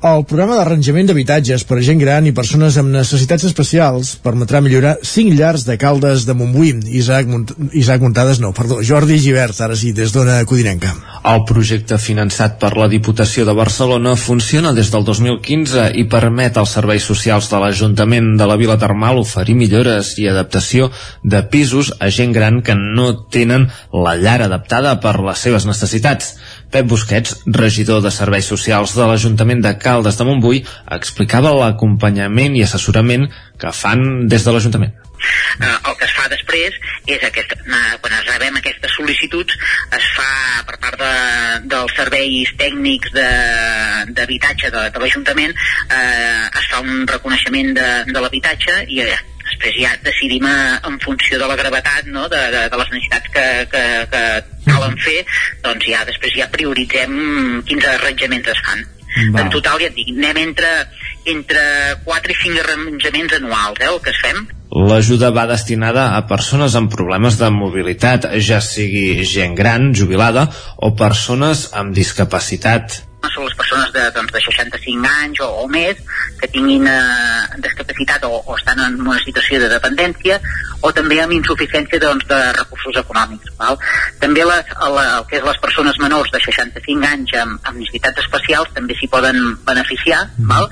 El 0.05 0.21
programa 0.29 0.53
d'arranjament 0.59 1.07
d'habitatges 1.09 1.63
per 1.65 1.79
a 1.79 1.83
gent 1.85 1.97
gran 1.97 2.27
i 2.29 2.33
persones 2.37 2.75
amb 2.77 2.91
necessitats 2.93 3.47
especials 3.47 4.11
permetrà 4.21 4.59
millorar 4.61 4.91
5 5.01 5.33
llars 5.33 5.63
de 5.65 5.79
caldes 5.81 6.27
de 6.27 6.35
Montbui. 6.37 6.75
Isaac, 6.99 7.25
Mont 7.25 7.47
Isaac 7.73 8.03
Muntades, 8.03 8.37
no, 8.43 8.51
perdó, 8.53 8.83
Jordi 8.85 9.17
Givert, 9.23 9.57
ara 9.65 9.73
sí, 9.73 9.95
des 9.97 10.13
d'Ona 10.13 10.35
Codinenca. 10.45 10.91
El 11.25 11.41
projecte 11.49 11.97
finançat 11.97 12.59
per 12.61 12.75
la 12.77 12.85
Diputació 12.91 13.47
de 13.49 13.55
Barcelona 13.57 14.13
funciona 14.13 14.75
des 14.77 14.91
del 14.93 15.07
2015 15.07 15.87
i 15.97 16.05
permet 16.11 16.59
als 16.61 16.75
serveis 16.77 17.07
socials 17.09 17.49
de 17.49 17.63
l'Ajuntament 17.63 18.35
de 18.37 18.45
la 18.45 18.59
Vila 18.61 18.77
Termal 18.77 19.23
oferir 19.23 19.57
millores 19.57 20.19
i 20.21 20.29
adaptació 20.29 20.91
de 21.23 21.41
pisos 21.49 21.89
a 21.97 22.11
gent 22.13 22.35
gran 22.37 22.61
que 22.61 22.77
no 22.77 23.07
tenen 23.33 23.71
la 23.89 24.13
llar 24.21 24.43
adaptada 24.45 24.99
per 25.01 25.17
les 25.25 25.41
seves 25.47 25.65
necessitats. 25.65 26.35
Pep 26.75 26.89
Busquets, 26.91 27.37
regidor 27.47 28.01
de 28.03 28.11
Serveis 28.11 28.47
Socials 28.51 28.91
de 28.99 29.05
l'Ajuntament 29.07 29.61
de 29.63 29.71
Caldes 29.79 30.17
de 30.19 30.25
Montbui, 30.27 30.59
explicava 30.91 31.53
l'acompanyament 31.55 32.57
i 32.59 32.65
assessorament 32.65 33.29
que 33.61 33.71
fan 33.71 34.25
des 34.27 34.43
de 34.43 34.51
l'Ajuntament. 34.51 34.91
Eh, 35.63 35.69
el 35.71 35.95
que 35.95 36.03
es 36.05 36.11
fa 36.11 36.25
després 36.27 36.75
és 37.07 37.23
aquest, 37.23 37.53
eh, 37.55 37.93
quan 38.03 38.13
es 38.17 38.25
rebem 38.27 38.57
aquestes 38.59 38.91
sol·licituds 38.97 39.55
es 39.95 40.09
fa 40.17 40.27
per 40.67 40.75
part 40.83 40.99
de, 40.99 41.13
dels 41.71 41.95
serveis 41.95 42.51
tècnics 42.59 43.13
de- 43.15 44.11
d'habitatge 44.19 44.73
de, 44.75 44.83
de 44.91 44.99
l'Ajuntament 44.99 45.55
eh, 45.55 46.59
es 46.59 46.67
fa 46.73 46.83
un 46.83 47.07
reconeixement 47.07 47.71
de, 47.79 47.87
de 48.11 48.19
l'habitatge 48.19 48.81
i 48.91 48.99
eh, 49.07 49.15
després 49.55 49.77
ja 49.79 49.93
decidim 50.03 50.45
eh, 50.49 50.79
en 50.87 50.99
funció 51.03 51.39
de 51.39 51.47
la 51.47 51.55
gravetat 51.59 52.09
no? 52.11 52.27
de, 52.29 52.41
de, 52.51 52.65
de 52.71 52.81
les 52.81 52.91
necessitats 52.91 53.31
que, 53.31 53.45
que, 53.71 53.85
que 54.11 54.23
calen 54.67 54.97
fer 54.99 55.21
doncs 55.63 55.87
ja 55.87 56.03
després 56.07 56.35
ja 56.35 56.51
prioritzem 56.51 57.63
quins 57.67 57.87
arranjaments 57.95 58.51
es 58.51 58.61
fan 58.67 58.83
Val. 59.31 59.45
en 59.45 59.53
total 59.53 59.79
ja 59.79 59.87
et 59.87 59.95
dic, 59.95 60.11
anem 60.11 60.41
entre, 60.49 60.71
entre 61.31 61.63
4 62.03 62.35
i 62.35 62.37
5 62.43 62.63
arranjaments 62.65 63.39
anuals 63.39 63.81
eh, 63.81 63.89
el 63.93 64.03
que 64.03 64.13
es 64.13 64.21
fem 64.25 64.45
L'ajuda 64.75 65.29
va 65.31 65.45
destinada 65.47 66.09
a 66.17 66.23
persones 66.27 66.73
amb 66.75 66.89
problemes 66.91 67.37
de 67.39 67.47
mobilitat, 67.53 68.25
ja 68.43 68.57
sigui 68.59 69.23
gent 69.23 69.53
gran, 69.55 69.93
jubilada, 69.95 70.49
o 70.83 70.89
persones 70.99 71.69
amb 71.79 71.93
discapacitat. 71.95 72.97
Són 73.33 73.47
les 73.47 73.55
persones 73.57 73.91
de, 73.95 74.03
doncs, 74.15 74.33
de 74.33 74.41
65 74.43 75.11
anys 75.21 75.41
o, 75.45 75.49
o 75.63 75.67
més 75.71 76.01
que 76.39 76.49
tinguin 76.51 76.87
eh, 76.89 77.59
discapacitat 77.63 78.27
o, 78.27 78.41
o 78.43 78.57
estan 78.57 78.81
en 78.85 78.99
una 79.01 79.19
situació 79.23 79.61
de 79.63 79.71
dependència 79.71 80.39
o 80.81 80.91
també 80.95 81.21
amb 81.23 81.35
insuficiència 81.37 82.01
doncs, 82.01 82.27
de 82.29 82.41
recursos 82.59 83.01
econòmics. 83.01 83.55
Val? 83.59 83.79
També 84.21 84.45
les, 84.47 84.75
la, 84.97 85.07
el 85.19 85.27
que 85.29 85.39
és 85.39 85.47
les 85.47 85.59
persones 85.63 85.99
menors 86.01 86.31
de 86.33 86.43
65 86.43 87.09
anys 87.09 87.35
amb, 87.41 87.59
amb 87.63 87.81
necessitats 87.81 88.25
especials 88.25 88.71
també 88.75 88.97
s'hi 88.99 89.11
poden 89.11 89.41
beneficiar. 89.65 90.25
Val? 90.51 90.69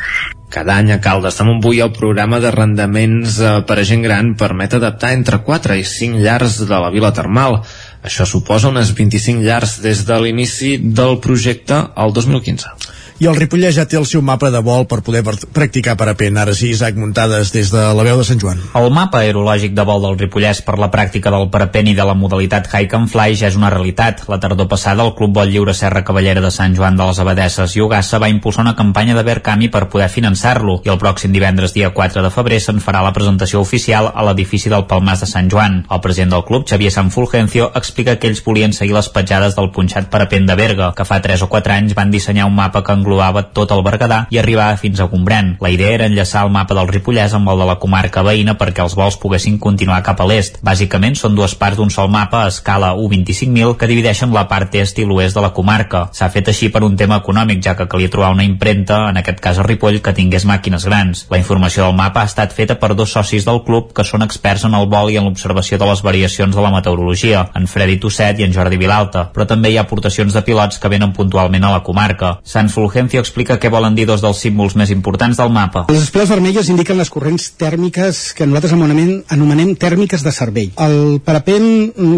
Cada 0.54 0.76
any 0.78 0.92
a 0.94 1.00
Caldes 1.02 1.40
de 1.40 1.48
Montbui 1.48 1.80
el 1.82 1.90
programa 1.96 2.38
d'arrendaments 2.44 3.40
eh, 3.42 3.54
per 3.66 3.80
a 3.82 3.86
gent 3.90 4.04
gran 4.06 4.36
permet 4.38 4.76
adaptar 4.78 5.16
entre 5.18 5.40
4 5.48 5.80
i 5.80 5.86
5 5.88 6.22
llars 6.22 6.60
de 6.70 6.78
la 6.78 6.92
vila 6.94 7.10
termal. 7.16 7.64
Això 8.04 8.26
suposa 8.28 8.68
unes 8.74 8.92
25 8.98 9.46
llars 9.46 9.78
des 9.84 10.04
de 10.08 10.18
l'inici 10.20 10.76
del 10.78 11.20
projecte 11.24 11.78
al 11.96 12.12
2015. 12.16 12.74
I 13.22 13.28
el 13.30 13.36
Ripollès 13.38 13.76
ja 13.78 13.86
té 13.86 13.98
el 14.00 14.08
seu 14.10 14.24
mapa 14.26 14.50
de 14.50 14.60
vol 14.66 14.88
per 14.90 15.04
poder 15.06 15.22
practicar 15.54 15.94
parapent. 16.00 16.38
Ara 16.42 16.56
sí, 16.58 16.72
Isaac 16.74 16.98
Muntades, 16.98 17.52
des 17.54 17.70
de 17.70 17.82
la 17.94 18.06
veu 18.06 18.18
de 18.18 18.26
Sant 18.26 18.42
Joan. 18.42 18.62
El 18.80 18.90
mapa 18.94 19.22
aerològic 19.22 19.76
de 19.78 19.86
vol 19.86 20.02
del 20.02 20.18
Ripollès 20.18 20.64
per 20.66 20.80
la 20.82 20.90
pràctica 20.92 21.32
del 21.34 21.46
parapent 21.54 21.92
i 21.92 21.94
de 21.94 22.08
la 22.08 22.16
modalitat 22.18 22.72
Hike 22.72 22.98
and 22.98 23.12
Fly 23.14 23.38
ja 23.38 23.52
és 23.52 23.58
una 23.60 23.70
realitat. 23.70 24.26
La 24.32 24.40
tardor 24.42 24.68
passada, 24.72 25.06
el 25.06 25.14
Club 25.14 25.36
Vol 25.38 25.54
Lliure 25.54 25.76
Serra 25.78 26.04
Cavallera 26.04 26.42
de 26.42 26.52
Sant 26.52 26.74
Joan 26.76 26.98
de 26.98 27.06
les 27.06 27.20
Abadesses 27.22 27.76
i 27.78 27.84
Ugassa 27.86 28.20
va 28.20 28.32
impulsar 28.34 28.66
una 28.66 28.76
campanya 28.76 29.16
de 29.16 29.24
Verkami 29.28 29.70
per 29.70 29.86
poder 29.94 30.10
finançar-lo 30.10 30.80
i 30.84 30.90
el 30.90 31.00
pròxim 31.02 31.32
divendres 31.36 31.76
dia 31.78 31.94
4 31.94 32.26
de 32.26 32.34
febrer 32.34 32.60
se'n 32.64 32.82
farà 32.82 33.04
la 33.06 33.14
presentació 33.14 33.62
oficial 33.62 34.10
a 34.10 34.26
l'edifici 34.26 34.74
del 34.74 34.88
Palmàs 34.90 35.22
de 35.22 35.30
Sant 35.30 35.52
Joan. 35.54 35.84
El 35.92 36.02
president 36.02 36.34
del 36.34 36.46
club, 36.50 36.66
Xavier 36.70 36.92
Sanfulgencio, 36.92 37.70
explica 37.76 38.18
que 38.18 38.32
ells 38.32 38.44
volien 38.44 38.74
seguir 38.74 38.98
les 38.98 39.10
petjades 39.14 39.56
del 39.56 39.70
punxat 39.72 40.10
parapent 40.10 40.50
de 40.50 40.58
Berga, 40.58 40.92
que 40.98 41.06
fa 41.06 41.22
3 41.22 41.46
o 41.46 41.52
4 41.52 41.78
anys 41.78 41.96
van 41.98 42.12
dissenyar 42.12 42.50
un 42.50 42.58
mapa 42.58 42.84
que 42.84 43.03
englobava 43.04 43.44
tot 43.54 43.76
el 43.76 43.84
Berguedà 43.86 44.24
i 44.32 44.40
arribava 44.40 44.80
fins 44.80 45.04
a 45.04 45.10
Gombrèn. 45.12 45.58
La 45.62 45.72
idea 45.74 45.92
era 45.94 46.08
enllaçar 46.08 46.46
el 46.48 46.54
mapa 46.56 46.78
del 46.78 46.90
Ripollès 46.90 47.36
amb 47.36 47.52
el 47.52 47.60
de 47.60 47.68
la 47.68 47.78
comarca 47.84 48.24
veïna 48.24 48.56
perquè 48.60 48.84
els 48.86 48.96
vols 48.96 49.20
poguessin 49.20 49.60
continuar 49.60 50.02
cap 50.08 50.24
a 50.24 50.28
l'est. 50.30 50.62
Bàsicament 50.64 51.20
són 51.20 51.36
dues 51.36 51.56
parts 51.60 51.78
d'un 51.78 51.92
sol 51.92 52.10
mapa 52.14 52.44
a 52.44 52.52
escala 52.52 52.94
1.25.000 52.96 53.76
que 53.78 53.90
divideixen 53.92 54.34
la 54.34 54.48
part 54.48 54.74
est 54.80 55.00
i 55.00 55.08
l'oest 55.08 55.36
de 55.36 55.44
la 55.44 55.52
comarca. 55.54 56.08
S'ha 56.16 56.32
fet 56.34 56.50
així 56.50 56.70
per 56.74 56.84
un 56.88 56.96
tema 56.98 57.20
econòmic, 57.22 57.62
ja 57.66 57.76
que 57.78 57.88
calia 57.92 58.12
trobar 58.14 58.32
una 58.34 58.48
impremta, 58.48 59.10
en 59.10 59.20
aquest 59.20 59.42
cas 59.44 59.60
a 59.60 59.68
Ripoll, 59.68 60.02
que 60.02 60.16
tingués 60.16 60.48
màquines 60.50 60.88
grans. 60.88 61.26
La 61.34 61.40
informació 61.42 61.88
del 61.88 61.98
mapa 61.98 62.24
ha 62.24 62.30
estat 62.30 62.56
feta 62.56 62.80
per 62.80 62.94
dos 62.96 63.14
socis 63.18 63.46
del 63.46 63.64
club 63.68 63.92
que 63.96 64.06
són 64.08 64.26
experts 64.26 64.66
en 64.68 64.78
el 64.78 64.88
vol 64.92 65.12
i 65.12 65.20
en 65.20 65.28
l'observació 65.28 65.80
de 65.82 65.90
les 65.90 66.04
variacions 66.06 66.56
de 66.56 66.64
la 66.64 66.72
meteorologia, 66.74 67.48
en 67.58 67.68
Fredi 67.68 68.00
Tosset 68.02 68.40
i 68.40 68.48
en 68.48 68.54
Jordi 68.56 68.80
Vilalta, 68.80 69.28
però 69.34 69.48
també 69.50 69.72
hi 69.74 69.78
ha 69.78 69.86
aportacions 69.88 70.34
de 70.34 70.44
pilots 70.46 70.80
que 70.80 70.92
venen 70.92 71.14
puntualment 71.14 71.66
a 71.68 71.74
la 71.76 71.84
comarca. 71.84 72.38
San 72.44 72.70
Fulgencio 72.94 73.24
explica 73.24 73.56
què 73.58 73.72
volen 73.74 73.96
dir 73.98 74.04
dos 74.06 74.22
dels 74.22 74.38
símbols 74.44 74.76
més 74.78 74.92
importants 74.94 75.40
del 75.40 75.50
mapa. 75.50 75.88
Les 75.90 76.04
espiles 76.04 76.30
vermelles 76.30 76.68
indiquen 76.70 77.00
les 77.00 77.10
corrents 77.10 77.48
tèrmiques 77.58 78.20
que 78.38 78.46
nosaltres 78.46 78.76
anomenem, 78.76 79.24
anomenem 79.34 79.72
tèrmiques 79.82 80.22
de 80.22 80.34
cervell. 80.36 80.76
El 80.78 81.18
parapent 81.26 81.66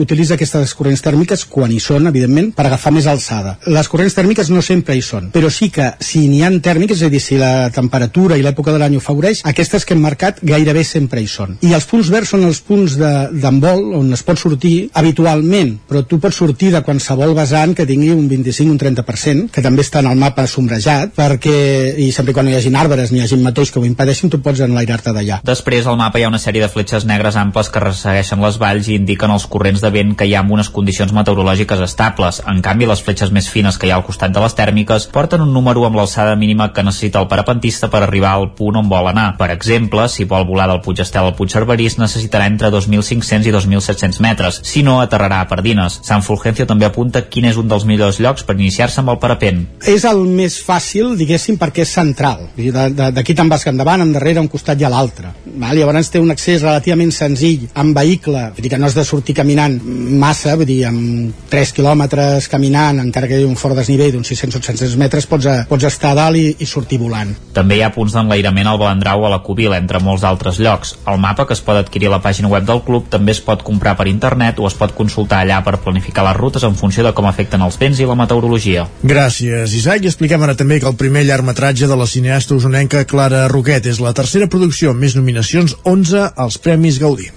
utilitza 0.02 0.36
aquestes 0.36 0.74
corrents 0.76 1.00
tèrmiques 1.06 1.46
quan 1.48 1.72
hi 1.72 1.80
són, 1.80 2.10
evidentment, 2.12 2.50
per 2.58 2.66
agafar 2.68 2.92
més 2.92 3.08
alçada. 3.08 3.54
Les 3.72 3.88
corrents 3.88 4.18
tèrmiques 4.18 4.52
no 4.52 4.64
sempre 4.66 4.98
hi 4.98 5.04
són, 5.06 5.30
però 5.32 5.48
sí 5.48 5.70
que 5.72 5.94
si 6.04 6.26
n'hi 6.28 6.42
ha 6.44 6.52
tèrmiques, 6.60 7.00
és 7.00 7.08
a 7.08 7.14
dir, 7.14 7.24
si 7.24 7.40
la 7.40 7.70
temperatura 7.72 8.36
i 8.36 8.44
l'època 8.44 8.76
de 8.76 8.84
l'any 8.84 9.00
ho 9.00 9.06
favoreix, 9.06 9.46
aquestes 9.48 9.88
que 9.88 9.96
hem 9.96 10.04
marcat 10.04 10.44
gairebé 10.44 10.84
sempre 10.84 11.24
hi 11.24 11.32
són. 11.32 11.56
I 11.64 11.72
els 11.78 11.88
punts 11.88 12.12
verds 12.12 12.36
són 12.36 12.44
els 12.50 12.60
punts 12.60 12.98
d'envol 13.00 13.96
on 14.02 14.12
es 14.12 14.26
pot 14.28 14.44
sortir 14.44 14.90
habitualment, 14.92 15.72
però 15.88 16.04
tu 16.04 16.20
pots 16.20 16.44
sortir 16.44 16.74
de 16.76 16.84
qualsevol 16.84 17.32
vessant 17.40 17.78
que 17.80 17.88
tingui 17.88 18.12
un 18.12 18.28
25 18.28 18.76
un 18.76 18.84
30%, 18.84 19.50
que 19.56 19.64
també 19.64 19.88
està 19.88 20.04
en 20.04 20.12
el 20.12 20.20
mapa 20.20 20.44
sombrejat, 20.66 21.14
perquè, 21.16 21.94
i 22.02 22.10
sempre 22.12 22.34
quan 22.34 22.48
no 22.48 22.52
hi 22.52 22.58
hagi 22.58 22.74
arbres 22.76 23.12
ni 23.12 23.20
hi 23.20 23.24
hagi 23.24 23.38
matolls 23.38 23.72
que 23.72 23.80
ho 23.80 23.86
impedeixin, 23.86 24.32
tu 24.34 24.42
pots 24.42 24.64
enlairar-te 24.66 25.14
d'allà. 25.14 25.40
Després 25.46 25.86
al 25.86 25.98
mapa 25.98 26.20
hi 26.20 26.26
ha 26.26 26.32
una 26.32 26.42
sèrie 26.42 26.64
de 26.64 26.70
fletxes 26.72 27.06
negres 27.06 27.38
amples 27.38 27.70
que 27.70 27.84
ressegueixen 27.84 28.42
les 28.42 28.58
valls 28.58 28.90
i 28.90 28.98
indiquen 28.98 29.32
els 29.32 29.46
corrents 29.46 29.82
de 29.84 29.92
vent 29.94 30.16
que 30.18 30.26
hi 30.26 30.34
ha 30.36 30.42
amb 30.42 30.56
unes 30.58 30.70
condicions 30.74 31.14
meteorològiques 31.14 31.82
estables. 31.86 32.42
En 32.50 32.62
canvi, 32.66 32.88
les 32.90 33.04
fletxes 33.06 33.32
més 33.32 33.50
fines 33.52 33.78
que 33.78 33.88
hi 33.88 33.94
ha 33.94 34.00
al 34.00 34.06
costat 34.08 34.34
de 34.34 34.42
les 34.42 34.58
tèrmiques 34.58 35.08
porten 35.14 35.44
un 35.46 35.54
número 35.54 35.86
amb 35.86 36.00
l'alçada 36.00 36.36
mínima 36.36 36.72
que 36.74 36.84
necessita 36.84 37.22
el 37.22 37.30
parapentista 37.30 37.90
per 37.94 38.02
arribar 38.04 38.34
al 38.34 38.52
punt 38.58 38.82
on 38.82 38.90
vol 38.90 39.12
anar. 39.12 39.36
Per 39.38 39.52
exemple, 39.54 40.08
si 40.10 40.26
vol 40.26 40.48
volar 40.50 40.68
del 40.72 40.82
Puig 40.82 41.04
Estel 41.04 41.30
al 41.30 41.36
Puig 41.38 41.54
Cerverís 41.54 42.00
necessitarà 42.02 42.50
entre 42.50 42.72
2.500 42.74 43.46
i 43.46 43.54
2.700 43.54 44.22
metres, 44.26 44.62
si 44.66 44.84
no 44.84 45.00
aterrarà 45.04 45.44
a 45.44 45.50
Pardines. 45.52 46.00
Sant 46.04 46.26
Fulgencio 46.26 46.66
també 46.66 46.90
apunta 46.90 47.26
quin 47.30 47.46
és 47.52 47.60
un 47.62 47.70
dels 47.70 47.86
millors 47.86 48.20
llocs 48.20 48.44
per 48.44 48.58
iniciar-se 48.58 49.02
amb 49.04 49.14
el 49.14 49.22
parapent. 49.22 49.66
És 49.86 50.06
el 50.08 50.26
més 50.26 50.55
fàcil, 50.64 51.16
diguéssim, 51.20 51.58
perquè 51.60 51.84
és 51.86 51.94
central. 51.96 52.48
D'aquí 52.56 53.36
te'n 53.36 53.50
vas 53.52 53.66
endavant, 53.68 54.04
endarrere, 54.06 54.42
un 54.42 54.52
costat 54.52 54.82
i 54.82 54.88
a 54.88 54.92
l'altre. 54.92 55.34
Val? 55.46 55.78
Llavors 55.78 56.12
té 56.12 56.22
un 56.22 56.32
accés 56.32 56.64
relativament 56.64 57.12
senzill, 57.16 57.68
amb 57.76 57.96
vehicle, 57.98 58.50
vull 58.56 58.66
dir 58.66 58.72
que 58.74 58.80
no 58.80 58.88
has 58.88 58.96
de 58.98 59.06
sortir 59.08 59.36
caminant 59.38 59.78
massa, 60.22 60.56
vull 60.56 60.70
dir, 60.70 60.82
amb 60.90 61.46
3 61.52 61.74
quilòmetres 61.78 62.50
caminant, 62.52 63.02
encara 63.04 63.28
que 63.28 63.38
hi 63.38 63.44
hagi 63.44 63.50
un 63.50 63.60
fort 63.60 63.78
desnivell 63.78 64.14
d'uns 64.16 64.32
600-700 64.32 64.96
metres, 65.02 65.28
pots, 65.30 65.48
a, 65.50 65.56
pots 65.70 65.88
estar 65.90 66.14
a 66.14 66.20
dalt 66.20 66.40
i, 66.40 66.48
i 66.60 66.70
sortir 66.70 67.00
volant. 67.02 67.34
També 67.56 67.80
hi 67.80 67.84
ha 67.86 67.92
punts 67.96 68.16
d'enlairament 68.16 68.70
al 68.70 68.80
Balandrau 68.82 69.26
a 69.26 69.34
la 69.34 69.42
Cubila, 69.46 69.80
entre 69.82 70.02
molts 70.04 70.26
altres 70.28 70.60
llocs. 70.62 70.96
El 71.10 71.20
mapa, 71.22 71.48
que 71.48 71.56
es 71.58 71.64
pot 71.66 71.80
adquirir 71.80 72.10
a 72.12 72.16
la 72.18 72.22
pàgina 72.24 72.52
web 72.52 72.68
del 72.68 72.84
club, 72.86 73.10
també 73.12 73.36
es 73.36 73.42
pot 73.44 73.64
comprar 73.66 73.96
per 74.00 74.08
internet 74.12 74.60
o 74.60 74.68
es 74.70 74.78
pot 74.78 74.96
consultar 74.96 75.44
allà 75.44 75.62
per 75.66 75.78
planificar 75.84 76.26
les 76.28 76.38
rutes 76.38 76.64
en 76.64 76.76
funció 76.80 77.04
de 77.06 77.14
com 77.16 77.28
afecten 77.30 77.64
els 77.66 77.80
vents 77.82 78.00
i 78.00 78.08
la 78.08 78.18
meteorologia. 78.20 78.88
Gràcies, 79.04 79.76
Isaac. 79.78 80.06
I 80.06 80.12
expliquem 80.12 80.45
ara 80.46 80.54
també 80.58 80.78
que 80.80 80.90
el 80.90 80.98
primer 81.00 81.24
llargmetratge 81.26 81.88
de 81.90 81.96
la 81.98 82.06
cineasta 82.06 82.54
usonenca 82.54 83.06
Clara 83.10 83.48
Roquet 83.50 83.88
és 83.90 84.02
la 84.04 84.14
tercera 84.14 84.50
producció 84.52 84.94
amb 84.94 85.02
més 85.02 85.16
nominacions, 85.18 85.74
11 85.84 86.28
als 86.46 86.60
Premis 86.62 87.02
Gaudí. 87.02 87.32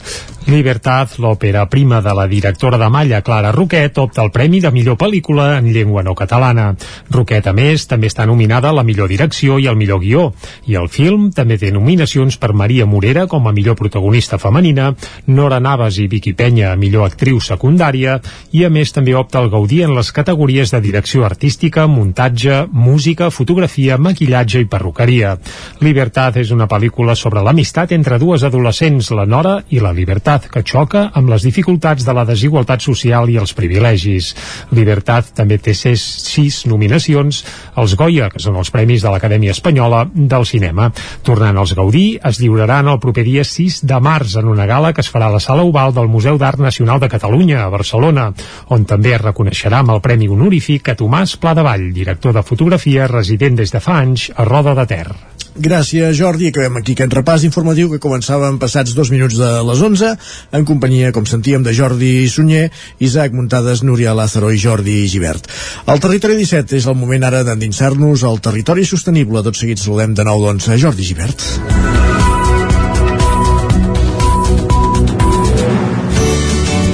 Libertad, 0.48 1.10
l'òpera 1.20 1.66
prima 1.68 1.98
de 2.00 2.12
la 2.16 2.24
directora 2.26 2.78
de 2.80 2.86
Malla, 2.88 3.20
Clara 3.20 3.50
Roquet, 3.52 3.98
opta 4.00 4.22
al 4.22 4.30
Premi 4.32 4.62
de 4.64 4.70
millor 4.72 4.96
pel·lícula 4.96 5.58
en 5.58 5.66
llengua 5.74 6.00
no 6.02 6.14
catalana. 6.16 6.70
Roquet, 7.12 7.50
a 7.50 7.52
més, 7.52 7.84
també 7.84 8.08
està 8.08 8.24
nominada 8.24 8.70
a 8.70 8.72
la 8.72 8.82
millor 8.82 9.10
direcció 9.12 9.58
i 9.60 9.66
al 9.68 9.76
millor 9.76 10.00
guió. 10.00 10.22
I 10.64 10.78
el 10.80 10.88
film 10.88 11.26
també 11.36 11.58
té 11.60 11.68
nominacions 11.68 12.38
per 12.40 12.54
Maria 12.56 12.86
Morera 12.88 13.26
com 13.28 13.44
a 13.44 13.52
millor 13.52 13.76
protagonista 13.76 14.38
femenina, 14.40 14.94
Nora 15.26 15.58
Navas 15.60 15.98
i 16.00 16.06
Vicky 16.08 16.32
Penya 16.32 16.72
a 16.72 16.80
millor 16.80 17.10
actriu 17.10 17.42
secundària, 17.44 18.16
i 18.56 18.64
a 18.64 18.72
més 18.72 18.94
també 18.96 19.12
opta 19.20 19.42
al 19.42 19.50
Gaudí 19.52 19.82
en 19.84 19.92
les 19.98 20.12
categories 20.16 20.72
de 20.72 20.80
direcció 20.80 21.26
artística, 21.28 21.84
muntatge, 21.86 22.62
música, 22.72 23.28
fotografia, 23.28 24.00
maquillatge 24.00 24.64
i 24.64 24.70
perruqueria. 24.72 25.36
Libertad 25.84 26.40
és 26.40 26.56
una 26.56 26.70
pel·lícula 26.72 27.12
sobre 27.20 27.44
l'amistat 27.44 27.92
entre 27.92 28.16
dues 28.16 28.48
adolescents, 28.48 29.12
la 29.12 29.28
Nora 29.28 29.58
i 29.68 29.84
la 29.84 29.92
Libertad, 29.92 30.37
que 30.52 30.62
xoca 30.62 31.08
amb 31.18 31.32
les 31.32 31.42
dificultats 31.42 32.06
de 32.06 32.14
la 32.14 32.24
desigualtat 32.28 32.84
social 32.84 33.30
i 33.32 33.38
els 33.40 33.54
privilegis. 33.58 34.30
Libertad 34.70 35.32
també 35.34 35.58
té 35.58 35.74
sis, 35.74 36.02
sis 36.22 36.60
nominacions 36.70 37.42
als 37.74 37.96
Goya, 37.98 38.28
que 38.30 38.42
són 38.42 38.58
els 38.60 38.70
Premis 38.74 39.02
de 39.02 39.12
l'Acadèmia 39.12 39.54
Espanyola 39.56 40.04
del 40.14 40.46
Cinema. 40.46 40.90
Tornant 41.26 41.58
als 41.58 41.74
Gaudí, 41.74 42.18
es 42.22 42.38
lliuraran 42.42 42.88
el 42.92 43.00
proper 43.02 43.24
dia 43.26 43.44
6 43.44 43.80
de 43.88 44.00
març 44.00 44.38
en 44.38 44.48
una 44.48 44.66
gala 44.70 44.92
que 44.92 45.02
es 45.04 45.10
farà 45.10 45.28
a 45.28 45.36
la 45.36 45.42
Sala 45.42 45.66
Oval 45.66 45.94
del 45.96 46.10
Museu 46.12 46.38
d'Art 46.38 46.62
Nacional 46.62 47.00
de 47.00 47.10
Catalunya, 47.10 47.64
a 47.64 47.72
Barcelona, 47.72 48.30
on 48.68 48.84
també 48.84 49.16
es 49.16 49.24
reconeixerà 49.24 49.82
amb 49.82 49.96
el 49.96 50.04
Premi 50.04 50.28
Honorífic 50.28 50.92
a 50.92 50.98
Tomàs 50.98 51.38
Pladevall, 51.40 51.90
director 51.96 52.36
de 52.36 52.46
fotografia 52.46 53.10
resident 53.10 53.58
des 53.58 53.74
de 53.74 53.82
fa 53.82 53.98
anys 54.04 54.30
a 54.36 54.46
Roda 54.48 54.76
de 54.78 54.86
Ter. 54.86 55.08
Gràcies, 55.58 56.14
Jordi. 56.14 56.52
Acabem 56.52 56.76
aquí 56.78 56.94
aquest 56.94 57.14
repàs 57.18 57.42
informatiu 57.42 57.88
que 57.90 57.98
començàvem 58.02 58.60
passats 58.62 58.94
dos 58.94 59.10
minuts 59.10 59.34
de 59.40 59.48
les 59.66 59.80
11, 59.82 60.12
en 60.52 60.64
companyia, 60.68 61.12
com 61.12 61.26
sentíem, 61.26 61.64
de 61.64 61.74
Jordi 61.76 62.28
Sunyer, 62.28 62.68
Isaac 62.98 63.36
Muntades, 63.36 63.82
Núria 63.82 64.14
Lázaro 64.16 64.52
i 64.52 64.60
Jordi 64.60 65.00
Givert. 65.08 65.50
El 65.86 66.00
Territori 66.04 66.38
17 66.40 66.78
és 66.78 66.88
el 66.88 66.98
moment 66.98 67.28
ara 67.28 67.44
d'endinsar-nos 67.46 68.24
al 68.28 68.42
territori 68.44 68.86
sostenible. 68.88 69.44
Tot 69.46 69.56
seguit 69.58 69.80
saludem 69.82 70.16
de 70.18 70.26
nou, 70.28 70.42
doncs, 70.48 70.68
a 70.68 70.80
Jordi 70.80 71.06
Givert. 71.06 72.27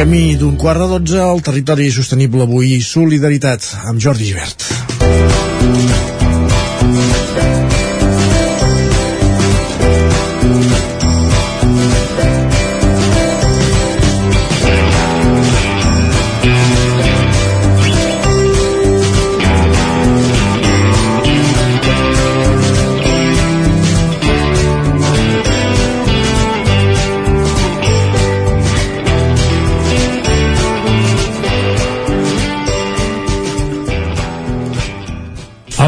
Camí 0.00 0.34
d'un 0.40 0.54
quart 0.56 0.80
de 0.80 0.86
dotze 0.88 1.18
al 1.20 1.42
territori 1.44 1.90
sostenible 1.92 2.46
avui, 2.46 2.78
solidaritat 2.80 3.66
amb 3.84 4.00
Jordi 4.00 4.30
Givert. 4.30 4.64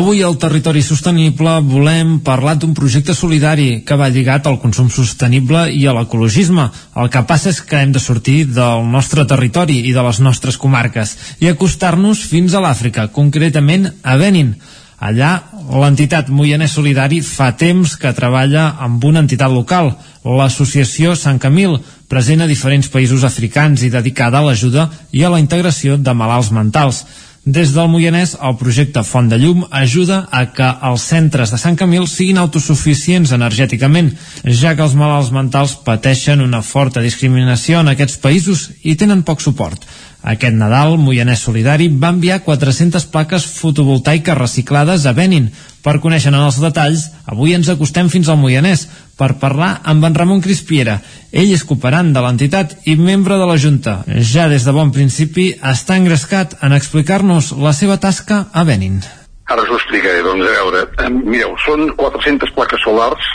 Avui 0.02 0.18
al 0.26 0.34
Territori 0.34 0.80
Sostenible 0.82 1.60
volem 1.62 2.16
parlar 2.26 2.56
d'un 2.58 2.72
projecte 2.74 3.14
solidari 3.14 3.84
que 3.86 3.94
va 3.94 4.08
lligat 4.10 4.48
al 4.50 4.56
consum 4.58 4.88
sostenible 4.90 5.60
i 5.70 5.84
a 5.86 5.94
l'ecologisme. 5.94 6.64
El 6.98 7.06
que 7.06 7.22
passa 7.28 7.52
és 7.52 7.60
que 7.62 7.78
hem 7.78 7.92
de 7.94 8.02
sortir 8.02 8.48
del 8.50 8.82
nostre 8.90 9.22
territori 9.30 9.78
i 9.86 9.94
de 9.94 10.02
les 10.02 10.18
nostres 10.18 10.58
comarques 10.58 11.14
i 11.38 11.52
acostar-nos 11.52 12.26
fins 12.26 12.50
a 12.50 12.64
l'Àfrica, 12.66 13.06
concretament 13.14 13.92
a 14.02 14.18
Benin. 14.18 14.56
Allà, 14.98 15.30
l'entitat 15.70 16.34
Moianès 16.34 16.74
Solidari 16.74 17.22
fa 17.22 17.52
temps 17.54 17.94
que 17.94 18.10
treballa 18.18 18.72
amb 18.82 19.06
una 19.06 19.22
entitat 19.22 19.54
local, 19.54 19.94
l'associació 20.26 21.14
Sant 21.14 21.38
Camil, 21.38 21.78
present 22.10 22.42
a 22.42 22.50
diferents 22.50 22.90
països 22.90 23.22
africans 23.22 23.86
i 23.86 23.90
dedicada 23.90 24.42
a 24.42 24.48
l'ajuda 24.50 24.90
i 25.14 25.22
a 25.22 25.30
la 25.30 25.38
integració 25.38 25.94
de 25.94 26.14
malalts 26.14 26.50
mentals. 26.50 27.04
Des 27.44 27.72
del 27.74 27.88
Moianès, 27.90 28.36
el 28.38 28.52
projecte 28.54 29.02
Font 29.02 29.26
de 29.26 29.34
Llum 29.34 29.64
ajuda 29.74 30.20
a 30.30 30.44
que 30.54 30.68
els 30.86 31.02
centres 31.10 31.50
de 31.50 31.58
Sant 31.58 31.74
Camil 31.74 32.04
siguin 32.06 32.38
autosuficients 32.38 33.32
energèticament, 33.34 34.12
ja 34.46 34.76
que 34.78 34.84
els 34.86 34.94
malalts 34.94 35.32
mentals 35.34 35.74
pateixen 35.82 36.44
una 36.44 36.62
forta 36.62 37.02
discriminació 37.02 37.80
en 37.82 37.90
aquests 37.90 38.20
països 38.22 38.68
i 38.86 38.94
tenen 38.94 39.24
poc 39.26 39.42
suport. 39.42 39.82
Aquest 40.22 40.54
Nadal, 40.54 40.94
Moianès 41.02 41.40
Solidari 41.42 41.88
va 41.90 42.12
enviar 42.14 42.42
400 42.46 43.08
plaques 43.10 43.46
fotovoltaiques 43.58 44.38
reciclades 44.38 45.06
a 45.06 45.12
Benin. 45.16 45.48
Per 45.82 45.96
conèixer 45.98 46.30
els 46.30 46.60
detalls, 46.62 47.08
avui 47.26 47.56
ens 47.56 47.68
acostem 47.72 48.06
fins 48.08 48.30
al 48.30 48.38
Moianès 48.38 48.86
per 49.18 49.34
parlar 49.42 49.80
amb 49.82 50.06
en 50.06 50.14
Ramon 50.14 50.40
Crispiera. 50.44 51.00
Ell 51.32 51.50
és 51.50 51.64
cooperant 51.66 52.12
de 52.14 52.22
l'entitat 52.22 52.76
i 52.86 52.94
membre 52.94 53.38
de 53.40 53.48
la 53.50 53.58
Junta. 53.58 54.04
Ja 54.06 54.46
des 54.48 54.62
de 54.62 54.76
bon 54.76 54.94
principi 54.94 55.50
està 55.58 55.98
engrescat 55.98 56.54
en 56.62 56.72
explicar-nos 56.78 57.50
la 57.58 57.74
seva 57.74 57.98
tasca 57.98 58.46
a 58.52 58.62
Benin. 58.62 59.02
Ara 59.50 59.66
us 59.66 59.72
ho 59.74 59.76
explicaré, 59.76 60.22
doncs, 60.22 60.46
a 60.46 60.52
veure, 60.62 60.86
eh, 61.02 61.10
mireu, 61.10 61.56
són 61.66 61.90
400 61.98 62.54
plaques 62.54 62.80
solars 62.86 63.26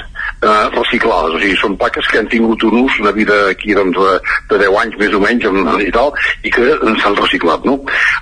eh, 0.42 0.70
reciclades, 0.76 1.36
o 1.36 1.42
sigui, 1.42 1.58
són 1.60 1.78
plaques 1.80 2.08
que 2.12 2.22
han 2.22 2.30
tingut 2.32 2.64
un 2.68 2.84
ús, 2.84 3.00
una 3.02 3.14
vida 3.16 3.38
aquí 3.52 3.74
doncs, 3.78 3.98
de, 3.98 4.18
de 4.52 4.62
10 4.66 4.78
anys 4.84 4.98
més 5.02 5.16
o 5.18 5.22
menys 5.24 5.48
i 5.88 5.92
tal, 5.96 6.14
i 6.44 6.54
que 6.54 6.68
s'han 7.02 7.18
reciclat, 7.18 7.66
no? 7.68 7.78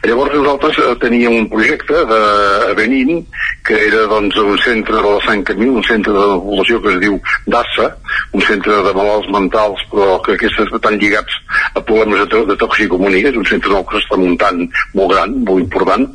Llavors 0.06 0.36
nosaltres 0.38 0.80
eh, 0.84 0.94
teníem 1.02 1.40
un 1.42 1.50
projecte 1.52 2.06
de, 2.12 2.22
a 2.72 2.74
Benín, 2.78 3.26
que 3.66 3.80
era 3.88 4.06
doncs, 4.12 4.38
un 4.40 4.58
centre 4.64 4.96
de 5.02 5.16
la 5.16 5.22
Sant 5.26 5.44
Camí, 5.48 5.70
un 5.70 5.84
centre 5.84 6.14
de 6.14 6.40
població 6.46 6.82
que 6.84 6.94
es 6.96 7.00
diu 7.04 7.20
DASA, 7.52 7.90
un 8.36 8.46
centre 8.46 8.82
de 8.86 8.94
malalts 8.96 9.32
mentals, 9.34 9.86
però 9.92 10.20
que 10.26 10.36
aquests 10.38 10.66
estan 10.66 11.00
lligats 11.02 11.40
a 11.74 11.82
problemes 11.82 12.28
de, 12.30 12.44
de 12.52 12.60
toxicomonia, 12.62 13.32
és 13.32 13.40
un 13.40 13.48
centre 13.50 13.74
nou 13.74 13.86
que 13.88 14.00
s'està 14.00 14.20
muntant 14.22 14.66
molt 14.94 15.14
gran, 15.14 15.40
molt 15.48 15.66
important, 15.66 16.08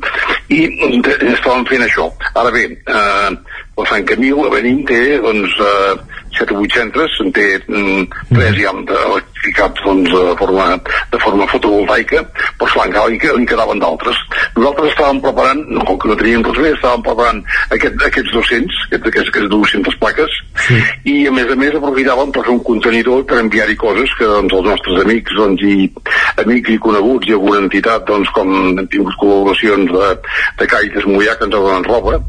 i 0.51 0.63
eh, 0.65 1.17
estàvem 1.33 1.67
fent 1.69 1.85
això. 1.87 2.07
Ara 2.41 2.53
bé, 2.53 2.67
eh, 2.71 3.61
la 3.77 3.85
Sant 3.89 4.05
Camil, 4.09 4.39
a 4.45 4.49
Benín, 4.53 4.83
té 4.89 5.17
doncs, 5.23 5.55
eh, 5.59 6.20
7 6.37 6.55
o 6.55 6.61
8 6.63 6.77
centres, 6.79 7.17
en 7.23 7.31
té 7.35 7.47
mm, 7.67 8.05
3 8.31 8.59
ja 8.61 8.71
electrificats 8.71 9.83
doncs, 9.85 10.11
de, 10.11 10.35
forma, 10.39 10.67
de 11.11 11.19
forma 11.21 11.47
fotovoltaica, 11.51 12.23
però 12.59 12.69
esclar, 12.69 12.87
encara 12.87 13.11
en, 13.11 13.41
en 13.41 13.47
quedaven 13.49 13.81
d'altres. 13.81 14.19
Nosaltres 14.55 14.93
estàvem 14.93 15.21
preparant, 15.23 15.63
no, 15.71 15.85
com 15.87 15.99
que 16.01 16.11
no 16.11 16.17
teníem 16.19 16.45
res 16.47 16.61
més, 16.61 16.77
estàvem 16.77 17.05
preparant 17.07 17.41
aquest, 17.77 17.97
aquests 18.09 18.35
200, 18.37 18.81
aquests, 18.87 19.11
aquests, 19.11 19.33
aquests 19.33 19.51
200 19.55 19.99
plaques, 20.03 20.39
sí. 20.67 20.81
i 21.13 21.15
a 21.27 21.35
més 21.35 21.51
a 21.51 21.57
més 21.59 21.77
aprofitàvem 21.77 22.33
per 22.35 22.45
fer 22.47 22.55
un 22.55 22.63
contenidor 22.71 23.25
per 23.29 23.41
enviar-hi 23.41 23.77
coses 23.81 24.15
que 24.17 24.29
doncs, 24.29 24.55
els 24.57 24.69
nostres 24.71 25.03
amics 25.05 25.37
doncs, 25.37 25.65
i 25.65 25.89
amics 26.45 26.75
i 26.75 26.81
coneguts 26.81 27.29
i 27.29 27.37
alguna 27.37 27.63
entitat 27.65 28.05
doncs, 28.09 28.31
com 28.35 28.51
hem 28.71 28.87
tingut 28.91 29.17
col·laboracions 29.21 29.91
de, 29.91 30.11
de 30.59 30.69
Càritas 30.71 31.07
Mollà 31.09 31.37
que 31.37 31.47
ens 31.47 31.55
donat 31.55 31.89
roba 31.89 32.19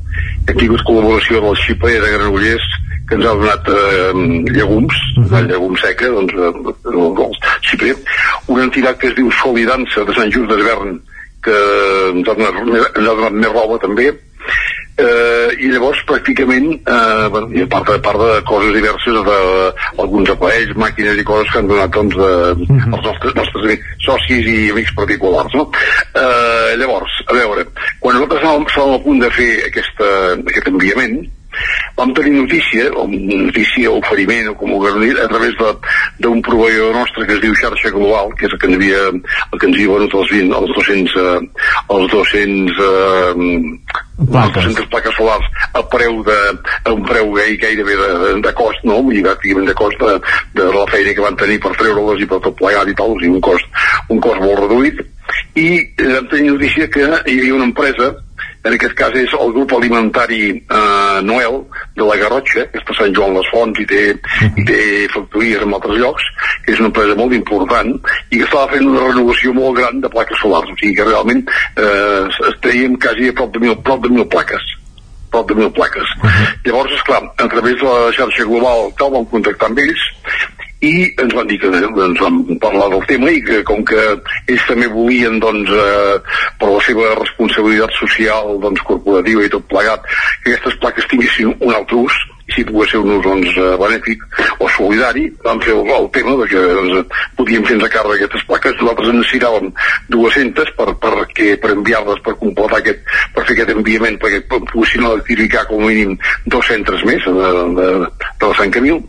hem 0.48 0.56
tingut 0.58 0.82
col·laboració 0.86 1.42
del 1.44 1.58
Xiprer 1.62 1.98
de 2.02 2.14
Granollers 2.16 2.70
que 3.12 3.18
ens 3.18 3.28
ha 3.28 3.34
donat 3.36 3.68
eh, 3.68 4.12
llegums, 4.56 4.96
uh 5.18 5.24
-huh. 5.28 5.46
llegum 5.46 5.76
seca, 5.76 6.08
doncs, 6.08 6.32
eh, 6.32 6.52
el, 6.92 7.32
Xiprer, 7.60 7.96
una 8.46 8.64
entitat 8.64 8.98
que 8.98 9.08
es 9.08 9.14
diu 9.14 9.30
Solidança 9.30 10.04
de 10.04 10.14
Sant 10.14 10.32
Just 10.32 10.48
d'Esvern, 10.48 11.00
que 11.42 11.56
ens 12.14 12.28
ha, 12.28 12.34
donat, 12.34 12.54
ens 12.96 13.08
ha 13.08 13.14
donat 13.14 13.32
més 13.32 13.52
roba 13.52 13.78
també, 13.78 14.14
eh, 14.96 15.48
i 15.60 15.68
llavors 15.68 16.00
pràcticament 16.08 16.72
eh, 16.72 17.28
bueno, 17.28 17.50
i 17.52 17.62
a 17.62 17.66
part, 17.66 17.90
a 17.90 17.98
part 17.98 18.18
de 18.18 18.40
coses 18.48 18.72
diverses 18.72 19.20
de, 19.28 19.38
alguns 19.98 20.30
aparells, 20.30 20.74
màquines 20.76 21.18
i 21.18 21.24
coses 21.24 21.52
que 21.52 21.58
han 21.58 21.68
donat 21.68 21.90
doncs, 21.90 22.16
de, 22.16 22.30
els 22.96 23.04
nostres, 23.04 23.34
nostres 23.34 23.64
amics, 23.64 23.84
socis 24.06 24.46
i 24.46 24.70
amics 24.70 24.94
particulars 24.94 25.52
no? 25.54 25.68
eh, 26.14 26.76
llavors, 26.80 27.12
a 27.28 27.32
veure 27.34 27.66
quan 28.00 28.16
nosaltres 28.16 28.40
estàvem, 28.40 28.66
estàvem 28.66 28.94
a 28.94 29.04
punt 29.04 29.20
de 29.20 29.30
fer 29.30 29.52
aquesta, 29.68 30.10
aquest 30.48 30.68
enviament 30.68 31.22
vam 31.96 32.12
tenir 32.14 32.32
notícia, 32.40 32.88
o 32.96 33.06
notícia 33.08 33.90
o 33.90 33.98
oferiment, 33.98 34.48
o 34.50 34.54
com 34.54 34.72
ho 34.72 34.78
vulguem 34.80 35.08
dir, 35.08 35.18
a 35.20 35.28
través 35.28 35.52
de- 35.58 35.76
d'un 36.20 36.40
proveïdor 36.42 36.94
nostre 36.94 37.26
que 37.26 37.34
es 37.34 37.40
diu 37.40 37.54
Xarxa 37.54 37.90
Global, 37.90 38.32
que 38.38 38.46
és 38.46 38.52
el 38.52 38.58
que 38.58 38.66
ens 38.66 38.76
havia, 38.76 39.02
el 39.52 39.58
que 39.58 39.66
ens 39.66 39.76
havia 39.76 39.92
venut 39.98 40.14
els, 40.14 40.30
20, 40.30 40.56
els 40.58 40.74
200, 40.76 41.16
eh, 41.16 41.40
els 41.96 42.10
200 42.12 42.82
eh, 42.88 43.78
Plaques. 44.22 44.64
200 44.64 44.86
plaques 44.86 45.14
solars 45.16 45.46
a 45.74 45.80
preu 45.90 46.20
de, 46.22 46.36
a 46.84 46.92
un 46.92 47.02
preu 47.02 47.32
gai- 47.34 47.56
gairebé 47.58 47.96
de, 47.96 48.10
de, 48.22 48.40
de 48.44 48.52
cost, 48.54 48.78
no? 48.86 49.00
Dir, 49.10 49.22
pràcticament 49.24 49.66
de 49.66 49.74
cost 49.74 49.98
de, 49.98 50.12
de 50.54 50.66
la 50.70 50.84
feina 50.92 51.14
que 51.16 51.24
van 51.24 51.34
tenir 51.40 51.58
per 51.58 51.72
treure-les 51.74 52.22
i 52.22 52.28
per 52.30 52.38
tot 52.44 52.54
plegat 52.60 52.86
i 52.92 52.94
tal, 52.94 53.16
o 53.16 53.18
sigui, 53.18 53.32
un 53.34 53.40
cost, 53.42 53.66
un 54.14 54.20
cost 54.22 54.38
molt 54.44 54.60
reduït. 54.62 55.00
I 55.58 55.66
vam 55.98 56.28
tenir 56.30 56.52
notícia 56.52 56.86
que 56.92 57.02
hi 57.02 57.38
havia 57.40 57.54
una 57.56 57.66
empresa 57.66 58.12
en 58.62 58.76
aquest 58.76 58.94
cas 58.98 59.14
és 59.18 59.32
el 59.34 59.52
grup 59.56 59.72
alimentari 59.76 60.42
eh, 60.54 61.20
Noel 61.26 61.62
de 61.96 62.06
la 62.06 62.18
Garrotxa, 62.20 62.66
que 62.70 62.78
està 62.80 62.94
a 62.94 62.98
Sant 63.00 63.16
Joan 63.16 63.34
les 63.38 63.48
Fonts 63.52 63.80
i 63.82 63.86
té, 63.90 64.02
i 64.56 64.66
té 64.68 64.82
factories 65.14 65.64
en 65.64 65.74
altres 65.78 65.98
llocs, 66.02 66.28
que 66.64 66.76
és 66.76 66.82
una 66.82 66.92
empresa 66.92 67.18
molt 67.18 67.34
important 67.38 67.90
i 68.30 68.38
que 68.38 68.44
estava 68.46 68.68
fent 68.74 68.86
una 68.86 69.08
renovació 69.08 69.54
molt 69.56 69.80
gran 69.80 69.98
de 70.04 70.12
plaques 70.12 70.38
solars, 70.44 70.70
o 70.70 70.78
sigui 70.78 70.94
que 70.98 71.08
realment 71.08 71.42
eh, 71.48 72.30
estaríem 72.52 72.94
quasi 73.02 73.32
a 73.32 73.36
prop 73.40 73.52
de 73.56 73.64
mil, 73.66 73.76
prop 73.82 74.06
de 74.06 74.14
mil 74.14 74.28
plaques 74.30 74.70
prop 75.32 75.48
de 75.48 75.54
mil 75.56 75.70
plaques. 75.72 76.10
Llavors, 76.66 76.92
esclar, 76.92 77.22
a 77.24 77.46
través 77.48 77.78
de 77.80 77.86
la 77.88 78.10
xarxa 78.12 78.44
global 78.44 78.90
tal, 78.98 79.14
vam 79.14 79.24
contactar 79.30 79.70
amb 79.70 79.80
ells 79.80 80.02
i 80.82 80.92
ens 81.22 81.34
van 81.36 81.46
dir 81.46 81.58
que 81.62 81.70
ens 81.70 82.20
van 82.20 82.40
parlar 82.62 82.88
del 82.90 83.04
tema 83.06 83.30
i 83.30 83.42
que 83.46 83.60
com 83.68 83.84
que 83.86 84.02
ells 84.50 84.66
també 84.66 84.88
volien 84.90 85.38
doncs, 85.42 85.70
eh, 85.70 86.18
per 86.58 86.70
la 86.72 86.82
seva 86.86 87.14
responsabilitat 87.20 87.94
social 88.00 88.56
doncs, 88.62 88.82
corporativa 88.88 89.46
i 89.46 89.52
tot 89.52 89.68
plegat 89.70 90.06
que 90.42 90.52
aquestes 90.56 90.78
plaques 90.82 91.08
tinguessin 91.12 91.54
un 91.60 91.74
altre 91.74 92.02
ús 92.02 92.18
si 92.52 92.64
pogués 92.68 92.92
ser 92.92 93.00
un 93.02 93.14
ús 93.16 93.24
doncs, 93.24 93.56
eh, 93.56 93.74
benèfic 93.80 94.24
o 94.58 94.68
solidari, 94.76 95.26
vam 95.44 95.60
fer 95.64 95.74
el, 95.74 95.90
el 95.96 96.08
tema 96.14 96.36
de 96.40 96.48
que 96.50 96.62
doncs, 96.78 97.18
podíem 97.38 97.66
fer-nos 97.68 97.88
a 97.88 97.92
càrrec 97.92 98.22
aquestes 98.22 98.46
plaques, 98.48 98.76
nosaltres 98.80 99.12
en 99.12 99.20
necessitàvem 99.20 99.70
200 100.14 100.72
per, 100.78 100.88
per, 101.02 101.12
que, 101.34 101.48
per 101.62 101.72
enviar-les 101.76 102.22
per 102.24 102.36
completar 102.40 102.80
aquest, 102.82 103.04
per 103.34 103.46
fer 103.48 103.56
aquest 103.56 103.74
enviament 103.76 104.18
perquè 104.22 104.42
poguessin 104.50 105.06
electrificar 105.08 105.66
com 105.70 105.84
a 105.84 105.90
mínim 105.90 106.16
dos 106.46 106.66
centres 106.68 107.04
més 107.08 107.24
de, 107.26 107.52
de, 107.78 107.88
de 108.40 108.50
la 108.50 108.58
Sant 108.58 108.74
Camil 108.74 109.00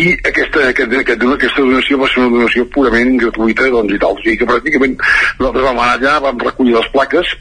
i 0.00 0.10
aquesta, 0.16 0.68
aquest, 0.70 0.98
aquest, 1.04 1.26
aquesta 1.38 1.64
donació 1.64 2.00
va 2.02 2.10
ser 2.10 2.22
una 2.24 2.36
donació 2.36 2.68
purament 2.74 3.16
gratuïta 3.22 3.70
doncs, 3.72 3.94
i 3.94 4.02
tal, 4.02 4.14
o 4.14 4.22
sigui 4.22 4.38
que 4.40 4.50
pràcticament 4.50 4.96
nosaltres 5.40 5.66
vam 5.66 5.82
anar 5.82 5.98
allà, 5.98 6.14
vam 6.28 6.46
recollir 6.46 6.78
les 6.78 6.92
plaques 6.94 7.34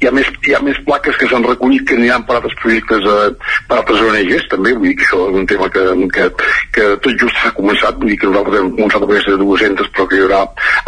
hi 0.00 0.08
ha 0.08 0.12
més, 0.14 0.28
hi 0.46 0.54
ha 0.56 0.60
més 0.64 0.78
plaques 0.86 1.16
que 1.20 1.28
s'han 1.30 1.46
recollit 1.46 1.86
que 1.88 1.96
aniran 1.98 2.24
per 2.28 2.36
altres 2.38 2.56
projectes 2.62 3.06
eh, 3.12 3.28
per 3.68 3.78
altres 3.78 4.02
ONGs 4.06 4.48
també, 4.52 4.74
vull 4.76 4.90
dir 4.90 4.96
que 5.00 5.06
això 5.06 5.22
és 5.30 5.38
un 5.42 5.48
tema 5.52 5.68
que, 5.72 5.84
que, 6.16 6.28
que 6.76 6.88
tot 7.04 7.20
just 7.22 7.40
s'ha 7.42 7.52
començat. 7.56 8.00
Vull 8.00 8.12
dir 8.12 8.20
que 8.22 8.30
nosaltres 8.30 8.62
hem 8.62 8.72
començat 8.78 9.02
amb 9.02 9.14
aquestes 9.14 9.38
200 9.42 9.92
però 9.96 10.08
que 10.10 10.18
hi 10.18 10.24
haurà 10.26 10.42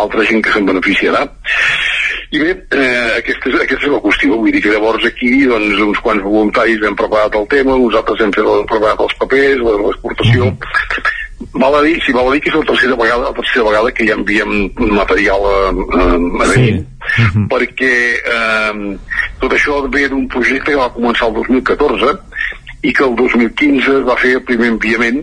altra 0.04 0.26
gent 0.30 0.44
que 0.44 0.54
se'n 0.54 0.68
beneficiarà. 0.68 1.24
I 2.28 2.42
bé, 2.42 2.50
eh, 2.76 3.12
aquesta, 3.18 3.48
és, 3.48 3.60
aquesta 3.64 3.86
és 3.88 3.94
la 3.94 4.02
qüestió. 4.04 4.34
Vull 4.36 4.52
dir 4.52 4.64
que 4.64 4.74
llavors 4.74 5.06
aquí 5.08 5.30
doncs, 5.48 5.84
uns 5.88 6.02
quants 6.04 6.24
voluntaris 6.24 6.84
hem 6.84 6.98
preparat 6.98 7.38
el 7.40 7.48
tema 7.52 7.78
uns 7.78 7.96
altres 7.98 8.20
hem 8.24 8.34
fet 8.34 8.52
preparat 8.68 9.06
els 9.06 9.16
papers 9.22 9.64
l'exportació 9.64 10.52
Val 11.54 11.74
a 11.78 11.82
dir, 11.82 12.00
si 12.02 12.12
val 12.12 12.28
a 12.28 12.32
dir 12.34 12.40
que 12.42 12.50
és 12.50 12.56
la 12.58 12.66
tercera 12.66 12.96
vegada, 12.98 13.28
la 13.30 13.36
tercera 13.36 13.64
vegada 13.68 13.92
que 13.94 14.06
ja 14.08 14.16
enviem 14.18 14.54
material 14.90 15.44
a, 15.46 15.58
a, 15.70 16.06
a 16.18 16.48
Benín, 16.50 16.80
perquè 17.52 17.92
eh, 18.18 18.80
tot 19.38 19.54
això 19.54 19.84
ve 19.86 20.08
d'un 20.10 20.26
projecte 20.32 20.72
que 20.72 20.80
va 20.80 20.90
començar 20.96 21.28
el 21.30 21.38
2014 21.38 22.16
i 22.82 22.92
que 22.94 23.04
el 23.04 23.14
2015 23.18 23.94
es 24.00 24.04
va 24.06 24.18
fer 24.18 24.34
el 24.38 24.44
primer 24.46 24.72
enviament 24.74 25.22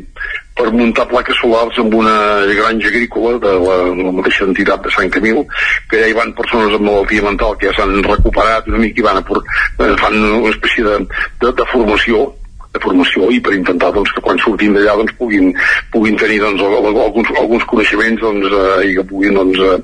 per 0.55 0.71
muntar 0.71 1.05
plaques 1.11 1.35
solars 1.41 1.77
amb 1.83 1.93
una 1.99 2.15
granja 2.47 2.87
agrícola 2.91 3.35
de 3.43 3.53
la, 3.59 3.75
de 3.91 4.07
la 4.07 4.15
mateixa 4.15 4.47
entitat 4.47 4.87
de 4.87 4.91
Sant 4.95 5.11
Camil, 5.11 5.43
que 5.91 5.99
ja 5.99 6.07
hi 6.07 6.15
van 6.15 6.31
persones 6.37 6.75
amb 6.75 6.87
malaltia 6.87 7.27
mental 7.27 7.59
que 7.59 7.69
ja 7.69 7.75
s'han 7.75 7.99
recuperat 8.07 8.71
una 8.71 8.79
mica 8.83 9.03
i 9.03 9.07
van 9.07 9.19
a 9.19 9.25
por, 9.27 9.43
eh, 9.43 9.91
fan 9.99 10.15
una 10.15 10.55
espècie 10.55 10.87
de, 10.87 10.97
de, 11.43 11.51
de 11.51 11.69
formació 11.71 12.29
de 12.75 12.83
formació 12.83 13.29
i 13.33 13.39
per 13.43 13.55
intentar 13.55 13.91
doncs, 13.95 14.11
que 14.15 14.23
quan 14.25 14.39
surtin 14.43 14.75
d'allà 14.75 14.97
doncs, 15.01 15.15
puguin, 15.19 15.49
puguin 15.95 16.19
tenir 16.21 16.41
doncs, 16.43 16.61
al- 16.61 16.77
al- 16.81 17.01
alguns, 17.07 17.31
alguns 17.39 17.65
coneixements 17.71 18.21
doncs, 18.21 18.51
eh, 18.51 18.91
i 18.91 18.95
que 18.99 19.07
puguin 19.09 19.39
doncs, 19.41 19.59
eh, 19.59 19.81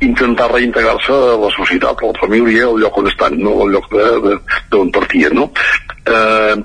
intentar 0.00 0.48
reintegrar-se 0.50 1.12
a 1.12 1.36
la 1.42 1.50
societat, 1.56 1.98
a 2.02 2.06
la 2.08 2.18
família, 2.20 2.64
al 2.66 2.78
lloc 2.80 2.96
on 3.02 3.06
estan, 3.10 3.36
no? 3.42 3.58
al 3.62 3.74
lloc 3.74 3.88
d'on 4.72 4.90
partien. 4.94 5.34
No? 5.36 5.50
Eh, 6.06 6.56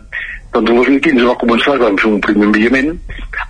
doncs 0.54 0.70
el 0.72 0.78
2015 0.80 1.26
va 1.28 1.36
començar, 1.42 1.76
vam 1.82 1.98
fer 2.00 2.08
un 2.10 2.22
primer 2.24 2.48
enviament, 2.48 2.94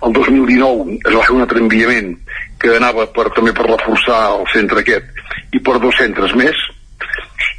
el 0.02 0.12
2019 0.16 0.98
es 0.98 1.14
va 1.14 1.22
fer 1.28 1.36
un 1.36 1.44
altre 1.44 1.62
enviament 1.62 2.10
que 2.60 2.74
anava 2.76 3.06
per, 3.14 3.28
també 3.36 3.54
per 3.54 3.68
reforçar 3.70 4.18
el 4.34 4.44
centre 4.52 4.82
aquest 4.82 5.54
i 5.54 5.62
per 5.62 5.78
dos 5.80 5.96
centres 5.96 6.34
més, 6.36 6.58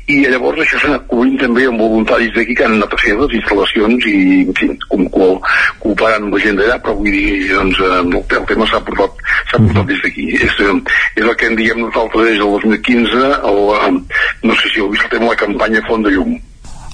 i 0.09 0.17
llavors 0.25 0.63
això 0.63 0.79
s'ha 0.81 0.89
anat 0.89 1.05
cobrint 1.11 1.37
també 1.37 1.67
amb 1.69 1.81
voluntaris 1.83 2.31
d'aquí 2.33 2.55
que 2.57 2.65
han 2.65 2.79
anat 2.79 2.95
a 2.95 2.97
fer 3.01 3.13
les 3.19 3.35
instal·lacions 3.37 4.07
i, 4.09 4.17
en 4.47 4.57
fi, 4.57 4.69
com, 4.89 5.05
co 5.13 5.29
cooperant 5.83 6.25
amb 6.25 6.33
la 6.33 6.41
gent 6.45 6.57
d'allà, 6.57 6.79
però 6.81 6.95
vull 6.97 7.13
dir, 7.13 7.29
doncs, 7.51 7.77
eh, 7.85 7.93
el, 7.99 8.17
el 8.17 8.49
tema 8.49 8.67
s'ha 8.69 8.81
portat, 8.89 9.23
s'ha 9.51 9.61
portat 9.61 9.93
des 9.93 10.03
d'aquí. 10.05 10.27
És, 10.39 10.57
eh, 10.65 10.75
és 11.13 11.23
el 11.23 11.33
que 11.37 11.51
en 11.51 11.57
diem 11.61 11.85
nosaltres 11.85 12.31
des 12.31 12.41
del 12.41 12.53
2015, 12.57 13.23
el, 13.53 13.63
eh, 13.77 14.27
no 14.49 14.57
sé 14.57 14.73
si 14.73 14.81
heu 14.81 14.89
vist 14.93 15.05
el 15.05 15.13
tema 15.15 15.29
de 15.29 15.35
la 15.35 15.41
campanya 15.45 15.85
Font 15.87 16.05
de 16.07 16.17
Llum. 16.17 16.37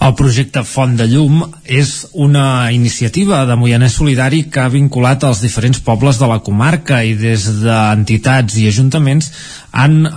El 0.05 0.13
projecte 0.19 0.61
Font 0.67 0.93
de 0.99 1.07
Llum 1.07 1.39
és 1.71 1.91
una 2.11 2.69
iniciativa 2.75 3.45
de 3.47 3.55
Moianès 3.57 3.95
Solidari 3.95 4.43
que 4.51 4.61
ha 4.61 4.69
vinculat 4.69 5.23
els 5.23 5.39
diferents 5.41 5.79
pobles 5.81 6.19
de 6.19 6.27
la 6.29 6.41
comarca 6.45 6.99
i 7.07 7.15
des 7.17 7.47
d'entitats 7.63 8.59
i 8.59 8.67
ajuntaments 8.69 9.31
han 9.71 10.01
eh, 10.03 10.09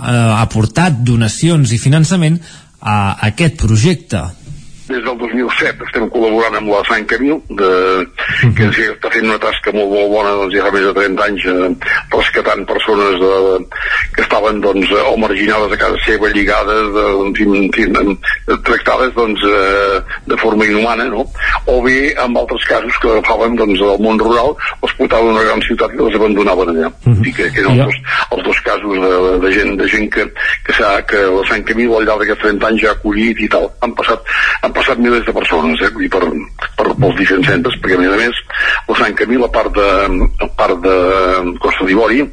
aportat 0.43 0.99
donacions 1.07 1.71
i 1.71 1.79
finançament 1.79 2.41
a 2.79 3.17
aquest 3.27 3.57
projecte. 3.59 4.23
Des 4.89 5.03
del 5.05 5.17
2007 5.21 5.85
estem 5.87 6.07
col·laborant 6.13 6.57
amb 6.59 6.71
la 6.73 6.81
Sant 6.89 7.05
Camil 7.09 7.37
de, 7.61 7.71
que 8.57 8.67
ens 8.67 8.79
està 8.85 9.11
fent 9.13 9.27
una 9.29 9.39
tasca 9.41 9.73
molt, 9.75 9.91
molt 9.93 10.11
bona 10.13 10.35
doncs, 10.41 10.55
ja 10.57 10.65
fa 10.65 10.73
més 10.75 10.87
de 10.87 10.93
30 10.97 11.25
anys 11.27 11.47
eh, 11.53 11.69
rescatant 12.15 12.65
persones 12.69 13.19
de, 13.21 13.33
que 14.15 14.25
estaven 14.25 14.61
doncs, 14.65 14.93
o 14.99 15.15
marginades 15.21 15.75
a 15.75 15.79
casa 15.83 16.01
seva 16.05 16.31
lligades 16.33 16.91
de, 16.95 17.05
en, 17.89 18.13
tractades 18.65 19.13
doncs, 19.17 19.45
eh, 19.45 20.01
de 20.29 20.39
forma 20.41 20.65
inhumana 20.65 21.05
no? 21.11 21.25
o 21.69 21.79
bé 21.85 22.13
en 22.13 22.37
altres 22.37 22.65
casos 22.69 22.97
que 23.01 23.11
agafaven 23.13 23.57
doncs, 23.59 23.79
del 23.79 24.01
món 24.03 24.19
rural 24.21 24.55
els 24.81 24.95
portaven 24.97 25.29
a 25.29 25.37
una 25.37 25.45
gran 25.45 25.61
ciutat 25.65 25.93
i 25.93 26.01
les 26.01 26.17
abandonaven 26.17 26.73
allà. 26.73 26.91
I 27.09 27.33
que, 27.35 27.47
que 27.53 27.63
eren 27.63 27.79
els, 27.79 27.85
dos, 27.85 28.17
els 28.35 28.45
dos 28.47 28.61
casos 28.65 28.97
de, 29.03 29.13
de 29.43 29.51
gent, 29.55 29.75
de 29.79 29.87
gent 29.91 30.09
que, 30.13 30.25
que, 30.67 30.75
que 31.09 31.23
la 31.35 31.45
Sant 31.49 31.65
Camil 31.67 31.93
al 31.97 32.07
llarg 32.07 32.23
d'aquests 32.23 32.45
30 32.47 32.69
anys 32.71 32.83
ja 32.83 32.91
ha 32.93 32.97
acollit 32.97 33.43
i 33.45 33.49
tal. 33.51 33.69
Han 33.85 33.95
passat, 33.97 34.33
han 34.63 34.75
passat 34.79 35.01
milers 35.03 35.25
de 35.27 35.35
persones 35.35 35.83
eh? 35.85 35.91
Dir, 35.99 36.09
per, 36.13 36.23
per, 36.79 36.87
pels 36.95 37.17
diferents 37.19 37.51
centres 37.51 37.79
perquè 37.79 37.97
a 37.99 38.03
més 38.03 38.15
a 38.15 38.19
més 38.19 38.43
la 38.89 38.99
Sant 39.03 39.17
Camil 39.19 39.45
a 39.45 39.51
part 39.53 39.73
de, 39.75 39.89
a 40.45 40.49
part 40.59 40.83
de 40.83 40.97
Costa 41.63 41.87
d'Ivori 41.87 42.25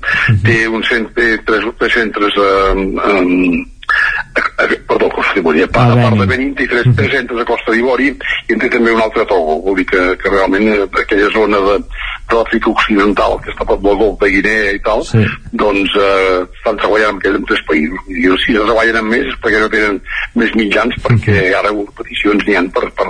té, 0.46 0.60
un 0.70 0.84
cent, 0.86 1.10
té 1.16 1.34
tres, 1.46 1.66
tres 1.80 1.96
centres 2.00 2.38
eh, 2.42 2.86
eh, 3.10 3.64
perdó, 4.86 5.08
Costa 5.10 5.34
d'Ivori, 5.34 5.62
a 5.62 5.68
part, 5.68 5.92
a 5.92 5.96
part 6.00 6.18
de 6.20 6.26
Benin 6.26 6.54
té 6.56 6.66
tres, 6.70 6.86
tres 6.96 7.12
centres 7.12 7.40
a 7.42 7.46
Costa 7.48 7.74
d'Ivori 7.74 8.08
i 8.10 8.54
en 8.54 8.62
té 8.62 8.70
també 8.72 8.94
un 8.94 9.02
altre 9.02 9.24
a 9.24 9.28
Togo, 9.28 9.58
vol 9.66 9.76
dir 9.80 9.86
que, 9.90 10.02
que 10.20 10.32
realment 10.32 10.68
eh, 10.72 10.86
aquella 11.02 11.30
zona 11.34 11.60
de, 11.66 11.76
de 12.30 12.38
l'Àfrica 12.38 12.70
Occidental, 12.72 13.38
que 13.42 13.52
està 13.52 13.64
a 13.66 13.70
prop 13.70 13.84
del 13.84 13.98
Golf 14.00 14.18
de 14.22 14.30
Guinea 14.34 14.74
i 14.76 14.82
tal, 14.86 15.04
sí. 15.08 15.24
doncs 15.52 15.96
eh, 16.00 16.44
estan 16.58 16.80
treballant 16.82 17.14
amb 17.14 17.22
aquells 17.22 17.48
tres 17.50 17.64
països. 17.70 18.12
I 18.12 18.32
si 18.44 18.56
no 18.56 18.66
treballen 18.68 19.00
amb 19.02 19.14
més 19.14 19.26
és 19.30 19.40
perquè 19.42 19.62
no 19.62 19.72
tenen 19.72 20.00
més 20.40 20.54
mitjans, 20.58 21.00
perquè 21.04 21.50
ara 21.58 21.74
peticions 22.00 22.46
n'hi 22.46 22.58
han 22.58 22.70
per, 22.74 22.88
per, 22.96 23.08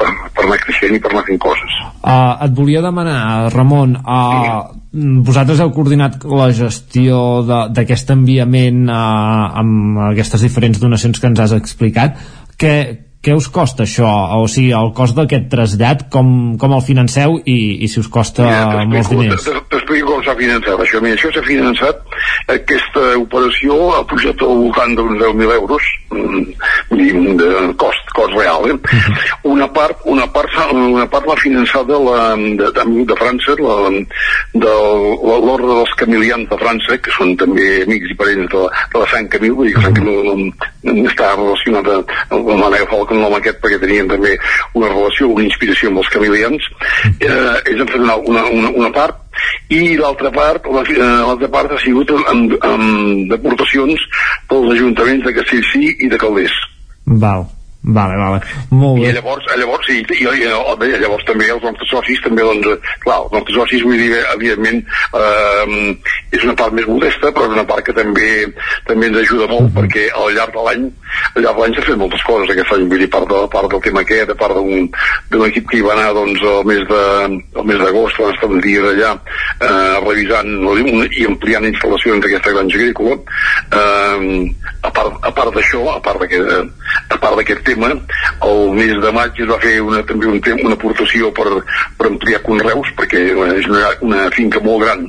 per, 0.00 0.10
per 0.32 0.46
anar 0.46 0.60
creixent 0.64 0.96
i 0.96 1.02
per 1.02 1.12
anar 1.12 1.26
fent 1.28 1.42
coses. 1.42 1.78
Uh, 2.00 2.34
et 2.46 2.56
volia 2.56 2.82
demanar, 2.84 3.20
Ramon, 3.54 3.96
uh, 4.02 4.85
vosaltres 4.96 5.60
heu 5.60 5.72
coordinat 5.76 6.22
la 6.24 6.48
gestió 6.56 7.42
d'aquest 7.46 8.12
enviament 8.14 8.86
uh, 8.88 9.58
amb 9.60 10.00
aquestes 10.10 10.44
diferents 10.46 10.80
donacions 10.80 11.20
que 11.20 11.28
ens 11.30 11.42
has 11.44 11.54
explicat. 11.56 12.16
Què, 12.56 12.74
què 13.24 13.34
us 13.34 13.48
costa 13.50 13.82
això? 13.82 14.06
O 14.38 14.46
sigui, 14.46 14.70
el 14.76 14.92
cost 14.94 15.16
d'aquest 15.18 15.48
trasllat, 15.50 16.04
com, 16.14 16.28
com 16.62 16.74
el 16.76 16.82
financeu 16.86 17.40
i, 17.42 17.56
i 17.82 17.88
si 17.90 17.98
us 17.98 18.06
costa 18.12 18.44
molts 18.86 19.08
diners? 19.10 19.48
T'explico 19.72 20.12
com 20.12 20.22
s'ha 20.22 20.36
finançat 20.38 20.78
això. 20.84 21.00
Mira, 21.02 21.16
això 21.18 21.32
s'ha 21.34 21.42
finançat, 21.42 22.04
aquesta 22.54 23.16
operació 23.18 23.78
ha 23.96 24.04
pujat 24.06 24.44
al 24.46 24.60
voltant 24.62 24.94
d'uns 24.98 25.18
10.000 25.24 25.56
euros, 25.56 25.88
mm, 26.14 27.34
de 27.40 27.50
cost, 27.82 28.12
cost 28.14 28.36
real. 28.38 28.68
Eh? 28.70 28.76
Una 29.50 29.66
part, 29.74 30.06
una 30.06 30.28
part, 30.30 30.54
una 30.70 31.08
part 31.10 31.26
l'ha 31.26 31.36
finançada 31.42 31.98
la, 31.98 32.20
de, 32.36 32.70
de, 32.78 32.86
de 33.10 33.18
França, 33.18 33.56
la, 33.58 33.76
de 34.54 34.76
l'Ordre 35.26 35.72
dels 35.80 35.96
Camilians 35.98 36.46
de 36.50 36.60
França, 36.62 36.98
que 37.02 37.10
són 37.18 37.34
també 37.42 37.82
amics 37.82 38.14
i 38.14 38.18
parents 38.22 38.52
de, 38.54 38.62
la- 38.62 38.86
de 38.94 39.02
la 39.02 39.10
Sant 39.10 39.28
Camil, 39.34 39.56
vull 39.58 39.72
dir 39.72 39.74
que 39.80 39.84
Sant 39.88 39.98
Camil 39.98 40.30
mm, 40.36 41.04
està 41.10 41.34
relacionat 41.34 41.90
amb 42.30 42.54
la 42.54 42.70
agafar 42.76 43.02
el 43.14 43.22
nom 43.22 43.34
aquest 43.36 43.60
perquè 43.62 43.78
tenien 43.82 44.08
també 44.10 44.36
una 44.74 44.90
relació, 44.92 45.30
una 45.34 45.46
inspiració 45.46 45.90
amb 45.90 46.02
els 46.02 46.12
camilians. 46.12 46.70
Eh, 47.20 47.30
ells 47.30 47.82
han 47.84 47.92
fet 47.92 48.00
una, 48.02 48.16
una, 48.32 48.46
una, 48.70 48.92
part 48.94 49.22
i 49.72 49.96
l'altra 49.98 50.30
part 50.32 50.66
eh, 50.66 50.96
l'altra 51.00 51.50
part 51.52 51.74
ha 51.74 51.82
sigut 51.82 52.12
amb, 52.16 52.56
amb 52.64 53.30
deportacions 53.32 54.06
pels 54.48 54.72
ajuntaments 54.76 55.26
de 55.26 55.36
Castellcí 55.40 55.92
i 56.06 56.10
de 56.12 56.20
Calders. 56.20 56.56
Val, 57.06 57.46
vale, 57.86 58.16
vale. 58.16 58.40
Molt 58.70 58.98
I 58.98 59.06
bé. 59.06 59.12
llavors, 59.16 59.44
eh, 59.52 59.58
llavors, 59.60 59.86
sí, 59.86 59.98
i, 60.00 60.18
i, 60.18 60.26
i, 60.42 60.50
bé, 60.80 60.88
llavors 60.98 61.24
també 61.28 61.48
els 61.52 61.62
nostres 61.62 61.90
socis, 61.90 62.20
també, 62.24 62.42
doncs, 62.42 62.66
eh, 62.66 62.94
clar, 63.04 63.20
els 63.24 63.34
nostres 63.36 63.58
socis, 63.60 63.84
vull 63.86 64.00
dir, 64.00 64.10
evidentment, 64.34 64.82
eh, 65.14 65.96
és 66.36 66.44
una 66.44 66.56
part 66.58 66.74
més 66.76 66.88
modesta, 66.90 67.30
però 67.32 67.46
és 67.46 67.56
una 67.56 67.66
part 67.68 67.86
que 67.86 67.94
també 67.96 68.30
també 68.86 69.10
ens 69.10 69.20
ajuda 69.22 69.46
molt, 69.50 69.70
perquè 69.76 70.08
al 70.14 70.34
llarg 70.34 70.54
de 70.54 70.64
l'any, 70.66 70.86
al 71.34 71.44
llarg 71.44 71.60
de 71.60 71.64
l'any 71.64 71.76
s'ha 71.76 71.86
fet 71.86 72.00
moltes 72.00 72.26
coses 72.26 72.52
aquest 72.52 72.74
any, 72.76 72.86
vull 72.90 73.02
dir, 73.04 73.10
part, 73.12 73.28
de, 73.30 73.42
part 73.52 73.70
del 73.70 73.84
tema 73.86 74.02
aquest, 74.02 74.34
a 74.34 74.38
part 74.38 74.58
d'un 74.58 75.46
equip 75.46 75.70
que 75.70 75.80
hi 75.80 75.84
va 75.86 75.94
anar, 75.96 76.10
doncs, 76.16 76.42
el 76.42 76.66
mes 76.68 76.82
de, 76.90 77.02
el 77.60 77.68
mes 77.70 77.82
d'agost, 77.82 78.18
van 78.22 78.34
estar 78.34 78.50
uns 78.50 78.64
dies 78.66 78.88
allà, 78.92 79.12
eh, 79.60 79.96
revisant 80.06 80.50
no, 80.64 80.74
dic, 80.78 80.92
i 81.20 81.26
ampliant 81.30 81.70
instal·lacions 81.70 82.24
d'aquesta 82.24 82.54
granja 82.56 82.80
agrícola, 82.80 83.18
eh, 83.70 84.26
a 84.82 84.90
part, 84.94 85.18
a 85.22 85.32
part 85.34 85.54
d'això, 85.56 85.86
a 85.94 86.00
part 86.02 86.22
d'aquest 86.22 86.74
a 87.10 87.18
part 87.18 87.36
d'aquest 87.38 87.62
tema, 87.66 87.75
el 87.76 88.74
mes 88.76 88.96
de 89.02 89.12
maig 89.12 89.40
es 89.42 89.48
va 89.50 89.60
fer 89.62 89.76
una, 89.84 90.02
també 90.08 90.28
un 90.30 90.40
tem, 90.44 90.60
una 90.64 90.76
aportació 90.78 91.32
per, 91.36 91.48
per 91.98 92.10
ampliar 92.10 92.42
conreus, 92.46 92.92
perquè 92.98 93.22
és 93.56 93.70
una, 93.70 93.90
una 94.06 94.26
finca 94.34 94.62
molt 94.64 94.84
gran 94.84 95.06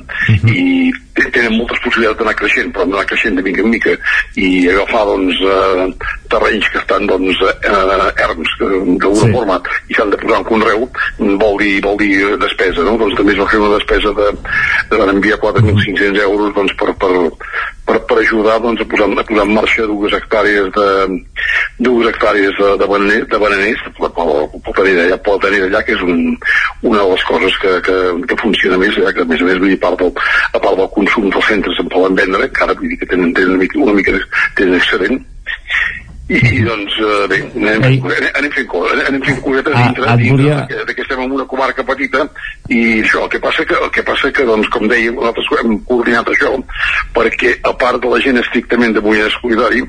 i 0.48 0.92
te- 1.18 1.30
tenen 1.34 1.56
moltes 1.56 1.80
possibilitats 1.84 2.18
d'anar 2.20 2.36
creixent, 2.38 2.70
però 2.74 2.86
d'anar 2.86 3.06
creixent 3.08 3.38
de 3.38 3.44
mica 3.46 3.64
en 3.64 3.72
mica 3.72 3.94
i 4.38 4.68
agafar 4.70 5.04
doncs, 5.08 5.40
eh, 5.42 5.86
terrenys 6.32 6.70
que 6.72 6.80
estan 6.82 7.06
doncs, 7.10 7.42
eh, 7.48 8.22
erms 8.24 8.54
d'alguna 8.60 9.24
sí. 9.24 9.32
forma 9.32 9.60
i 9.88 9.96
s'han 9.96 10.12
de 10.14 10.20
posar 10.20 10.40
en 10.42 10.48
conreu 10.48 10.86
vol 11.18 11.58
dir, 11.62 11.74
vol 11.84 11.98
dir 12.00 12.12
despesa 12.40 12.84
no? 12.86 12.96
doncs 13.00 13.16
també 13.18 13.34
es 13.34 13.40
va 13.40 13.48
fer 13.50 13.60
una 13.62 13.76
despesa 13.76 14.14
de, 14.20 14.30
de 14.90 15.02
van 15.02 15.14
enviar 15.16 15.40
4.500 15.42 16.22
euros 16.26 16.54
doncs, 16.56 16.76
per, 16.78 16.94
per, 17.00 17.12
per, 17.88 17.98
per 18.08 18.18
ajudar 18.20 18.58
doncs, 18.62 18.82
a, 18.84 18.88
posar, 18.90 19.08
a 19.08 19.24
posar 19.24 19.46
en 19.46 19.54
marxa 19.56 19.86
dues 19.88 20.14
hectàrees 20.18 20.68
de 20.76 20.88
dues 21.88 22.08
hectàrees 22.10 22.56
de, 22.58 22.72
de, 22.82 22.88
bananer, 22.90 23.20
de 23.32 23.40
bananers 23.40 23.84
pel, 23.96 24.10
pel 24.66 24.76
tenir 24.80 24.94
allà, 25.04 25.18
pel 25.24 25.40
tenir 25.44 25.62
allà 25.66 25.82
que 25.86 25.96
és 25.96 26.04
un, 26.04 26.20
una 26.82 27.04
de 27.04 27.08
les 27.14 27.24
coses 27.30 27.58
que, 27.62 27.74
que, 27.86 27.96
que 28.28 28.40
funciona 28.42 28.80
més 28.82 28.98
allà, 29.00 29.14
que 29.16 29.24
a 29.24 29.30
més 29.32 29.44
a 29.44 29.48
més 29.48 29.62
vull 29.62 29.72
dir, 29.72 29.80
part 29.82 29.98
del, 30.02 30.12
a 30.52 30.58
part 30.58 30.78
del 30.82 30.92
consum 30.98 31.30
dels 31.32 31.50
centres 31.52 31.80
en 31.80 31.90
poden 31.94 32.18
vendre 32.18 32.50
que 32.52 32.66
ara 32.66 32.76
vull 32.78 32.92
dir 32.92 33.00
que 33.00 33.10
tenen, 33.14 33.32
tenen 33.36 33.56
una 33.56 33.64
mica, 33.64 33.82
una 33.86 33.96
mica 33.96 34.18
tenen 34.58 34.78
excedent 34.80 35.22
i, 36.28 36.36
i 36.36 36.62
doncs 36.64 36.96
eh, 37.00 37.26
bé, 37.30 37.38
anem, 37.56 37.84
anem, 37.88 38.26
anem 38.36 38.50
fent 38.52 38.66
coses, 38.68 39.04
anem 39.08 39.22
fent 39.24 39.38
cosetes 39.44 39.74
Ah, 39.74 39.84
dintre, 39.86 40.08
volia- 40.34 40.58
de, 40.60 40.66
que, 40.74 40.84
de 40.90 40.94
que 40.94 41.02
estem 41.06 41.22
en 41.24 41.32
una 41.32 41.46
comarca 41.48 41.84
petita 41.88 42.26
i 42.68 42.80
això, 43.02 43.22
el 43.24 43.30
que 43.32 43.40
passa 43.40 43.64
que, 43.64 43.74
el 43.74 43.90
que, 43.94 44.02
passa 44.04 44.32
que 44.32 44.44
doncs, 44.44 44.68
com 44.74 44.84
dèiem, 44.90 45.16
nosaltres 45.16 45.48
hem 45.62 45.78
coordinat 45.88 46.28
això 46.34 46.52
perquè 47.16 47.54
a 47.64 47.72
part 47.80 48.02
de 48.02 48.12
la 48.12 48.20
gent 48.20 48.38
estrictament 48.42 48.92
de 48.96 49.00
Moianès 49.00 49.38
Solidari 49.40 49.80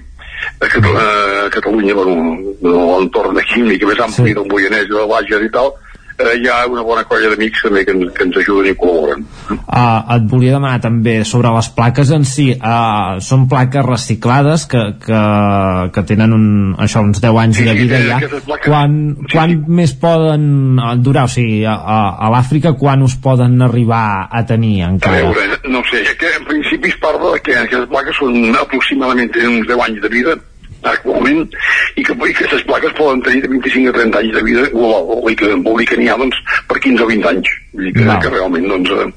a, 0.63 0.67
Cat 0.71 0.85
a 0.87 1.49
Catalunya, 1.51 1.93
bueno, 1.93 2.37
de 2.63 2.71
l'entorn 2.71 3.37
aquí, 3.41 3.59
una 3.59 3.73
mica 3.73 3.87
més 3.91 3.99
ampli 3.99 4.31
sí. 4.31 4.37
del 4.37 4.47
Moianès 4.47 4.87
i 4.87 4.93
del 4.95 5.09
Bages 5.11 5.43
i 5.43 5.51
tal, 5.51 5.73
eh, 6.19 6.35
hi 6.41 6.47
ha 6.51 6.65
una 6.69 6.83
bona 6.85 7.03
colla 7.09 7.29
d'amics 7.31 7.63
també 7.65 7.85
que, 7.87 7.93
ens- 7.95 8.11
que 8.15 8.25
ens 8.27 8.37
ajuden 8.41 8.69
i 8.71 8.75
col·laboren. 8.79 9.23
Uh, 9.49 10.15
et 10.15 10.25
volia 10.31 10.53
demanar 10.57 10.81
també 10.83 11.19
sobre 11.25 11.51
les 11.55 11.69
plaques 11.75 12.11
en 12.15 12.25
si. 12.27 12.49
Uh, 12.55 13.19
són 13.23 13.47
plaques 13.51 13.85
reciclades 13.85 14.65
que, 14.69 14.81
que, 15.05 15.21
que 15.95 16.03
tenen 16.09 16.33
un, 16.35 16.45
això, 16.79 17.01
uns 17.05 17.21
10 17.23 17.39
anys 17.43 17.61
de 17.65 17.73
vida 17.77 17.99
eh, 17.99 18.07
ja. 18.09 18.19
plaques- 18.45 18.67
quan, 18.67 18.97
quan 19.31 19.55
més 19.79 19.93
poden 19.99 20.45
eh, 20.79 20.95
durar? 21.03 21.25
O 21.29 21.33
sigui, 21.33 21.63
a, 21.65 21.75
a, 21.79 21.99
a 22.27 22.31
l'Àfrica 22.35 22.75
quan 22.79 23.03
us 23.05 23.15
poden 23.21 23.59
arribar 23.65 24.27
a 24.31 24.43
tenir 24.45 24.83
A 24.83 24.91
encara? 24.93 25.23
veure, 25.31 25.59
no 25.71 25.81
sé, 25.89 26.03
que 26.19 26.35
en 26.39 26.45
principi 26.47 26.89
es 26.93 26.97
parla 27.01 27.35
que 27.43 27.55
aquestes 27.57 27.89
plaques 27.89 28.17
són 28.19 28.35
aproximadament 28.59 29.31
uns 29.47 29.67
10 29.67 29.81
anys 29.87 30.01
de 30.03 30.09
vida 30.11 30.35
actualment 30.81 31.41
i 31.95 32.03
que, 32.03 32.13
i 32.13 32.33
que 32.33 32.45
aquestes 32.45 32.63
plaques 32.67 32.93
poden 32.97 33.21
tenir 33.25 33.41
de 33.43 33.51
25 33.51 33.91
a 33.91 33.95
30 33.97 34.21
anys 34.21 34.35
de 34.37 34.43
vida 34.45 34.65
global, 34.73 35.07
vol 35.09 35.25
dir 35.27 35.37
que, 35.41 35.49
vol 35.65 35.81
dir 35.81 35.87
que 35.89 35.97
n'hi 35.99 36.09
ha 36.11 36.17
doncs, 36.19 36.39
per 36.69 36.79
15 36.79 37.03
o 37.03 37.09
20 37.09 37.31
anys 37.33 37.55
vull 37.73 37.87
dir 37.87 37.95
que, 37.97 38.05
Val. 38.07 38.21
que 38.23 38.33
realment 38.35 38.69
doncs, 38.71 38.93
eh, 38.95 39.09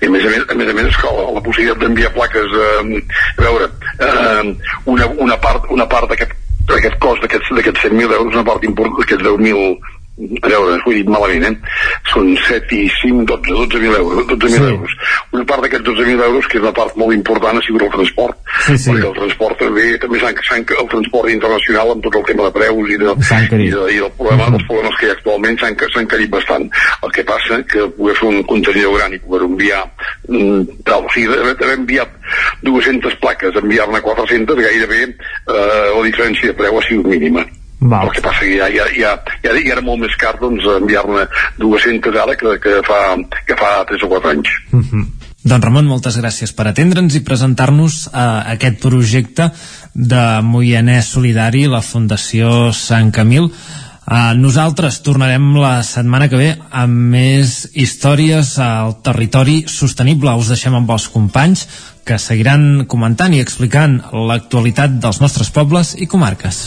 i 0.00 0.08
a 0.08 0.14
més 0.14 0.24
a 0.24 0.32
més, 0.32 0.46
a 0.48 0.58
més, 0.60 0.70
a 0.70 0.78
més 0.78 1.02
la, 1.04 1.12
la 1.38 1.44
possibilitat 1.44 1.82
d'enviar 1.82 2.14
plaques 2.16 2.56
eh, 2.60 3.02
a 3.36 3.42
veure 3.42 3.68
eh, 4.08 4.54
una, 4.94 5.10
una 5.28 5.40
part, 5.44 5.68
una 5.74 5.88
part 5.90 6.10
d'aquest 6.12 6.40
d'aquest 6.64 6.96
cost 6.96 7.20
d'aquests 7.20 7.50
d'aquests 7.58 7.90
100.000 7.90 8.14
euros 8.16 8.32
una 8.32 8.46
part 8.46 8.64
important 8.64 8.96
d'aquests 8.96 9.26
10.000 9.26 9.93
a 10.14 10.48
veure, 10.48 10.76
ho 10.78 10.92
he 10.92 11.00
dit 11.00 11.08
malament, 11.10 11.42
eh? 11.48 11.72
Són 12.12 12.28
7 12.46 12.70
i 12.76 12.84
5, 13.00 13.24
12, 13.26 13.54
12.000 13.66 13.96
euros. 13.98 14.26
12 14.30 14.48
Sí. 14.54 14.60
euros. 14.62 14.92
Una 15.32 15.44
part 15.44 15.62
d'aquests 15.64 15.86
12.000 15.88 16.22
euros, 16.22 16.46
que 16.46 16.58
és 16.58 16.62
una 16.62 16.72
part 16.72 16.94
molt 16.96 17.12
important, 17.16 17.58
ha 17.58 17.62
sigut 17.66 17.82
el 17.82 17.90
transport. 17.90 18.38
Sí, 18.66 18.78
sí. 18.78 18.90
Perquè 18.90 19.08
el 19.08 19.16
transport 19.18 19.58
també, 19.58 19.98
també 19.98 20.20
s'ha, 20.20 20.30
s'ha, 20.46 20.60
el 20.62 20.88
transport 20.92 21.30
internacional 21.30 21.90
amb 21.90 22.04
tot 22.06 22.14
el 22.20 22.24
tema 22.30 22.46
de 22.46 22.52
preus 22.60 22.90
i, 22.94 22.96
de, 23.02 23.16
i, 23.58 23.70
de, 23.74 23.82
i 23.90 23.98
del 24.04 24.12
problema, 24.20 24.50
dels 24.54 24.68
problemes 24.68 24.94
que 25.00 25.06
hi 25.06 25.10
ha 25.10 25.16
actualment 25.18 25.58
s'han 25.58 25.76
s'ha 25.82 26.04
encarit 26.06 26.30
bastant. 26.30 26.70
El 27.02 27.10
que 27.10 27.24
passa 27.24 27.60
que 27.66 27.88
poder 27.98 28.14
fer 28.20 28.28
un 28.30 28.42
contenidor 28.44 28.94
gran 29.00 29.12
i 29.14 29.18
poder 29.18 29.48
enviar 29.50 29.82
mm, 30.28 30.78
tal, 30.86 31.04
o 31.08 31.10
sigui, 31.10 31.26
d'haver 31.34 31.74
enviat 31.74 32.14
200 32.62 33.18
plaques, 33.18 33.58
enviar-ne 33.64 34.00
400, 34.00 34.62
gairebé 34.62 35.02
eh, 35.10 35.90
la 35.90 36.02
diferència 36.06 36.52
de 36.52 36.58
preu 36.62 36.78
ha 36.78 36.86
sigut 36.86 37.10
mínima. 37.10 37.42
Val. 37.84 38.08
El 38.08 38.14
que 38.16 38.22
passa 38.24 38.46
que 38.46 38.56
ja, 38.56 38.70
ja, 38.72 38.86
ja, 38.96 39.12
ja, 39.44 39.52
ja 39.52 39.74
era 39.76 39.84
molt 39.84 40.00
més 40.04 40.16
car 40.20 40.34
doncs, 40.40 40.64
enviar-ne 40.80 41.26
200 41.60 42.16
ara 42.22 42.36
que, 42.40 42.56
que, 42.62 42.80
fa, 42.86 43.02
que 43.44 43.58
fa 43.60 43.76
3 43.90 44.06
o 44.06 44.10
4 44.14 44.32
anys. 44.32 44.54
Doncs 45.44 45.60
Ramon, 45.60 45.84
moltes 45.84 46.16
gràcies 46.16 46.54
per 46.56 46.70
atendre'ns 46.70 47.18
i 47.18 47.24
presentar-nos 47.26 48.06
eh, 48.08 48.20
aquest 48.54 48.80
projecte 48.80 49.50
de 49.92 50.24
Moianès 50.40 51.12
Solidari, 51.12 51.66
la 51.68 51.84
Fundació 51.84 52.72
Sant 52.72 53.12
Camil. 53.12 53.50
Uh, 54.04 54.34
nosaltres 54.36 54.98
tornarem 55.00 55.54
la 55.56 55.78
setmana 55.80 56.26
que 56.28 56.36
ve 56.36 56.48
amb 56.76 57.14
més 57.14 57.54
històries 57.72 58.50
al 58.60 58.98
territori 59.00 59.62
sostenible. 59.64 60.34
Us 60.36 60.52
deixem 60.52 60.76
amb 60.76 60.92
els 60.92 61.08
companys 61.08 61.64
que 62.04 62.20
seguiran 62.20 62.84
comentant 62.84 63.32
i 63.32 63.40
explicant 63.40 64.02
l'actualitat 64.12 65.00
dels 65.00 65.24
nostres 65.24 65.48
pobles 65.48 65.94
i 65.96 66.08
comarques. 66.08 66.66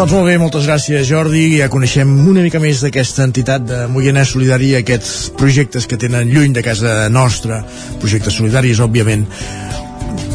Doncs 0.00 0.14
molt 0.16 0.30
bé, 0.30 0.36
moltes 0.40 0.64
gràcies 0.64 1.04
Jordi. 1.04 1.42
Ja 1.60 1.66
coneixem 1.68 2.08
una 2.30 2.40
mica 2.40 2.56
més 2.58 2.80
d'aquesta 2.80 3.26
entitat 3.28 3.66
de 3.68 3.80
Moianès 3.92 4.32
Solidari, 4.32 4.70
aquests 4.78 5.28
projectes 5.36 5.84
que 5.86 5.98
tenen 6.00 6.32
lluny 6.32 6.54
de 6.56 6.62
casa 6.64 7.10
nostra, 7.12 7.60
projectes 8.00 8.38
solidaris, 8.40 8.80
òbviament. 8.80 9.28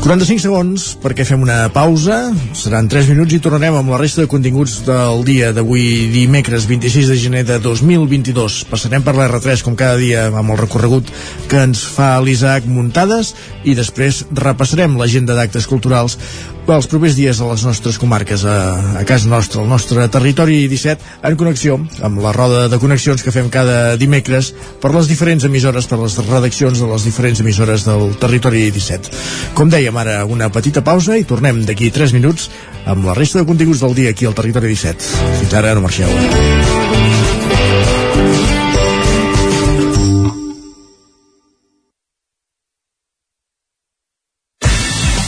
45 0.06 0.44
segons 0.44 0.84
perquè 1.02 1.24
fem 1.26 1.42
una 1.42 1.64
pausa, 1.74 2.28
seran 2.54 2.86
3 2.86 3.08
minuts 3.10 3.34
i 3.34 3.40
tornarem 3.42 3.74
amb 3.80 3.90
la 3.90 3.98
resta 3.98 4.22
de 4.22 4.30
continguts 4.30 4.76
del 4.86 5.24
dia 5.26 5.50
d'avui 5.50 6.12
dimecres 6.14 6.68
26 6.70 7.10
de 7.10 7.18
gener 7.18 7.42
de 7.50 7.58
2022. 7.64 8.60
Passarem 8.70 9.02
per 9.02 9.16
l'R3 9.18 9.66
com 9.66 9.74
cada 9.74 9.98
dia 9.98 10.28
amb 10.30 10.54
el 10.54 10.62
recorregut 10.62 11.10
que 11.50 11.64
ens 11.66 11.82
fa 11.90 12.20
l'Isaac 12.22 12.70
Muntades 12.70 13.34
i 13.66 13.74
després 13.74 14.28
repassarem 14.30 14.94
l'agenda 15.02 15.34
d'actes 15.34 15.66
culturals 15.66 16.20
pels 16.66 16.88
propers 16.90 17.14
dies 17.14 17.38
a 17.40 17.46
les 17.46 17.62
nostres 17.62 18.00
comarques, 18.02 18.42
a, 18.50 18.56
a 18.98 19.04
casa 19.06 19.30
nostra, 19.30 19.62
al 19.62 19.70
nostre 19.70 20.08
territori 20.10 20.64
17, 20.70 21.12
en 21.30 21.38
connexió 21.38 21.78
amb 22.06 22.22
la 22.24 22.32
roda 22.34 22.66
de 22.72 22.80
connexions 22.82 23.22
que 23.22 23.34
fem 23.34 23.52
cada 23.54 23.94
dimecres 24.02 24.50
per 24.82 24.90
les 24.96 25.10
diferents 25.10 25.46
emissores, 25.46 25.86
per 25.86 26.00
les 26.02 26.18
redaccions 26.26 26.82
de 26.82 26.90
les 26.90 27.06
diferents 27.06 27.42
emissores 27.46 27.86
del 27.86 28.16
territori 28.22 28.66
17. 28.74 29.14
Com 29.54 29.70
dèiem 29.70 29.95
ara, 29.98 30.24
una 30.26 30.50
petita 30.54 30.84
pausa 30.84 31.18
i 31.18 31.26
tornem 31.28 31.64
d'aquí 31.66 31.92
3 31.92 32.14
minuts 32.16 32.50
amb 32.86 33.06
la 33.08 33.14
resta 33.18 33.42
de 33.42 33.48
continguts 33.50 33.82
del 33.84 33.96
dia 33.96 34.10
aquí 34.16 34.26
al 34.26 34.36
territori 34.38 34.68
17. 34.74 35.02
Fins 35.42 35.54
ara, 35.54 35.74
no 35.76 35.82
marxeu. 35.86 36.10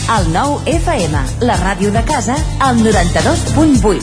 El 0.07 0.29
nou 0.31 0.53
FM, 0.71 1.19
la 1.43 1.57
ràdio 1.59 1.91
de 1.91 1.99
casa, 2.07 2.37
al 2.63 2.79
92.8. 2.79 3.99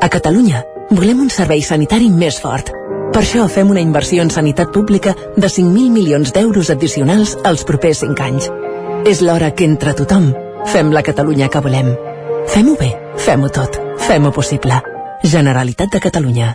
A 0.00 0.08
Catalunya 0.08 0.62
volem 0.94 1.24
un 1.24 1.30
servei 1.34 1.60
sanitari 1.66 2.06
més 2.08 2.38
fort. 2.38 2.70
Per 3.14 3.22
això 3.22 3.48
fem 3.50 3.70
una 3.70 3.82
inversió 3.82 4.22
en 4.22 4.30
sanitat 4.30 4.70
pública 4.74 5.14
de 5.36 5.48
5.000 5.50 5.90
milions 5.90 6.30
d'euros 6.34 6.70
addicionals 6.70 7.34
els 7.44 7.66
propers 7.66 8.04
5 8.06 8.24
anys. 8.28 8.48
És 9.04 9.20
l'hora 9.20 9.50
que 9.52 9.66
entre 9.68 9.92
tothom 9.92 10.30
fem 10.72 10.88
la 10.96 11.02
Catalunya 11.04 11.50
que 11.52 11.60
volem. 11.60 11.90
Fem-ho 12.48 12.72
bé, 12.80 12.88
fem-ho 13.20 13.50
tot, 13.52 13.76
fem-ho 14.06 14.32
possible. 14.32 14.80
Generalitat 15.22 15.92
de 15.92 16.00
Catalunya. 16.00 16.54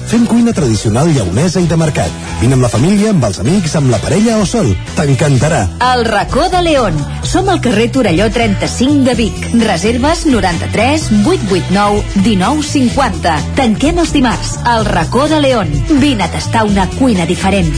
Fem 0.11 0.25
cuina 0.27 0.51
tradicional 0.51 1.07
lleonesa 1.15 1.61
i 1.63 1.67
de 1.71 1.75
mercat. 1.79 2.15
Vine 2.41 2.57
amb 2.57 2.65
la 2.65 2.69
família, 2.71 3.13
amb 3.13 3.23
els 3.23 3.37
amics, 3.39 3.77
amb 3.79 3.93
la 3.93 3.99
parella 4.03 4.41
o 4.41 4.45
sol. 4.49 4.67
T'encantarà. 4.97 5.61
El 5.87 6.01
racó 6.03 6.49
de 6.51 6.59
León. 6.65 6.97
Som 7.23 7.47
al 7.47 7.61
carrer 7.63 7.85
Torelló 7.95 8.25
35 8.27 9.05
de 9.05 9.13
Vic. 9.15 9.37
Reserves 9.61 10.25
93 10.27 11.05
889 11.23 12.03
1950. 12.25 13.37
Tanquem 13.55 14.01
els 14.03 14.11
dimarts. 14.11 14.57
El 14.67 14.83
racó 14.89 15.29
de 15.31 15.39
León. 15.39 15.71
Vine 16.01 16.25
a 16.25 16.31
tastar 16.33 16.65
una 16.67 16.89
cuina 16.97 17.23
diferent. 17.29 17.71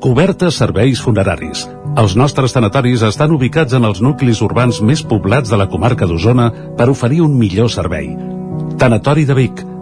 Cobertes 0.00 0.56
serveis 0.62 1.02
funeraris. 1.04 1.66
Els 2.00 2.14
nostres 2.16 2.56
tanatoris 2.56 3.04
estan 3.04 3.34
ubicats 3.36 3.76
en 3.76 3.84
els 3.84 4.00
nuclis 4.00 4.40
urbans 4.40 4.80
més 4.80 5.04
poblats 5.04 5.52
de 5.52 5.60
la 5.60 5.68
comarca 5.68 6.08
d'Osona 6.08 6.48
per 6.78 6.88
oferir 6.88 7.20
un 7.20 7.36
millor 7.36 7.68
servei. 7.68 8.14
Tanatori 8.80 9.26
de 9.28 9.36
Vic, 9.36 9.60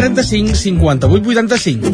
135 0.00 0.54
58 0.54 1.28
85. 1.28 1.90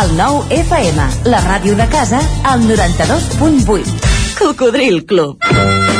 El 0.00 0.14
nou 0.16 0.40
FM, 0.48 1.08
la 1.28 1.42
ràdio 1.44 1.76
de 1.76 1.86
casa, 1.92 2.22
al 2.48 2.64
92.8. 2.64 4.08
Cocodril 4.38 5.04
Club. 5.04 5.99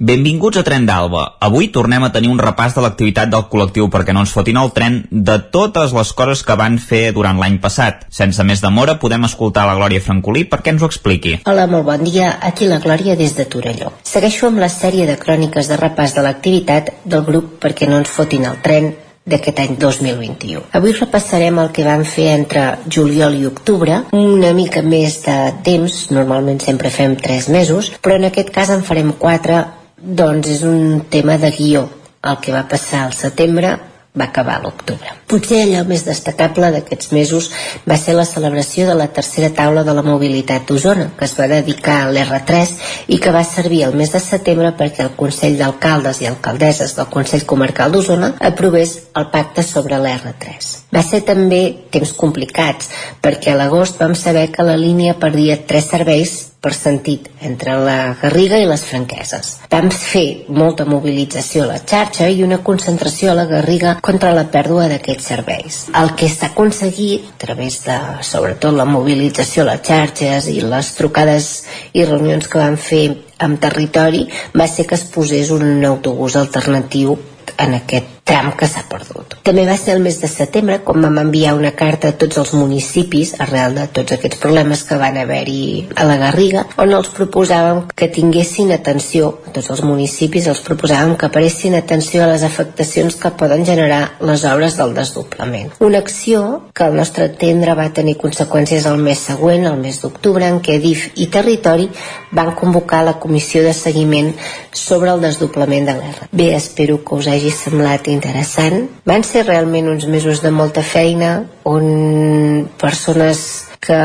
Benvinguts 0.00 0.56
a 0.56 0.62
Tren 0.64 0.86
d'Alba. 0.88 1.26
Avui 1.44 1.66
tornem 1.68 2.00
a 2.06 2.08
tenir 2.08 2.30
un 2.32 2.38
repàs 2.40 2.72
de 2.72 2.80
l'activitat 2.80 3.28
del 3.28 3.42
col·lectiu 3.52 3.90
perquè 3.92 4.14
no 4.16 4.22
ens 4.24 4.30
fotin 4.32 4.56
el 4.56 4.70
tren 4.72 4.94
de 5.12 5.34
totes 5.52 5.92
les 5.92 6.12
coses 6.16 6.40
que 6.40 6.54
van 6.56 6.78
fer 6.80 7.10
durant 7.12 7.36
l'any 7.36 7.58
passat. 7.60 8.06
Sense 8.08 8.40
més 8.48 8.62
demora, 8.64 8.94
podem 9.02 9.26
escoltar 9.28 9.66
la 9.68 9.74
Glòria 9.76 10.00
Francolí 10.00 10.46
perquè 10.48 10.72
ens 10.72 10.80
ho 10.80 10.88
expliqui. 10.88 11.34
Hola, 11.44 11.66
molt 11.68 11.84
bon 11.84 12.04
dia. 12.06 12.30
Aquí 12.40 12.64
la 12.64 12.78
Glòria 12.80 13.12
des 13.12 13.34
de 13.36 13.44
Torelló. 13.44 13.92
Segueixo 14.08 14.48
amb 14.48 14.62
la 14.64 14.70
sèrie 14.72 15.04
de 15.04 15.18
cròniques 15.20 15.68
de 15.68 15.76
repàs 15.76 16.16
de 16.16 16.24
l'activitat 16.24 16.88
del 17.04 17.26
grup 17.26 17.58
perquè 17.60 17.88
no 17.90 17.98
ens 18.00 18.08
fotin 18.08 18.48
el 18.48 18.56
tren 18.64 18.94
d'aquest 19.28 19.60
any 19.60 19.74
2021. 19.76 20.62
Avui 20.80 20.94
repassarem 20.96 21.60
el 21.60 21.68
que 21.76 21.84
vam 21.84 22.06
fer 22.08 22.30
entre 22.38 22.62
juliol 22.88 23.36
i 23.36 23.44
octubre, 23.50 24.00
una 24.16 24.54
mica 24.56 24.80
més 24.80 25.18
de 25.26 25.36
temps, 25.66 25.98
normalment 26.08 26.64
sempre 26.64 26.88
fem 26.88 27.18
3 27.20 27.50
mesos, 27.52 27.92
però 28.00 28.16
en 28.16 28.30
aquest 28.30 28.48
cas 28.56 28.72
en 28.72 28.80
farem 28.80 29.12
4 29.20 29.60
doncs 30.00 30.48
és 30.48 30.62
un 30.66 31.06
tema 31.10 31.38
de 31.38 31.52
guió. 31.54 31.86
El 32.20 32.36
que 32.44 32.52
va 32.52 32.66
passar 32.68 33.06
al 33.06 33.14
setembre 33.16 33.78
va 34.18 34.24
acabar 34.24 34.56
a 34.56 34.62
l'octubre. 34.64 35.12
Potser 35.30 35.60
allò 35.62 35.84
més 35.86 36.02
destacable 36.02 36.70
d'aquests 36.74 37.12
mesos 37.14 37.48
va 37.88 37.96
ser 37.96 38.16
la 38.18 38.26
celebració 38.26 38.88
de 38.88 38.96
la 38.98 39.06
tercera 39.14 39.52
taula 39.54 39.84
de 39.86 39.94
la 39.94 40.02
mobilitat 40.02 40.66
d'Osona, 40.66 41.10
que 41.16 41.24
es 41.28 41.36
va 41.38 41.46
dedicar 41.52 42.00
a 42.02 42.10
l'R3 42.10 42.72
i 43.14 43.20
que 43.22 43.30
va 43.30 43.44
servir 43.46 43.84
el 43.86 43.94
mes 43.94 44.10
de 44.12 44.20
setembre 44.24 44.74
perquè 44.78 45.06
el 45.06 45.14
Consell 45.20 45.56
d'Alcaldes 45.60 46.20
i 46.24 46.30
Alcaldesses 46.30 46.96
del 46.98 47.10
Consell 47.14 47.46
Comarcal 47.46 47.94
d'Osona 47.94 48.34
aprovés 48.50 48.96
el 49.14 49.30
pacte 49.30 49.62
sobre 49.62 50.02
l'R3. 50.02 50.74
Va 50.90 51.02
ser 51.06 51.22
també 51.26 51.62
temps 51.94 52.12
complicats, 52.18 52.90
perquè 53.22 53.54
a 53.54 53.58
l'agost 53.58 54.00
vam 54.02 54.16
saber 54.18 54.48
que 54.50 54.66
la 54.66 54.78
línia 54.78 55.18
perdia 55.22 55.60
tres 55.66 55.90
serveis 55.92 56.38
per 56.60 56.72
sentit 56.76 57.30
entre 57.40 57.76
la 57.80 58.16
Garriga 58.20 58.58
i 58.60 58.66
les 58.68 58.82
Franqueses. 58.84 59.54
Vam 59.72 59.88
fer 59.94 60.44
molta 60.52 60.84
mobilització 60.84 61.64
a 61.64 61.70
la 61.70 61.78
xarxa 61.80 62.28
i 62.28 62.42
una 62.44 62.60
concentració 62.66 63.30
a 63.32 63.38
la 63.38 63.46
Garriga 63.48 63.96
contra 64.04 64.34
la 64.36 64.44
pèrdua 64.52 64.90
d'aquests 64.92 65.30
serveis. 65.32 65.80
El 65.96 66.12
que 66.20 66.28
s'ha 66.28 66.50
aconseguit, 66.50 67.32
a 67.32 67.40
través 67.46 67.80
de, 67.86 67.96
sobretot, 68.26 68.76
la 68.76 68.88
mobilització 68.88 69.64
a 69.64 69.70
les 69.72 69.82
xarxes 69.88 70.50
i 70.52 70.60
les 70.60 70.94
trucades 70.98 71.50
i 71.94 72.04
reunions 72.04 72.48
que 72.50 72.60
vam 72.60 72.76
fer 72.76 73.04
amb 73.40 73.60
territori, 73.62 74.26
va 74.52 74.68
ser 74.68 74.84
que 74.86 74.98
es 75.00 75.08
posés 75.08 75.54
un 75.54 75.84
autobús 75.88 76.36
alternatiu 76.36 77.16
en 77.56 77.76
aquest 77.80 78.19
tram 78.30 78.52
que 78.56 78.68
s'ha 78.70 78.84
perdut. 78.86 79.36
També 79.46 79.64
va 79.66 79.76
ser 79.80 79.96
el 79.96 80.02
mes 80.04 80.20
de 80.22 80.28
setembre 80.30 80.78
quan 80.86 81.02
vam 81.02 81.18
enviar 81.24 81.56
una 81.58 81.72
carta 81.78 82.12
a 82.12 82.16
tots 82.20 82.38
els 82.38 82.52
municipis 82.54 83.32
arrel 83.42 83.74
de 83.74 83.86
tots 83.96 84.14
aquests 84.14 84.38
problemes 84.42 84.84
que 84.86 84.98
van 85.00 85.18
haver-hi 85.18 85.88
a 85.98 86.06
la 86.06 86.18
Garriga 86.20 86.64
on 86.78 86.94
els 86.94 87.10
proposàvem 87.16 87.82
que 87.96 88.10
tinguessin 88.14 88.70
atenció 88.76 89.32
a 89.48 89.54
tots 89.56 89.72
els 89.74 89.82
municipis 89.86 90.46
els 90.52 90.62
proposàvem 90.66 91.16
que 91.18 91.30
paressin 91.34 91.74
atenció 91.78 92.22
a 92.22 92.28
les 92.30 92.44
afectacions 92.46 93.16
que 93.18 93.32
poden 93.40 93.64
generar 93.66 94.02
les 94.20 94.44
obres 94.46 94.76
del 94.78 94.94
desdoblament. 94.94 95.74
Una 95.80 95.98
acció 96.04 96.44
que 96.74 96.86
al 96.86 96.96
nostre 97.00 97.30
entendre 97.32 97.74
va 97.74 97.88
tenir 97.96 98.16
conseqüències 98.20 98.86
el 98.86 99.02
mes 99.02 99.26
següent, 99.30 99.66
el 99.66 99.80
mes 99.82 100.00
d'octubre, 100.04 100.46
en 100.46 100.60
què 100.62 100.78
DIF 100.78 101.08
i 101.16 101.26
Territori 101.32 101.88
van 102.36 102.54
convocar 102.54 103.02
la 103.04 103.18
comissió 103.18 103.64
de 103.66 103.74
seguiment 103.74 104.30
sobre 104.72 105.10
el 105.10 105.24
desdoblament 105.24 105.88
de 105.88 105.98
l'R. 105.98 106.30
Bé, 106.30 106.52
espero 106.54 107.00
que 107.04 107.18
us 107.18 107.26
hagi 107.26 107.50
semblat 107.50 108.06
interessant. 108.20 108.84
Van 109.08 109.24
ser 109.24 109.46
realment 109.48 109.88
uns 109.88 110.06
mesos 110.06 110.44
de 110.44 110.52
molta 110.52 110.84
feina 110.84 111.40
on 111.70 112.68
persones 112.80 113.70
que 113.80 113.96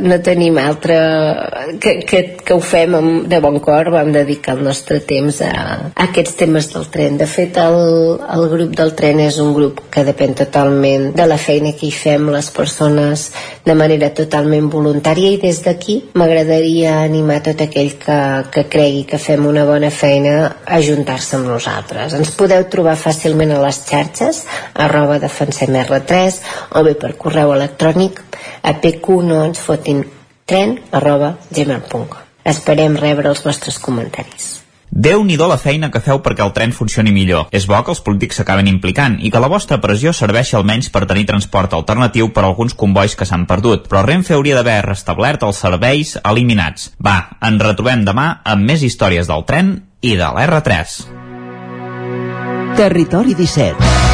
no 0.00 0.16
tenim 0.24 0.56
altre 0.56 0.96
que, 1.78 1.92
que, 2.08 2.20
que 2.40 2.54
ho 2.56 2.60
fem 2.64 2.94
amb, 2.96 3.26
de 3.28 3.38
bon 3.44 3.58
cor 3.60 3.90
vam 3.92 4.08
dedicar 4.14 4.54
el 4.56 4.62
nostre 4.64 5.02
temps 5.04 5.42
a, 5.44 5.50
a 5.92 6.06
aquests 6.06 6.38
temes 6.40 6.70
del 6.72 6.86
tren. 6.88 7.18
De 7.20 7.28
fet 7.28 7.58
el, 7.60 7.76
el 8.24 8.46
grup 8.48 8.72
del 8.80 8.94
tren 8.96 9.20
és 9.20 9.36
un 9.44 9.52
grup 9.52 9.82
que 9.92 10.06
depèn 10.08 10.32
totalment 10.38 11.10
de 11.18 11.26
la 11.28 11.36
feina 11.36 11.74
que 11.76 11.90
hi 11.90 11.92
fem 11.92 12.30
les 12.32 12.48
persones 12.56 13.26
de 13.66 13.76
manera 13.76 14.08
totalment 14.16 14.70
voluntària 14.72 15.34
i 15.34 15.40
des 15.42 15.60
d'aquí 15.66 15.98
m'agradaria 16.16 16.96
animar 17.02 17.42
tot 17.44 17.60
aquell 17.60 17.92
que, 18.00 18.18
que 18.56 18.64
cregui 18.72 19.04
que 19.12 19.20
fem 19.20 19.44
una 19.44 19.66
bona 19.68 19.92
feina 19.92 20.34
a 20.64 20.80
juntar-se 20.80 21.36
amb 21.36 21.52
nosaltres. 21.52 22.16
Ens 22.16 22.32
podeu 22.40 22.64
trobar 22.72 22.96
fàcilment 22.96 23.52
a 23.52 23.60
les 23.66 23.82
xarxes 23.84 24.46
arroba 24.80 25.20
defensem 25.20 25.76
R3 25.84 26.40
o 26.72 26.83
bé 26.86 26.94
per 26.98 27.14
correu 27.20 27.54
electrònic 27.54 28.20
a 28.62 28.76
pq 28.80 29.22
no 29.30 29.44
ens 29.44 29.62
fotin 29.64 30.04
tren 30.46 30.78
arroba 30.92 31.36
gmail.com 31.50 32.20
esperem 32.44 33.00
rebre 33.00 33.32
els 33.32 33.42
vostres 33.46 33.80
comentaris 33.80 34.54
déu 34.94 35.24
nhi 35.26 35.36
la 35.36 35.58
feina 35.58 35.90
que 35.90 36.00
feu 36.00 36.20
perquè 36.22 36.44
el 36.44 36.52
tren 36.54 36.72
funcioni 36.72 37.10
millor. 37.12 37.48
És 37.50 37.66
bo 37.66 37.82
que 37.82 37.90
els 37.90 38.00
polítics 38.00 38.36
s'acaben 38.38 38.68
implicant 38.70 39.18
i 39.20 39.30
que 39.30 39.40
la 39.40 39.48
vostra 39.50 39.80
pressió 39.82 40.12
serveixi 40.12 40.56
almenys 40.56 40.90
per 40.90 41.06
tenir 41.06 41.26
transport 41.26 41.74
alternatiu 41.74 42.30
per 42.32 42.44
a 42.44 42.46
alguns 42.46 42.74
convois 42.74 43.16
que 43.16 43.26
s'han 43.26 43.46
perdut. 43.46 43.88
Però 43.88 44.04
Renfe 44.06 44.34
hauria 44.34 44.54
d'haver 44.54 44.84
restablert 44.86 45.42
els 45.42 45.58
serveis 45.58 46.16
eliminats. 46.22 46.92
Va, 47.02 47.36
ens 47.42 47.62
retrobem 47.62 48.04
demà 48.06 48.40
amb 48.44 48.64
més 48.70 48.82
històries 48.82 49.26
del 49.26 49.44
tren 49.44 49.76
i 50.00 50.16
de 50.16 50.30
l'R3. 50.30 50.98
Territori 52.78 53.34
17 53.34 54.13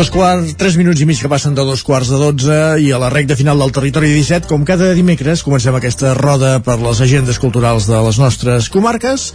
Dos 0.00 0.08
quarts, 0.08 0.54
tres 0.56 0.78
minuts 0.80 1.02
i 1.04 1.04
mig 1.04 1.18
que 1.20 1.28
passen 1.28 1.52
de 1.52 1.60
dos 1.60 1.82
quarts 1.84 2.08
de 2.08 2.16
dotze 2.16 2.54
i 2.80 2.86
a 2.88 2.96
la 2.96 3.10
recta 3.12 3.34
final 3.36 3.60
del 3.60 3.72
territori 3.76 4.08
17, 4.14 4.48
com 4.48 4.62
cada 4.64 4.94
dimecres, 4.96 5.42
comencem 5.44 5.76
aquesta 5.76 6.14
roda 6.16 6.54
per 6.64 6.78
les 6.80 7.02
agendes 7.04 7.36
culturals 7.42 7.84
de 7.84 7.98
les 8.06 8.16
nostres 8.16 8.70
comarques 8.72 9.26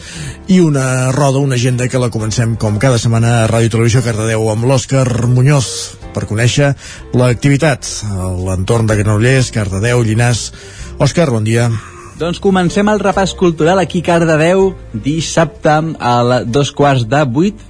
i 0.49 0.57
una 0.65 1.11
roda, 1.13 1.37
una 1.37 1.53
agenda 1.53 1.85
que 1.85 2.01
la 2.01 2.09
comencem 2.09 2.55
com 2.57 2.79
cada 2.81 2.97
setmana 2.97 3.43
a 3.43 3.45
Ràdio 3.51 3.75
Televisió 3.75 4.01
Cardedeu 4.01 4.49
amb 4.49 4.65
l'Òscar 4.65 5.05
Muñoz 5.29 5.69
per 6.17 6.25
conèixer 6.25 6.71
l'activitat 7.13 7.85
a 8.09 8.31
l'entorn 8.33 8.89
de 8.89 8.97
Granollers, 9.03 9.53
Cardedeu, 9.53 10.01
Llinàs. 10.01 10.47
Òscar, 10.97 11.29
bon 11.29 11.45
dia. 11.45 11.69
Doncs 12.17 12.41
comencem 12.41 12.89
el 12.89 13.05
repàs 13.05 13.37
cultural 13.37 13.85
aquí 13.85 14.01
a 14.01 14.09
Cardedeu 14.09 14.71
dissabte 14.97 15.77
a 16.01 16.19
les 16.31 16.49
dos 16.49 16.73
quarts 16.73 17.05
de 17.05 17.21
vuit 17.37 17.69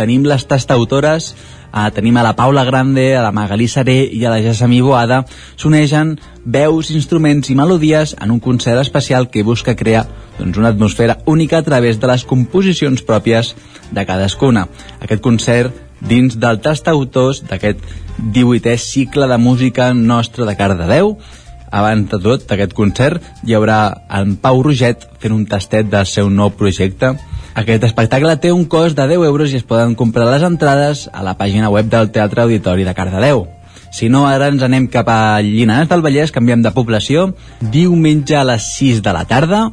tenim 0.00 0.22
les 0.24 0.46
tastautores 0.48 1.34
Uh, 1.70 1.86
tenim 1.94 2.16
a 2.18 2.24
la 2.26 2.34
Paula 2.34 2.64
Grande, 2.66 3.16
a 3.16 3.22
la 3.22 3.30
Magalí 3.30 3.68
Saré 3.70 4.02
i 4.10 4.24
a 4.24 4.32
la 4.32 4.40
Jassamí 4.42 4.80
Boada, 4.82 5.22
s'uneixen 5.56 6.16
veus, 6.44 6.90
instruments 6.90 7.50
i 7.50 7.54
melodies 7.54 8.16
en 8.18 8.32
un 8.34 8.40
concert 8.42 8.80
especial 8.82 9.28
que 9.30 9.44
busca 9.46 9.76
crear 9.78 10.06
doncs, 10.38 10.58
una 10.58 10.72
atmosfera 10.74 11.20
única 11.26 11.58
a 11.58 11.62
través 11.62 12.00
de 12.00 12.10
les 12.10 12.24
composicions 12.24 13.04
pròpies 13.06 13.54
de 13.92 14.06
cadascuna. 14.06 14.66
Aquest 15.00 15.22
concert 15.22 15.76
dins 16.00 16.34
del 16.40 16.58
tastautors 16.64 17.44
d'aquest 17.46 17.84
18è 18.34 18.76
cicle 18.80 19.28
de 19.28 19.38
música 19.38 19.92
nostra 19.94 20.48
de 20.48 20.56
Cardedeu 20.56 21.18
abans 21.70 22.08
de 22.10 22.18
tot 22.18 22.46
d'aquest 22.50 22.72
concert 22.74 23.22
hi 23.46 23.54
haurà 23.54 23.80
en 24.18 24.34
Pau 24.42 24.62
Roget 24.64 25.06
fent 25.22 25.36
un 25.36 25.46
tastet 25.46 25.90
del 25.92 26.08
seu 26.08 26.30
nou 26.30 26.50
projecte 26.50 27.14
aquest 27.54 27.82
espectacle 27.84 28.36
té 28.38 28.52
un 28.54 28.64
cost 28.70 28.96
de 28.96 29.06
10 29.10 29.26
euros 29.26 29.52
i 29.52 29.58
es 29.58 29.66
poden 29.66 29.96
comprar 29.98 30.28
les 30.30 30.44
entrades 30.46 31.08
a 31.12 31.24
la 31.26 31.34
pàgina 31.38 31.70
web 31.70 31.88
del 31.90 32.12
Teatre 32.14 32.44
Auditori 32.44 32.84
de 32.86 32.94
Cardedeu. 32.94 33.46
Si 33.90 34.08
no, 34.08 34.26
ara 34.30 34.52
ens 34.52 34.62
anem 34.62 34.86
cap 34.86 35.08
a 35.10 35.40
Llinars 35.42 35.88
del 35.90 36.02
Vallès, 36.04 36.30
canviem 36.30 36.62
de 36.62 36.70
població, 36.70 37.32
diumenge 37.60 38.36
a 38.38 38.44
les 38.46 38.70
6 38.76 39.02
de 39.02 39.14
la 39.16 39.24
tarda, 39.26 39.64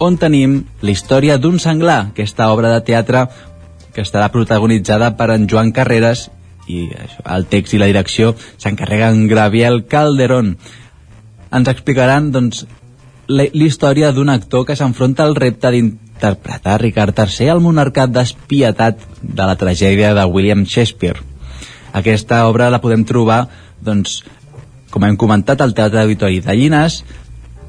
on 0.00 0.16
tenim 0.16 0.62
la 0.80 0.90
història 0.90 1.36
d'un 1.36 1.60
senglar, 1.60 2.14
aquesta 2.14 2.48
obra 2.50 2.72
de 2.72 2.80
teatre 2.86 3.26
que 3.92 4.00
estarà 4.00 4.30
protagonitzada 4.32 5.12
per 5.18 5.34
en 5.34 5.44
Joan 5.50 5.72
Carreras 5.76 6.30
i 6.66 6.86
això, 6.96 7.26
el 7.34 7.44
text 7.50 7.74
i 7.76 7.82
la 7.82 7.90
direcció 7.90 8.32
s'encarreguen 8.56 9.26
Graviel 9.28 9.82
Calderón. 9.84 10.56
Ens 11.52 11.68
explicaran 11.68 12.30
doncs, 12.32 12.64
la 13.28 13.44
història 13.52 14.14
d'un 14.16 14.32
actor 14.32 14.64
que 14.66 14.76
s'enfronta 14.78 15.26
al 15.28 15.36
repte 15.36 15.68
interpretar 16.22 16.80
Ricard 16.80 17.18
III, 17.18 17.48
el 17.50 17.60
monarcat 17.60 18.12
despietat 18.14 19.00
de 19.22 19.42
la 19.42 19.56
tragèdia 19.58 20.14
de 20.14 20.24
William 20.30 20.62
Shakespeare. 20.64 21.18
Aquesta 21.92 22.46
obra 22.46 22.70
la 22.70 22.80
podem 22.80 23.02
trobar, 23.04 23.48
doncs, 23.82 24.22
com 24.90 25.02
hem 25.04 25.16
comentat, 25.18 25.60
al 25.60 25.74
Teatre 25.74 26.04
Auditori 26.04 26.38
de 26.40 26.54
Llinars. 26.54 27.02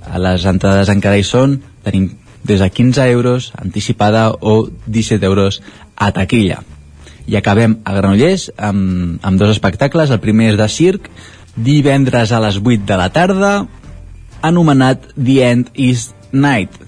A 0.05 0.21
les 0.21 0.45
entrades 0.45 0.91
encara 0.93 1.17
hi 1.17 1.25
són, 1.25 1.57
tenim 1.83 2.11
des 2.43 2.61
de 2.61 2.69
15 2.69 3.09
euros 3.09 3.51
anticipada 3.57 4.29
o 4.39 4.69
17 4.85 5.25
euros 5.25 5.61
a 5.95 6.11
taquilla. 6.11 6.61
I 7.25 7.39
acabem 7.39 7.79
a 7.87 7.95
Granollers 7.95 8.51
amb, 8.57 9.17
amb 9.23 9.39
dos 9.39 9.49
espectacles. 9.55 10.11
El 10.11 10.21
primer 10.21 10.51
és 10.53 10.59
de 10.59 10.69
circ, 10.69 11.09
divendres 11.55 12.31
a 12.31 12.43
les 12.43 12.59
8 12.61 12.85
de 12.85 12.99
la 12.99 13.09
tarda, 13.15 13.53
anomenat 14.43 15.09
The 15.15 15.41
End 15.49 15.71
is 15.73 16.11
Night. 16.31 16.82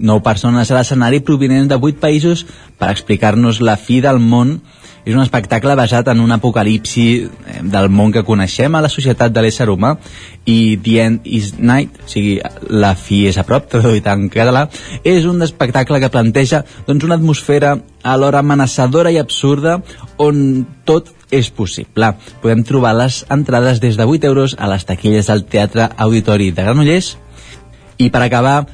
Nou 0.00 0.22
persones 0.24 0.70
a 0.70 0.78
l'escenari 0.78 1.20
provinents 1.20 1.68
de 1.68 1.76
8 1.76 2.00
països 2.00 2.46
per 2.80 2.88
explicar-nos 2.88 3.60
la 3.60 3.76
fi 3.76 4.00
del 4.00 4.20
món. 4.20 4.58
És 5.00 5.14
un 5.16 5.22
espectacle 5.22 5.74
basat 5.76 6.08
en 6.12 6.20
un 6.20 6.32
apocalipsi 6.32 7.04
eh, 7.24 7.60
del 7.64 7.88
món 7.92 8.12
que 8.12 8.24
coneixem 8.24 8.74
a 8.76 8.82
la 8.84 8.90
societat 8.92 9.32
de 9.32 9.44
l'ésser 9.44 9.68
humà. 9.72 9.94
I 10.44 10.76
The 10.80 10.96
End 11.04 11.28
is 11.28 11.54
Night, 11.58 12.02
o 12.04 12.08
sigui, 12.08 12.34
la 12.68 12.94
fi 12.96 13.22
és 13.28 13.38
a 13.40 13.44
prop, 13.48 13.68
traduït 13.72 14.08
en 14.12 14.28
català, 14.32 14.66
és 15.04 15.28
un 15.28 15.40
espectacle 15.44 16.00
que 16.00 16.12
planteja 16.12 16.64
doncs, 16.88 17.04
una 17.08 17.16
atmosfera 17.20 17.78
alhora 18.02 18.40
amenaçadora 18.40 19.12
i 19.12 19.20
absurda 19.20 19.80
on 20.20 20.66
tot 20.88 21.12
és 21.30 21.48
possible. 21.52 22.12
Podem 22.42 22.64
trobar 22.66 22.96
les 22.98 23.22
entrades 23.30 23.80
des 23.80 23.96
de 23.96 24.04
8 24.04 24.28
euros 24.32 24.56
a 24.58 24.68
les 24.72 24.84
taquilles 24.84 25.28
del 25.28 25.44
Teatre 25.44 25.88
Auditori 25.96 26.50
de 26.50 26.64
Granollers. 26.64 27.16
I 28.00 28.08
per 28.08 28.24
acabar 28.24 28.64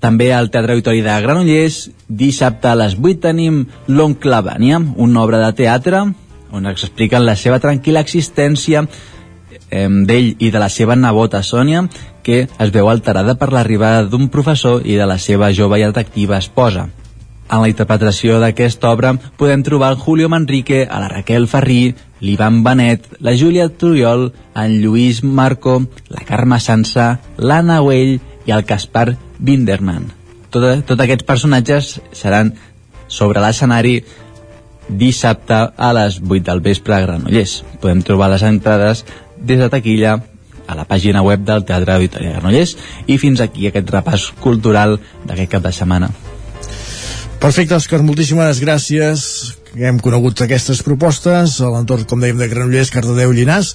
també 0.00 0.32
al 0.32 0.50
Teatre 0.50 0.76
Auditori 0.76 1.02
de 1.02 1.16
Granollers, 1.22 1.90
dissabte 2.08 2.68
a 2.68 2.76
les 2.78 2.96
8 2.98 3.20
tenim 3.28 3.64
L'Oncle 3.88 4.42
Vània, 4.44 4.80
una 4.96 5.22
obra 5.24 5.40
de 5.44 5.52
teatre 5.56 6.04
on 6.56 6.66
ens 6.66 6.84
expliquen 6.84 7.24
la 7.26 7.36
seva 7.36 7.60
tranquil·la 7.62 8.02
existència 8.04 8.84
eh, 9.70 9.88
d'ell 9.88 10.34
i 10.38 10.50
de 10.52 10.62
la 10.62 10.68
seva 10.72 10.96
nebota 10.96 11.42
Sònia, 11.42 11.86
que 12.22 12.46
es 12.46 12.70
veu 12.74 12.90
alterada 12.90 13.36
per 13.38 13.52
l'arribada 13.52 14.04
d'un 14.10 14.28
professor 14.32 14.84
i 14.84 14.96
de 14.98 15.06
la 15.06 15.18
seva 15.18 15.52
jove 15.52 15.80
i 15.80 15.86
atractiva 15.86 16.38
esposa. 16.38 16.88
En 17.46 17.62
la 17.62 17.70
interpretació 17.70 18.40
d'aquesta 18.42 18.90
obra 18.90 19.12
podem 19.38 19.62
trobar 19.62 19.92
el 19.92 20.00
Julio 20.02 20.28
Manrique, 20.28 20.82
a 20.90 20.98
la 20.98 21.10
Raquel 21.12 21.46
Ferrí, 21.46 21.94
l'Ivan 22.20 22.64
Benet, 22.64 23.06
la 23.20 23.36
Júlia 23.38 23.68
Trujol, 23.68 24.32
en 24.56 24.80
Lluís 24.82 25.22
Marco, 25.22 25.78
la 26.08 26.24
Carme 26.26 26.58
Sansa, 26.58 27.20
l'Anna 27.38 27.78
Güell 27.84 28.18
i 28.46 28.54
el 28.54 28.64
Caspar 28.64 29.16
Binderman. 29.38 30.10
Tots 30.50 30.86
tot 30.88 31.02
aquests 31.02 31.26
personatges 31.26 31.96
seran 32.14 32.54
sobre 33.08 33.42
l'escenari 33.42 33.98
dissabte 34.88 35.58
a 35.76 35.90
les 35.96 36.20
8 36.22 36.44
del 36.46 36.62
vespre 36.62 36.94
a 36.94 37.02
Granollers. 37.02 37.58
Podem 37.82 38.02
trobar 38.06 38.30
les 38.30 38.46
entrades 38.46 39.04
des 39.36 39.58
de 39.58 39.68
taquilla 39.68 40.20
a 40.66 40.74
la 40.74 40.86
pàgina 40.86 41.22
web 41.22 41.42
del 41.46 41.64
Teatre 41.66 41.98
Auditori 41.98 42.26
de 42.26 42.38
Granollers 42.38 42.76
i 43.06 43.18
fins 43.18 43.42
aquí 43.42 43.66
aquest 43.66 43.90
repàs 43.90 44.30
cultural 44.42 44.98
d'aquest 45.26 45.52
cap 45.56 45.66
de 45.66 45.74
setmana. 45.74 46.10
Perfecte, 47.36 47.76
Òscar, 47.76 48.00
moltíssimes 48.00 48.58
gràcies. 48.62 49.22
Hem 49.76 49.98
conegut 50.00 50.40
aquestes 50.40 50.80
propostes 50.80 51.58
a 51.60 51.68
l'entorn, 51.68 52.06
com 52.08 52.22
dèiem, 52.22 52.38
de 52.40 52.48
Granollers, 52.48 52.88
Cardedeu, 52.94 53.34
Llinàs. 53.36 53.74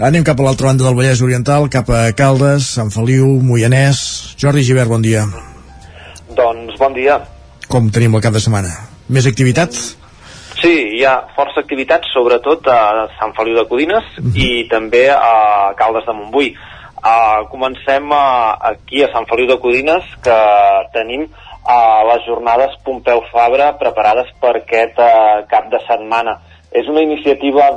Anem 0.00 0.24
cap 0.24 0.40
a 0.40 0.46
l'altra 0.46 0.70
banda 0.70 0.86
del 0.86 0.96
Vallès 0.96 1.20
Oriental, 1.20 1.68
cap 1.68 1.90
a 1.92 2.06
Caldes, 2.16 2.70
Sant 2.78 2.88
Feliu, 2.94 3.28
Moianès. 3.44 4.00
Jordi 4.40 4.64
Givert, 4.64 4.88
bon 4.88 5.04
dia. 5.04 5.26
Doncs 6.32 6.78
bon 6.80 6.96
dia. 6.96 7.20
Com 7.68 7.92
tenim 7.92 8.16
el 8.16 8.24
cap 8.24 8.32
de 8.32 8.40
setmana? 8.40 8.72
Més 9.12 9.28
activitat? 9.28 9.76
Sí, 10.62 10.72
hi 10.96 11.04
ha 11.04 11.18
força 11.36 11.60
activitat, 11.60 12.08
sobretot 12.14 12.66
a 12.70 13.08
Sant 13.18 13.36
Feliu 13.36 13.60
de 13.60 13.68
Codines 13.68 14.04
uh 14.16 14.24
-huh. 14.24 14.36
i 14.40 14.68
també 14.70 15.10
a 15.10 15.74
Caldes 15.76 16.06
de 16.06 16.12
Montbui. 16.16 16.54
Uh, 17.02 17.48
comencem 17.50 18.10
uh, 18.14 18.54
aquí 18.62 19.02
a 19.02 19.10
Sant 19.12 19.26
Feliu 19.26 19.46
de 19.48 19.58
Codines, 19.58 20.04
que 20.22 20.38
tenim 20.94 21.26
a 21.64 22.02
les 22.08 22.24
jornades 22.26 22.74
Pompeu 22.84 23.22
Fabra 23.30 23.72
preparades 23.78 24.30
per 24.40 24.56
aquest 24.58 24.98
eh, 24.98 25.44
cap 25.50 25.70
de 25.70 25.80
setmana. 25.86 26.38
És 26.72 26.88
una 26.88 27.02
iniciativa 27.04 27.68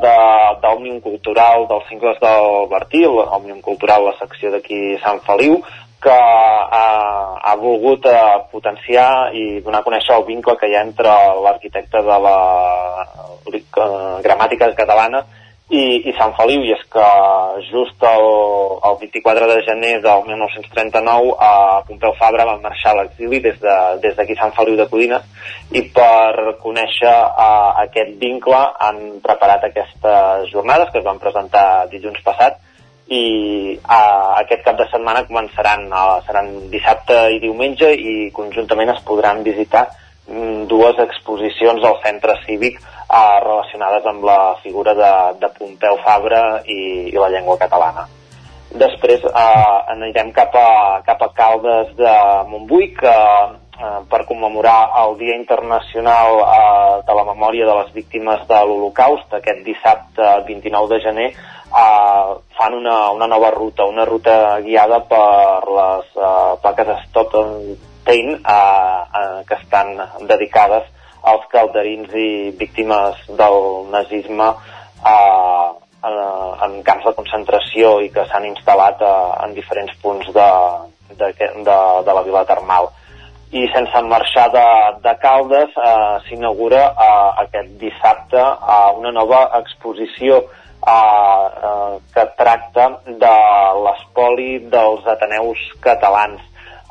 d'Òmnium 0.63 1.01
Cultural 1.03 1.65
dels 1.67 1.87
cingles 1.89 2.19
del 2.21 2.69
Bertí, 2.71 3.03
l'Òmnium 3.03 3.59
Cultural, 3.61 4.05
la 4.07 4.15
secció 4.21 4.53
d'aquí 4.53 4.95
Sant 5.03 5.19
Feliu, 5.27 5.59
que 6.01 6.15
ha, 6.15 6.87
ha 7.43 7.55
volgut 7.59 8.07
eh, 8.07 8.17
potenciar 8.51 9.33
i 9.35 9.61
donar 9.65 9.83
a 9.83 9.87
conèixer 9.87 10.15
el 10.15 10.27
vincle 10.27 10.55
que 10.59 10.69
hi 10.69 10.77
ha 10.77 10.85
entre 10.87 11.15
l'arquitecte 11.45 12.01
de 12.05 12.19
la 12.27 12.37
eh, 13.51 13.63
gramàtica 14.25 14.71
catalana 14.77 15.25
i, 15.69 15.81
i 16.05 16.11
Sant 16.13 16.35
Feliu, 16.37 16.61
i 16.61 16.73
és 16.75 16.81
que 16.93 17.05
just 17.71 18.03
el, 18.05 18.25
el 18.85 18.97
24 19.01 19.47
de 19.49 19.55
gener 19.65 19.93
del 20.03 20.27
1939 20.27 21.31
a 21.41 21.81
Pompeu 21.87 22.13
Fabra 22.19 22.45
va 22.45 22.59
marxar 22.61 22.93
a 22.93 22.99
l'exili 22.99 23.39
des 23.41 23.57
d'aquí 23.63 24.03
de, 24.05 24.27
des 24.27 24.37
Sant 24.37 24.53
Feliu 24.53 24.77
de 24.77 24.85
Codines 24.91 25.25
i 25.73 25.81
per 25.95 26.57
conèixer 26.61 27.09
uh, 27.09 27.73
aquest 27.81 28.13
vincle 28.21 28.61
han 28.77 29.01
preparat 29.25 29.65
aquestes 29.65 30.53
jornades 30.53 30.93
que 30.93 31.01
es 31.01 31.07
van 31.07 31.19
presentar 31.19 31.87
dilluns 31.89 32.21
passat 32.21 32.61
i 33.09 33.25
uh, 33.81 34.37
aquest 34.37 34.61
cap 34.65 34.77
de 34.77 34.85
setmana 34.93 35.25
començaran, 35.25 35.89
uh, 35.89 36.21
seran 36.29 36.69
dissabte 36.69 37.17
i 37.33 37.41
diumenge 37.41 37.89
i 37.89 38.29
conjuntament 38.33 38.93
es 38.93 39.01
podran 39.05 39.41
visitar 39.41 39.87
mm, 40.29 40.67
dues 40.69 41.01
exposicions 41.01 41.81
al 41.81 41.97
centre 42.05 42.37
cívic 42.45 42.77
eh, 43.15 43.39
relacionades 43.45 44.05
amb 44.11 44.27
la 44.27 44.39
figura 44.63 44.93
de, 44.97 45.13
de 45.41 45.49
Pompeu 45.57 45.97
Fabra 46.03 46.43
i, 46.65 47.09
i 47.13 47.17
la 47.17 47.31
llengua 47.33 47.57
catalana. 47.61 48.07
Després 48.75 49.23
eh, 49.23 49.75
anirem 49.93 50.33
cap 50.35 50.55
a, 50.59 51.01
cap 51.07 51.21
a 51.23 51.31
Caldes 51.37 51.93
de 51.95 52.15
Montbui, 52.49 52.89
que 52.97 53.13
eh, 53.15 53.99
per 54.11 54.25
commemorar 54.27 54.91
el 55.05 55.15
Dia 55.21 55.37
Internacional 55.39 56.41
eh, 56.43 56.95
de 57.07 57.15
la 57.15 57.25
Memòria 57.31 57.69
de 57.69 57.77
les 57.79 57.93
Víctimes 57.95 58.43
de 58.49 58.61
l'Holocaust, 58.67 59.31
aquest 59.39 59.63
dissabte 59.67 60.31
29 60.49 60.91
de 60.91 60.99
gener, 61.07 61.29
eh, 61.31 62.35
fan 62.59 62.75
una, 62.81 62.97
una 63.15 63.29
nova 63.31 63.53
ruta, 63.55 63.87
una 63.87 64.03
ruta 64.03 64.59
guiada 64.65 64.99
per 65.07 65.75
les 65.79 66.11
eh, 66.19 66.51
plaques 66.65 66.91
Pain 68.05 68.35
eh, 68.37 68.37
eh, 68.45 69.39
que 69.47 69.55
estan 69.55 69.97
dedicades 70.27 70.91
als 71.31 71.45
calderins 71.51 72.13
i 72.13 72.51
víctimes 72.59 73.21
del 73.39 73.57
nazisme 73.91 74.49
eh, 75.13 75.69
en, 76.05 76.19
en 76.65 76.75
camps 76.85 77.07
de 77.07 77.15
concentració 77.17 77.95
i 78.05 78.11
que 78.13 78.25
s'han 78.29 78.45
instal·lat 78.51 79.01
eh, 79.01 79.31
en 79.45 79.55
diferents 79.57 79.95
punts 80.03 80.29
de, 80.35 80.49
de, 81.17 81.31
de, 81.39 81.79
de 82.05 82.17
la 82.17 82.23
vila 82.27 82.45
termal. 82.45 82.91
I 83.55 83.65
sense 83.71 84.01
marxar 84.09 84.49
de, 84.53 84.67
de 85.05 85.15
Caldes 85.21 85.73
eh, 85.77 86.13
s'inaugura 86.27 86.83
eh, 86.91 87.31
aquest 87.45 87.73
dissabte 87.81 88.41
eh, 88.41 88.91
una 88.99 89.13
nova 89.15 89.45
exposició 89.61 90.43
eh, 90.43 91.45
eh, 91.69 91.97
que 92.13 92.27
tracta 92.37 92.89
de 93.05 93.35
l'espoli 93.85 94.51
dels 94.69 95.07
Ateneus 95.15 95.65
catalans. 95.81 96.41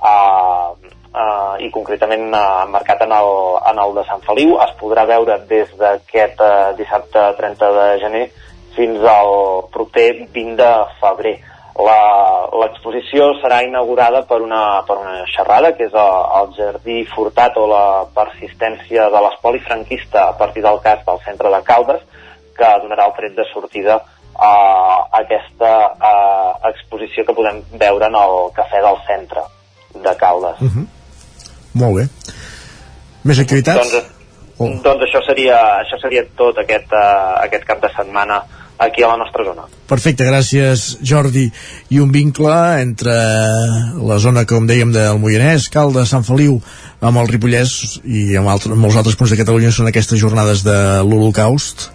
Eh, 0.02 0.94
eh, 1.14 1.64
i 1.66 1.70
concretament 1.70 2.28
eh, 2.34 2.44
marcat 2.74 3.02
en 3.06 3.14
el, 3.14 3.32
en 3.70 3.80
el 3.86 3.94
de 3.98 4.04
Sant 4.08 4.22
Feliu. 4.26 4.58
Es 4.64 4.74
podrà 4.80 5.06
veure 5.08 5.38
des 5.50 5.70
d'aquest 5.80 6.42
eh, 6.42 6.52
dissabte 6.78 7.26
30 7.40 7.72
de 7.78 7.88
gener 8.04 8.24
fins 8.74 9.02
al 9.06 9.34
proper 9.74 10.08
20 10.34 10.56
de 10.60 10.70
febrer. 11.00 11.36
L'exposició 11.74 13.32
serà 13.40 13.60
inaugurada 13.66 14.20
per 14.28 14.38
una, 14.42 14.82
per 14.86 14.94
una 15.00 15.24
xerrada, 15.26 15.72
que 15.74 15.88
és 15.88 15.94
el, 15.94 16.18
el 16.38 16.52
Jardí 16.58 16.98
Furtat 17.10 17.56
o 17.58 17.66
la 17.70 17.86
persistència 18.14 19.08
de 19.10 19.22
l'espoli 19.26 19.62
franquista 19.62 20.28
a 20.28 20.36
partir 20.38 20.62
del 20.62 20.78
cas 20.84 21.02
del 21.06 21.18
centre 21.26 21.50
de 21.50 21.62
Caldes, 21.66 22.04
que 22.54 22.74
donarà 22.84 23.08
el 23.10 23.16
tret 23.16 23.34
de 23.34 23.46
sortida 23.50 23.98
a 24.34 24.52
aquesta 25.18 25.72
a, 25.98 26.14
exposició 26.70 27.24
que 27.26 27.34
podem 27.34 27.62
veure 27.78 28.06
en 28.06 28.18
el 28.18 28.36
Cafè 28.54 28.82
del 28.82 29.00
Centre 29.06 29.42
de 29.94 30.14
Caldes. 30.18 30.60
Uh 30.60 30.70
-huh. 30.70 30.86
Molt 31.78 32.00
bé. 32.00 32.08
Més 33.24 33.40
activitats? 33.40 33.94
Doncs, 33.94 34.10
oh. 34.58 34.74
doncs 34.84 35.06
això, 35.08 35.22
seria, 35.26 35.56
això 35.82 35.98
seria 36.02 36.24
tot 36.38 36.60
aquest, 36.62 36.92
uh, 36.92 37.40
aquest 37.44 37.64
cap 37.68 37.80
de 37.82 37.90
setmana 37.94 38.42
aquí 38.84 39.04
a 39.04 39.08
la 39.08 39.16
nostra 39.16 39.46
zona. 39.46 39.64
Perfecte, 39.88 40.26
gràcies 40.26 40.84
Jordi. 41.06 41.46
I 41.94 42.00
un 42.02 42.12
vincle 42.14 42.54
entre 42.82 43.14
la 44.02 44.18
zona, 44.22 44.44
com 44.50 44.66
dèiem, 44.68 44.92
del 44.94 45.20
Moianès, 45.22 45.70
Calde, 45.72 46.04
Sant 46.10 46.26
Feliu, 46.26 46.58
amb 47.04 47.22
el 47.22 47.30
Ripollès 47.30 48.00
i 48.04 48.34
amb 48.40 48.50
altres, 48.52 48.76
molts 48.76 48.98
altres 49.00 49.18
punts 49.20 49.34
de 49.34 49.40
Catalunya 49.40 49.72
són 49.74 49.90
aquestes 49.90 50.20
jornades 50.20 50.66
de 50.66 50.76
l'Holocaust. 51.06 51.88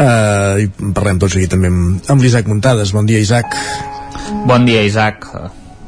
Uh, 0.00 0.64
i 0.64 0.92
parlem 0.96 1.18
tots 1.20 1.36
aquí 1.36 1.48
també 1.50 1.68
amb, 1.68 2.04
amb 2.08 2.24
l'Isaac 2.24 2.48
Muntades. 2.48 2.94
Bon 2.96 3.08
dia, 3.08 3.20
Isaac. 3.20 3.56
Bon 4.48 4.64
dia, 4.64 4.84
Isaac 4.86 5.26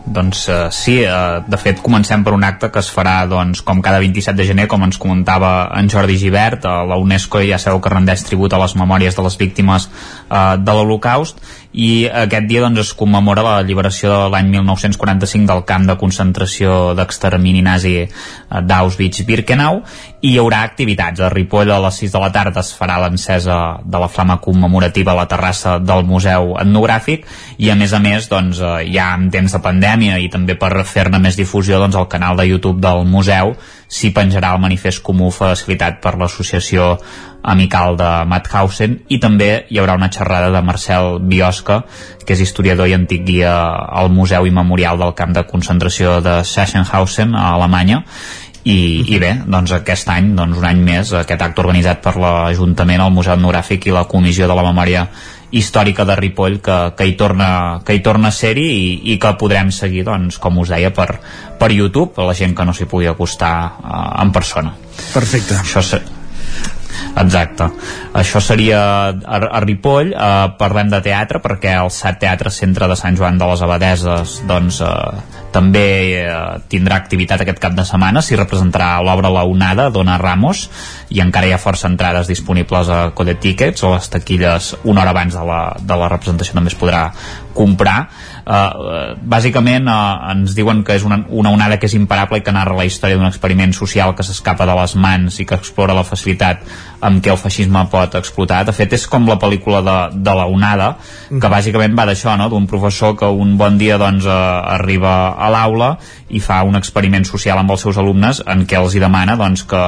doncs 0.07 0.47
uh, 0.49 0.67
sí, 0.75 0.99
uh, 1.07 1.43
de 1.47 1.59
fet 1.61 1.81
comencem 1.85 2.25
per 2.25 2.35
un 2.35 2.45
acte 2.45 2.71
que 2.73 2.81
es 2.83 2.91
farà 2.93 3.23
doncs, 3.31 3.63
com 3.67 3.83
cada 3.85 4.01
27 4.03 4.37
de 4.39 4.47
gener, 4.49 4.67
com 4.71 4.83
ens 4.83 4.99
comentava 5.01 5.71
en 5.79 5.91
Jordi 5.93 6.19
Givert, 6.21 6.67
uh, 6.67 6.83
la 6.89 6.99
UNESCO 7.01 7.43
ja 7.47 7.61
sabeu 7.63 7.81
que 7.83 7.93
rendeix 7.93 8.25
tribut 8.27 8.53
a 8.53 8.61
les 8.63 8.77
memòries 8.79 9.17
de 9.17 9.27
les 9.27 9.39
víctimes 9.39 9.89
uh, 9.89 10.59
de 10.59 10.77
l'Holocaust 10.77 11.43
i 11.73 12.05
aquest 12.07 12.47
dia 12.49 12.61
doncs, 12.61 12.81
es 12.83 12.93
commemora 12.97 13.43
la 13.45 13.57
alliberació 13.63 14.11
de 14.13 14.31
l'any 14.35 14.51
1945 14.53 15.49
del 15.49 15.63
camp 15.69 15.87
de 15.89 15.97
concentració 16.01 16.93
d'extermini 16.99 17.63
nazi 17.65 17.95
d'Auschwitz-Birkenau 18.53 19.81
i 20.21 20.35
hi 20.35 20.39
haurà 20.39 20.63
activitats. 20.67 21.21
A 21.21 21.33
Ripoll 21.33 21.73
a 21.73 21.81
les 21.87 22.01
6 22.05 22.13
de 22.13 22.23
la 22.23 22.31
tarda 22.35 22.61
es 22.61 22.73
farà 22.77 22.99
l'encesa 23.03 23.59
de 23.85 24.03
la 24.03 24.11
flama 24.13 24.39
commemorativa 24.45 25.13
a 25.13 25.21
la 25.23 25.29
terrassa 25.31 25.79
del 25.81 26.05
Museu 26.05 26.57
Etnogràfic 26.61 27.27
i 27.59 27.73
a 27.73 27.77
més 27.79 27.97
a 27.97 28.03
més 28.05 28.29
doncs, 28.29 28.61
ja 28.93 29.13
en 29.17 29.31
temps 29.33 29.57
de 29.57 29.63
pandèmia 29.65 30.21
i 30.21 30.29
també 30.33 30.59
per 30.61 30.75
fer-ne 30.85 31.21
més 31.23 31.41
difusió 31.41 31.81
doncs, 31.81 31.97
el 31.97 32.11
canal 32.13 32.37
de 32.37 32.51
YouTube 32.51 32.85
del 32.85 33.07
museu 33.09 33.57
s'hi 33.93 34.11
penjarà 34.17 34.55
el 34.57 34.63
manifest 34.63 35.03
comú 35.05 35.29
facilitat 35.35 36.01
per 36.01 36.15
l'associació 36.17 36.97
amical 37.43 37.99
de 37.99 38.11
Mauthausen 38.31 39.01
i 39.13 39.19
també 39.21 39.51
hi 39.69 39.81
haurà 39.83 39.97
una 39.99 40.09
xerrada 40.15 40.49
de 40.55 40.63
Marcel 40.65 41.19
Biosca 41.29 41.83
que 42.25 42.37
és 42.37 42.45
historiador 42.45 42.89
i 42.89 42.97
antic 42.97 43.27
guia 43.27 43.53
al 44.01 44.09
Museu 44.15 44.47
i 44.47 44.55
Memorial 44.55 45.03
del 45.03 45.13
Camp 45.19 45.35
de 45.37 45.45
Concentració 45.51 46.21
de 46.25 46.41
Sachsenhausen 46.47 47.35
a 47.35 47.53
Alemanya. 47.59 48.05
I, 48.63 49.03
i 49.11 49.19
bé, 49.19 49.33
doncs 49.51 49.73
aquest 49.75 50.07
any, 50.15 50.29
doncs 50.39 50.61
un 50.61 50.65
any 50.69 50.81
més, 50.87 51.11
aquest 51.19 51.41
acte 51.43 51.65
organitzat 51.65 51.99
per 52.05 52.15
l'Ajuntament, 52.15 53.03
el 53.03 53.11
Museu 53.11 53.35
Etnogràfic 53.35 53.89
i 53.89 53.95
la 53.97 54.05
Comissió 54.07 54.47
de 54.47 54.55
la 54.55 54.63
Memòria 54.69 55.09
històrica 55.53 56.07
de 56.09 56.17
Ripoll 56.17 56.59
que, 56.65 56.79
que, 56.97 57.07
hi, 57.07 57.15
torna, 57.21 57.83
que 57.85 57.97
hi 57.97 58.01
torna 58.05 58.33
a 58.33 58.37
ser-hi 58.37 58.65
i, 58.73 58.89
i 59.13 59.19
que 59.21 59.35
podrem 59.41 59.71
seguir, 59.75 60.07
doncs, 60.09 60.41
com 60.43 60.59
us 60.63 60.73
deia, 60.73 60.93
per, 60.97 61.11
per 61.61 61.71
YouTube, 61.73 62.17
a 62.17 62.31
la 62.31 62.39
gent 62.39 62.57
que 62.57 62.67
no 62.67 62.75
s'hi 62.77 62.89
pugui 62.89 63.11
acostar 63.11 63.55
uh, 63.77 64.09
en 64.25 64.33
persona. 64.33 64.75
Perfecte. 65.13 65.61
Això. 65.61 66.01
Exacte. 67.23 67.69
Això 68.17 68.41
seria 68.41 68.81
a, 69.11 69.39
a 69.39 69.61
Ripoll. 69.65 70.13
Eh, 70.13 70.49
parlem 70.59 70.91
de 70.93 71.03
teatre 71.05 71.41
perquè 71.45 71.77
el 71.81 71.93
SAT 71.93 72.21
Teatre 72.23 72.53
Centre 72.55 72.89
de 72.91 72.97
Sant 72.99 73.17
Joan 73.19 73.39
de 73.41 73.49
les 73.51 73.63
Abadeses 73.65 74.39
doncs, 74.49 74.81
eh, 74.85 75.41
també 75.53 75.87
eh, 76.23 76.35
tindrà 76.73 76.99
activitat 77.01 77.45
aquest 77.45 77.61
cap 77.63 77.77
de 77.77 77.87
setmana. 77.89 78.23
S'hi 78.25 78.39
representarà 78.41 78.95
l'obra 79.05 79.33
La 79.33 79.45
Onada, 79.49 79.91
Dona 79.93 80.19
Ramos, 80.21 80.67
i 81.13 81.21
encara 81.25 81.49
hi 81.49 81.55
ha 81.55 81.61
força 81.61 81.91
entrades 81.91 82.31
disponibles 82.31 82.89
a 82.89 83.03
Code 83.17 83.37
Tickets 83.41 83.85
o 83.85 83.95
les 83.95 84.09
taquilles 84.13 84.73
una 84.85 85.03
hora 85.03 85.13
abans 85.13 85.37
de 85.37 85.47
la, 85.47 85.63
de 85.81 85.99
la 86.01 86.09
representació 86.13 86.57
també 86.57 86.73
es 86.73 86.79
podrà 86.79 87.07
comprar 87.53 87.99
uh, 88.47 89.15
bàsicament 89.23 89.89
uh, 89.89 90.31
ens 90.33 90.55
diuen 90.57 90.83
que 90.87 90.97
és 90.99 91.05
una, 91.07 91.23
una 91.29 91.53
onada 91.55 91.79
que 91.81 91.89
és 91.91 91.97
imparable 91.99 92.41
i 92.41 92.45
que 92.47 92.55
narra 92.55 92.77
la 92.79 92.87
història 92.89 93.19
d'un 93.19 93.29
experiment 93.29 93.75
social 93.77 94.15
que 94.19 94.27
s'escapa 94.27 94.67
de 94.69 94.77
les 94.79 94.97
mans 94.97 95.39
i 95.41 95.47
que 95.49 95.59
explora 95.59 95.97
la 95.97 96.07
facilitat 96.07 96.65
amb 97.03 97.23
què 97.23 97.33
el 97.33 97.41
feixisme 97.41 97.83
pot 97.91 98.15
explotar. 98.19 98.63
De 98.69 98.75
fet, 98.77 98.93
és 98.95 99.07
com 99.11 99.27
la 99.27 99.39
pel·lícula 99.43 99.83
de, 99.83 99.97
de 100.23 100.35
la 100.39 100.47
onada, 100.51 100.93
que 101.29 101.51
bàsicament 101.51 101.97
va 101.99 102.07
d'això, 102.07 102.37
no? 102.39 102.49
d'un 102.53 102.69
professor 102.71 103.17
que 103.19 103.27
un 103.27 103.57
bon 103.59 103.79
dia 103.81 103.99
doncs, 103.99 104.29
uh, 104.29 104.63
arriba 104.77 105.35
a 105.35 105.51
l'aula 105.53 105.97
i 106.33 106.41
fa 106.41 106.63
un 106.67 106.79
experiment 106.79 107.27
social 107.29 107.61
amb 107.61 107.75
els 107.75 107.85
seus 107.85 107.99
alumnes 108.01 108.43
en 108.49 108.65
què 108.69 108.79
els 108.81 108.97
hi 108.97 109.03
demana 109.03 109.37
doncs, 109.41 109.65
que 109.69 109.83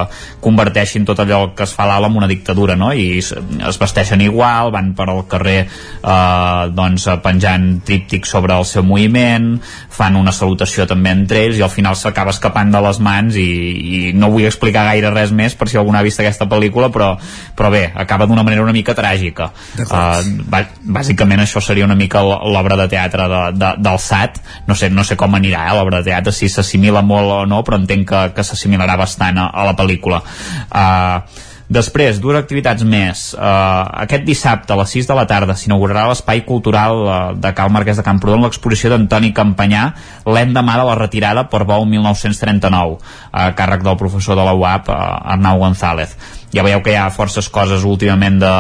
converteixin 0.45 1.07
tot 1.09 1.23
allò 1.25 1.41
que 1.57 1.65
es 1.67 1.73
fa 1.75 1.87
a 1.87 1.93
l'aula 1.93 2.11
en 2.13 2.19
una 2.21 2.31
dictadura 2.31 2.77
no? 2.77 2.93
i 2.93 3.19
es, 3.19 3.33
es 3.35 3.81
vesteixen 3.81 4.23
igual, 4.25 4.73
van 4.75 4.93
per 4.97 5.09
al 5.11 5.25
carrer 5.31 5.59
eh, 5.65 6.65
doncs, 6.75 7.09
penjant 7.25 7.69
tríptics 7.87 8.35
sobre 8.37 8.57
el 8.59 8.69
seu 8.69 8.85
moviment 8.87 9.55
fan 9.95 10.19
una 10.19 10.35
salutació 10.35 10.89
també 10.91 11.15
entre 11.15 11.45
ells 11.47 11.61
i 11.61 11.65
al 11.65 11.73
final 11.73 11.97
s'acaba 11.97 12.35
escapant 12.35 12.73
de 12.75 12.83
les 12.85 13.01
mans 13.05 13.39
i, 13.41 13.49
i 13.49 14.01
no 14.17 14.31
vull 14.33 14.49
explicar 14.49 14.87
gaire 14.91 15.13
res 15.15 15.33
més 15.33 15.57
per 15.57 15.71
si 15.71 15.79
algú 15.81 15.95
ha 15.95 16.03
vist 16.05 16.21
aquesta 16.21 16.49
pel·lícula 16.51 16.91
però, 16.93 17.15
però 17.57 17.71
bé, 17.73 17.85
acaba 17.95 18.27
d'una 18.27 18.43
manera 18.43 18.65
una 18.65 18.75
mica 18.75 18.95
tràgica. 18.97 19.51
Uh, 19.79 20.65
bàsicament 20.83 21.45
això 21.45 21.63
seria 21.63 21.87
una 21.87 21.97
mica 21.99 22.23
l'obra 22.25 22.77
de 22.81 22.89
teatre 22.91 23.29
de, 23.31 23.43
de, 23.59 23.71
del 23.85 23.99
SAT 24.01 24.41
no 24.69 24.77
sé, 24.79 24.91
no 24.91 25.05
sé 25.07 25.17
com 25.21 25.35
anirà 25.37 25.65
eh, 25.69 25.77
l'obra 25.77 26.01
de 26.03 26.11
teatre 26.11 26.34
si 26.35 26.51
s'assimila 26.53 27.03
molt 27.07 27.39
o 27.39 27.41
no, 27.49 27.63
però 27.65 27.81
entenc 27.81 28.09
que, 28.11 28.23
que 28.37 28.47
s'assimilarà 28.47 28.99
bastant 29.01 29.41
a, 29.41 29.51
a 29.55 29.67
la 29.71 29.77
pel·lícula. 29.79 30.23
Uh, 30.69 31.51
Després, 31.65 32.19
dues 32.21 32.37
activitats 32.37 32.85
més. 32.85 33.23
Uh, 33.33 33.87
aquest 34.05 34.27
dissabte 34.27 34.75
a 34.75 34.77
les 34.77 34.91
6 34.99 35.09
de 35.09 35.15
la 35.17 35.25
tarda 35.25 35.57
s'inaugurarà 35.57 36.03
l'espai 36.11 36.43
cultural 36.45 37.01
uh, 37.01 37.15
de 37.41 37.53
Cal 37.57 37.73
Marquès 37.73 37.97
de 37.97 38.05
Camprodon 38.05 38.45
l'exposició 38.45 38.91
d'Antoni 38.93 39.33
Campanyà 39.33 39.87
l'endemà 40.29 40.77
de 40.77 40.85
la 40.91 40.99
retirada 41.01 41.47
per 41.49 41.63
Bou 41.65 41.87
1939, 41.89 42.99
a 43.33 43.49
càrrec 43.57 43.87
del 43.87 43.97
professor 43.97 44.37
de 44.37 44.45
la 44.45 44.53
UAP, 44.53 44.93
uh, 44.93 45.33
Arnau 45.35 45.65
González. 45.65 46.13
Ja 46.55 46.67
veieu 46.67 46.85
que 46.85 46.93
hi 46.93 47.01
ha 47.01 47.09
forces 47.11 47.49
coses 47.49 47.89
últimament 47.89 48.39
de 48.45 48.55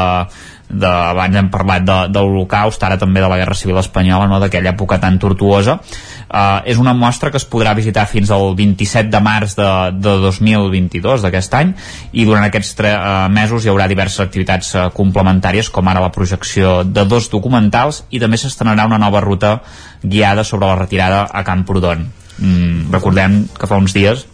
de, 0.75 0.89
abans 0.89 1.37
hem 1.37 1.51
parlat 1.53 1.85
de, 1.85 1.97
de 2.11 2.23
l'Holocaust, 2.23 2.83
ara 2.83 2.99
també 3.01 3.23
de 3.23 3.29
la 3.31 3.39
Guerra 3.39 3.57
Civil 3.59 3.79
Espanyola, 3.81 4.27
no? 4.31 4.41
d'aquella 4.43 4.73
època 4.73 4.99
tan 5.03 5.19
tortuosa. 5.23 5.79
Uh, 6.25 6.63
és 6.67 6.81
una 6.81 6.95
mostra 6.97 7.31
que 7.31 7.39
es 7.39 7.47
podrà 7.47 7.75
visitar 7.77 8.07
fins 8.11 8.33
al 8.35 8.55
27 8.57 9.11
de 9.13 9.21
març 9.23 9.55
de, 9.59 9.69
de 10.01 10.17
2022, 10.25 11.23
d'aquest 11.25 11.57
any, 11.61 11.73
i 12.13 12.27
durant 12.27 12.47
aquests 12.47 12.75
tre, 12.79 12.95
uh, 12.97 13.29
mesos 13.33 13.65
hi 13.65 13.73
haurà 13.73 13.87
diverses 13.91 14.25
activitats 14.25 14.75
uh, 14.75 14.89
complementàries, 14.95 15.71
com 15.71 15.89
ara 15.89 16.03
la 16.03 16.13
projecció 16.15 16.83
de 16.85 17.07
dos 17.09 17.31
documentals, 17.33 18.05
i 18.11 18.23
també 18.23 18.41
s'estrenarà 18.41 18.89
una 18.91 19.01
nova 19.01 19.23
ruta 19.25 19.59
guiada 20.03 20.45
sobre 20.45 20.71
la 20.71 20.79
retirada 20.81 21.27
a 21.31 21.45
Camprodon. 21.47 22.09
Mm, 22.39 22.91
recordem 22.91 23.45
que 23.55 23.71
fa 23.71 23.79
uns 23.79 23.95
dies 23.95 24.27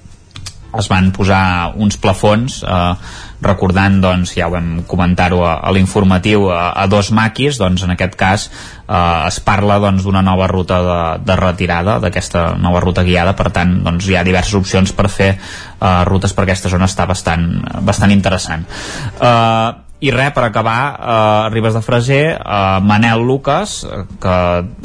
es 0.78 0.88
van 0.90 1.10
posar 1.14 1.72
uns 1.82 1.96
plafons 1.98 2.60
eh, 2.62 2.94
recordant, 3.42 4.00
doncs, 4.02 4.34
ja 4.36 4.48
ho 4.48 4.54
vam 4.54 4.82
comentar-ho 4.88 5.42
a, 5.46 5.56
a 5.64 5.72
l'informatiu, 5.74 6.48
a, 6.52 6.70
a 6.76 6.86
dos 6.90 7.10
maquis, 7.16 7.58
doncs 7.60 7.84
en 7.86 7.94
aquest 7.94 8.16
cas 8.20 8.46
eh, 8.50 9.26
es 9.26 9.40
parla 9.44 9.80
doncs 9.82 10.04
d'una 10.06 10.22
nova 10.26 10.48
ruta 10.50 10.80
de, 10.84 11.00
de 11.26 11.36
retirada, 11.40 11.98
d'aquesta 12.02 12.54
nova 12.60 12.82
ruta 12.84 13.04
guiada, 13.06 13.36
per 13.38 13.50
tant, 13.54 13.78
doncs 13.86 14.08
hi 14.08 14.18
ha 14.18 14.24
diverses 14.26 14.56
opcions 14.60 14.92
per 14.96 15.08
fer 15.12 15.30
eh, 15.34 16.02
rutes 16.08 16.36
per 16.36 16.46
aquesta 16.46 16.72
zona, 16.72 16.90
està 16.90 17.08
bastant, 17.08 17.46
bastant 17.86 18.12
interessant. 18.14 18.66
Eh, 19.20 19.86
i 20.00 20.08
res, 20.14 20.30
per 20.32 20.46
acabar, 20.46 20.78
eh, 20.96 21.48
Ribes 21.52 21.74
de 21.76 21.82
Freser, 21.84 22.24
eh, 22.40 22.80
Manel 22.80 23.20
Lucas, 23.20 23.86
que 24.20 24.36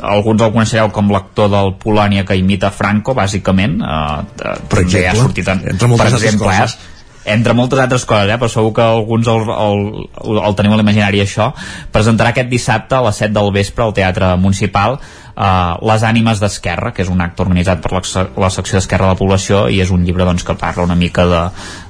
alguns 0.03 0.42
el 0.42 0.51
coneixereu 0.51 0.92
com 0.92 1.11
l'actor 1.11 1.48
del 1.50 1.75
Polònia 1.80 2.25
que 2.27 2.35
imita 2.35 2.72
Franco, 2.72 3.16
bàsicament. 3.16 3.80
Eh, 3.80 4.58
per 4.67 4.84
exemple, 4.84 5.08
ha 5.08 5.16
sortit 5.16 5.48
en, 5.48 5.64
entre 5.72 5.88
moltes 5.88 6.11
per 6.11 6.19
exemple, 6.19 6.51
coses. 6.51 6.75
Eh, 6.75 6.94
entre 7.26 7.54
moltes 7.58 7.80
altres 7.82 8.06
coses, 8.06 8.30
eh, 8.30 8.38
però 8.40 8.50
segur 8.52 8.72
que 8.78 8.86
alguns 8.86 9.28
el, 9.32 9.45
el, 9.50 10.40
el 10.40 10.58
tenim 10.58 10.76
a 10.76 10.80
l'imaginari 10.80 11.24
això, 11.24 11.52
presentarà 11.94 12.32
aquest 12.32 12.52
dissabte 12.52 12.98
a 12.98 13.04
les 13.08 13.22
7 13.24 13.34
del 13.36 13.54
vespre 13.56 13.86
al 13.86 13.95
Teatre 13.98 14.36
Municipal 14.42 15.00
eh, 15.36 15.74
Les 15.90 16.06
ànimes 16.08 16.42
d'Esquerra, 16.42 16.94
que 16.94 17.04
és 17.06 17.12
un 17.12 17.24
acte 17.26 17.44
organitzat 17.44 17.82
per 17.84 17.95
la, 17.95 18.52
secció 18.54 18.78
d'Esquerra 18.78 19.10
de 19.10 19.16
la 19.16 19.20
Població 19.20 19.66
i 19.70 19.82
és 19.84 19.92
un 19.92 20.06
llibre 20.06 20.28
doncs, 20.28 20.45
que 20.45 20.58
parla 20.60 20.86
una 20.86 21.00
mica 21.00 21.26
de, 21.30 21.42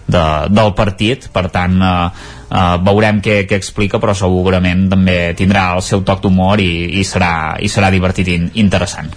de, 0.07 0.25
del 0.55 0.73
partit, 0.77 1.29
per 1.35 1.47
tant 1.53 1.77
eh, 1.81 1.93
eh, 2.49 2.65
veurem 2.87 3.21
què, 3.25 3.43
què 3.49 3.59
explica, 3.59 3.99
però 3.99 4.15
segurament 4.17 4.87
també 4.91 5.19
tindrà 5.37 5.71
el 5.75 5.85
seu 5.85 6.03
toc 6.07 6.23
d'humor 6.23 6.63
i, 6.63 6.71
i, 6.99 7.05
serà, 7.07 7.55
i 7.59 7.71
serà 7.71 7.91
divertit 7.93 8.31
i 8.31 8.39
interessant. 8.63 9.11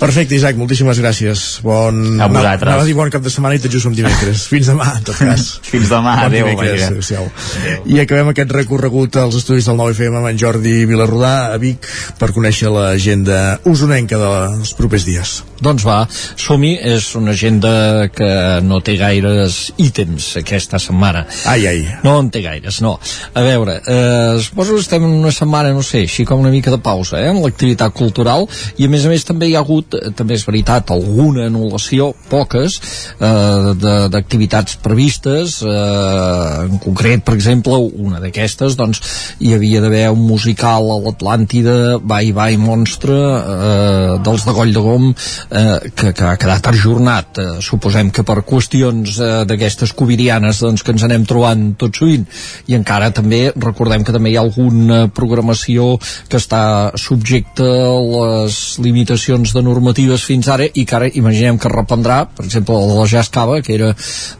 Perfecte, 0.00 0.34
Isaac, 0.36 0.56
moltíssimes 0.58 0.98
gràcies. 1.00 1.44
Bon... 1.64 1.94
A 2.20 2.26
vosaltres. 2.28 2.68
Anava 2.68 2.82
a 2.82 2.88
dir 2.88 2.96
bon 2.98 3.12
cap 3.12 3.22
de 3.24 3.30
setmana 3.32 3.56
i 3.56 3.62
tot 3.62 3.72
just 3.72 3.86
som 3.86 3.94
dimecres. 3.96 4.44
Fins 4.52 4.68
demà, 4.72 4.90
en 4.98 5.06
tot 5.06 5.18
cas. 5.20 5.46
Fins 5.72 5.88
demà, 5.92 6.16
bon 6.24 6.28
adéu. 6.28 6.50
Dimecres, 6.50 7.10
adéu. 7.12 7.30
adéu. 7.30 7.80
I 7.94 8.00
acabem 8.02 8.32
aquest 8.32 8.52
recorregut 8.56 9.16
als 9.22 9.38
estudis 9.40 9.70
del 9.70 9.78
9FM 9.80 10.20
amb 10.20 10.32
en 10.32 10.40
Jordi 10.40 10.76
Vilarrodà 10.90 11.34
a 11.54 11.58
Vic 11.62 11.88
per 12.20 12.32
conèixer 12.36 12.72
l'agenda 12.74 13.40
usonenca 13.70 14.20
dels 14.20 14.74
propers 14.78 15.06
dies. 15.08 15.38
Doncs 15.64 15.84
va, 15.86 16.02
som 16.36 16.60
-hi. 16.60 16.76
és 16.80 17.14
una 17.14 17.30
agenda 17.32 18.08
que 18.08 18.60
no 18.62 18.80
té 18.80 18.96
gaires 18.96 19.72
ítems 19.78 20.36
aquesta 20.36 20.78
setmana. 20.78 21.26
Ai, 21.46 21.66
ai. 21.66 21.88
No 22.02 22.18
en 22.20 22.30
té 22.30 22.42
gaires, 22.42 22.80
no. 22.80 22.98
A 23.34 23.42
veure, 23.42 23.80
eh, 23.86 24.40
suposo 24.42 24.74
que 24.74 24.80
estem 24.80 25.04
en 25.04 25.10
una 25.10 25.32
setmana, 25.32 25.72
no 25.72 25.82
sé, 25.82 26.02
així 26.02 26.24
com 26.24 26.40
una 26.40 26.50
mica 26.50 26.70
de 26.70 26.78
pausa, 26.78 27.20
eh, 27.20 27.30
en 27.30 27.42
l'activitat 27.42 27.92
cultural, 27.92 28.46
i 28.76 28.84
a 28.84 28.88
més 28.88 29.04
a 29.04 29.08
més 29.08 29.24
també 29.24 29.48
hi 29.48 29.54
ha 29.54 29.60
hagut, 29.60 29.83
eh, 29.94 30.10
també 30.16 30.38
és 30.38 30.46
veritat, 30.46 30.90
alguna 30.94 31.48
anul·lació, 31.50 32.12
poques, 32.30 32.78
eh, 33.18 33.74
d'activitats 34.14 34.78
previstes, 34.84 35.60
eh, 35.62 36.64
en 36.64 36.78
concret, 36.78 37.24
per 37.24 37.34
exemple, 37.34 37.78
una 37.94 38.20
d'aquestes, 38.20 38.76
doncs, 38.76 39.02
hi 39.40 39.54
havia 39.54 39.80
d'haver 39.80 40.08
un 40.14 40.24
musical 40.26 40.90
a 40.90 40.98
l'Atlàntida, 41.04 41.98
Vai, 42.02 42.32
Vai, 42.32 42.56
Monstre, 42.56 43.14
eh, 43.14 44.18
dels 44.24 44.44
de 44.44 44.52
Goll 44.52 44.72
de 44.72 44.80
Gom, 44.80 45.10
eh, 45.50 45.78
que, 45.94 46.12
que 46.12 46.24
ha 46.24 46.36
quedat 46.40 46.66
ajornat. 46.72 47.38
Eh, 47.38 47.60
suposem 47.64 48.10
que 48.14 48.24
per 48.26 48.42
qüestions 48.46 49.18
eh, 49.18 49.44
d'aquestes 49.48 49.92
covidianes 49.96 50.60
doncs, 50.64 50.84
que 50.84 50.94
ens 50.94 51.04
anem 51.06 51.26
trobant 51.28 51.74
tot 51.80 51.96
sovint. 51.96 52.26
I 52.70 52.78
encara 52.78 53.10
també 53.14 53.46
recordem 53.56 54.04
que 54.04 54.14
també 54.14 54.32
hi 54.32 54.38
ha 54.38 54.44
alguna 54.44 55.04
programació 55.14 55.94
que 56.28 56.40
està 56.40 56.92
subjecta 57.00 57.64
a 57.64 57.94
les 58.00 58.60
limitacions 58.84 59.54
de 59.54 59.62
normatives 59.74 60.24
fins 60.26 60.48
ara 60.52 60.68
i 60.70 60.86
que 60.86 60.96
ara 60.96 61.10
imaginem 61.20 61.58
que 61.58 61.72
reprendrà, 61.72 62.22
per 62.30 62.46
exemple, 62.46 62.78
el 62.78 62.92
de 62.92 62.98
la 63.00 63.08
Jazz 63.10 63.32
Cava, 63.34 63.60
que 63.64 63.74
era 63.74 63.92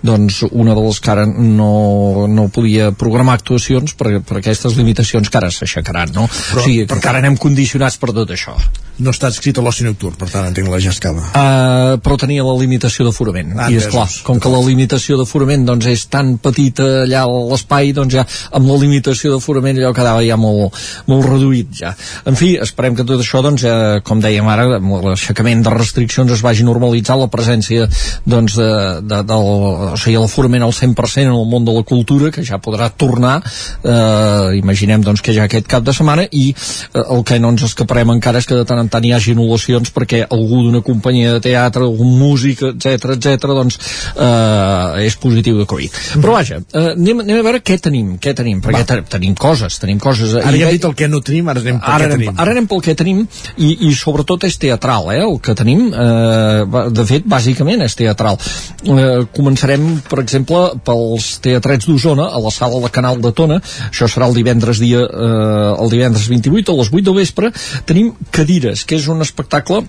doncs, 0.02 0.44
una 0.52 0.76
de 0.76 0.86
les 0.86 1.00
que 1.00 1.12
ara 1.12 1.26
no, 1.26 2.26
no 2.30 2.48
podia 2.54 2.90
programar 2.96 3.38
actuacions 3.40 3.96
per, 3.98 4.20
per 4.24 4.40
aquestes 4.40 4.78
limitacions 4.78 5.30
que 5.30 5.40
ara 5.40 5.50
s'aixecaran, 5.52 6.14
no? 6.14 6.28
Però, 6.30 6.62
o 6.62 6.66
sigui, 6.66 6.86
perquè 6.90 7.12
ara 7.12 7.22
anem 7.24 7.38
condicionats 7.40 7.98
per 8.00 8.12
tot 8.14 8.34
això. 8.34 8.56
No 9.02 9.10
està 9.10 9.26
escrit 9.32 9.58
a 9.58 9.64
l'oci 9.64 9.86
nocturn, 9.86 10.14
per 10.20 10.28
tant 10.30 10.46
entenc 10.46 10.70
la 10.70 10.78
Jazz 10.82 11.02
Cava. 11.02 11.26
Uh, 11.34 11.96
però 12.04 12.18
tenia 12.20 12.44
la 12.46 12.54
limitació 12.60 13.08
d'aforament 13.08 13.54
Ah, 13.58 13.68
i 13.70 13.78
és 13.78 13.86
clar, 13.90 14.06
com 14.26 14.40
que 14.42 14.50
la 14.50 14.60
limitació 14.64 15.18
d'aforament 15.18 15.64
doncs, 15.66 15.88
és 15.90 16.04
tan 16.10 16.34
petita 16.42 16.84
allà 17.04 17.24
a 17.24 17.40
l'espai 17.50 17.92
doncs 17.96 18.16
ja 18.16 18.24
amb 18.54 18.68
la 18.70 18.78
limitació 18.82 19.34
d'aforament 19.34 19.78
allò 19.80 19.92
quedava 19.96 20.22
ja 20.26 20.36
molt, 20.40 20.76
molt 21.10 21.26
reduït 21.28 21.72
ja. 21.80 21.94
En 22.28 22.38
fi, 22.38 22.54
esperem 22.60 22.96
que 22.98 23.06
tot 23.06 23.22
això 23.22 23.42
doncs, 23.44 23.64
ja, 23.66 24.00
com 24.06 24.22
dèiem 24.22 24.48
ara 24.50 24.66
amb 24.78 24.94
l'aixecament 25.24 25.62
de 25.64 25.72
restriccions 25.72 26.32
es 26.32 26.42
vagi 26.44 26.64
normalitzant 26.64 27.20
la 27.20 27.30
presència 27.32 27.86
doncs, 28.28 28.56
de, 28.58 28.68
de, 29.00 29.20
del, 29.24 29.48
o 29.94 29.96
sigui, 29.96 30.18
l'aforament 30.20 30.64
al 30.66 30.74
100% 30.76 31.24
en 31.24 31.32
el 31.32 31.46
món 31.48 31.64
de 31.64 31.72
la 31.72 31.84
cultura 31.86 32.30
que 32.34 32.44
ja 32.44 32.60
podrà 32.60 32.90
tornar 32.90 33.38
eh, 33.40 34.58
imaginem 34.58 35.02
doncs, 35.04 35.22
que 35.24 35.34
ja 35.34 35.46
aquest 35.48 35.68
cap 35.70 35.84
de 35.84 35.94
setmana 35.96 36.26
i 36.30 36.50
eh, 36.52 37.00
el 37.00 37.24
que 37.24 37.38
no 37.40 37.54
ens 37.54 37.64
escaparem 37.70 38.12
encara 38.14 38.42
és 38.42 38.48
que 38.48 38.58
de 38.58 38.66
tant 38.68 38.82
en 38.82 38.90
tant 38.92 39.04
hi 39.04 39.14
hagi 39.16 39.34
anul·lacions 39.34 39.92
perquè 39.94 40.24
algú 40.28 40.64
d'una 40.66 40.82
companyia 40.84 41.36
de 41.36 41.44
teatre, 41.48 41.86
algun 41.88 42.12
músic, 42.20 42.62
etc 42.74 43.16
etc 43.16 43.48
doncs 43.54 43.80
eh, 43.80 45.06
és 45.06 45.16
positiu 45.20 45.58
de 45.60 45.68
Covid. 45.70 46.00
Però 46.20 46.36
vaja, 46.36 46.60
eh, 46.60 46.92
anem, 46.92 47.24
anem 47.24 47.40
a 47.40 47.46
veure 47.48 47.62
què 47.64 47.78
tenim, 47.80 48.14
què 48.20 48.34
tenim, 48.36 48.60
perquè 48.64 48.84
te, 48.88 49.00
tenim 49.16 49.36
coses, 49.38 49.78
tenim 49.82 50.00
coses. 50.02 50.36
Ara 50.40 50.52
I 50.52 50.64
ja 50.64 50.68
hem 50.68 50.78
dit 50.78 50.88
el 50.88 50.96
que 50.98 51.08
no 51.08 51.22
tenim, 51.24 51.48
ara 51.52 51.62
anem 51.64 51.80
pel 51.80 51.94
ara 51.94 52.04
que 52.04 52.10
anem, 52.10 52.24
tenim. 52.26 52.40
ara 52.44 52.56
anem 52.56 52.68
pel 52.70 52.84
que 52.84 52.96
tenim 52.98 53.24
i, 53.56 53.70
i 53.88 53.94
sobretot 53.96 54.44
és 54.48 54.58
teatral 54.60 55.10
eh? 55.13 55.13
El 55.22 55.38
que 55.44 55.54
tenim 55.58 55.86
eh, 55.92 56.86
de 56.94 57.06
fet 57.08 57.26
bàsicament 57.28 57.84
és 57.86 57.96
teatral. 57.98 58.38
Eh, 58.84 59.24
començarem 59.36 59.86
per 60.08 60.20
exemple 60.22 60.62
pels 60.86 61.30
teatrets 61.44 61.88
d'Osona 61.88 62.28
a 62.30 62.42
la 62.42 62.52
sala 62.54 62.80
de 62.84 62.92
Canal 62.94 63.20
de 63.24 63.34
Tona. 63.36 63.60
Això 63.90 64.08
serà 64.10 64.28
el 64.30 64.38
divendres 64.38 64.82
dia 64.82 65.02
eh, 65.04 65.74
el 65.74 65.92
divendres 65.92 66.28
28 66.30 66.72
a 66.72 66.80
les 66.80 66.92
8 66.92 67.04
del 67.10 67.20
vespre. 67.20 67.52
Tenim 67.88 68.14
Cadires 68.34 68.84
que 68.84 68.98
és 69.00 69.10
un 69.12 69.24
espectacle 69.24 69.84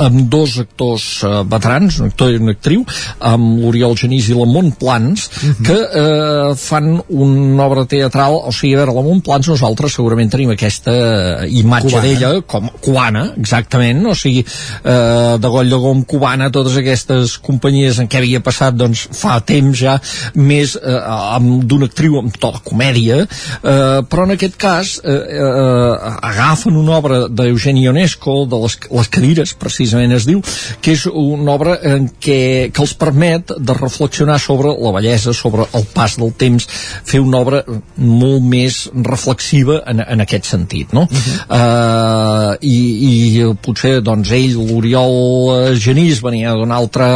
amb 0.00 0.28
dos 0.32 0.56
actors 0.62 1.04
uh, 1.26 1.42
veterans, 1.48 1.98
un 2.00 2.10
actor 2.10 2.32
i 2.32 2.38
una 2.40 2.54
actriu, 2.56 2.84
amb 3.20 3.60
l'Oriol 3.62 3.96
Genís 3.98 4.30
i 4.30 4.36
la 4.36 4.46
Montplans, 4.48 5.26
que 5.66 5.76
uh, 5.76 6.52
fan 6.58 6.94
una 7.08 7.66
obra 7.66 7.84
teatral, 7.88 8.38
o 8.48 8.52
sigui, 8.54 8.74
a 8.76 8.82
veure, 8.82 8.94
la 8.96 9.04
Montplans 9.06 9.50
nosaltres 9.52 9.96
segurament 9.98 10.32
tenim 10.32 10.52
aquesta 10.54 10.94
imatge 11.48 11.90
Cubana. 11.90 12.06
d'ella 12.06 12.30
com 12.48 12.70
cubana, 12.82 13.24
exactament, 13.40 14.04
o 14.08 14.16
sigui, 14.18 14.44
uh, 14.44 15.36
de 15.42 15.52
Goll 15.52 15.72
de 15.72 15.80
Gom 15.82 16.04
cubana, 16.08 16.50
totes 16.54 16.78
aquestes 16.80 17.36
companyies 17.42 18.00
en 18.00 18.08
què 18.10 18.22
havia 18.22 18.42
passat, 18.44 18.76
doncs, 18.78 19.04
fa 19.16 19.38
temps 19.46 19.76
ja, 19.78 19.98
més 20.38 20.76
uh, 20.80 20.98
amb 21.36 21.66
d'una 21.68 21.90
actriu 21.90 22.18
amb 22.22 22.36
to 22.40 22.52
de 22.56 22.62
comèdia, 22.64 23.20
uh, 23.26 24.00
però 24.08 24.26
en 24.26 24.36
aquest 24.36 24.56
cas 24.60 24.96
uh, 25.02 25.12
uh, 25.12 26.16
agafen 26.32 26.76
una 26.80 26.96
obra 26.98 27.22
d'Eugeni 27.28 27.84
Ionesco, 27.86 28.42
de 28.48 28.64
les, 28.64 28.78
les 28.88 29.12
cadires, 29.12 29.54
precisament 29.58 29.81
es 29.82 30.26
diu, 30.28 30.42
que 30.82 30.94
és 30.96 31.06
una 31.06 31.54
obra 31.54 31.76
en 31.82 32.08
què, 32.20 32.70
que 32.72 32.82
els 32.82 32.94
permet 32.98 33.52
de 33.58 33.76
reflexionar 33.76 34.38
sobre 34.40 34.72
la 34.78 34.92
bellesa, 34.94 35.32
sobre 35.32 35.66
el 35.74 35.86
pas 35.94 36.16
del 36.18 36.32
temps, 36.38 36.66
fer 37.04 37.20
una 37.20 37.42
obra 37.42 37.62
molt 37.96 38.42
més 38.42 38.88
reflexiva 38.94 39.82
en, 39.86 40.02
en 40.02 40.24
aquest 40.24 40.50
sentit, 40.52 40.92
no? 40.92 41.06
uh, 41.06 42.52
i, 42.60 42.76
i 43.08 43.12
potser 43.62 44.00
doncs 44.04 44.32
ell, 44.36 44.58
l'Oriol 44.58 45.16
eh, 45.54 45.76
Genís 45.80 46.22
venia 46.24 46.54
d'un 46.58 46.72
altre, 46.74 47.06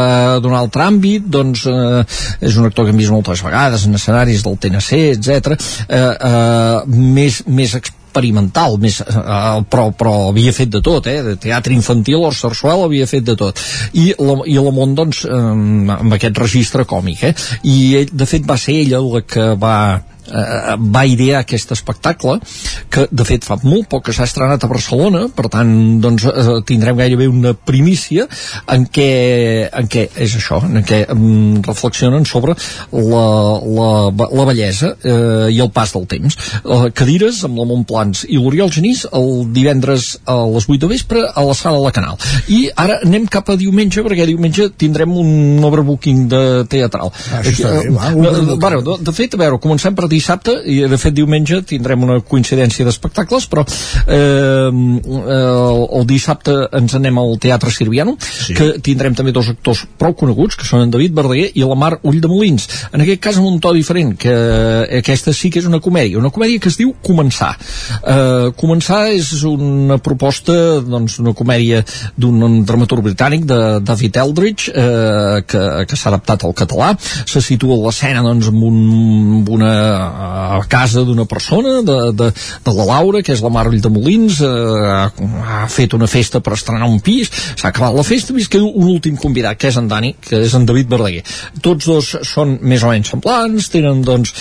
d'un 0.43 0.55
altre 0.57 0.87
àmbit 0.87 1.27
doncs 1.27 1.65
uh, 1.69 2.01
és 2.41 2.57
un 2.57 2.67
actor 2.69 2.87
que 2.87 2.95
hem 2.95 3.01
vist 3.01 3.13
moltes 3.13 3.43
vegades 3.45 3.87
en 3.87 3.97
escenaris 3.97 4.43
del 4.45 4.57
TNC, 4.61 5.03
etc. 5.17 5.55
Uh, 5.87 6.11
uh, 6.15 6.97
més, 7.17 7.41
més 7.47 7.77
experimental 8.07 8.79
més, 8.81 8.99
uh, 9.03 9.61
però, 9.69 9.91
però 9.93 10.15
havia 10.31 10.53
fet 10.55 10.71
de 10.73 10.81
tot 10.83 11.07
eh? 11.11 11.19
de 11.25 11.35
teatre 11.41 11.75
infantil 11.75 12.25
o 12.25 12.31
sarsuel 12.33 12.87
havia 12.87 13.07
fet 13.09 13.27
de 13.27 13.35
tot 13.37 13.59
i 13.93 14.09
la, 14.17 14.39
i 14.47 14.57
la 14.57 14.73
Mont 14.73 14.95
doncs 14.97 15.23
um, 15.29 15.89
amb 15.93 16.17
aquest 16.17 16.39
registre 16.41 16.87
còmic 16.89 17.23
eh? 17.29 17.33
i 17.67 17.77
ell, 18.01 18.13
de 18.13 18.29
fet 18.29 18.47
va 18.47 18.57
ser 18.57 18.79
ella 18.81 19.03
la 19.03 19.23
que 19.27 19.51
va 19.59 19.77
eh, 20.27 20.75
va 20.79 21.05
idear 21.07 21.41
aquest 21.41 21.71
espectacle 21.75 22.37
que 22.89 23.07
de 23.11 23.25
fet 23.27 23.45
fa 23.47 23.57
molt 23.63 23.87
poc 23.91 24.05
que 24.07 24.13
s'ha 24.15 24.27
estrenat 24.27 24.63
a 24.63 24.69
Barcelona 24.71 25.27
per 25.35 25.47
tant 25.53 25.71
doncs, 26.03 26.25
eh, 26.27 26.57
tindrem 26.67 26.97
gairebé 26.99 27.27
una 27.31 27.53
primícia 27.53 28.27
en 28.73 28.85
què, 28.87 29.09
en 29.71 29.87
què 29.91 30.07
és 30.15 30.35
això 30.39 30.61
en 30.67 30.83
què 30.87 31.03
mm, 31.07 31.63
reflexionen 31.67 32.25
sobre 32.25 32.55
la, 32.91 33.25
la, 33.63 33.89
la 34.11 34.45
bellesa 34.49 34.93
eh, 35.03 35.49
i 35.53 35.59
el 35.63 35.71
pas 35.71 35.91
del 35.93 36.07
temps. 36.09 36.37
Eh, 36.63 36.89
cadires 36.97 37.43
amb 37.47 37.59
la 37.61 37.65
Montplans 37.69 38.25
i 38.29 38.37
l'Oriol 38.39 38.71
Genís 38.73 39.05
el 39.15 39.47
divendres 39.55 40.17
a 40.25 40.37
les 40.53 40.67
8 40.67 40.79
de 40.85 40.89
vespre 40.91 41.23
a 41.27 41.43
la 41.45 41.55
sala 41.57 41.77
de 41.79 41.85
la 41.87 41.93
Canal. 41.95 42.17
I 42.53 42.67
ara 42.75 42.99
anem 43.05 43.27
cap 43.31 43.49
a 43.49 43.57
diumenge 43.59 44.03
perquè 44.05 44.25
diumenge 44.27 44.69
tindrem 44.79 45.13
un 45.17 45.63
overbooking 45.67 46.25
de 46.31 46.41
teatral. 46.71 47.11
Ah, 47.31 47.41
això 47.41 47.53
està 47.55 47.73
bé, 47.77 47.89
va, 47.95 48.11
Eh, 48.11 48.15
overbooking. 48.17 48.59
bueno, 48.59 48.81
de, 48.85 48.97
de 49.07 49.13
fet, 49.15 49.33
a 49.35 49.41
veure, 49.41 49.59
comencem 49.63 49.95
per 49.95 50.07
dissabte 50.17 50.57
i 50.65 50.79
de 50.89 50.99
fet 51.01 51.15
diumenge 51.17 51.61
tindrem 51.69 52.03
una 52.07 52.19
coincidència 52.21 52.87
d'espectacles 52.87 53.47
però 53.51 53.63
eh, 53.63 54.69
el, 54.69 55.81
el 55.99 56.07
dissabte 56.09 56.57
ens 56.77 56.97
anem 56.97 57.21
al 57.21 57.37
Teatre 57.41 57.73
Sirviano 57.73 58.17
sí. 58.19 58.57
que 58.57 58.73
tindrem 58.83 59.15
també 59.17 59.33
dos 59.35 59.51
actors 59.53 59.85
prou 59.99 60.15
coneguts 60.17 60.59
que 60.59 60.67
són 60.67 60.85
en 60.85 60.93
David 60.93 61.15
Verdaguer 61.17 61.49
i 61.55 61.65
la 61.65 61.79
Mar 61.79 61.93
Ulldemolins 62.03 62.67
en 62.91 63.05
aquest 63.05 63.23
cas 63.23 63.39
amb 63.39 63.49
un 63.51 63.61
to 63.63 63.73
diferent 63.77 64.15
que 64.19 64.35
aquesta 64.99 65.33
sí 65.35 65.51
que 65.53 65.61
és 65.63 65.69
una 65.69 65.81
comèdia 65.83 66.19
una 66.19 66.33
comèdia 66.33 66.59
que 66.59 66.71
es 66.71 66.77
diu 66.79 66.93
Començar. 67.07 67.53
Eh, 68.01 68.49
Començar 68.57 69.07
és 69.13 69.31
una 69.47 69.97
proposta 70.03 70.53
doncs 70.85 71.17
una 71.21 71.33
comèdia 71.37 71.83
d'un 72.17 72.63
dramaturg 72.67 73.05
britànic 73.09 73.45
de 73.47 73.59
David 73.85 74.19
Eldridge 74.23 74.73
eh, 74.73 75.41
que, 75.47 75.63
que 75.87 75.99
s'ha 75.99 76.11
adaptat 76.11 76.45
al 76.45 76.55
català. 76.57 76.93
Se 76.99 77.41
situa 77.43 77.77
l'escena 77.85 78.23
doncs 78.25 78.49
amb, 78.51 78.63
un, 78.67 78.79
amb 79.39 79.51
una 79.57 79.73
eh, 80.07 80.67
casa 80.71 81.03
d'una 81.07 81.25
persona 81.29 81.81
de, 81.85 81.97
de, 82.17 82.29
de 82.65 82.75
la 82.79 82.87
Laura 82.91 83.23
que 83.25 83.35
és 83.35 83.43
la 83.43 83.51
Mar 83.53 83.67
de 83.67 83.91
Molins 83.91 84.41
eh, 84.41 84.47
ha, 84.47 85.65
fet 85.71 85.93
una 85.97 86.07
festa 86.07 86.41
per 86.43 86.55
estrenar 86.55 86.89
un 86.89 86.99
pis. 87.03 87.31
S'ha 87.55 87.71
acabat 87.71 87.95
la 87.95 88.05
festa 88.07 88.35
i 88.37 88.45
queda 88.45 88.67
un 88.67 88.91
últim 88.93 89.17
convidat 89.19 89.59
que 89.59 89.71
és 89.71 89.79
en 89.79 89.89
Dani, 89.91 90.13
que 90.21 90.41
és 90.45 90.55
en 90.57 90.65
David 90.67 90.93
Verdaguer. 90.93 91.25
Tots 91.61 91.89
dos 91.89 92.13
són 92.27 92.57
més 92.61 92.83
o 92.83 92.93
menys 92.93 93.13
semblants 93.13 93.69
tenen 93.73 94.03
doncs 94.05 94.33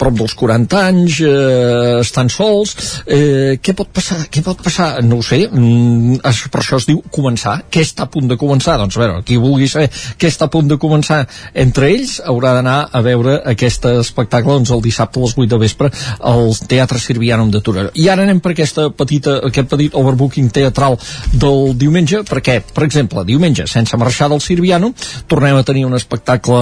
prop 0.00 0.16
dels 0.16 0.34
40 0.38 0.80
anys 0.80 1.20
eh, 1.24 2.00
estan 2.00 2.30
sols 2.32 2.74
eh, 3.04 3.58
què 3.62 3.74
pot 3.76 3.90
passar? 3.92 4.18
què 4.32 4.42
pot 4.44 4.60
passar? 4.62 4.88
no 5.04 5.20
ho 5.20 5.24
sé 5.24 5.42
mm, 5.46 6.20
per 6.22 6.62
això 6.62 6.80
es 6.80 6.88
diu 6.88 7.02
començar 7.12 7.58
què 7.72 7.84
està 7.84 8.06
a 8.06 8.10
punt 8.12 8.28
de 8.30 8.38
començar? 8.40 8.76
doncs 8.80 8.96
a 8.96 9.02
veure, 9.02 9.22
qui 9.26 9.38
vulgui 9.40 9.68
saber 9.70 9.90
què 10.18 10.30
està 10.30 10.48
a 10.48 10.52
punt 10.52 10.68
de 10.70 10.78
començar 10.80 11.22
entre 11.54 11.90
ells 11.92 12.18
haurà 12.24 12.54
d'anar 12.56 12.78
a 12.92 13.02
veure 13.04 13.38
aquest 13.52 13.86
espectacle 13.92 14.56
doncs, 14.56 14.72
el 14.74 14.82
dissabte 14.84 15.20
a 15.20 15.26
les 15.26 15.36
8 15.36 15.50
de 15.52 15.60
vespre 15.60 15.90
al 16.32 16.52
Teatre 16.68 17.00
Sirvianum 17.02 17.52
de 17.52 17.62
Torelló 17.64 17.92
i 17.94 18.08
ara 18.12 18.24
anem 18.26 18.40
per 18.40 18.54
aquesta 18.54 18.88
petita, 18.90 19.38
aquest 19.50 19.70
petit 19.72 19.96
overbooking 19.96 20.50
teatral 20.54 20.98
del 21.32 21.74
diumenge 21.78 22.22
perquè, 22.26 22.60
per 22.74 22.86
exemple, 22.86 23.24
diumenge 23.28 23.68
sense 23.70 23.96
marxar 24.00 24.30
del 24.32 24.42
Sirvianum 24.44 24.94
tornem 25.28 25.58
a 25.58 25.64
tenir 25.66 25.86
un 25.86 25.96
espectacle 25.98 26.60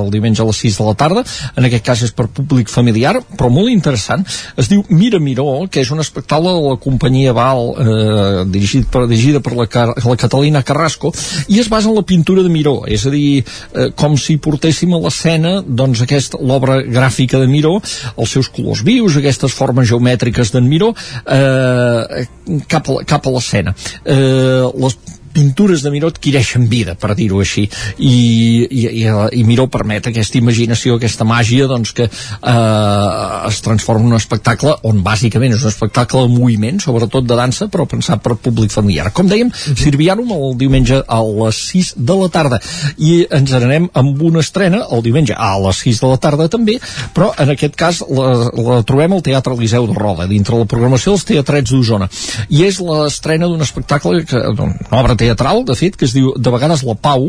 el 0.00 0.10
diumenge 0.12 0.42
a 0.42 0.48
les 0.48 0.62
6 0.66 0.80
de 0.80 0.88
la 0.90 0.96
tarda 0.98 1.24
en 1.56 1.68
aquest 1.68 1.86
cas 1.86 2.04
és 2.06 2.14
per 2.16 2.28
públic 2.28 2.49
familiar 2.70 3.16
però 3.36 3.50
molt 3.52 3.70
interessant, 3.72 4.24
es 4.60 4.70
diu 4.70 4.82
Mira 4.88 5.20
Miró 5.22 5.66
que 5.70 5.82
és 5.84 5.90
un 5.94 6.02
espectacle 6.02 6.52
de 6.56 6.64
la 6.66 6.78
companyia 6.82 7.34
Val 7.36 7.72
eh, 7.80 8.44
dirigit 8.50 8.88
per, 8.90 9.06
dirigida 9.10 9.40
per 9.44 9.54
la, 9.56 9.66
Car 9.70 9.88
la 9.94 10.16
Catalina 10.20 10.62
Carrasco 10.66 11.12
i 11.48 11.60
es 11.60 11.70
basa 11.70 11.90
en 11.90 11.96
la 11.96 12.06
pintura 12.06 12.42
de 12.42 12.52
Miró 12.52 12.80
és 12.86 13.06
a 13.06 13.14
dir, 13.14 13.44
eh, 13.74 13.90
com 13.96 14.16
si 14.18 14.38
portéssim 14.42 14.94
a 14.94 15.02
l'escena 15.02 15.60
doncs 15.66 16.02
aquesta, 16.04 16.40
l'obra 16.40 16.80
gràfica 16.82 17.40
de 17.40 17.48
Miró, 17.50 17.76
els 18.16 18.34
seus 18.36 18.50
colors 18.52 18.84
vius 18.86 19.16
aquestes 19.20 19.54
formes 19.54 19.88
geomètriques 19.90 20.52
d'en 20.54 20.68
Miró 20.68 20.92
eh, 20.94 22.26
cap 22.68 22.90
a, 22.90 23.00
cap 23.06 23.26
a 23.26 23.34
l'escena. 23.34 23.74
Eh, 24.04 24.66
les 24.82 24.98
pintures 25.32 25.82
de 25.82 25.92
Miró 25.94 26.10
adquireixen 26.10 26.68
vida, 26.70 26.96
per 26.98 27.14
dir-ho 27.18 27.40
així 27.42 27.66
i, 27.98 28.66
i, 28.66 28.82
i, 29.02 29.06
i 29.40 29.44
Miró 29.46 29.66
permet 29.70 30.10
aquesta 30.10 30.38
imaginació, 30.40 30.96
aquesta 30.96 31.26
màgia 31.28 31.68
doncs 31.70 31.94
que 31.96 32.06
eh, 32.06 33.48
es 33.48 33.60
transforma 33.64 34.06
en 34.06 34.14
un 34.14 34.18
espectacle 34.18 34.76
on 34.88 35.02
bàsicament 35.06 35.54
és 35.54 35.64
un 35.64 35.72
espectacle 35.72 36.24
de 36.26 36.32
moviment, 36.34 36.80
sobretot 36.82 37.26
de 37.26 37.38
dansa 37.38 37.68
però 37.72 37.86
pensat 37.88 38.22
per 38.24 38.36
públic 38.40 38.72
familiar. 38.74 39.10
Com 39.14 39.28
dèiem 39.30 39.52
Sirvianum 39.54 40.30
el 40.34 40.56
diumenge 40.60 41.00
a 41.06 41.20
les 41.24 41.60
6 41.70 41.92
de 41.96 42.16
la 42.20 42.28
tarda. 42.32 42.60
I 42.98 43.26
ens 43.30 43.52
n'anem 43.52 43.88
amb 43.96 44.22
una 44.26 44.42
estrena 44.44 44.82
el 44.90 45.04
diumenge 45.04 45.36
a 45.36 45.52
les 45.62 45.82
6 45.84 46.02
de 46.02 46.10
la 46.12 46.20
tarda 46.22 46.48
també, 46.52 46.78
però 47.14 47.30
en 47.40 47.54
aquest 47.54 47.76
cas 47.78 48.02
la, 48.08 48.50
la 48.56 48.80
trobem 48.86 49.16
al 49.16 49.24
Teatre 49.26 49.54
Eliseu 49.56 49.86
de 49.90 49.96
Roda 49.96 50.28
dintre 50.30 50.58
la 50.58 50.68
programació 50.70 51.14
dels 51.14 51.26
teatrets 51.28 51.74
d'Osona. 51.74 52.10
I 52.48 52.64
és 52.68 52.80
l'estrena 52.84 53.48
d'un 53.50 53.64
espectacle 53.64 54.24
que, 54.28 54.42
d'una 54.56 55.00
obra 55.00 55.16
teatral, 55.20 55.64
de 55.68 55.76
fet, 55.78 55.98
que 55.98 56.08
es 56.08 56.16
diu 56.16 56.32
De 56.36 56.52
vegades 56.52 56.84
la 56.88 56.96
Pau, 56.96 57.28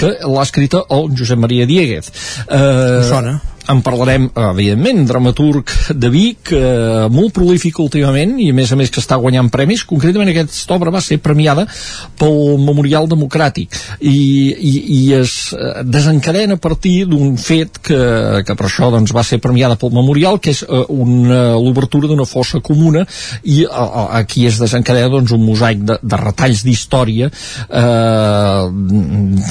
que 0.00 0.12
l'ha 0.20 0.44
escrita 0.46 0.84
el 0.96 1.10
Josep 1.16 1.40
Maria 1.40 1.68
Dieguez. 1.68 2.12
Eh, 2.46 3.00
sona 3.08 3.40
en 3.70 3.82
parlarem, 3.86 4.28
evidentment, 4.34 5.04
dramaturg 5.06 5.70
de 5.94 6.10
Vic, 6.10 6.50
eh, 6.52 7.06
molt 7.12 7.34
prolífic 7.36 7.78
últimament, 7.82 8.36
i 8.42 8.50
a 8.50 8.56
més 8.56 8.72
a 8.72 8.78
més 8.78 8.90
que 8.90 9.00
està 9.02 9.18
guanyant 9.20 9.50
premis, 9.52 9.84
concretament 9.86 10.30
aquesta 10.32 10.74
obra 10.74 10.90
va 10.90 11.02
ser 11.04 11.20
premiada 11.22 11.66
pel 12.18 12.58
Memorial 12.64 13.08
Democràtic, 13.10 13.76
i, 14.00 14.16
i, 14.54 14.72
i 14.96 15.00
es 15.20 15.34
eh, 15.54 15.84
desencadena 15.86 16.58
a 16.58 16.62
partir 16.62 17.06
d'un 17.10 17.36
fet 17.40 17.78
que, 17.78 18.00
que 18.46 18.56
per 18.58 18.66
això 18.66 18.90
doncs, 18.90 19.14
va 19.14 19.24
ser 19.26 19.40
premiada 19.42 19.78
pel 19.80 19.94
Memorial, 19.94 20.40
que 20.42 20.54
és 20.54 20.64
eh, 20.66 20.84
l'obertura 20.90 22.10
d'una 22.10 22.28
fossa 22.28 22.62
comuna, 22.64 23.06
i 23.44 23.62
eh, 23.64 23.86
aquí 24.20 24.46
es 24.50 24.58
desencadena 24.62 25.12
doncs, 25.14 25.34
un 25.36 25.46
mosaic 25.46 25.84
de, 25.86 26.00
de 26.02 26.20
retalls 26.20 26.64
d'història 26.66 27.30
eh, 27.30 28.64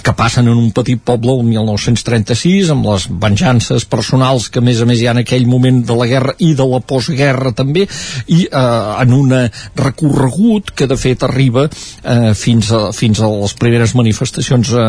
que 0.04 0.18
passen 0.18 0.52
en 0.52 0.58
un 0.58 0.72
petit 0.76 1.00
poble 1.00 1.38
el 1.40 1.46
1936, 1.48 2.74
amb 2.76 2.92
les 2.92 3.08
venjances 3.10 3.86
personals 3.88 4.09
personals 4.10 4.50
que 4.50 4.60
a 4.60 4.66
més 4.66 4.80
a 4.82 4.88
més 4.90 5.02
hi 5.02 5.08
ha 5.08 5.14
en 5.14 5.22
aquell 5.22 5.46
moment 5.48 5.84
de 5.86 5.96
la 5.98 6.08
guerra 6.10 6.34
i 6.42 6.54
de 6.58 6.66
la 6.66 6.80
postguerra 6.82 7.52
també 7.54 7.86
i 8.34 8.40
eh, 8.48 9.02
en 9.04 9.14
un 9.14 9.34
recorregut 9.78 10.72
que 10.76 10.88
de 10.90 10.98
fet 10.98 11.24
arriba 11.28 11.68
eh, 11.68 12.34
fins, 12.34 12.72
a, 12.74 12.90
fins 12.96 13.22
a 13.22 13.30
les 13.30 13.54
primeres 13.60 13.94
manifestacions 13.98 14.72
eh, 14.74 14.86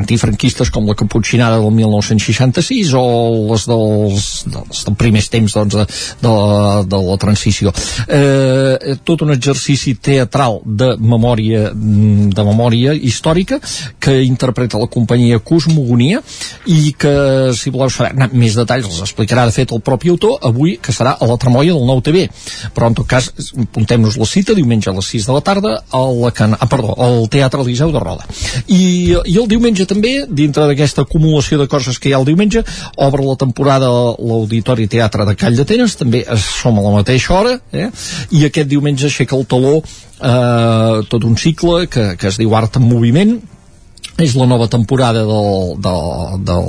antifranquistes 0.00 0.72
com 0.72 0.88
la 0.88 0.96
caputxinada 0.96 1.60
del 1.60 1.74
1966 1.76 2.94
o 2.96 3.04
les 3.50 3.66
dels, 3.68 4.30
dels, 4.48 4.84
dels 4.86 4.98
primers 4.98 5.28
temps 5.32 5.58
doncs, 5.58 5.76
de, 5.76 5.86
de, 6.24 6.34
de 6.88 7.02
la 7.10 7.18
transició. 7.20 7.72
Eh, 8.08 8.96
tot 9.04 9.26
un 9.26 9.34
exercici 9.36 9.94
teatral 10.00 10.60
de 10.64 10.94
memòria 10.98 11.68
de 11.72 12.44
memòria 12.46 12.94
històrica 12.96 13.58
que 14.00 14.16
interpreta 14.24 14.80
la 14.80 14.90
companyia 14.90 15.42
Cosmogonia 15.44 16.22
i 16.72 16.94
que 16.98 17.14
si 17.56 17.72
voleu 17.74 17.92
saber 17.92 18.30
més 18.32 18.51
detalls 18.58 18.88
els 18.88 19.00
explicarà 19.04 19.46
de 19.48 19.54
fet 19.54 19.72
el 19.74 19.82
propi 19.84 20.12
autor 20.12 20.38
avui 20.48 20.76
que 20.82 20.94
serà 20.94 21.14
a 21.18 21.28
la 21.28 21.38
Tremolla 21.40 21.74
del 21.74 21.86
Nou 21.88 22.02
TV 22.04 22.26
però 22.76 22.90
en 22.90 22.96
tot 22.98 23.08
cas 23.08 23.30
apuntem-nos 23.64 24.18
la 24.20 24.28
cita 24.28 24.56
diumenge 24.58 24.90
a 24.90 24.96
les 24.96 25.10
6 25.14 25.28
de 25.28 25.36
la 25.36 25.42
tarda 25.44 25.74
al, 25.90 26.22
can... 26.36 26.56
ah, 26.58 26.68
perdó, 26.70 26.94
al 26.98 27.28
Teatre 27.32 27.62
Eliseu 27.64 27.92
de 27.94 28.02
Roda 28.02 28.26
I, 28.66 28.82
i 29.24 29.36
el 29.38 29.48
diumenge 29.50 29.86
també 29.88 30.14
dintre 30.28 30.66
d'aquesta 30.70 31.06
acumulació 31.06 31.60
de 31.60 31.68
coses 31.70 31.98
que 31.98 32.10
hi 32.10 32.16
ha 32.16 32.20
el 32.22 32.28
diumenge 32.28 32.64
obre 32.96 33.26
la 33.26 33.38
temporada 33.40 33.90
l'Auditori 33.90 34.88
Teatre 34.92 35.26
de 35.28 35.36
Call 35.38 35.58
d'Atenes 35.58 35.98
també 36.00 36.24
som 36.42 36.78
a 36.78 36.86
la 36.86 36.96
mateixa 37.00 37.34
hora 37.38 37.58
eh? 37.72 37.90
i 38.30 38.44
aquest 38.48 38.70
diumenge 38.70 39.08
aixeca 39.08 39.38
el 39.38 39.46
taló 39.48 39.78
eh, 39.80 41.02
tot 41.08 41.24
un 41.24 41.36
cicle 41.36 41.86
que, 41.88 42.12
que 42.18 42.30
es 42.30 42.38
diu 42.40 42.54
Art 42.56 42.78
en 42.80 42.88
Moviment 42.88 43.36
és 44.20 44.34
la 44.36 44.46
nova 44.46 44.68
temporada 44.68 45.22
del, 45.24 45.76
del, 45.80 46.42
del, 46.44 46.66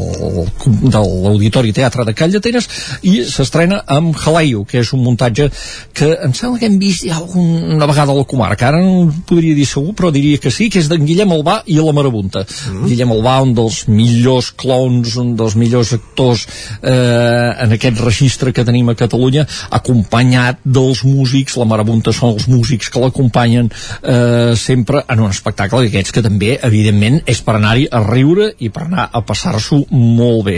de 0.87 1.01
l'Auditori 1.01 1.73
Teatre 1.75 2.05
de 2.07 2.13
Call 2.15 2.31
d'Atenes 2.33 2.67
i 3.09 3.15
s'estrena 3.27 3.81
amb 3.91 4.15
Halaio, 4.15 4.63
que 4.67 4.79
és 4.79 4.93
un 4.95 5.03
muntatge 5.03 5.49
que 5.93 6.09
em 6.23 6.33
sembla 6.35 6.61
que 6.61 6.69
hem 6.69 6.77
vist 6.79 7.03
ja 7.07 7.19
una 7.19 7.87
vegada 7.89 8.13
a 8.13 8.17
la 8.17 8.25
comarca, 8.29 8.69
ara 8.69 8.79
no 8.83 9.09
podria 9.27 9.55
dir 9.57 9.67
segur, 9.67 9.93
però 9.97 10.11
diria 10.13 10.39
que 10.41 10.51
sí, 10.53 10.69
que 10.71 10.79
és 10.79 10.89
d'en 10.91 11.03
Guillem 11.05 11.33
Albà 11.35 11.59
i 11.67 11.79
la 11.79 11.95
Marabunta. 11.95 12.45
Mm. 12.71 12.87
Guillem 12.87 13.13
Albà, 13.17 13.35
un 13.43 13.53
dels 13.57 13.83
millors 13.91 14.53
clowns, 14.59 15.17
un 15.19 15.33
dels 15.39 15.57
millors 15.59 15.93
actors 15.97 16.45
eh, 16.79 17.49
en 17.65 17.75
aquest 17.75 17.99
registre 18.03 18.53
que 18.55 18.65
tenim 18.65 18.89
a 18.89 18.97
Catalunya, 18.99 19.45
acompanyat 19.75 20.63
dels 20.63 21.03
músics, 21.07 21.57
la 21.59 21.67
Marabunta 21.69 22.15
són 22.15 22.37
els 22.37 22.47
músics 22.51 22.89
que 22.93 23.03
l'acompanyen 23.03 23.69
eh, 23.69 24.55
sempre 24.59 25.03
en 25.07 25.25
un 25.25 25.31
espectacle 25.33 25.83
d'aquests 25.83 26.15
que 26.15 26.23
també, 26.25 26.55
evidentment, 26.63 27.21
és 27.33 27.41
per 27.43 27.57
anar-hi 27.57 27.87
a 27.91 28.01
riure 28.05 28.49
i 28.63 28.69
per 28.73 28.85
anar 28.85 29.07
a 29.11 29.21
passar-s'ho 29.25 29.81
molt 29.91 30.45
bé 30.47 30.57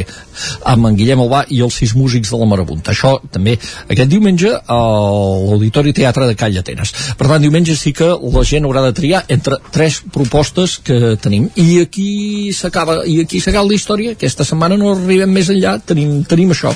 amb 0.71 0.89
en 0.89 0.97
Guillem 0.99 1.23
Albà 1.25 1.43
i 1.55 1.61
els 1.65 1.77
sis 1.81 1.95
músics 1.97 2.31
de 2.33 2.39
la 2.41 2.49
Marabunta. 2.51 2.93
Això 2.93 3.15
també 3.31 3.55
aquest 3.57 4.11
diumenge 4.11 4.51
a 4.51 4.79
l'Auditori 4.79 5.95
Teatre 5.95 6.29
de 6.29 6.37
Call 6.39 6.57
d'Atenes. 6.57 6.93
Per 7.17 7.29
tant, 7.29 7.41
diumenge 7.41 7.77
sí 7.79 7.93
que 7.95 8.09
la 8.35 8.43
gent 8.47 8.67
haurà 8.67 8.83
de 8.85 8.95
triar 8.97 9.23
entre 9.35 9.59
tres 9.71 10.01
propostes 10.13 10.77
que 10.85 11.15
tenim. 11.21 11.47
I 11.55 11.81
aquí 11.85 12.09
s'acaba 12.53 13.01
i 13.05 13.21
aquí 13.23 13.41
s'acaba 13.43 13.69
la 13.69 13.79
història. 13.79 14.17
Aquesta 14.17 14.47
setmana 14.47 14.79
no 14.79 14.95
arribem 14.95 15.31
més 15.31 15.51
enllà, 15.53 15.77
tenim, 15.85 16.21
tenim 16.29 16.53
això. 16.55 16.75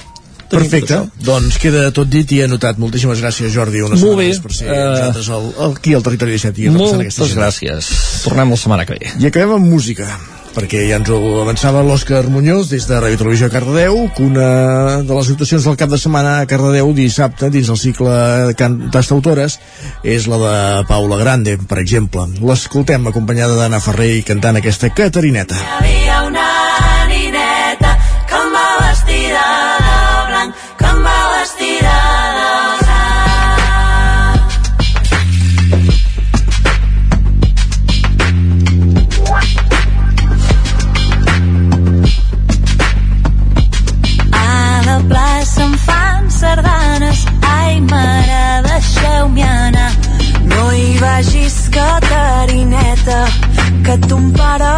Perfecte, 0.49 1.03
doncs 1.25 1.59
queda 1.61 1.89
tot 1.95 2.09
dit 2.09 2.31
i 2.33 2.41
anotat. 2.45 2.79
Moltíssimes 2.81 3.21
gràcies, 3.21 3.53
Jordi, 3.53 3.83
una 3.85 3.99
Molt 4.01 4.17
bé. 4.17 4.31
per 4.41 4.55
ser 4.55 4.71
uh, 4.71 4.79
nosaltres 4.95 5.29
al, 5.35 5.47
al, 5.59 5.77
aquí 5.77 5.93
al 5.93 6.03
Territori 6.05 6.35
17 6.37 6.65
i 6.65 6.73
repassant 6.73 7.05
aquesta 7.05 7.23
Moltes 7.23 7.37
gràcies. 7.37 7.93
Tornem 8.25 8.55
la 8.55 8.59
setmana 8.65 8.89
que 8.89 8.97
ve. 8.97 9.15
I 9.21 9.29
acabem 9.29 9.57
amb 9.59 9.73
música 9.77 10.09
perquè 10.55 10.81
ja 10.89 10.97
ens 10.99 11.09
ho 11.13 11.19
avançava 11.43 11.83
l'Òscar 11.85 12.23
Muñoz 12.31 12.71
des 12.71 12.87
de 12.89 12.97
Ràdio 12.97 13.19
Televisió 13.21 13.47
a 13.47 13.53
Cardedeu 13.53 13.99
que 14.15 14.25
una 14.25 14.47
de 15.05 15.13
les 15.13 15.29
actuacions 15.31 15.67
del 15.67 15.77
cap 15.79 15.91
de 15.93 15.99
setmana 16.01 16.39
a 16.39 16.47
Cardedeu 16.49 16.91
dissabte 16.97 17.51
dins 17.53 17.69
el 17.69 17.79
cicle 17.79 18.55
Cantastautores 18.59 19.59
és 20.03 20.27
la 20.31 20.41
de 20.41 20.55
Paula 20.89 21.19
Grande, 21.21 21.57
per 21.69 21.79
exemple 21.83 22.25
l'escoltem 22.41 23.07
acompanyada 23.11 23.59
d'Anna 23.59 23.81
Ferrer 23.83 24.11
i 24.17 24.25
cantant 24.27 24.59
aquesta 24.59 24.91
Catarineta 24.95 25.59
Hi 25.59 25.71
havia 25.77 26.21
una 26.27 26.49
nineta 27.13 27.95
que 28.29 28.41
em 28.41 28.53
va 28.55 28.67
vestida 28.87 29.48
blanc, 30.39 30.55
que 30.77 30.85
em 30.85 31.01
va 31.03 31.19
vestida 31.39 31.95
de 45.57 45.77
fan 45.85 46.29
sardanes, 46.29 47.25
ai 47.41 47.81
mare, 47.81 48.61
deixeu-me 48.67 49.43
anar. 49.43 49.91
No 50.45 50.71
hi 50.71 50.97
vagis, 50.99 51.69
Catarineta, 51.75 53.19
que 53.85 53.97
ton 54.07 54.31
pare 54.31 54.73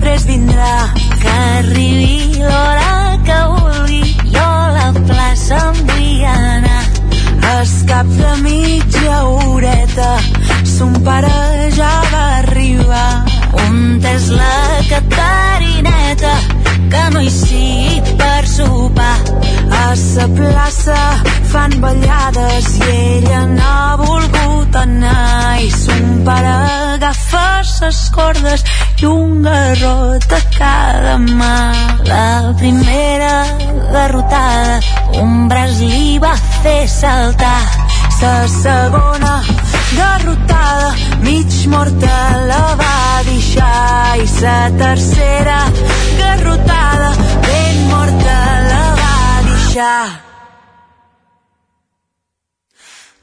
pres 0.00 0.24
vindrà. 0.24 0.74
Que 1.20 1.28
arribi 1.58 2.40
l'hora 2.40 2.89
anar. 6.26 6.82
Es 7.60 7.72
cap 7.88 8.06
de 8.06 8.34
mitja 8.42 9.22
horeta, 9.26 10.10
son 10.64 10.94
pare 11.04 11.70
ja 11.76 11.92
va 12.12 12.24
arribar. 12.38 13.24
On 13.66 14.00
és 14.14 14.30
la 14.34 14.54
Catarineta, 16.20 16.34
que 16.90 17.10
no 17.14 17.20
hi 17.20 17.30
sigui 17.30 18.14
per 18.18 18.46
sopar. 18.46 19.16
A 19.72 19.96
sa 19.96 20.26
plaça 20.28 20.98
fan 21.50 21.72
ballades 21.80 22.68
i 22.78 22.88
ella 22.88 23.40
n'ha 23.54 23.96
volgut 24.00 24.76
anar. 24.76 25.56
I 25.64 25.70
son 25.70 26.22
pare 26.26 26.52
agafa 26.94 27.62
ses 27.64 28.02
cordes 28.14 28.64
i 29.00 29.06
un 29.06 29.42
garrot 29.46 30.32
a 30.32 30.42
cada 30.58 31.16
mà. 31.18 31.56
La 32.10 32.52
primera 32.60 33.34
garrotada 33.94 34.80
un 35.22 35.48
braç 35.48 35.80
li 35.80 36.18
va 36.18 36.36
fer 36.62 36.84
saltar. 37.00 37.60
Sa 38.20 38.34
segona 38.60 39.40
garrotada 39.98 40.94
mig 41.26 41.66
morta 41.74 42.16
la 42.50 42.62
va 42.80 43.22
deixar 43.28 44.16
i 44.22 44.26
sa 44.38 44.56
tercera 44.82 45.58
garrotada 46.20 47.10
ben 47.46 47.76
morta 47.92 48.36
la 48.70 48.84
va 49.00 49.16
deixar. 49.48 50.06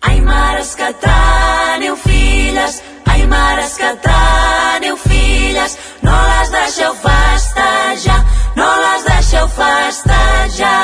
Ai, 0.01 0.21
mares 0.21 0.75
que 0.79 0.89
teniu 1.05 1.95
filles, 2.07 2.81
ai, 3.05 3.21
mares 3.33 3.73
que 3.81 3.91
teniu 4.07 4.95
filles, 5.07 5.77
no 6.01 6.17
les 6.31 6.49
deixeu 6.57 6.93
festejar, 7.05 8.21
no 8.55 8.69
les 8.85 9.01
deixeu 9.11 9.47
festejar. 9.59 10.77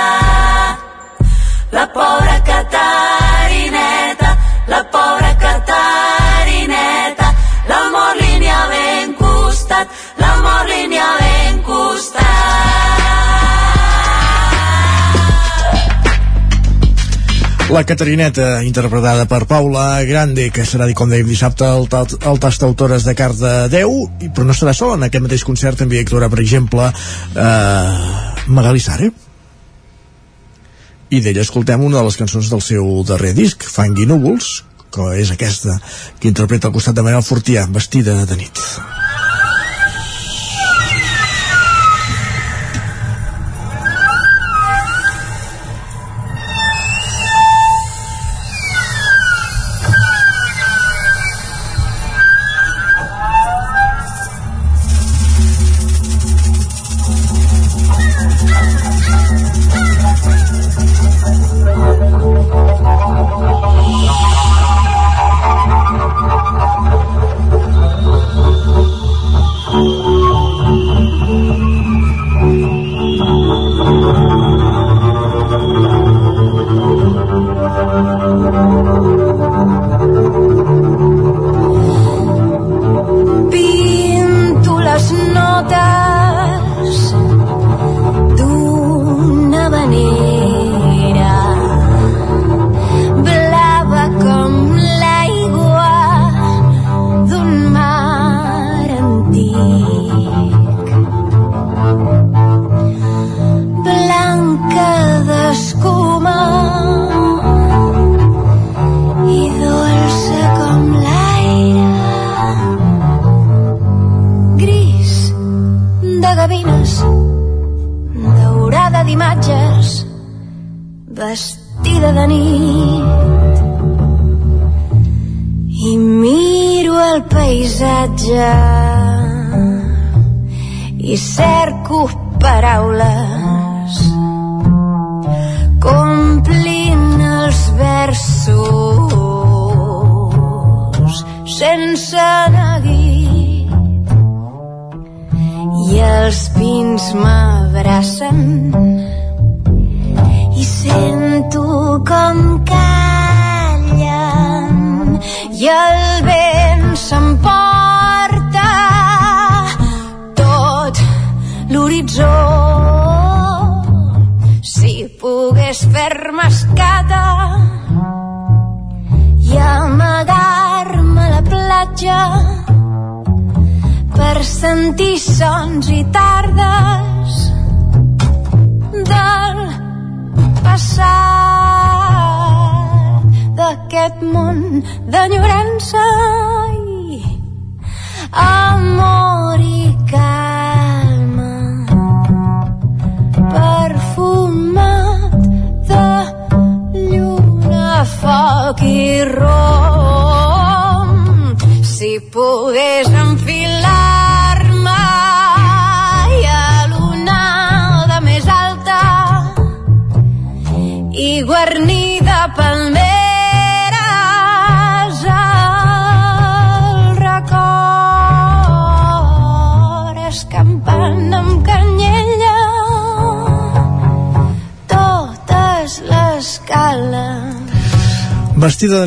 La 1.72 1.86
pobra 1.94 2.36
Catarineta, 2.50 4.32
la 4.68 4.82
pobra 4.96 5.23
La 17.74 17.82
Catarineta, 17.90 18.62
interpretada 18.64 19.26
per 19.26 19.48
Paula 19.50 20.04
Grande, 20.06 20.52
que 20.54 20.62
serà, 20.68 20.86
com 20.94 21.10
dèiem, 21.10 21.26
dissabte 21.26 21.66
al, 21.66 21.88
ta- 21.90 22.06
al 22.30 22.38
Tastautores 22.40 23.02
de 23.08 23.16
Cardedeu, 23.18 23.96
i- 24.22 24.30
però 24.30 24.46
no 24.46 24.54
estarà 24.54 24.76
sola. 24.78 24.94
En 25.00 25.08
aquest 25.08 25.24
mateix 25.26 25.44
concert 25.44 25.80
també 25.82 25.98
actuarà, 26.04 26.30
per 26.30 26.40
exemple, 26.44 26.86
eh, 26.86 28.46
Magali 28.48 28.80
Sare. 28.80 29.10
I 31.10 31.22
d'ella 31.22 31.42
escoltem 31.42 31.82
una 31.82 31.98
de 31.98 32.04
les 32.04 32.18
cançons 32.18 32.50
del 32.50 32.62
seu 32.62 33.04
darrer 33.10 33.34
disc, 33.34 33.64
Fangui 33.64 34.06
Núvols, 34.06 34.64
que 34.94 35.10
és 35.18 35.32
aquesta 35.32 35.80
que 36.20 36.28
interpreta 36.30 36.68
al 36.68 36.74
costat 36.74 36.94
de 36.96 37.02
Manel 37.02 37.24
Fortià, 37.26 37.66
vestida 37.70 38.26
de 38.26 38.36
nit. 38.38 38.60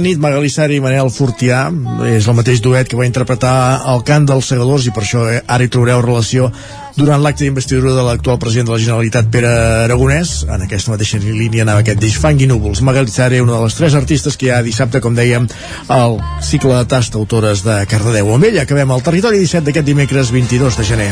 Nit, 0.06 0.18
Magali 0.22 0.48
Sari 0.52 0.78
i 0.78 0.82
Manel 0.82 1.08
Fortià 1.10 1.66
és 2.12 2.26
el 2.28 2.36
mateix 2.38 2.60
duet 2.62 2.88
que 2.88 2.98
va 2.98 3.06
interpretar 3.08 3.52
el 3.92 4.02
cant 4.06 4.26
dels 4.28 4.48
segadors 4.52 4.86
i 4.86 4.92
per 4.94 5.02
això 5.02 5.24
eh, 5.30 5.40
ara 5.42 5.66
hi 5.66 5.70
trobareu 5.72 6.02
relació 6.04 6.50
durant 6.96 7.20
l'acte 7.22 7.44
d'investidura 7.44 7.92
de 7.96 8.04
l'actual 8.06 8.38
president 8.40 8.70
de 8.70 8.74
la 8.76 8.80
Generalitat 8.80 9.30
Pere 9.32 9.50
Aragonès. 9.84 10.36
En 10.48 10.64
aquesta 10.64 10.94
mateixa 10.94 11.20
línia 11.20 11.66
anava 11.66 11.82
aquest 11.84 12.00
disc 12.02 12.22
Fang 12.22 12.40
i 12.40 12.48
Núvols. 12.48 12.82
Magali 12.86 13.12
Sari, 13.12 13.42
una 13.44 13.58
de 13.58 13.64
les 13.66 13.78
tres 13.78 13.96
artistes 13.98 14.38
que 14.38 14.48
hi 14.48 14.54
ha 14.54 14.62
dissabte 14.64 15.02
com 15.04 15.16
dèiem 15.18 15.48
al 15.92 16.20
cicle 16.40 16.76
de 16.78 16.84
tast 16.92 17.18
autores 17.18 17.66
de 17.66 17.82
Cardedeu. 17.90 18.32
Amb 18.34 18.48
ella 18.48 18.64
acabem 18.64 18.94
al 18.94 19.04
territori 19.04 19.42
17 19.42 19.68
d'aquest 19.68 19.90
dimecres 19.90 20.32
22 20.32 20.80
de 20.80 20.88
gener 20.94 21.10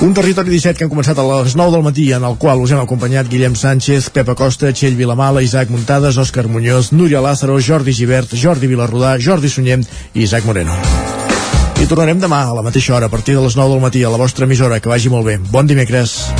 un 0.00 0.14
territori 0.14 0.48
17 0.48 0.78
que 0.78 0.86
han 0.86 0.90
començat 0.90 1.18
a 1.20 1.24
les 1.28 1.54
9 1.58 1.74
del 1.74 1.82
matí 1.84 2.06
en 2.16 2.24
el 2.24 2.38
qual 2.40 2.62
us 2.64 2.72
hem 2.72 2.80
acompanyat 2.80 3.28
Guillem 3.28 3.54
Sánchez, 3.54 4.08
Pepa 4.10 4.34
Costa, 4.34 4.72
Txell 4.72 4.96
Vilamala, 4.96 5.42
Isaac 5.44 5.68
Muntades, 5.68 6.16
Òscar 6.16 6.46
Muñoz, 6.48 6.92
Núria 6.92 7.20
Lázaro, 7.20 7.58
Jordi 7.60 7.92
Givert, 7.92 8.32
Jordi 8.32 8.66
Vilarrodà, 8.66 9.18
Jordi 9.20 9.50
Sunyem 9.52 9.84
i 10.14 10.24
Isaac 10.24 10.48
Moreno. 10.48 10.72
I 11.80 11.86
tornarem 11.88 12.20
demà 12.20 12.42
a 12.48 12.56
la 12.56 12.64
mateixa 12.64 12.94
hora, 12.96 13.06
a 13.06 13.12
partir 13.12 13.36
de 13.36 13.44
les 13.44 13.56
9 13.56 13.74
del 13.76 13.80
matí, 13.84 14.04
a 14.04 14.10
la 14.12 14.20
vostra 14.20 14.44
emissora. 14.48 14.80
Que 14.80 14.88
vagi 14.88 15.12
molt 15.12 15.26
bé. 15.26 15.38
Bon 15.52 15.66
dimecres. 15.66 16.30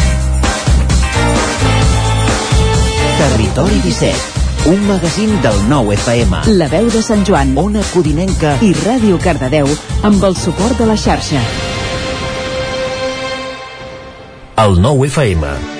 Territori 3.20 3.80
17, 3.84 4.70
un 4.72 4.86
magazín 4.88 5.36
del 5.44 5.66
nou 5.68 5.92
FM. 5.92 6.46
La 6.56 6.68
veu 6.72 6.88
de 6.88 7.04
Sant 7.04 7.26
Joan, 7.28 7.52
Ona 7.60 7.84
Codinenca 7.92 8.56
i 8.64 8.72
Ràdio 8.84 9.20
Cardedeu 9.20 9.68
amb 10.02 10.24
el 10.24 10.36
suport 10.36 10.80
de 10.80 10.88
la 10.88 10.96
xarxa. 10.96 11.44
El 14.60 14.76
nou 14.76 15.06
FM. 15.06 15.79